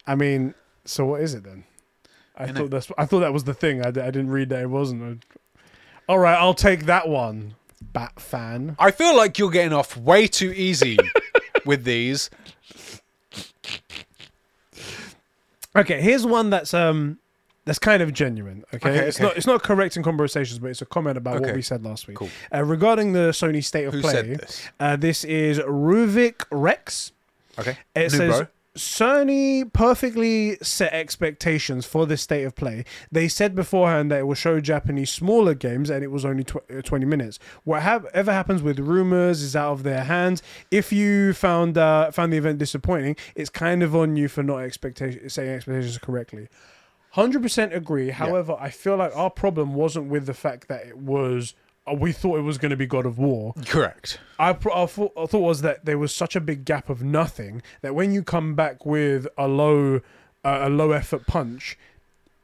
I 0.07 0.15
mean, 0.15 0.55
so 0.85 1.07
what 1.07 1.23
is 1.23 1.33
it 1.35 1.45
then? 1.45 1.65
I 2.37 2.53
thought 2.53 2.71
that's. 2.71 2.91
I 2.99 3.07
thought 3.07 3.21
that 3.21 3.33
was 3.33 3.45
the 3.45 3.55
thing. 3.55 3.85
I 3.85 3.91
didn't 3.91 4.31
read 4.31 4.49
that 4.51 4.63
it 4.63 4.71
wasn't. 4.71 5.25
All 6.09 6.19
right, 6.19 6.37
I'll 6.39 6.55
take 6.55 6.87
that 6.87 7.09
one. 7.09 7.55
Bat 7.81 8.21
fan. 8.21 8.77
I 8.79 8.91
feel 8.91 9.17
like 9.17 9.39
you're 9.39 9.51
getting 9.51 9.73
off 9.73 9.97
way 9.97 10.27
too 10.27 10.53
easy 10.53 10.99
with 11.67 11.85
these. 11.85 12.31
Okay, 15.77 16.01
here's 16.01 16.27
one 16.27 16.51
that's 16.51 16.75
um 16.75 17.19
that's 17.71 17.79
kind 17.79 18.03
of 18.03 18.13
genuine. 18.13 18.65
Okay, 18.75 18.91
Okay, 18.91 19.07
it's 19.07 19.19
okay. 19.19 19.27
not 19.27 19.37
it's 19.37 19.47
not 19.47 19.63
correcting 19.63 20.03
conversations, 20.03 20.59
but 20.59 20.71
it's 20.71 20.83
a 20.83 20.87
comment 20.87 21.17
about 21.17 21.41
what 21.41 21.55
we 21.55 21.63
said 21.63 21.85
last 21.85 22.09
week 22.09 22.17
Cool. 22.17 22.29
uh, 22.53 22.65
regarding 22.65 23.13
the 23.13 23.29
Sony 23.31 23.63
State 23.63 23.85
of 23.85 23.95
Who 23.95 24.01
Play. 24.01 24.13
said 24.13 24.27
this? 24.41 24.69
Uh, 24.81 24.97
this 24.97 25.23
is 25.23 25.61
Ruvik 25.61 26.45
Rex. 26.51 27.13
Okay. 27.61 27.77
It 27.95 28.01
New 28.01 28.09
says 28.09 28.39
bro. 28.39 28.47
Sony 28.77 29.73
perfectly 29.73 30.57
set 30.63 30.93
expectations 30.93 31.87
for 31.87 32.07
this 32.07 32.23
state 32.23 32.45
of 32.45 32.55
play. 32.55 32.85
They 33.13 33.29
said 33.29 33.55
beforehand 33.55 34.11
that 34.11 34.19
it 34.21 34.27
will 34.27 34.35
show 34.35 34.61
Japanese 34.61 35.11
smaller 35.11 35.55
games 35.55 35.91
and 35.91 36.03
it 36.03 36.11
was 36.11 36.25
only 36.25 36.45
tw- 36.45 36.57
uh, 36.77 36.83
20 36.83 37.05
minutes. 37.05 37.39
Whatever 37.65 38.33
happens 38.33 38.63
with 38.63 38.79
rumors 38.81 39.43
is 39.43 39.55
out 39.55 39.73
of 39.73 39.83
their 39.85 40.05
hands. 40.05 40.43
If 40.71 40.93
you 40.93 41.35
found 41.35 41.79
uh, 41.79 42.11
found 42.11 42.33
the 42.33 42.37
event 42.39 42.59
disappointing, 42.59 43.17
it's 43.37 43.51
kind 43.51 43.83
of 43.83 43.95
on 43.95 44.17
you 44.17 44.29
for 44.29 44.43
not 44.43 44.59
expectation 44.59 45.29
setting 45.29 45.51
expectations 45.53 45.99
correctly. 45.99 46.49
100% 47.17 47.75
agree. 47.75 48.11
However, 48.11 48.57
I 48.59 48.71
feel 48.71 48.97
like 48.97 49.15
our 49.17 49.31
problem 49.31 49.75
wasn't 49.75 50.09
with 50.09 50.27
the 50.27 50.35
fact 50.35 50.69
that 50.69 50.87
it 50.87 50.99
was 50.99 51.55
uh, 51.91 51.95
we 51.95 52.13
thought 52.13 52.39
it 52.39 52.43
was 52.43 52.59
going 52.59 52.71
to 52.71 52.77
be 52.77 52.87
God 52.87 53.07
of 53.07 53.19
War. 53.19 53.55
Correct. 53.67 54.21
I, 54.39 54.51
I, 54.51 54.87
thought, 54.87 55.13
I 55.17 55.27
thought 55.27 55.41
was 55.41 55.63
that 55.63 55.85
there 55.85 55.99
was 55.99 56.15
such 56.15 56.37
a 56.37 56.41
big 56.41 56.65
gap 56.65 56.89
of 56.89 57.03
nothing 57.03 57.63
that 57.83 57.95
when 57.95 58.13
you 58.13 58.23
come 58.23 58.55
back 58.55 58.85
with 58.85 59.27
a 59.39 59.49
low 59.49 60.01
uh, 60.43 60.61
a 60.63 60.71
low 60.71 60.93
effort 60.93 61.27
punch, 61.27 61.77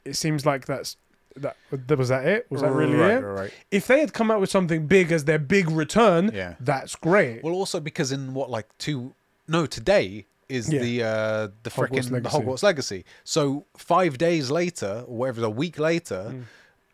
it 0.04 0.14
seems 0.14 0.44
like 0.44 0.66
that's 0.66 0.96
that 1.36 1.56
was 1.98 2.08
that 2.08 2.26
it 2.26 2.46
was 2.50 2.62
that 2.62 2.72
really 2.72 2.94
right, 2.94 3.12
it? 3.12 3.20
Right, 3.20 3.40
right. 3.42 3.54
If 3.70 3.86
they 3.86 4.00
had 4.00 4.12
come 4.12 4.30
out 4.30 4.40
with 4.40 4.50
something 4.50 4.86
big 4.86 5.12
as 5.12 5.24
their 5.24 5.38
big 5.38 5.70
return, 5.70 6.30
Yeah. 6.34 6.54
that's 6.60 6.94
great. 6.96 7.42
Well, 7.42 7.54
also 7.54 7.78
because 7.80 8.12
in 8.12 8.34
what 8.34 8.50
like 8.50 8.66
two 8.78 9.14
no 9.46 9.66
today 9.66 10.26
is 10.48 10.72
Yeah. 10.72 10.80
the 10.80 11.02
uh, 11.02 11.48
the 11.62 11.70
freaking 11.70 12.10
the 12.22 12.28
Hogwarts 12.28 12.62
Legacy. 12.62 13.04
So 13.24 13.66
five 13.76 14.18
days 14.18 14.50
later, 14.50 15.04
or 15.06 15.16
whatever, 15.16 15.44
a 15.44 15.50
week 15.50 15.78
later, 15.78 16.26
Mm. 16.32 16.42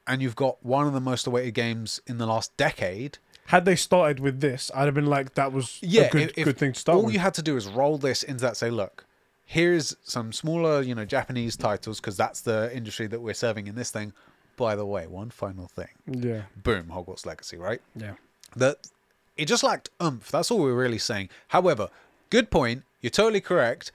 and 0.06 0.22
you've 0.22 0.36
got 0.36 0.64
one 0.64 0.86
of 0.86 0.92
the 0.92 1.00
most 1.00 1.26
awaited 1.26 1.54
games 1.54 2.00
in 2.06 2.18
the 2.18 2.26
last 2.26 2.56
decade. 2.56 3.18
Had 3.46 3.64
they 3.64 3.76
started 3.76 4.20
with 4.20 4.40
this, 4.40 4.70
I'd 4.74 4.84
have 4.86 4.94
been 4.94 5.06
like, 5.06 5.34
that 5.34 5.52
was 5.52 5.78
Yeah, 5.82 6.02
a 6.02 6.10
good, 6.10 6.32
if- 6.36 6.44
good 6.44 6.56
thing 6.58 6.72
to 6.72 6.80
start 6.80 6.96
All 6.96 7.04
with. 7.04 7.12
you 7.14 7.20
had 7.20 7.34
to 7.34 7.42
do 7.42 7.56
is 7.56 7.66
roll 7.66 7.98
this 7.98 8.22
into 8.22 8.40
that. 8.42 8.56
Say, 8.56 8.70
look, 8.70 9.04
here's 9.44 9.96
some 10.04 10.32
smaller, 10.32 10.80
you 10.80 10.94
know, 10.94 11.04
Japanese 11.04 11.56
titles 11.56 12.00
because 12.00 12.16
that's 12.16 12.40
the 12.40 12.74
industry 12.74 13.06
that 13.08 13.20
we're 13.20 13.34
serving 13.34 13.66
in 13.66 13.74
this 13.74 13.90
thing. 13.90 14.12
By 14.56 14.76
the 14.76 14.86
way, 14.86 15.06
one 15.06 15.30
final 15.30 15.66
thing. 15.66 15.88
yeah, 16.06 16.42
Boom, 16.56 16.86
Hogwarts 16.86 17.26
Legacy, 17.26 17.56
right? 17.56 17.80
yeah. 17.96 18.14
that 18.56 18.86
it 19.36 19.46
just 19.46 19.62
lacked 19.64 19.88
oomph. 20.02 20.30
That's 20.30 20.50
all 20.50 20.58
we're 20.60 20.74
really 20.74 20.98
saying. 20.98 21.30
However, 21.48 21.88
good 22.30 22.50
point. 22.50 22.84
You're 23.02 23.10
totally 23.10 23.40
correct. 23.42 23.92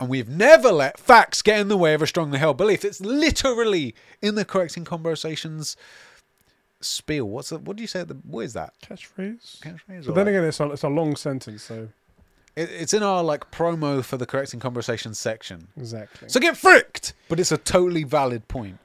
And 0.00 0.08
we've 0.08 0.28
never 0.28 0.70
let 0.70 0.98
facts 1.00 1.42
get 1.42 1.58
in 1.58 1.68
the 1.68 1.76
way 1.76 1.94
of 1.94 2.02
a 2.02 2.06
strongly 2.06 2.38
held 2.38 2.56
belief. 2.56 2.84
It's 2.84 3.00
literally 3.00 3.94
in 4.22 4.34
the 4.36 4.44
correcting 4.44 4.84
conversations 4.84 5.76
spiel. 6.80 7.28
What's 7.28 7.48
the, 7.48 7.58
what 7.58 7.76
do 7.76 7.82
you 7.82 7.86
say? 7.88 8.00
At 8.00 8.08
the, 8.08 8.14
what 8.14 8.42
is 8.44 8.52
that? 8.52 8.74
Catchphrase. 8.82 9.60
Catchphrase 9.60 10.06
But 10.06 10.14
then 10.14 10.26
like- 10.26 10.34
again, 10.34 10.44
it's 10.44 10.60
a, 10.60 10.70
it's 10.70 10.84
a 10.84 10.88
long 10.88 11.16
sentence, 11.16 11.62
so 11.62 11.88
it, 12.54 12.70
it's 12.70 12.94
in 12.94 13.02
our 13.02 13.24
like 13.24 13.50
promo 13.50 14.04
for 14.04 14.16
the 14.16 14.26
correcting 14.26 14.60
conversations 14.60 15.18
section. 15.18 15.68
exactly. 15.76 16.28
So 16.28 16.38
get 16.38 16.56
fricked. 16.56 17.14
But 17.28 17.40
it's 17.40 17.50
a 17.52 17.58
totally 17.58 18.04
valid 18.04 18.46
point. 18.46 18.78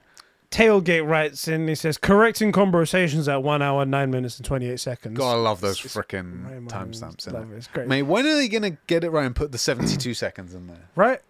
Tailgate 0.54 1.08
writes 1.08 1.48
in, 1.48 1.68
he 1.68 1.74
says, 1.74 1.98
correcting 1.98 2.52
conversations 2.52 3.28
at 3.28 3.42
one 3.42 3.64
hour, 3.64 3.86
nine 3.86 4.12
minutes, 4.12 4.38
and 4.38 4.46
28 4.46 4.80
seconds. 4.80 5.18
God, 5.18 5.32
I 5.32 5.40
love 5.40 5.62
those 5.62 5.80
freaking 5.80 6.68
timestamps 6.68 7.28
in 7.28 7.36
it. 7.36 7.52
it. 7.52 7.58
It's 7.58 7.66
great. 7.66 7.88
Mate, 7.88 8.04
when 8.04 8.28
are 8.28 8.36
they 8.36 8.48
gonna 8.48 8.78
get 8.86 9.04
it 9.04 9.10
right 9.10 9.26
and 9.26 9.36
put 9.36 9.52
the 9.52 9.58
72 9.58 10.14
seconds 10.14 10.54
in 10.54 10.68
there? 10.68 10.90
right? 10.96 11.22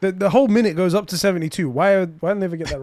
The 0.00 0.12
the 0.12 0.28
whole 0.28 0.48
minute 0.48 0.76
goes 0.76 0.92
up 0.92 1.06
to 1.06 1.16
72. 1.16 1.70
Why 1.70 2.04
why 2.04 2.30
didn't 2.30 2.40
they 2.40 2.44
ever 2.44 2.56
get 2.56 2.68
that 2.68 2.80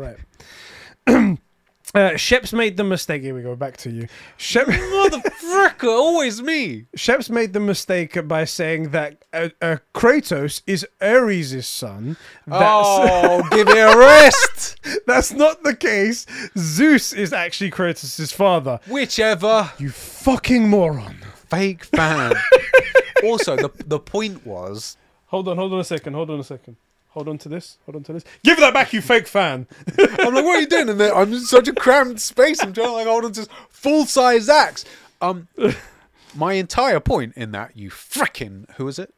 right? 1.08 1.38
uh, 1.94 2.12
Sheps 2.12 2.54
made 2.54 2.78
the 2.78 2.84
mistake. 2.84 3.22
Here 3.22 3.36
we 3.36 3.42
go. 3.42 3.56
Back 3.56 3.78
to 3.78 3.90
you. 3.90 4.08
Shep, 4.38 4.68
Motherfucker, 4.68 5.90
always 5.90 6.42
me. 6.42 6.86
Sheps 6.96 7.30
made 7.30 7.54
the 7.54 7.60
mistake 7.60 8.28
by 8.28 8.46
saying 8.46 8.92
that 8.92 9.26
uh, 9.34 9.50
uh, 9.62 9.78
Kratos 9.94 10.62
is 10.66 10.86
Ares' 11.02 11.68
son. 11.68 12.18
That's, 12.48 12.62
oh, 12.64 13.44
give 13.52 13.68
it 13.68 13.78
a 13.78 13.98
rest. 13.98 14.80
that's 15.06 15.32
not 15.32 15.64
the 15.64 15.76
case. 15.76 16.26
Zeus 16.58 17.14
is 17.14 17.34
actually 17.34 17.72
Kratos' 17.72 18.34
father. 18.34 18.80
Whichever. 18.88 19.72
You 19.78 19.90
fucking 19.90 20.70
moron. 20.70 21.18
Fake 21.50 21.84
fan. 21.84 22.34
also, 23.24 23.58
the 23.58 23.70
the 23.86 24.00
point 24.00 24.46
was 24.46 24.96
Hold 25.32 25.48
on, 25.48 25.56
hold 25.56 25.72
on 25.72 25.80
a 25.80 25.84
second. 25.86 26.14
Hold 26.14 26.30
on 26.30 26.42
a 26.42 26.44
second. 26.44 26.76
Hold 27.12 27.28
on 27.28 27.38
to 27.40 27.50
this. 27.50 27.78
Hold 27.86 27.98
on 27.98 28.04
to 28.04 28.14
this. 28.14 28.24
Give 28.44 28.58
that 28.60 28.74
back, 28.74 28.94
you 28.94 29.02
fake 29.02 29.28
fan. 29.28 29.68
I'm 30.00 30.34
like, 30.34 30.46
what 30.46 30.58
are 30.58 30.62
you 30.62 30.68
doing 30.68 30.88
in 30.88 30.98
there? 30.98 31.14
I'm 31.14 31.34
in 31.34 31.42
such 31.42 31.68
a 31.68 31.74
cramped 31.74 32.22
space. 32.22 32.62
I'm 32.64 32.72
trying 32.72 32.88
to 32.88 32.94
like 32.94 33.08
hold 33.08 33.26
on 33.26 33.34
to 33.34 33.42
this 33.42 33.50
full 33.70 34.06
size 34.06 34.48
axe. 34.48 34.86
Um, 35.20 35.50
my 36.36 36.54
entire 36.54 37.02
point 37.02 37.34
in 37.36 37.52
that, 37.52 37.76
you 37.76 37.90
frickin' 37.90 38.70
who 38.76 38.88
is 38.88 38.98
it? 38.98 39.14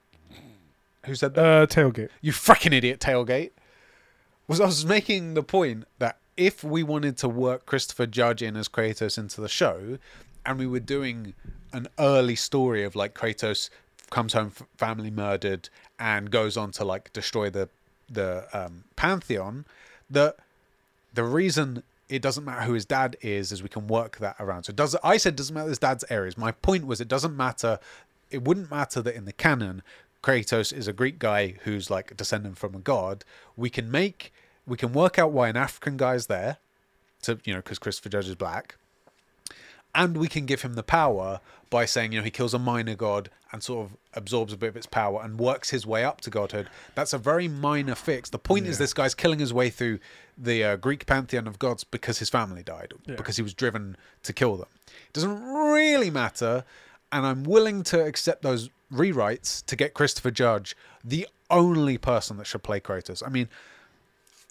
Who 1.05 1.13
said 1.13 1.35
that? 1.35 1.45
Uh, 1.45 1.67
tailgate. 1.67 2.09
you 2.19 2.31
frickin' 2.31 2.73
idiot 2.73 2.99
tailgate. 2.99 3.51
Was 4.47 4.59
I 4.59 4.65
was 4.65 4.85
making 4.85 5.35
the 5.35 5.43
point 5.43 5.85
that 5.99 6.17
if 6.35 6.63
we 6.63 6.81
wanted 6.81 7.15
to 7.17 7.29
work 7.29 7.67
Christopher 7.67 8.07
Judge 8.07 8.41
in 8.41 8.57
as 8.57 8.67
Kratos 8.67 9.19
into 9.19 9.39
the 9.39 9.47
show, 9.47 9.99
and 10.45 10.57
we 10.57 10.65
were 10.65 10.79
doing 10.79 11.35
an 11.71 11.87
early 11.99 12.35
story 12.35 12.83
of 12.83 12.95
like 12.95 13.13
Kratos 13.13 13.69
comes 14.09 14.33
home 14.33 14.51
family 14.77 15.11
murdered 15.11 15.69
and 15.99 16.29
goes 16.31 16.57
on 16.57 16.71
to 16.71 16.83
like 16.83 17.13
destroy 17.13 17.49
the 17.49 17.69
the 18.09 18.47
um, 18.53 18.83
pantheon, 18.95 19.65
that 20.09 20.37
the 21.13 21.23
reason 21.23 21.83
it 22.09 22.21
doesn't 22.21 22.45
matter 22.45 22.61
who 22.61 22.73
his 22.73 22.85
dad 22.85 23.15
is 23.21 23.51
is 23.51 23.63
we 23.63 23.69
can 23.69 23.87
work 23.87 24.17
that 24.17 24.35
around. 24.39 24.63
So 24.63 24.73
does 24.73 24.95
I 25.03 25.17
said 25.17 25.35
doesn't 25.35 25.53
matter 25.53 25.69
his 25.69 25.79
dad's 25.79 26.03
Ares. 26.05 26.37
My 26.37 26.51
point 26.51 26.85
was 26.85 27.01
it 27.01 27.07
doesn't 27.07 27.35
matter. 27.35 27.79
It 28.29 28.43
wouldn't 28.43 28.69
matter 28.69 29.01
that 29.01 29.15
in 29.15 29.25
the 29.25 29.33
canon 29.33 29.83
Kratos 30.23 30.71
is 30.71 30.87
a 30.87 30.93
Greek 30.93 31.19
guy 31.19 31.55
who's 31.63 31.89
like 31.89 32.11
a 32.11 32.13
descendant 32.13 32.57
from 32.57 32.73
a 32.73 32.79
god. 32.79 33.25
We 33.57 33.69
can 33.69 33.91
make 33.91 34.33
we 34.65 34.77
can 34.77 34.93
work 34.93 35.19
out 35.19 35.31
why 35.31 35.49
an 35.49 35.57
African 35.57 35.97
guy's 35.97 36.27
there, 36.27 36.57
to 37.23 37.39
you 37.43 37.53
know 37.53 37.59
because 37.59 37.77
Christopher 37.77 38.09
Judge 38.09 38.29
is 38.29 38.35
black, 38.35 38.75
and 39.95 40.17
we 40.17 40.27
can 40.27 40.45
give 40.45 40.61
him 40.63 40.73
the 40.73 40.83
power 40.83 41.39
by 41.69 41.85
saying 41.85 42.11
you 42.11 42.19
know 42.19 42.23
he 42.23 42.31
kills 42.31 42.53
a 42.53 42.59
minor 42.59 42.95
god 42.95 43.29
and 43.51 43.61
sort 43.63 43.85
of 43.85 43.97
absorbs 44.13 44.51
a 44.53 44.57
bit 44.57 44.69
of 44.69 44.77
its 44.77 44.85
power 44.87 45.21
and 45.23 45.39
works 45.39 45.69
his 45.69 45.85
way 45.85 46.03
up 46.03 46.21
to 46.21 46.29
godhood. 46.31 46.67
That's 46.95 47.13
a 47.13 47.17
very 47.19 47.47
minor 47.47 47.93
fix. 47.95 48.29
The 48.31 48.39
point 48.39 48.65
is 48.65 48.77
this 48.79 48.93
guy's 48.93 49.13
killing 49.13 49.37
his 49.39 49.53
way 49.53 49.69
through 49.69 49.99
the 50.37 50.63
uh, 50.63 50.75
Greek 50.77 51.05
pantheon 51.05 51.45
of 51.47 51.59
gods 51.59 51.83
because 51.83 52.17
his 52.19 52.29
family 52.31 52.63
died, 52.63 52.93
Yeah. 53.05 53.15
because 53.15 53.35
he 53.37 53.43
was 53.43 53.53
driven 53.53 53.95
to 54.23 54.33
kill 54.33 54.55
them. 54.57 54.69
It 54.87 55.13
doesn't 55.13 55.39
really 55.43 56.09
matter, 56.09 56.63
and 57.11 57.25
I'm 57.27 57.43
willing 57.43 57.83
to 57.83 58.03
accept 58.03 58.41
those 58.41 58.71
rewrites 58.91 59.63
to 59.65 59.75
get 59.75 59.93
Christopher 59.93 60.31
Judge 60.31 60.75
the 61.03 61.27
only 61.51 61.97
person 61.99 62.37
that 62.37 62.47
should 62.47 62.63
play 62.63 62.79
Kratos. 62.79 63.21
I 63.25 63.29
mean, 63.29 63.49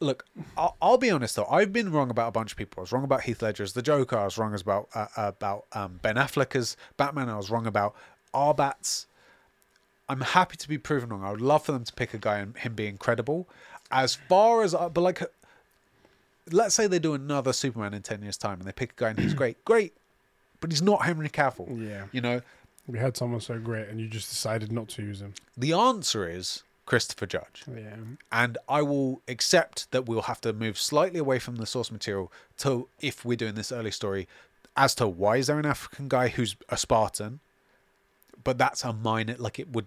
look, 0.03 0.25
I'll, 0.57 0.77
I'll 0.83 0.99
be 0.99 1.11
honest 1.11 1.37
though. 1.37 1.47
I've 1.47 1.73
been 1.73 1.91
wrong 1.93 2.11
about 2.11 2.29
a 2.29 2.33
bunch 2.33 2.53
of 2.53 2.59
people. 2.59 2.81
I 2.81 2.83
was 2.83 2.93
wrong 2.93 3.05
about 3.05 3.23
Heath 3.23 3.41
Ledger 3.43 3.63
as 3.63 3.73
the 3.73 3.83
Joker. 3.83 4.19
I 4.19 4.25
was 4.25 4.37
wrong 4.39 4.55
about 4.55 4.89
uh, 4.95 5.07
about 5.17 5.67
um, 5.73 5.99
Ben 6.03 6.17
Affleck 6.17 6.55
as 6.57 6.77
Batman. 6.97 7.29
I 7.29 7.37
was 7.37 7.51
wrong 7.51 7.67
about 7.67 7.95
Arbats. 8.35 9.07
I'm 10.09 10.21
happy 10.21 10.57
to 10.57 10.69
be 10.69 10.77
proven 10.79 11.09
wrong. 11.11 11.25
I 11.25 11.31
would 11.31 11.41
love 11.41 11.65
for 11.65 11.73
them 11.73 11.85
to 11.85 11.93
pick 11.93 12.13
a 12.13 12.19
guy 12.19 12.39
and 12.39 12.57
him 12.59 12.75
be 12.75 12.87
incredible. 12.87 13.49
As 13.91 14.15
far 14.15 14.63
as, 14.63 14.75
I- 14.75 14.89
but 14.89 15.01
like, 15.03 15.23
let's 16.51 16.75
say 16.75 16.87
they 16.87 16.99
do 16.99 17.15
another 17.15 17.53
Superman 17.53 17.95
in 17.95 18.03
ten 18.03 18.23
years' 18.23 18.37
time 18.37 18.59
and 18.59 18.67
they 18.69 18.73
pick 18.73 18.93
a 18.93 18.95
guy 18.97 19.11
and 19.11 19.19
he's 19.19 19.35
great, 19.43 19.65
great, 19.65 19.95
but 20.61 20.71
he's 20.71 20.83
not 20.83 21.05
Henry 21.05 21.29
Cavill. 21.29 21.81
Yeah. 21.89 22.07
You 22.13 22.21
know, 22.21 22.41
We 22.87 22.99
had 22.99 23.17
someone 23.17 23.41
so 23.41 23.59
great, 23.59 23.89
and 23.89 24.01
you 24.01 24.09
just 24.09 24.29
decided 24.29 24.73
not 24.73 24.89
to 24.91 25.03
use 25.03 25.21
him. 25.23 25.35
the 25.57 25.73
answer 25.73 26.29
is 26.29 26.63
Christopher 26.87 27.27
Judge. 27.27 27.65
Yeah. 27.69 27.97
and 28.31 28.59
I 28.69 28.83
will 28.83 29.23
accept 29.29 29.91
that 29.93 30.07
we'll 30.07 30.23
have 30.23 30.41
to 30.43 30.53
move 30.53 30.79
slightly 30.79 31.21
away 31.21 31.39
from 31.39 31.57
the 31.57 31.67
source 31.67 31.91
material 31.91 32.33
to 32.59 32.89
if 33.01 33.25
we're 33.25 33.37
doing 33.37 33.55
this 33.55 33.73
early 33.73 33.91
story 33.91 34.29
as 34.77 34.95
to 34.97 35.07
why 35.07 35.37
is 35.37 35.47
there 35.47 35.59
an 35.59 35.67
African 35.67 36.09
guy 36.09 36.29
who's 36.29 36.57
a 36.69 36.77
Spartan, 36.77 37.41
but 38.43 38.59
that's 38.59 38.85
a 38.85 38.93
minor 38.93 39.37
like 39.39 39.59
it 39.59 39.71
would 39.71 39.87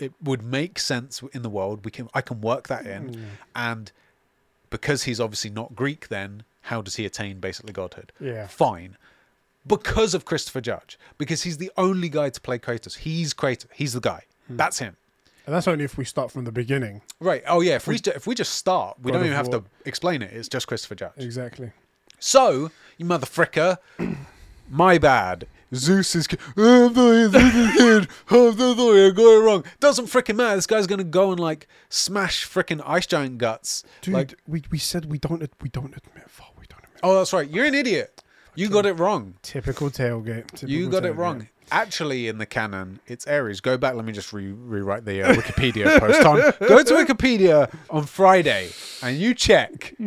it 0.00 0.12
would 0.22 0.42
make 0.42 0.78
sense 0.78 1.22
in 1.32 1.42
the 1.42 1.50
world. 1.50 1.84
We 1.84 1.90
can 1.90 2.08
I 2.14 2.20
can 2.20 2.40
work 2.40 2.68
that 2.68 2.86
in, 2.86 3.10
mm. 3.10 3.24
and 3.54 3.92
because 4.70 5.02
he's 5.02 5.20
obviously 5.20 5.50
not 5.50 5.74
Greek, 5.74 6.08
then 6.08 6.44
how 6.62 6.80
does 6.80 6.96
he 6.96 7.04
attain 7.04 7.40
basically 7.40 7.72
godhood? 7.72 8.12
Yeah. 8.20 8.46
fine. 8.46 8.96
Because 9.66 10.14
of 10.14 10.24
Christopher 10.24 10.62
Judge, 10.62 10.98
because 11.18 11.42
he's 11.42 11.58
the 11.58 11.70
only 11.76 12.08
guy 12.08 12.30
to 12.30 12.40
play 12.40 12.58
Kratos. 12.58 12.98
He's 12.98 13.34
Kratos. 13.34 13.66
He's 13.74 13.92
the 13.92 14.00
guy. 14.00 14.22
Hmm. 14.46 14.56
That's 14.56 14.78
him. 14.78 14.96
And 15.46 15.54
that's 15.54 15.66
only 15.68 15.84
if 15.84 15.96
we 15.96 16.04
start 16.04 16.30
from 16.30 16.44
the 16.44 16.52
beginning. 16.52 17.02
Right. 17.20 17.42
Oh 17.46 17.60
yeah. 17.60 17.76
If 17.76 17.86
we 17.86 17.98
ju- 17.98 18.12
if 18.14 18.26
we 18.26 18.34
just 18.34 18.54
start, 18.54 18.98
we 19.02 19.10
God 19.10 19.18
don't 19.18 19.26
even 19.26 19.36
have 19.36 19.48
War. 19.48 19.60
to 19.60 19.64
explain 19.84 20.22
it. 20.22 20.32
It's 20.32 20.48
just 20.48 20.66
Christopher 20.66 20.94
Judge. 20.94 21.12
Exactly. 21.18 21.72
So 22.18 22.70
you 22.98 23.06
mother 23.06 23.26
fricker, 23.26 23.78
my 24.70 24.98
bad. 24.98 25.46
Zeus 25.72 26.16
is. 26.16 26.26
I'm 26.56 26.94
sorry, 26.94 27.28
Zeus 27.28 27.54
is 27.54 27.76
kid. 27.76 28.08
I'm 28.30 28.58
so 28.58 28.74
sorry. 28.74 29.06
I 29.06 29.10
got 29.10 29.22
it 29.22 29.44
wrong. 29.44 29.64
Doesn't 29.78 30.06
freaking 30.06 30.36
matter. 30.36 30.56
This 30.56 30.66
guy's 30.66 30.86
gonna 30.88 31.04
go 31.04 31.30
and 31.30 31.38
like 31.40 31.68
smash 31.88 32.44
freaking 32.46 32.82
ice 32.84 33.06
giant 33.06 33.38
guts. 33.38 33.84
Dude, 34.02 34.14
Like, 34.14 34.34
we, 34.48 34.64
we 34.70 34.78
said 34.78 35.06
we 35.06 35.18
don't 35.18 35.48
we 35.62 35.68
don't 35.68 35.96
admit 35.96 36.28
fault. 36.28 36.50
We 36.58 36.66
don't 36.68 36.82
admit. 36.84 37.00
oh, 37.04 37.14
that's 37.18 37.32
right. 37.32 37.48
You're 37.48 37.66
an 37.66 37.74
idiot. 37.74 38.22
You 38.56 38.68
got 38.68 38.84
it 38.84 38.94
wrong. 38.94 39.34
Typical 39.42 39.90
tailgate. 39.90 40.46
Typical 40.48 40.68
You 40.70 40.88
got 40.90 41.04
it 41.04 41.12
wrong. 41.12 41.48
Actually, 41.70 42.28
in 42.28 42.38
the 42.38 42.46
canon, 42.46 43.00
it's 43.06 43.26
Ares. 43.26 43.60
Go 43.60 43.76
back. 43.78 43.94
Let 43.94 44.04
me 44.04 44.12
just 44.12 44.32
re- 44.32 44.52
rewrite 44.52 45.04
the 45.04 45.22
uh, 45.22 45.34
Wikipedia 45.34 45.98
post 45.98 46.24
on. 46.24 46.36
Go 46.68 46.82
to 46.82 46.94
Wikipedia 46.94 47.72
on 47.90 48.04
Friday 48.06 48.70
and 49.02 49.16
you 49.16 49.34
check. 49.34 49.94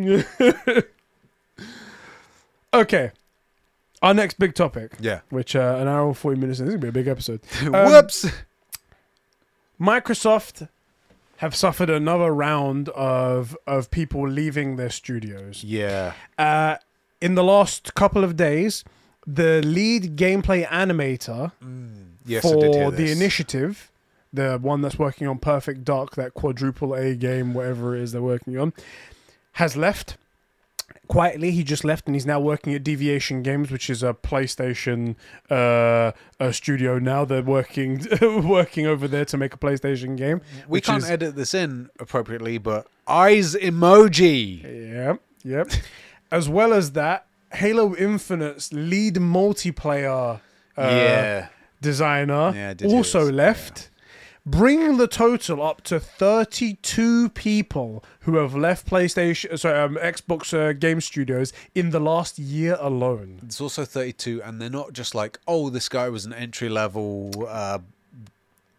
Okay. 2.74 3.12
Our 4.02 4.14
next 4.14 4.40
big 4.40 4.56
topic, 4.56 4.94
Yeah. 5.00 5.22
which 5.30 5.56
uh, 5.56 5.78
an 5.80 5.88
hour 5.88 6.08
and 6.08 6.18
forty 6.18 6.40
minutes. 6.40 6.60
in. 6.60 6.66
This 6.66 6.74
is 6.74 6.80
gonna 6.82 6.92
be 6.92 7.00
a 7.00 7.04
big 7.04 7.08
episode. 7.08 7.42
Um, 7.62 7.72
Whoops. 7.72 8.26
Microsoft 9.80 10.68
have 11.38 11.56
suffered 11.56 11.90
another 11.90 12.34
round 12.34 12.90
of 12.90 13.56
of 13.68 13.92
people 13.92 14.28
leaving 14.28 14.76
their 14.76 14.90
studios. 14.90 15.64
Yeah. 15.64 16.14
Uh, 16.38 16.78
in 17.22 17.36
the 17.36 17.44
last 17.44 17.94
couple 17.94 18.24
of 18.24 18.36
days, 18.36 18.84
the 19.26 19.62
lead 19.64 20.16
gameplay 20.18 20.68
animator 20.68 21.52
Yes, 22.26 22.44
did 22.44 22.74
hear 22.74 22.86
for 22.86 22.92
the 22.92 23.12
initiative, 23.12 23.92
the 24.32 24.58
one 24.62 24.82
that's 24.82 24.98
working 24.98 25.28
on 25.28 25.38
Perfect 25.40 25.84
Dark, 25.84 26.16
that 26.16 26.34
quadruple 26.34 26.94
A 26.94 27.16
game, 27.16 27.54
whatever 27.54 27.96
it 27.96 28.02
is 28.02 28.12
they're 28.14 28.22
working 28.22 28.58
on, 28.58 28.74
has 29.54 29.76
left. 29.78 30.18
quietly 31.08 31.52
he 31.52 31.64
just 31.64 31.84
left 31.84 32.08
and 32.08 32.16
he's 32.16 32.26
now 32.26 32.40
working 32.40 32.74
at 32.74 32.84
Deviation 32.84 33.44
Games, 33.44 33.70
which 33.72 33.90
is 33.90 34.04
a 34.04 34.14
PlayStation 34.14 35.16
uh, 35.50 36.12
a 36.40 36.54
studio 36.54 36.98
now. 37.00 37.26
They're 37.26 37.42
working 37.44 38.06
working 38.22 38.88
over 38.88 39.08
there 39.08 39.26
to 39.26 39.38
make 39.38 39.54
a 39.54 39.58
PlayStation 39.58 40.16
game. 40.18 40.42
We 40.68 40.82
can't 40.82 41.04
is- 41.04 41.10
edit 41.10 41.36
this 41.36 41.54
in 41.54 41.90
appropriately, 42.00 42.58
but 42.58 42.88
eyes 43.08 43.54
emoji. 43.56 44.64
Yep, 44.64 45.22
yep. 45.44 45.72
as 46.32 46.48
well 46.50 46.74
as 46.74 46.94
that, 46.94 47.28
Halo 47.54 47.96
Infinite's 47.96 48.74
lead 48.74 49.16
multiplayer 49.16 50.40
uh, 50.78 50.82
yeah. 50.82 51.48
designer 51.82 52.52
Yeah, 52.56 52.70
I 52.70 52.74
did 52.74 52.90
hear 52.90 52.98
also 52.98 53.32
left, 53.32 53.90
bringing 54.46 54.98
the 54.98 55.08
total 55.08 55.62
up 55.62 55.82
to 55.84 56.00
32 56.00 57.30
people 57.30 58.04
who 58.22 58.38
have 58.38 58.56
left 58.56 58.88
PlayStation, 58.88 59.58
sorry, 59.60 59.80
um, 59.80 59.96
Xbox 59.98 60.54
uh, 60.54 60.74
Game 60.74 61.00
Studios 61.00 61.54
in 61.76 61.92
the 61.92 62.00
last 62.00 62.40
year 62.40 62.78
alone. 62.80 63.40
It's 63.44 63.62
also 63.62 63.86
32, 63.86 64.42
and 64.44 64.60
they're 64.62 64.70
not 64.70 64.94
just 64.94 65.14
like, 65.14 65.40
oh, 65.48 65.70
this 65.70 65.90
guy 65.90 66.10
was 66.10 66.26
an 66.26 66.34
entry 66.34 66.70
level 66.70 67.32
uh, 67.48 67.80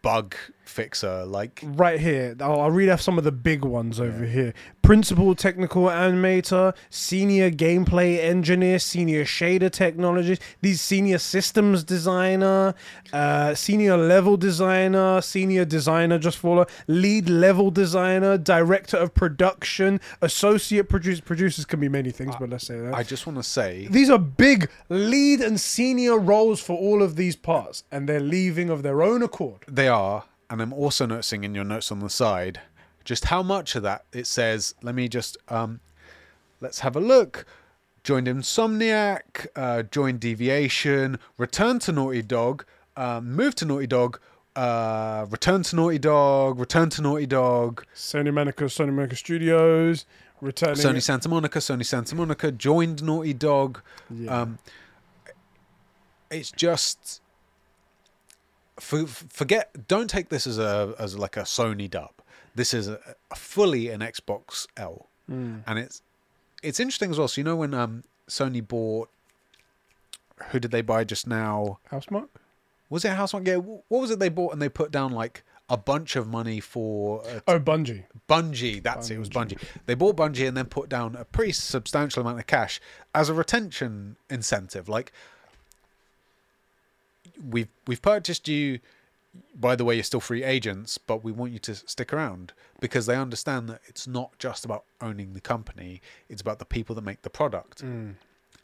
bug 0.02 0.34
fixer. 0.68 1.24
Like, 1.24 1.60
Right 1.62 2.00
here, 2.00 2.36
I'll, 2.40 2.60
I'll 2.60 2.70
read 2.70 2.88
off 2.88 3.00
some 3.00 3.18
of 3.18 3.24
the 3.24 3.32
big 3.32 3.64
ones 3.64 4.00
over 4.00 4.24
here. 4.24 4.54
Principal 4.82 5.34
technical 5.34 5.84
animator, 5.84 6.74
senior 6.90 7.50
gameplay 7.50 8.18
engineer, 8.22 8.78
senior 8.78 9.24
shader 9.24 9.70
technologist, 9.70 10.40
these 10.60 10.80
senior 10.80 11.18
systems 11.18 11.84
designer, 11.84 12.74
uh, 13.12 13.54
senior 13.54 13.96
level 13.96 14.36
designer, 14.36 15.20
senior 15.20 15.64
designer 15.64 16.18
just 16.18 16.38
for 16.38 16.66
lead 16.86 17.28
level 17.28 17.70
designer, 17.70 18.36
director 18.36 18.96
of 18.96 19.14
production, 19.14 20.00
associate 20.20 20.88
producer. 20.88 21.22
Producers 21.22 21.64
can 21.64 21.80
be 21.80 21.88
many 21.88 22.10
things, 22.10 22.34
but 22.38 22.50
let's 22.50 22.66
say 22.66 22.78
that. 22.78 22.94
I 22.94 23.02
just 23.02 23.26
want 23.26 23.38
to 23.38 23.42
say, 23.42 23.88
these 23.90 24.10
are 24.10 24.18
big 24.18 24.68
lead 24.88 25.40
and 25.40 25.58
senior 25.58 26.18
roles 26.18 26.60
for 26.60 26.76
all 26.76 27.02
of 27.02 27.16
these 27.16 27.36
parts, 27.36 27.84
and 27.90 28.08
they're 28.08 28.20
leaving 28.20 28.70
of 28.70 28.82
their 28.82 29.02
own 29.02 29.22
accord. 29.22 29.62
they 29.68 29.88
are, 29.88 30.24
and 30.54 30.62
I'm 30.62 30.72
also 30.72 31.04
noticing 31.04 31.42
in 31.42 31.52
your 31.52 31.64
notes 31.64 31.90
on 31.90 31.98
the 31.98 32.08
side 32.08 32.60
just 33.04 33.24
how 33.24 33.42
much 33.42 33.74
of 33.74 33.82
that 33.82 34.04
it 34.12 34.24
says. 34.24 34.72
Let 34.82 34.94
me 34.94 35.08
just, 35.08 35.36
um, 35.48 35.80
let's 36.60 36.78
have 36.78 36.94
a 36.94 37.00
look. 37.00 37.44
Joined 38.04 38.28
Insomniac, 38.28 39.48
uh, 39.56 39.82
joined 39.82 40.20
Deviation, 40.20 41.18
returned 41.38 41.80
to 41.82 41.92
Naughty 41.92 42.22
Dog, 42.22 42.64
um, 42.96 43.32
moved 43.32 43.58
to 43.58 43.64
Naughty 43.64 43.88
Dog, 43.88 44.20
uh, 44.54 45.26
returned 45.28 45.64
to 45.64 45.76
Naughty 45.76 45.98
Dog, 45.98 46.60
returned 46.60 46.92
to 46.92 47.02
Naughty 47.02 47.26
Dog, 47.26 47.84
Sony 47.92 48.32
Monica, 48.32 48.64
Sony 48.66 48.92
Monica 48.92 49.16
Studios, 49.16 50.06
returning. 50.40 50.76
Sony 50.76 51.02
Santa 51.02 51.28
Monica, 51.28 51.58
Sony 51.58 51.84
Santa 51.84 52.14
Monica, 52.14 52.52
joined 52.52 53.02
Naughty 53.02 53.34
Dog. 53.34 53.80
Yeah. 54.08 54.42
Um, 54.42 54.58
it's 56.30 56.52
just 56.52 57.22
for, 58.78 59.06
forget. 59.06 59.86
Don't 59.88 60.08
take 60.08 60.28
this 60.28 60.46
as 60.46 60.58
a 60.58 60.94
as 60.98 61.16
like 61.18 61.36
a 61.36 61.42
Sony 61.42 61.88
dub. 61.90 62.10
This 62.54 62.72
is 62.74 62.88
a, 62.88 62.98
a 63.30 63.36
fully 63.36 63.88
an 63.88 64.00
Xbox 64.00 64.66
L, 64.76 65.08
Hmm. 65.28 65.58
and 65.66 65.78
it's 65.78 66.02
it's 66.62 66.80
interesting 66.80 67.10
as 67.10 67.18
well. 67.18 67.28
So 67.28 67.40
you 67.40 67.44
know 67.44 67.56
when 67.56 67.74
um 67.74 68.04
Sony 68.28 68.66
bought, 68.66 69.08
who 70.50 70.60
did 70.60 70.70
they 70.70 70.82
buy 70.82 71.04
just 71.04 71.26
now? 71.26 71.78
Housemarque? 71.90 72.28
Was 72.90 73.04
it 73.04 73.08
Housemarque? 73.12 73.46
Yeah. 73.46 73.56
What 73.56 73.82
was 74.00 74.10
it 74.10 74.18
they 74.18 74.28
bought 74.28 74.52
and 74.52 74.60
they 74.62 74.68
put 74.68 74.90
down 74.90 75.12
like 75.12 75.42
a 75.70 75.76
bunch 75.76 76.14
of 76.14 76.28
money 76.28 76.60
for 76.60 77.22
uh, 77.26 77.40
Oh, 77.48 77.58
Bungie. 77.58 78.04
Bungie, 78.28 78.82
that's 78.82 79.08
it, 79.10 79.14
it 79.14 79.18
was 79.18 79.30
Bungie. 79.30 79.58
They 79.86 79.94
bought 79.94 80.14
Bungie 80.16 80.46
and 80.46 80.54
then 80.56 80.66
put 80.66 80.88
down 80.90 81.16
a 81.16 81.24
pretty 81.24 81.52
substantial 81.52 82.20
amount 82.20 82.38
of 82.38 82.46
cash 82.46 82.80
as 83.14 83.28
a 83.30 83.34
retention 83.34 84.16
incentive. 84.28 84.88
Like 84.90 85.10
we've 87.50 87.68
we've 87.86 88.02
purchased 88.02 88.48
you 88.48 88.80
by 89.54 89.76
the 89.76 89.84
way, 89.84 89.94
you're 89.94 90.04
still 90.04 90.20
free 90.20 90.44
agents, 90.44 90.98
but 90.98 91.24
we 91.24 91.32
want 91.32 91.52
you 91.52 91.58
to 91.60 91.74
stick 91.74 92.12
around 92.12 92.52
because 92.80 93.06
they 93.06 93.16
understand 93.16 93.68
that 93.68 93.80
it's 93.86 94.06
not 94.06 94.38
just 94.38 94.64
about 94.64 94.84
owning 95.00 95.32
the 95.32 95.40
company, 95.40 96.00
it's 96.28 96.40
about 96.40 96.58
the 96.58 96.64
people 96.64 96.94
that 96.94 97.02
make 97.02 97.22
the 97.22 97.30
product. 97.30 97.84
Mm. 97.84 98.14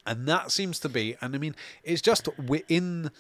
And 0.07 0.27
that 0.27 0.51
seems 0.51 0.78
to 0.81 0.89
be, 0.89 1.16
and 1.20 1.35
I 1.35 1.39
mean, 1.39 1.55
it's 1.85 2.03
just 2.03 2.28
within. 2.39 3.11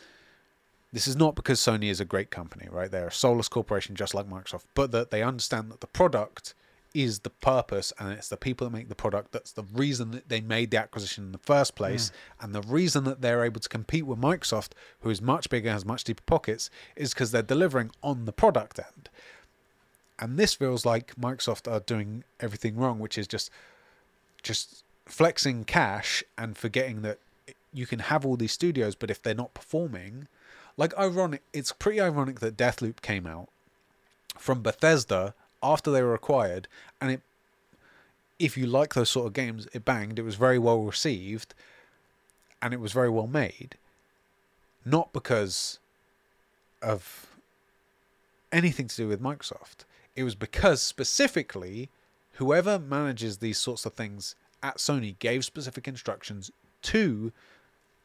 This 0.92 1.06
is 1.06 1.14
not 1.14 1.36
because 1.36 1.60
Sony 1.60 1.88
is 1.88 2.00
a 2.00 2.04
great 2.04 2.32
company, 2.32 2.66
right? 2.68 2.90
They're 2.90 3.08
a 3.08 3.12
soulless 3.12 3.48
corporation 3.48 3.94
just 3.94 4.12
like 4.12 4.28
Microsoft, 4.28 4.64
but 4.74 4.90
that 4.90 5.12
they 5.12 5.22
understand 5.22 5.70
that 5.70 5.80
the 5.80 5.86
product 5.86 6.52
is 6.94 7.20
the 7.20 7.30
purpose 7.30 7.92
and 7.98 8.12
it's 8.12 8.28
the 8.28 8.36
people 8.36 8.66
that 8.66 8.76
make 8.76 8.88
the 8.88 8.94
product 8.94 9.32
that's 9.32 9.52
the 9.52 9.62
reason 9.62 10.10
that 10.10 10.28
they 10.28 10.40
made 10.40 10.70
the 10.70 10.78
acquisition 10.78 11.24
in 11.24 11.32
the 11.32 11.38
first 11.38 11.74
place. 11.74 12.10
Mm. 12.10 12.44
And 12.44 12.54
the 12.54 12.62
reason 12.62 13.04
that 13.04 13.20
they're 13.20 13.44
able 13.44 13.60
to 13.60 13.68
compete 13.68 14.06
with 14.06 14.20
Microsoft 14.20 14.70
who 15.00 15.10
is 15.10 15.22
much 15.22 15.48
bigger 15.50 15.70
has 15.70 15.84
much 15.84 16.04
deeper 16.04 16.22
pockets 16.26 16.70
is 16.96 17.14
because 17.14 17.30
they're 17.30 17.42
delivering 17.42 17.90
on 18.02 18.24
the 18.24 18.32
product 18.32 18.78
end. 18.78 19.08
And 20.18 20.38
this 20.38 20.54
feels 20.54 20.84
like 20.84 21.14
Microsoft 21.16 21.70
are 21.70 21.80
doing 21.80 22.24
everything 22.40 22.76
wrong 22.76 22.98
which 22.98 23.16
is 23.16 23.26
just 23.26 23.50
just 24.42 24.84
flexing 25.06 25.64
cash 25.64 26.24
and 26.36 26.56
forgetting 26.56 27.02
that 27.02 27.18
you 27.72 27.86
can 27.86 28.00
have 28.00 28.26
all 28.26 28.36
these 28.36 28.52
studios 28.52 28.94
but 28.94 29.10
if 29.10 29.22
they're 29.22 29.34
not 29.34 29.54
performing 29.54 30.26
like 30.76 30.96
ironic 30.98 31.42
it's 31.52 31.72
pretty 31.72 32.00
ironic 32.00 32.40
that 32.40 32.56
Deathloop 32.56 33.00
came 33.02 33.26
out 33.26 33.48
from 34.38 34.62
Bethesda 34.62 35.34
after 35.62 35.90
they 35.90 36.02
were 36.02 36.14
acquired 36.14 36.68
and 37.00 37.10
it 37.10 37.20
if 38.38 38.56
you 38.56 38.66
like 38.66 38.94
those 38.94 39.10
sort 39.10 39.26
of 39.26 39.32
games 39.34 39.68
it 39.74 39.84
banged 39.84 40.18
it 40.18 40.22
was 40.22 40.36
very 40.36 40.58
well 40.58 40.80
received 40.82 41.54
and 42.62 42.74
it 42.74 42.80
was 42.80 42.92
very 42.92 43.10
well 43.10 43.26
made. 43.26 43.76
Not 44.84 45.12
because 45.12 45.78
of 46.82 47.26
anything 48.52 48.88
to 48.88 48.96
do 48.96 49.08
with 49.08 49.22
Microsoft. 49.22 49.84
It 50.16 50.24
was 50.24 50.34
because 50.34 50.82
specifically 50.82 51.88
whoever 52.34 52.78
manages 52.78 53.38
these 53.38 53.58
sorts 53.58 53.86
of 53.86 53.94
things 53.94 54.34
at 54.62 54.78
Sony 54.78 55.18
gave 55.18 55.44
specific 55.44 55.86
instructions 55.86 56.50
to 56.82 57.32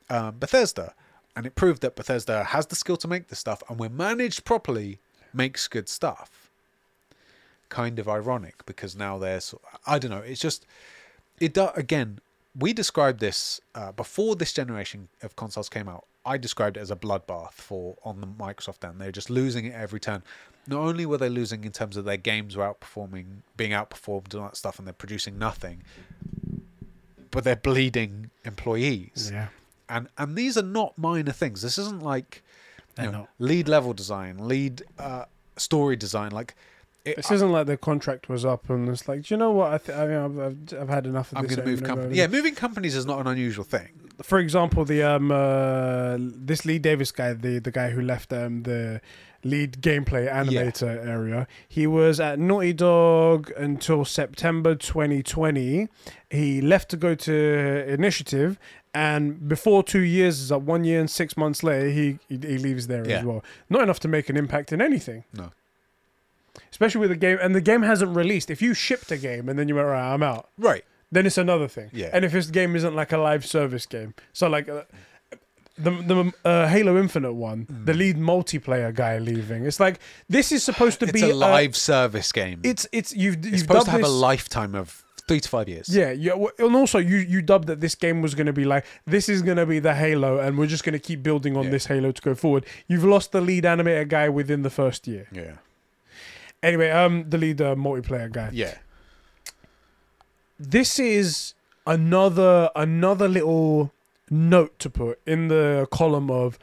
um, 0.09 0.37
Bethesda 0.39 0.93
and 1.35 1.45
it 1.45 1.55
proved 1.55 1.81
that 1.81 1.95
Bethesda 1.95 2.45
has 2.45 2.67
the 2.67 2.75
skill 2.75 2.97
to 2.97 3.07
make 3.07 3.27
this 3.27 3.39
stuff 3.39 3.63
and 3.69 3.79
when 3.79 3.95
managed 3.95 4.45
properly 4.45 4.99
makes 5.33 5.67
good 5.67 5.89
stuff 5.89 6.44
kind 7.69 7.99
of 7.99 8.07
ironic 8.07 8.65
because 8.65 8.95
now 8.95 9.17
they're 9.17 9.39
sort 9.41 9.61
I 9.87 9.99
don't 9.99 10.11
know 10.11 10.19
it's 10.19 10.41
just 10.41 10.65
it 11.39 11.53
do, 11.53 11.69
again 11.75 12.19
we 12.57 12.71
described 12.73 13.19
this 13.19 13.59
uh, 13.73 13.91
before 13.91 14.35
this 14.35 14.53
generation 14.53 15.09
of 15.21 15.35
consoles 15.35 15.69
came 15.69 15.89
out 15.89 16.05
I 16.25 16.37
described 16.37 16.77
it 16.77 16.79
as 16.79 16.89
a 16.91 16.95
bloodbath 16.95 17.53
for 17.53 17.95
on 18.03 18.21
the 18.21 18.27
Microsoft 18.27 18.87
end 18.87 18.99
they're 19.01 19.11
just 19.11 19.29
losing 19.29 19.65
it 19.65 19.73
every 19.73 19.99
turn 19.99 20.23
not 20.67 20.79
only 20.79 21.05
were 21.05 21.17
they 21.17 21.29
losing 21.29 21.63
in 21.63 21.71
terms 21.71 21.97
of 21.97 22.05
their 22.05 22.17
games 22.17 22.55
were 22.55 22.63
outperforming 22.73 23.25
being 23.57 23.71
outperformed 23.71 24.33
and 24.33 24.41
all 24.41 24.47
that 24.49 24.57
stuff 24.57 24.77
and 24.79 24.87
they're 24.87 24.93
producing 24.93 25.37
nothing 25.37 25.81
but 27.31 27.43
they're 27.43 27.55
bleeding 27.55 28.29
employees 28.45 29.29
Yeah. 29.33 29.47
and 29.89 30.07
and 30.17 30.35
these 30.35 30.57
are 30.57 30.63
not 30.63 30.97
minor 30.97 31.31
things. 31.33 31.61
This 31.61 31.77
isn't 31.77 32.01
like 32.01 32.41
you 32.97 33.11
know, 33.11 33.27
lead 33.39 33.67
level 33.67 33.91
design, 33.91 34.47
lead 34.47 34.81
uh, 34.97 35.25
story 35.57 35.97
design. 35.97 36.31
Like 36.31 36.55
it, 37.05 37.17
This 37.17 37.31
isn't 37.31 37.51
like 37.51 37.67
the 37.67 37.77
contract 37.77 38.27
was 38.29 38.43
up 38.45 38.69
and 38.69 38.89
it's 38.89 39.07
like, 39.07 39.23
do 39.23 39.33
you 39.33 39.37
know 39.37 39.51
what? 39.51 39.73
I, 39.73 39.77
th- 39.77 39.97
I 39.97 40.07
mean, 40.07 40.17
I've, 40.17 40.39
I've, 40.39 40.81
I've 40.81 40.89
had 40.89 41.05
enough 41.05 41.31
of 41.31 41.37
I'm 41.37 41.45
this. 41.47 41.55
going 41.55 41.65
to 41.65 41.71
move 41.71 41.79
over 41.79 41.85
and 41.85 41.91
over 41.91 42.01
company. 42.01 42.19
again. 42.19 42.31
Yeah, 42.31 42.37
moving 42.37 42.55
companies 42.55 42.95
is 42.95 43.05
not 43.05 43.19
an 43.19 43.27
unusual 43.27 43.63
thing. 43.63 43.89
For 44.23 44.39
example, 44.39 44.85
the 44.85 45.03
um 45.03 45.29
uh, 45.29 46.15
this 46.19 46.63
Lee 46.65 46.79
Davis 46.79 47.11
guy, 47.11 47.33
the 47.33 47.59
the 47.59 47.71
guy 47.71 47.89
who 47.89 48.01
left 48.01 48.31
um 48.31 48.63
the 48.63 49.01
lead 49.43 49.81
gameplay 49.81 50.31
animator 50.31 51.05
area, 51.05 51.47
he 51.67 51.85
was 51.85 52.19
at 52.21 52.39
Naughty 52.39 52.71
Dog 52.73 53.51
until 53.57 54.05
September 54.05 54.73
2020. 54.73 55.87
He 56.29 56.61
left 56.61 56.89
to 56.91 56.97
go 56.97 57.13
to 57.15 57.85
Initiative. 57.87 58.57
And 58.93 59.49
before 59.49 59.83
two 59.83 59.99
years 59.99 60.39
is 60.39 60.51
up, 60.53 60.61
one 60.61 60.85
year 60.85 61.01
and 61.01 61.09
six 61.09 61.35
months 61.35 61.61
later, 61.63 61.89
he 61.89 62.17
he, 62.29 62.37
he 62.37 62.57
leaves 62.57 62.87
there 62.87 63.05
Yeah. 63.07 63.17
as 63.19 63.25
well. 63.25 63.43
Not 63.69 63.81
enough 63.81 63.99
to 64.01 64.07
make 64.07 64.29
an 64.29 64.37
impact 64.37 64.71
in 64.71 64.81
anything. 64.81 65.25
No. 65.33 65.51
Especially 66.75 67.01
with 67.05 67.09
the 67.15 67.21
game 67.27 67.37
and 67.41 67.51
the 67.59 67.65
game 67.71 67.81
hasn't 67.91 68.11
released 68.23 68.49
if 68.55 68.61
you 68.65 68.73
shipped 68.73 69.09
a 69.11 69.17
game 69.29 69.47
and 69.49 69.55
then 69.57 69.65
you 69.69 69.75
went 69.79 69.87
right 69.87 70.13
i'm 70.13 70.23
out 70.31 70.43
Right. 70.69 70.83
then 71.11 71.25
it's 71.25 71.37
another 71.47 71.67
thing 71.77 71.89
Yeah. 72.01 72.09
and 72.13 72.21
if 72.27 72.31
this 72.37 72.47
game 72.59 72.75
isn't 72.79 72.95
like 73.01 73.11
a 73.13 73.17
live 73.29 73.43
service 73.57 73.85
game 73.85 74.13
so 74.33 74.47
like 74.55 74.67
uh, 74.69 74.83
the 75.85 75.91
the 76.11 76.17
uh, 76.49 76.67
halo 76.67 76.97
infinite 76.97 77.33
one 77.33 77.59
the 77.89 77.93
lead 77.93 78.17
multiplayer 78.17 78.93
guy 79.03 79.17
leaving 79.19 79.65
it's 79.65 79.79
like 79.79 79.99
this 80.29 80.51
is 80.51 80.63
supposed 80.63 80.99
to 80.99 81.05
Mm. 81.05 81.09
It's 81.09 81.21
be 81.21 81.29
a 81.31 81.35
live 81.35 81.75
service 81.75 82.31
game. 82.41 82.59
it's 82.63 82.83
it's 82.91 83.11
you've 83.15 83.37
It's 83.37 83.45
you've 83.47 83.59
supposed 83.61 83.79
dubbed 83.79 83.85
to 83.85 83.91
have 83.91 84.01
this, 84.01 84.09
a 84.09 84.13
lifetime 84.29 84.73
of 84.75 84.87
three 85.27 85.39
to 85.45 85.49
five 85.49 85.67
years. 85.67 85.87
yeah, 85.89 86.11
yeah, 86.11 86.31
w- 86.43 86.51
and 86.59 86.75
also 86.75 86.97
you 87.11 87.17
you 87.17 87.41
dubbed 87.41 87.67
that 87.71 87.79
this 87.85 87.95
game 88.05 88.21
was 88.21 88.33
going 88.35 88.45
to 88.53 88.53
be 88.61 88.65
like 88.73 88.85
this 89.15 89.27
is 89.27 89.41
going 89.41 89.57
to 89.57 89.65
be 89.65 89.79
the 89.79 89.93
Halo, 90.03 90.31
and 90.39 90.51
we're 90.57 90.67
just 90.75 90.83
going 90.85 90.93
to 91.01 91.05
keep 91.09 91.19
building 91.23 91.53
on 91.57 91.63
Yeah. 91.65 91.71
this 91.75 91.85
Halo 91.87 92.11
to 92.11 92.21
go 92.21 92.35
forward. 92.35 92.63
You've 92.87 93.03
lost 93.15 93.31
the 93.31 93.41
lead 93.41 93.63
animator 93.63 94.07
guy 94.07 94.29
within 94.29 94.61
the 94.61 94.69
first 94.69 95.07
year. 95.07 95.27
Yeah. 95.31 95.53
Anyway, 96.63 96.89
um, 96.89 97.29
the 97.29 97.37
lead 97.37 97.61
uh, 97.61 97.75
multiplayer 97.75 98.31
guy. 98.31 98.49
Yeah. 98.53 98.75
this 100.59 100.99
is 100.99 101.53
another 101.85 102.69
another 102.75 103.27
little 103.27 103.91
note 104.29 104.79
to 104.79 104.89
put 104.89 105.19
in 105.27 105.49
the 105.49 105.87
column 105.91 106.31
of 106.31 106.57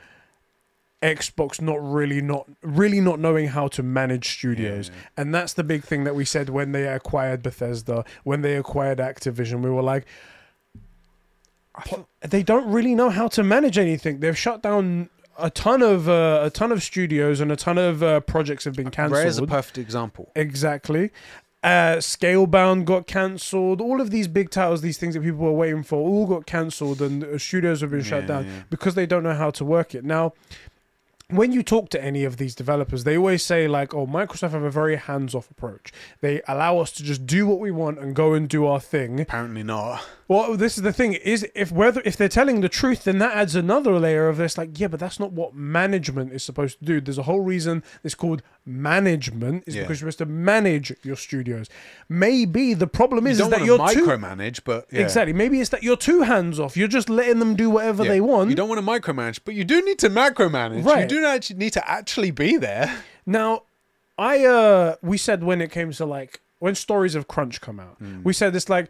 Xbox 1.03 1.61
not 1.61 1.83
really 1.83 2.21
not 2.21 2.49
really 2.63 3.01
not 3.01 3.19
knowing 3.19 3.49
how 3.49 3.69
to 3.69 3.83
manage 3.83 4.31
studios. 4.31 4.89
Yeah. 4.89 4.95
And 5.17 5.35
that's 5.35 5.53
the 5.55 5.65
big 5.65 5.83
thing 5.85 6.05
that 6.05 6.15
we 6.15 6.25
said 6.25 6.49
when 6.49 6.73
they 6.73 6.87
acquired 6.87 7.43
Bethesda, 7.43 8.05
when 8.25 8.43
they 8.43 8.57
acquired 8.57 8.99
Activision. 8.99 9.63
We 9.63 9.71
were 9.71 9.83
like 9.83 10.07
they 12.21 12.43
don't 12.43 12.71
really 12.71 12.95
know 12.95 13.11
how 13.11 13.29
to 13.29 13.43
manage 13.43 13.79
anything. 13.79 14.21
They've 14.21 14.37
shut 14.37 14.63
down 14.63 15.09
a 15.43 15.51
ton 15.51 15.83
of 15.83 16.09
uh, 16.09 16.41
a 16.45 16.51
ton 16.51 16.73
of 16.73 16.83
studios 16.83 17.41
and 17.41 17.53
a 17.53 17.57
ton 17.57 17.77
of 17.77 18.03
uh, 18.03 18.21
projects 18.21 18.65
have 18.65 18.75
been 18.75 18.91
cancelled. 18.91 19.19
Rare 19.19 19.27
is 19.27 19.39
a 19.39 19.47
perfect 19.47 19.77
example. 19.77 20.31
Exactly. 20.35 21.11
Uh, 21.63 21.97
Scalebound 21.99 22.85
got 22.87 23.07
cancelled. 23.07 23.81
All 23.81 24.01
of 24.01 24.11
these 24.11 24.27
big 24.27 24.51
titles, 24.51 24.81
these 24.81 24.99
things 24.99 25.15
that 25.15 25.23
people 25.23 25.41
were 25.41 25.53
waiting 25.53 25.85
for, 25.85 25.97
all 25.97 26.27
got 26.27 26.45
cancelled, 26.45 27.01
and 27.01 27.23
uh, 27.23 27.39
studios 27.39 27.83
have 27.83 27.91
been 27.91 28.03
shut 28.03 28.27
down 28.27 28.47
yeah. 28.47 28.63
because 28.69 28.95
they 28.97 29.07
don't 29.07 29.23
know 29.23 29.35
how 29.35 29.51
to 29.51 29.65
work 29.65 29.95
it. 29.95 30.05
Now, 30.05 30.33
when 31.33 31.53
you 31.53 31.63
talk 31.63 31.89
to 31.91 32.05
any 32.05 32.25
of 32.25 32.37
these 32.37 32.55
developers, 32.55 33.05
they 33.05 33.17
always 33.17 33.45
say 33.45 33.69
like, 33.69 33.95
"Oh, 33.95 34.07
Microsoft 34.07 34.51
have 34.51 34.63
a 34.63 34.71
very 34.71 34.97
hands-off 34.97 35.51
approach. 35.51 35.93
They 36.21 36.43
allow 36.49 36.79
us 36.79 36.93
to 36.93 37.05
just 37.05 37.27
do 37.27 37.47
what 37.47 37.61
we 37.61 37.71
want 37.71 37.99
and 37.99 38.15
go 38.15 38.35
and 38.35 38.49
do 38.49 38.67
our 38.67 38.81
thing." 38.81 39.21
Apparently 39.21 39.63
not. 39.63 40.05
Well, 40.29 40.57
this 40.57 40.77
is 40.77 40.83
the 40.83 40.93
thing: 40.93 41.15
is 41.15 41.47
if 41.55 41.71
whether 41.73 42.01
if 42.05 42.17
they're 42.17 42.29
telling 42.29 42.61
the 42.61 42.69
truth, 42.69 43.05
then 43.05 43.19
that 43.19 43.37
adds 43.37 43.55
another 43.55 43.99
layer 43.99 44.29
of 44.29 44.37
this. 44.37 44.57
Like, 44.57 44.79
yeah, 44.79 44.89
but 44.89 45.01
that's 45.01 45.19
not 45.21 45.33
what 45.33 45.55
management 45.55 46.33
is 46.33 46.43
supposed 46.43 46.79
to 46.79 46.85
do. 46.85 47.01
There's 47.01 47.19
a 47.19 47.25
whole 47.25 47.41
reason 47.41 47.83
it's 48.05 48.15
called 48.15 48.43
management 48.65 49.65
is 49.67 49.75
Yeah. 49.75 49.83
because 49.83 50.01
you're 50.01 50.11
supposed 50.11 50.19
to 50.31 50.35
manage 50.35 50.95
your 51.03 51.17
studios. 51.17 51.69
Maybe 52.09 52.75
the 52.75 52.87
problem 52.87 53.27
is, 53.27 53.39
you 53.39 53.45
is 53.47 53.51
that 53.51 53.65
you're 53.65 53.79
to 53.79 53.93
too 53.95 54.07
micromanage, 54.07 54.61
but 54.65 54.87
yeah. 54.91 55.03
exactly. 55.03 55.33
Maybe 55.33 55.61
it's 55.61 55.71
that 55.71 55.83
you're 55.83 55.97
too 55.97 56.23
hands 56.23 56.59
off. 56.61 56.77
You're 56.77 56.89
just 56.89 57.09
letting 57.09 57.39
them 57.39 57.55
do 57.57 57.71
whatever 57.71 58.05
Yeah. 58.05 58.11
they 58.11 58.21
want. 58.21 58.51
You 58.51 58.57
don't 58.57 58.69
want 58.69 58.81
to 58.81 58.87
micromanage, 58.87 59.41
but 59.45 59.55
you 59.55 59.65
do 59.65 59.83
need 59.85 59.99
to 60.01 60.09
macromanage. 60.11 60.85
Right. 60.85 61.03
You 61.03 61.21
do 61.21 61.27
actually 61.27 61.57
need 61.59 61.73
to 61.75 61.91
actually 61.91 62.31
be 62.31 62.57
there. 62.57 63.03
Now, 63.27 63.63
I 64.19 64.45
uh 64.45 64.97
we 65.03 65.17
said 65.19 65.43
when 65.43 65.61
it 65.61 65.71
came 65.71 65.91
to 65.93 66.05
like 66.07 66.41
when 66.59 66.75
stories 66.75 67.15
of 67.15 67.27
crunch 67.29 67.61
come 67.61 67.81
out, 67.81 67.97
Hmm. 67.99 68.23
we 68.23 68.33
said 68.33 68.55
it's 68.55 68.69
like 68.69 68.89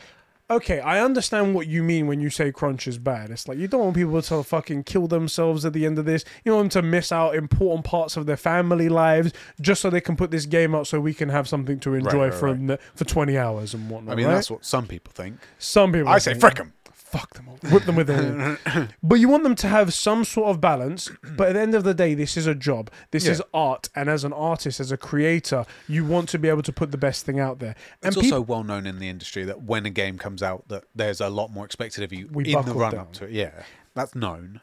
okay, 0.57 0.81
I 0.81 1.01
understand 1.03 1.55
what 1.55 1.67
you 1.67 1.83
mean 1.83 2.07
when 2.07 2.21
you 2.21 2.31
say 2.31 2.51
crunch 2.53 2.87
is 2.87 2.99
bad. 2.99 3.31
It's 3.31 3.47
like 3.49 3.59
you 3.59 3.69
don't 3.69 3.81
want 3.81 3.95
people 3.97 4.21
to 4.23 4.43
fucking 4.43 4.85
kill 4.85 5.07
themselves 5.07 5.65
at 5.65 5.73
the 5.73 5.85
end 5.87 5.99
of 5.99 6.05
this. 6.05 6.25
You 6.45 6.53
want 6.55 6.73
them 6.73 6.83
to 6.83 6.89
miss 6.89 7.13
out 7.13 7.35
important 7.35 7.85
parts 7.85 8.17
of 8.17 8.27
their 8.27 8.37
family 8.37 8.89
lives 8.89 9.33
just 9.61 9.81
so 9.83 9.91
they 9.91 10.01
can 10.01 10.17
put 10.17 10.31
this 10.31 10.47
game 10.47 10.75
out 10.75 10.87
so 10.87 11.01
we 11.01 11.15
can 11.15 11.29
have 11.29 11.49
something 11.49 11.79
to 11.81 11.95
enjoy 11.95 12.27
right, 12.31 12.35
from 12.35 12.67
The, 12.69 12.79
for 12.95 13.05
20 13.05 13.37
hours 13.39 13.75
and 13.75 13.89
whatnot. 13.91 14.13
I 14.13 14.17
mean, 14.17 14.27
right? 14.27 14.35
that's 14.35 14.51
what 14.51 14.65
some 14.65 14.87
people 14.87 15.13
think. 15.15 15.39
some 15.59 15.93
people 15.93 16.09
I 16.09 16.19
say 16.19 16.33
think- 16.33 16.41
frick 16.41 16.61
'em. 16.61 16.73
Fuck 17.13 17.35
them 17.35 17.49
all, 17.49 17.59
whip 17.71 17.85
them 17.85 17.97
with 17.97 18.11
it. 18.11 18.89
but 19.03 19.17
you 19.17 19.29
want 19.29 19.43
them 19.45 19.55
to 19.57 19.69
have 19.69 19.93
some 19.95 20.25
sort 20.25 20.49
of 20.51 20.61
balance. 20.61 21.11
But 21.37 21.49
at 21.51 21.53
the 21.55 21.61
end 21.61 21.75
of 21.75 21.85
the 21.85 21.95
day, 21.95 22.15
this 22.15 22.37
is 22.37 22.47
a 22.47 22.55
job. 22.55 22.91
This 23.11 23.27
Yeah. 23.27 23.33
is 23.33 23.43
art, 23.55 23.89
and 23.95 24.09
as 24.09 24.25
an 24.25 24.33
artist, 24.33 24.81
as 24.81 24.91
a 24.93 24.97
creator, 24.97 25.65
you 25.89 26.05
want 26.05 26.29
to 26.31 26.39
be 26.39 26.49
able 26.49 26.63
to 26.63 26.73
put 26.73 26.91
the 26.91 26.99
best 26.99 27.25
thing 27.27 27.39
out 27.41 27.59
there. 27.59 27.75
And 28.03 28.13
It's 28.15 28.17
peop- 28.23 28.33
also 28.33 28.41
well 28.43 28.65
known 28.65 28.87
in 28.87 28.99
the 28.99 29.09
industry 29.09 29.45
that 29.45 29.63
when 29.63 29.87
a 29.87 29.91
game 29.91 30.19
comes 30.19 30.43
out, 30.43 30.67
that 30.69 30.85
there's 30.95 31.21
a 31.21 31.29
lot 31.29 31.51
more 31.53 31.65
expected 31.65 32.05
of 32.05 32.13
you 32.13 32.29
We 32.33 32.45
in 32.45 32.51
the 32.51 32.57
buckled 32.57 32.77
run 32.77 32.91
down. 32.93 33.01
up 33.01 33.13
to 33.15 33.25
it. 33.27 33.33
Yeah, 33.33 33.63
that's 33.95 34.15
known. 34.15 34.61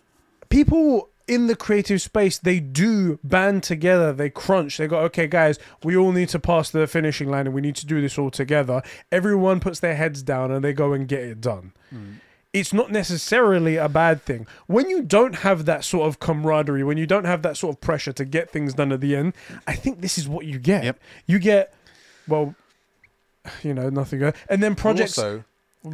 people 0.49 1.09
in 1.27 1.45
the 1.45 1.55
creative 1.55 2.01
space 2.01 2.39
they 2.39 2.59
do 2.59 3.19
band 3.23 3.61
together 3.61 4.11
they 4.11 4.31
crunch 4.31 4.77
they 4.77 4.87
go 4.87 4.97
okay 5.01 5.27
guys 5.27 5.59
we 5.83 5.95
all 5.95 6.11
need 6.11 6.27
to 6.27 6.39
pass 6.39 6.71
the 6.71 6.87
finishing 6.87 7.29
line 7.29 7.45
and 7.45 7.53
we 7.53 7.61
need 7.61 7.75
to 7.75 7.85
do 7.85 8.01
this 8.01 8.17
all 8.17 8.31
together 8.31 8.81
everyone 9.11 9.59
puts 9.59 9.79
their 9.79 9.95
heads 9.95 10.23
down 10.23 10.49
and 10.49 10.63
they 10.65 10.73
go 10.73 10.91
and 10.91 11.07
get 11.07 11.19
it 11.19 11.39
done 11.39 11.71
hmm. 11.91 12.13
It's 12.51 12.73
not 12.73 12.91
necessarily 12.91 13.75
a 13.75 13.87
bad 13.87 14.23
thing 14.23 14.47
when 14.67 14.89
you 14.89 15.01
don't 15.03 15.35
have 15.35 15.65
that 15.65 15.83
sort 15.83 16.07
of 16.07 16.19
camaraderie 16.19 16.83
when 16.83 16.97
you 16.97 17.05
don't 17.05 17.25
have 17.25 17.41
that 17.43 17.55
sort 17.57 17.75
of 17.75 17.81
pressure 17.81 18.11
to 18.11 18.25
get 18.25 18.49
things 18.49 18.73
done 18.73 18.91
at 18.91 19.01
the 19.01 19.15
end 19.15 19.33
i 19.67 19.75
think 19.75 20.01
this 20.01 20.17
is 20.17 20.27
what 20.27 20.45
you 20.45 20.57
get 20.57 20.83
Yep. 20.83 20.99
you 21.27 21.39
get 21.39 21.73
well 22.27 22.55
you 23.63 23.73
know 23.73 23.89
nothing 23.89 24.23
uh, 24.23 24.31
and 24.49 24.63
then 24.63 24.75
projects 24.75 25.17
Also, 25.17 25.43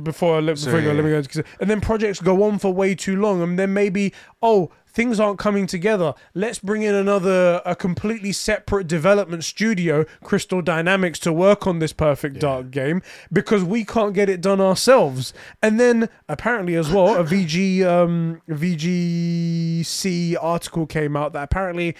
before, 0.04 0.42
So, 0.42 0.54
before 0.56 0.80
you 0.80 0.86
go, 0.86 0.92
yeah, 0.92 1.02
let 1.02 1.06
me 1.06 1.28
go. 1.28 1.44
And 1.60 1.70
then 1.70 1.80
projects 1.80 2.20
go 2.20 2.44
on 2.44 2.58
for 2.58 2.74
way 2.74 2.96
too 2.96 3.16
long, 3.18 3.44
and 3.44 3.60
then 3.60 3.72
maybe 3.72 4.14
oh 4.42 4.72
things 4.96 5.20
aren't 5.20 5.38
coming 5.38 5.68
together. 5.68 6.16
Let's 6.34 6.58
bring 6.58 6.82
in 6.82 6.96
another 6.96 7.62
a 7.66 7.76
completely 7.76 8.32
separate 8.32 8.88
development 8.88 9.44
studio, 9.44 10.06
Crystal 10.24 10.62
Dynamics, 10.62 11.20
to 11.20 11.34
work 11.34 11.68
on 11.68 11.80
this 11.80 11.92
Perfect 11.92 12.40
Dark 12.40 12.72
game 12.72 13.02
because 13.32 13.64
we 13.64 13.84
can't 13.84 14.14
get 14.14 14.30
it 14.30 14.40
done 14.42 14.62
ourselves. 14.62 15.34
And 15.62 15.80
then 15.80 16.10
apparently 16.30 16.76
as 16.76 16.90
well, 16.90 17.18
a 17.18 17.24
VG 17.26 17.86
um, 17.86 18.42
VGC 18.50 20.38
article 20.42 20.88
came 20.88 21.16
out 21.16 21.34
that 21.34 21.44
apparently. 21.44 21.96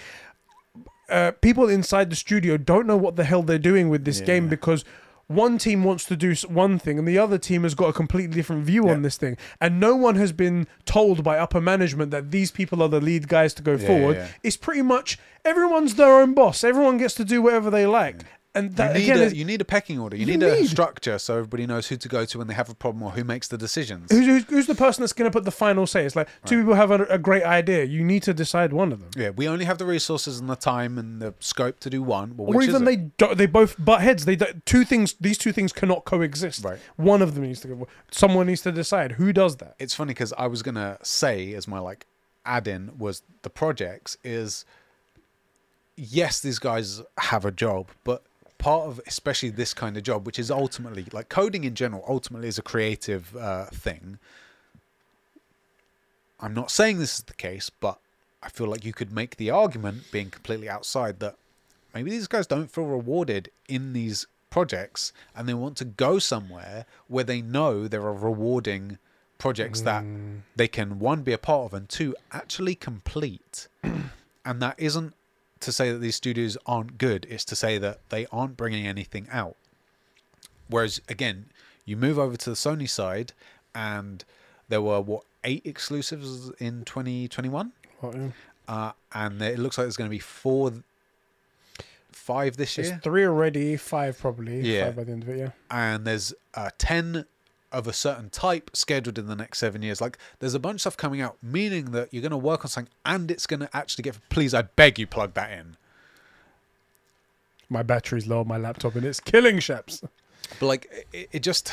Uh, 1.08 1.30
people 1.40 1.68
inside 1.68 2.10
the 2.10 2.16
studio 2.16 2.56
don't 2.56 2.84
know 2.84 2.96
what 2.96 3.14
the 3.14 3.22
hell 3.22 3.40
they're 3.40 3.60
doing 3.60 3.88
with 3.88 4.04
this 4.04 4.20
game 4.20 4.48
because 4.48 4.84
one 5.28 5.58
team 5.58 5.82
wants 5.82 6.04
to 6.04 6.16
do 6.16 6.34
one 6.48 6.78
thing 6.78 6.98
and 7.00 7.08
the 7.08 7.18
other 7.18 7.36
team 7.38 7.64
has 7.64 7.74
got 7.74 7.88
a 7.88 7.92
completely 7.92 8.34
different 8.36 8.64
view 8.64 8.88
on 8.88 9.02
this 9.02 9.16
thing. 9.16 9.36
And 9.60 9.80
no 9.80 9.96
one 9.96 10.14
has 10.14 10.30
been 10.32 10.68
told 10.84 11.24
by 11.24 11.36
upper 11.38 11.60
management 11.60 12.12
that 12.12 12.30
these 12.30 12.50
people 12.52 12.80
are 12.82 12.88
the 12.88 13.00
lead 13.00 13.26
guys 13.26 13.52
to 13.54 13.62
go 13.62 13.72
Yeah, 13.72 13.86
forward. 13.86 14.16
yeah. 14.16 14.28
it's 14.44 14.56
pretty 14.56 14.82
much 14.82 15.18
everyone's 15.44 15.96
their 15.96 16.20
own 16.20 16.32
boss. 16.34 16.62
Everyone 16.62 16.96
gets 16.96 17.14
to 17.14 17.24
do 17.24 17.42
whatever 17.42 17.70
they 17.70 17.86
like 17.86 18.22
and 18.56 18.76
that 18.76 18.94
you 18.94 19.00
need, 19.00 19.04
again 19.04 19.18
a, 19.18 19.22
is, 19.22 19.34
you 19.34 19.44
need 19.44 19.60
a 19.60 19.64
pecking 19.64 19.98
order. 19.98 20.16
You, 20.16 20.26
You 20.26 20.36
need, 20.38 20.46
a 20.46 20.64
structure 20.66 21.18
so 21.18 21.34
everybody 21.34 21.66
knows 21.66 21.86
who 21.88 21.96
to 21.96 22.08
go 22.08 22.24
to 22.24 22.38
when 22.38 22.46
they 22.46 22.54
have 22.54 22.68
a 22.68 22.74
problem 22.74 23.02
or 23.02 23.10
who 23.12 23.24
makes 23.24 23.48
the 23.48 23.58
decisions. 23.58 24.10
who's, 24.10 24.26
who's, 24.26 24.44
who's 24.44 24.66
the 24.66 24.74
person 24.74 25.02
that's 25.02 25.12
going 25.12 25.30
to 25.30 25.36
put 25.36 25.44
the 25.44 25.50
final 25.50 25.86
say 25.86 26.04
it's 26.04 26.16
like 26.16 26.28
two 26.44 26.58
people 26.60 26.74
have 26.74 26.90
a, 26.90 27.04
a 27.04 27.18
great 27.18 27.44
idea 27.44 27.84
you 27.84 28.02
need 28.02 28.22
to 28.22 28.34
decide 28.34 28.72
one 28.72 28.92
of 28.92 29.00
them 29.00 29.10
yeah, 29.16 29.30
we 29.30 29.48
only 29.48 29.64
have 29.64 29.78
the 29.78 29.86
resources 29.86 30.40
and 30.40 30.48
the 30.48 30.56
time 30.56 30.98
and 30.98 31.20
the 31.20 31.34
scope 31.40 31.80
to 31.80 31.90
do 31.90 32.02
one. 32.02 32.36
Well, 32.36 32.54
or 32.56 32.62
even 32.62 32.84
they 32.84 32.96
do, 32.96 33.34
they 33.34 33.46
both 33.46 33.82
butt 33.82 34.02
heads. 34.02 34.24
They 34.24 34.36
do, 34.36 34.46
two 34.64 34.84
things. 34.84 35.14
These 35.20 35.38
two 35.38 35.52
things 35.52 35.72
cannot 35.72 36.04
coexist. 36.04 36.64
Right. 36.64 36.78
One 36.96 37.22
of 37.22 37.34
them 37.34 37.44
needs 37.44 37.60
to 37.60 37.68
go. 37.68 37.88
Someone 38.10 38.46
needs 38.46 38.62
to 38.62 38.72
decide 38.72 39.12
who 39.12 39.32
does 39.32 39.56
that. 39.56 39.74
It's 39.78 39.94
funny 39.94 40.10
because 40.10 40.32
I 40.34 40.46
was 40.46 40.62
gonna 40.62 40.98
say 41.02 41.54
as 41.54 41.66
my 41.66 41.78
like 41.78 42.06
add-in 42.44 42.96
was 42.98 43.22
the 43.42 43.50
projects 43.50 44.16
is 44.22 44.64
yes 45.96 46.40
these 46.40 46.58
guys 46.60 47.02
have 47.18 47.44
a 47.44 47.50
job 47.50 47.88
but 48.04 48.22
part 48.58 48.88
of 48.88 49.00
especially 49.06 49.50
this 49.50 49.74
kind 49.74 49.96
of 49.96 50.02
job 50.02 50.26
which 50.26 50.38
is 50.38 50.50
ultimately 50.50 51.06
like 51.12 51.28
coding 51.28 51.64
in 51.64 51.74
general 51.74 52.04
ultimately 52.08 52.48
is 52.48 52.58
a 52.58 52.62
creative 52.62 53.36
uh, 53.36 53.66
thing. 53.66 54.18
I'm 56.40 56.54
not 56.54 56.70
saying 56.70 56.98
this 56.98 57.18
is 57.18 57.24
the 57.24 57.34
case 57.34 57.70
but 57.70 57.98
i 58.42 58.48
feel 58.48 58.66
like 58.66 58.84
you 58.84 58.92
could 58.92 59.10
make 59.10 59.36
the 59.36 59.50
argument 59.50 60.04
being 60.12 60.30
completely 60.30 60.68
outside 60.68 61.18
that 61.20 61.34
maybe 61.94 62.10
these 62.10 62.28
guys 62.28 62.46
don't 62.46 62.70
feel 62.70 62.84
rewarded 62.84 63.50
in 63.68 63.94
these 63.94 64.26
projects 64.50 65.12
and 65.34 65.48
they 65.48 65.54
want 65.54 65.76
to 65.78 65.84
go 65.84 66.18
somewhere 66.18 66.84
where 67.08 67.24
they 67.24 67.40
know 67.40 67.88
there 67.88 68.02
are 68.02 68.12
rewarding 68.14 68.98
projects 69.38 69.80
that 69.82 70.04
they 70.56 70.68
can 70.68 70.98
one 70.98 71.22
be 71.22 71.32
a 71.32 71.38
part 71.38 71.66
of 71.66 71.74
and 71.74 71.88
two 71.88 72.14
actually 72.32 72.74
complete. 72.74 73.68
And 74.48 74.62
that 74.62 74.76
isn't 74.78 75.12
to 75.60 75.72
say 75.72 75.90
that 75.90 75.98
these 75.98 76.16
studios 76.16 76.56
aren't 76.66 76.98
good 76.98 77.26
it's 77.30 77.44
to 77.44 77.56
say 77.56 77.78
that 77.78 78.00
they 78.10 78.26
aren't 78.32 78.56
bringing 78.56 78.86
anything 78.86 79.26
out 79.30 79.56
whereas 80.68 81.00
again 81.08 81.46
you 81.84 81.96
move 81.96 82.18
over 82.18 82.36
to 82.36 82.50
the 82.50 82.56
sony 82.56 82.88
side 82.88 83.32
and 83.74 84.24
there 84.68 84.82
were 84.82 85.00
what 85.00 85.22
eight 85.44 85.62
exclusives 85.64 86.50
in 86.58 86.84
2021 86.84 87.72
uh, 88.68 88.92
and 89.12 89.40
it 89.40 89.58
looks 89.58 89.78
like 89.78 89.84
there's 89.84 89.96
going 89.96 90.10
to 90.10 90.14
be 90.14 90.18
four 90.18 90.72
five 92.26 92.56
this 92.56 92.76
year. 92.76 92.88
There's 92.88 93.02
three 93.02 93.24
already, 93.24 93.76
five 93.76 94.18
probably. 94.18 94.60
Yeah. 94.60 94.86
Five 94.86 94.96
by 94.96 95.04
the 95.04 95.12
end 95.12 95.22
of 95.22 95.28
it, 95.28 95.38
yeah. 95.38 95.50
and 95.70 96.04
there's 96.04 96.34
uh, 96.54 96.70
10 96.78 97.24
of 97.72 97.86
a 97.86 97.92
certain 97.92 98.30
type 98.30 98.70
scheduled 98.74 99.18
in 99.18 99.26
the 99.26 99.36
next 99.36 99.58
seven 99.58 99.82
years. 99.82 100.00
Like, 100.00 100.18
there's 100.38 100.54
a 100.54 100.58
bunch 100.58 100.76
of 100.76 100.80
stuff 100.82 100.96
coming 100.96 101.20
out, 101.20 101.36
meaning 101.42 101.92
that 101.92 102.12
you're 102.12 102.22
going 102.22 102.30
to 102.30 102.36
work 102.36 102.64
on 102.64 102.70
something 102.70 102.92
and 103.04 103.30
it's 103.30 103.46
going 103.46 103.60
to 103.60 103.76
actually 103.76 104.02
get. 104.02 104.18
Please, 104.28 104.54
I 104.54 104.62
beg 104.62 104.98
you, 104.98 105.06
plug 105.06 105.34
that 105.34 105.50
in. 105.50 105.76
My 107.68 107.82
battery's 107.82 108.26
low 108.26 108.40
on 108.40 108.48
my 108.48 108.56
laptop 108.56 108.94
and 108.94 109.04
it's 109.04 109.20
killing 109.20 109.56
Sheps. 109.56 110.06
But, 110.60 110.66
like, 110.66 111.06
it, 111.12 111.28
it 111.32 111.42
just. 111.42 111.72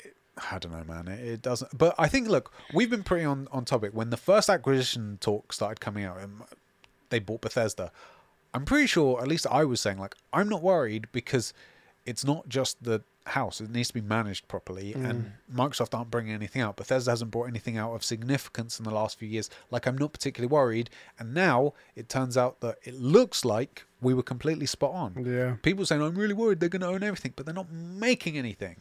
It, 0.00 0.16
I 0.50 0.58
don't 0.58 0.72
know, 0.72 0.84
man. 0.84 1.08
It, 1.08 1.20
it 1.26 1.42
doesn't. 1.42 1.76
But 1.76 1.94
I 1.98 2.08
think, 2.08 2.28
look, 2.28 2.52
we've 2.74 2.90
been 2.90 3.04
pretty 3.04 3.24
on, 3.24 3.48
on 3.52 3.64
topic. 3.64 3.92
When 3.94 4.10
the 4.10 4.16
first 4.16 4.48
acquisition 4.50 5.18
talk 5.20 5.52
started 5.52 5.80
coming 5.80 6.04
out, 6.04 6.18
and 6.18 6.42
they 7.10 7.18
bought 7.18 7.40
Bethesda, 7.40 7.92
I'm 8.54 8.64
pretty 8.64 8.86
sure, 8.86 9.20
at 9.20 9.28
least 9.28 9.46
I 9.50 9.64
was 9.64 9.80
saying, 9.80 9.98
like, 9.98 10.14
I'm 10.32 10.48
not 10.48 10.62
worried 10.62 11.06
because 11.12 11.52
it's 12.08 12.24
not 12.24 12.48
just 12.48 12.82
the 12.82 13.02
house. 13.26 13.60
It 13.60 13.70
needs 13.70 13.88
to 13.88 13.94
be 13.94 14.00
managed 14.00 14.48
properly, 14.48 14.94
mm. 14.94 15.08
and 15.08 15.32
Microsoft 15.54 15.96
aren't 15.96 16.10
bringing 16.10 16.32
anything 16.32 16.62
out. 16.62 16.76
Bethesda 16.76 17.10
hasn't 17.10 17.30
brought 17.30 17.48
anything 17.48 17.76
out 17.76 17.92
of 17.94 18.02
significance 18.02 18.78
in 18.78 18.84
the 18.84 18.90
last 18.90 19.18
few 19.18 19.28
years. 19.28 19.50
Like, 19.70 19.86
I'm 19.86 19.98
not 19.98 20.12
particularly 20.12 20.50
worried. 20.50 20.88
And 21.18 21.34
now 21.34 21.74
it 21.94 22.08
turns 22.08 22.38
out 22.38 22.60
that 22.60 22.78
it 22.84 22.94
looks 22.94 23.44
like 23.44 23.84
we 24.00 24.14
were 24.14 24.22
completely 24.22 24.64
spot 24.64 24.92
on. 24.92 25.24
Yeah. 25.24 25.56
People 25.62 25.84
saying, 25.84 26.00
I'm 26.00 26.14
really 26.14 26.32
worried 26.32 26.60
they're 26.60 26.70
going 26.70 26.80
to 26.80 26.88
own 26.88 27.02
everything, 27.02 27.34
but 27.36 27.44
they're 27.44 27.54
not 27.54 27.70
making 27.70 28.38
anything. 28.38 28.76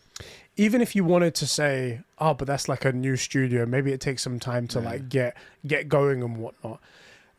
even 0.57 0.81
if 0.81 0.95
you 0.95 1.03
wanted 1.03 1.35
to 1.35 1.47
say, 1.47 2.01
oh, 2.17 2.33
but 2.33 2.47
that's 2.47 2.67
like 2.67 2.83
a 2.83 2.91
new 2.91 3.15
studio, 3.15 3.65
maybe 3.65 3.91
it 3.91 4.01
takes 4.01 4.23
some 4.23 4.39
time 4.39 4.67
to 4.69 4.79
like 4.79 5.07
get 5.09 5.37
get 5.65 5.87
going 5.87 6.23
and 6.23 6.37
whatnot. 6.37 6.79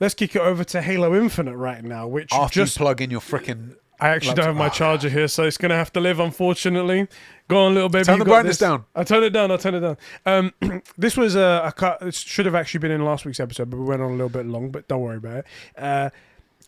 Let's 0.00 0.14
kick 0.14 0.36
it 0.36 0.42
over 0.42 0.62
to 0.62 0.80
Halo 0.80 1.14
Infinite 1.16 1.56
right 1.56 1.82
now, 1.82 2.06
which 2.06 2.32
After 2.32 2.60
just 2.60 2.76
you 2.76 2.84
plug 2.84 3.00
in 3.00 3.10
your 3.10 3.20
freaking 3.20 3.74
I 4.00 4.08
actually 4.10 4.34
don't 4.34 4.46
have 4.46 4.56
my 4.56 4.68
charger 4.68 5.08
here, 5.08 5.28
so 5.28 5.44
it's 5.44 5.56
gonna 5.56 5.74
have 5.74 5.92
to 5.94 6.00
live, 6.00 6.20
unfortunately. 6.20 7.08
Go 7.48 7.64
on, 7.64 7.74
little 7.74 7.88
baby. 7.88 8.04
Turn 8.04 8.18
the 8.18 8.24
brightness 8.24 8.58
this. 8.58 8.68
down. 8.68 8.84
I 8.94 9.04
turn 9.04 9.24
it 9.24 9.30
down. 9.30 9.50
I 9.50 9.56
turn 9.56 9.74
it 9.74 9.80
down. 9.80 9.96
Um, 10.26 10.82
this 10.98 11.16
was 11.16 11.34
a, 11.34 11.62
a 11.64 11.72
cut. 11.72 12.02
It 12.02 12.14
should 12.14 12.46
have 12.46 12.54
actually 12.54 12.80
been 12.80 12.90
in 12.90 13.04
last 13.04 13.24
week's 13.24 13.40
episode, 13.40 13.70
but 13.70 13.78
we 13.78 13.84
went 13.84 14.02
on 14.02 14.10
a 14.10 14.12
little 14.12 14.28
bit 14.28 14.46
long. 14.46 14.70
But 14.70 14.86
don't 14.86 15.00
worry 15.00 15.16
about 15.16 15.38
it. 15.38 15.46
Uh, 15.76 16.10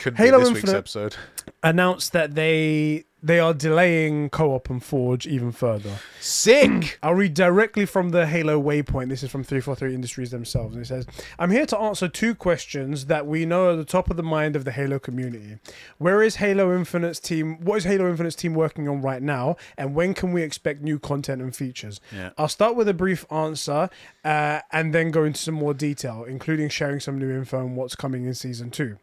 could 0.01 0.17
Halo 0.17 0.39
be 0.39 0.45
this 0.45 0.49
week's 0.55 0.61
Infinite- 0.65 0.79
episode. 0.79 1.17
announced 1.63 2.13
that 2.13 2.35
they 2.35 3.05
they 3.23 3.39
are 3.39 3.53
delaying 3.53 4.31
co-op 4.31 4.71
and 4.71 4.83
Forge 4.83 5.27
even 5.27 5.53
further. 5.53 5.97
Sick. 6.21 6.99
I'll 7.03 7.15
read 7.15 7.35
directly 7.35 7.85
from 7.85 8.09
the 8.13 8.27
Halo 8.27 8.59
Waypoint. 8.59 9.11
This 9.11 9.23
is 9.23 9.31
from 9.31 9.45
343 9.45 9.95
Industries 9.95 10.31
themselves. 10.31 10.75
And 10.75 10.83
it 10.83 10.89
says, 10.89 11.07
I'm 11.39 11.51
here 11.51 11.67
to 11.67 11.79
answer 11.79 12.09
two 12.09 12.35
questions 12.35 13.05
that 13.07 13.27
we 13.27 13.45
know 13.45 13.69
are 13.69 13.77
the 13.77 13.85
top 13.85 14.09
of 14.09 14.17
the 14.17 14.23
mind 14.23 14.57
of 14.57 14.65
the 14.65 14.73
Halo 14.73 14.99
community. 14.99 15.59
Where 15.99 16.23
is 16.23 16.37
Halo 16.37 16.75
Infinite's 16.75 17.21
team? 17.21 17.61
What 17.61 17.77
is 17.77 17.85
Halo 17.85 18.09
Infinite's 18.09 18.37
team 18.37 18.55
working 18.55 18.89
on 18.89 19.03
right 19.03 19.23
now? 19.23 19.57
And 19.77 19.95
when 19.95 20.15
can 20.15 20.33
we 20.33 20.41
expect 20.43 20.81
new 20.81 20.99
content 20.99 21.43
and 21.43 21.55
features? 21.55 22.01
Yeah. 22.17 22.31
I'll 22.39 22.49
start 22.49 22.75
with 22.75 22.89
a 22.89 22.95
brief 22.95 23.27
answer 23.31 23.91
uh, 24.25 24.61
and 24.73 24.95
then 24.95 25.11
go 25.11 25.25
into 25.25 25.41
some 25.41 25.57
more 25.57 25.75
detail, 25.75 26.25
including 26.25 26.71
sharing 26.71 27.01
some 27.01 27.19
new 27.19 27.31
info 27.31 27.59
on 27.59 27.75
what's 27.77 27.97
coming 27.97 28.25
in 28.25 28.33
Season 28.33 28.71
2. 28.71 28.97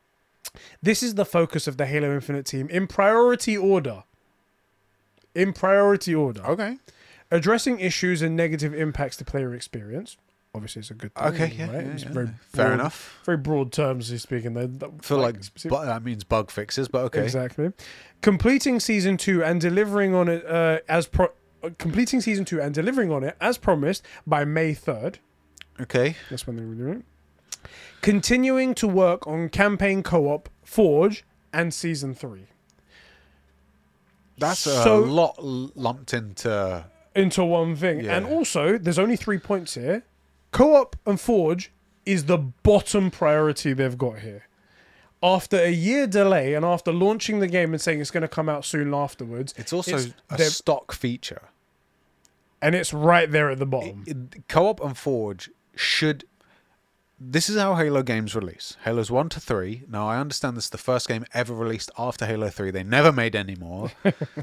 This 0.81 1.01
is 1.03 1.15
the 1.15 1.25
focus 1.25 1.67
of 1.67 1.77
the 1.77 1.85
Halo 1.85 2.13
Infinite 2.13 2.45
team 2.45 2.69
in 2.69 2.87
priority 2.87 3.57
order. 3.57 4.03
In 5.35 5.53
priority 5.53 6.15
order 6.15 6.43
Okay. 6.45 6.77
addressing 7.29 7.79
issues 7.79 8.21
and 8.21 8.35
negative 8.35 8.73
impacts 8.73 9.17
to 9.17 9.25
player 9.25 9.53
experience. 9.53 10.17
Obviously, 10.55 10.79
it's 10.79 10.89
a 10.89 10.95
good 10.95 11.13
thing. 11.13 11.25
Okay. 11.27 11.53
Yeah. 11.55 11.71
right? 11.71 11.85
yeah, 11.85 11.95
yeah. 11.97 12.09
very 12.11 12.27
Fair 12.51 12.65
broad- 12.67 12.73
enough. 12.73 13.19
Very 13.25 13.37
broad 13.37 13.71
terms 13.71 14.21
speaking 14.21 14.55
there. 14.55 14.69
I 14.81 14.89
feel 15.03 15.19
like 15.19 15.35
bu- 15.63 15.69
that 15.85 16.03
means 16.03 16.23
bug 16.23 16.49
fixes, 16.49 16.87
but 16.87 17.03
okay. 17.05 17.23
Exactly. 17.23 17.71
Completing 18.21 18.79
season 18.79 19.17
two 19.17 19.43
and 19.43 19.61
delivering 19.61 20.15
on 20.15 20.27
it 20.29 20.43
uh, 20.47 20.79
as 20.89 21.05
pro- 21.05 21.33
completing 21.77 22.21
season 22.21 22.43
two 22.45 22.59
and 22.59 22.73
delivering 22.73 23.11
on 23.11 23.23
it 23.23 23.35
as 23.39 23.59
promised 23.59 24.03
by 24.25 24.45
May 24.45 24.73
third. 24.73 25.19
Okay. 25.79 26.15
That's 26.31 26.47
when 26.47 26.55
they 26.55 26.63
were 26.65 26.73
doing 26.73 26.99
it. 26.99 27.05
Continuing 28.01 28.73
to 28.75 28.87
work 28.87 29.25
on 29.27 29.49
campaign 29.49 30.03
co-op, 30.03 30.49
Forge, 30.63 31.23
and 31.51 31.73
season 31.73 32.13
three. 32.13 32.47
That's 34.37 34.59
So- 34.59 35.03
a 35.03 35.05
lot 35.05 35.35
lumped 35.43 36.13
into. 36.13 36.85
into 37.15 37.43
one 37.43 37.75
thing. 37.75 38.01
Yeah. 38.01 38.15
And 38.17 38.25
also, 38.27 38.77
there's 38.77 38.99
only 38.99 39.15
three 39.15 39.39
points 39.39 39.73
here. 39.73 40.03
Co-op 40.51 40.95
and 41.05 41.19
Forge 41.19 41.71
is 42.05 42.25
the 42.25 42.37
bottom 42.37 43.09
priority 43.09 43.73
they've 43.73 43.97
got 43.97 44.19
here. 44.19 44.43
After 45.23 45.57
a 45.57 45.71
year 45.71 46.05
delay 46.05 46.53
and 46.53 46.63
after 46.63 46.93
launching 46.93 47.39
the 47.39 47.47
game 47.47 47.73
and 47.73 47.81
saying 47.81 47.99
it's 47.99 48.11
going 48.11 48.21
to 48.21 48.27
come 48.27 48.47
out 48.47 48.63
soon 48.63 48.93
afterwards, 48.93 49.53
It's 49.57 49.73
also 49.73 49.95
It's- 49.97 50.13
a 50.29 50.43
stock 50.51 50.93
feature. 50.93 51.41
and 52.61 52.75
it's 52.75 52.93
right 52.93 53.29
there 53.31 53.49
at 53.49 53.57
the 53.57 53.65
bottom. 53.65 54.03
It- 54.05 54.47
Co-op 54.47 54.79
and 54.83 54.95
Forge 54.95 55.49
should. 55.75 56.23
This 57.19 57.49
is 57.49 57.57
how 57.57 57.73
Halo 57.75 58.03
games 58.03 58.35
release. 58.35 58.77
Halo's 58.83 59.09
one 59.09 59.27
to 59.29 59.39
three. 59.39 59.83
Now 59.89 60.07
I 60.07 60.19
understand 60.19 60.55
this 60.55 60.65
is 60.65 60.69
the 60.69 60.77
first 60.77 61.07
game 61.07 61.25
ever 61.33 61.53
released 61.53 61.89
after 61.97 62.25
Halo 62.27 62.49
three. 62.49 62.69
They 62.69 62.83
never 62.83 63.11
made 63.11 63.35
any 63.35 63.55
more. 63.55 63.91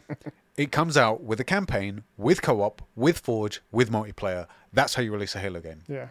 it 0.56 0.72
comes 0.72 0.96
out 0.96 1.22
with 1.22 1.38
a 1.38 1.44
campaign, 1.44 2.02
with 2.16 2.42
co-op, 2.42 2.82
with 2.96 3.18
Forge, 3.20 3.60
with 3.70 3.90
multiplayer. 3.92 4.46
That's 4.72 4.94
how 4.94 5.02
you 5.02 5.12
release 5.12 5.36
a 5.36 5.38
Halo 5.38 5.60
game. 5.60 5.82
yeah, 5.88 6.08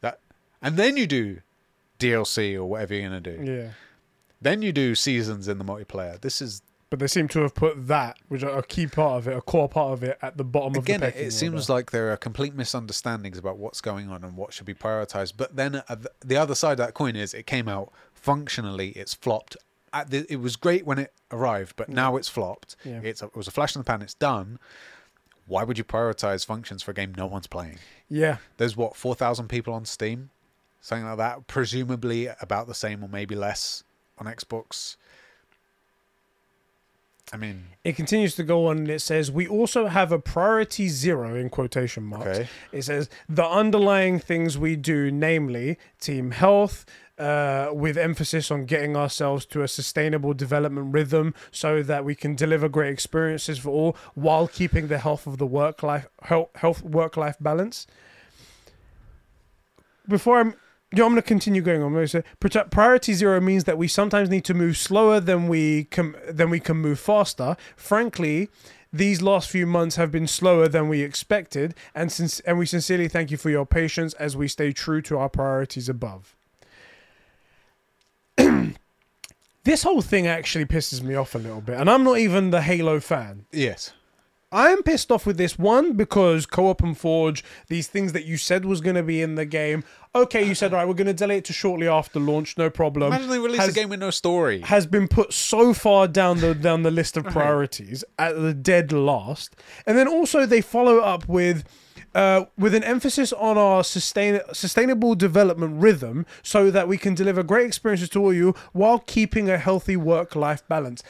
That, 0.00 0.20
and 0.62 0.76
then 0.76 0.96
you 0.96 1.08
do 1.08 1.40
DLC 1.98 2.54
or 2.54 2.64
whatever 2.66 2.94
you're 2.94 3.08
gonna 3.08 3.20
do. 3.20 3.40
yeah. 3.42 3.70
Then 4.42 4.62
you 4.62 4.72
do 4.72 4.94
seasons 4.94 5.48
in 5.48 5.58
the 5.58 5.64
multiplayer. 5.64 6.18
This 6.20 6.40
is 6.40 6.62
But 6.90 6.98
they 6.98 7.06
seem 7.06 7.28
to 7.28 7.42
have 7.42 7.54
put 7.54 7.86
that, 7.86 8.18
which 8.28 8.42
are 8.42 8.58
a 8.58 8.64
key 8.64 8.88
part 8.88 9.18
of 9.18 9.28
it, 9.28 9.36
a 9.36 9.40
core 9.40 9.68
part 9.68 9.92
of 9.92 10.02
it, 10.02 10.18
at 10.20 10.36
the 10.36 10.42
bottom 10.42 10.74
again. 10.74 10.96
of 10.96 11.00
the 11.02 11.06
pecking 11.12 11.26
it 11.28 11.30
seems 11.30 11.70
order. 11.70 11.78
like 11.78 11.90
there 11.92 12.12
are 12.12 12.16
complete 12.16 12.52
misunderstandings 12.52 13.38
about 13.38 13.58
what's 13.58 13.80
going 13.80 14.08
on 14.10 14.24
and 14.24 14.36
what 14.36 14.52
should 14.52 14.66
be 14.66 14.74
prioritized. 14.74 15.34
But 15.36 15.54
then 15.54 15.82
uh, 15.88 15.96
the 16.20 16.36
other 16.36 16.56
side 16.56 16.72
of 16.72 16.78
that 16.78 16.94
coin 16.94 17.14
is 17.14 17.32
it 17.32 17.46
came 17.46 17.68
out 17.68 17.92
functionally. 18.12 18.88
It's 18.90 19.14
flopped. 19.14 19.56
At 19.92 20.10
the, 20.10 20.26
it 20.28 20.40
was 20.40 20.56
great 20.56 20.84
when 20.84 20.98
it 20.98 21.12
arrived, 21.30 21.74
but 21.76 21.88
now 21.88 22.16
it's 22.16 22.28
flopped. 22.28 22.74
Yeah. 22.84 23.00
It's 23.04 23.22
a, 23.22 23.26
it 23.26 23.36
was 23.36 23.46
a 23.46 23.52
flash 23.52 23.74
in 23.76 23.80
the 23.80 23.84
pan. 23.84 24.02
It's 24.02 24.14
done. 24.14 24.58
Why 25.46 25.62
would 25.64 25.78
you 25.78 25.84
prioritize 25.84 26.44
functions 26.44 26.82
for 26.82 26.90
a 26.92 26.94
game 26.94 27.12
no 27.16 27.26
one's 27.26 27.46
playing? 27.46 27.78
yeah. 28.08 28.38
There's 28.56 28.76
what 28.76 28.96
four 28.96 29.14
thousand 29.14 29.48
people 29.48 29.74
on 29.74 29.84
Steam, 29.84 30.30
something 30.80 31.06
like 31.06 31.18
that. 31.18 31.46
Presumably 31.46 32.28
about 32.40 32.66
the 32.66 32.74
same 32.74 33.02
or 33.04 33.08
maybe 33.08 33.34
less 33.34 33.82
on 34.18 34.26
Xbox. 34.26 34.96
I 37.32 37.36
mean, 37.36 37.64
It 37.84 37.94
continues 37.94 38.34
to 38.36 38.42
go 38.42 38.66
on 38.66 38.78
and 38.78 38.90
it 38.90 39.00
says, 39.00 39.30
We 39.30 39.46
also 39.46 39.86
have 39.86 40.10
a 40.10 40.18
priority 40.18 40.88
zero 40.88 41.34
in 41.34 41.48
quotation 41.48 42.02
marks. 42.02 42.26
Okay. 42.26 42.48
It 42.72 42.82
says, 42.82 43.08
The 43.28 43.46
underlying 43.46 44.18
things 44.18 44.58
we 44.58 44.76
do, 44.76 45.10
namely 45.10 45.78
team 46.00 46.32
health, 46.32 46.84
uh, 47.20 47.70
with 47.72 47.98
emphasis 47.98 48.50
on 48.50 48.64
getting 48.64 48.96
ourselves 48.96 49.44
to 49.44 49.62
a 49.62 49.68
sustainable 49.68 50.32
development 50.32 50.92
rhythm 50.92 51.34
so 51.50 51.82
that 51.82 52.04
we 52.04 52.14
can 52.14 52.34
deliver 52.34 52.68
great 52.68 52.90
experiences 52.90 53.58
for 53.58 53.68
all 53.68 53.96
while 54.14 54.48
keeping 54.48 54.88
the 54.88 54.98
health 54.98 55.26
of 55.26 55.36
the 55.36 55.46
work 55.46 55.82
life 55.82 56.08
health, 56.22 56.48
health 56.56 56.82
work 56.82 57.16
life 57.18 57.36
balance. 57.38 57.86
Before 60.08 60.40
I'm 60.40 60.54
yeah, 60.92 61.04
I'm 61.04 61.12
going 61.12 61.22
to 61.22 61.28
continue 61.28 61.62
going 61.62 61.82
on. 61.82 61.92
Pri- 62.40 62.64
Priority 62.70 63.12
zero 63.12 63.40
means 63.40 63.64
that 63.64 63.78
we 63.78 63.86
sometimes 63.86 64.28
need 64.28 64.44
to 64.46 64.54
move 64.54 64.76
slower 64.76 65.20
than 65.20 65.46
we 65.48 65.84
can 65.84 66.16
than 66.28 66.50
we 66.50 66.58
can 66.58 66.78
move 66.78 66.98
faster. 66.98 67.56
Frankly, 67.76 68.48
these 68.92 69.22
last 69.22 69.48
few 69.48 69.66
months 69.66 69.94
have 69.96 70.10
been 70.10 70.26
slower 70.26 70.66
than 70.66 70.88
we 70.88 71.02
expected, 71.02 71.74
and 71.94 72.10
since 72.10 72.40
and 72.40 72.58
we 72.58 72.66
sincerely 72.66 73.06
thank 73.06 73.30
you 73.30 73.36
for 73.36 73.50
your 73.50 73.66
patience 73.66 74.14
as 74.14 74.36
we 74.36 74.48
stay 74.48 74.72
true 74.72 75.00
to 75.02 75.16
our 75.16 75.28
priorities 75.28 75.88
above. 75.88 76.34
this 79.64 79.82
whole 79.84 80.02
thing 80.02 80.26
actually 80.26 80.64
pisses 80.64 81.02
me 81.02 81.14
off 81.14 81.36
a 81.36 81.38
little 81.38 81.60
bit, 81.60 81.78
and 81.78 81.88
I'm 81.88 82.02
not 82.02 82.18
even 82.18 82.50
the 82.50 82.62
Halo 82.62 82.98
fan. 83.00 83.46
yes. 83.52 83.92
I'm 84.52 84.82
pissed 84.82 85.12
off 85.12 85.26
with 85.26 85.36
this 85.36 85.58
one 85.58 85.92
because 85.92 86.44
co-op 86.44 86.82
and 86.82 86.98
forge 86.98 87.44
these 87.68 87.86
things 87.86 88.12
that 88.14 88.24
you 88.24 88.36
said 88.36 88.64
was 88.64 88.80
going 88.80 88.96
to 88.96 89.02
be 89.02 89.22
in 89.22 89.36
the 89.36 89.44
game. 89.44 89.84
Okay, 90.12 90.44
you 90.44 90.56
said 90.56 90.72
right, 90.72 90.88
we're 90.88 90.94
going 90.94 91.06
to 91.06 91.14
delay 91.14 91.36
it 91.36 91.44
to 91.44 91.52
shortly 91.52 91.86
after 91.86 92.18
launch, 92.18 92.58
no 92.58 92.68
problem. 92.68 93.12
Imagine 93.12 93.30
they 93.30 93.38
release 93.38 93.60
has, 93.60 93.68
a 93.68 93.72
game 93.72 93.88
with 93.88 94.00
no 94.00 94.10
story. 94.10 94.60
has 94.62 94.86
been 94.86 95.06
put 95.06 95.32
so 95.32 95.72
far 95.72 96.08
down 96.08 96.40
the 96.40 96.52
down 96.52 96.82
the 96.82 96.90
list 96.90 97.16
of 97.16 97.24
priorities 97.26 98.02
at 98.18 98.34
the 98.34 98.52
dead 98.52 98.90
last, 98.90 99.54
and 99.86 99.96
then 99.96 100.08
also 100.08 100.46
they 100.46 100.60
follow 100.60 100.98
up 100.98 101.28
with. 101.28 101.64
Uh, 102.12 102.46
with 102.58 102.74
an 102.74 102.82
emphasis 102.82 103.32
on 103.34 103.56
our 103.56 103.84
sustain, 103.84 104.40
sustainable 104.52 105.14
development 105.14 105.80
rhythm 105.80 106.26
so 106.42 106.68
that 106.68 106.88
we 106.88 106.98
can 106.98 107.14
deliver 107.14 107.44
great 107.44 107.64
experiences 107.64 108.08
to 108.08 108.20
all 108.20 108.32
you 108.32 108.52
while 108.72 108.98
keeping 108.98 109.48
a 109.48 109.56
healthy 109.56 109.96
work 109.96 110.34
life 110.34 110.66
balance. 110.66 111.04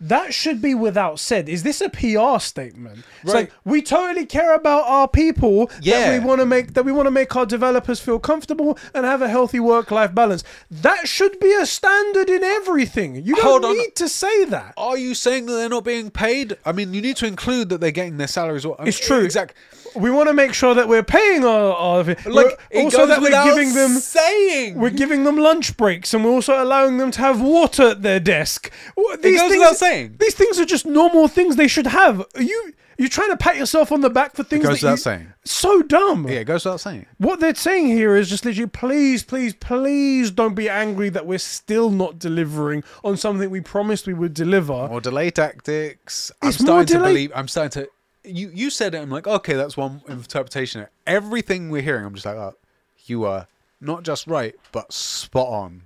That 0.00 0.34
should 0.34 0.60
be 0.60 0.74
without 0.74 1.18
said. 1.18 1.48
Is 1.48 1.62
this 1.62 1.80
a 1.80 1.88
PR 1.88 2.38
statement? 2.38 2.98
It's 3.22 3.32
Right. 3.32 3.40
like 3.40 3.52
we 3.64 3.80
totally 3.80 4.26
care 4.26 4.54
about 4.54 4.84
our 4.86 5.08
people. 5.08 5.70
yeah. 5.80 6.10
That 6.10 6.20
we 6.20 6.26
want 6.26 6.40
to 6.40 6.46
make 6.46 6.74
that 6.74 6.84
we 6.84 6.92
want 6.92 7.06
to 7.06 7.10
make 7.10 7.34
our 7.34 7.46
developers 7.46 7.98
feel 8.00 8.18
comfortable 8.18 8.78
and 8.92 9.06
have 9.06 9.22
a 9.22 9.28
healthy 9.28 9.58
work 9.60 9.90
life 9.90 10.14
balance. 10.14 10.44
That 10.70 11.08
should 11.08 11.40
be 11.40 11.52
a 11.54 11.64
standard 11.64 12.28
in 12.28 12.44
everything. 12.44 13.16
You 13.24 13.34
don't 13.36 13.44
Hold 13.44 13.64
on. 13.64 13.76
need 13.78 13.94
to 13.96 14.08
say 14.08 14.44
that. 14.46 14.74
Are 14.76 14.98
you 14.98 15.14
saying 15.14 15.46
that 15.46 15.54
they're 15.54 15.68
not 15.70 15.84
being 15.84 16.10
paid? 16.10 16.56
I 16.66 16.72
mean, 16.72 16.92
you 16.92 17.00
need 17.00 17.16
to 17.16 17.26
include 17.26 17.70
that 17.70 17.80
they're 17.80 17.90
getting 17.90 18.18
their 18.18 18.26
salaries. 18.28 18.66
Well, 18.66 18.76
I 18.78 18.84
It's 18.88 18.98
true. 19.00 19.24
Exactly. 19.24 19.56
We 19.94 20.10
want 20.10 20.28
to 20.28 20.34
make 20.34 20.52
sure 20.52 20.74
that 20.74 20.88
we're 20.88 21.02
paying 21.02 21.42
our, 21.42 21.72
our 21.72 22.04
Like 22.26 22.60
it 22.70 22.84
also 22.84 22.98
goes 22.98 23.08
that 23.08 23.22
we're 23.22 23.44
giving 23.44 23.72
them 23.72 23.92
saying. 23.92 24.74
we're 24.78 24.90
giving 24.90 25.24
them 25.24 25.38
lunch 25.38 25.74
breaks 25.78 26.12
and 26.12 26.22
we're 26.22 26.32
also 26.32 26.62
allowing 26.62 26.98
them 26.98 27.10
to 27.12 27.20
have 27.20 27.40
water 27.40 27.90
at 27.90 28.02
their 28.02 28.20
desk. 28.20 28.70
These 29.22 29.40
goes 29.40 29.50
things, 29.50 29.78
saying. 29.90 30.16
These 30.18 30.34
things 30.34 30.58
are 30.58 30.64
just 30.64 30.86
normal 30.86 31.28
things 31.28 31.56
they 31.56 31.68
should 31.68 31.86
have. 31.86 32.20
Are 32.34 32.42
you 32.42 32.72
you're 32.98 33.08
trying 33.08 33.28
to 33.30 33.36
pat 33.36 33.56
yourself 33.56 33.92
on 33.92 34.00
the 34.00 34.08
back 34.08 34.34
for 34.34 34.42
things 34.42 34.64
goes 34.64 34.80
that 34.80 34.92
you, 34.92 34.96
saying. 34.96 35.32
So 35.44 35.82
dumb. 35.82 36.26
yeah, 36.28 36.40
it 36.40 36.44
goes 36.44 36.64
without 36.64 36.80
saying. 36.80 37.06
What 37.18 37.40
they're 37.40 37.54
saying 37.54 37.88
here 37.88 38.16
is 38.16 38.28
just 38.30 38.44
literally, 38.44 38.68
please, 38.68 39.22
please, 39.22 39.54
please 39.54 40.30
don't 40.30 40.54
be 40.54 40.68
angry 40.68 41.10
that 41.10 41.26
we're 41.26 41.38
still 41.38 41.90
not 41.90 42.18
delivering 42.18 42.84
on 43.04 43.16
something 43.16 43.50
we 43.50 43.60
promised 43.60 44.06
we 44.06 44.14
would 44.14 44.32
deliver. 44.32 44.88
More 44.88 45.00
delay 45.00 45.30
tactics. 45.30 46.32
I'm 46.40 46.48
It's 46.48 46.60
more 46.60 46.84
starting 46.84 46.94
to 46.94 47.04
believe. 47.04 47.32
I'm 47.34 47.48
starting 47.48 47.82
to. 47.82 47.90
You 48.24 48.50
you 48.52 48.70
said 48.70 48.94
it. 48.94 48.98
I'm 48.98 49.10
like, 49.10 49.26
okay, 49.26 49.54
that's 49.54 49.76
one 49.76 50.02
interpretation. 50.08 50.86
Everything 51.06 51.70
we're 51.70 51.82
hearing, 51.82 52.04
I'm 52.04 52.14
just 52.14 52.26
like, 52.26 52.36
oh, 52.36 52.54
you 53.04 53.24
are 53.24 53.46
not 53.80 54.04
just 54.04 54.26
right, 54.26 54.54
but 54.72 54.92
spot 54.92 55.48
on. 55.48 55.82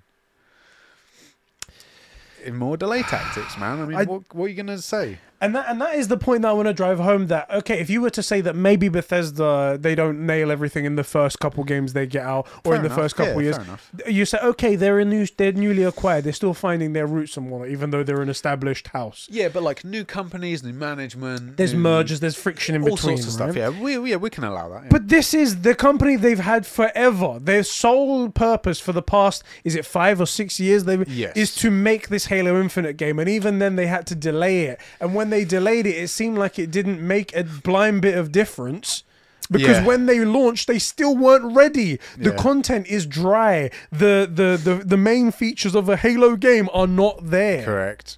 In 2.44 2.56
more 2.56 2.76
delay 2.76 3.02
tactics, 3.02 3.56
man. 3.58 3.80
I 3.80 3.86
mean, 3.86 3.96
I- 3.98 4.04
what, 4.04 4.22
what 4.34 4.44
are 4.46 4.48
you 4.48 4.54
gonna 4.54 4.78
say? 4.78 5.18
And 5.40 5.54
that 5.54 5.66
and 5.68 5.80
that 5.80 5.94
is 5.94 6.08
the 6.08 6.16
point 6.18 6.42
that 6.42 6.48
I 6.48 6.52
want 6.52 6.68
to 6.68 6.74
drive 6.74 6.98
home. 6.98 7.28
That 7.28 7.50
okay, 7.50 7.80
if 7.80 7.88
you 7.88 8.00
were 8.02 8.10
to 8.10 8.22
say 8.22 8.40
that 8.42 8.54
maybe 8.54 8.88
Bethesda 8.88 9.78
they 9.80 9.94
don't 9.94 10.26
nail 10.26 10.50
everything 10.50 10.84
in 10.84 10.96
the 10.96 11.04
first 11.04 11.38
couple 11.40 11.64
games 11.64 11.92
they 11.94 12.06
get 12.06 12.24
out, 12.24 12.46
or 12.64 12.72
Fair 12.72 12.74
in 12.76 12.82
the 12.82 12.86
enough. 12.86 12.98
first 12.98 13.16
couple 13.16 13.34
Yeah, 13.42 13.56
years, 13.56 13.58
fair 13.58 14.10
you 14.10 14.24
say 14.26 14.38
okay, 14.42 14.76
they're 14.76 14.98
a 14.98 15.04
new, 15.04 15.26
they're 15.36 15.52
newly 15.52 15.82
acquired, 15.82 16.24
they're 16.24 16.32
still 16.32 16.54
finding 16.54 16.92
their 16.92 17.06
roots 17.06 17.36
and 17.36 17.50
whatnot, 17.50 17.70
even 17.70 17.90
though 17.90 18.02
they're 18.02 18.20
an 18.22 18.28
established 18.28 18.88
house. 18.88 19.28
Yeah, 19.30 19.48
but 19.48 19.62
like 19.62 19.84
new 19.84 20.04
companies, 20.04 20.62
new 20.62 20.72
management, 20.74 21.56
There's 21.56 21.72
new- 21.72 21.80
mergers, 21.80 22.20
there's 22.20 22.36
friction 22.36 22.74
in 22.74 22.82
all 22.82 22.96
between, 22.96 23.16
sorts 23.16 23.26
of 23.26 23.32
stuff. 23.32 23.56
Yeah, 23.56 23.70
we 23.70 23.98
yeah 24.10 24.16
we 24.16 24.30
can 24.30 24.44
allow 24.44 24.68
that. 24.70 24.82
yeah. 24.84 24.88
But 24.90 25.08
this 25.08 25.32
is 25.34 25.62
the 25.62 25.74
company 25.74 26.16
they've 26.16 26.38
had 26.38 26.66
forever. 26.66 27.38
Their 27.40 27.62
sole 27.62 28.28
purpose 28.28 28.78
for 28.78 28.92
the 28.92 29.02
past 29.02 29.42
is 29.64 29.74
it 29.74 29.86
five 29.86 30.20
or 30.20 30.26
six 30.26 30.60
years 30.60 30.84
they 30.84 30.98
Yes. 31.06 31.34
is 31.36 31.54
to 31.56 31.70
make 31.70 32.08
this 32.08 32.26
Halo 32.26 32.60
Infinite 32.60 32.96
game, 32.98 33.18
and 33.18 33.28
even 33.28 33.58
then 33.58 33.76
they 33.76 33.86
had 33.86 34.06
to 34.08 34.14
delay 34.14 34.64
it. 34.66 34.78
And 35.00 35.14
when 35.14 35.30
they 35.31 35.44
delayed 35.44 35.86
it, 35.86 35.97
it 35.97 36.09
seemed 36.09 36.36
like 36.39 36.59
it 36.59 36.70
didn't 36.70 37.01
make 37.01 37.35
a 37.35 37.44
blind 37.44 38.02
bit 38.02 38.16
of 38.19 38.31
difference. 38.32 39.05
Because 39.51 39.78
Yeah. 39.78 39.85
when 39.86 40.07
they 40.07 40.20
launched, 40.24 40.69
they 40.69 40.78
still 40.78 41.16
weren't 41.16 41.57
ready. 41.57 41.98
The 42.16 42.31
Yeah. 42.31 42.36
content 42.36 42.86
is 42.86 43.05
dry. 43.05 43.70
The, 43.90 44.31
the 44.32 44.57
the 44.62 44.85
the 44.85 44.97
main 44.97 45.32
features 45.32 45.74
of 45.74 45.89
a 45.89 45.97
Halo 45.97 46.36
game 46.36 46.69
are 46.73 46.86
not 46.86 47.31
there 47.31 47.65
correct. 47.65 48.16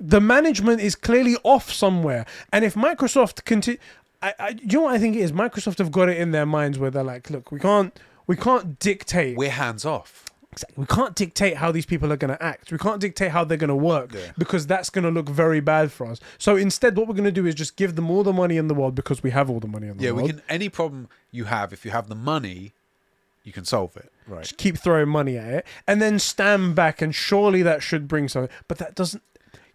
the 0.00 0.20
management 0.20 0.80
is 0.80 0.94
clearly 0.94 1.36
off 1.42 1.72
somewhere. 1.72 2.24
And 2.52 2.64
if 2.64 2.74
Microsoft 2.74 3.44
continue, 3.44 3.80
I, 4.22 4.32
I, 4.38 4.48
you 4.62 4.78
know 4.78 4.82
what 4.84 4.94
I 4.94 4.98
think 4.98 5.16
it 5.16 5.20
is? 5.20 5.32
Microsoft 5.32 5.78
have 5.78 5.90
got 5.92 6.08
it 6.08 6.16
in 6.18 6.30
their 6.30 6.46
minds 6.46 6.78
where 6.78 6.90
they're 6.90 7.02
like, 7.04 7.28
look, 7.30 7.50
we 7.50 7.58
can't, 7.58 7.98
we 8.26 8.36
can't 8.36 8.78
dictate, 8.78 9.36
We're 9.36 9.50
hands 9.50 9.84
off. 9.84 10.24
We 10.76 10.86
can't 10.86 11.14
dictate 11.14 11.56
how 11.56 11.70
these 11.72 11.86
people 11.86 12.12
are 12.12 12.16
going 12.16 12.34
to 12.36 12.42
act. 12.42 12.70
We 12.72 12.78
can't 12.78 13.00
dictate 13.00 13.30
how 13.30 13.44
they're 13.44 13.56
going 13.58 13.68
to 13.68 13.74
work 13.76 14.12
Yeah. 14.12 14.32
because 14.38 14.66
that's 14.66 14.90
going 14.90 15.04
to 15.04 15.10
look 15.10 15.28
very 15.28 15.60
bad 15.60 15.90
for 15.92 16.06
us. 16.06 16.20
So 16.38 16.56
instead, 16.56 16.96
what 16.96 17.08
we're 17.08 17.14
going 17.14 17.24
to 17.24 17.32
do 17.32 17.46
is 17.46 17.54
just 17.54 17.76
give 17.76 17.96
them 17.96 18.10
all 18.10 18.22
the 18.22 18.32
money 18.32 18.56
in 18.56 18.68
the 18.68 18.74
world 18.74 18.94
because 18.94 19.22
we 19.22 19.30
have 19.30 19.48
all 19.50 19.60
the 19.60 19.68
money 19.68 19.88
in 19.88 19.96
the 19.96 20.04
Yeah, 20.04 20.10
world. 20.12 20.26
Yeah, 20.28 20.34
we 20.34 20.40
can. 20.40 20.42
Any 20.48 20.68
problem 20.68 21.08
you 21.30 21.44
have, 21.44 21.72
if 21.72 21.84
you 21.84 21.90
have 21.90 22.08
the 22.08 22.14
money, 22.14 22.72
you 23.44 23.52
can 23.52 23.64
solve 23.64 23.96
it. 23.96 24.10
Right. 24.26 24.42
Just 24.42 24.58
keep 24.58 24.76
throwing 24.78 25.08
money 25.08 25.38
at 25.38 25.48
it 25.52 25.66
and 25.86 26.02
then 26.02 26.18
stand 26.18 26.74
back 26.74 27.00
and 27.00 27.14
surely 27.14 27.62
that 27.62 27.82
should 27.82 28.06
bring 28.06 28.28
something. 28.28 28.54
But 28.68 28.78
that 28.78 28.94
doesn't. 28.94 29.22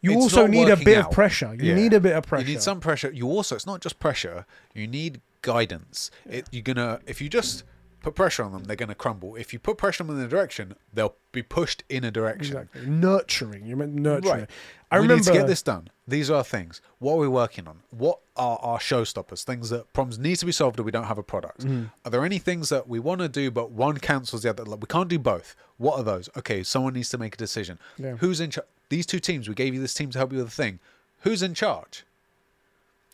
You 0.01 0.11
It's 0.11 0.22
also 0.23 0.47
need 0.47 0.68
a 0.69 0.76
bit 0.76 0.97
out. 0.97 1.05
of 1.07 1.11
pressure. 1.11 1.55
You 1.55 1.69
Yeah. 1.69 1.76
need 1.76 1.93
a 1.93 1.99
bit 2.01 2.14
of 2.15 2.26
pressure. 2.26 2.45
You 2.45 2.53
need 2.55 2.61
some 2.61 2.81
pressure. 2.81 3.10
You 3.10 3.27
also, 3.30 3.55
it's 3.55 3.65
not 3.65 3.80
just 3.81 3.99
pressure. 3.99 4.45
You 4.76 4.85
need 4.85 5.22
guidance. 5.41 6.11
It, 6.30 6.45
you're 6.51 6.61
gonna, 6.61 6.99
if 7.07 7.22
you 7.22 7.30
just 7.30 7.64
put 8.04 8.16
pressure 8.16 8.44
on 8.44 8.52
them, 8.52 8.66
they're 8.66 8.76
gonna 8.76 8.94
crumble. 8.94 9.36
If 9.36 9.54
you 9.54 9.60
put 9.60 9.78
pressure 9.78 10.04
on 10.04 10.08
them 10.08 10.20
in 10.20 10.26
a 10.26 10.28
direction, 10.28 10.76
they'll 10.94 11.16
be 11.32 11.42
pushed 11.42 11.84
in 11.90 12.04
a 12.04 12.12
direction. 12.12 12.58
Exactly. 12.58 12.86
Nurturing. 12.86 13.66
You 13.66 13.76
meant 13.76 13.94
nurturing. 13.94 14.42
Right. 14.42 14.50
I 14.92 14.98
we 14.98 15.04
remember 15.04 15.22
need 15.22 15.34
to 15.34 15.34
get 15.34 15.48
this 15.48 15.64
done. 15.64 15.90
These 16.08 16.30
are 16.30 16.36
our 16.36 16.44
things. 16.44 16.82
What 17.00 17.14
are 17.14 17.20
we 17.20 17.28
working 17.28 17.68
on? 17.68 17.80
What 17.90 18.20
are 18.36 18.60
our 18.62 18.78
showstoppers? 18.78 19.44
Things 19.44 19.70
that 19.72 19.92
problems 19.94 20.20
need 20.20 20.36
to 20.36 20.46
be 20.46 20.52
solved 20.52 20.80
or 20.80 20.84
we 20.84 20.92
don't 20.92 21.06
have 21.06 21.18
a 21.18 21.24
product. 21.24 21.62
Mm-hmm. 21.62 21.86
Are 22.06 22.12
there 22.12 22.24
any 22.24 22.38
things 22.38 22.70
that 22.70 22.88
we 22.88 23.00
want 23.00 23.22
to 23.22 23.30
do 23.30 23.50
but 23.50 23.72
one 23.72 23.98
cancels 23.98 24.44
the 24.44 24.50
other? 24.50 24.64
Like, 24.66 24.82
we 24.82 24.88
can't 24.88 25.10
do 25.10 25.18
both. 25.18 25.56
What 25.78 25.98
are 25.98 26.04
those? 26.04 26.30
Okay, 26.38 26.62
someone 26.62 26.94
needs 26.94 27.10
to 27.10 27.18
make 27.18 27.34
a 27.34 27.38
decision. 27.38 27.80
Yeah. 27.98 28.18
Who's 28.18 28.40
in 28.40 28.52
charge? 28.52 28.68
These 28.90 29.08
two 29.08 29.20
teams. 29.20 29.50
We 29.50 29.56
gave 29.56 29.74
you 29.74 29.82
this 29.82 29.94
team 29.94 30.12
to 30.12 30.18
help 30.20 30.32
you 30.32 30.38
with 30.40 30.48
a 30.48 30.52
thing. 30.52 30.80
Who's 31.22 31.42
in 31.42 31.54
charge? 31.56 32.06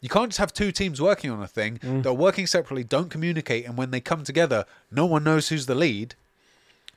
You 0.01 0.09
can't 0.09 0.29
just 0.29 0.39
have 0.39 0.53
two 0.53 0.71
teams 0.71 1.01
working 1.01 1.29
on 1.29 1.41
a 1.41 1.47
thing. 1.47 1.77
Mm. 1.79 2.03
They're 2.03 2.13
working 2.13 2.47
separately, 2.47 2.83
don't 2.83 3.09
communicate, 3.09 3.65
and 3.65 3.77
when 3.77 3.91
they 3.91 3.99
come 3.99 4.23
together, 4.23 4.65
no 4.91 5.05
one 5.05 5.23
knows 5.23 5.49
who's 5.49 5.65
the 5.65 5.75
lead. 5.75 6.15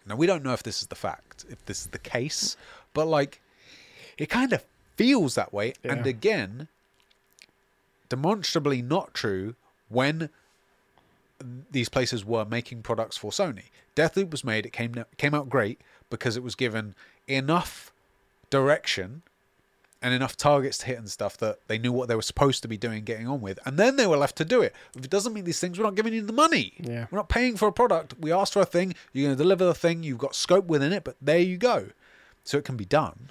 Now 0.07 0.17
we 0.17 0.27
don't 0.27 0.43
know 0.43 0.53
if 0.53 0.63
this 0.63 0.83
is 0.83 0.89
the 0.89 0.95
fact, 0.95 1.45
if 1.49 1.65
this 1.67 1.81
is 1.81 1.87
the 1.89 1.99
case, 1.99 2.57
but 2.95 3.07
like 3.07 3.41
it 4.19 4.29
kind 4.29 4.53
of 4.53 4.65
feels 4.97 5.35
that 5.35 5.53
way. 5.53 5.75
And 5.85 6.07
again, 6.07 6.69
demonstrably 8.09 8.83
not 8.83 9.15
true 9.15 9.55
when 9.89 10.29
these 11.71 11.89
places 11.89 12.25
were 12.25 12.45
making 12.45 12.83
products 12.83 13.17
for 13.17 13.31
Sony. 13.31 13.65
Deathloop 13.97 14.31
was 14.31 14.45
made; 14.45 14.67
it 14.67 14.73
came 14.73 15.05
came 15.17 15.35
out 15.35 15.49
great 15.49 15.81
because 16.11 16.37
it 16.37 16.43
was 16.43 16.55
given 16.55 16.95
enough 17.27 17.93
direction 18.51 19.23
and 20.03 20.13
enough 20.13 20.37
targets 20.37 20.79
to 20.79 20.87
hit 20.87 20.99
and 20.99 21.09
stuff 21.11 21.37
that 21.39 21.59
they 21.69 21.79
knew 21.79 21.93
what 21.93 22.09
they 22.09 22.15
were 22.15 22.23
supposed 22.23 22.63
to 22.63 22.69
be 22.69 22.77
doing, 22.77 23.05
getting 23.05 23.27
on 23.29 23.41
with, 23.41 23.59
and 23.65 23.79
then 23.79 23.97
they 23.97 24.07
were 24.07 24.17
left 24.17 24.37
to 24.37 24.45
do 24.45 24.61
it. 24.61 24.75
If 24.97 25.05
it 25.05 25.11
doesn't 25.11 25.33
mean 25.33 25.45
these 25.45 25.61
things, 25.61 25.79
we're 25.79 25.85
not 25.85 25.95
giving 25.95 26.13
you 26.13 26.23
the 26.23 26.33
money. 26.33 26.75
Yeah. 26.79 27.07
We're 27.11 27.19
not 27.19 27.29
paying 27.29 27.57
for 27.57 27.69
a 27.69 27.73
product. 27.73 28.15
We 28.19 28.33
asked 28.33 28.53
for 28.53 28.61
a 28.63 28.67
thing. 28.67 28.95
You're 29.13 29.27
going 29.27 29.37
to 29.37 29.43
deliver 29.43 29.65
the 29.65 29.75
thing. 29.75 30.03
You've 30.03 30.19
got 30.19 30.35
scope 30.35 30.67
within 30.67 30.93
it, 30.93 31.05
but 31.05 31.17
there 31.23 31.39
you 31.39 31.57
go. 31.57 31.89
So 32.45 32.59
it 32.59 32.65
can 32.65 32.77
be 32.77 32.85
done. 32.85 33.29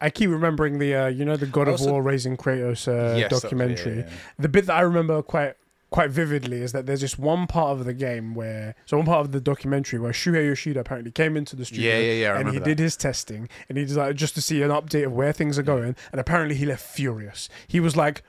I 0.00 0.10
keep 0.10 0.28
remembering 0.28 0.78
the 0.78 0.94
uh, 0.94 1.06
you 1.06 1.24
know 1.24 1.36
the 1.36 1.46
God 1.46 1.68
of 1.68 1.80
War 1.80 2.02
raising 2.02 2.36
Kratos 2.36 2.86
uh, 2.86 3.16
Yes, 3.16 3.30
documentary. 3.40 3.98
yeah, 3.98 4.04
yeah. 4.08 4.12
The 4.38 4.48
bit 4.48 4.66
that 4.66 4.76
I 4.76 4.80
remember 4.82 5.22
quite 5.22 5.54
quite 5.96 6.10
vividly 6.10 6.60
is 6.60 6.72
that 6.72 6.84
there's 6.84 7.00
just 7.00 7.18
one 7.18 7.46
part 7.46 7.70
of 7.78 7.86
the 7.86 7.94
game 7.94 8.34
where 8.34 8.74
so 8.84 8.98
one 8.98 9.06
part 9.06 9.24
of 9.24 9.32
the 9.32 9.40
documentary 9.40 9.98
where 9.98 10.12
Shuhei 10.12 10.46
Yoshida 10.46 10.80
apparently 10.80 11.10
came 11.10 11.38
into 11.38 11.56
the 11.56 11.64
studio 11.64 11.90
Yeah, 11.90 11.98
yeah, 12.00 12.12
yeah, 12.12 12.28
I 12.28 12.30
and 12.32 12.38
he 12.40 12.56
remember 12.56 12.64
did 12.66 12.78
his 12.80 12.98
testing 12.98 13.48
and 13.66 13.78
he 13.78 13.84
just 13.86 13.96
like 13.96 14.14
just 14.14 14.34
to 14.34 14.42
see 14.42 14.60
an 14.60 14.68
update 14.68 15.06
of 15.06 15.14
where 15.14 15.32
things 15.32 15.58
are 15.58 15.62
going 15.62 15.96
and 16.12 16.20
apparently 16.20 16.54
he 16.54 16.66
left 16.66 16.84
furious. 16.86 17.48
He 17.66 17.80
was 17.80 17.96
like 17.96 18.22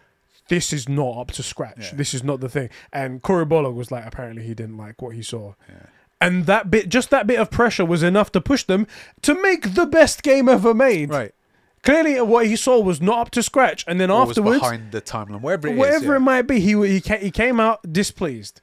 this 0.47 0.71
is 0.71 0.87
not 0.87 1.17
up 1.17 1.31
to 1.31 1.43
scratch. 1.43 1.91
Yeah. 1.91 1.95
This 1.95 2.13
is 2.13 2.23
not 2.23 2.39
the 2.39 2.47
thing. 2.47 2.69
And 2.93 3.21
Corey 3.21 3.45
Korobolo 3.45 3.73
was 3.73 3.91
like 3.91 4.05
apparently 4.05 4.43
he 4.43 4.53
didn't 4.53 4.77
like 4.77 5.01
what 5.01 5.13
he 5.13 5.21
saw. 5.21 5.55
Yeah. 5.67 5.87
And 6.21 6.45
that 6.45 6.71
bit 6.71 6.87
just 6.87 7.09
that 7.09 7.27
bit 7.27 7.37
of 7.37 7.51
pressure 7.51 7.83
was 7.83 8.01
enough 8.01 8.31
to 8.31 8.39
push 8.39 8.63
them 8.63 8.87
to 9.23 9.41
make 9.41 9.73
the 9.73 9.85
best 9.85 10.23
game 10.23 10.47
ever 10.47 10.73
made. 10.73 11.09
Right. 11.09 11.33
Clearly, 11.83 12.19
what 12.21 12.47
he 12.47 12.55
saw 12.55 12.79
was 12.79 13.01
not 13.01 13.19
up 13.19 13.31
to 13.31 13.43
scratch, 13.43 13.85
and 13.87 13.99
then 13.99 14.11
Or 14.11 14.21
was 14.21 14.37
afterwards, 14.37 14.59
behind 14.59 14.91
the 14.91 15.01
timeline, 15.01 15.41
wherever 15.41 15.67
it 15.67 15.73
is, 15.73 15.77
whatever 15.77 16.05
yeah. 16.07 16.15
it 16.17 16.19
might 16.19 16.41
be, 16.41 16.59
he 16.59 16.73
he 16.99 16.99
he 17.17 17.31
came 17.31 17.59
out 17.59 17.79
displeased, 17.93 18.61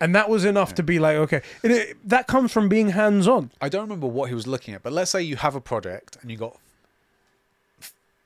and 0.00 0.14
that 0.14 0.28
was 0.28 0.44
enough 0.44 0.74
to 0.76 0.82
be 0.82 0.98
like, 0.98 1.16
okay, 1.16 1.42
and 1.62 1.72
it, 1.72 1.96
that 2.08 2.26
comes 2.26 2.52
from 2.52 2.68
being 2.68 2.90
hands 2.90 3.28
on. 3.28 3.52
I 3.60 3.68
don't 3.68 3.82
remember 3.82 4.06
what 4.08 4.28
he 4.28 4.34
was 4.34 4.46
looking 4.46 4.74
at, 4.74 4.82
but 4.82 4.92
let's 4.92 5.10
say 5.10 5.22
you 5.22 5.36
have 5.36 5.54
a 5.54 5.60
project 5.60 6.16
and 6.22 6.30
you 6.30 6.36
got 6.36 6.56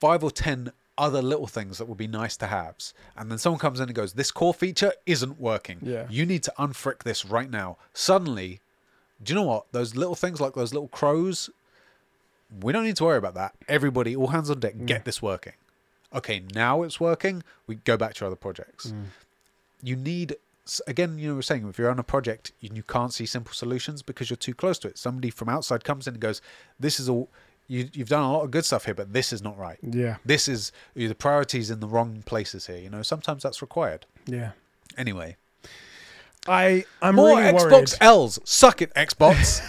five 0.01 0.24
or 0.24 0.31
ten 0.31 0.73
other 0.97 1.23
little 1.23 1.47
things 1.47 1.78
that 1.78 1.89
would 1.89 1.98
be 1.98 2.07
nice 2.07 2.36
to 2.39 2.47
have, 2.47 2.77
and 3.16 3.31
then 3.31 3.39
someone 3.39 3.59
comes 3.59 3.81
in 3.81 3.89
and 3.89 3.94
goes, 3.94 4.15
"This 4.15 4.31
core 4.31 4.55
feature 4.55 4.93
isn't 5.07 5.40
working. 5.40 5.78
Yeah. 5.82 6.07
You 6.09 6.24
need 6.24 6.43
to 6.44 6.52
unfrick 6.59 7.02
this 7.02 7.24
right 7.24 7.51
now." 7.51 7.77
Suddenly, 7.93 8.61
do 9.23 9.32
you 9.32 9.39
know 9.39 9.47
what? 9.47 9.66
Those 9.73 9.97
little 9.97 10.15
things 10.15 10.40
like 10.40 10.55
those 10.55 10.73
little 10.73 10.89
crows, 10.89 11.51
we 12.63 12.73
don't 12.73 12.85
need 12.85 12.97
to 12.97 13.05
worry 13.05 13.19
about 13.19 13.35
that. 13.35 13.55
Everybody, 13.69 14.17
all 14.17 14.29
hands 14.29 14.51
on 14.51 14.61
deck, 14.61 14.75
get 14.87 15.03
mm. 15.03 15.05
this 15.05 15.23
working. 15.23 15.55
Okay, 16.15 16.43
now 16.55 16.83
it's 16.83 16.99
working. 16.99 17.43
We 17.67 17.77
go 17.77 17.97
back 17.97 18.15
to 18.15 18.27
other 18.27 18.37
projects. 18.37 18.87
Mm. 18.89 19.05
You 19.83 19.97
need 19.97 20.37
again, 20.87 21.19
you 21.19 21.29
know, 21.29 21.35
we're 21.35 21.43
saying 21.43 21.69
if 21.69 21.79
you're 21.79 21.91
on 21.91 21.99
a 21.99 22.05
project 22.05 22.53
and 22.63 22.77
you 22.77 22.83
can't 22.83 23.13
see 23.13 23.27
simple 23.27 23.53
solutions 23.53 24.03
because 24.03 24.31
you're 24.31 24.37
too 24.37 24.55
close 24.55 24.79
to 24.81 24.89
it. 24.89 24.99
Somebody 24.99 25.31
from 25.31 25.49
outside 25.49 25.85
comes 25.85 26.07
in 26.07 26.15
and 26.15 26.21
goes, 26.21 26.41
"This 26.79 27.01
is 27.01 27.09
all 27.09 27.29
you, 27.71 27.89
you've 27.93 28.09
done 28.09 28.25
a 28.25 28.33
lot 28.33 28.43
of 28.43 28.51
good 28.51 28.65
stuff 28.65 28.85
here, 28.85 28.95
but 28.95 29.13
this 29.13 29.33
is 29.33 29.43
not 29.43 29.57
right. 29.57 29.79
Yeah, 29.81 30.17
This 30.25 30.49
is 30.49 30.73
the 30.95 31.15
priorities 31.15 31.71
in 31.71 31.79
the 31.79 31.87
wrong 31.87 32.25
places 32.27 32.67
here. 32.67 32.79
You 32.79 32.91
know, 32.91 33.03
sometimes 33.03 33.45
that's 33.45 33.63
required. 33.63 34.07
yeah. 34.27 34.51
Anyway, 34.99 35.37
I 36.49 36.85
I'm 37.03 37.17
more 37.17 37.39
really 37.39 37.53
Xbox 37.53 37.71
worried. 37.71 37.95
L's. 38.01 38.39
Suck 38.45 38.81
it, 38.83 38.93
Xbox. 38.95 39.61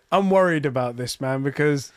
I'm 0.12 0.30
worried 0.30 0.66
about 0.66 0.96
this 0.96 1.20
man 1.20 1.42
because 1.42 1.90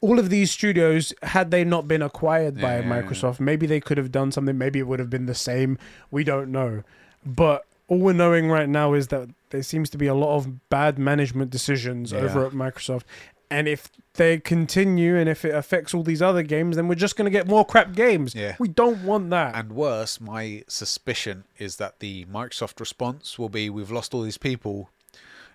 all 0.00 0.18
of 0.18 0.30
these 0.30 0.50
studios, 0.50 1.12
had 1.22 1.50
they 1.50 1.62
not 1.62 1.86
been 1.86 2.00
acquired 2.02 2.58
by 2.60 2.78
Yeah. 2.78 2.82
Microsoft, 2.84 3.38
maybe 3.38 3.66
they 3.66 3.80
could 3.80 3.98
have 3.98 4.10
done 4.10 4.32
something. 4.32 4.56
Maybe 4.56 4.78
it 4.78 4.86
would 4.86 4.98
have 4.98 5.10
been 5.10 5.26
the 5.26 5.34
same. 5.34 5.78
We 6.10 6.24
don't 6.24 6.50
know. 6.50 6.84
But 7.24 7.66
all 7.86 7.98
we're 7.98 8.14
knowing 8.14 8.48
right 8.48 8.68
now 8.68 8.94
is 8.94 9.08
that 9.08 9.28
there 9.50 9.62
seems 9.62 9.90
to 9.90 9.98
be 9.98 10.06
a 10.06 10.14
lot 10.14 10.36
of 10.36 10.68
bad 10.70 10.98
management 10.98 11.50
decisions 11.50 12.12
Yeah. 12.12 12.20
over 12.20 12.46
at 12.46 12.52
Microsoft. 12.52 13.02
And 13.50 13.66
if 13.66 13.90
they 14.14 14.38
continue 14.38 15.16
and 15.16 15.28
if 15.28 15.44
it 15.44 15.52
affects 15.54 15.92
all 15.92 16.04
these 16.04 16.22
other 16.22 16.42
games, 16.44 16.76
then 16.76 16.86
we're 16.86 16.94
just 16.94 17.16
going 17.16 17.24
to 17.24 17.30
get 17.36 17.48
more 17.48 17.64
crap 17.64 17.94
games. 17.94 18.32
Yeah. 18.34 18.54
We 18.60 18.68
don't 18.68 19.02
want 19.02 19.30
that. 19.30 19.56
And 19.56 19.72
worse, 19.72 20.20
my 20.20 20.62
suspicion 20.68 21.44
is 21.58 21.76
that 21.76 21.98
the 21.98 22.26
Microsoft 22.26 22.78
response 22.78 23.38
will 23.40 23.48
be 23.48 23.68
we've 23.68 23.90
lost 23.90 24.14
all 24.14 24.22
these 24.22 24.38
people, 24.38 24.88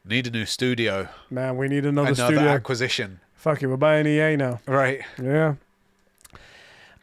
need 0.03 0.27
a 0.27 0.29
new 0.31 0.45
studio, 0.45 1.07
Man, 1.29 1.55
we 1.55 1.69
need 1.69 1.85
another, 1.85 2.09
another 2.11 2.35
studio. 2.35 2.49
acquisition. 2.51 3.21
Fuck 3.33 3.63
it, 3.63 3.67
we're 3.67 3.77
buying 3.77 4.07
EA 4.07 4.35
now. 4.35 4.59
Right. 4.67 5.01
Yeah. 5.21 5.55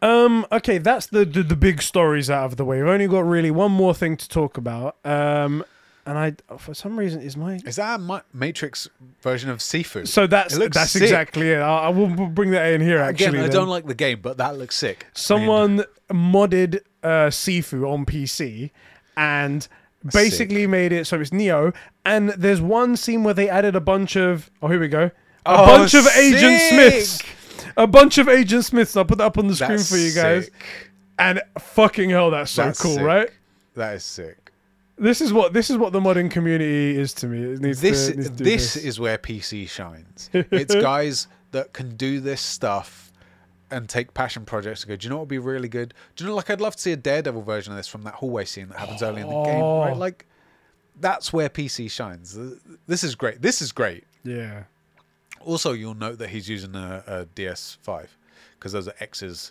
Um. 0.02 0.44
Okay, 0.50 0.78
that's 0.78 1.06
the, 1.06 1.24
the 1.24 1.44
the 1.44 1.54
big 1.54 1.80
stories 1.80 2.28
out 2.28 2.46
of 2.46 2.56
the 2.56 2.64
way. 2.64 2.82
We've 2.82 2.90
only 2.90 3.06
got 3.06 3.20
really 3.20 3.52
one 3.52 3.70
more 3.70 3.94
thing 3.94 4.16
to 4.16 4.28
talk 4.28 4.56
about. 4.58 4.96
Um, 5.04 5.64
and 6.06 6.18
I 6.18 6.56
for 6.58 6.74
some 6.74 6.98
reason 6.98 7.20
is 7.22 7.36
my 7.36 7.60
Is 7.64 7.76
that 7.76 7.94
a 7.96 7.98
Ma- 7.98 8.22
Matrix 8.32 8.88
version 9.22 9.50
of 9.50 9.58
Sifu? 9.58 10.06
so 10.08 10.26
that's 10.26 10.56
that's 10.58 10.90
sick. 10.90 11.02
exactly 11.02 11.50
it. 11.50 11.58
I, 11.58 11.84
I 11.84 11.88
will 11.90 12.08
bring 12.28 12.50
that 12.52 12.72
in 12.72 12.80
here. 12.80 12.98
Actually, 12.98 13.38
Again, 13.38 13.44
I 13.44 13.48
don't 13.48 13.68
like 13.68 13.86
the 13.86 13.94
game, 13.94 14.20
but 14.20 14.36
that 14.38 14.58
looks 14.58 14.76
sick. 14.76 15.04
I 15.04 15.06
mean, 15.06 15.12
someone 15.14 15.84
modded 16.10 16.80
uh, 17.02 17.28
Sifu 17.30 17.88
on 17.90 18.04
PC 18.06 18.70
and 19.16 19.66
basically 20.12 20.66
made 20.66 20.92
it 20.92 21.06
so 21.06 21.20
it's 21.20 21.32
Neo. 21.32 21.72
And 22.04 22.30
there's 22.30 22.60
one 22.60 22.96
scene 22.96 23.22
where 23.22 23.34
they 23.34 23.48
added 23.48 23.76
a 23.76 23.80
bunch 23.80 24.16
of 24.16 24.50
oh 24.62 24.68
here 24.68 24.80
we 24.80 24.88
go 24.88 25.04
a 25.04 25.10
Oh, 25.46 25.66
bunch 25.66 25.94
of 25.94 26.06
Agent! 26.16 26.60
Smiths. 26.60 27.20
a 27.76 27.86
bunch 27.86 28.18
of 28.18 28.28
Agent 28.28 28.64
Smiths. 28.64 28.96
I'll 28.96 29.04
put 29.04 29.18
that 29.18 29.24
up 29.24 29.38
on 29.38 29.46
the 29.48 29.54
screen 29.56 29.70
That's 29.70 29.90
for 29.90 29.96
you 29.96 30.12
guys. 30.12 30.44
sick. 30.46 30.54
And 31.18 31.40
fucking 31.58 32.10
hell, 32.10 32.30
that's 32.30 32.50
so 32.50 32.64
That's 32.64 32.80
cool, 32.80 32.94
sick. 32.94 33.02
right? 33.04 33.30
That 33.74 33.94
is 33.96 34.04
sick. 34.04 34.41
This 35.02 35.20
is 35.20 35.32
what 35.32 35.52
this 35.52 35.68
is 35.68 35.76
what 35.76 35.92
the 35.92 36.00
modding 36.00 36.30
community 36.30 36.96
is 36.98 37.12
to 37.14 37.26
me. 37.26 37.42
It 37.54 37.60
needs 37.60 37.80
This 37.80 38.06
to, 38.06 38.14
to 38.22 38.28
do 38.30 38.44
this 38.44 38.76
is 38.76 38.98
where 39.00 39.18
PC 39.18 39.68
shines. 39.68 40.30
It's 40.32 40.74
guys 40.74 41.26
that 41.50 41.72
can 41.72 41.96
do 41.96 42.20
this 42.20 42.40
stuff 42.40 43.12
and 43.70 43.88
take 43.88 44.14
passion 44.14 44.44
projects 44.44 44.82
and 44.82 44.88
go, 44.90 44.96
do 44.96 45.04
you 45.06 45.10
know 45.10 45.16
what 45.16 45.22
would 45.22 45.28
be 45.28 45.38
really 45.38 45.68
good? 45.68 45.92
Do 46.16 46.24
you 46.24 46.30
know, 46.30 46.36
like, 46.36 46.50
I'd 46.50 46.60
love 46.60 46.76
to 46.76 46.82
see 46.82 46.92
a 46.92 46.96
Daredevil 46.96 47.42
version 47.42 47.72
of 47.72 47.78
this 47.78 47.88
from 47.88 48.02
that 48.02 48.14
hallway 48.14 48.44
scene 48.44 48.68
that 48.68 48.78
happens 48.78 49.02
early 49.02 49.22
in 49.22 49.28
the 49.28 49.42
game, 49.44 49.62
Oh. 49.62 49.80
right? 49.80 49.96
Like, 49.96 50.26
that's 51.00 51.32
where 51.32 51.48
PC 51.48 51.90
shines. 51.90 52.38
This 52.86 53.02
is 53.02 53.14
great. 53.14 53.40
This 53.42 53.60
is 53.62 53.72
great. 53.72 54.04
yeah. 54.24 54.64
Also, 55.40 55.72
you'll 55.72 55.94
note 55.94 56.18
that 56.18 56.28
he's 56.28 56.48
using 56.48 56.76
a, 56.76 57.02
a 57.06 57.24
DS5 57.34 58.06
because 58.58 58.70
those 58.72 58.86
are 58.86 58.94
X's. 59.00 59.50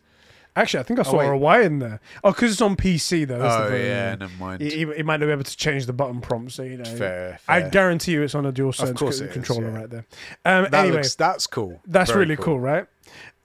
Actually, 0.56 0.82
I 0.82 0.84
think 0.84 1.00
I 1.00 1.04
saw 1.04 1.18
wait. 1.18 1.28
a 1.30 1.38
Y 1.38 1.62
in 1.62 1.80
there. 1.80 2.02
Oh, 2.26 2.32
because 2.32 2.52
it's 2.52 2.62
on 2.62 2.76
PC 2.76 3.26
though. 3.26 3.40
That's 3.40 3.56
the 3.56 3.64
Oh, 3.64 3.70
very- 3.70 3.88
yeah, 3.88 4.16
never 4.16 4.36
mind. 4.38 4.62
He 4.62 4.84
might 4.86 5.22
not 5.22 5.26
be 5.28 5.32
able 5.32 5.44
to 5.46 5.58
change 5.58 5.86
the 5.86 5.94
button 5.94 6.20
prompt, 6.20 6.52
so 6.52 6.64
you 6.64 6.76
know. 6.78 6.84
Fair, 6.84 7.40
I 7.48 7.62
guarantee 7.62 8.12
you, 8.12 8.22
it's 8.24 8.36
on 8.36 8.46
a 8.46 8.52
DualSense 8.52 8.96
course 8.98 9.20
co- 9.20 9.26
it 9.26 9.30
is, 9.30 9.34
controller 9.34 9.72
yeah. 9.72 9.78
right 9.78 9.90
there. 9.90 10.06
Um, 10.44 10.64
That 10.70 10.74
anyway, 10.74 10.98
looks, 10.98 11.16
that's 11.16 11.48
cool. 11.48 11.80
that's 11.88 12.12
Very 12.12 12.26
really 12.26 12.36
cool. 12.36 12.60
right? 12.60 12.86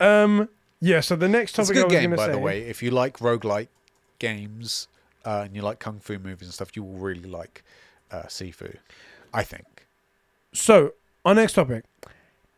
Um, 0.00 0.48
yeah. 0.80 1.00
So 1.00 1.14
the 1.16 1.28
next 1.28 1.56
It's 1.58 1.70
a 1.70 1.74
topic 1.74 1.76
I 1.76 1.80
good 1.82 1.92
was 1.92 2.00
game, 2.00 2.10
by 2.16 2.26
say. 2.26 2.32
the 2.32 2.38
way. 2.38 2.62
If 2.62 2.82
you 2.82 2.90
like 2.90 3.18
roguelike 3.18 3.68
games 4.18 4.88
uh, 5.24 5.42
and 5.46 5.54
you 5.54 5.62
like 5.62 5.78
kung 5.78 6.00
fu 6.00 6.18
movies 6.18 6.48
and 6.48 6.54
stuff, 6.54 6.74
you 6.74 6.82
will 6.82 6.98
really 6.98 7.28
like 7.28 7.62
uh, 8.10 8.22
Sifu. 8.22 8.76
I 9.32 9.42
think. 9.44 9.86
So 10.52 10.94
our 11.24 11.34
next 11.34 11.52
topic, 11.52 11.84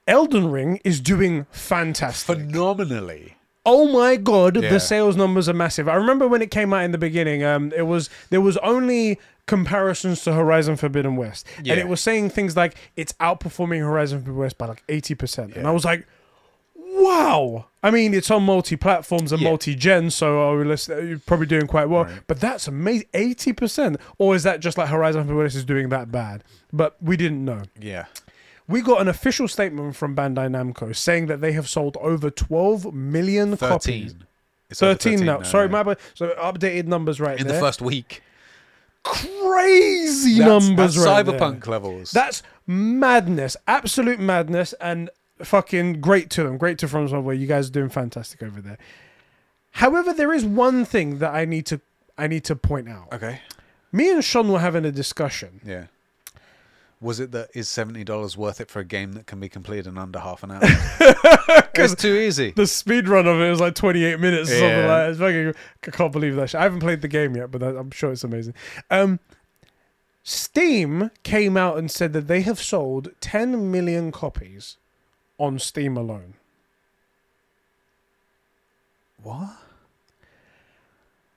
Elden 0.06 0.50
Ring 0.50 0.80
is 0.84 1.00
doing 1.00 1.46
fantastic. 1.50 2.36
Phenomenally. 2.38 3.34
Oh 3.70 3.86
my 3.92 4.16
god, 4.16 4.56
Yeah. 4.62 4.70
the 4.70 4.80
sales 4.80 5.16
numbers 5.16 5.48
are 5.48 5.54
massive. 5.54 5.88
I 5.88 5.94
remember 5.94 6.26
when 6.26 6.42
it 6.42 6.50
came 6.50 6.72
out 6.72 6.84
in 6.84 6.92
the 6.92 6.98
beginning. 6.98 7.44
Um, 7.44 7.72
it 7.76 7.82
was 7.86 8.08
there 8.30 8.40
was 8.40 8.56
only 8.58 9.18
comparisons 9.46 10.22
to 10.24 10.32
Horizon 10.32 10.76
Forbidden 10.76 11.16
West, 11.16 11.46
Yeah. 11.62 11.72
and 11.74 11.80
it 11.80 11.88
was 11.88 12.00
saying 12.00 12.30
things 12.30 12.56
like 12.56 12.74
it's 12.96 13.12
outperforming 13.14 13.80
Horizon 13.80 14.18
Forbidden 14.20 14.38
West 14.38 14.58
by 14.58 14.66
like 14.66 14.82
eighty 14.88 15.14
percent, 15.14 15.54
and 15.54 15.66
I 15.66 15.70
was 15.70 15.84
like. 15.84 16.06
Wow! 16.90 17.66
I 17.82 17.90
mean, 17.90 18.14
it's 18.14 18.30
on 18.30 18.42
multi-platforms 18.44 19.30
and 19.30 19.40
Yeah. 19.42 19.48
multi-gen, 19.50 20.10
so 20.10 20.50
uh, 20.50 20.76
you're 21.02 21.18
probably 21.18 21.46
doing 21.46 21.66
quite 21.66 21.88
well. 21.88 22.04
Right. 22.06 22.20
But 22.26 22.40
that's 22.40 22.66
amazing, 22.66 23.06
eighty 23.14 23.52
percent. 23.52 23.98
Or 24.16 24.34
is 24.34 24.42
that 24.44 24.60
just 24.60 24.78
like 24.78 24.88
Horizon 24.88 25.20
Forbidden 25.22 25.38
West 25.44 25.54
is 25.56 25.64
doing 25.64 25.90
that 25.90 26.10
bad? 26.10 26.42
But 26.72 26.96
we 27.00 27.16
didn't 27.16 27.44
know. 27.44 27.62
Yeah. 27.78 28.06
We 28.68 28.82
got 28.82 29.00
an 29.00 29.08
official 29.08 29.48
statement 29.48 29.96
from 29.96 30.14
Bandai 30.14 30.48
Namco 30.50 30.94
saying 30.94 31.26
that 31.26 31.40
they 31.40 31.52
have 31.52 31.68
sold 31.68 31.96
over 32.00 32.30
12 32.30 32.92
million 32.92 33.56
copies. 33.56 34.12
13. 34.12 34.24
It's 34.70 34.82
over 34.82 34.92
13, 34.92 35.24
now. 35.24 35.42
Sorry, 35.42 35.68
my 35.68 35.82
bad. 35.82 35.98
So 36.14 36.28
updated 36.38 36.84
numbers 36.86 37.18
right 37.18 37.40
In 37.40 37.46
there. 37.46 37.54
the 37.56 37.60
first 37.60 37.80
week. 37.80 38.22
Crazy 39.02 40.38
That's, 40.38 40.66
numbers 40.68 40.94
that's 40.96 41.06
right 41.06 41.24
cyberpunk 41.24 41.64
there. 41.64 41.70
levels. 41.72 42.10
That's 42.10 42.42
madness. 42.66 43.56
Absolute 43.66 44.20
madness. 44.20 44.74
And 44.80 45.08
fucking 45.42 46.00
great 46.00 46.28
to 46.30 46.42
them. 46.42 46.58
Great 46.58 46.78
to 46.78 46.86
FromSoftware. 46.86 47.38
You 47.38 47.46
guys 47.46 47.68
are 47.68 47.72
doing 47.72 47.88
fantastic 47.88 48.42
over 48.42 48.60
there. 48.60 48.76
However, 49.72 50.12
there 50.12 50.32
is 50.32 50.44
one 50.44 50.84
thing 50.84 51.18
that 51.18 51.34
I 51.34 51.44
need 51.46 51.64
to 51.66 51.80
I 52.18 52.26
need 52.26 52.44
to 52.44 52.56
point 52.56 52.88
out. 52.88 53.12
okay. 53.12 53.40
Me 53.92 54.10
and 54.10 54.22
Sean 54.22 54.48
were 54.52 54.58
having 54.58 54.84
a 54.84 54.92
discussion. 54.92 55.60
Yeah. 55.64 55.86
Was 57.00 57.20
it 57.20 57.30
that 57.30 57.50
is 57.54 57.68
seventy 57.68 58.02
dollars 58.02 58.36
worth 58.36 58.60
it 58.60 58.68
for 58.70 58.80
a 58.80 58.84
game 58.84 59.12
that 59.12 59.26
can 59.26 59.38
be 59.38 59.48
completed 59.48 59.86
in 59.86 59.96
under 59.98 60.18
half 60.18 60.42
an 60.42 60.50
hour? 60.50 60.60
it's 61.74 61.94
too 61.94 62.16
easy. 62.16 62.50
The 62.50 62.66
speed 62.66 63.06
run 63.08 63.26
of 63.28 63.40
it 63.40 63.48
was 63.48 63.60
like 63.60 63.76
28 63.76 64.18
minutes 64.18 64.50
or 64.50 64.54
something 64.54 64.68
Yeah. 64.68 64.76
like 64.86 64.86
that. 64.86 65.10
It's 65.10 65.18
fucking, 65.20 65.54
I 65.86 65.96
can't 65.96 66.12
believe 66.12 66.34
that 66.36 66.50
shit. 66.50 66.60
I 66.60 66.64
haven't 66.64 66.80
played 66.80 67.00
the 67.02 67.06
game 67.08 67.36
yet, 67.36 67.52
but 67.52 67.62
I'm 67.62 67.92
sure 67.92 68.10
it's 68.10 68.24
amazing. 68.24 68.54
Um, 68.90 69.20
Steam 70.24 71.12
came 71.22 71.56
out 71.56 71.78
and 71.78 71.88
said 71.88 72.12
that 72.14 72.26
they 72.26 72.40
have 72.42 72.60
sold 72.60 73.10
10 73.20 73.70
million 73.70 74.10
copies 74.10 74.76
on 75.38 75.60
Steam 75.60 75.96
alone. 75.96 76.34
What? 79.22 79.50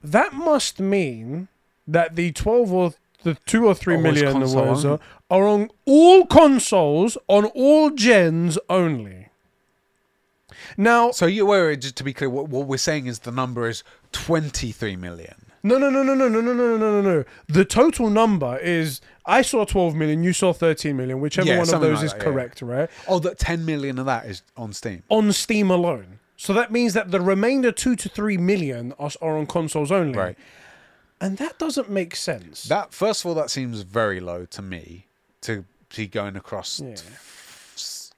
That 0.03 0.33
must 0.33 0.79
mean 0.79 1.47
that 1.87 2.15
the 2.15 2.31
12 2.31 2.73
or 2.73 2.93
the 3.23 3.35
2 3.45 3.65
or 3.67 3.73
3 3.75 3.95
Oh, 3.95 3.97
it's 3.97 4.03
million 4.03 4.31
console 4.33 4.65
was, 4.65 4.85
only. 4.85 4.97
Uh, 4.97 5.35
are 5.35 5.47
on 5.47 5.69
all 5.85 6.25
consoles, 6.25 7.17
on 7.27 7.45
all 7.45 7.89
gens 7.91 8.57
only. 8.69 9.27
Now, 10.77 11.11
So 11.11 11.25
you 11.25 11.45
were 11.45 11.75
just 11.75 11.95
to 11.97 12.03
be 12.03 12.13
clear, 12.13 12.29
what, 12.29 12.49
what 12.49 12.67
we're 12.67 12.77
saying 12.77 13.07
is 13.07 13.19
the 13.19 13.31
number 13.31 13.67
is 13.67 13.83
twenty 14.11 14.71
three 14.71 14.95
million. 14.95 15.35
No, 15.63 15.77
no, 15.77 15.89
no, 15.89 16.01
no, 16.03 16.15
no, 16.15 16.27
no, 16.27 16.41
no, 16.41 16.53
no, 16.53 16.77
no, 16.77 16.77
no, 16.77 17.01
no. 17.01 17.23
The 17.47 17.65
total 17.65 18.09
number 18.09 18.57
is 18.57 18.99
I 19.27 19.43
saw 19.43 19.63
12 19.63 19.93
million, 19.93 20.23
you 20.23 20.33
saw 20.33 20.53
13 20.53 20.97
million, 20.97 21.21
whichever 21.21 21.47
Yeah, 21.47 21.59
one 21.59 21.71
of 21.71 21.81
those 21.81 21.97
like 21.97 22.05
is 22.05 22.11
that, 22.13 22.17
yeah. 22.17 22.23
correct, 22.23 22.61
right? 22.63 22.89
Oh, 23.07 23.19
that 23.19 23.37
ten 23.37 23.63
million 23.63 23.99
of 23.99 24.07
that 24.07 24.25
is 24.25 24.41
on 24.57 24.73
Steam. 24.73 25.03
On 25.09 25.31
Steam 25.31 25.69
alone. 25.69 26.19
So 26.35 26.51
that 26.53 26.71
means 26.71 26.93
that 26.95 27.11
the 27.11 27.21
remainder 27.21 27.71
2 27.71 27.95
to 27.95 28.09
3 28.09 28.37
million 28.37 28.93
are, 28.97 29.11
are 29.21 29.37
on 29.37 29.45
consoles 29.45 29.91
only. 29.91 30.17
Right. 30.17 30.37
And 31.21 31.37
that 31.37 31.59
doesn't 31.59 31.89
make 31.89 32.15
sense. 32.15 32.63
That 32.63 32.93
first 32.93 33.21
of 33.21 33.27
all, 33.27 33.35
that 33.35 33.49
seems 33.51 33.81
very 33.81 34.19
low 34.19 34.45
to 34.47 34.61
me 34.61 35.05
to 35.41 35.63
be 35.95 36.07
going 36.07 36.35
across 36.35 36.79
Yeah. 36.79 36.95
s- 37.75 38.11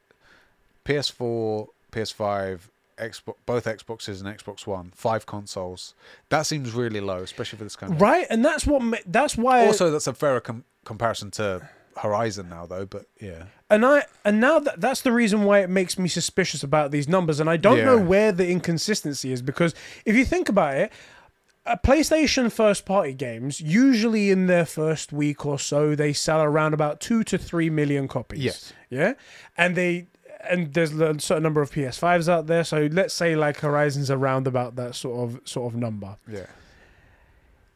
PS4, 0.85 1.67
PS5, 1.91 2.69
Xbox, 2.97 3.33
both 3.45 3.65
Xboxes 3.65 4.23
and 4.23 4.37
Xbox 4.39 4.67
One, 4.67 4.91
five 4.95 5.25
consoles. 5.25 5.93
That 6.29 6.43
seems 6.43 6.71
really 6.73 7.01
low, 7.01 7.23
especially 7.23 7.57
for 7.57 7.63
this 7.63 7.75
kind 7.75 7.93
of. 7.93 8.01
right? 8.01 8.27
And 8.29 8.43
that's 8.45 8.65
what 8.67 8.81
ma- 8.81 8.97
that's 9.05 9.35
why 9.35 9.65
Also, 9.65 9.89
that's 9.91 10.07
a 10.07 10.13
fairer 10.13 10.39
com- 10.39 10.63
comparison 10.85 11.31
to 11.31 11.67
Horizon 11.97 12.49
now, 12.49 12.65
though. 12.67 12.85
But 12.85 13.05
yeah, 13.19 13.45
and 13.69 13.85
I 13.85 14.05
and 14.23 14.39
now 14.39 14.59
that 14.59 14.79
that's 14.79 15.01
the 15.01 15.11
reason 15.11 15.43
why 15.43 15.59
it 15.59 15.69
makes 15.69 15.97
me 15.97 16.07
suspicious 16.07 16.61
about 16.63 16.91
these 16.91 17.07
numbers 17.07 17.39
and 17.39 17.49
I 17.49 17.57
don't 17.57 17.83
know 17.83 17.97
where 17.97 18.31
the 18.31 18.47
inconsistency 18.49 19.31
is 19.31 19.41
because 19.41 19.73
if 20.05 20.15
you 20.15 20.23
think 20.25 20.47
about 20.49 20.75
it 20.75 20.91
uh, 21.65 21.77
PlayStation 21.83 22.51
first 22.51 22.85
party 22.85 23.13
games 23.13 23.61
usually 23.61 24.29
in 24.31 24.47
their 24.47 24.65
first 24.65 25.11
week 25.13 25.45
or 25.45 25.57
so 25.57 25.95
they 25.95 26.11
sell 26.13 26.41
around 26.41 26.73
about 26.73 26.99
2 26.99 27.23
to 27.23 27.37
3 27.37 27.69
million 27.69 28.07
copies. 28.07 28.39
Yes. 28.43 28.73
Yeah? 28.89 29.13
And 29.57 29.75
they 29.75 30.07
and 30.49 30.73
there's 30.73 30.91
a 30.99 31.17
certain 31.19 31.43
number 31.43 31.61
of 31.61 31.71
PS5s 31.71 32.27
out 32.27 32.47
there 32.47 32.65
so 32.65 32.89
let's 32.91 33.13
say 33.13 33.33
like 33.35 33.59
Horizon's 33.61 34.11
around 34.11 34.45
about 34.45 34.75
that 34.75 34.93
sort 34.95 35.29
of 35.29 35.39
sort 35.47 35.73
of 35.73 35.79
number. 35.79 36.17
yeah, 36.29 36.47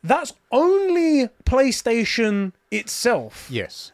That's 0.03 0.33
only 0.51 1.29
PlayStation 1.45 2.51
itself. 2.69 3.47
yes, 3.49 3.93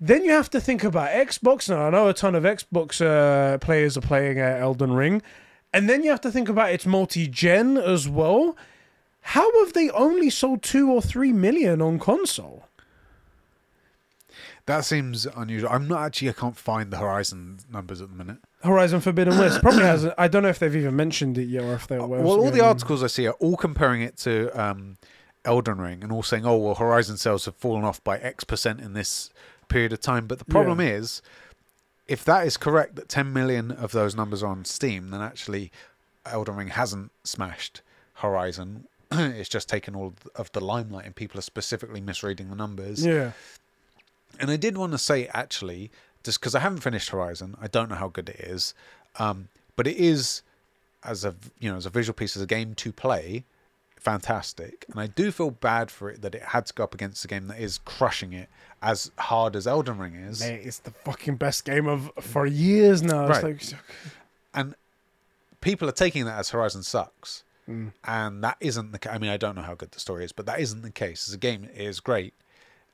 Then 0.00 0.24
you 0.24 0.32
have 0.32 0.50
to 0.50 0.60
think 0.60 0.82
about 0.82 1.10
Xbox. 1.10 1.70
and 1.70 1.78
I 1.78 1.90
know 1.90 2.08
a 2.08 2.12
ton 2.14 2.34
of 2.34 2.42
Xbox 2.42 3.00
uh, 3.00 3.58
players 3.58 3.96
are 3.96 4.00
playing 4.02 4.40
uh, 4.40 4.56
Elden 4.60 4.92
Ring, 4.92 5.22
and 5.74 5.88
then 5.90 6.02
you 6.02 6.10
have 6.10 6.20
to 6.22 6.30
think 6.30 6.48
about 6.48 6.70
its 6.70 6.86
multi-gen 6.86 7.76
as 7.76 8.08
well. 8.08 8.56
How 9.28 9.64
have 9.64 9.72
they 9.74 9.90
only 9.90 10.30
sold 10.30 10.62
two 10.62 10.90
or 10.90 11.02
three 11.02 11.32
million 11.32 11.82
on 11.82 11.98
console? 11.98 12.64
that 14.66 14.84
seems 14.84 15.26
unusual. 15.26 15.68
I'm 15.70 15.86
not 15.86 16.02
actually. 16.06 16.30
I 16.30 16.32
can't 16.32 16.56
find 16.56 16.90
the 16.90 16.96
Horizon 16.96 17.58
numbers 17.70 18.00
at 18.00 18.08
the 18.08 18.14
minute. 18.14 18.38
Horizon 18.62 19.00
Forbidden 19.00 19.36
West 19.38 19.60
probably 19.60 19.82
hasn't. 19.82 20.14
I 20.16 20.26
don't 20.26 20.42
know 20.42 20.48
if 20.48 20.58
they've 20.58 20.74
even 20.74 20.96
mentioned 20.96 21.36
it 21.36 21.44
yet, 21.48 21.64
or 21.64 21.74
if 21.74 21.86
they're. 21.86 22.02
Well, 22.04 22.40
all 22.40 22.50
the 22.50 22.62
articles 22.64 23.02
I 23.02 23.08
see 23.08 23.26
are 23.26 23.34
all 23.40 23.56
comparing 23.58 24.00
it 24.00 24.16
to 24.18 24.48
um, 24.58 24.96
Elden 25.44 25.78
Ring 25.78 26.02
and 26.02 26.10
all 26.10 26.22
saying, 26.22 26.46
"Oh, 26.46 26.56
well, 26.56 26.74
Horizon 26.76 27.18
sales 27.18 27.44
have 27.44 27.56
fallen 27.56 27.84
off 27.84 28.02
by 28.02 28.18
X 28.18 28.44
percent 28.44 28.80
in 28.80 28.94
this 28.94 29.28
period 29.68 29.92
of 29.92 30.00
time." 30.00 30.26
But 30.26 30.38
the 30.38 30.46
problem 30.46 30.80
Yeah. 30.80 30.92
is, 30.94 31.20
if 32.06 32.24
that 32.24 32.46
is 32.46 32.56
correct, 32.56 32.96
that 32.96 33.08
10 33.08 33.32
million 33.32 33.70
of 33.70 33.92
those 33.92 34.14
numbers 34.14 34.42
are 34.42 34.50
on 34.50 34.64
Steam, 34.64 35.10
then 35.10 35.22
actually 35.22 35.72
Elden 36.26 36.56
Ring 36.56 36.68
hasn't 36.68 37.10
smashed 37.24 37.80
Horizon. 38.14 38.86
it's 39.12 39.48
just 39.48 39.68
taken 39.68 39.94
all 39.94 40.14
of 40.36 40.52
the 40.52 40.60
limelight, 40.60 41.06
and 41.06 41.14
people 41.14 41.38
are 41.38 41.42
specifically 41.42 42.00
misreading 42.00 42.50
the 42.50 42.56
numbers. 42.56 43.04
Yeah. 43.04 43.32
And 44.38 44.50
I 44.50 44.56
did 44.56 44.76
want 44.76 44.92
to 44.92 44.98
say 44.98 45.28
actually, 45.28 45.90
just 46.22 46.40
because 46.40 46.54
I 46.54 46.60
haven't 46.60 46.80
finished 46.80 47.10
Horizon, 47.10 47.56
I 47.60 47.68
don't 47.68 47.88
know 47.88 47.96
how 47.96 48.08
good 48.08 48.28
it 48.28 48.40
is, 48.40 48.74
um, 49.18 49.48
but 49.76 49.86
it 49.86 49.96
is 49.96 50.42
as 51.04 51.24
a 51.24 51.34
you 51.60 51.70
know 51.70 51.76
as 51.76 51.86
a 51.86 51.90
visual 51.90 52.14
piece 52.14 52.36
as 52.36 52.42
a 52.42 52.46
game 52.46 52.74
to 52.74 52.92
play, 52.92 53.44
fantastic. 53.96 54.84
And 54.90 55.00
I 55.00 55.06
do 55.06 55.30
feel 55.30 55.50
bad 55.50 55.90
for 55.90 56.10
it 56.10 56.22
that 56.22 56.34
it 56.34 56.42
had 56.42 56.66
to 56.66 56.74
go 56.74 56.84
up 56.84 56.94
against 56.94 57.24
a 57.24 57.28
game 57.28 57.46
that 57.48 57.60
is 57.60 57.78
crushing 57.78 58.32
it 58.32 58.48
as 58.84 59.10
hard 59.18 59.56
as 59.56 59.66
Elden 59.66 59.98
Ring 59.98 60.14
is. 60.14 60.40
Mate, 60.40 60.60
it's 60.64 60.78
the 60.78 60.90
fucking 60.90 61.36
best 61.36 61.64
game 61.64 61.88
of 61.88 62.10
for 62.20 62.46
years 62.46 63.02
now. 63.02 63.26
Right. 63.26 63.42
Like, 63.42 63.62
and 64.54 64.74
people 65.60 65.88
are 65.88 65.92
taking 65.92 66.26
that 66.26 66.38
as 66.38 66.50
Horizon 66.50 66.82
sucks, 66.84 67.42
Mm. 67.68 67.92
and 68.04 68.44
that 68.44 68.58
isn't 68.60 68.92
the. 68.92 69.12
I 69.12 69.18
mean, 69.18 69.30
I 69.30 69.36
don't 69.38 69.56
know 69.56 69.62
how 69.62 69.74
good 69.74 69.90
the 69.92 69.98
story 70.00 70.24
is, 70.24 70.32
but 70.32 70.44
that 70.46 70.60
isn't 70.60 70.82
the 70.82 70.90
case. 70.90 71.26
As 71.28 71.34
a 71.34 71.38
game, 71.38 71.64
it 71.64 71.80
is 71.80 71.98
great, 71.98 72.34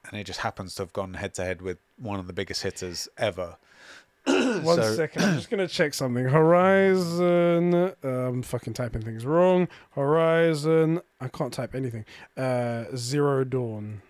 and 0.08 0.18
it 0.18 0.24
just 0.24 0.40
happens 0.40 0.76
to 0.76 0.82
have 0.82 0.92
gone 0.92 1.14
head 1.14 1.34
to 1.34 1.44
head 1.44 1.60
with 1.60 1.78
one 1.98 2.20
of 2.20 2.26
the 2.28 2.32
biggest 2.32 2.62
hitters 2.62 3.08
ever. 3.18 3.56
One 4.26 4.62
So- 4.76 4.94
second, 4.94 5.22
I'm 5.24 5.34
just 5.36 5.50
gonna 5.50 5.66
check 5.66 5.92
something. 5.94 6.26
Horizon. 6.26 7.74
Uh, 7.74 7.92
I'm 8.08 8.42
fucking 8.42 8.74
typing 8.74 9.02
things 9.02 9.24
wrong. 9.26 9.66
Horizon. 9.92 11.00
I 11.20 11.28
can't 11.28 11.52
type 11.52 11.74
anything. 11.74 12.04
Uh, 12.36 12.84
Zero 12.94 13.44
Dawn. 13.44 14.02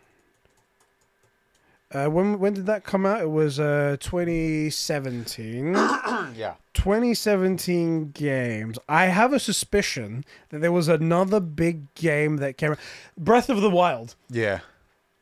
Uh, 1.92 2.06
when 2.06 2.38
when 2.38 2.54
did 2.54 2.66
that 2.66 2.84
come 2.84 3.04
out? 3.04 3.20
It 3.20 3.30
was 3.30 3.58
uh 3.58 3.96
2017. 3.98 5.74
yeah. 6.36 6.54
2017 6.74 8.12
games. 8.12 8.78
I 8.88 9.06
have 9.06 9.32
a 9.32 9.40
suspicion 9.40 10.24
that 10.50 10.60
there 10.60 10.70
was 10.70 10.86
another 10.86 11.40
big 11.40 11.92
game 11.94 12.36
that 12.36 12.56
came 12.56 12.72
out. 12.72 12.78
Breath 13.18 13.48
of 13.50 13.60
the 13.60 13.70
Wild. 13.70 14.14
Yeah. 14.28 14.60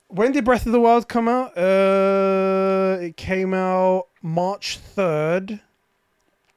When 0.09 0.33
did 0.33 0.45
Breath 0.45 0.67
of 0.67 0.73
the 0.73 0.81
Wild 0.81 1.09
come 1.09 1.29
out? 1.29 1.57
Uh, 1.57 2.99
it 3.01 3.17
came 3.17 3.55
out 3.55 4.09
March 4.23 4.79
3rd. 4.97 5.61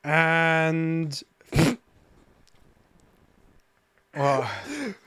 And 0.03 1.21
Well, 4.15 4.49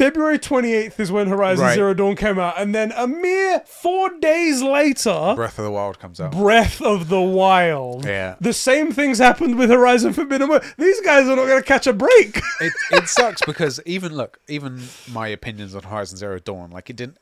February 0.00 0.38
28th 0.38 0.98
is 0.98 1.12
when 1.12 1.26
Horizon 1.26 1.66
Right. 1.66 1.74
Zero 1.74 1.92
Dawn 1.92 2.16
came 2.16 2.38
out. 2.38 2.54
And 2.56 2.74
then 2.74 2.90
a 2.92 3.06
mere 3.06 3.60
four 3.66 4.08
days 4.18 4.62
later, 4.62 5.34
Breath 5.36 5.58
of 5.58 5.66
the 5.66 5.70
Wild 5.70 5.98
comes 5.98 6.18
out. 6.18 6.32
Breath 6.32 6.80
of 6.80 7.10
the 7.10 7.20
Wild. 7.20 8.06
Yeah. 8.06 8.36
The 8.40 8.54
same 8.54 8.92
things 8.92 9.18
happened 9.18 9.58
with 9.58 9.68
Horizon 9.68 10.14
Forbidden 10.14 10.48
West. 10.48 10.74
These 10.78 11.02
guys 11.02 11.26
are 11.26 11.36
not 11.36 11.46
going 11.46 11.60
to 11.60 11.68
catch 11.68 11.86
a 11.86 11.92
break. 11.92 12.40
it 12.62 12.72
it 12.92 13.08
sucks 13.10 13.42
because 13.42 13.78
even 13.84 14.14
look, 14.14 14.40
even 14.48 14.80
my 15.12 15.28
opinions 15.28 15.74
on 15.74 15.82
Horizon 15.82 16.16
Zero 16.16 16.38
Dawn, 16.38 16.70
like 16.70 16.88
it 16.88 16.96
didn't. 16.96 17.18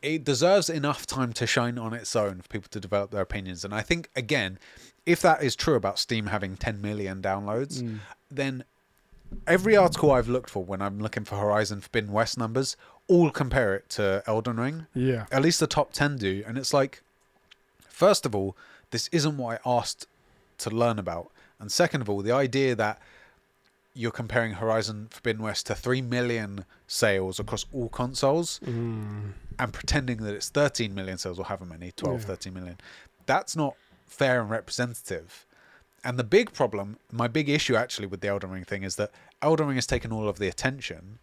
It 0.00 0.24
deserves 0.24 0.70
enough 0.70 1.06
time 1.06 1.34
to 1.34 1.46
shine 1.46 1.76
on 1.76 1.92
its 1.92 2.16
own 2.16 2.40
for 2.40 2.48
people 2.48 2.68
to 2.70 2.80
develop 2.80 3.10
their 3.10 3.20
opinions. 3.20 3.62
And 3.62 3.74
I 3.74 3.82
think 3.82 4.08
again, 4.16 4.58
if 5.04 5.20
that 5.20 5.42
is 5.42 5.54
true 5.54 5.74
about 5.74 5.98
Steam 5.98 6.28
having 6.28 6.56
10 6.56 6.80
million 6.80 7.20
downloads, 7.20 7.82
mm. 7.82 7.98
then 8.30 8.64
every 9.46 9.76
article 9.76 10.10
I've 10.10 10.28
looked 10.28 10.50
for 10.50 10.64
when 10.64 10.82
I'm 10.82 10.98
looking 10.98 11.24
for 11.24 11.36
Horizon 11.36 11.80
Forbidden 11.80 12.12
West 12.12 12.38
numbers 12.38 12.76
all 13.08 13.30
compare 13.30 13.74
it 13.74 13.88
to 13.90 14.22
Elden 14.26 14.56
Ring. 14.56 14.86
Yeah. 14.94 15.26
At 15.30 15.42
least 15.42 15.60
the 15.60 15.66
top 15.66 15.92
10 15.92 16.16
do. 16.16 16.42
And 16.46 16.58
it's 16.58 16.74
like, 16.74 17.02
first 17.88 18.26
of 18.26 18.34
all, 18.34 18.56
this 18.90 19.08
isn't 19.08 19.36
what 19.36 19.60
I 19.64 19.70
asked 19.78 20.06
to 20.58 20.70
learn 20.70 20.98
about. 20.98 21.30
And 21.58 21.70
second 21.70 22.00
of 22.02 22.10
all, 22.10 22.22
the 22.22 22.32
idea 22.32 22.74
that 22.74 23.00
you're 23.94 24.10
comparing 24.10 24.52
Horizon 24.52 25.08
Forbidden 25.10 25.42
West 25.42 25.66
to 25.66 25.74
3 25.74 26.02
million 26.02 26.66
sales 26.86 27.40
across 27.40 27.64
all 27.72 27.88
consoles 27.88 28.60
mm. 28.64 29.32
and 29.58 29.72
pretending 29.72 30.18
that 30.18 30.34
it's 30.34 30.50
13 30.50 30.94
million 30.94 31.16
sales 31.16 31.38
or 31.38 31.46
however 31.46 31.64
many 31.64 31.92
12 31.92 32.20
Yeah. 32.20 32.26
13 32.26 32.54
million 32.54 32.76
that's 33.24 33.56
not 33.56 33.74
fair 34.06 34.42
and 34.42 34.50
representative 34.50 35.45
and 36.04 36.18
the 36.18 36.24
big 36.24 36.52
problem 36.52 36.98
my 37.10 37.28
big 37.28 37.48
issue 37.48 37.74
actually 37.74 38.06
with 38.06 38.20
the 38.20 38.28
Elden 38.28 38.50
Ring 38.50 38.64
thing 38.64 38.82
is 38.82 38.96
that 38.96 39.10
Elden 39.42 39.66
Ring 39.66 39.76
has 39.76 39.86
taken 39.86 40.12
all 40.12 40.28
of 40.28 40.38
the 40.38 40.48
attention. 40.48 41.18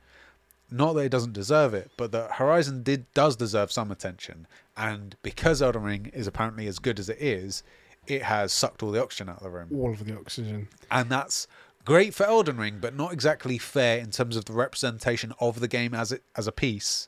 Not 0.72 0.94
that 0.94 1.02
it 1.06 1.10
doesn't 1.10 1.34
deserve 1.34 1.74
it 1.74 1.92
but 1.98 2.12
that 2.12 2.34
Horizon 2.34 2.84
did 2.84 3.12
does 3.14 3.36
deserve 3.36 3.72
some 3.72 3.92
attention. 3.92 4.48
And 4.76 5.16
because 5.22 5.62
Elden 5.62 5.84
Ring 5.84 6.12
is 6.14 6.28
apparently 6.28 6.68
as 6.68 6.80
good 6.80 7.00
as 7.00 7.10
it 7.10 7.22
is 7.22 7.64
it 8.08 8.24
has 8.24 8.52
sucked 8.52 8.84
all 8.84 8.92
the 8.92 9.02
oxygen 9.02 9.30
out 9.30 9.38
of 9.38 9.44
the 9.44 9.50
room. 9.50 9.70
All 9.74 9.92
of 9.92 10.04
the 10.06 10.18
oxygen. 10.18 10.68
and 10.92 11.10
that's 11.10 11.48
great 11.86 12.14
for 12.14 12.26
Elden 12.26 12.58
Ring, 12.58 12.80
but 12.82 12.96
not 12.96 13.14
exactly 13.14 13.58
fair 13.58 14.00
in 14.00 14.12
terms 14.12 14.36
of 14.36 14.46
the 14.46 14.54
representation 14.54 15.34
of 15.40 15.60
the 15.60 15.68
game 15.68 15.94
as 15.94 16.12
it 16.12 16.24
as 16.36 16.48
a 16.48 16.52
piece 16.52 17.08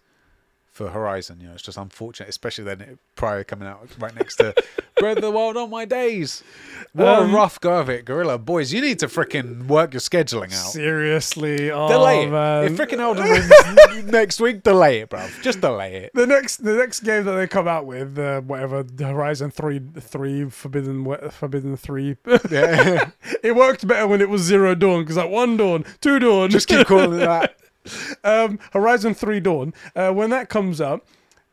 for 0.75 0.89
Horizon. 0.89 1.39
You 1.39 1.47
know, 1.47 1.53
it's 1.53 1.63
just 1.63 1.77
unfortunate, 1.77 2.27
especially 2.27 2.65
then 2.65 2.99
prior 3.15 3.45
coming 3.45 3.65
out 3.65 3.87
right 3.97 4.13
next 4.13 4.35
to 4.35 4.53
Breath 4.97 5.15
of 5.17 5.21
the 5.23 5.31
Wild 5.31 5.55
on 5.55 5.69
my 5.69 5.85
days. 5.85 6.43
What 6.91 7.07
Um, 7.07 7.31
a 7.31 7.33
rough 7.33 7.61
go 7.61 7.79
of 7.79 7.89
it, 7.89 8.03
Guerrilla 8.03 8.37
boys. 8.37 8.73
You 8.73 8.81
need 8.81 8.99
to 8.99 9.07
freaking 9.07 9.67
work 9.67 9.93
your 9.93 10.01
scheduling 10.01 10.51
out. 10.53 10.71
Seriously. 10.73 11.71
Oh, 11.71 11.87
delay 11.87 12.23
it. 12.25 12.29
man. 12.29 12.65
If 12.65 12.73
freaking 12.73 12.99
Elden 12.99 13.23
Ring's 13.89 14.11
next 14.11 14.41
week, 14.41 14.63
delay 14.63 14.99
it, 14.99 15.09
bruv. 15.09 15.41
Just 15.41 15.61
delay 15.61 15.95
it. 15.95 16.11
the 16.13 16.27
next 16.27 16.57
the 16.57 16.73
next 16.75 17.01
game 17.01 17.23
that 17.23 17.33
they 17.33 17.47
come 17.47 17.69
out 17.69 17.85
with, 17.85 18.19
uh, 18.19 18.41
whatever 18.41 18.85
Horizon 18.99 19.51
three 19.51 19.79
three 19.99 20.49
Forbidden 20.49 21.29
Forbidden 21.31 21.77
three, 21.77 22.17
Yeah. 22.51 23.11
it 23.43 23.55
worked 23.55 23.87
better 23.87 24.07
when 24.07 24.19
it 24.19 24.27
was 24.29 24.41
Zero 24.41 24.75
Dawn 24.75 25.03
because 25.03 25.15
like 25.15 25.29
one 25.29 25.55
Dawn, 25.55 25.85
two 26.01 26.19
Dawn, 26.19 26.49
Just 26.49 26.67
keep 26.67 26.85
calling 26.85 27.13
it 27.13 27.17
that. 27.25 27.55
um, 28.23 28.59
Horizon 28.73 29.13
Three 29.13 29.39
Dawn. 29.39 29.73
Uh, 29.95 30.11
when 30.11 30.29
that 30.31 30.49
comes 30.49 30.79
up, 30.81 31.05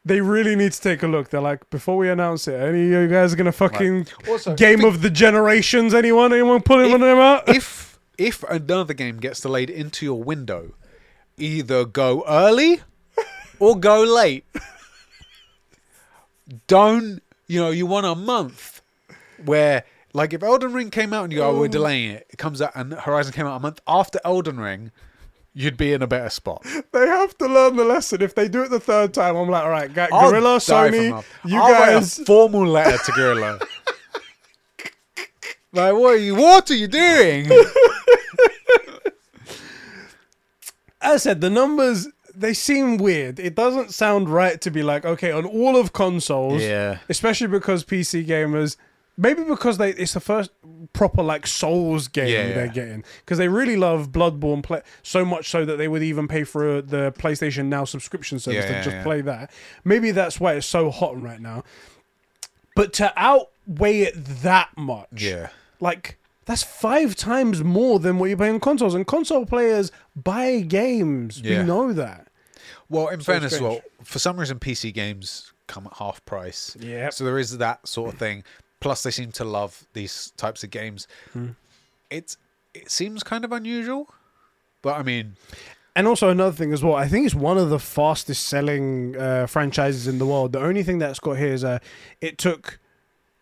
they 0.04 0.20
really 0.20 0.56
need 0.56 0.72
to 0.72 0.80
take 0.80 1.02
a 1.02 1.06
look. 1.06 1.30
They're 1.30 1.40
like, 1.40 1.68
before 1.70 1.96
we 1.96 2.08
announce 2.08 2.48
it, 2.48 2.54
any 2.54 2.84
of 2.94 3.02
you 3.02 3.08
guys 3.08 3.32
are 3.32 3.36
gonna 3.36 3.52
fucking 3.52 4.06
Also, 4.28 4.54
game 4.56 4.80
if 4.80 4.84
it- 4.84 4.88
of 4.88 5.02
the 5.02 5.10
generations? 5.10 5.94
Anyone? 5.94 6.32
Anyone 6.32 6.60
pulling 6.62 6.90
one 6.90 7.02
of 7.02 7.08
them 7.08 7.18
out? 7.18 7.48
if 7.54 7.98
if 8.18 8.42
another 8.44 8.94
game 8.94 9.18
gets 9.18 9.40
delayed 9.40 9.70
into 9.70 10.04
your 10.04 10.22
window, 10.22 10.74
either 11.38 11.84
go 11.84 12.24
early 12.28 12.80
or 13.58 13.78
go 13.78 14.02
late. 14.02 14.44
Don't 16.66 17.22
you 17.46 17.60
know 17.60 17.70
you 17.70 17.86
want 17.86 18.06
a 18.06 18.14
month 18.14 18.82
where 19.44 19.84
like 20.12 20.32
if 20.32 20.42
Elden 20.42 20.72
Ring 20.72 20.90
came 20.90 21.12
out 21.12 21.24
and 21.24 21.32
you 21.32 21.38
go, 21.38 21.50
oh, 21.50 21.58
we're 21.60 21.68
delaying 21.68 22.10
it, 22.10 22.26
it 22.30 22.36
comes 22.36 22.60
out 22.60 22.72
and 22.74 22.92
Horizon 22.92 23.32
came 23.32 23.46
out 23.46 23.56
a 23.56 23.60
month 23.60 23.80
after 23.86 24.18
Elden 24.24 24.58
Ring, 24.60 24.90
you'd 25.54 25.76
be 25.76 25.92
in 25.92 26.02
a 26.02 26.06
better 26.06 26.30
spot. 26.30 26.64
they 26.92 27.06
have 27.06 27.36
to 27.38 27.46
learn 27.46 27.76
the 27.76 27.84
lesson. 27.84 28.22
If 28.22 28.34
they 28.34 28.48
do 28.48 28.62
it 28.62 28.70
the 28.70 28.80
third 28.80 29.12
time, 29.14 29.36
I'm 29.36 29.48
like, 29.48 29.62
all 29.64 29.70
right, 29.70 29.92
Guerrilla, 29.92 30.58
Sony, 30.58 31.24
you 31.44 31.60
I'll 31.60 31.72
write 31.72 31.92
guys. 31.92 32.18
a 32.18 32.24
formal 32.24 32.66
letter 32.66 32.98
to 33.04 33.12
Guerrilla. 33.12 33.58
like, 35.72 35.94
what 35.94 36.14
are 36.14 36.16
you? 36.16 36.34
What 36.34 36.70
are 36.70 36.74
you 36.76 36.88
doing? 36.88 37.46
as 41.00 41.12
I 41.12 41.16
said, 41.16 41.40
the 41.40 41.50
numbers 41.50 42.08
they 42.34 42.54
seem 42.54 42.96
weird. 42.96 43.38
It 43.38 43.54
doesn't 43.54 43.92
sound 43.92 44.28
right 44.28 44.60
to 44.62 44.70
be 44.70 44.82
like, 44.82 45.04
okay, 45.04 45.32
on 45.32 45.44
all 45.44 45.76
of 45.76 45.92
consoles, 45.92 46.62
Yeah. 46.62 46.98
especially 47.08 47.48
because 47.48 47.84
PC 47.84 48.26
gamers, 48.26 48.76
maybe 49.22 49.44
because 49.44 49.78
they 49.78 49.90
it's 49.90 50.12
the 50.14 50.20
first 50.20 50.50
proper 50.92 51.22
like 51.22 51.46
Souls 51.46 52.08
game 52.08 52.28
Yeah, 52.28 52.48
yeah. 52.48 52.54
they're 52.54 52.68
getting 52.68 53.04
because 53.20 53.38
they 53.38 53.48
really 53.48 53.76
love 53.76 54.10
Bloodborne 54.10 54.62
play 54.62 54.82
so 55.02 55.24
much 55.24 55.48
so 55.48 55.64
that 55.64 55.76
they 55.76 55.88
would 55.88 56.02
even 56.02 56.28
pay 56.28 56.44
for 56.44 56.78
uh, 56.78 56.80
the 56.82 57.12
PlayStation 57.12 57.66
Now 57.66 57.84
subscription 57.84 58.38
service 58.38 58.64
Yeah, 58.68 58.82
to 58.82 58.90
just 58.90 59.02
play 59.04 59.20
that. 59.22 59.50
Maybe 59.84 60.10
that's 60.10 60.38
why 60.40 60.54
it's 60.54 60.66
so 60.66 60.90
hot 60.90 61.20
right 61.20 61.40
now. 61.40 61.62
But 62.74 62.92
to 62.94 63.12
outweigh 63.16 64.00
it 64.00 64.14
that 64.42 64.70
much, 64.76 65.08
Yeah. 65.22 65.48
like 65.80 66.18
that's 66.44 66.62
five 66.62 67.14
times 67.14 67.62
more 67.62 67.98
than 68.00 68.18
what 68.18 68.28
you 68.30 68.36
pay 68.36 68.48
on 68.48 68.58
consoles. 68.60 68.94
And 68.94 69.06
console 69.06 69.46
players 69.46 69.92
buy 70.16 70.60
games. 70.60 71.40
Yeah. 71.40 71.60
We 71.60 71.66
know 71.66 71.92
that. 71.92 72.28
Well, 72.88 73.08
in 73.08 73.20
So 73.20 73.24
fairness, 73.32 73.60
well, 73.60 73.80
for 74.02 74.18
some 74.18 74.38
reason, 74.38 74.58
PC 74.58 74.92
games 74.92 75.52
come 75.66 75.86
at 75.86 75.94
half 75.98 76.24
price. 76.24 76.76
Yeah. 76.80 77.10
So 77.10 77.24
there 77.24 77.38
is 77.38 77.56
that 77.58 77.86
sort 77.86 78.12
of 78.12 78.18
thing. 78.18 78.42
Plus, 78.82 79.02
they 79.02 79.10
seem 79.10 79.32
to 79.32 79.44
love 79.44 79.86
these 79.94 80.32
types 80.36 80.62
of 80.64 80.70
games. 80.70 81.06
It's 82.10 82.36
it 82.74 82.90
seems 82.90 83.22
kind 83.22 83.44
of 83.44 83.52
unusual, 83.52 84.12
but 84.82 84.98
I 84.98 85.02
mean, 85.02 85.36
And 85.94 86.06
also 86.08 86.28
another 86.30 86.56
thing 86.56 86.72
as 86.72 86.82
well, 86.82 86.94
I 86.94 87.06
think 87.06 87.26
it's 87.26 87.34
one 87.34 87.58
of 87.58 87.68
the 87.70 87.78
fastest 87.78 88.46
selling 88.46 89.14
uh, 89.16 89.46
franchises 89.46 90.06
in 90.08 90.18
the 90.18 90.24
world. 90.26 90.52
The 90.52 90.60
only 90.60 90.82
thing 90.82 90.98
that's 90.98 91.18
got 91.20 91.34
here 91.36 91.52
is 91.52 91.64
uh, 91.64 91.78
it 92.22 92.38
took 92.38 92.78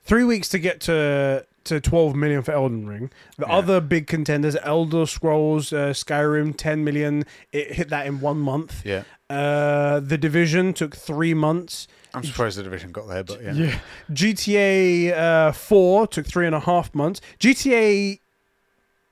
three 0.02 0.24
weeks 0.24 0.48
to 0.50 0.58
get 0.58 0.80
to 0.82 1.46
to 1.62 1.78
12 1.80 2.16
million 2.16 2.42
for 2.42 2.52
Elden 2.52 2.86
Ring. 2.88 3.10
The 3.36 3.46
Yeah. 3.46 3.54
other 3.58 3.80
big 3.80 4.06
contenders, 4.06 4.56
Elder 4.62 5.04
Scrolls, 5.06 5.72
uh, 5.72 5.92
Skyrim, 5.92 6.56
10 6.56 6.82
million. 6.84 7.24
It 7.52 7.74
hit 7.74 7.88
that 7.90 8.06
in 8.06 8.20
one 8.20 8.38
month. 8.38 8.82
yeah, 8.84 9.02
Uh, 9.28 10.00
the 10.00 10.16
Division 10.18 10.72
took 10.72 10.96
three 10.96 11.34
months. 11.34 11.86
I'm 12.14 12.24
surprised 12.24 12.58
the 12.58 12.62
division 12.62 12.92
got 12.92 13.06
there, 13.08 13.22
but 13.24 13.42
yeah, 13.42 13.52
Yeah. 13.52 13.78
GTA 14.12 15.12
uh, 15.48 15.52
4 15.52 16.06
took 16.08 16.26
three 16.26 16.46
and 16.46 16.54
a 16.54 16.60
half 16.60 16.94
months. 16.94 17.20
GTA. 17.38 18.18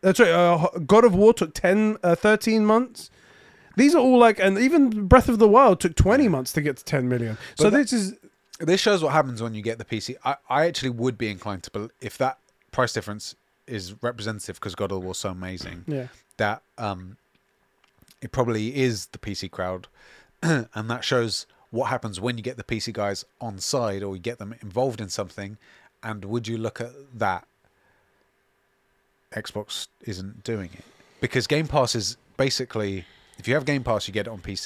That's 0.01 0.21
right. 0.21 0.31
Uh, 0.31 0.69
God 0.87 1.05
of 1.05 1.15
War 1.15 1.33
took 1.35 1.55
10, 1.55 1.99
uh, 2.03 2.15
13 2.15 2.65
months. 2.65 3.11
These 3.77 3.95
are 3.95 3.99
all 4.01 4.19
like, 4.19 4.39
and 4.41 4.59
even 4.59 5.07
Breath 5.07 5.29
of 5.29 5.39
the 5.39 5.49
Wild 5.49 5.81
took 5.81 5.95
20 5.97 6.29
months 6.29 6.53
to 6.53 6.61
get 6.61 6.77
to 6.79 6.85
10 6.85 7.09
million. 7.09 7.39
so 7.57 7.71
that- 7.71 7.77
this 7.79 7.93
is. 7.93 8.15
this 8.61 8.81
shows 8.81 9.03
what 9.03 9.13
happens 9.13 9.41
when 9.43 9.55
you 9.55 9.63
get 9.63 9.79
the 9.79 9.85
PC. 9.85 10.17
I, 10.25 10.37
I 10.49 10.67
actually 10.67 10.91
would 10.91 11.17
be 11.19 11.29
inclined 11.29 11.63
to 11.65 11.71
bel 11.71 11.91
if 12.01 12.19
that 12.19 12.39
price 12.73 12.93
difference 12.93 13.35
is 13.67 13.95
representative 14.03 14.57
because 14.57 14.75
God 14.75 14.91
of 14.93 15.03
War 15.05 15.15
so 15.15 15.31
amazing. 15.31 15.85
Yeah. 15.87 16.09
that 16.39 16.63
um, 16.77 17.17
it 18.21 18.33
probably 18.33 18.77
is 18.77 19.07
the 19.07 19.19
PC 19.19 19.49
crowd, 19.51 19.87
and 20.43 20.91
that 20.91 21.05
shows 21.05 21.47
what 21.71 21.87
happens 21.87 22.21
when 22.21 22.37
you 22.37 22.43
get 22.43 22.57
the 22.57 22.65
PC 22.65 22.93
guys 22.93 23.25
on 23.41 23.59
side 23.59 24.03
or 24.03 24.15
you 24.17 24.23
get 24.23 24.39
them 24.39 24.55
involved 24.63 25.01
in 25.01 25.09
something. 25.09 25.59
And 26.03 26.25
would 26.25 26.47
you 26.49 26.59
look 26.59 26.81
at 26.81 26.93
that? 27.15 27.47
Xbox 29.33 29.89
isn't 30.03 30.43
doing 30.43 30.71
it 30.73 30.85
because 31.21 31.47
Game 31.47 31.67
Pass 31.69 31.95
is 31.95 32.17
basically 32.39 33.05
if 33.39 33.47
you 33.47 33.55
have 33.55 33.65
Game 33.67 33.85
Pass, 33.85 34.09
you 34.09 34.15
get 34.15 34.27
it 34.27 34.31
on 34.31 34.39
PC. 34.39 34.65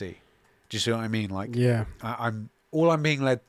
Do 0.69 0.77
you 0.77 0.79
see 0.79 0.93
what 0.93 1.01
I 1.01 1.09
mean? 1.09 1.31
Like, 1.31 1.55
Yeah. 1.55 1.87
I, 2.01 2.29
I'm 2.29 2.51
all 2.71 2.91
I'm 2.91 3.03
being 3.03 3.23
led 3.23 3.41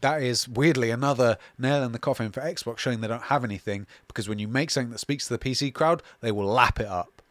that 0.00 0.22
is 0.22 0.48
weirdly 0.48 0.90
another 0.90 1.36
nail 1.58 1.82
in 1.82 1.92
the 1.92 1.98
coffin 1.98 2.30
for 2.30 2.40
Xbox, 2.40 2.78
showing 2.78 3.00
they 3.00 3.08
don't 3.08 3.24
have 3.24 3.44
anything. 3.44 3.86
Because 4.06 4.28
when 4.28 4.38
you 4.38 4.48
make 4.48 4.70
something 4.70 4.90
that 4.90 4.98
speaks 4.98 5.26
to 5.28 5.36
the 5.36 5.38
PC 5.38 5.72
crowd, 5.72 6.02
they 6.20 6.32
will 6.32 6.46
lap 6.46 6.80
it 6.80 6.86
up. 6.86 7.22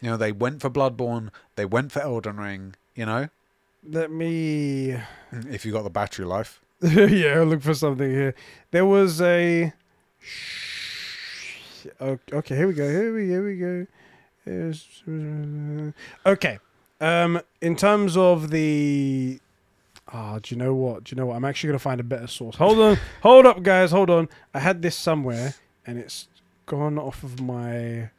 You 0.00 0.10
know, 0.10 0.16
they 0.16 0.32
went 0.32 0.60
for 0.60 0.70
Bloodborne, 0.70 1.30
they 1.56 1.64
went 1.64 1.92
for 1.92 2.00
Elden 2.00 2.36
Ring. 2.36 2.74
You 2.94 3.06
know, 3.06 3.28
Let 3.86 4.10
me. 4.10 4.96
if 5.32 5.64
you 5.66 5.72
got 5.72 5.82
the 5.82 5.90
battery 5.90 6.24
life. 6.24 6.60
yeah, 6.82 7.42
look 7.42 7.62
for 7.62 7.74
something 7.74 8.10
here. 8.10 8.34
There 8.70 8.86
was 8.86 9.20
a. 9.20 9.72
Okay, 12.00 12.56
here 12.56 12.66
we 12.66 12.74
go. 12.74 12.88
Here 12.88 13.14
we 13.14 13.26
here 13.26 13.44
we 13.44 13.56
go. 13.56 13.86
Okay. 16.26 16.58
Um, 17.00 17.40
in 17.60 17.76
terms 17.76 18.16
of 18.16 18.50
the. 18.50 19.40
Ah, 20.12 20.38
do 20.42 20.54
you 20.54 20.58
know 20.58 20.74
what? 20.74 21.04
Do 21.04 21.14
you 21.14 21.16
know 21.20 21.26
what? 21.26 21.36
I'm 21.36 21.44
actually 21.44 21.68
gonna 21.68 21.78
find 21.78 22.00
a 22.00 22.04
better 22.04 22.26
source. 22.26 22.56
Hold 22.56 22.78
on, 22.78 22.98
hold 23.22 23.46
up, 23.46 23.62
guys. 23.62 23.90
Hold 23.90 24.10
on. 24.10 24.28
I 24.52 24.60
had 24.60 24.82
this 24.82 24.96
somewhere, 24.96 25.54
and 25.86 25.98
it's 25.98 26.28
gone 26.66 26.98
off 26.98 27.22
of 27.22 27.40
my 27.40 28.10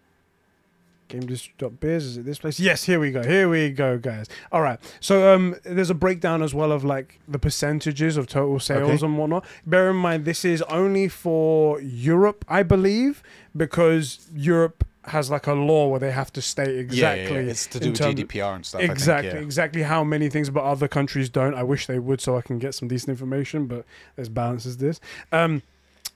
GameDist.biz. 1.10 2.06
Is 2.06 2.18
it 2.18 2.26
this 2.26 2.40
place? 2.40 2.60
Yes, 2.60 2.84
here 2.84 3.00
we 3.00 3.12
go. 3.12 3.24
Here 3.24 3.50
we 3.50 3.70
go, 3.72 3.98
guys. 3.98 4.28
All 4.52 4.62
right. 4.62 4.80
So 5.00 5.34
um, 5.34 5.56
there's 5.64 5.90
a 5.90 5.96
breakdown 5.96 6.42
as 6.42 6.54
well 6.54 6.72
of 6.72 6.84
like 6.84 7.20
the 7.28 7.40
percentages 7.40 8.18
of 8.18 8.28
total 8.28 8.60
sales 8.60 8.90
Okay. 9.04 9.06
and 9.06 9.18
whatnot. 9.18 9.46
Bear 9.66 9.90
in 9.90 9.96
mind, 9.96 10.26
this 10.26 10.44
is 10.46 10.62
only 10.64 11.08
for 11.08 11.80
Europe, 11.82 12.44
I 12.48 12.64
believe, 12.64 13.22
because 13.56 14.28
Europe 14.34 14.84
has 15.10 15.30
like 15.30 15.46
a 15.46 15.54
law 15.54 15.88
where 15.88 16.00
they 16.00 16.12
have 16.12 16.34
to 16.34 16.42
state 16.42 16.76
exactly. 16.80 17.36
it's 17.38 17.68
to 17.68 17.80
do 17.80 17.86
in 17.86 17.92
with 17.92 18.00
terms- 18.02 18.16
GDPR 18.16 18.56
and 18.56 18.66
stuff. 18.66 18.80
I 18.80 18.84
think, 18.88 18.92
Exactly, 18.94 19.30
yeah. 19.34 19.38
exactly 19.38 19.84
how 19.84 20.04
many 20.04 20.30
things, 20.30 20.50
but 20.50 20.64
other 20.64 20.88
countries 20.88 21.30
don't. 21.30 21.54
I 21.54 21.62
wish 21.62 21.86
they 21.86 22.00
would, 22.00 22.22
so 22.22 22.36
I 22.38 22.42
can 22.42 22.58
get 22.58 22.74
some 22.74 22.88
decent 22.88 23.10
information. 23.10 23.68
But 23.68 23.86
there's 24.16 24.30
balances 24.30 24.78
this. 24.78 25.00
Um, 25.32 25.62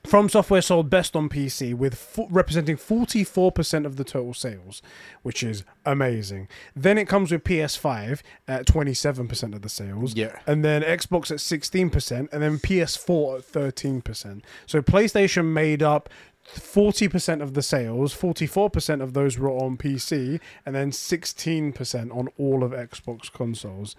FromSoftware 0.03 0.63
sold 0.63 0.89
best 0.89 1.15
on 1.15 1.27
PC, 1.27 1.73
with 1.73 1.95
fo- 1.95 2.27
representing 2.29 2.77
44% 2.77 3.85
of 3.85 3.97
the 3.97 4.03
total 4.03 4.33
sales, 4.33 4.81
which 5.23 5.43
is 5.43 5.63
amazing. 5.85 6.47
Then 6.75 6.97
it 6.97 7.07
comes 7.07 7.31
with 7.31 7.43
PS5 7.43 8.21
at 8.47 8.65
27% 8.65 9.53
of 9.53 9.61
the 9.61 9.69
sales. 9.69 10.15
Yeah. 10.15 10.39
And 10.47 10.63
then 10.63 10.81
Xbox 10.83 11.31
at 11.31 11.37
16%, 11.37 12.31
and 12.31 12.41
then 12.41 12.59
PS4 12.59 13.39
at 13.39 13.45
13%. 13.51 14.41
So 14.65 14.81
PlayStation 14.81 15.45
made 15.45 15.83
up 15.83 16.09
40% 16.55 17.41
of 17.41 17.53
the 17.53 17.61
sales, 17.61 18.15
44% 18.15 19.01
of 19.01 19.13
those 19.13 19.37
were 19.37 19.51
on 19.51 19.77
PC, 19.77 20.39
and 20.65 20.75
then 20.75 20.91
16% 20.91 22.15
on 22.15 22.29
all 22.37 22.63
of 22.63 22.71
Xbox 22.71 23.31
consoles. 23.31 23.95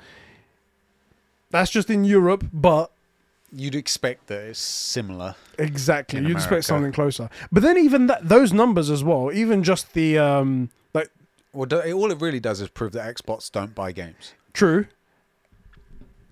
That's 1.51 1.71
just 1.71 1.91
in 1.91 2.05
Europe, 2.05 2.47
but 2.53 2.91
You'd 3.53 3.75
expect 3.75 4.29
that 4.29 4.43
it's 4.43 4.59
similar. 4.61 5.35
exactly, 5.59 6.21
you'd 6.21 6.31
expect 6.37 6.65
something 6.65 6.93
closer. 6.93 7.29
But 7.51 7.63
then 7.63 7.77
even 7.79 8.07
that, 8.07 8.29
those 8.29 8.53
numbers 8.53 8.91
as 8.91 9.03
well, 9.03 9.31
even 9.33 9.63
just 9.65 9.93
the 9.95 10.19
um, 10.19 10.71
like 10.95 11.11
Well, 11.53 11.69
all 11.93 12.11
it 12.13 12.21
really 12.21 12.41
does 12.41 12.61
is 12.61 12.69
prove 12.69 12.93
that 12.93 13.13
Xbox 13.17 13.51
don't 13.51 13.75
buy 13.75 13.93
games. 13.93 14.35
True. 14.53 14.87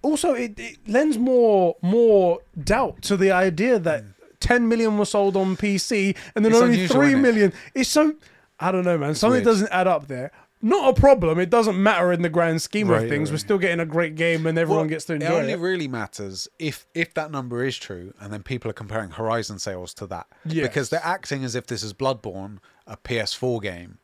Also, 0.03 0.33
it, 0.35 0.59
it 0.59 0.79
lends 0.87 1.19
more 1.19 1.77
more 1.83 2.41
doubt 2.63 3.03
to 3.03 3.17
the 3.17 3.33
idea 3.33 3.79
that 3.81 4.05
10 4.41 4.69
million 4.69 4.97
were 4.97 5.05
sold 5.05 5.37
on 5.37 5.57
PC 5.57 6.17
and 6.37 6.45
then 6.45 6.53
It's 6.53 6.61
only 6.63 6.75
unusual, 6.75 6.97
three 7.01 7.13
innit? 7.15 7.21
million. 7.21 7.53
It's 7.75 7.89
so 7.91 8.15
I 8.61 8.71
don't 8.71 8.85
know, 8.85 8.97
man. 8.97 9.15
Something 9.17 9.39
weird. 9.39 9.45
doesn't 9.45 9.69
add 9.73 9.87
up 9.89 10.07
there. 10.07 10.31
Not 10.61 10.97
a 10.97 11.01
problem. 11.01 11.39
It 11.39 11.51
doesn't 11.51 11.81
matter 11.81 12.11
in 12.13 12.23
the 12.23 12.29
grand 12.29 12.61
scheme 12.63 12.89
Right, 12.89 13.05
of 13.05 13.09
things. 13.09 13.29
right. 13.31 13.35
We're 13.35 13.39
still 13.39 13.59
getting 13.59 13.79
a 13.81 13.87
great 13.87 14.17
game 14.17 14.45
and 14.47 14.59
everyone 14.59 14.83
Well, 14.83 14.89
gets 14.89 15.05
to 15.05 15.15
enjoy 15.15 15.27
it 15.27 15.29
enjoy 15.29 15.41
only 15.41 15.53
it. 15.53 15.59
really 15.59 15.87
matters 15.89 16.49
if 16.59 16.85
if 16.95 17.15
that 17.15 17.31
number 17.31 17.65
is 17.65 17.77
true, 17.79 18.13
and 18.21 18.33
then 18.33 18.43
people 18.43 18.69
are 18.71 18.75
comparing 18.75 19.11
Horizon 19.13 19.59
sales 19.61 19.95
to 19.95 20.07
that 20.09 20.27
Yes. 20.45 20.67
because 20.67 20.89
they're 20.91 21.01
acting 21.05 21.45
as 21.45 21.55
if 21.55 21.67
this 21.69 21.83
is 21.85 21.93
Bloodborne, 21.95 22.59
a 22.89 22.97
PS4 22.97 23.63
game, 23.63 23.99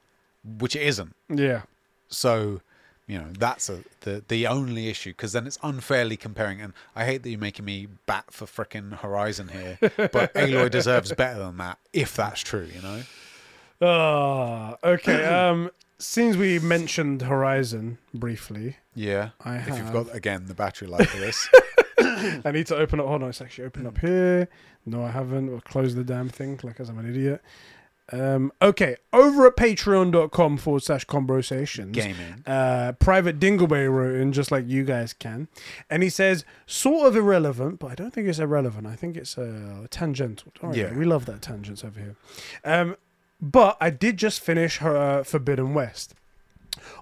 which 0.44 0.76
it 0.76 0.82
isn't. 0.82 1.16
Yeah. 1.28 1.62
So, 2.08 2.60
you 3.08 3.18
know, 3.18 3.30
that's 3.36 3.68
a, 3.68 3.80
the 4.02 4.22
the 4.28 4.46
only 4.46 4.88
issue 4.88 5.10
because 5.10 5.32
then 5.32 5.48
it's 5.48 5.58
unfairly 5.62 6.16
comparing. 6.16 6.60
And 6.60 6.72
I 6.94 7.04
hate 7.04 7.24
that 7.24 7.30
you're 7.30 7.38
making 7.40 7.64
me 7.64 7.88
bat 8.06 8.26
for 8.30 8.46
frickin' 8.46 8.98
Horizon 9.00 9.48
here, 9.48 9.78
but 9.80 10.32
Aloy 10.34 10.70
deserves 10.70 11.10
better 11.12 11.40
than 11.40 11.56
that 11.56 11.78
if 11.92 12.14
that's 12.14 12.42
true. 12.42 12.68
You 12.72 12.80
know. 12.80 13.02
Ah, 13.82 14.76
okay. 14.84 15.24
Um, 15.24 15.70
since 16.04 16.36
we 16.36 16.58
mentioned 16.58 17.22
Horizon 17.22 17.98
briefly, 18.12 18.76
Yeah. 18.94 19.30
I 19.40 19.56
if 19.56 19.68
you've 19.68 19.76
have. 19.78 19.92
got 19.92 20.14
again 20.14 20.46
the 20.46 20.54
battery 20.54 20.88
life 20.88 21.08
for 21.10 21.18
this. 21.18 21.48
I 22.44 22.50
need 22.52 22.66
to 22.68 22.76
open 22.76 23.00
up. 23.00 23.06
Hold 23.06 23.22
on, 23.22 23.30
it's 23.30 23.40
actually 23.40 23.64
open 23.64 23.86
up 23.86 23.98
here. 23.98 24.48
No, 24.86 25.02
I 25.04 25.10
haven't. 25.10 25.50
We'll 25.50 25.60
close 25.60 25.94
the 25.94 26.04
damn 26.04 26.28
thing, 26.28 26.60
like 26.62 26.78
as 26.80 26.88
I'm 26.88 26.98
an 26.98 27.08
idiot. 27.08 27.42
Um, 28.12 28.52
okay, 28.60 28.96
over 29.14 29.46
at 29.46 29.56
patreon.com 29.56 30.58
forward 30.58 30.82
slash 30.82 31.04
conversations. 31.04 31.92
Gaming. 31.96 32.44
Uh, 32.46 32.92
Private 32.98 33.40
Dingleberry 33.40 33.90
wrote 33.90 34.16
in 34.20 34.32
just 34.32 34.52
like 34.52 34.68
you 34.68 34.84
guys 34.84 35.14
can. 35.14 35.48
And 35.88 36.02
he 36.02 36.10
says, 36.10 36.44
sort 36.66 37.08
of 37.08 37.16
irrelevant, 37.16 37.78
but 37.78 37.90
I 37.90 37.94
don't 37.94 38.12
think 38.12 38.28
it's 38.28 38.38
irrelevant. 38.38 38.86
I 38.86 38.94
think 38.94 39.16
it's 39.16 39.38
uh, 39.38 39.86
tangential. 39.90 40.52
Yeah. 40.74 40.92
We 40.92 41.06
love 41.06 41.24
that 41.26 41.40
tangents 41.40 41.82
over 41.82 41.98
here. 41.98 42.16
Um, 42.62 42.96
but 43.44 43.76
I 43.80 43.90
did 43.90 44.16
just 44.16 44.40
finish 44.40 44.78
her 44.78 44.96
uh, 44.96 45.22
Forbidden 45.22 45.74
West. 45.74 46.14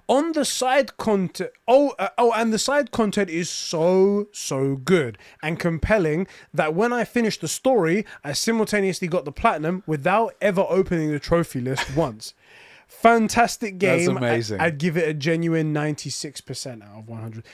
On 0.08 0.32
the 0.32 0.44
side 0.44 0.96
content, 0.96 1.50
oh, 1.68 1.94
uh, 1.98 2.08
oh, 2.18 2.32
and 2.32 2.52
the 2.52 2.58
side 2.58 2.90
content 2.90 3.30
is 3.30 3.48
so 3.48 4.26
so 4.32 4.76
good 4.76 5.16
and 5.42 5.58
compelling 5.58 6.26
that 6.52 6.74
when 6.74 6.92
I 6.92 7.04
finished 7.04 7.40
the 7.40 7.48
story, 7.48 8.04
I 8.24 8.32
simultaneously 8.32 9.08
got 9.08 9.24
the 9.24 9.32
platinum 9.32 9.82
without 9.86 10.34
ever 10.40 10.66
opening 10.68 11.12
the 11.12 11.18
trophy 11.20 11.60
list 11.60 11.96
once. 11.96 12.34
Fantastic 12.86 13.78
That's 13.78 14.06
game. 14.06 14.18
I- 14.18 14.20
amazing. 14.20 14.60
I'd 14.60 14.78
give 14.78 14.96
it 14.96 15.08
a 15.08 15.14
genuine 15.14 15.72
ninety 15.72 16.10
six 16.10 16.40
percent 16.40 16.82
out 16.82 16.98
of 16.98 17.08
one 17.08 17.20
hundred. 17.22 17.44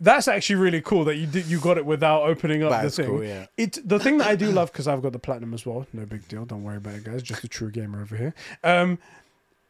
That's 0.00 0.28
actually 0.28 0.56
really 0.56 0.80
cool 0.80 1.04
that 1.06 1.16
you 1.16 1.26
did 1.26 1.46
you 1.46 1.58
got 1.58 1.76
it 1.76 1.84
without 1.84 2.22
opening 2.22 2.62
up 2.62 2.70
That 2.70 2.82
the 2.84 2.90
thing. 2.90 3.06
cool, 3.06 3.24
yeah. 3.24 3.46
It's 3.56 3.78
the 3.84 3.98
thing 3.98 4.18
that 4.18 4.28
I 4.28 4.36
do 4.36 4.50
love 4.52 4.70
because 4.72 4.86
I've 4.86 5.02
got 5.02 5.12
the 5.12 5.18
platinum 5.18 5.52
as 5.54 5.66
well. 5.66 5.86
No 5.92 6.06
big 6.06 6.26
deal. 6.28 6.44
Don't 6.44 6.62
worry 6.62 6.76
about 6.76 6.94
it, 6.94 7.04
guys. 7.04 7.22
Just 7.22 7.42
a 7.42 7.48
true 7.48 7.70
gamer 7.70 8.00
over 8.00 8.16
here. 8.16 8.34
Um, 8.62 8.98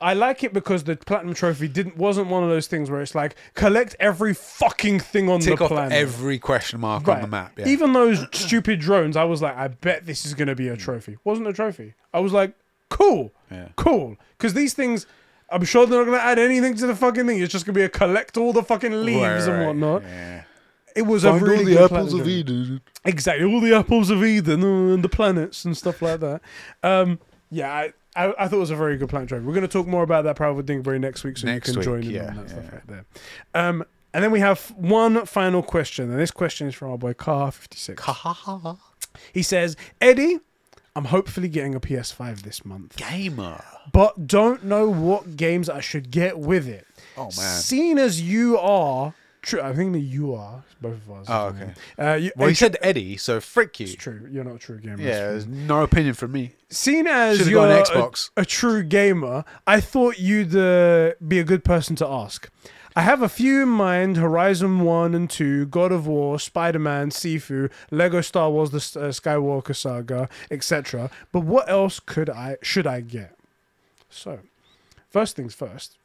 I 0.01 0.15
like 0.15 0.45
it 0.45 0.53
because 0.53 0.85
the 0.85 0.97
platinum 0.97 1.35
trophy 1.35 1.67
didn't 1.67 1.97
wasn't 1.97 2.29
one 2.29 2.45
of 2.45 2.51
those 2.51 2.67
things 2.69 2.89
where 2.91 3.01
it's 3.01 3.15
like 3.17 3.35
collect 3.55 3.97
every 3.99 4.33
fucking 4.35 5.01
thing 5.01 5.29
on 5.29 5.41
Tick 5.41 5.59
the 5.59 5.65
off 5.65 5.71
planet. 5.71 5.93
every 5.93 6.39
question 6.39 6.79
mark 6.81 7.09
on 7.09 7.23
the 7.23 7.27
map. 7.27 7.59
Yeah. 7.59 7.67
Even 7.67 7.95
those 7.95 8.25
stupid 8.33 8.81
drones, 8.81 9.17
I 9.17 9.25
was 9.25 9.43
like, 9.43 9.57
I 9.57 9.69
bet 9.69 10.07
this 10.07 10.25
is 10.27 10.35
gonna 10.35 10.55
be 10.55 10.69
a 10.69 10.77
trophy. 10.77 11.17
Wasn't 11.25 11.49
a 11.49 11.53
trophy. 11.53 11.95
I 12.15 12.21
was 12.21 12.33
like, 12.33 12.53
cool, 12.91 13.33
Yeah. 13.51 13.69
cool, 13.77 14.17
because 14.37 14.55
these 14.55 14.75
things. 14.75 15.07
I'm 15.51 15.65
sure 15.65 15.87
they're 15.87 16.05
not 16.05 16.11
gonna 16.11 16.23
add 16.23 16.39
anything 16.39 16.75
to 16.77 16.87
the 16.87 16.95
fucking 16.95 17.27
thing. 17.27 17.41
It's 17.41 17.53
just 17.53 17.65
gonna 17.67 17.75
be 17.75 17.83
a 17.83 17.89
collect 17.89 18.37
all 18.37 18.53
the 18.53 18.63
fucking 18.63 19.05
leaves 19.05 19.21
Right, 19.21 19.49
and 19.49 19.59
right, 19.59 19.67
whatnot. 19.67 20.03
Yeah. 20.03 20.43
It 20.97 21.07
was 21.07 21.25
a 21.25 21.33
really 21.35 21.75
good 21.75 21.89
platinum 21.91 22.19
journey. 22.19 22.33
Eden. 22.33 22.81
Exactly, 23.05 23.45
all 23.45 23.61
the 23.61 23.75
apples 23.75 24.11
of 24.11 24.25
Eden 24.25 24.65
and 24.65 25.05
the 25.05 25.09
planets 25.09 25.65
and 25.65 25.77
stuff 25.77 26.03
like 26.03 26.19
that. 26.21 26.41
Um, 26.83 27.21
yeah, 27.51 27.73
I, 27.73 27.93
I, 28.17 28.35
I 28.37 28.49
thought 28.49 28.57
it 28.57 28.61
was 28.61 28.71
a 28.71 28.77
very 28.77 28.97
good 28.97 29.09
planet 29.09 29.29
trophy. 29.29 29.45
We're 29.45 29.55
going 29.55 29.63
to 29.63 29.69
talk 29.73 29.87
more 29.87 30.03
about 30.03 30.25
that 30.25 30.35
Power 30.37 30.59
of 30.59 30.67
Dingleberry 30.67 30.99
next 31.01 31.23
week, 31.23 31.39
so 31.39 31.47
Next 31.47 31.69
you 31.69 31.75
can 31.75 31.81
week, 31.81 31.85
join 31.85 32.03
in 32.03 32.11
yeah, 32.11 32.29
on 32.31 32.37
that 32.37 32.51
stuff 32.51 32.65
yeah. 32.65 32.75
right 32.75 32.87
there. 32.89 33.05
Um, 33.55 33.85
and 34.13 34.25
then 34.25 34.33
we 34.33 34.41
have 34.41 34.75
one 34.77 35.25
final 35.25 35.63
question, 35.63 36.11
and 36.11 36.19
this 36.19 36.33
question 36.33 36.67
is 36.67 36.75
from 36.75 36.91
our 36.91 36.99
boy 36.99 37.13
Car56. 37.13 38.79
He 39.33 39.43
says, 39.43 39.77
Eddie, 40.01 40.41
I'm 40.99 41.05
hopefully 41.05 41.49
getting 41.49 41.77
a 41.77 41.81
PS5 41.81 42.43
this 42.43 42.65
month, 42.65 42.97
Gamer. 42.97 43.63
but 43.93 44.27
don't 44.27 44.65
know 44.65 44.91
what 44.91 45.37
games 45.37 45.71
I 45.71 45.79
should 45.79 46.11
get 46.11 46.39
with 46.41 46.67
it. 46.67 46.87
Oh 47.17 47.25
man. 47.25 47.31
Seeing 47.61 47.99
as 47.99 48.21
you 48.21 48.59
are, 48.59 49.15
true, 49.43 49.61
I 49.61 49.73
think 49.75 49.93
that 49.93 50.01
you 50.01 50.35
are 50.35 50.65
both 50.81 50.95
of 51.07 51.11
us. 51.13 51.27
Oh, 51.29 51.47
okay. 51.55 51.73
Uh, 51.97 52.15
you, 52.15 52.33
Well, 52.37 52.49
and 52.49 52.57
said 52.57 52.77
Eddie, 52.83 53.17
so 53.17 53.41
frick 53.41 53.79
you. 53.79 53.87
it's 53.87 53.95
true. 53.95 54.29
You're 54.29 54.43
not 54.43 54.57
a 54.57 54.59
true 54.59 54.81
gamer. 54.81 55.01
Yeah, 55.01 55.31
there's 55.31 55.47
no 55.47 55.83
opinion 55.85 56.15
from 56.15 56.33
me. 56.33 56.55
Seen 56.69 57.07
as 57.07 57.39
Should've 57.39 57.51
you're 57.53 57.65
an 57.67 57.79
a, 57.79 57.83
Xbox. 57.83 58.31
a 58.37 58.45
true 58.45 58.83
gamer, 58.83 59.45
I 59.69 59.81
thought 59.81 60.19
you'd 60.19 60.57
uh, 60.57 61.13
be 61.27 61.39
a 61.39 61.45
good 61.45 61.63
person 61.65 61.95
to 61.97 62.07
ask. 62.09 62.51
I 62.97 63.03
have 63.03 63.23
a 63.23 63.29
few 63.29 63.63
in 63.63 63.69
mind: 63.69 64.17
Horizon 64.17 64.81
One 64.81 65.15
and 65.15 65.29
Two, 65.29 65.67
God 65.67 65.93
of 65.93 66.07
War, 66.07 66.39
Spider-Man, 66.39 67.11
Sifu, 67.11 67.71
Lego 67.91 68.21
Star 68.21 68.51
Wars: 68.51 68.71
The 68.71 68.79
uh, 68.79 69.11
Skywalker 69.11 69.75
Saga, 69.75 70.29
etc. 70.51 71.11
But 71.33 71.41
what 71.41 71.69
else 71.69 72.01
could 72.01 72.31
I 72.31 72.57
should 72.63 72.87
I 72.87 73.01
get? 73.01 73.37
So, 74.11 74.41
first 75.09 75.37
things 75.37 75.55
first. 75.55 75.97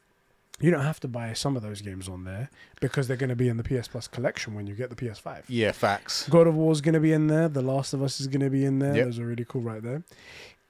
You 0.60 0.70
don't 0.70 0.84
have 0.84 1.00
to 1.00 1.08
buy 1.08 1.32
some 1.32 1.56
of 1.56 1.62
those 1.62 1.80
games 1.80 2.08
on 2.08 2.22
there 2.22 2.48
because 2.80 3.08
they're 3.08 3.16
going 3.16 3.30
to 3.30 3.36
be 3.36 3.48
in 3.48 3.56
the 3.56 3.64
PS 3.64 3.88
Plus 3.88 4.06
collection 4.06 4.54
when 4.54 4.68
you 4.68 4.74
get 4.74 4.88
the 4.88 4.94
PS5. 4.94 5.42
Yeah, 5.48 5.72
facts. 5.72 6.28
God 6.28 6.46
of 6.46 6.54
War 6.54 6.70
is 6.70 6.80
going 6.80 6.94
to 6.94 7.00
be 7.00 7.12
in 7.12 7.26
there. 7.26 7.48
The 7.48 7.60
Last 7.60 7.92
of 7.92 8.04
Us 8.04 8.20
is 8.20 8.28
going 8.28 8.40
to 8.40 8.50
be 8.50 8.64
in 8.64 8.78
there. 8.78 8.94
Yep. 8.94 9.04
Those 9.06 9.18
are 9.18 9.26
really 9.26 9.44
cool 9.48 9.62
right 9.62 9.82
there. 9.82 10.04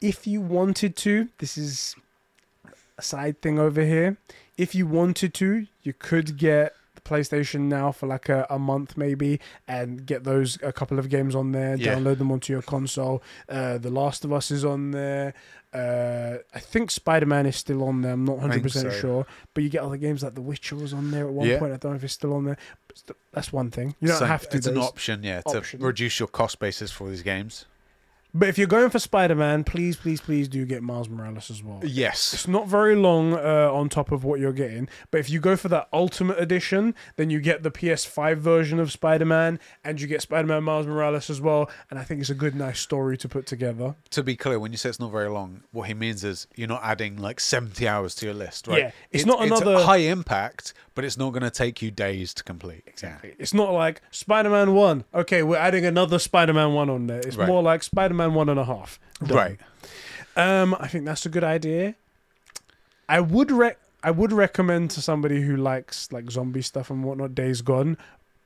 If 0.01 0.27
you 0.27 0.41
wanted 0.41 0.97
to, 0.97 1.29
this 1.37 1.59
is 1.59 1.97
a 2.97 3.03
side 3.03 3.43
thing 3.43 3.59
over 3.59 3.85
here. 3.85 4.17
If 4.57 4.75
you 4.75 4.87
wanted 4.87 5.35
to, 5.35 5.67
you 5.83 5.93
could 5.93 6.37
get 6.37 6.75
the 6.95 7.01
PlayStation 7.01 7.63
now 7.63 7.91
for 7.91 8.07
like 8.07 8.29
a, 8.29 8.47
a 8.49 8.59
month 8.59 8.97
maybe, 8.97 9.41
and 9.67 10.07
get 10.07 10.25
those 10.25 10.59
a 10.63 10.73
couple 10.73 10.99
of 10.99 11.09
games 11.09 11.35
on 11.35 11.53
there. 11.53 11.75
Yeah. 11.77 11.95
Download 11.97 12.19
them 12.19 12.31
onto 12.31 12.53
your 12.53 12.63
console. 12.63 13.23
Uh, 13.49 13.79
the 13.79 13.91
Last 13.91 14.25
of 14.25 14.33
Us 14.33 14.51
is 14.51 14.65
on 14.65 14.93
there. 14.93 15.35
Uh, 15.73 16.39
I 16.55 16.61
think 16.61 16.93
Spider 16.93 17.27
Man 17.27 17.47
is 17.47 17.57
still 17.57 17.83
on 17.83 18.03
there. 18.03 18.13
I'm 18.13 18.25
not 18.25 18.37
100 18.37 18.63
percent 18.63 18.93
so. 18.93 18.99
sure, 19.01 19.27
but 19.55 19.65
you 19.65 19.69
get 19.71 19.83
other 19.83 19.97
games 19.97 20.23
like 20.23 20.37
The 20.37 20.41
Witcher 20.41 20.77
was 20.77 20.93
on 20.93 21.11
there 21.11 21.27
at 21.27 21.33
one 21.33 21.49
Yeah. 21.49 21.59
point. 21.59 21.73
I 21.73 21.79
don't 21.79 21.91
know 21.93 21.97
if 21.97 22.05
it's 22.05 22.13
still 22.15 22.33
on 22.35 22.45
there. 22.45 22.57
But 22.87 23.17
that's 23.33 23.53
one 23.53 23.73
thing. 23.73 23.97
You 24.01 24.07
don't 24.09 24.19
So 24.19 24.27
have 24.27 24.49
to. 24.51 24.57
It's 24.57 24.69
an 24.69 24.79
option, 24.79 25.25
yeah, 25.25 25.41
to 25.41 25.63
reduce 25.79 26.21
your 26.21 26.29
cost 26.29 26.61
basis 26.61 26.93
for 26.93 27.11
these 27.11 27.23
games. 27.23 27.67
But 28.37 28.49
if 28.49 28.59
you're 28.59 28.67
going 28.67 28.91
for 28.91 28.99
Spider 28.99 29.37
Man, 29.37 29.63
please, 29.63 29.95
please, 29.97 30.21
please 30.21 30.49
do 30.49 30.65
get 30.67 30.83
Miles 30.83 31.09
Morales 31.09 31.51
as 31.53 31.63
well. 31.63 31.81
Yes. 31.85 32.35
It's 32.35 32.49
not 32.49 32.67
very 32.67 32.97
long 32.97 33.33
uh, 33.35 33.71
on 33.73 33.89
top 33.89 34.11
of 34.11 34.25
what 34.25 34.41
you're 34.41 34.53
getting, 34.53 34.89
but 35.13 35.19
if 35.21 35.31
you 35.31 35.39
go 35.39 35.55
for 35.55 35.69
that 35.69 35.89
Ultimate 35.93 36.41
Edition, 36.41 36.97
then 37.15 37.31
you 37.31 37.41
get 37.41 37.63
the 37.63 37.71
PS5 37.71 38.39
version 38.39 38.81
of 38.81 38.91
Spider 38.91 39.25
Man, 39.25 39.61
and 39.85 40.01
you 40.01 40.09
get 40.09 40.21
Spider 40.21 40.49
Man 40.49 40.65
Miles 40.65 40.87
Morales 40.87 41.31
as 41.31 41.41
well. 41.41 41.71
And 41.91 41.99
I 41.99 42.03
think 42.03 42.21
it's 42.21 42.31
a 42.31 42.35
good, 42.35 42.57
nice 42.57 42.81
story 42.81 43.17
to 43.19 43.29
put 43.29 43.47
together. 43.47 43.95
To 44.11 44.23
be 44.25 44.35
clear, 44.35 44.59
when 44.59 44.73
you 44.73 44.79
say 44.79 44.89
it's 44.89 44.99
not 44.99 45.13
very 45.13 45.29
long, 45.31 45.63
what 45.71 45.87
he 45.87 45.95
means 45.95 46.25
is 46.25 46.49
you're 46.57 46.67
not 46.69 46.81
adding 46.83 47.17
like 47.19 47.39
70 47.39 47.87
hours 47.87 48.17
to 48.17 48.27
your 48.27 48.35
list, 48.35 48.67
right? 48.67 48.79
Yeah, 48.79 48.91
it's 49.13 49.25
not 49.27 49.45
another- 49.45 49.79
high 49.85 49.99
impact, 49.99 50.75
but 50.97 51.05
it's 51.05 51.17
not 51.17 51.31
going 51.31 51.43
to 51.45 51.51
take 51.51 51.81
you 51.83 51.93
days 51.93 52.35
to 52.35 52.43
complete. 52.43 52.83
Exactly. 52.89 53.35
It's 53.39 53.55
not 53.55 53.73
like 53.73 54.03
Spider 54.11 54.51
Man 54.51 54.75
1. 54.75 55.05
Okay, 55.15 55.45
we're 55.45 55.57
adding 55.57 55.85
another 55.87 56.19
Spider 56.19 56.53
Man 56.53 56.73
1 56.73 56.91
on 56.91 57.07
there. 57.07 57.21
It's 57.21 57.37
Right. 57.37 57.47
more 57.47 57.63
like 57.63 57.83
Spider 57.85 58.15
Man 58.15 58.24
one 58.33 58.49
and 58.49 58.59
a 58.59 58.65
half. 58.65 58.99
Done. 59.25 59.37
Right. 59.37 59.61
Um, 60.37 60.75
I 60.81 60.89
think 60.89 61.05
that's 61.05 61.27
a 61.27 61.29
good 61.29 61.45
idea. 61.45 61.95
I 63.09 63.21
would 63.21 63.51
rec- 63.51 63.79
I 64.03 64.11
would 64.11 64.33
recommend 64.33 64.91
to 64.93 65.03
somebody 65.03 65.43
who 65.43 65.57
likes 65.57 66.11
like 66.13 66.31
zombie 66.31 66.63
stuff 66.63 66.91
and 66.91 67.05
whatnot, 67.05 67.35
Days 67.35 67.61
Gone, 67.61 67.97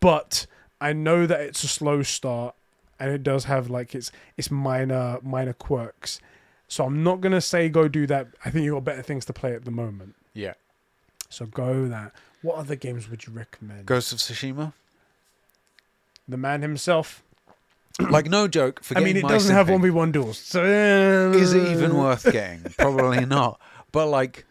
but 0.01 0.47
I 0.81 0.93
know 0.93 1.27
that 1.27 1.41
it's 1.41 1.63
a 1.65 1.69
slow 1.69 2.03
start 2.03 2.55
and 3.01 3.11
it 3.11 3.23
does 3.23 3.45
have 3.45 3.71
like 3.71 3.95
its 3.95 4.11
its 4.37 4.51
minor 4.51 5.19
minor 5.23 5.53
quirks. 5.53 6.21
So 6.69 6.85
I'm 6.85 7.03
not 7.03 7.21
gonna 7.21 7.41
say 7.41 7.69
go 7.69 7.89
do 7.89 8.07
that. 8.07 8.29
I 8.45 8.51
think 8.51 8.65
you 8.65 8.75
got 8.75 8.85
better 8.85 9.03
things 9.03 9.25
to 9.27 9.33
play 9.33 9.55
at 9.55 9.65
the 9.65 9.71
moment. 9.71 10.15
Yeah. 10.35 10.55
So 11.29 11.47
go 11.47 11.89
that. 11.89 12.13
What 12.43 12.57
other 12.57 12.77
games 12.77 13.09
would 13.11 13.27
you 13.27 13.33
recommend? 13.33 13.87
Ghost 13.87 14.13
of 14.13 14.19
Tsushima. 14.19 14.73
The 16.29 16.37
man 16.37 16.63
himself. 16.63 17.23
like 18.11 18.27
no 18.27 18.49
joke. 18.49 18.83
For 18.83 18.97
I 18.97 19.01
mean, 19.01 19.17
it 19.17 19.27
doesn't 19.27 19.55
have 19.55 19.69
one 19.69 19.83
v 19.83 19.91
one 19.91 20.13
duels. 20.13 20.39
So 20.39 20.63
uh, 20.63 21.37
Is 21.37 21.53
it 21.53 21.69
even 21.69 21.97
worth 21.97 22.31
getting? 22.31 22.63
Probably 22.79 23.25
not. 23.27 23.61
But 23.93 24.07
like, 24.07 24.47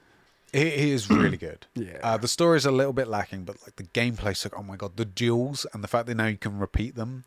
it, 0.53 0.73
is 0.73 1.09
really 1.09 1.37
good. 1.37 1.65
Yeah. 1.75 1.99
Uh, 2.03 2.17
the 2.17 2.27
story 2.27 2.57
is 2.57 2.65
a 2.65 2.71
little 2.71 2.93
bit 2.93 3.07
lacking, 3.07 3.43
but 3.43 3.57
like 3.61 3.75
the 3.75 3.83
gameplay's 3.83 4.43
like, 4.45 4.57
oh 4.57 4.63
my 4.63 4.75
god, 4.75 4.97
the 4.97 5.05
duels 5.05 5.65
and 5.73 5.83
the 5.83 5.87
fact 5.87 6.07
that 6.07 6.15
now 6.15 6.25
you 6.27 6.37
can 6.37 6.59
repeat 6.59 6.95
them. 6.95 7.23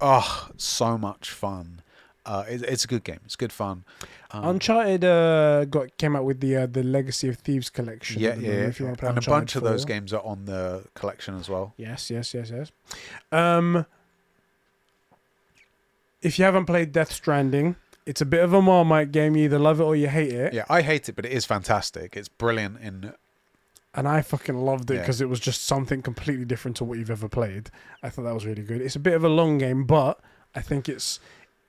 Oh, 0.00 0.48
so 0.56 0.96
much 0.96 1.30
fun. 1.30 1.82
Uh, 2.26 2.44
it, 2.46 2.62
it's 2.62 2.84
a 2.84 2.86
good 2.86 3.04
game. 3.04 3.20
It's 3.24 3.36
good 3.36 3.52
fun. 3.52 3.84
Um, 4.32 4.44
Uncharted 4.44 5.02
uh, 5.02 5.64
got 5.64 5.96
came 5.96 6.14
out 6.14 6.24
with 6.24 6.40
the 6.40 6.56
uh, 6.56 6.66
the 6.66 6.82
Legacy 6.82 7.28
of 7.28 7.38
Thieves 7.38 7.70
collection. 7.70 8.20
yeah, 8.20 8.34
yeah. 8.34 8.50
If 8.50 8.78
you 8.78 8.84
want 8.84 8.98
to 8.98 9.00
play 9.00 9.08
and 9.08 9.16
a 9.16 9.20
Uncharted 9.20 9.30
bunch 9.30 9.56
of 9.56 9.62
those 9.62 9.86
games 9.86 10.12
are 10.12 10.22
on 10.22 10.44
the 10.44 10.84
collection 10.94 11.36
as 11.36 11.48
well. 11.48 11.72
Yes, 11.78 12.10
yes, 12.10 12.34
yes, 12.34 12.50
yes. 12.50 12.70
Um, 13.32 13.86
if 16.22 16.38
you 16.38 16.44
haven't 16.44 16.66
played 16.66 16.92
Death 16.92 17.12
Stranding, 17.12 17.76
it's 18.06 18.20
a 18.20 18.26
bit 18.26 18.42
of 18.42 18.52
a 18.52 18.62
Marmite 18.62 19.12
game. 19.12 19.36
You 19.36 19.44
either 19.44 19.58
love 19.58 19.80
it 19.80 19.84
or 19.84 19.94
you 19.96 20.08
hate 20.08 20.32
it. 20.32 20.52
Yeah, 20.54 20.64
I 20.68 20.82
hate 20.82 21.08
it, 21.08 21.16
but 21.16 21.24
it 21.26 21.32
is 21.32 21.44
fantastic. 21.44 22.16
It's 22.16 22.28
brilliant 22.28 22.80
in 22.80 23.12
And 23.94 24.06
I 24.08 24.22
fucking 24.22 24.56
loved 24.56 24.90
it 24.90 24.94
Yeah. 24.94 25.00
because 25.00 25.20
it 25.20 25.28
was 25.28 25.40
just 25.40 25.64
something 25.64 26.02
completely 26.02 26.44
different 26.44 26.76
to 26.78 26.84
what 26.84 26.98
you've 26.98 27.10
ever 27.10 27.28
played. 27.28 27.70
I 28.02 28.10
thought 28.10 28.22
that 28.24 28.34
was 28.34 28.46
really 28.46 28.62
good. 28.62 28.80
It's 28.80 28.96
a 28.96 29.00
bit 29.00 29.14
of 29.14 29.24
a 29.24 29.28
long 29.28 29.58
game, 29.58 29.84
but 29.84 30.20
I 30.54 30.60
think 30.62 30.88
it's 30.88 31.20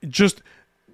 just 0.08 0.42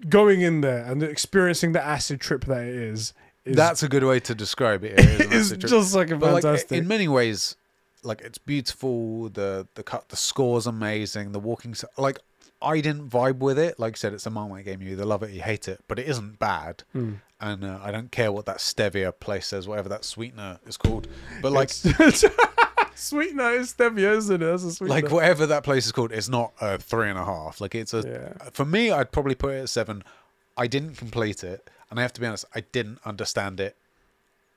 going 0.09 0.41
in 0.43 0.61
there 0.61 0.85
and 0.85 1.03
experiencing 1.03 1.73
the 1.73 1.83
acid 1.85 2.21
trip 2.21 2.45
that 2.47 2.63
it 2.65 2.75
is. 2.75 3.13
is 3.45 3.57
That's 3.57 3.83
a 3.83 3.89
good 3.89 4.05
way 4.05 4.19
to 4.21 4.35
describe 4.35 4.83
it. 4.85 4.93
it 4.99 5.01
is 5.01 5.21
an 5.21 5.33
is 5.33 5.47
acid 5.53 5.61
trip. 5.61 5.71
just 5.71 5.95
like 5.95 6.11
a 6.11 6.17
But, 6.17 6.33
like, 6.35 6.43
fantastic. 6.43 6.79
in 6.79 6.89
many 6.89 7.07
ways, 7.09 7.57
like 8.03 8.21
it's 8.21 8.39
beautiful. 8.39 9.29
The 9.29 9.67
the 9.75 9.83
cut, 9.83 10.09
the 10.11 10.17
score's 10.17 10.67
amazing. 10.67 11.33
The 11.33 11.41
walking, 11.41 11.75
like 11.99 12.19
I 12.63 12.81
didn't 12.81 13.11
vibe 13.11 13.39
with 13.39 13.59
it. 13.59 13.79
Like 13.79 13.95
I 13.95 13.97
said, 13.97 14.13
it's 14.15 14.27
a 14.27 14.31
Marmite 14.31 14.65
game. 14.65 14.81
You 14.83 14.93
either 14.93 15.05
love 15.05 15.23
it, 15.23 15.31
or 15.31 15.33
you 15.33 15.43
hate 15.43 15.69
it. 15.69 15.81
But 15.89 15.99
it 15.99 16.09
isn't 16.09 16.39
bad, 16.39 16.85
Hmm. 16.93 17.15
and 17.41 17.65
uh, 17.65 17.79
I 17.83 17.91
don't 17.91 18.11
care 18.11 18.33
what 18.33 18.47
that 18.47 18.59
stevia 18.59 19.13
place 19.19 19.47
says, 19.47 19.69
whatever 19.69 19.89
that 19.91 20.05
sweetener 20.05 20.59
is 20.67 20.77
called. 20.77 21.07
But 21.43 21.53
like, 21.53 21.71
sweetener 22.95 23.51
is 23.53 23.75
stevia, 23.75 24.17
isn't 24.17 24.43
it? 24.43 24.45
That's 24.47 24.65
a 24.65 24.73
sweetener. 24.73 24.95
like 25.03 25.11
whatever 25.13 25.47
that 25.47 25.63
place 25.65 25.87
is 25.87 25.93
called, 25.93 26.13
it's 26.13 26.29
not 26.29 26.53
a 26.61 26.79
three 26.79 27.09
and 27.11 27.19
a 27.19 27.25
half. 27.25 27.61
Like 27.61 27.75
it's 27.75 27.93
a. 27.95 28.03
Yeah. 28.41 28.49
For 28.51 28.65
me, 28.65 28.91
I'd 28.91 29.13
probably 29.13 29.35
put 29.35 29.55
it 29.55 29.59
at 29.63 29.69
seven. 29.69 30.03
I 30.57 30.67
didn't 30.67 30.97
complete 30.97 31.45
it, 31.45 31.69
and 31.91 31.99
I 31.99 32.03
have 32.03 32.13
to 32.15 32.21
be 32.21 32.27
honest, 32.27 32.47
I 32.55 32.61
didn't 32.61 32.99
understand 33.05 33.61
it 33.61 33.77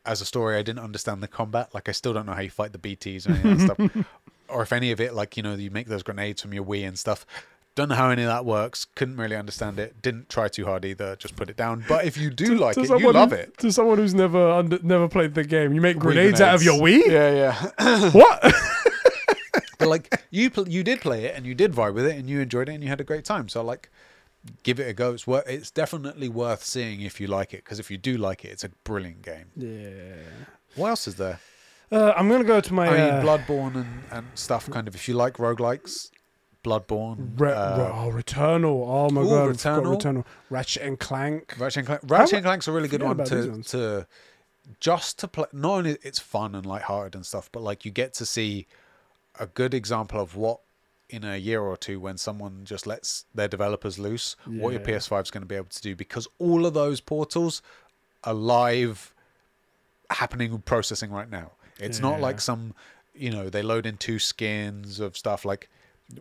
as 0.06 0.22
a 0.22 0.26
story. 0.26 0.56
I 0.56 0.62
didn't 0.64 0.80
understand 0.84 1.22
the 1.22 1.28
combat. 1.28 1.74
Like 1.74 1.90
I 1.90 1.92
still 1.92 2.14
don't 2.14 2.26
know 2.26 2.34
how 2.34 2.42
you 2.42 2.50
fight 2.50 2.72
the 2.72 2.80
BTS 2.80 3.28
or 3.28 3.34
any 3.34 3.52
of 3.52 3.68
that 3.68 3.76
stuff, 3.76 4.06
or 4.48 4.62
if 4.62 4.72
any 4.72 4.92
of 4.92 5.02
it, 5.02 5.14
like 5.14 5.36
you 5.36 5.44
know, 5.44 5.56
you 5.56 5.70
make 5.72 5.88
those 5.88 6.04
grenades 6.04 6.42
from 6.42 6.54
your 6.54 6.64
wee 6.64 6.84
and 6.84 6.98
stuff. 6.98 7.26
Don't 7.80 7.88
know 7.88 7.96
how 7.96 8.10
any 8.10 8.24
of 8.24 8.28
that 8.28 8.44
works. 8.44 8.84
Couldn't 8.96 9.16
really 9.16 9.38
understand 9.38 9.80
it. 9.80 10.02
Didn't 10.02 10.28
try 10.28 10.50
too 10.50 10.66
hard 10.66 10.84
either. 10.84 11.16
Just 11.16 11.38
put 11.38 11.50
it 11.50 11.56
down. 11.56 11.86
But 11.88 12.04
if 12.04 12.18
you 12.18 12.30
do 12.30 12.56
like 12.56 12.76
To 12.76 12.82
it, 12.82 12.90
you 13.00 13.10
love 13.14 13.30
who- 13.30 13.38
it. 13.38 13.58
To 13.60 13.72
someone 13.72 13.98
who's 14.00 14.14
never 14.14 14.50
under, 14.52 14.80
never 14.84 15.08
played 15.08 15.34
the 15.34 15.46
game, 15.46 15.72
you 15.74 15.80
make 15.80 15.96
wee 15.96 16.02
grenades, 16.02 16.42
out 16.42 16.56
of 16.56 16.62
your 16.62 16.82
wee. 16.82 17.06
Yeah, 17.10 17.32
yeah. 17.80 18.10
What? 18.12 18.42
but 19.80 19.88
like 19.88 20.14
you, 20.30 20.50
pl- 20.50 20.68
you 20.68 20.84
did 20.84 21.00
play 21.00 21.24
it 21.24 21.36
and 21.38 21.46
you 21.46 21.56
did 21.56 21.72
vibe 21.72 21.94
with 21.94 22.06
it 22.06 22.18
and 22.18 22.30
you 22.30 22.42
enjoyed 22.42 22.68
it 22.68 22.74
and 22.74 22.84
you 22.84 22.90
had 22.90 23.00
a 23.00 23.06
great 23.06 23.24
time. 23.24 23.48
So 23.48 23.64
like, 23.64 23.90
give 24.64 24.78
it 24.82 24.90
a 24.90 24.94
go. 24.94 25.14
It's 25.14 25.26
worth. 25.26 25.48
It's 25.48 25.72
definitely 25.72 26.28
worth 26.28 26.66
seeing 26.66 27.00
if 27.00 27.22
you 27.22 27.28
like 27.28 27.54
it. 27.54 27.64
Because 27.64 27.80
if 27.80 27.90
you 27.90 27.98
do 27.98 28.18
like 28.18 28.44
it, 28.44 28.50
it's 28.50 28.66
a 28.66 28.70
brilliant 28.84 29.22
game. 29.22 29.46
yeah. 29.56 30.16
What 30.76 30.90
else 30.90 31.08
is 31.08 31.16
there? 31.16 31.40
Uh, 31.92 32.12
I'm 32.18 32.28
gonna 32.30 32.44
go 32.44 32.60
to 32.60 32.74
my. 32.74 32.88
I 32.88 32.92
mean, 32.92 33.00
uh, 33.02 33.22
Bloodborne 33.24 33.76
and, 33.76 34.04
and 34.12 34.28
stuff. 34.36 34.70
Kind 34.70 34.88
of. 34.90 34.94
If 34.96 35.08
you 35.08 35.16
like 35.16 35.36
roguelikes, 35.38 36.12
Bloodborne, 36.64 37.40
Re- 37.40 37.54
uh, 37.54 37.92
oh, 37.94 38.12
Returnal. 38.12 38.86
Oh 38.88 39.10
my 39.10 39.22
Ooh, 39.22 39.30
god, 39.30 39.50
Returnal. 39.50 39.98
Returnal. 39.98 40.26
Ratchet 40.50 40.84
and 40.84 41.00
Clank. 41.00 41.56
Ratchet 41.58 41.78
and 41.78 41.88
Clank. 41.88 42.02
Ratchet 42.04 42.34
and 42.36 42.46
Clank's 42.46 42.68
a 42.68 42.72
really 42.72 42.88
good 42.88 43.04
one 43.04 43.24
to 43.26 43.64
to 43.64 44.08
just 44.80 45.20
to 45.20 45.28
play. 45.28 45.46
Not 45.54 45.78
only 45.78 45.98
it's 46.04 46.20
fun 46.20 46.56
and 46.56 46.66
lighthearted 46.66 47.16
and 47.16 47.26
stuff, 47.26 47.50
but 47.52 47.62
like 47.62 47.86
you 47.86 47.92
get 47.92 48.14
to 48.16 48.26
see 48.26 48.68
a 49.40 49.48
good 49.48 49.74
example 49.74 50.20
of 50.20 50.36
what 50.36 50.60
in 51.10 51.24
a 51.24 51.38
year 51.38 51.62
or 51.62 51.76
two 51.76 52.00
when 52.00 52.18
someone 52.18 52.62
just 52.66 52.86
lets 52.86 53.26
their 53.34 53.48
developers 53.48 53.98
loose, 53.98 54.36
what 54.46 54.72
your 54.72 54.80
PS5 54.82 55.24
is 55.24 55.32
going 55.32 55.42
to 55.42 55.48
be 55.48 55.56
able 55.56 55.70
to 55.70 55.82
do 55.82 55.96
because 55.96 56.28
all 56.38 56.68
of 56.68 56.76
those 56.76 57.02
portals 57.02 57.64
are 58.24 58.34
live, 58.34 59.14
happening 60.12 60.60
processing 60.60 61.10
right 61.10 61.30
now. 61.30 61.52
It's 61.80 62.00
not 62.00 62.20
like 62.20 62.42
some, 62.42 62.76
you 63.16 63.32
know, 63.32 63.50
they 63.50 63.64
load 63.64 63.86
in 63.86 63.98
two 63.98 64.20
skins 64.20 65.00
of 65.00 65.18
stuff 65.18 65.46
like 65.46 65.70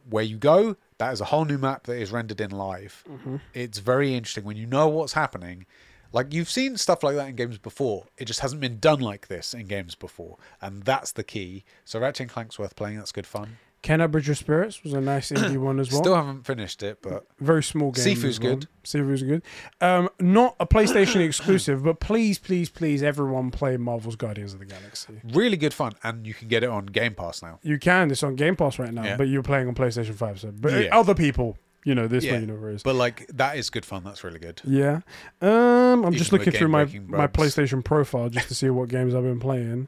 where 0.08 0.24
you 0.24 0.36
go. 0.36 0.76
That 0.98 1.12
is 1.12 1.20
a 1.20 1.26
whole 1.26 1.44
new 1.44 1.58
map 1.58 1.84
that 1.84 1.96
is 1.96 2.10
rendered 2.10 2.40
in 2.40 2.50
live. 2.50 3.04
Mm-hmm. 3.08 3.36
It's 3.54 3.78
very 3.78 4.14
interesting 4.14 4.44
when 4.44 4.56
you 4.56 4.66
know 4.66 4.88
what's 4.88 5.12
happening. 5.12 5.66
Like 6.12 6.32
you've 6.32 6.50
seen 6.50 6.76
stuff 6.76 7.02
like 7.02 7.16
that 7.16 7.28
in 7.28 7.36
games 7.36 7.58
before. 7.58 8.06
It 8.16 8.24
just 8.24 8.40
hasn't 8.40 8.60
been 8.60 8.78
done 8.78 9.00
like 9.00 9.28
this 9.28 9.52
in 9.52 9.66
games 9.66 9.94
before, 9.94 10.38
and 10.60 10.82
that's 10.84 11.12
the 11.12 11.24
key. 11.24 11.64
So 11.84 12.00
Ratchet 12.00 12.20
and 12.20 12.30
Clank's 12.30 12.58
worth 12.58 12.76
playing. 12.76 12.96
That's 12.96 13.12
good 13.12 13.26
fun. 13.26 13.58
Kena: 13.82 14.10
Bridge 14.10 14.28
of 14.28 14.36
Spirits 14.38 14.82
was 14.82 14.92
a 14.92 15.00
nice 15.00 15.30
indie 15.30 15.56
one 15.68 15.78
as 15.78 15.90
well. 15.92 16.02
Still 16.02 16.14
haven't 16.16 16.44
finished 16.44 16.82
it, 16.82 16.98
but 17.00 17.26
Very 17.38 17.62
small 17.62 17.92
game. 17.92 18.04
Sifu's 18.04 18.40
well. 18.40 18.56
good. 18.56 18.68
Sifu's 18.84 19.22
good. 19.22 19.42
Um, 19.80 20.08
not 20.18 20.56
a 20.58 20.66
PlayStation 20.66 21.20
exclusive, 21.24 21.84
but 21.84 22.00
please, 22.00 22.38
please, 22.38 22.68
please, 22.70 23.02
everyone 23.02 23.50
play 23.50 23.76
Marvel's 23.76 24.16
Guardians 24.16 24.52
of 24.52 24.58
the 24.58 24.64
Galaxy. 24.66 25.20
really 25.32 25.56
good 25.56 25.72
fun, 25.74 25.92
and 26.02 26.26
you 26.26 26.34
can 26.34 26.48
get 26.48 26.64
it 26.64 26.70
on 26.70 26.86
Game 26.86 27.14
Pass 27.14 27.42
now. 27.42 27.60
You 27.62 27.78
can. 27.78 28.10
It's 28.10 28.22
on 28.22 28.34
Game 28.34 28.56
Pass 28.56 28.78
right 28.78 28.92
now, 28.92 29.04
Yeah. 29.04 29.16
but 29.16 29.28
you're 29.28 29.42
playing 29.42 29.68
on 29.68 29.74
PlayStation 29.74 30.14
Five. 30.14 30.40
So, 30.40 30.50
but 30.52 30.72
uh, 30.74 30.76
Yeah. 30.78 30.98
other 30.98 31.14
people, 31.14 31.56
you 31.84 31.94
know, 31.94 32.08
this 32.08 32.24
Yeah. 32.24 32.32
way, 32.32 32.40
you 32.40 32.46
know 32.46 32.54
where. 32.54 32.76
But 32.82 32.96
like 32.96 33.28
that 33.34 33.56
is 33.56 33.70
good 33.70 33.84
fun. 33.84 34.02
That's 34.04 34.24
really 34.24 34.40
good. 34.40 34.60
Yeah. 34.64 35.00
Um, 35.40 35.50
I'm 35.50 35.98
Even 36.06 36.14
just 36.14 36.32
looking 36.32 36.52
through 36.52 36.68
my, 36.68 36.84
my. 37.06 37.26
PlayStation 37.28 37.84
profile 37.84 38.28
just 38.28 38.48
to 38.48 38.54
see 38.56 38.70
what 38.70 38.88
games 38.88 39.14
I've 39.14 39.22
been 39.22 39.38
playing. 39.40 39.86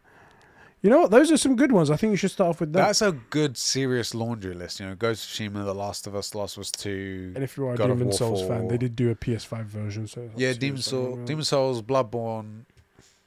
You 0.82 0.88
know 0.88 1.00
what? 1.00 1.10
Those 1.10 1.30
are 1.30 1.36
some 1.36 1.56
good 1.56 1.72
ones. 1.72 1.90
I 1.90 1.96
think 1.96 2.10
you 2.12 2.16
should 2.16 2.30
start 2.30 2.50
off 2.50 2.60
with 2.60 2.72
that. 2.72 2.86
That's 2.86 3.02
a 3.02 3.12
good 3.12 3.58
serious 3.58 4.14
laundry 4.14 4.54
list. 4.54 4.80
You 4.80 4.86
know, 4.86 4.94
Ghost 4.94 5.24
of 5.24 5.30
Tsushima, 5.52 5.64
The 5.64 5.74
Last 5.74 6.06
of 6.06 6.14
Us, 6.14 6.30
The 6.30 6.38
Last 6.38 6.56
of 6.56 6.62
Us 6.62 6.70
Two. 6.70 7.32
and 7.34 7.44
if 7.44 7.56
you 7.58 7.66
are 7.66 7.74
a 7.74 7.76
God 7.76 7.88
Demon's 7.88 8.16
Souls 8.16 8.46
fan, 8.46 8.68
they 8.68 8.78
did 8.78 8.96
do 8.96 9.10
a 9.10 9.14
PS5 9.14 9.64
version. 9.64 10.06
So 10.06 10.30
Yeah, 10.36 10.54
Demon 10.54 10.80
so, 10.80 10.90
Soul, 10.90 11.18
yeah. 11.18 11.24
Demon's 11.26 11.48
Souls, 11.48 11.82
Bloodborne, 11.82 12.64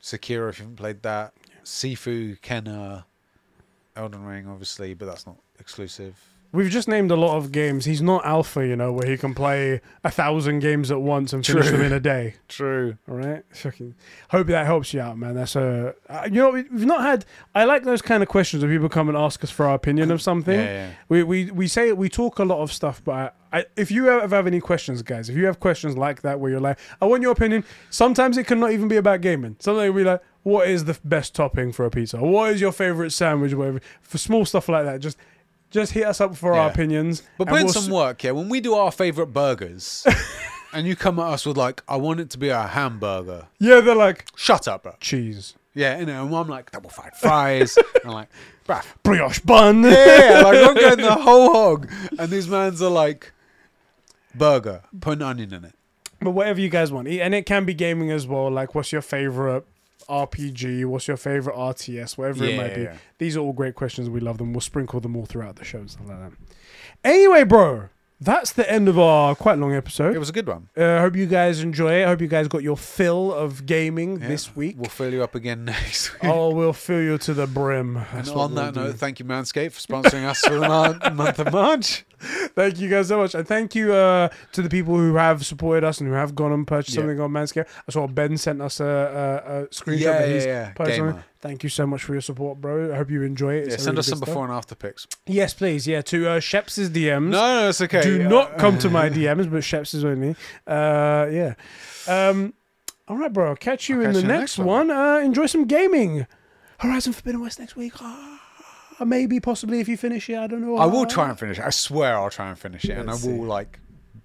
Sekiro. 0.01 0.49
If 0.49 0.57
you 0.59 0.64
haven't 0.64 0.77
played 0.77 1.03
that, 1.03 1.33
Sifu, 1.64 2.40
Kena, 2.40 3.03
Elden 3.95 4.25
Ring, 4.25 4.48
obviously, 4.48 4.95
but 4.95 5.06
that's 5.06 5.27
not 5.27 5.38
exclusive. 5.59 6.19
We've 6.53 6.69
just 6.69 6.88
named 6.88 7.11
a 7.11 7.15
lot 7.17 7.35
of 7.35 7.51
games. 7.51 7.83
He's 7.83 8.01
not 8.01 8.25
alpha, 8.25 8.65
you 8.65 8.75
know, 8.77 8.93
where 8.93 9.06
he 9.09 9.17
can 9.17 9.33
play 9.33 9.82
a 10.06 10.09
thousand 10.11 10.59
games 10.59 10.91
at 10.91 11.01
once 11.01 11.33
and 11.33 11.45
finish 11.45 11.69
them 11.69 11.82
in 11.82 11.91
a 11.91 11.99
day. 11.99 12.35
True. 12.48 12.98
All 13.09 13.15
right, 13.15 13.43
fucking. 13.53 13.95
Hope 14.30 14.48
that 14.48 14.65
helps 14.65 14.93
you 14.93 15.01
out, 15.01 15.17
man. 15.17 15.35
That's 15.35 15.56
a. 15.57 15.93
Uh, 16.07 16.22
you 16.25 16.40
know, 16.41 16.51
we- 16.51 16.64
we've 16.72 16.85
not 16.85 17.01
had. 17.01 17.25
I 17.53 17.65
like 17.65 17.83
those 17.83 18.01
kind 18.01 18.23
of 18.23 18.30
questions 18.30 18.64
where 18.64 18.72
people 18.72 18.88
come 18.88 19.09
and 19.09 19.17
ask 19.17 19.43
us 19.43 19.49
for 19.51 19.65
our 19.65 19.75
opinion 19.75 20.11
of 20.11 20.22
something. 20.22 20.57
Yeah, 20.59 20.88
yeah. 20.88 20.91
We 21.09 21.23
we 21.23 21.51
we 21.51 21.67
say 21.67 21.91
we 21.91 22.07
talk 22.07 22.40
a 22.40 22.43
lot 22.45 22.61
of 22.61 22.72
stuff, 22.72 23.01
but 23.03 23.35
I, 23.51 23.59
I, 23.59 23.65
if 23.75 23.91
you 23.91 24.09
ever 24.09 24.33
have 24.35 24.48
any 24.48 24.59
questions, 24.59 25.01
guys, 25.01 25.30
if 25.30 25.35
you 25.35 25.45
have 25.45 25.59
questions 25.59 25.98
like 25.98 26.22
that 26.22 26.40
where 26.40 26.51
you're 26.51 26.59
like, 26.59 26.80
I 27.01 27.06
want 27.06 27.22
your 27.22 27.32
opinion. 27.32 27.64
Sometimes 27.90 28.38
it 28.38 28.45
can 28.48 28.59
not 28.59 28.72
even 28.72 28.88
be 28.88 28.95
about 28.98 29.22
gaming. 29.22 29.57
Will 29.65 29.93
be 29.93 30.03
like, 30.03 30.22
what 30.43 30.67
is 30.67 30.85
the 30.85 30.98
best 31.03 31.33
topping 31.35 31.72
for 31.72 31.85
a 31.85 31.90
pizza? 31.90 32.17
What 32.17 32.51
is 32.51 32.59
your 32.61 32.72
favorite 32.72 33.11
sandwich? 33.11 33.53
Whatever. 33.53 33.80
For 34.01 34.17
small 34.17 34.45
stuff 34.45 34.67
like 34.69 34.85
that, 34.85 34.99
just 34.99 35.17
just 35.74 35.92
hit 35.92 36.06
us 36.06 36.22
up 36.22 36.38
for 36.38 36.53
our 36.53 36.68
Yeah. 36.68 36.72
opinions. 36.72 37.24
But 37.38 37.50
put 37.50 37.60
in 37.60 37.66
we'll 37.66 37.74
some 37.74 37.84
s- 37.85 37.90
work, 37.90 38.24
yeah. 38.24 38.32
When 38.32 38.48
we 38.48 38.61
do 38.61 38.76
our 38.76 38.92
favorite 38.92 39.27
burgers, 39.27 40.06
and 40.74 40.88
you 40.88 40.95
come 40.95 41.19
at 41.19 41.26
us 41.26 41.45
with 41.45 41.58
like, 41.58 41.84
I 41.88 41.98
want 41.98 42.19
it 42.22 42.30
to 42.32 42.38
be 42.38 42.50
a 42.50 42.61
hamburger. 42.68 43.48
Yeah, 43.60 43.82
they're 43.82 43.95
like 43.95 44.27
Shut 44.38 44.68
up, 44.68 44.84
bro. 44.84 44.93
cheese, 45.02 45.56
Yeah, 45.74 46.00
you 46.00 46.06
know. 46.06 46.26
And 46.26 46.34
I'm 46.35 46.48
like 46.48 46.72
double 46.72 46.90
fried 46.90 47.14
fries. 47.16 47.76
and 47.95 48.06
I'm 48.06 48.11
like, 48.11 48.30
bruh. 48.68 48.84
brioche 49.03 49.40
bun. 49.40 49.84
Yeah, 49.84 50.42
like 50.45 50.58
I'm 50.58 50.76
going 50.76 50.98
the 51.00 51.16
whole 51.22 51.52
hog, 51.53 51.90
and 52.18 52.30
these 52.32 52.48
mans 52.48 52.82
are 52.82 52.90
like, 52.92 53.32
burger, 54.35 54.84
put 55.02 55.14
an 55.18 55.22
onion 55.24 55.53
in 55.53 55.66
it. 55.66 55.74
But 56.19 56.32
whatever 56.32 56.61
you 56.61 56.69
guys 56.69 56.92
want, 56.92 57.08
and 57.10 57.35
it 57.35 57.45
can 57.45 57.66
be 57.66 57.74
gaming 57.74 58.10
as 58.11 58.26
well. 58.26 58.50
Like, 58.50 58.76
what's 58.76 58.92
your 58.93 59.02
favorite 59.02 59.66
RPG? 60.07 60.85
What's 60.85 61.07
your 61.07 61.17
favorite 61.17 61.56
RTS? 61.56 62.17
Whatever 62.17 62.43
it 62.45 62.51
Yeah, 62.51 62.57
might 62.57 62.75
be. 62.75 62.82
yeah. 62.83 62.98
These 63.17 63.38
are 63.38 63.41
all 63.41 63.53
great 63.53 63.75
questions. 63.75 64.09
We 64.09 64.19
love 64.19 64.38
them. 64.38 64.53
We'll 64.53 64.61
sprinkle 64.61 64.99
them 64.99 65.15
all 65.15 65.25
throughout 65.25 65.56
the 65.57 65.65
show 65.65 65.80
and 65.80 65.90
stuff 65.91 66.07
like 66.07 66.19
that. 66.19 66.32
Anyway, 67.03 67.43
bro, 67.43 67.90
that's 68.22 68.53
the 68.53 68.69
end 68.72 68.88
of 68.88 68.98
our 68.98 69.35
quite 69.35 69.57
long 69.57 69.73
episode. 69.73 70.15
It 70.15 70.19
was 70.19 70.30
a 70.30 70.33
good 70.33 70.48
one. 70.48 70.69
I 70.77 70.82
uh, 70.82 70.99
hope 71.01 71.15
you 71.15 71.25
guys 71.25 71.59
enjoy 71.61 72.01
it. 72.01 72.06
I 72.06 72.07
hope 72.07 72.22
you 72.22 72.27
guys 72.27 72.48
got 72.48 72.64
your 72.64 72.77
fill 72.77 73.33
of 73.33 73.65
gaming 73.65 74.22
Yeah. 74.22 74.27
this 74.30 74.56
week. 74.56 74.75
We'll 74.77 74.90
fill 74.90 75.11
you 75.11 75.23
up 75.23 75.35
again 75.35 75.65
next 75.65 76.14
week. 76.22 76.32
oh, 76.32 76.53
we'll 76.53 76.72
fill 76.73 77.01
you 77.01 77.17
to 77.17 77.33
the 77.33 77.48
brim. 77.48 77.98
and 77.98 78.06
That's 78.14 78.30
what 78.30 78.43
on 78.45 78.53
we'll 78.56 78.64
that 78.65 78.73
do. 78.73 78.80
note, 78.85 78.95
thank 78.95 79.19
you, 79.19 79.25
Manscaped, 79.25 79.73
for 79.73 79.82
sponsoring 79.82 80.23
us 80.25 80.40
for 80.40 80.53
the 80.56 80.61
mar- 80.67 80.98
month 81.14 81.40
of 81.40 81.51
March. 81.51 82.06
Thank 82.56 82.80
you 82.80 82.90
guys 82.90 83.08
so 83.10 83.18
much. 83.18 83.35
And 83.35 83.48
thank 83.48 83.76
you 83.76 83.93
uh, 83.93 84.30
to 84.53 84.61
the 84.61 84.69
people 84.69 84.95
who 84.98 85.16
have 85.16 85.45
supported 85.45 85.84
us 85.84 86.00
and 86.00 86.08
who 86.10 86.16
have 86.16 86.35
gone 86.35 86.52
and 86.52 86.66
purchased 86.66 86.95
Yeah. 86.95 87.02
something 87.03 87.19
on 87.19 87.32
Manscaped. 87.32 87.68
I 87.88 87.92
saw 87.92 88.08
Ben 88.08 88.38
sent 88.38 88.61
us 88.61 88.80
a, 88.80 88.85
a, 88.85 89.64
a 89.64 89.68
screenshot 89.68 90.00
Yeah, 90.02 90.26
yeah, 90.26 90.74
yeah. 90.88 91.22
Thank 91.42 91.61
you 91.64 91.69
so 91.69 91.85
much 91.85 92.02
for 92.03 92.14
your 92.14 92.22
support, 92.22 92.61
bro. 92.61 92.93
I 92.93 92.95
hope 92.95 93.10
you 93.11 93.22
enjoy 93.24 93.56
it. 93.56 93.68
Yeah, 93.69 93.76
send 93.76 93.88
really 93.88 94.00
us 94.00 94.08
some 94.08 94.18
stuff. 94.19 94.30
before 94.30 94.45
and 94.45 94.53
after 94.53 94.76
pics. 94.76 95.08
Yes, 95.27 95.53
please. 95.53 95.85
Yeah, 95.85 96.02
to 96.03 96.27
uh, 96.30 96.40
Sheps' 96.40 96.88
DMs. 96.88 97.30
No, 97.32 97.61
no, 97.61 97.69
it's 97.69 97.82
okay. 97.82 98.02
Do 98.02 98.24
Uh, 98.26 98.30
not 98.30 98.58
come 98.58 98.77
to 98.80 98.90
my 98.90 99.10
DMs, 99.18 99.52
but 99.52 99.60
Sheps 99.61 99.93
is 99.93 100.06
only. 100.06 100.38
Uh, 100.66 101.27
yeah. 101.32 101.53
Um, 102.08 102.53
all 103.10 103.18
right, 103.18 103.34
bro. 103.34 103.50
I'll 103.50 103.56
catch 103.58 103.90
you 103.90 103.98
I'll 104.02 104.08
in 104.08 104.14
catch 104.14 104.16
the 104.16 104.22
you 104.22 104.27
the 104.27 104.34
next 104.40 104.58
next 104.58 104.66
one. 104.66 104.90
Uh, 104.90 105.18
enjoy 105.18 105.48
some 105.48 105.66
gaming. 105.66 106.26
Horizon 106.80 107.11
Forbidden 107.11 107.42
West 107.42 107.60
next 107.60 107.76
week. 107.76 107.93
Ah, 108.00 108.32
maybe, 109.05 109.39
possibly, 109.39 109.80
if 109.80 109.88
you 109.88 109.97
finish 109.97 110.30
it. 110.30 110.38
I 110.38 110.47
don't 110.47 110.61
know. 110.61 110.77
I 110.77 110.85
will 110.85 111.01
Ah. 111.01 111.05
try 111.05 111.30
and 111.30 111.38
finish 111.39 111.59
it. 111.59 111.65
I 111.65 111.69
swear 111.69 112.17
I'll 112.17 112.30
try 112.30 112.49
and 112.49 112.57
finish 112.57 112.85
it, 112.85 112.91
and 112.97 113.09
I 113.09 113.13
Let's 113.13 113.25
will 113.25 113.33
see. 113.38 113.39
like 113.41 113.80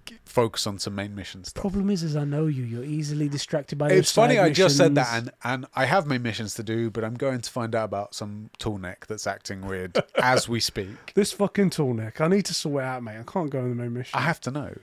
g- 0.05 0.17
focus 0.25 0.65
on 0.67 0.79
some 0.79 0.95
main 0.95 1.13
mission 1.15 1.43
stuff. 1.43 1.61
Problem 1.61 1.89
is, 1.89 2.03
is 2.03 2.15
I 2.15 2.23
know 2.23 2.47
you. 2.47 2.63
You're 2.63 2.83
easily 2.83 3.27
distracted 3.29 3.77
by. 3.77 3.89
those 3.89 3.99
It's 3.99 4.11
funny. 4.11 4.35
side 4.35 4.45
I 4.45 4.49
just 4.51 4.77
said 4.77 4.95
that, 4.95 5.11
missions. 5.11 5.31
and 5.43 5.53
and 5.63 5.65
I 5.75 5.85
have 5.85 6.05
main 6.07 6.21
missions 6.21 6.53
to 6.55 6.63
do, 6.63 6.89
but 6.89 7.03
I'm 7.03 7.15
going 7.15 7.41
to 7.41 7.49
find 7.49 7.73
out 7.75 7.85
about 7.85 8.13
some 8.15 8.49
Tallneck 8.59 9.05
that's 9.07 9.27
acting 9.27 9.65
weird 9.67 9.97
as 10.21 10.47
we 10.49 10.59
speak. 10.59 11.13
this 11.15 11.31
fucking 11.31 11.69
Tallneck. 11.71 12.21
I 12.21 12.27
need 12.27 12.45
to 12.45 12.53
sort 12.53 12.83
it 12.83 12.87
out, 12.87 13.03
mate. 13.03 13.19
I 13.19 13.23
can't 13.23 13.49
go 13.49 13.59
on 13.59 13.69
the 13.69 13.75
main 13.75 13.93
mission. 13.93 14.17
I 14.17 14.21
have 14.21 14.39
to 14.41 14.51
know. 14.51 14.73